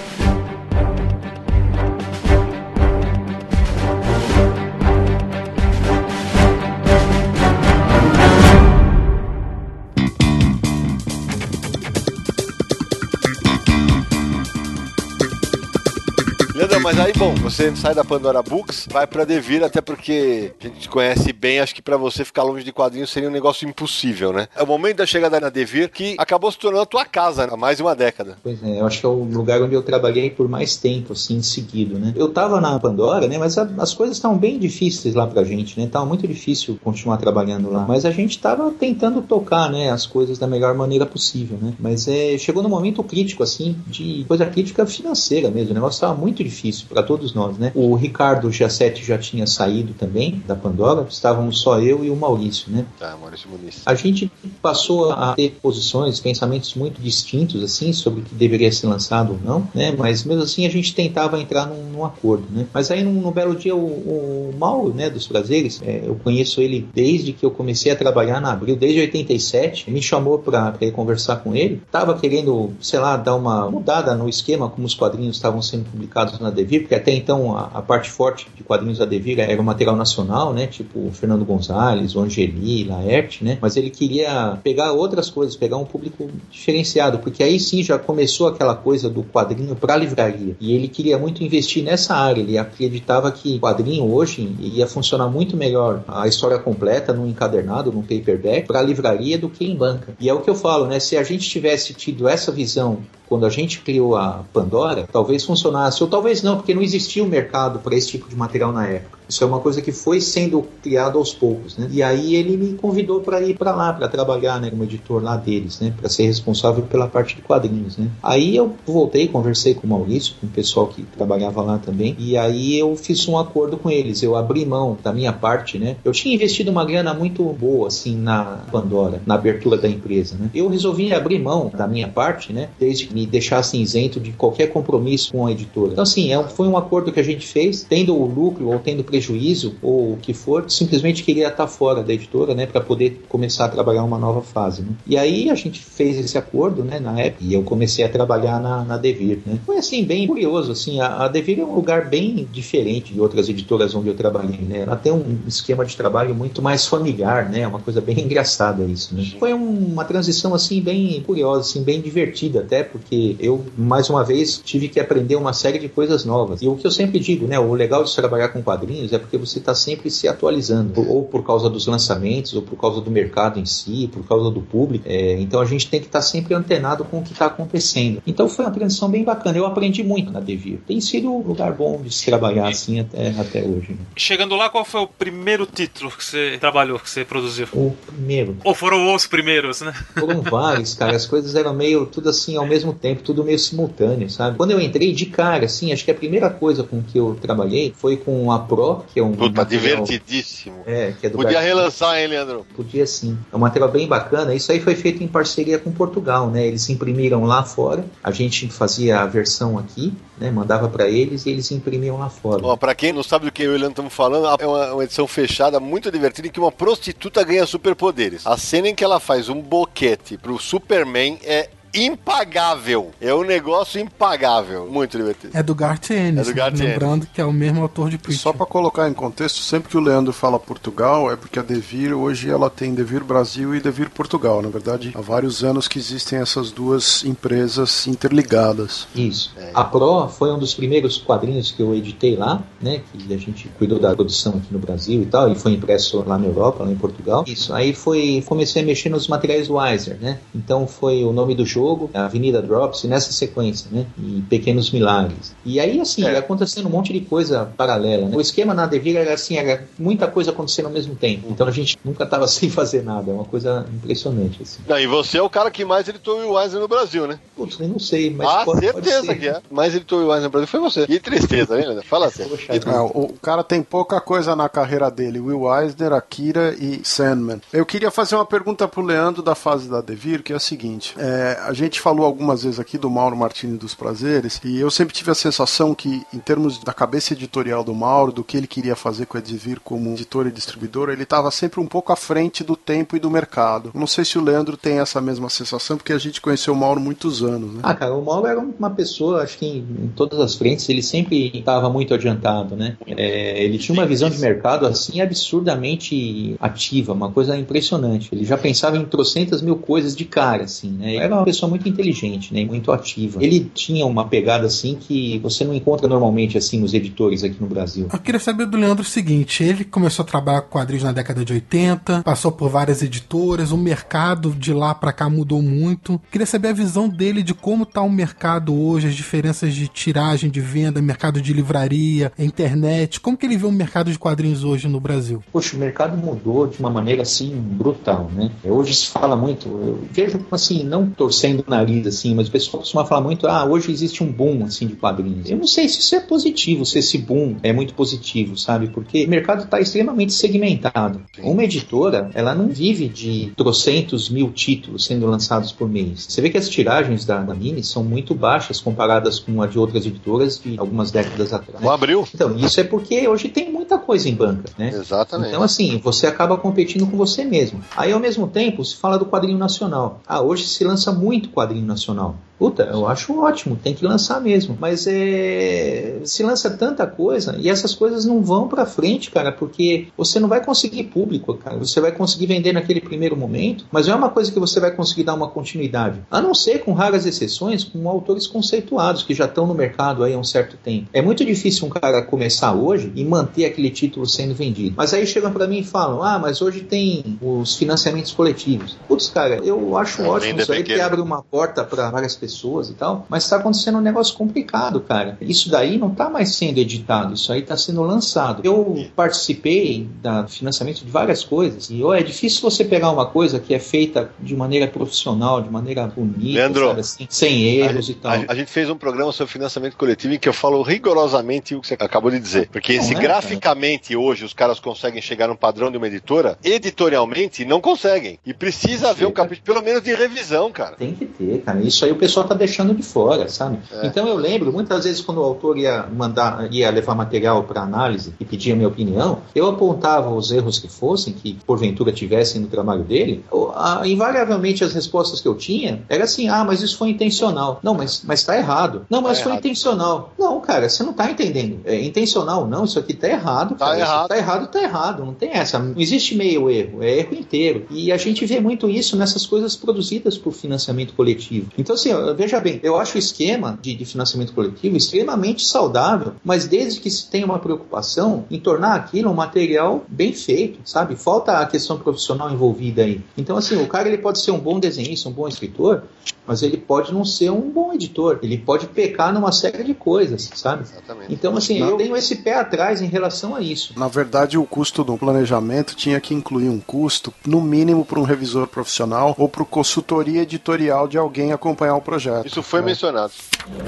Mas 16.85 17.01
aí, 17.01 17.15
bom, 17.17 17.35
você 17.37 17.75
sai 17.75 17.95
da 17.95 18.05
Pandora 18.05 18.43
Books, 18.43 18.87
vai 18.93 19.07
pra 19.07 19.25
Devir, 19.25 19.65
até 19.65 19.81
porque 19.81 20.53
a 20.61 20.65
gente 20.65 20.81
te 20.81 20.89
conhece 20.91 21.33
bem, 21.33 21.59
acho 21.59 21.75
que 21.75 21.81
para 21.81 21.97
você 21.97 22.27
ficar 22.27 22.43
longe 22.43 22.63
de 22.63 22.73
quadrinhos 22.73 23.09
seria 23.09 23.31
um 23.31 23.33
negócio 23.33 23.67
impossível, 23.67 24.35
né? 24.35 24.49
É 24.55 24.63
o 24.63 24.67
momento 24.67 24.99
da 24.99 25.07
chegada 25.07 25.41
na 25.41 25.49
Devir 25.49 25.91
que 25.91 26.15
acabou 26.19 26.53
se 26.53 26.59
tornando 26.59 26.83
a 26.83 26.87
tua 26.87 27.07
casa 27.07 27.49
há 27.51 27.57
mais 27.57 27.79
de 27.79 27.83
uma 27.83 27.97
década. 27.97 28.37
Pois 28.43 28.63
é, 28.63 28.81
eu 28.81 28.87
acho 28.87 29.01
que 29.01 29.07
é 29.07 29.09
o 29.09 29.25
lugar 29.25 29.63
onde 29.63 29.75
eu 29.75 29.81
trabalhei 29.83 30.29
por 30.29 30.47
mais 30.47 30.77
tempo, 30.77 31.15
assim, 31.15 31.41
seguido, 31.41 31.99
né? 31.99 32.13
Eu 32.15 32.29
tava 32.29 32.61
na 32.61 32.79
Pandora, 32.79 33.27
né, 33.29 33.39
mas 33.39 33.57
a, 33.57 33.67
as 33.79 33.95
coisas 33.95 34.19
estavam 34.19 34.37
bem 34.37 34.59
difíceis 34.59 35.15
lá 35.15 35.27
pra 35.27 35.43
gente, 35.43 35.81
né? 35.81 35.89
Tava 35.91 36.05
muito 36.05 36.29
difícil 36.29 36.79
continuar 36.85 37.17
trabalhando 37.17 37.71
lá, 37.71 37.87
mas 37.89 38.05
a 38.05 38.11
gente 38.11 38.39
tava 38.39 38.71
tentando 38.73 39.23
tocar, 39.23 39.71
né, 39.71 39.89
as 39.89 40.05
coisas 40.05 40.39
da 40.39 40.47
melhor 40.47 40.75
maneira 40.75 41.07
possível, 41.07 41.57
né? 41.63 41.73
Mas 41.81 42.07
é, 42.07 42.37
chegou 42.37 42.63
num 42.63 42.69
momento 42.69 43.03
crítico, 43.03 43.43
assim, 43.43 43.75
de 43.87 44.27
coisa 44.29 44.45
crítica 44.45 44.85
financeira 44.85 45.51
mesmo, 45.51 45.71
o 45.71 45.75
negócio 45.75 45.99
tava 45.99 46.15
muito 46.15 46.45
difícil 46.45 46.74
difícil 46.75 46.87
para 46.89 47.03
todos 47.03 47.33
nós, 47.33 47.57
né? 47.57 47.71
O 47.75 47.95
Ricardo 47.95 48.51
Giassetti 48.51 49.05
já 49.05 49.17
tinha 49.17 49.47
saído 49.47 49.95
também 49.95 50.43
da 50.47 50.57
Pandora, 50.57 51.07
estávamos 51.09 51.61
só 51.61 51.81
eu 51.81 52.05
e 52.05 52.11
o 52.11 52.17
Maurício, 52.17 52.71
né? 52.71 52.85
Ah, 53.01 53.17
Maurício 53.21 53.49
Muniz. 53.49 53.83
A 53.87 53.95
gente 53.95 54.31
passou 54.61 55.13
a 55.13 55.35
ter 55.35 55.57
posições, 55.63 56.21
pensamentos 56.21 56.75
muito 56.75 57.01
distintos, 57.01 57.63
assim, 57.63 57.93
sobre 57.93 58.21
o 58.21 58.25
que 58.25 58.35
deveria 58.35 58.71
ser 58.73 58.87
lançado 58.87 59.33
ou 59.33 59.39
não, 59.45 59.69
né? 59.75 59.95
Mas 59.97 60.25
mesmo 60.25 60.43
assim 60.43 60.67
a 60.67 60.71
gente 60.71 60.95
tentava 60.95 61.41
entrar 61.41 61.67
num, 61.67 61.91
num 61.91 62.05
acordo, 62.05 62.45
né? 62.51 62.67
Mas 62.73 62.91
aí 62.91 63.03
num, 63.03 63.13
num 63.13 63.31
belo 63.31 63.55
dia 63.55 63.75
o, 63.75 63.79
o 63.79 64.55
Mauro, 64.59 64.93
né, 64.93 65.09
dos 65.11 65.27
prazeres, 65.27 65.81
é, 65.85 66.03
eu 66.05 66.17
conheço 66.17 66.61
ele 66.61 66.89
desde 66.95 67.33
que 67.33 67.45
eu 67.45 67.51
comecei 67.51 67.93
a 67.93 67.97
trabalhar 67.97 68.41
na 68.41 68.53
Abril, 68.53 68.77
desde 68.77 69.01
87, 69.01 69.91
me 69.91 70.03
chamou 70.03 70.39
para 70.39 70.75
conversar 70.93 71.37
com 71.37 71.55
ele, 71.55 71.83
tava 71.91 72.19
querendo, 72.19 72.73
sei 72.81 72.99
lá, 72.99 73.17
dar 73.17 73.35
uma 73.35 73.71
mudada 73.71 74.15
no 74.15 74.29
esquema 74.29 74.69
como 74.69 74.87
os 74.87 74.95
quadrinhos 74.95 75.37
estavam 75.37 75.61
sendo 75.63 75.85
publicados 75.85 76.39
na 76.39 76.51
Devir, 76.65 76.81
porque 76.81 76.95
até 76.95 77.13
então 77.13 77.57
a, 77.57 77.71
a, 77.75 77.83
parte 77.83 78.11
forte 78.11 78.47
de 78.57 78.63
quadrinhos 78.63 78.99
da 78.99 79.05
Devir 79.05 79.39
era 79.39 79.61
o 79.61 79.65
material 79.65 79.95
nacional, 79.95 80.53
né? 80.53 80.67
Tipo 80.67 81.11
Fernando 81.13 81.45
Gonzalez, 81.45 82.17
Angeli, 82.17 82.85
Laerte, 82.85 83.45
né? 83.45 83.59
Mas 83.61 83.77
ele 83.77 83.91
queria 83.91 84.59
pegar 84.63 84.93
outras 84.93 85.31
coisas, 85.31 85.57
pegar 85.57 85.77
um 85.77 85.85
público 85.85 86.29
diferenciado, 86.51 87.19
porque 87.19 87.43
aí 87.43 87.61
sim 87.61 87.83
já 87.83 87.99
começou 87.99 88.49
aquela 88.49 88.75
coisa 88.75 89.11
do 89.11 89.23
quadrinho 89.23 89.77
para 89.77 89.97
livraria. 89.97 90.57
E 90.61 90.75
ele 90.75 90.89
queria 90.89 91.19
muito 91.19 91.45
investir 91.45 91.85
nessa 91.85 92.15
área. 92.15 92.41
Ele 92.41 92.57
acreditava 92.57 93.31
que 93.31 93.59
quadrinho 93.59 94.11
hoje 94.11 94.55
ia 94.61 94.87
funcionar 94.87 95.29
muito 95.29 95.57
melhor 95.57 96.03
a 96.09 96.27
história 96.27 96.59
completa 96.59 97.13
num 97.13 97.27
encadernado, 97.27 97.93
num 97.93 98.03
paperback, 98.03 98.67
para 98.67 98.83
livraria 98.83 99.39
do 99.39 99.49
que 99.49 99.65
em 99.65 99.77
banca. 99.77 100.15
E 100.19 100.29
é 100.29 100.35
o 100.35 100.41
que 100.41 100.51
eu 100.51 100.55
falo, 100.55 100.87
né? 100.87 100.99
Se 100.99 101.17
a 101.17 101.23
gente 101.23 101.49
tivesse 101.49 101.93
tido 101.95 102.27
essa 102.27 102.51
visão 102.51 103.03
quando 103.29 103.47
a 103.47 103.51
gente 103.51 103.81
criou 103.81 104.17
a 104.17 104.45
Pandora, 104.53 105.09
talvez 105.11 105.45
funcionasse, 105.45 106.03
ou 106.03 106.09
talvez 106.09 106.43
não, 106.43 106.54
porque 106.57 106.75
não 106.75 106.83
existia 106.83 107.23
um 107.23 107.29
mercado 107.29 107.79
para 107.79 107.95
esse 107.95 108.09
tipo 108.09 108.29
de 108.29 108.37
material 108.37 108.73
na 108.73 108.87
época. 108.87 109.14
Isso 109.29 109.43
é 109.43 109.47
uma 109.47 109.61
coisa 109.61 109.81
que 109.81 109.93
foi 109.93 110.21
sendo 110.21 110.65
criado 110.83 111.19
aos 111.19 111.33
poucos, 111.33 111.77
né? 111.77 111.89
E 111.91 112.03
aí 112.03 112.35
ele 112.35 112.57
me 112.57 112.75
convidou 112.75 113.21
para 113.21 113.41
ir 113.43 113.57
para 113.57 113.75
lá, 113.75 113.93
para 113.93 114.09
trabalhar, 114.09 114.61
né, 114.61 114.71
como 114.71 114.85
editor 114.85 115.23
lá 115.23 115.37
deles, 115.37 115.81
né, 115.81 115.93
para 115.99 116.09
ser 116.09 116.25
responsável 116.25 116.85
pela 116.85 117.07
parte 117.07 117.37
de 117.37 117.43
quadrinhos, 117.43 117.97
né? 117.97 118.09
Aí 118.23 118.57
eu 118.57 118.75
voltei, 118.87 119.29
conversei 119.29 119.75
com 119.75 119.87
o 119.87 119.91
Maurício, 119.91 120.35
com 120.41 120.47
o 120.47 120.51
pessoal 120.51 120.87
que 120.87 121.03
trabalhava 121.03 121.63
lá 121.63 121.79
também, 121.79 122.15
e 122.19 122.37
aí 122.37 122.79
eu 122.79 122.95
fiz 122.97 123.27
um 123.29 123.39
acordo 123.39 123.77
com 123.77 123.91
eles. 123.91 124.23
Eu 124.23 124.37
abri 124.37 124.65
mão 124.65 124.97
da 125.03 125.13
minha 125.13 125.33
parte, 125.33 125.79
né? 125.79 125.97
Eu 126.05 126.13
tinha 126.13 126.35
investido 126.35 126.71
uma 126.71 126.85
grana 126.85 127.15
muito 127.15 127.43
boa 127.45 127.89
assim 127.89 128.17
na 128.17 128.65
Pandora, 128.71 129.21
na 129.27 129.35
abertura 129.35 129.77
da 129.77 129.89
empresa, 129.89 130.37
né? 130.39 130.51
Eu 130.55 130.69
resolvi 130.69 131.13
abrir 131.13 131.39
mão 131.39 131.71
da 131.75 131.87
minha 131.87 132.09
parte, 132.09 132.53
né, 132.53 132.69
desde 132.79 133.07
que 133.07 133.15
me 133.15 133.27
deixassem 133.27 133.81
isento 133.81 134.21
de 134.21 134.33
qualquer 134.33 134.69
compromisso 134.69 135.33
com 135.33 135.47
a 135.47 135.53
editora. 135.53 135.93
Então 135.93 136.03
assim, 136.03 136.33
é, 136.33 136.43
foi 136.45 136.69
um 136.69 136.77
acordo 136.77 137.13
que 137.13 137.21
a 137.21 137.25
gente 137.25 137.47
fez, 137.47 137.85
tendo 137.89 138.17
o 138.17 138.27
lucro 138.27 138.69
ou 138.69 138.79
tendo 138.79 139.05
prejuízo 139.15 139.77
ou 139.81 140.15
o 140.15 140.17
que 140.17 140.35
for, 140.35 140.69
simplesmente 140.69 141.23
queria 141.23 141.47
estar 141.47 141.69
fora 141.69 142.03
da 142.03 142.13
editora, 142.13 142.53
né, 142.53 142.67
para 142.67 142.81
poder 142.81 143.23
começar 143.29 143.67
a 143.67 143.69
trabalhar 143.69 144.03
uma 144.03 144.19
nova 144.19 144.43
fase, 144.43 144.83
né? 144.83 144.89
E 145.07 145.17
aí 145.17 145.49
a 145.51 145.55
gente 145.55 145.81
fez 145.81 146.19
esse 146.19 146.37
acordo, 146.37 146.83
né, 146.83 146.99
na 146.99 147.21
época, 147.21 147.45
e 147.45 147.55
eu 147.55 147.63
comecei 147.63 148.05
a 148.05 148.09
trabalhar 148.09 148.61
na, 148.61 148.85
na 148.85 148.97
Devir, 148.97 149.39
né? 149.47 149.59
Foi 149.65 149.79
assim 149.79 150.05
bem 150.05 150.27
curioso, 150.27 150.73
assim, 150.73 151.01
a, 151.01 151.25
a 151.25 151.29
Devir 151.29 151.61
é 151.61 151.65
um 151.65 151.75
lugar 151.75 152.09
bem 152.09 152.49
diferente 152.53 153.13
de 153.13 153.21
outras 153.21 153.49
editoras 153.49 153.95
onde 153.95 154.09
eu 154.09 154.15
trabalhei, 154.15 154.59
né? 154.59 154.81
Ela 154.81 154.97
tem 154.97 155.13
um 155.13 155.39
esquema 155.47 155.85
de 155.85 155.97
trabalho 155.97 156.35
muito 156.35 156.61
mais 156.61 156.85
familiar, 156.85 157.49
né? 157.49 157.67
Uma 157.67 157.79
coisa 157.79 158.01
bem 158.01 158.19
engraçada 158.25 158.85
isso, 158.85 159.15
né? 159.15 159.25
Foi 159.39 159.55
um, 159.55 159.93
uma 159.93 160.05
transição 160.05 160.55
assim 160.55 160.81
bem 160.81 161.23
curiosa, 161.23 161.61
assim, 161.61 161.85
bem 161.85 162.01
divertida 162.01 162.61
até, 162.61 162.83
porque 162.83 163.37
eu 163.39 163.65
mais 163.79 164.11
uma 164.11 164.25
vez 164.25 164.59
tive 164.59 164.89
que 164.89 164.99
aprender 164.99 165.37
uma 165.37 165.53
série 165.53 165.79
de 165.79 165.89
coisas 165.89 166.25
novas. 166.25 166.63
E 166.63 166.67
o 166.67 166.75
que 166.75 166.85
eu 166.85 166.91
sempre 166.91 167.21
digo, 167.21 167.47
né, 167.47 167.61
o 167.61 167.75
legal 167.75 168.03
de 168.03 168.15
trabalhar 168.15 168.49
com 168.49 168.63
quadrinhos 168.65 169.04
quadrinhos 169.05 169.13
é 169.13 169.19
porque 169.19 169.37
você 169.37 169.59
está 169.59 169.75
sempre 169.75 170.11
se 170.11 170.27
atualizando, 170.27 171.09
ou 171.09 171.25
por 171.25 171.45
causa 171.45 171.69
dos 171.69 171.87
lançamentos, 171.87 172.55
ou 172.55 172.63
por 172.63 172.77
causa 172.77 173.01
do 173.01 173.11
mercado 173.11 173.59
em 173.59 173.67
si, 173.67 174.09
por 174.13 174.27
causa 174.27 174.51
do 174.51 174.61
público. 174.61 175.05
É, 175.07 175.39
então 175.41 175.61
a 175.61 175.65
gente 175.65 175.89
tem 175.89 176.01
que 176.01 176.07
estar 176.07 176.21
tá 176.21 176.25
sempre 176.25 176.55
antenado 176.55 177.05
com 177.05 177.19
o 177.19 177.23
que 177.23 177.33
está 177.33 177.47
acontecendo. 177.47 178.23
Então 178.27 178.49
foi 178.49 178.65
uma 178.65 178.71
transição 178.71 179.09
bem 179.09 179.25
bacana. 179.25 179.59
Eu 179.59 179.67
aprendi 179.67 180.03
muito 180.03 180.31
na 180.33 180.41
Devir. 180.41 180.79
Tem 180.87 181.01
sido 181.01 181.31
um 181.33 181.43
lugar 181.43 181.73
bom 181.73 182.01
de 182.03 182.13
se 182.13 182.25
trabalhar 182.27 182.69
assim 182.69 183.01
até, 183.01 183.29
até 183.39 183.63
hoje. 183.63 183.93
Né? 183.93 183.99
Chegando 184.17 184.57
lá, 184.57 184.69
qual 184.69 184.85
foi 184.85 185.01
o 185.01 185.07
primeiro 185.07 185.67
título 185.67 186.11
que 186.11 186.25
você 186.25 186.57
trabalhou, 186.59 186.99
que 186.99 187.11
você 187.11 187.25
produziu? 187.25 187.69
O 187.73 187.95
primeiro. 188.07 188.57
Ou 188.65 188.75
foram 188.75 189.15
os 189.15 189.27
primeiros, 189.27 189.81
né? 189.81 189.93
Foram 190.19 190.41
vários, 190.43 190.95
cara. 190.95 191.15
As 191.15 191.27
coisas 191.27 191.55
eram 191.55 191.75
meio 191.75 192.07
tudo 192.07 192.29
assim 192.29 192.57
ao 192.57 192.67
mesmo 192.67 192.93
tempo, 192.93 193.23
tudo 193.23 193.45
meio 193.45 193.59
simultâneo, 193.59 194.31
sabe? 194.31 194.57
Quando 194.57 194.71
eu 194.71 194.81
entrei 194.81 195.13
de 195.13 195.27
cara, 195.27 195.67
assim, 195.67 195.93
acho 195.93 196.05
que 196.05 196.11
a 196.11 196.15
primeira 196.15 196.51
coisa 196.51 196.83
com 196.83 197.03
que 197.03 197.19
eu 197.19 197.37
trabalhei 197.41 197.93
foi 197.97 198.17
com 198.17 198.51
a 198.53 198.59
Pro 198.59 198.94
Que 199.13 199.21
é 199.21 199.23
um 199.23 199.33
Puta, 199.33 199.63
material- 199.63 200.05
divertidíssimo. 200.05 200.77
É, 200.87 201.13
que 201.21 201.27
é 201.27 201.31
do 201.31 201.37
Podia 201.37 201.53
Garcia. 201.55 201.69
relançar, 201.75 202.19
hein, 202.19 202.27
Leandro? 202.29 202.67
Podia 202.75 203.07
sim. 203.07 203.39
É 203.53 203.57
um 203.57 203.59
material 203.59 203.91
bem 203.91 204.07
bacana. 204.07 204.55
Isso 204.55 204.71
aí 204.73 204.81
foi 204.81 204.95
feito 204.95 205.23
em 205.23 205.29
parceria 205.29 205.79
com 205.79 205.91
Portugal, 205.93 206.49
né? 206.51 206.67
Eles 206.67 206.89
imprimiram 206.91 207.45
lá 207.45 207.63
fora. 207.65 208.05
A 208.23 208.31
gente 208.31 208.69
fazia 208.69 209.21
a 209.21 209.27
versão 209.27 209.79
aqui, 209.79 210.13
né? 210.39 210.51
Mandava 210.51 210.89
pra 210.89 211.09
eles 211.09 211.47
e 211.47 211.51
eles 211.51 211.71
imprimiam 211.71 212.19
lá 212.19 212.29
fora. 212.31 212.65
Ó, 212.65 212.77
pra 212.77 212.95
quem 212.95 213.13
não 213.13 213.23
sabe 213.23 213.47
do 213.47 213.53
que 213.53 213.63
eu 213.63 213.73
e 213.73 213.75
o 213.77 213.79
Leandro 213.79 213.91
estamos 213.91 214.13
falando, 214.13 214.47
é 214.61 214.67
uma, 214.67 214.93
uma 214.95 215.05
edição 215.05 215.27
fechada 215.27 215.79
muito 215.81 216.11
divertida 216.11 216.49
em 216.49 216.51
que 216.51 216.61
uma 216.61 216.73
prostituta 216.73 217.43
ganha 217.45 217.67
superpoderes. 217.67 218.47
A 218.47 218.57
cena 218.57 218.89
em 218.89 218.95
que 218.95 219.05
ela 219.05 219.21
faz 219.21 219.49
um 219.49 219.61
boquete 219.61 220.37
pro 220.39 220.59
Superman 220.59 221.39
é 221.43 221.69
impagável. 221.95 223.13
É 223.21 223.35
um 223.35 223.45
negócio 223.45 224.01
impagável. 224.01 224.87
Muito 224.91 225.17
divertido. 225.17 225.57
É 225.57 225.63
do 225.63 225.75
Garth 225.75 226.11
Ennis, 226.11 226.49
É 226.49 226.51
do 226.51 226.55
Garth 226.55 226.79
lembrando 226.79 227.27
que 227.33 227.41
é 227.41 227.45
o 227.45 227.53
mesmo 227.53 227.83
autor 227.83 228.11
de 228.11 228.19
Preacher. 228.19 228.43
Só 228.43 228.53
pra 228.53 228.67
colocar 228.67 229.09
em 229.09 229.15
contexto, 229.15 229.61
sempre 229.61 229.89
que 229.91 229.97
o 229.97 230.01
Leandro 230.01 230.33
fala 230.33 230.59
Portugal, 230.59 231.31
é 231.31 231.37
porque 231.37 231.59
a 231.59 231.63
Devir 231.63 232.13
hoje 232.13 232.51
ela 232.51 232.69
tem 232.69 232.95
Devir 232.95 233.23
Brasil 233.25 233.75
e 233.75 233.81
Devir 233.81 234.11
Portugal. 234.11 234.61
Na 234.61 234.69
verdade, 234.69 235.13
há 235.15 235.21
vários 235.21 235.63
anos 235.63 235.87
que 235.87 235.99
existem 235.99 236.39
essas 236.39 236.71
duas 236.71 237.25
empresas 237.25 238.07
interligadas. 238.07 239.07
Isso. 239.15 239.53
É. 239.57 239.71
A 239.75 239.85
Pro 239.85 240.29
foi 240.29 240.53
um 240.53 240.59
dos 240.59 240.75
primeiros 240.75 241.19
quadrinhos 241.19 241.71
que 241.71 241.83
eu 241.83 241.95
editei 241.95 242.37
lá, 242.37 242.63
né? 242.81 243.03
Que 243.13 243.33
a 243.33 243.39
gente 243.39 243.69
cuidou 243.79 243.99
da 243.99 244.15
produção 244.15 244.55
aqui 244.57 244.73
no 244.73 244.79
Brasil 244.79 245.23
e 245.23 245.27
tal, 245.27 245.51
e 245.51 245.55
foi 245.55 245.73
impresso 245.73 246.23
lá 246.27 246.39
na 246.39 246.47
Europa, 246.47 246.85
lá 246.85 246.91
em 246.91 246.97
Portugal. 246.97 247.45
Isso. 247.47 247.73
Aí 247.73 247.95
foi. 247.95 248.43
Comecei 248.47 248.83
a 248.83 248.85
mexer 248.85 249.09
nos 249.09 249.29
materiais 249.29 249.69
Wiser, 249.69 250.19
né? 250.21 250.39
Então 250.55 250.87
foi 250.87 251.25
o 251.25 251.33
nome 251.33 251.55
do 251.55 251.65
jogo, 251.65 251.84
a 252.15 252.25
Avenida 252.25 252.61
Drops, 252.63 253.05
nessa 253.05 253.33
sequência, 253.33 253.89
né? 253.91 254.07
E 254.19 254.43
Pequenos 254.49 254.91
Milagres. 254.91 255.55
E 255.65 255.79
aí, 255.81 256.01
assim, 256.01 256.25
É. 256.27 256.33
ia 256.33 256.39
acontecendo 256.39 256.87
um 256.87 256.91
monte 256.91 257.13
de 257.13 257.21
coisa 257.21 257.71
paralela. 257.77 258.29
Né? 258.29 258.37
O 258.37 258.41
esquema 258.41 258.75
na 258.75 258.87
Devir 258.87 259.17
era 259.17 259.35
assim, 259.35 259.57
era 259.57 259.85
muita 259.99 260.27
coisa 260.27 260.51
acontecendo 260.51 260.87
ao 260.87 260.93
mesmo 260.93 261.15
tempo. 261.15 261.47
Então 261.51 261.67
a 261.67 261.71
gente 261.71 261.97
nunca 262.05 262.25
tava 262.27 262.47
sem 262.49 262.71
fazer 262.71 263.03
nada. 263.03 263.31
É 263.31 263.35
uma 263.35 263.45
coisa 263.45 263.87
impressionante, 263.95 264.63
assim. 264.63 264.81
Não, 264.89 264.99
e 264.99 265.07
você 265.07 265.39
é 265.39 265.43
o 265.43 265.51
cara 265.51 265.71
que 265.71 265.85
mais 265.85 266.09
editou 266.09 266.37
o 266.37 266.41
Will 266.41 266.61
Eisner 266.61 266.81
no 266.81 266.89
Brasil, 266.89 267.27
né? 267.27 267.39
Putz, 267.57 267.79
eu 267.81 267.89
não 267.89 267.99
sei, 267.99 268.31
mas 268.31 268.49
ah, 268.49 268.65
pode, 268.65 268.81
pode 268.93 269.07
certeza 269.07 269.27
ser. 269.27 269.39
que 269.39 269.49
é. 269.49 269.61
Mais 269.71 269.95
editou 269.95 270.19
o 270.19 270.23
Will 270.23 270.31
Eisner 270.33 270.45
no 270.45 270.51
Brasil 270.51 270.69
foi 270.69 270.81
você. 270.81 271.07
Que 271.07 271.19
tristeza, 271.21 271.79
hein, 271.79 271.87
Leandro? 271.87 272.05
Fala 272.07 272.31
sério. 272.31 272.51
Poxa 272.53 272.73
É, 272.73 272.79
vida. 272.79 273.03
o, 273.03 273.33
cara 273.41 273.63
tem 273.63 273.83
pouca 273.83 274.21
coisa 274.21 274.55
na 274.57 274.69
carreira 274.69 275.11
dele. 275.11 275.41
Will 275.41 275.65
Eisner, 275.75 276.13
Akira 276.13 276.75
e 276.79 277.01
Sandman. 277.05 277.61
Eu 277.73 277.85
queria 277.85 278.11
fazer 278.11 278.35
uma 278.37 278.47
pergunta 278.47 278.87
pro 278.89 279.03
Leandro 279.03 279.43
da 279.43 279.55
fase 279.55 279.89
da 279.89 280.01
Devir, 280.01 280.43
que 280.43 280.53
é 280.53 280.57
a 280.57 280.61
seguinte. 280.61 281.15
É, 281.19 281.59
a 281.63 281.73
gente 281.75 282.01
falou 282.01 282.25
algumas 282.25 282.63
vezes 282.63 282.81
aqui 282.81 282.97
do 282.97 283.11
Mauro 283.11 283.37
Martini 283.37 283.77
dos 283.77 283.95
Prazeres, 283.95 284.61
e 284.65 284.79
eu 284.79 284.91
sempre 284.91 285.15
tive 285.15 285.31
a 285.31 285.35
sensação 285.35 285.95
que, 285.95 286.23
em 286.33 286.39
termos 286.39 286.79
da 286.79 286.93
cabeça 286.93 287.33
editorial 287.33 287.85
do 287.85 287.95
Mauro, 287.95 288.33
do 288.33 288.45
que 288.45 288.57
ele 288.57 288.67
queria 288.67 288.97
fazer 288.97 289.27
com 289.27 289.39
a 289.39 289.41
Devir 289.41 289.81
como 289.81 290.13
editor 290.13 290.47
e 290.47 290.53
distribuidor, 290.53 291.11
ele 291.11 291.23
estava 291.23 291.51
sempre 291.51 291.81
um 291.81 291.87
pouco 291.87 292.13
à 292.13 292.17
frente 292.17 292.65
do 292.65 292.77
tempo 292.77 293.17
e 293.17 293.19
do 293.19 293.31
mercado. 293.31 293.91
Não 293.95 294.07
sei 294.07 294.25
se 294.25 294.39
o 294.39 294.43
Leandro 294.43 294.77
tem 294.77 294.99
essa 294.99 295.21
mesma 295.21 295.49
sensação, 295.51 295.97
porque 295.97 296.13
a 296.13 296.19
gente 296.19 296.41
conheceu 296.41 296.73
o 296.73 296.77
Mauro 296.77 297.01
muitos 297.01 297.43
anos, 297.43 297.75
né? 297.75 297.81
Ah, 297.83 297.95
cara, 297.95 298.15
o 298.15 298.25
Mauro 298.25 298.47
era 298.47 298.61
uma 298.61 298.91
pessoa, 298.91 299.43
acho 299.43 299.59
que 299.59 299.67
em, 299.67 299.79
em 299.79 300.13
todas 300.15 300.39
as 300.41 300.55
frentes, 300.55 300.89
ele 300.89 301.03
sempre 301.03 301.51
estava 301.55 301.89
muito 301.91 302.15
adiantado, 302.15 302.77
né? 302.77 302.97
É, 303.07 303.63
ele 303.63 303.79
tinha 303.79 303.99
uma 303.99 304.07
visão 304.07 304.31
de 304.31 304.39
mercado, 304.39 304.87
assim, 304.87 305.21
absurdamente 305.21 306.57
ativa, 306.61 307.13
uma 307.13 307.31
coisa 307.31 307.57
impressionante. 307.57 308.29
Ele 308.33 308.45
já 308.45 308.57
pensava 308.57 308.97
em 308.97 309.05
trocentas 309.05 309.63
mil 309.63 309.77
coisas 309.77 310.15
de 310.15 310.25
cara, 310.25 310.65
assim, 310.65 310.91
né? 310.91 311.17
Era 311.17 311.35
uma 311.35 311.45
pessoa 311.45 311.64
muito 311.69 311.89
inteligente, 311.89 312.53
né? 312.53 312.65
Muito 312.65 312.93
ativa. 312.93 313.43
Ele 313.43 313.71
tinha 313.75 314.07
uma 314.07 314.27
pegada, 314.27 314.67
assim, 314.67 314.97
que 314.99 315.39
você 315.39 315.65
não 315.65 315.75
encontra 315.75 316.09
normalmente, 316.09 316.57
assim, 316.59 316.79
nos 316.79 316.95
editores 316.95 317.43
aqui 317.43 317.57
no 317.61 317.67
Brasil. 317.67 318.09
Eu 318.13 318.19
queria 318.19 318.41
saber 318.41 318.67
do 318.67 318.77
Leandro 318.77 319.03
o 319.03 319.07
seguinte: 319.07 319.63
ele 319.63 319.85
começou 319.85 320.23
a 320.23 320.27
trabalhar 320.27 320.63
com 320.63 320.71
quadrinhos 320.71 321.05
na 321.05 321.13
década 321.13 321.45
de 321.45 321.53
80, 321.53 322.23
passou 322.23 322.53
por 322.53 322.69
várias 322.69 323.03
editoras, 323.03 323.73
o 323.73 323.77
mercado 323.77 324.51
de 324.51 324.73
lá 324.73 324.95
pra 324.95 325.13
cá 325.13 325.29
mudou 325.29 325.63
muito. 325.63 326.21
Queria 326.31 326.47
saber 326.47 326.69
a 326.69 326.73
visão 326.73 327.09
dele 327.09 327.43
de 327.43 327.55
como 327.55 327.87
tá 327.87 328.03
o 328.03 328.11
mercado 328.11 328.75
hoje, 328.75 329.09
as 329.09 329.15
diferenças 329.15 329.75
de 329.75 329.89
tiragem, 329.89 330.51
de 330.51 330.61
venda, 330.61 331.01
mercado 331.01 331.41
de 331.41 331.53
livraria, 331.53 332.33
internet. 332.39 333.21
Como 333.21 333.37
que 333.37 333.47
ele 333.47 333.57
vê 333.57 333.67
o 333.67 333.73
mercado 333.73 334.11
de 334.11 334.19
quadrinhos 334.19 334.65
hoje 334.65 334.89
no 334.89 335.01
Brasil? 335.01 335.43
Poxa, 335.53 335.77
o 335.77 335.79
mercado 335.79 336.17
mudou 336.17 336.67
de 336.67 336.79
uma 336.79 336.91
maneira 336.91 337.23
assim 337.23 337.51
brutal, 337.55 338.31
né? 338.35 338.51
Hoje 338.65 338.95
se 338.95 339.07
fala 339.07 339.37
muito, 339.37 339.69
eu 339.69 340.05
vejo 340.11 340.45
assim, 340.51 340.85
não 340.85 341.09
torcendo 341.09 341.54
o 341.63 341.71
nariz 341.71 342.07
assim, 342.07 342.35
mas 342.35 342.49
o 342.49 342.51
pessoal 342.51 342.81
costuma 342.81 343.05
falar 343.05 343.21
muito, 343.21 343.47
ah, 343.47 343.65
hoje 343.65 343.91
existe 343.91 344.23
um 344.23 344.31
boom 344.31 344.65
assim 344.65 344.87
de 344.87 344.97
quadrinhos. 344.97 345.51
Eu 345.51 345.57
não 345.57 345.67
sei 345.67 345.89
se 345.89 346.01
isso 346.01 346.15
é 346.15 346.21
positivo, 346.21 346.85
se 346.85 346.99
esse 346.99 347.19
boom 347.19 347.57
é 347.63 347.73
muito 347.73 347.95
positivo, 347.95 348.57
sabe? 348.57 348.89
Porque 348.89 349.25
o 349.25 349.29
mercado 349.29 349.65
está 349.65 349.81
extremamente 349.81 350.33
segmentado. 350.33 351.21
Uma 351.43 351.65
editora, 351.65 352.31
ela 352.35 352.55
não 352.55 352.69
vive 352.69 353.09
de 353.09 353.53
trocentos 353.57 354.29
mil 354.29 354.51
títulos 354.53 355.05
sendo 355.05 355.27
lançados 355.27 355.73
por 355.73 355.89
mês. 355.89 356.27
Você 356.29 356.41
vê 356.41 356.51
que 356.51 356.59
as 356.59 356.69
tiragens 356.69 357.25
da, 357.25 357.41
da 357.41 357.55
Mini 357.55 357.83
são 357.83 358.03
muito 358.03 358.35
baixas 358.35 358.81
comparadas 358.81 359.39
com 359.39 359.61
a 359.63 359.67
de 359.67 359.79
outras 359.79 360.07
editoras 360.07 360.59
de 360.59 360.79
algumas 360.79 361.11
décadas 361.11 361.53
atrás. 361.53 361.85
O 361.85 361.91
Abril? 361.91 362.27
Então, 362.35 362.57
isso 362.57 362.81
é 362.81 362.85
porque 362.85 363.27
hoje 363.27 363.49
tem 363.49 363.71
muita 363.71 363.99
coisa 363.99 364.29
em 364.29 364.35
banca, 364.35 364.71
né? 364.79 364.89
Exatamente. 364.89 365.49
Então, 365.49 365.63
assim, 365.63 365.99
você 366.03 366.27
acaba 366.27 366.57
competindo 366.57 367.07
com 367.07 367.17
você 367.17 367.45
mesmo. 367.45 367.83
Aí, 367.97 368.13
ao 368.13 368.21
mesmo 368.21 368.47
tempo, 368.47 368.85
se 368.85 368.97
fala 368.97 369.19
do 369.19 369.27
quadrinho 369.27 369.59
nacional. 369.59 370.21
Ah, 370.27 370.41
hoje 370.41 370.67
se 370.67 370.85
lança 370.85 371.13
muito 371.13 371.34
quadrinho 371.41 371.87
nacional. 371.87 372.37
Puta, 372.59 372.85
eu 372.85 373.07
acho 373.07 373.39
ótimo, 373.39 373.77
tem 373.77 373.95
que 373.95 374.05
lançar 374.05 374.41
mesmo. 374.41 374.77
Mas 374.81 375.07
é. 375.07 376.21
Se 376.25 376.43
lança 376.43 376.71
tanta 376.71 377.07
coisa 377.07 377.57
e 377.59 377.69
essas 377.69 377.95
coisas 377.95 378.25
não 378.25 378.43
vão 378.43 378.69
pra 378.69 378.87
frente, 378.87 379.31
cara, 379.31 379.51
porque 379.51 380.09
você 380.17 380.39
não 380.39 380.49
vai 380.49 380.65
conseguir 380.65 381.05
público, 381.05 381.55
cara. 381.55 381.77
Você 381.79 382.01
vai 382.01 382.13
conseguir 382.13 382.47
vender 382.47 382.73
naquele 382.73 383.01
primeiro 383.01 383.37
momento, 383.37 383.87
mas 383.91 384.07
não 384.07 384.15
é 384.15 384.17
uma 384.17 384.31
coisa 384.31 384.53
que 384.53 384.59
você 384.59 384.79
vai 384.79 384.93
conseguir 384.93 385.25
dar 385.25 385.35
uma 385.35 385.49
continuidade. 385.49 386.21
A 386.31 386.41
não 386.41 386.55
ser 386.55 386.85
com 386.85 386.93
raras 386.93 387.27
exceções, 387.27 387.83
com 387.85 388.09
autores 388.09 388.47
conceituados 388.47 389.23
que 389.23 389.35
já 389.35 389.47
estão 389.47 389.67
no 389.67 389.75
mercado 389.75 390.23
aí 390.23 390.35
há 390.35 390.39
um 390.39 390.45
certo 390.45 390.77
tempo. 390.77 391.09
É 391.13 391.21
muito 391.21 391.45
difícil 391.45 391.87
um 391.87 391.91
cara 391.91 392.23
começar 392.23 392.73
hoje 392.73 393.13
e 393.15 393.25
manter 393.25 393.65
aquele 393.65 393.91
título 393.91 394.27
sendo 394.27 394.55
vendido. 394.55 394.95
Mas 394.97 395.13
aí 395.13 395.27
chegam 395.27 395.53
pra 395.53 395.67
mim 395.67 395.81
e 395.81 395.85
falam: 395.85 396.23
ah, 396.23 396.39
mas 396.39 396.63
hoje 396.63 396.81
tem 396.81 397.39
os 397.43 397.77
financiamentos 397.77 398.33
coletivos. 398.33 398.97
Putz, 399.09 399.29
cara, 399.29 399.57
eu 399.57 399.97
acho 399.97 400.23
ótimo 400.23 400.61
isso 400.61 400.73
aí 400.73 400.83
que 400.83 401.01
abre 401.01 401.21
uma 401.21 401.43
porta 401.43 401.85
para 401.85 402.11
várias 402.11 402.35
pessoas 402.35 402.44
e 402.45 402.95
tal, 402.95 403.27
mas 403.29 403.45
está 403.45 403.57
acontecendo 403.57 403.99
um 403.99 404.01
negócio 404.01 404.37
complicado, 404.37 405.01
cara. 405.01 405.37
Isso 405.41 405.71
daí 405.71 405.99
não 405.99 406.13
está 406.13 406.29
mais 406.29 406.55
sendo 406.55 406.79
editado, 406.79 407.35
isso 407.35 407.53
aí 407.53 407.61
está 407.61 407.77
sendo 407.77 408.03
lançado. 408.03 408.63
Eu 408.65 409.07
participei 409.15 410.09
da 410.23 410.47
financiamento 410.47 411.05
de 411.05 411.11
várias 411.11 411.45
coisas 411.45 411.89
e 411.91 412.03
ó, 412.03 412.15
é 412.15 412.23
difícil 412.23 412.63
você 412.63 412.85
pegar 412.85 413.11
uma 413.11 413.27
coisa 413.27 413.59
que 413.59 413.75
é 413.75 413.79
feita 413.79 414.31
de 414.41 414.55
maneira 414.57 414.87
profissional, 414.87 415.61
de 415.61 415.71
maneira 415.71 416.07
bonita, 416.07 416.61
Leandro, 416.61 416.91
assim, 416.91 417.27
sem 417.29 417.65
erros 417.65 418.09
e 418.09 418.15
tal. 418.15 418.33
A, 418.49 418.55
gente 418.55 418.71
fez 418.71 418.89
um 418.91 418.97
programa 418.97 419.33
sobre 419.33 419.53
financiamento 419.53 419.97
coletivo 419.97 420.35
em 420.35 420.39
que 420.39 420.49
eu 420.49 420.53
falo 420.53 420.83
rigorosamente 420.83 421.75
o 421.75 421.81
que 421.81 421.89
você 421.89 421.95
acabou 421.95 422.31
de 422.31 422.41
dizer. 422.41 422.69
Porque 422.71 422.97
Não 422.97 423.05
se 423.05 423.15
é, 423.15 423.19
graficamente 423.19 424.17
hoje 424.17 424.45
os 424.45 424.53
caras 424.53 424.81
conseguem 424.81 425.21
chegar 425.23 425.49
num 425.49 425.57
padrão 425.57 425.91
de 425.91 425.97
uma 425.97 426.07
editora, 426.07 426.59
editorialmente 426.63 427.65
não 427.65 427.81
conseguem. 427.81 428.39
E 428.45 428.53
precisa 428.53 429.11
haver 429.11 429.27
um 429.27 429.33
capítulo, 429.33 429.65
pelo 429.65 429.83
menos, 429.83 430.03
de 430.03 430.15
revisão, 430.15 430.71
cara. 430.73 430.97
Tem 430.97 431.15
que 431.15 431.27
ter, 431.27 431.63
cara. 431.63 431.81
Isso 431.81 432.05
aí 432.05 432.11
o 432.11 432.17
pessoal 432.17 432.34
tá 432.43 432.55
deixando 432.55 432.95
de 432.95 433.03
fora, 433.03 433.49
sabe? 433.49 433.79
É. 433.93 434.07
Então 434.07 434.27
eu 434.27 434.37
lembro, 434.37 434.73
muitas 434.73 435.05
vezes 435.05 435.21
quando 435.21 435.39
o 435.39 435.45
autor 435.45 435.79
ia 435.79 436.07
mandar, 436.13 436.73
ia 436.73 436.91
levar 436.91 437.15
material 437.15 437.63
para 437.65 437.83
análise 437.83 438.35
e 438.41 438.45
pedia 438.45 438.75
minha 438.75 438.89
opinião, 438.89 439.39
eu 439.55 439.67
apontava 439.69 440.31
os 440.35 440.51
erros 440.51 440.79
que 440.79 440.89
fossem, 440.89 441.33
que 441.33 441.59
porventura 441.67 442.11
tivessem 442.13 442.61
no 442.61 442.67
trabalho 442.69 443.05
dele. 443.05 443.45
o- 443.51 443.69
a- 443.75 444.03
invariavelmente 444.07 444.83
as 444.83 444.93
respostas 444.93 445.41
que 445.41 445.47
eu 445.49 445.55
tinha 445.55 446.03
era 446.09 446.25
assim: 446.25 446.49
ah, 446.49 446.65
mas 446.65 446.83
isso 446.83 446.97
foi 446.97 447.11
intencional. 447.11 447.79
Não, 447.83 447.95
mas, 447.95 448.23
mas 448.25 448.43
tá 448.43 448.57
errado. 448.57 449.07
Não, 449.11 449.21
mas 449.21 449.39
Tá 449.39 449.45
foi 449.45 449.53
errado. 449.53 449.65
intencional. 449.65 450.33
Não, 450.39 450.61
cara, 450.61 450.89
você 450.89 451.03
não 451.03 451.13
tá 451.13 451.31
entendendo. 451.31 451.81
É 451.85 452.01
intencional 452.03 452.63
ou 452.63 452.67
não, 452.67 452.85
isso 452.85 452.99
aqui 452.99 453.15
tá 453.15 453.29
errado. 453.29 453.75
Tá 453.77 453.87
cara. 453.87 453.99
Isso 453.99 454.03
errado. 454.07 454.29
Tá 454.29 454.37
errado, 454.39 454.67
tá 454.69 454.83
errado. 454.83 455.25
Não 455.25 455.35
tem 455.35 455.51
essa. 455.51 455.79
Não 455.79 455.95
existe 456.01 456.35
meio 456.35 456.71
erro, 456.71 457.03
é 457.03 457.19
erro 457.19 457.35
inteiro. 457.35 457.87
E 457.91 458.11
a 458.11 458.17
gente 458.17 458.45
vê 458.47 458.61
muito 458.61 458.89
isso 458.89 459.17
nessas 459.17 459.45
coisas 459.47 459.77
produzidas 459.77 460.39
por 460.39 460.53
financiamento 460.53 461.13
coletivo. 461.15 461.69
Então, 461.77 461.95
assim, 461.95 462.11
veja 462.33 462.61
bem, 462.61 462.81
eu 462.83 462.97
acho 462.97 463.17
o 463.17 463.19
esquema 463.19 463.79
de, 463.81 463.95
de 463.95 464.05
financiamento 464.05 464.53
coletivo 464.53 464.97
extremamente 464.97 465.67
saudável, 465.67 466.35
mas 466.45 466.67
desde 466.67 467.01
que 467.01 467.11
se 467.11 467.29
tenha 467.29 467.45
uma 467.45 467.59
preocupação 467.59 468.45
em 468.51 468.59
tornar 468.59 468.95
aquilo 468.95 469.31
um 469.31 469.35
material 469.35 470.05
bem 470.09 470.33
feito, 470.33 470.79
sabe? 470.85 471.17
Falta 471.17 471.59
a 471.59 471.67
questão 471.67 471.99
profissional 471.99 472.51
envolvida 472.51 473.03
aí. 473.03 473.21
Então, 473.37 473.57
assim, 473.57 473.83
o 473.83 473.87
cara 473.87 474.09
ele 474.09 474.19
pode 474.19 474.41
ser 474.41 474.53
um 474.53 474.59
bom 474.59 474.79
desenhista, 474.79 475.29
um 475.29 475.33
bom 475.33 475.49
escritor, 475.49 476.05
mas 476.47 476.63
ele 476.63 476.77
pode 476.77 477.13
não 477.13 477.25
ser 477.25 477.51
um 477.51 477.71
bom 477.71 477.93
editor. 477.93 478.39
Ele 478.43 478.59
pode 478.59 478.87
pecar 478.87 479.33
numa 479.33 479.51
série 479.53 479.83
de 479.85 479.95
coisas, 479.95 480.51
sabe? 480.55 480.83
Exatamente. 480.83 481.33
Então, 481.33 481.57
assim, 481.57 481.79
eu 481.79 481.91
Não. 481.91 481.97
tenho 481.97 482.17
esse 482.17 482.37
pé 482.37 482.55
atrás 482.55 483.01
em 483.01 483.07
relação 483.07 483.55
a 483.55 483.61
isso. 483.61 483.95
Na 483.99 484.09
verdade, 484.09 484.59
o 484.59 484.65
custo 484.65 485.03
do 485.05 485.17
planejamento 485.17 485.95
tinha 485.97 486.21
que 486.21 486.35
incluir 486.35 486.69
um 486.69 486.79
custo, 486.81 487.33
no 487.47 487.61
mínimo, 487.61 488.05
para 488.05 488.21
um 488.21 488.25
revisor 488.25 488.67
profissional 488.67 489.35
ou 489.39 489.49
para 489.49 489.65
consultoria 489.65 490.43
editorial 490.43 491.09
de 491.09 491.17
alguém 491.19 491.53
acompanhar 491.53 491.97
o 491.97 492.01
projeto. 492.01 492.47
Isso 492.47 492.63
foi 492.63 492.81
É. 492.81 492.83
mencionado. 492.83 493.33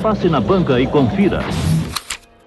Passe 0.03 0.29
na 0.29 0.41
banca 0.41 0.81
e 0.81 0.87
confira. 0.87 1.41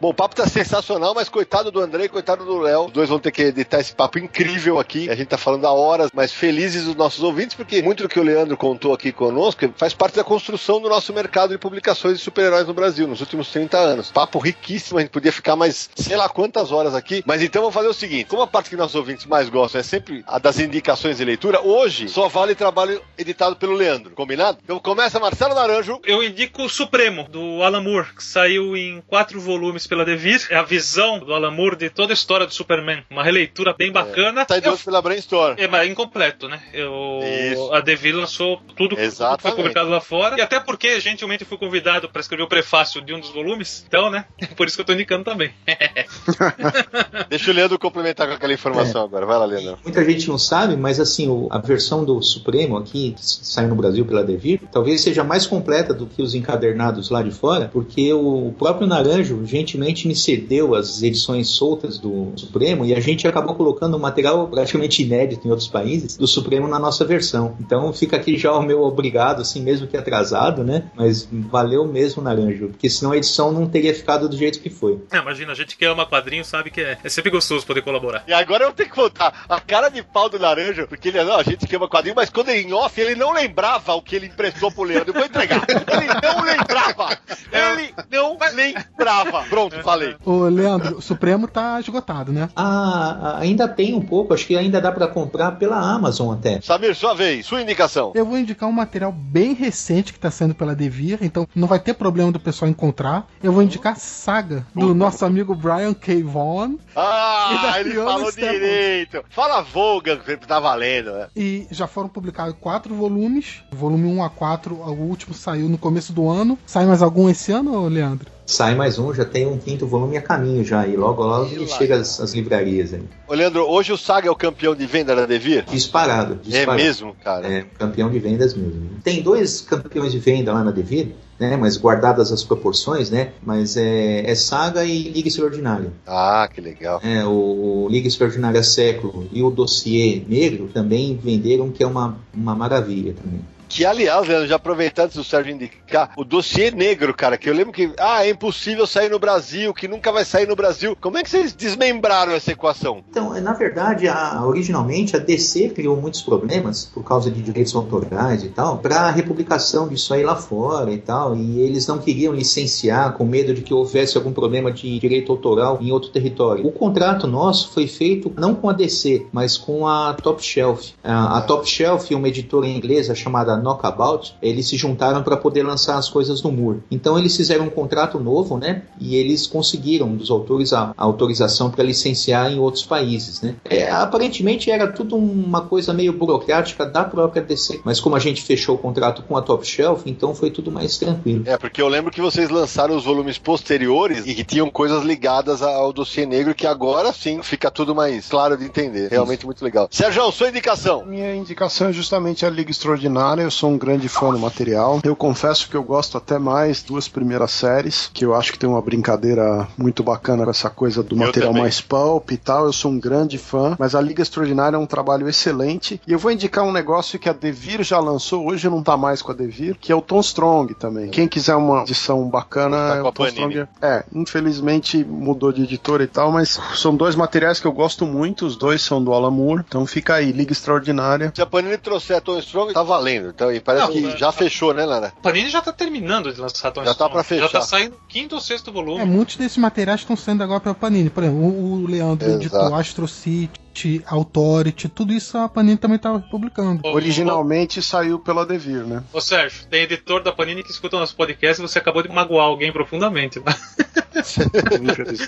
Bom, 0.02 0.10
o 0.10 0.14
papo 0.14 0.34
tá 0.34 0.48
sensacional, 0.48 1.14
mas 1.14 1.28
coitado 1.28 1.70
do 1.72 1.82
André 1.82 2.08
coitado 2.08 2.46
do 2.46 2.58
Léo. 2.58 2.86
Os 2.86 2.92
dois 2.92 3.10
vão 3.10 3.20
ter 3.20 3.32
que 3.32 3.42
editar 3.42 3.80
esse 3.80 3.94
papo 3.94 4.18
incrível 4.18 4.80
aqui. 4.80 5.10
A 5.10 5.16
gente 5.16 5.28
tá 5.28 5.38
falando 5.38 5.66
há 5.66 5.74
horas, 5.74 6.10
mas 6.14 6.32
felizes 6.32 6.88
os 6.88 6.96
nossos 6.96 7.22
ouvintes, 7.22 7.54
porque 7.54 7.82
muito 7.82 8.04
do 8.04 8.10
que 8.10 8.20
o 8.20 8.24
Leandro 8.24 8.56
contou 8.56 8.94
aqui 8.94 9.12
conosco 9.12 9.60
faz 9.76 9.94
parte 9.94 10.16
da 10.16 10.24
construção 10.24 10.80
do 10.80 10.88
nosso 10.88 11.14
mercado 11.14 11.50
de 11.50 11.58
publicações 11.58 12.18
de 12.18 12.24
super-heróis 12.24 12.66
no 12.66 12.74
Brasil 12.74 13.08
nos 13.08 13.20
últimos 13.20 13.50
30 13.52 13.78
anos. 13.78 14.12
Papo 14.12 14.40
riquíssimo, 14.40 15.00
a 15.00 15.02
gente 15.02 15.12
podia 15.12 15.34
ficar 15.34 15.58
mais 15.58 15.90
sei 15.96 16.16
lá 16.16 16.30
quantas 16.30 16.72
horas 16.72 16.96
aqui. 16.96 17.22
Mas 17.26 17.42
então 17.42 17.62
vamos 17.62 17.76
fazer 17.76 17.90
o 17.90 17.94
seguinte: 17.94 18.26
como 18.26 18.42
a 18.42 18.48
parte 18.48 18.70
que 18.70 18.78
nossos 18.78 18.96
ouvintes 18.96 19.26
mais 19.26 19.50
gostam 19.50 19.82
é 19.82 19.84
sempre 19.84 20.24
a 20.26 20.40
das 20.40 20.60
indicações 20.60 21.18
de 21.18 21.26
leitura, 21.26 21.62
hoje 21.62 22.08
só 22.08 22.30
vale 22.30 22.56
trabalho 22.56 23.02
editado 23.18 23.58
pelo 23.58 23.74
Leandro. 23.74 24.16
Combinado? 24.16 24.60
Então 24.64 24.80
começa 24.80 25.20
Marcelo 25.20 25.56
Naranjo. 25.56 26.00
Eu 26.06 26.24
indico 26.24 26.64
o 26.64 26.70
Supremo, 26.70 27.28
do 27.30 27.62
Alan 27.64 27.82
Moore, 27.82 28.16
que 28.16 28.24
saiu 28.24 28.78
em 28.78 29.02
quatro 29.06 29.42
volumes 29.42 29.89
pela 29.90 30.06
Devir. 30.06 30.46
É 30.50 30.56
a 30.56 30.64
visão 30.64 31.20
do 31.20 31.34
Alan 31.34 31.52
Moore 31.52 31.76
de 31.76 31.90
toda 31.90 32.14
a 32.14 32.16
história 32.16 32.46
do 32.46 32.54
Superman. 32.54 33.04
Uma 33.10 33.24
releitura 33.24 33.74
bem 33.78 33.92
bacana. 33.92 34.46
Sai 34.48 34.62
de 34.62 34.68
Eu- 34.68 34.74
hoje 34.74 34.84
pela 34.84 35.02
Brainstorm. 35.02 35.56
É, 35.58 35.68
mas 35.68 35.90
incompleto, 35.90 36.48
né? 36.48 36.62
Eu, 36.74 37.20
Isso. 37.52 37.74
a 37.74 37.80
Devir 37.82 38.16
lançou 38.16 38.62
tudo, 38.78 38.96
que 38.96 39.10
foi 39.40 39.52
publicado 39.52 39.90
lá 39.90 40.00
fora. 40.00 40.38
E 40.38 40.42
até 40.42 40.60
porque, 40.60 41.00
gentilmente, 41.00 41.44
fui 41.44 41.58
convidado 41.58 42.08
para 42.08 42.22
escrever 42.22 42.44
o 42.44 42.48
prefácio 42.48 43.02
de 43.02 43.14
um 43.14 43.20
dos 43.20 43.30
volumes. 43.30 43.84
Então, 43.88 44.10
né? 44.10 44.26
Por 44.56 44.68
isso 44.68 44.78
que 44.78 44.82
eu 44.82 44.86
tô 44.86 44.94
indicando 44.94 45.24
também. 45.26 45.52
Deixa 47.30 47.52
o 47.52 47.54
Leandro 47.54 47.78
complementar 47.80 48.28
com 48.28 48.34
aquela 48.34 48.54
informação 48.54 49.04
agora. 49.04 49.26
Vai 49.26 49.38
lá, 49.38 49.46
Leandro. 49.46 49.80
Muita 49.84 50.04
gente 50.06 50.28
não 50.28 50.38
sabe, 50.38 50.76
mas 50.76 51.00
assim, 51.00 51.28
o- 51.28 51.48
a 51.52 51.58
versão 51.58 52.04
do 52.04 52.22
Supremo 52.22 52.78
aqui, 52.78 53.12
que 53.18 53.26
saiu 53.26 53.70
no 53.70 53.76
Brasil 53.76 54.06
pela 54.06 54.24
Devir, 54.24 54.62
talvez 54.72 55.02
seja 55.02 55.24
mais 55.24 55.46
completa 55.48 55.94
do 55.94 56.06
que 56.06 56.22
os 56.22 56.34
encadernados 56.36 57.10
lá 57.10 57.22
de 57.24 57.32
fora, 57.32 57.70
porque 57.72 58.12
o 58.14 58.54
próprio 58.58 58.88
Naranjo 58.88 59.46
gentilmente 59.80 60.08
me 60.08 60.16
cedeu 60.16 60.76
as 60.76 61.02
edições 61.02 61.50
soltas 61.50 61.98
do 61.98 62.34
Supremo 62.36 62.86
e 62.86 62.94
a 62.94 63.00
gente 63.00 63.28
acabou 63.28 63.56
colocando 63.56 63.96
um 63.96 64.00
material 64.00 64.48
praticamente 64.48 65.04
inédito 65.04 65.48
em 65.48 65.52
outros 65.52 65.68
países 65.68 66.18
do 66.18 66.28
Supremo 66.28 66.68
na 66.68 66.78
nossa 66.78 67.06
versão. 67.06 67.56
Então 67.60 67.92
fica 67.94 68.18
aqui 68.18 68.38
já 68.38 68.52
o 68.52 68.62
meu 68.62 68.84
obrigado, 68.84 69.42
assim, 69.42 69.62
mesmo 69.62 69.88
que 69.88 69.96
atrasado, 69.96 70.64
né? 70.64 70.90
Mas 70.96 71.28
valeu 71.32 71.86
mesmo, 71.86 72.22
Naranjo, 72.22 72.70
porque 72.70 72.90
senão 72.90 73.12
a 73.12 73.18
edição 73.18 73.52
não 73.52 73.68
teria 73.68 73.94
ficado 73.94 74.28
do 74.28 74.38
jeito 74.38 74.60
que 74.60 74.70
foi. 74.70 75.00
É, 75.12 75.18
imagina, 75.18 75.52
a 75.52 75.56
gente 75.56 75.78
que 75.78 75.86
ama 75.86 76.06
quadrinho 76.06 76.44
sabe 76.44 76.70
que 76.70 76.82
é, 76.82 76.98
é 77.04 77.10
sempre 77.10 77.32
gostoso 77.32 77.66
poder 77.66 77.82
colaborar. 77.82 78.24
E 78.28 78.34
agora 78.34 78.66
eu 78.66 78.74
tenho 78.74 78.90
que 78.90 78.96
voltar. 78.96 79.46
A 79.48 79.60
cara 79.60 79.90
de 79.90 80.04
pau 80.04 80.30
do 80.30 80.38
Laranja, 80.38 80.88
porque 80.88 81.10
ele, 81.10 81.24
não, 81.24 81.38
a 81.38 81.44
gente 81.44 81.68
queima 81.68 81.88
quadrinho, 81.88 82.16
mas 82.16 82.30
quando 82.30 82.50
ele 82.50 82.68
em 82.68 82.74
off, 82.74 83.00
ele 83.00 83.16
não 83.16 83.32
lembrava 83.32 83.94
o 83.94 84.02
que 84.02 84.16
ele 84.16 84.28
emprestou 84.28 84.72
pro 84.72 84.84
Leandro. 84.84 85.10
Eu 85.10 85.14
vou 85.14 85.26
entregar. 85.26 85.66
Ele 85.70 86.08
não 86.22 86.44
lembrava. 86.44 87.18
Ele 87.52 87.94
não 88.12 88.38
lembrava. 88.54 89.44
Pronto, 89.50 89.69
falei. 89.84 90.16
Ô, 90.26 90.44
Leandro, 90.44 90.98
o 90.98 91.02
Supremo 91.02 91.48
tá 91.48 91.80
esgotado, 91.80 92.32
né? 92.32 92.50
Ah, 92.56 93.38
ainda 93.40 93.68
tem 93.68 93.94
um 93.94 94.02
pouco, 94.02 94.34
acho 94.34 94.46
que 94.46 94.56
ainda 94.58 94.80
dá 94.82 94.92
para 94.92 95.08
comprar 95.08 95.54
pela 95.54 95.78
Amazon 95.78 96.34
até. 96.34 96.60
Samir, 96.62 96.96
sua 96.96 97.14
vez, 97.14 97.46
sua 97.46 97.62
indicação. 97.62 98.12
Eu 98.16 98.26
vou 98.26 98.38
indicar 98.38 98.68
um 98.68 98.74
material 98.74 99.12
bem 99.12 99.54
recente 99.54 100.14
que 100.14 100.20
tá 100.20 100.30
saindo 100.32 100.56
pela 100.56 100.76
Devir, 100.76 101.20
então 101.22 101.48
não 101.56 101.68
vai 101.68 101.80
ter 101.80 101.94
problema 101.94 102.32
do 102.32 102.40
pessoal 102.40 102.70
encontrar. 102.70 103.28
Eu 103.42 103.52
vou 103.52 103.64
indicar 103.64 103.96
Saga, 103.98 104.66
do 104.74 104.94
nosso 104.94 105.26
amigo 105.26 105.54
Brian 105.56 105.94
K. 105.94 106.24
Vaughan. 106.24 106.76
E 107.00 107.02
Ah, 107.02 107.80
ele 107.80 107.92
Fiona 107.92 108.12
falou 108.12 108.30
Staples. 108.30 108.52
direito. 108.60 109.24
Fala 109.30 109.62
Vogan, 109.62 110.18
que 110.18 110.38
tá 110.38 110.60
valendo, 110.60 111.12
né? 111.12 111.28
E 111.36 111.68
já 111.72 111.88
foram 111.88 112.08
publicados 112.10 112.56
quatro 112.60 112.94
volumes. 112.94 113.64
Volume 113.72 114.06
1 114.08 114.24
a 114.24 114.30
4, 114.30 114.76
o 114.76 114.92
último 114.92 115.34
saiu 115.34 115.68
no 115.68 115.78
começo 115.78 116.14
do 116.14 116.30
ano. 116.30 116.58
Sai 116.66 116.86
mais 116.86 117.02
algum 117.02 117.30
esse 117.30 117.52
ano, 117.52 117.88
Leandro? 117.88 118.30
Sai 118.50 118.74
mais 118.74 118.98
um, 118.98 119.14
já 119.14 119.24
tem 119.24 119.46
um 119.46 119.60
quinto 119.60 119.86
volume 119.86 120.18
a 120.18 120.22
caminho 120.24 120.66
já, 120.66 120.88
e 120.88 120.98
logo 120.98 121.22
logo 121.22 121.56
lá. 121.62 121.68
chega 121.68 121.98
às, 121.98 122.20
às 122.20 122.34
livrarias 122.34 122.92
aí. 122.96 123.04
Ô, 123.28 123.36
Leandro, 123.36 123.64
hoje 123.70 123.94
o 123.94 123.98
Saga 123.98 124.28
é 124.28 124.32
o 124.32 124.36
campeão 124.36 124.74
de 124.74 124.88
venda 124.88 125.16
da 125.16 125.28
Devir? 125.28 125.66
Disparado, 125.70 126.34
É 126.34 126.50
disparado. 126.50 126.82
mesmo, 126.82 127.16
cara? 127.24 127.48
É, 127.48 127.66
campeão 127.78 128.10
de 128.10 128.18
vendas 128.18 128.56
mesmo. 128.56 128.90
Tem 129.04 129.22
dois 129.22 129.62
campeões 129.62 130.12
de 130.12 130.18
venda 130.18 130.52
lá 130.52 130.64
na 130.64 130.72
Devir, 130.72 131.10
né? 131.40 131.56
Mas 131.58 131.78
guardadas 131.78 132.32
as 132.32 132.44
proporções, 132.44 133.12
né? 133.12 133.34
Mas 133.44 133.78
é, 133.78 134.28
é 134.28 134.34
Saga 134.34 134.84
e 134.84 135.10
Liga 135.10 135.28
Extraordinária. 135.28 135.94
Ah, 136.08 136.50
que 136.52 136.60
legal. 136.60 137.00
É, 137.04 137.24
o, 137.24 137.84
o 137.86 137.88
Liga 137.88 138.08
Extraordinária 138.08 138.64
Século 138.64 139.30
e 139.32 139.44
o 139.44 139.52
Dossiê 139.52 140.24
Negro 140.28 140.70
também 140.74 141.16
venderam, 141.24 141.70
que 141.70 141.84
é 141.84 141.88
uma, 141.88 142.18
uma 142.34 142.56
maravilha 142.56 143.14
também. 143.14 143.42
Que, 143.70 143.86
aliás, 143.86 144.28
Leandro, 144.28 144.48
já 144.48 144.56
aproveitando 144.56 145.06
antes 145.06 145.18
do 145.18 145.24
Sérgio 145.24 145.54
indicar, 145.54 146.12
o 146.18 146.24
dossiê 146.26 146.72
negro, 146.72 147.14
cara, 147.14 147.38
que 147.38 147.50
eu 147.50 147.54
lembro 147.54 147.72
que, 147.72 147.92
ah, 148.00 148.26
é 148.26 148.32
impossível 148.32 148.86
sair 148.88 149.10
no 149.10 149.20
Brasil, 149.20 149.74
que 149.74 149.88
nunca 149.88 150.12
vai 150.12 150.26
sair 150.26 150.48
no 150.48 150.56
Brasil. 150.56 150.98
Como 151.00 151.18
é 151.18 151.24
que 151.24 151.30
vocês 151.30 151.54
desmembraram 151.54 152.34
essa 152.34 152.52
equação? 152.52 153.04
Então, 153.10 153.40
na 153.42 153.54
verdade, 153.54 154.08
a- 154.08 154.42
originalmente 154.46 155.16
a 155.16 155.20
DC 155.20 155.70
criou 155.70 155.96
muitos 155.96 156.22
problemas 156.22 156.86
por 156.94 157.04
causa 157.04 157.30
de 157.30 157.42
direitos 157.42 157.76
autorais 157.76 158.44
e 158.44 158.50
tal, 158.50 158.80
para 158.80 159.02
a 159.02 159.12
republicação 159.12 159.88
disso 159.88 160.14
aí 160.14 160.24
lá 160.24 160.36
fora 160.36 160.92
e 160.92 160.98
tal, 160.98 161.36
e 161.36 161.60
eles 161.62 161.86
não 161.88 162.00
queriam 162.00 162.34
licenciar 162.34 163.14
com 163.14 163.24
medo 163.24 163.54
de 163.54 163.62
que 163.62 163.74
houvesse 163.74 164.18
algum 164.18 164.34
problema 164.34 164.72
de 164.72 164.98
direito 165.00 165.32
autoral 165.32 165.78
em 165.80 165.92
outro 165.92 166.10
território. 166.10 166.66
O 166.66 166.72
contrato 166.72 167.28
nosso 167.28 167.72
foi 167.72 167.88
feito 167.88 168.34
não 168.36 168.56
com 168.56 168.68
a 168.70 168.74
DC, 168.74 169.28
mas 169.32 169.58
com 169.58 169.88
a 169.88 170.14
Top 170.16 170.44
Shelf. 170.44 170.94
A, 171.04 171.38
a 171.38 171.42
Top 171.42 171.68
Shelf 171.70 172.12
e 172.12 172.16
uma 172.16 172.28
editora 172.28 172.68
inglesa 172.68 173.14
chamada 173.14 173.59
Knockabout, 173.60 174.36
eles 174.42 174.68
se 174.68 174.78
juntaram 174.78 175.24
para 175.24 175.38
poder 175.38 175.64
lançar 175.64 175.98
as 175.98 176.10
coisas 176.10 176.42
no 176.42 176.52
Moore. 176.52 176.80
Então 176.92 177.18
eles 177.18 177.36
fizeram 177.36 177.66
um 177.66 177.70
contrato 177.70 178.20
novo, 178.20 178.58
né? 178.58 178.84
E 179.00 179.16
eles 179.16 179.48
conseguiram 179.48 180.16
dos 180.16 180.30
autores 180.30 180.74
a, 180.74 180.94
a 180.98 181.04
autorização 181.04 181.70
para 181.70 181.84
licenciar 181.84 182.52
em 182.52 182.60
outros 182.60 182.86
países, 182.86 183.42
né? 183.42 183.56
É, 183.66 183.90
aparentemente 183.90 184.72
era 184.72 184.88
tudo 184.88 185.16
uma 185.16 185.62
coisa 185.62 185.94
meio 185.94 186.14
burocrática 186.14 186.86
da 186.86 187.04
própria 187.04 187.42
DC, 187.42 187.82
mas 187.84 188.00
como 188.00 188.16
a 188.16 188.20
gente 188.20 188.42
fechou 188.42 188.76
o 188.76 188.78
contrato 188.78 189.24
com 189.24 189.36
a 189.38 189.42
Top 189.42 189.66
Shelf, 189.66 190.04
então 190.06 190.34
foi 190.34 190.50
tudo 190.52 190.72
mais 190.72 190.98
tranquilo. 190.98 191.44
É, 191.46 191.58
porque 191.58 191.82
eu 191.82 191.88
lembro 191.88 192.12
que 192.12 192.22
vocês 192.22 192.50
lançaram 192.50 192.96
os 192.96 193.06
volumes 193.06 193.38
posteriores 193.38 194.26
e 194.26 194.34
que 194.34 194.44
tinham 194.44 194.70
coisas 194.70 195.04
ligadas 195.04 195.62
ao 195.62 195.92
dossiê 195.92 196.26
negro 196.26 196.54
que 196.56 196.68
agora 196.68 197.12
sim 197.14 197.42
fica 197.42 197.72
tudo 197.72 197.96
mais 197.96 198.28
claro 198.28 198.58
de 198.58 198.66
entender. 198.66 199.10
Realmente 199.10 199.46
muito 199.46 199.64
legal. 199.64 199.88
Sérgio, 199.92 200.32
sua 200.32 200.50
indicação. 200.50 201.06
Minha 201.06 201.36
indicação 201.36 201.90
é 201.90 201.94
justamente 201.94 202.46
a 202.46 202.50
Liga 202.50 202.72
Extraordinária. 202.72 203.49
Eu 203.50 203.52
sou 203.52 203.72
um 203.72 203.80
grande 203.80 204.08
fã 204.08 204.32
do 204.32 204.38
material. 204.38 205.00
Eu 205.04 205.16
confesso 205.16 205.68
que 205.68 205.76
eu 205.76 205.82
gosto 205.82 206.16
até 206.20 206.38
mais 206.38 206.84
duas 206.84 207.08
primeiras 207.08 207.50
séries, 207.50 208.08
que 208.14 208.24
eu 208.24 208.36
acho 208.36 208.52
que 208.52 208.60
tem 208.60 208.70
uma 208.70 208.80
brincadeira 208.80 209.68
muito 209.76 210.04
bacana 210.04 210.44
com 210.44 210.52
essa 210.52 210.70
coisa 210.70 211.02
do 211.02 211.16
Eu 211.16 211.20
material 211.26 211.50
também. 211.50 211.64
mais 211.64 211.82
pulp 211.82 212.30
e 212.30 212.38
tal. 212.38 212.66
Eu 212.66 212.72
sou 212.74 212.92
um 212.92 213.00
grande 213.00 213.40
fã, 213.40 213.76
mas 213.80 213.96
a 213.96 214.02
Liga 214.02 214.22
Extraordinária 214.22 214.76
é 214.76 214.80
um 214.80 214.86
trabalho 214.86 215.28
excelente. 215.28 216.00
E 216.06 216.14
eu 216.14 216.20
vou 216.20 216.30
indicar 216.32 216.64
um 216.64 216.72
negócio 216.72 217.18
que 217.18 217.28
a 217.28 217.34
Devir 217.34 217.82
já 217.82 218.00
lançou, 218.00 218.46
hoje 218.48 218.70
não 218.70 218.84
tá 218.84 218.96
mais 218.96 219.20
com 219.24 219.32
a 219.32 219.36
Devir, 219.36 219.76
que 219.82 219.92
é 219.92 219.96
o 219.96 220.02
Tom 220.02 220.20
Strong 220.20 220.76
também. 220.76 221.10
Quem 221.10 221.28
quiser 221.28 221.56
uma 221.56 221.82
edição 221.82 222.30
bacana, 222.30 222.78
Tá 222.78 222.96
é 222.98 223.02
com 223.02 223.08
a 223.08 223.10
o 223.10 223.14
Tom 223.14 223.24
Panini. 223.24 223.54
Strong. 223.62 223.70
É, 223.82 224.04
infelizmente 224.14 225.04
mudou 225.04 225.52
de 225.52 225.64
editora 225.64 226.04
e 226.04 226.08
tal, 226.08 226.32
mas 226.32 226.60
são 226.76 226.96
dois 226.96 227.16
materiais 227.16 227.60
que 227.60 227.66
eu 227.66 227.72
gosto 227.72 228.06
muito, 228.06 228.46
os 228.46 228.56
dois 228.56 228.84
são 228.84 229.04
do 229.04 229.12
Alan 229.12 229.32
Moore, 229.32 229.64
então 229.68 229.88
fica 229.88 230.14
aí, 230.14 230.32
Liga 230.32 230.52
Extraordinária. 230.52 231.32
Se 231.36 231.42
a 231.42 231.48
Panini 231.48 231.80
trouxer 231.80 232.22
Tom 232.22 232.38
Strong, 232.38 232.74
tá 232.74 232.84
valendo. 232.84 233.34
Então, 233.40 233.54
e 233.54 233.62
parece 233.62 233.86
Não, 233.86 233.94
que 233.94 234.18
já 234.18 234.34
fechou, 234.34 234.74
né, 234.74 234.86
Lara? 234.86 235.14
O 235.18 235.22
Panini 235.22 235.50
já 235.50 235.62
tá 235.62 235.72
terminando 235.72 236.34
de 236.34 236.42
lançar 236.42 236.72
Tom 236.72 236.82
Já 236.82 236.88
tá 236.88 236.92
Strong. 236.92 237.14
pra 237.14 237.24
fechar. 237.24 237.42
Já 237.44 237.50
tá 237.50 237.62
saindo 237.62 237.96
quinto 238.10 238.36
ou 238.36 238.42
sexto 238.42 238.70
volume. 238.70 239.00
É, 239.00 239.06
muitos 239.06 239.38
desses 239.38 239.58
materiais 239.58 240.02
estão 240.02 240.18
saindo 240.18 240.44
agora 240.44 240.60
pela 240.60 240.76
Panini. 240.76 241.10
Por 241.10 241.24
exemplo, 241.24 241.40
o, 241.42 241.84
o 241.84 241.88
Leandro 241.88 242.28
Exato. 242.28 242.44
editou 242.44 242.76
Astro 242.76 243.08
City, 243.08 243.58
Authority, 244.06 244.90
tudo 244.90 245.14
isso 245.14 245.38
a 245.38 245.48
Panini 245.48 245.78
também 245.78 245.98
tá 245.98 246.18
publicando. 246.20 246.82
Originalmente 246.88 247.82
saiu 247.82 248.20
pela 248.20 248.46
Devir, 248.46 248.86
né? 248.86 249.04
Ô, 249.14 249.22
Sérgio, 249.22 249.66
tem 249.70 249.84
editor 249.84 250.22
da 250.24 250.32
Panini 250.32 250.64
que 250.64 250.72
escuta 250.72 250.98
o 250.98 251.00
nosso 251.00 251.16
podcast 251.16 251.62
e 251.62 251.68
você 251.68 251.80
acabou 251.80 252.04
de 252.04 252.10
magoar 252.10 252.46
alguém 252.46 252.72
profundamente. 252.72 253.40
Né? 253.40 253.46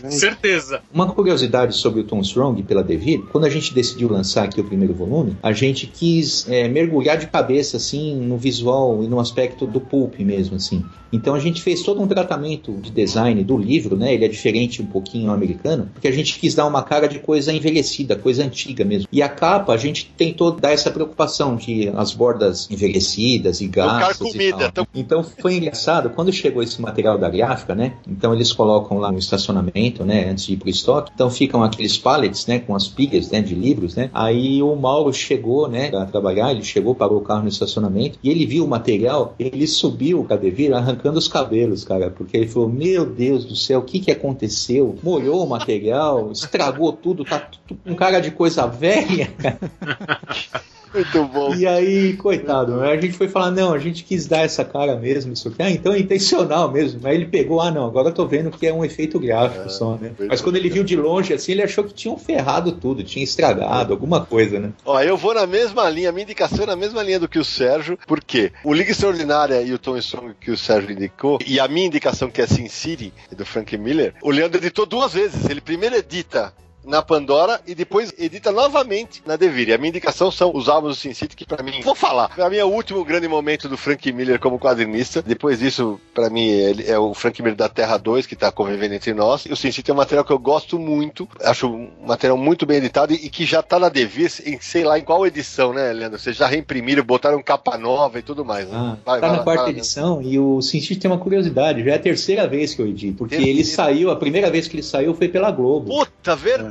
Certeza. 0.09 0.81
Uma 0.93 1.07
curiosidade 1.07 1.75
sobre 1.75 2.01
o 2.01 2.03
Tom 2.03 2.21
Strong 2.21 2.63
pela 2.63 2.83
Devir, 2.83 3.21
quando 3.31 3.45
a 3.45 3.49
gente 3.49 3.73
decidiu 3.73 4.09
lançar 4.09 4.45
aqui 4.45 4.59
o 4.59 4.63
primeiro 4.63 4.93
volume, 4.93 5.37
a 5.41 5.51
gente 5.51 5.87
quis 5.87 6.47
é, 6.49 6.67
mergulhar 6.67 7.17
de 7.17 7.27
cabeça 7.27 7.77
assim 7.77 8.15
no 8.15 8.37
visual 8.37 9.03
e 9.03 9.07
no 9.07 9.19
aspecto 9.19 9.65
do 9.65 9.79
pulp 9.79 10.19
mesmo 10.19 10.55
assim. 10.55 10.83
Então 11.11 11.35
a 11.35 11.39
gente 11.39 11.61
fez 11.61 11.81
todo 11.81 12.01
um 12.01 12.07
tratamento 12.07 12.73
de 12.73 12.89
design 12.89 13.43
do 13.43 13.57
livro, 13.57 13.97
né? 13.97 14.13
Ele 14.13 14.25
é 14.25 14.27
diferente 14.27 14.81
um 14.81 14.85
pouquinho 14.85 15.29
ao 15.29 15.35
americano, 15.35 15.89
porque 15.93 16.07
a 16.07 16.11
gente 16.11 16.39
quis 16.39 16.55
dar 16.55 16.65
uma 16.65 16.83
cara 16.83 17.07
de 17.07 17.19
coisa 17.19 17.51
envelhecida, 17.51 18.15
coisa 18.15 18.40
antiga 18.43 18.83
mesmo. 18.83 19.07
E 19.11 19.21
a 19.21 19.29
capa 19.29 19.73
a 19.73 19.77
gente 19.77 20.11
tentou 20.17 20.51
dar 20.51 20.71
essa 20.71 20.89
preocupação 20.91 21.55
de 21.55 21.89
as 21.95 22.13
bordas 22.13 22.69
envelhecidas 22.69 23.61
e 23.61 23.67
gastas 23.67 24.27
e 24.27 24.31
comida, 24.31 24.57
tal. 24.71 24.83
então- 24.93 25.21
Então 25.21 25.23
foi 25.23 25.55
engraçado, 25.57 26.09
quando 26.11 26.31
chegou 26.31 26.61
esse 26.63 26.81
material 26.81 27.17
da 27.17 27.29
gráfica, 27.29 27.73
né? 27.75 27.93
Então 28.07 28.33
eles 28.33 28.51
colocam 28.53 28.97
lá 28.97 29.11
no 29.11 29.17
estacionamento, 29.19 30.03
né, 30.05 30.29
antes 30.29 30.45
de 30.45 30.53
ir 30.53 30.57
pro 30.57 30.69
estoque. 30.69 31.11
Então 31.13 31.29
ficam 31.29 31.63
aqueles 31.63 31.97
pallets, 31.97 32.45
né, 32.45 32.59
com 32.59 32.75
as 32.75 32.87
pilhas, 32.87 33.29
né, 33.29 33.41
de 33.41 33.55
livros, 33.55 33.95
né. 33.95 34.09
Aí 34.13 34.61
o 34.61 34.75
Mauro 34.75 35.11
chegou, 35.13 35.67
né, 35.67 35.89
para 35.89 36.05
trabalhar, 36.05 36.51
ele 36.51 36.63
chegou, 36.63 36.93
parou 36.95 37.17
o 37.17 37.21
carro 37.21 37.43
no 37.43 37.49
estacionamento 37.49 38.17
e 38.23 38.29
ele 38.29 38.45
viu 38.45 38.65
o 38.65 38.67
material, 38.67 39.35
ele 39.39 39.67
subiu 39.67 40.21
o 40.21 40.25
Cadevir 40.25 40.73
arrancando 40.73 41.17
os 41.19 41.27
cabelos, 41.27 41.83
cara, 41.83 42.09
porque 42.09 42.37
ele 42.37 42.47
falou: 42.47 42.69
"Meu 42.69 43.05
Deus 43.05 43.45
do 43.45 43.55
céu, 43.55 43.79
o 43.79 43.83
que 43.83 43.99
que 43.99 44.11
aconteceu? 44.11 44.95
Molhou 45.03 45.43
o 45.45 45.49
material, 45.49 46.31
estragou 46.31 46.91
tudo, 46.93 47.23
tá 47.25 47.39
tudo 47.39 47.79
com 47.83 47.95
cara 47.95 48.19
de 48.19 48.30
coisa 48.31 48.65
velha". 48.67 49.29
Muito 50.93 51.23
bom. 51.25 51.55
E 51.55 51.65
aí, 51.65 52.13
coitado, 52.17 52.77
né? 52.77 52.91
a 52.91 52.99
gente 52.99 53.13
foi 53.13 53.29
falar, 53.29 53.51
não, 53.51 53.73
a 53.73 53.79
gente 53.79 54.03
quis 54.03 54.25
dar 54.27 54.39
essa 54.39 54.65
cara 54.65 54.95
mesmo, 54.97 55.31
isso 55.31 55.47
aqui. 55.47 55.63
Ah, 55.63 55.71
então 55.71 55.93
é 55.93 55.99
intencional 55.99 56.69
mesmo. 56.69 56.99
Aí 57.07 57.15
ele 57.15 57.25
pegou, 57.25 57.61
ah, 57.61 57.71
não, 57.71 57.85
agora 57.85 58.09
eu 58.09 58.13
tô 58.13 58.27
vendo 58.27 58.51
que 58.51 58.67
é 58.67 58.73
um 58.73 58.83
efeito 58.83 59.19
gráfico 59.19 59.67
É, 59.67 59.69
só, 59.69 59.91
né? 59.91 60.09
verdade. 60.09 60.29
Mas 60.29 60.41
quando 60.41 60.57
ele 60.57 60.69
viu 60.69 60.83
de 60.83 60.95
longe, 60.95 61.33
assim, 61.33 61.53
ele 61.53 61.63
achou 61.63 61.83
que 61.83 61.93
tinham 61.93 62.17
ferrado 62.17 62.73
tudo, 62.73 63.03
tinha 63.03 63.23
estragado, 63.23 63.93
alguma 63.93 64.25
coisa, 64.25 64.59
né? 64.59 64.71
Ó, 64.85 64.99
eu 65.01 65.15
vou 65.15 65.33
na 65.33 65.47
mesma 65.47 65.89
linha, 65.89 66.11
minha 66.11 66.23
indicação 66.23 66.63
é 66.63 66.67
na 66.67 66.75
mesma 66.75 67.01
linha 67.01 67.19
do 67.19 67.29
que 67.29 67.39
o 67.39 67.45
Sérgio, 67.45 67.97
porque 68.05 68.51
o 68.63 68.73
Liga 68.73 68.91
Extraordinária 68.91 69.61
e 69.61 69.73
o 69.73 69.79
Tom 69.79 69.97
Strong 69.97 70.33
que 70.39 70.51
o 70.51 70.57
Sérgio 70.57 70.91
indicou, 70.91 71.39
e 71.45 71.59
a 71.59 71.67
minha 71.67 71.87
indicação 71.87 72.29
que 72.29 72.41
é 72.41 72.47
Sin 72.47 72.67
City, 72.67 73.13
do 73.35 73.45
Frank 73.45 73.77
Miller, 73.77 74.13
o 74.21 74.29
Leandro 74.29 74.59
editou 74.59 74.85
duas 74.85 75.13
vezes. 75.13 75.49
Ele 75.49 75.61
primeiro 75.61 75.95
edita 75.95 76.53
na 76.83 77.01
Pandora 77.01 77.59
e 77.67 77.75
depois 77.75 78.13
edita 78.17 78.51
novamente 78.51 79.21
na 79.25 79.35
Devir. 79.35 79.73
A 79.73 79.77
minha 79.77 79.89
indicação 79.89 80.31
são 80.31 80.51
os 80.55 80.67
álbuns 80.69 80.95
do 80.97 80.99
Sin 80.99 81.13
City, 81.13 81.35
que 81.35 81.45
pra 81.45 81.63
mim, 81.63 81.81
vou 81.81 81.95
falar, 81.95 82.29
pra 82.29 82.49
mim 82.49 82.57
é 82.57 82.65
o 82.65 82.69
último 82.69 83.03
grande 83.03 83.27
momento 83.27 83.67
do 83.69 83.77
Frank 83.77 84.11
Miller 84.11 84.39
como 84.39 84.59
quadrinista. 84.59 85.21
Depois 85.21 85.59
disso, 85.59 85.99
pra 86.13 86.29
mim, 86.29 86.47
ele 86.47 86.89
é 86.89 86.97
o 86.97 87.13
Frank 87.13 87.41
Miller 87.41 87.57
da 87.57 87.69
Terra 87.69 87.97
2, 87.97 88.25
que 88.25 88.35
tá 88.35 88.51
convivendo 88.51 88.95
entre 88.95 89.13
nós. 89.13 89.45
E 89.45 89.51
o 89.51 89.55
Sin 89.55 89.71
City 89.71 89.91
é 89.91 89.93
um 89.93 89.97
material 89.97 90.25
que 90.25 90.31
eu 90.31 90.39
gosto 90.39 90.79
muito, 90.79 91.27
acho 91.43 91.67
um 91.67 91.89
material 92.05 92.37
muito 92.37 92.65
bem 92.65 92.77
editado 92.77 93.13
e, 93.13 93.25
e 93.25 93.29
que 93.29 93.45
já 93.45 93.61
tá 93.61 93.79
na 93.79 93.89
Devir, 93.89 94.31
em 94.45 94.59
sei 94.59 94.83
lá 94.83 94.97
em 94.97 95.03
qual 95.03 95.25
edição, 95.25 95.73
né, 95.73 95.91
Leandro? 95.93 96.19
Vocês 96.19 96.35
já 96.35 96.47
reimprimiram, 96.47 97.03
botaram 97.03 97.41
capa 97.41 97.77
nova 97.77 98.19
e 98.19 98.21
tudo 98.21 98.43
mais. 98.45 98.67
Né? 98.67 98.73
Ah, 98.75 98.97
Vai, 99.05 99.19
tá 99.21 99.27
vai 99.27 99.37
na 99.37 99.43
quarta 99.43 99.63
vai 99.63 99.73
lá, 99.73 99.77
edição 99.77 100.21
e 100.21 100.37
o 100.39 100.61
Sin 100.61 100.79
City 100.79 100.95
tem 100.97 101.11
uma 101.11 101.17
curiosidade, 101.17 101.83
já 101.83 101.91
é 101.91 101.95
a 101.95 101.99
terceira 101.99 102.47
vez 102.47 102.73
que 102.73 102.81
eu 102.81 102.87
edito, 102.87 103.17
porque 103.17 103.35
Terceira. 103.35 103.59
ele 103.59 103.65
saiu, 103.65 104.11
a 104.11 104.15
primeira 104.15 104.49
vez 104.49 104.67
que 104.67 104.75
ele 104.75 104.83
saiu 104.83 105.13
foi 105.13 105.27
pela 105.27 105.51
Globo. 105.51 105.93
Puta, 105.93 106.35
verdade, 106.35 106.70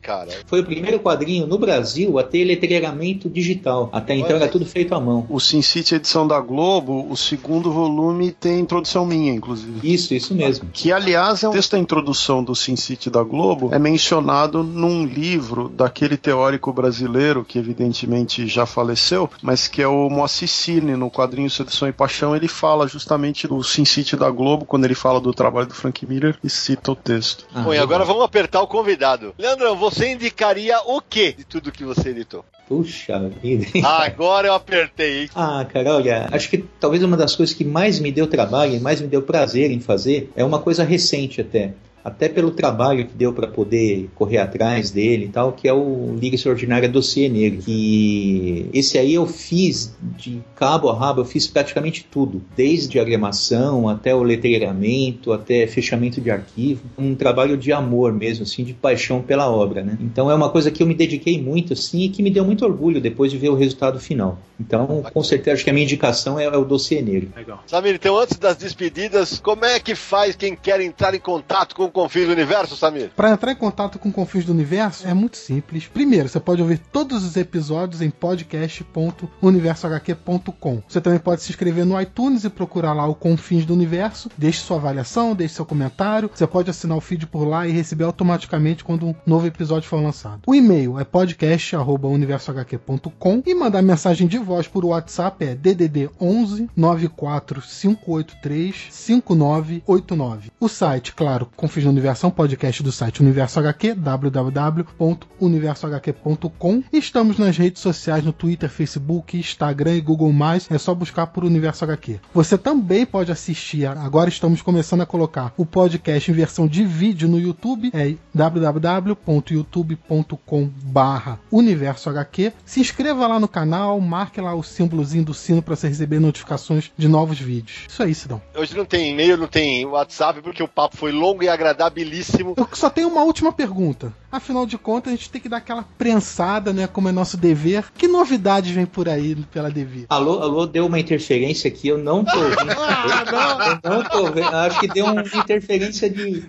cara. 0.00 0.30
Foi 0.46 0.60
o 0.60 0.64
primeiro 0.64 1.00
quadrinho 1.00 1.46
no 1.46 1.58
Brasil 1.58 2.18
a 2.18 2.22
ter 2.22 2.44
letreiramento 2.44 3.28
digital. 3.28 3.88
Até 3.92 4.14
então 4.14 4.36
Olha 4.36 4.44
era 4.44 4.48
tudo 4.48 4.66
feito 4.66 4.94
à 4.94 5.00
mão. 5.00 5.26
O 5.28 5.40
Sin 5.40 5.62
City 5.62 5.94
edição 5.94 6.26
da 6.26 6.40
Globo, 6.40 7.06
o 7.10 7.16
segundo 7.16 7.72
volume 7.72 8.30
tem 8.30 8.60
introdução 8.60 9.06
minha, 9.06 9.32
inclusive. 9.32 9.80
Isso, 9.82 10.14
isso 10.14 10.34
mesmo. 10.34 10.68
Que, 10.72 10.92
aliás, 10.92 11.42
é 11.42 11.48
um 11.48 11.52
texto 11.52 11.72
da 11.72 11.78
introdução 11.78 12.42
do 12.44 12.54
Sin 12.54 12.76
City 12.76 13.08
da 13.08 13.22
Globo, 13.22 13.70
é 13.72 13.78
mencionado 13.78 14.62
num 14.62 15.06
livro 15.06 15.68
daquele 15.68 16.16
teórico 16.16 16.72
brasileiro, 16.72 17.44
que 17.44 17.58
evidentemente 17.58 18.46
já 18.46 18.66
faleceu, 18.66 19.30
mas 19.42 19.68
que 19.68 19.80
é 19.80 19.88
o 19.88 20.08
Moacir 20.10 20.48
Cirne, 20.48 20.96
no 20.96 21.10
quadrinho 21.10 21.50
Sedução 21.50 21.88
e 21.88 21.92
Paixão, 21.92 22.36
ele 22.36 22.48
fala 22.48 22.86
justamente 22.86 23.48
do 23.48 23.62
Sin 23.62 23.84
City 23.84 24.16
da 24.16 24.30
Globo, 24.30 24.64
quando 24.64 24.84
ele 24.84 24.94
fala 24.94 25.20
do 25.20 25.32
trabalho 25.32 25.66
do 25.66 25.74
Frank 25.74 26.06
Miller, 26.06 26.36
e 26.42 26.50
cita 26.50 26.92
o 26.92 26.96
texto. 26.96 27.46
Ah, 27.54 27.62
Bom, 27.62 27.74
e 27.74 27.78
agora 27.78 28.04
vamos 28.04 28.22
apertar 28.22 28.60
o 28.60 28.66
convidado. 28.66 29.23
Leandrão, 29.38 29.76
você 29.76 30.12
indicaria 30.12 30.78
o 30.86 31.00
que 31.00 31.32
de 31.32 31.44
tudo 31.44 31.72
que 31.72 31.84
você 31.84 32.10
editou? 32.10 32.44
Puxa 32.68 33.28
vida. 33.42 33.66
Agora 33.86 34.48
eu 34.48 34.54
apertei? 34.54 35.28
Ah, 35.34 35.66
cara, 35.70 35.96
olha, 35.96 36.28
acho 36.32 36.48
que 36.48 36.58
talvez 36.58 37.02
uma 37.02 37.16
das 37.16 37.36
coisas 37.36 37.54
que 37.54 37.64
mais 37.64 38.00
me 38.00 38.10
deu 38.10 38.26
trabalho 38.26 38.74
e 38.74 38.80
mais 38.80 39.00
me 39.00 39.06
deu 39.06 39.22
prazer 39.22 39.70
em 39.70 39.80
fazer 39.80 40.30
é 40.34 40.44
uma 40.44 40.58
coisa 40.58 40.82
recente 40.82 41.40
até. 41.40 41.74
Até 42.04 42.28
pelo 42.28 42.50
trabalho 42.50 43.06
que 43.06 43.14
deu 43.14 43.32
para 43.32 43.46
poder 43.46 44.10
correr 44.14 44.38
atrás 44.38 44.90
dele 44.90 45.24
e 45.24 45.28
tal, 45.28 45.52
que 45.52 45.66
é 45.66 45.72
o 45.72 46.14
Liga 46.20 46.34
Extraordinária 46.34 46.88
Dossiê 46.88 47.28
Negro. 47.28 47.62
Que 47.62 48.68
esse 48.74 48.98
aí 48.98 49.14
eu 49.14 49.26
fiz 49.26 49.96
de 50.16 50.40
cabo 50.54 50.90
a 50.90 50.98
rabo, 50.98 51.22
eu 51.22 51.24
fiz 51.24 51.46
praticamente 51.46 52.06
tudo, 52.10 52.42
desde 52.54 52.88
diagramação 52.88 53.88
até 53.88 54.14
o 54.14 54.22
letreiramento, 54.22 55.32
até 55.32 55.66
fechamento 55.66 56.20
de 56.20 56.30
arquivo. 56.30 56.82
Um 56.98 57.14
trabalho 57.14 57.56
de 57.56 57.72
amor 57.72 58.12
mesmo, 58.12 58.42
assim, 58.42 58.64
de 58.64 58.74
paixão 58.74 59.22
pela 59.22 59.50
obra, 59.50 59.82
né? 59.82 59.96
Então 60.00 60.30
é 60.30 60.34
uma 60.34 60.50
coisa 60.50 60.70
que 60.70 60.82
eu 60.82 60.86
me 60.86 60.94
dediquei 60.94 61.40
muito, 61.40 61.72
assim, 61.72 62.02
e 62.02 62.08
que 62.10 62.22
me 62.22 62.30
deu 62.30 62.44
muito 62.44 62.64
orgulho 62.64 63.00
depois 63.00 63.32
de 63.32 63.38
ver 63.38 63.48
o 63.48 63.54
resultado 63.54 63.98
final. 63.98 64.38
Então, 64.60 65.02
com 65.12 65.22
certeza, 65.22 65.54
acho 65.54 65.64
que 65.64 65.70
a 65.70 65.72
minha 65.72 65.84
indicação 65.84 66.38
é, 66.38 66.44
é 66.44 66.56
o 66.56 66.64
Dossiê 66.64 67.00
Negro. 67.00 67.30
Legal. 67.34 67.62
Samir, 67.66 67.94
então 67.94 68.18
antes 68.18 68.38
das 68.38 68.56
despedidas, 68.56 69.38
como 69.38 69.64
é 69.64 69.80
que 69.80 69.94
faz 69.94 70.36
quem 70.36 70.54
quer 70.54 70.80
entrar 70.80 71.14
em 71.14 71.20
contato 71.20 71.74
com 71.74 71.90
Confins 71.94 72.26
do 72.26 72.32
Universo, 72.32 72.76
Samir? 72.76 73.12
Para 73.14 73.30
entrar 73.30 73.52
em 73.52 73.56
contato 73.56 74.00
com 74.00 74.10
Confins 74.10 74.44
do 74.44 74.50
Universo 74.50 75.06
é 75.06 75.14
muito 75.14 75.36
simples. 75.36 75.86
Primeiro, 75.86 76.28
você 76.28 76.40
pode 76.40 76.60
ouvir 76.60 76.78
todos 76.78 77.22
os 77.22 77.36
episódios 77.36 78.02
em 78.02 78.10
podcast.universohq.com. 78.10 80.82
Você 80.88 81.00
também 81.00 81.20
pode 81.20 81.42
se 81.42 81.50
inscrever 81.50 81.86
no 81.86 82.00
iTunes 82.00 82.42
e 82.42 82.50
procurar 82.50 82.94
lá 82.94 83.06
o 83.06 83.14
Confins 83.14 83.64
do 83.64 83.72
Universo. 83.72 84.28
Deixe 84.36 84.58
sua 84.58 84.78
avaliação, 84.78 85.36
deixe 85.36 85.54
seu 85.54 85.64
comentário. 85.64 86.28
Você 86.34 86.48
pode 86.48 86.68
assinar 86.68 86.98
o 86.98 87.00
feed 87.00 87.28
por 87.28 87.44
lá 87.44 87.68
e 87.68 87.70
receber 87.70 88.02
automaticamente 88.02 88.82
quando 88.82 89.06
um 89.06 89.14
novo 89.24 89.46
episódio 89.46 89.88
for 89.88 90.02
lançado. 90.02 90.40
O 90.48 90.54
e-mail 90.54 90.98
é 90.98 91.04
podcast@universohq.com 91.04 93.42
e 93.46 93.54
mandar 93.54 93.82
mensagem 93.82 94.26
de 94.26 94.38
voz 94.38 94.66
por 94.66 94.84
WhatsApp 94.84 95.44
é 95.44 95.54
DDD 95.54 96.10
11 96.20 96.68
94583 96.76 98.88
5989. 98.90 100.50
O 100.58 100.68
site, 100.68 101.14
claro, 101.14 101.48
Confins 101.56 101.83
do 101.84 101.90
Universo 101.90 102.26
é 102.26 102.30
podcast 102.30 102.82
do 102.82 102.90
site 102.90 103.22
Universo 103.22 103.60
HQ, 103.60 103.94
www.universohq.com. 103.94 106.82
Estamos 106.92 107.38
nas 107.38 107.56
redes 107.56 107.80
sociais 107.82 108.24
no 108.24 108.32
Twitter, 108.32 108.68
Facebook, 108.70 109.36
Instagram 109.36 109.96
e 109.96 110.00
Google+. 110.00 110.32
É 110.70 110.78
só 110.78 110.94
buscar 110.94 111.26
por 111.28 111.44
Universo 111.44 111.84
HQ. 111.84 112.18
Você 112.32 112.56
também 112.56 113.04
pode 113.04 113.30
assistir, 113.30 113.84
agora 113.86 114.30
estamos 114.30 114.62
começando 114.62 115.02
a 115.02 115.06
colocar 115.06 115.52
o 115.56 115.66
podcast 115.66 116.30
em 116.30 116.34
versão 116.34 116.66
de 116.66 116.84
vídeo 116.84 117.28
no 117.28 117.38
YouTube, 117.38 117.90
é 117.92 118.14
www.youtube.com 118.34 120.70
barra 120.84 121.38
Universo 121.52 122.08
HQ. 122.10 122.52
Se 122.64 122.80
inscreva 122.80 123.26
lá 123.26 123.38
no 123.38 123.48
canal, 123.48 124.00
marque 124.00 124.40
lá 124.40 124.54
o 124.54 124.62
símbolozinho 124.62 125.24
do 125.24 125.34
sino 125.34 125.60
para 125.62 125.76
você 125.76 125.88
receber 125.88 126.18
notificações 126.18 126.90
de 126.96 127.08
novos 127.08 127.38
vídeos. 127.38 127.84
Isso 127.88 128.02
aí, 128.02 128.14
Sidão. 128.14 128.40
Hoje 128.56 128.74
não 128.76 128.86
tem 128.86 129.10
e-mail, 129.10 129.36
não 129.36 129.46
tem 129.46 129.84
WhatsApp, 129.84 130.40
porque 130.40 130.62
o 130.62 130.68
papo 130.68 130.96
foi 130.96 131.12
longo 131.12 131.42
e 131.42 131.48
agradabilíssimo. 131.74 132.54
Eu 132.56 132.68
só 132.72 132.88
tenho 132.88 133.08
uma 133.08 133.22
última 133.22 133.52
pergunta. 133.52 134.12
Afinal 134.34 134.66
de 134.66 134.76
contas, 134.76 135.12
a 135.12 135.16
gente 135.16 135.30
tem 135.30 135.40
que 135.40 135.48
dar 135.48 135.58
aquela 135.58 135.84
prensada, 135.96 136.72
né? 136.72 136.88
Como 136.88 137.08
é 137.08 137.12
nosso 137.12 137.36
dever. 137.36 137.84
Que 137.96 138.08
novidades 138.08 138.72
vem 138.72 138.84
por 138.84 139.08
aí 139.08 139.36
pela 139.52 139.70
Devir? 139.70 140.06
Alô, 140.08 140.42
alô, 140.42 140.66
deu 140.66 140.86
uma 140.86 140.98
interferência 140.98 141.68
aqui, 141.68 141.86
eu 141.86 141.98
não 141.98 142.24
tô 142.24 142.36
ouvindo. 142.36 142.72
eu 143.84 143.90
não 143.90 144.02
tô 144.02 144.32
vendo. 144.32 144.52
Acho 144.56 144.80
que 144.80 144.88
deu 144.88 145.06
uma 145.06 145.22
interferência 145.22 146.10
de. 146.10 146.44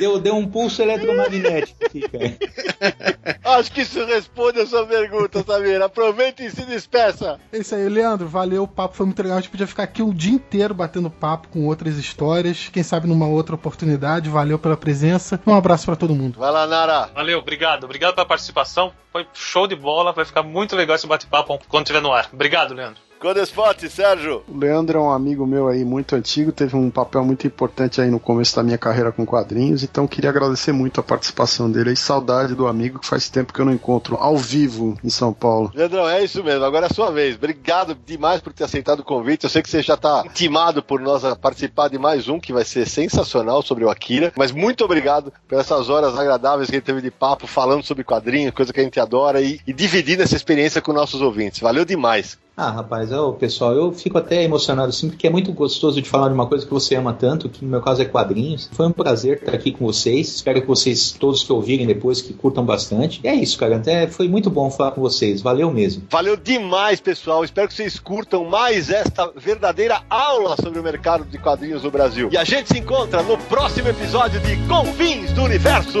Deu, 0.00 0.18
deu 0.18 0.34
um 0.34 0.48
pulso 0.48 0.82
eletromagnético 0.82 1.86
aqui, 1.86 2.00
cara. 2.08 3.38
Acho 3.58 3.70
que 3.70 3.82
isso 3.82 4.04
responde 4.04 4.58
a 4.58 4.66
sua 4.66 4.84
pergunta, 4.84 5.44
Samir. 5.46 5.80
Aproveita 5.80 6.42
e 6.42 6.50
se 6.50 6.64
despeça. 6.64 7.38
É 7.52 7.58
isso 7.58 7.72
aí, 7.72 7.88
Leandro. 7.88 8.26
Valeu, 8.26 8.64
o 8.64 8.68
papo 8.68 8.96
foi 8.96 9.06
muito 9.06 9.22
legal. 9.22 9.38
A 9.38 9.40
gente 9.40 9.50
podia 9.50 9.66
ficar 9.68 9.84
aqui 9.84 10.02
o 10.02 10.12
dia 10.12 10.32
inteiro 10.32 10.74
batendo 10.74 11.08
papo 11.08 11.46
com 11.48 11.66
outras 11.66 11.98
histórias. 11.98 12.68
Quem 12.72 12.82
sabe 12.82 13.06
numa 13.06 13.28
outra 13.28 13.54
oportunidade. 13.54 14.28
Valeu 14.28 14.58
pela 14.58 14.76
presença. 14.76 15.40
Um 15.46 15.54
abraço 15.54 15.86
pra 15.86 15.94
todo 15.94 16.16
mundo. 16.16 16.40
Vai 16.40 16.50
lá, 16.50 16.66
Nara. 16.66 17.08
Valeu, 17.14 17.27
obrigado. 17.34 17.84
Obrigado 17.84 18.14
pela 18.14 18.26
participação. 18.26 18.92
Foi 19.12 19.26
show 19.34 19.66
de 19.66 19.74
bola. 19.74 20.12
Vai 20.12 20.24
ficar 20.24 20.42
muito 20.42 20.76
legal 20.76 20.96
esse 20.96 21.06
bate-papo 21.06 21.58
quando 21.68 21.84
estiver 21.84 22.02
no 22.02 22.12
ar. 22.12 22.28
Obrigado, 22.32 22.74
Leandro. 22.74 23.07
Codespot, 23.20 23.88
Sérgio. 23.88 24.44
O 24.48 24.56
Leandro 24.56 24.98
é 24.98 25.02
um 25.02 25.10
amigo 25.10 25.44
meu 25.44 25.66
aí 25.66 25.84
muito 25.84 26.14
antigo, 26.14 26.52
teve 26.52 26.76
um 26.76 26.88
papel 26.88 27.24
muito 27.24 27.46
importante 27.46 28.00
aí 28.00 28.10
no 28.10 28.20
começo 28.20 28.54
da 28.54 28.62
minha 28.62 28.78
carreira 28.78 29.10
com 29.10 29.26
quadrinhos, 29.26 29.82
então 29.82 30.06
queria 30.06 30.30
agradecer 30.30 30.72
muito 30.72 31.00
a 31.00 31.02
participação 31.02 31.70
dele 31.70 31.90
aí, 31.90 31.96
saudade 31.96 32.54
do 32.54 32.68
amigo 32.68 33.00
que 33.00 33.06
faz 33.06 33.28
tempo 33.28 33.52
que 33.52 33.60
eu 33.60 33.64
não 33.64 33.72
encontro 33.72 34.16
ao 34.16 34.36
vivo 34.36 34.96
em 35.02 35.10
São 35.10 35.32
Paulo. 35.32 35.72
Leandrão, 35.74 36.08
é 36.08 36.22
isso 36.22 36.44
mesmo. 36.44 36.64
Agora 36.64 36.86
é 36.86 36.90
a 36.90 36.94
sua 36.94 37.10
vez. 37.10 37.34
Obrigado 37.34 37.96
demais 38.06 38.40
por 38.40 38.52
ter 38.52 38.64
aceitado 38.64 39.00
o 39.00 39.04
convite. 39.04 39.44
Eu 39.44 39.50
sei 39.50 39.62
que 39.62 39.68
você 39.68 39.82
já 39.82 39.94
está 39.94 40.22
intimado 40.24 40.82
por 40.82 41.00
nós 41.00 41.24
a 41.24 41.34
participar 41.34 41.88
de 41.88 41.98
mais 41.98 42.28
um 42.28 42.38
que 42.38 42.52
vai 42.52 42.64
ser 42.64 42.86
sensacional 42.86 43.62
sobre 43.62 43.84
o 43.84 43.90
Akira. 43.90 44.32
Mas 44.36 44.52
muito 44.52 44.84
obrigado 44.84 45.32
por 45.48 45.58
essas 45.58 45.88
horas 45.88 46.16
agradáveis 46.16 46.70
que 46.70 46.76
a 46.76 46.78
gente 46.78 46.86
teve 46.86 47.02
de 47.02 47.10
papo, 47.10 47.46
falando 47.46 47.82
sobre 47.82 48.04
quadrinhos, 48.04 48.54
coisa 48.54 48.72
que 48.72 48.80
a 48.80 48.84
gente 48.84 49.00
adora 49.00 49.40
e, 49.40 49.60
e 49.66 49.72
dividindo 49.72 50.22
essa 50.22 50.36
experiência 50.36 50.80
com 50.80 50.92
nossos 50.92 51.20
ouvintes. 51.20 51.60
Valeu 51.60 51.84
demais. 51.84 52.38
Ah, 52.60 52.72
rapaz, 52.72 53.12
ó, 53.12 53.30
pessoal, 53.30 53.72
eu 53.72 53.92
fico 53.92 54.18
até 54.18 54.42
emocionado 54.42 54.88
assim, 54.88 55.08
porque 55.08 55.28
é 55.28 55.30
muito 55.30 55.52
gostoso 55.52 56.02
de 56.02 56.08
falar 56.08 56.26
de 56.26 56.34
uma 56.34 56.48
coisa 56.48 56.66
que 56.66 56.72
você 56.72 56.96
ama 56.96 57.12
tanto, 57.12 57.48
que 57.48 57.64
no 57.64 57.70
meu 57.70 57.80
caso 57.80 58.02
é 58.02 58.04
quadrinhos. 58.04 58.68
Foi 58.72 58.84
um 58.84 58.90
prazer 58.90 59.36
estar 59.38 59.54
aqui 59.54 59.70
com 59.70 59.86
vocês. 59.86 60.34
Espero 60.34 60.60
que 60.60 60.66
vocês, 60.66 61.12
todos 61.12 61.44
que 61.44 61.52
ouvirem 61.52 61.86
depois, 61.86 62.20
que 62.20 62.32
curtam 62.32 62.64
bastante. 62.64 63.20
E 63.22 63.28
é 63.28 63.34
isso, 63.36 63.56
cara. 63.56 63.76
Até 63.76 64.08
foi 64.08 64.26
muito 64.26 64.50
bom 64.50 64.68
falar 64.72 64.90
com 64.90 65.00
vocês. 65.00 65.40
Valeu 65.40 65.70
mesmo. 65.70 66.02
Valeu 66.10 66.36
demais, 66.36 67.00
pessoal. 67.00 67.44
Espero 67.44 67.68
que 67.68 67.74
vocês 67.74 68.00
curtam 68.00 68.44
mais 68.44 68.90
esta 68.90 69.30
verdadeira 69.36 70.02
aula 70.10 70.56
sobre 70.60 70.80
o 70.80 70.82
mercado 70.82 71.24
de 71.26 71.38
quadrinhos 71.38 71.84
no 71.84 71.92
Brasil. 71.92 72.28
E 72.32 72.36
a 72.36 72.42
gente 72.42 72.72
se 72.72 72.78
encontra 72.80 73.22
no 73.22 73.38
próximo 73.38 73.86
episódio 73.86 74.40
de 74.40 74.56
Confins 74.66 75.30
do 75.30 75.44
Universo. 75.44 76.00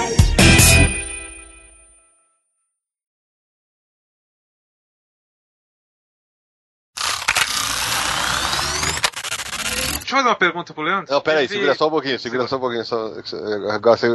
Fazer 10.21 10.29
uma 10.29 10.35
pergunta 10.35 10.73
pro 10.73 10.83
Leandro. 10.83 11.11
Não, 11.13 11.21
peraí, 11.21 11.47
Teve- 11.47 11.59
segura 11.59 11.75
só 11.75 11.87
um 11.87 11.91
pouquinho, 11.91 12.19
segura 12.19 12.47
só 12.47 12.57
um 12.57 12.59
pouquinho. 12.59 12.85
Só, 12.85 13.11
agora 13.71 13.97
você, 13.97 14.07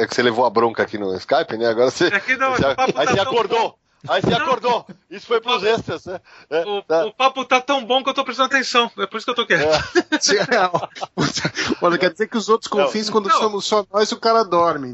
é 0.00 0.06
que 0.06 0.14
você 0.14 0.22
levou 0.22 0.44
a 0.46 0.50
bronca 0.50 0.82
aqui 0.82 0.98
no 0.98 1.14
Skype, 1.16 1.56
né? 1.56 1.68
Agora 1.68 1.90
você. 1.90 2.06
É 2.08 2.36
não, 2.36 2.52
você- 2.52 2.74
papo 2.74 2.98
aí 2.98 3.06
tá 3.06 3.12
você 3.12 3.20
acordou. 3.20 3.78
Aí 4.06 4.20
você 4.20 4.28
Não. 4.30 4.36
acordou. 4.44 4.86
Isso 5.10 5.26
foi 5.26 5.40
pros 5.40 5.64
extras, 5.64 6.04
né? 6.04 6.20
É, 6.50 6.60
O, 6.66 6.82
tá. 6.82 7.06
o 7.06 7.12
papo 7.14 7.42
tá 7.46 7.58
tão 7.58 7.82
bom 7.86 8.02
que 8.04 8.10
eu 8.10 8.14
tô 8.14 8.22
prestando 8.22 8.48
atenção. 8.54 8.90
É 8.98 9.06
por 9.06 9.16
isso 9.16 9.24
que 9.24 9.30
eu 9.30 9.34
tô 9.34 9.46
quieto. 9.46 9.64
Olha, 11.80 11.96
quer 11.96 12.10
dizer 12.12 12.28
que 12.28 12.36
os 12.36 12.50
outros 12.50 12.70
confins, 12.70 13.08
quando 13.08 13.30
Não. 13.30 13.38
somos 13.38 13.64
só 13.64 13.82
nós, 13.90 14.12
o 14.12 14.20
cara 14.20 14.44
dorme. 14.44 14.92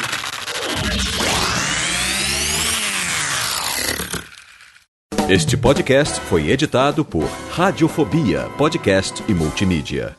Este 5.28 5.57
podcast 5.57 6.20
foi 6.23 6.50
editado 6.50 7.05
por 7.05 7.24
Radiofobia, 7.52 8.49
podcast 8.58 9.23
e 9.28 9.34
multimídia. 9.34 10.16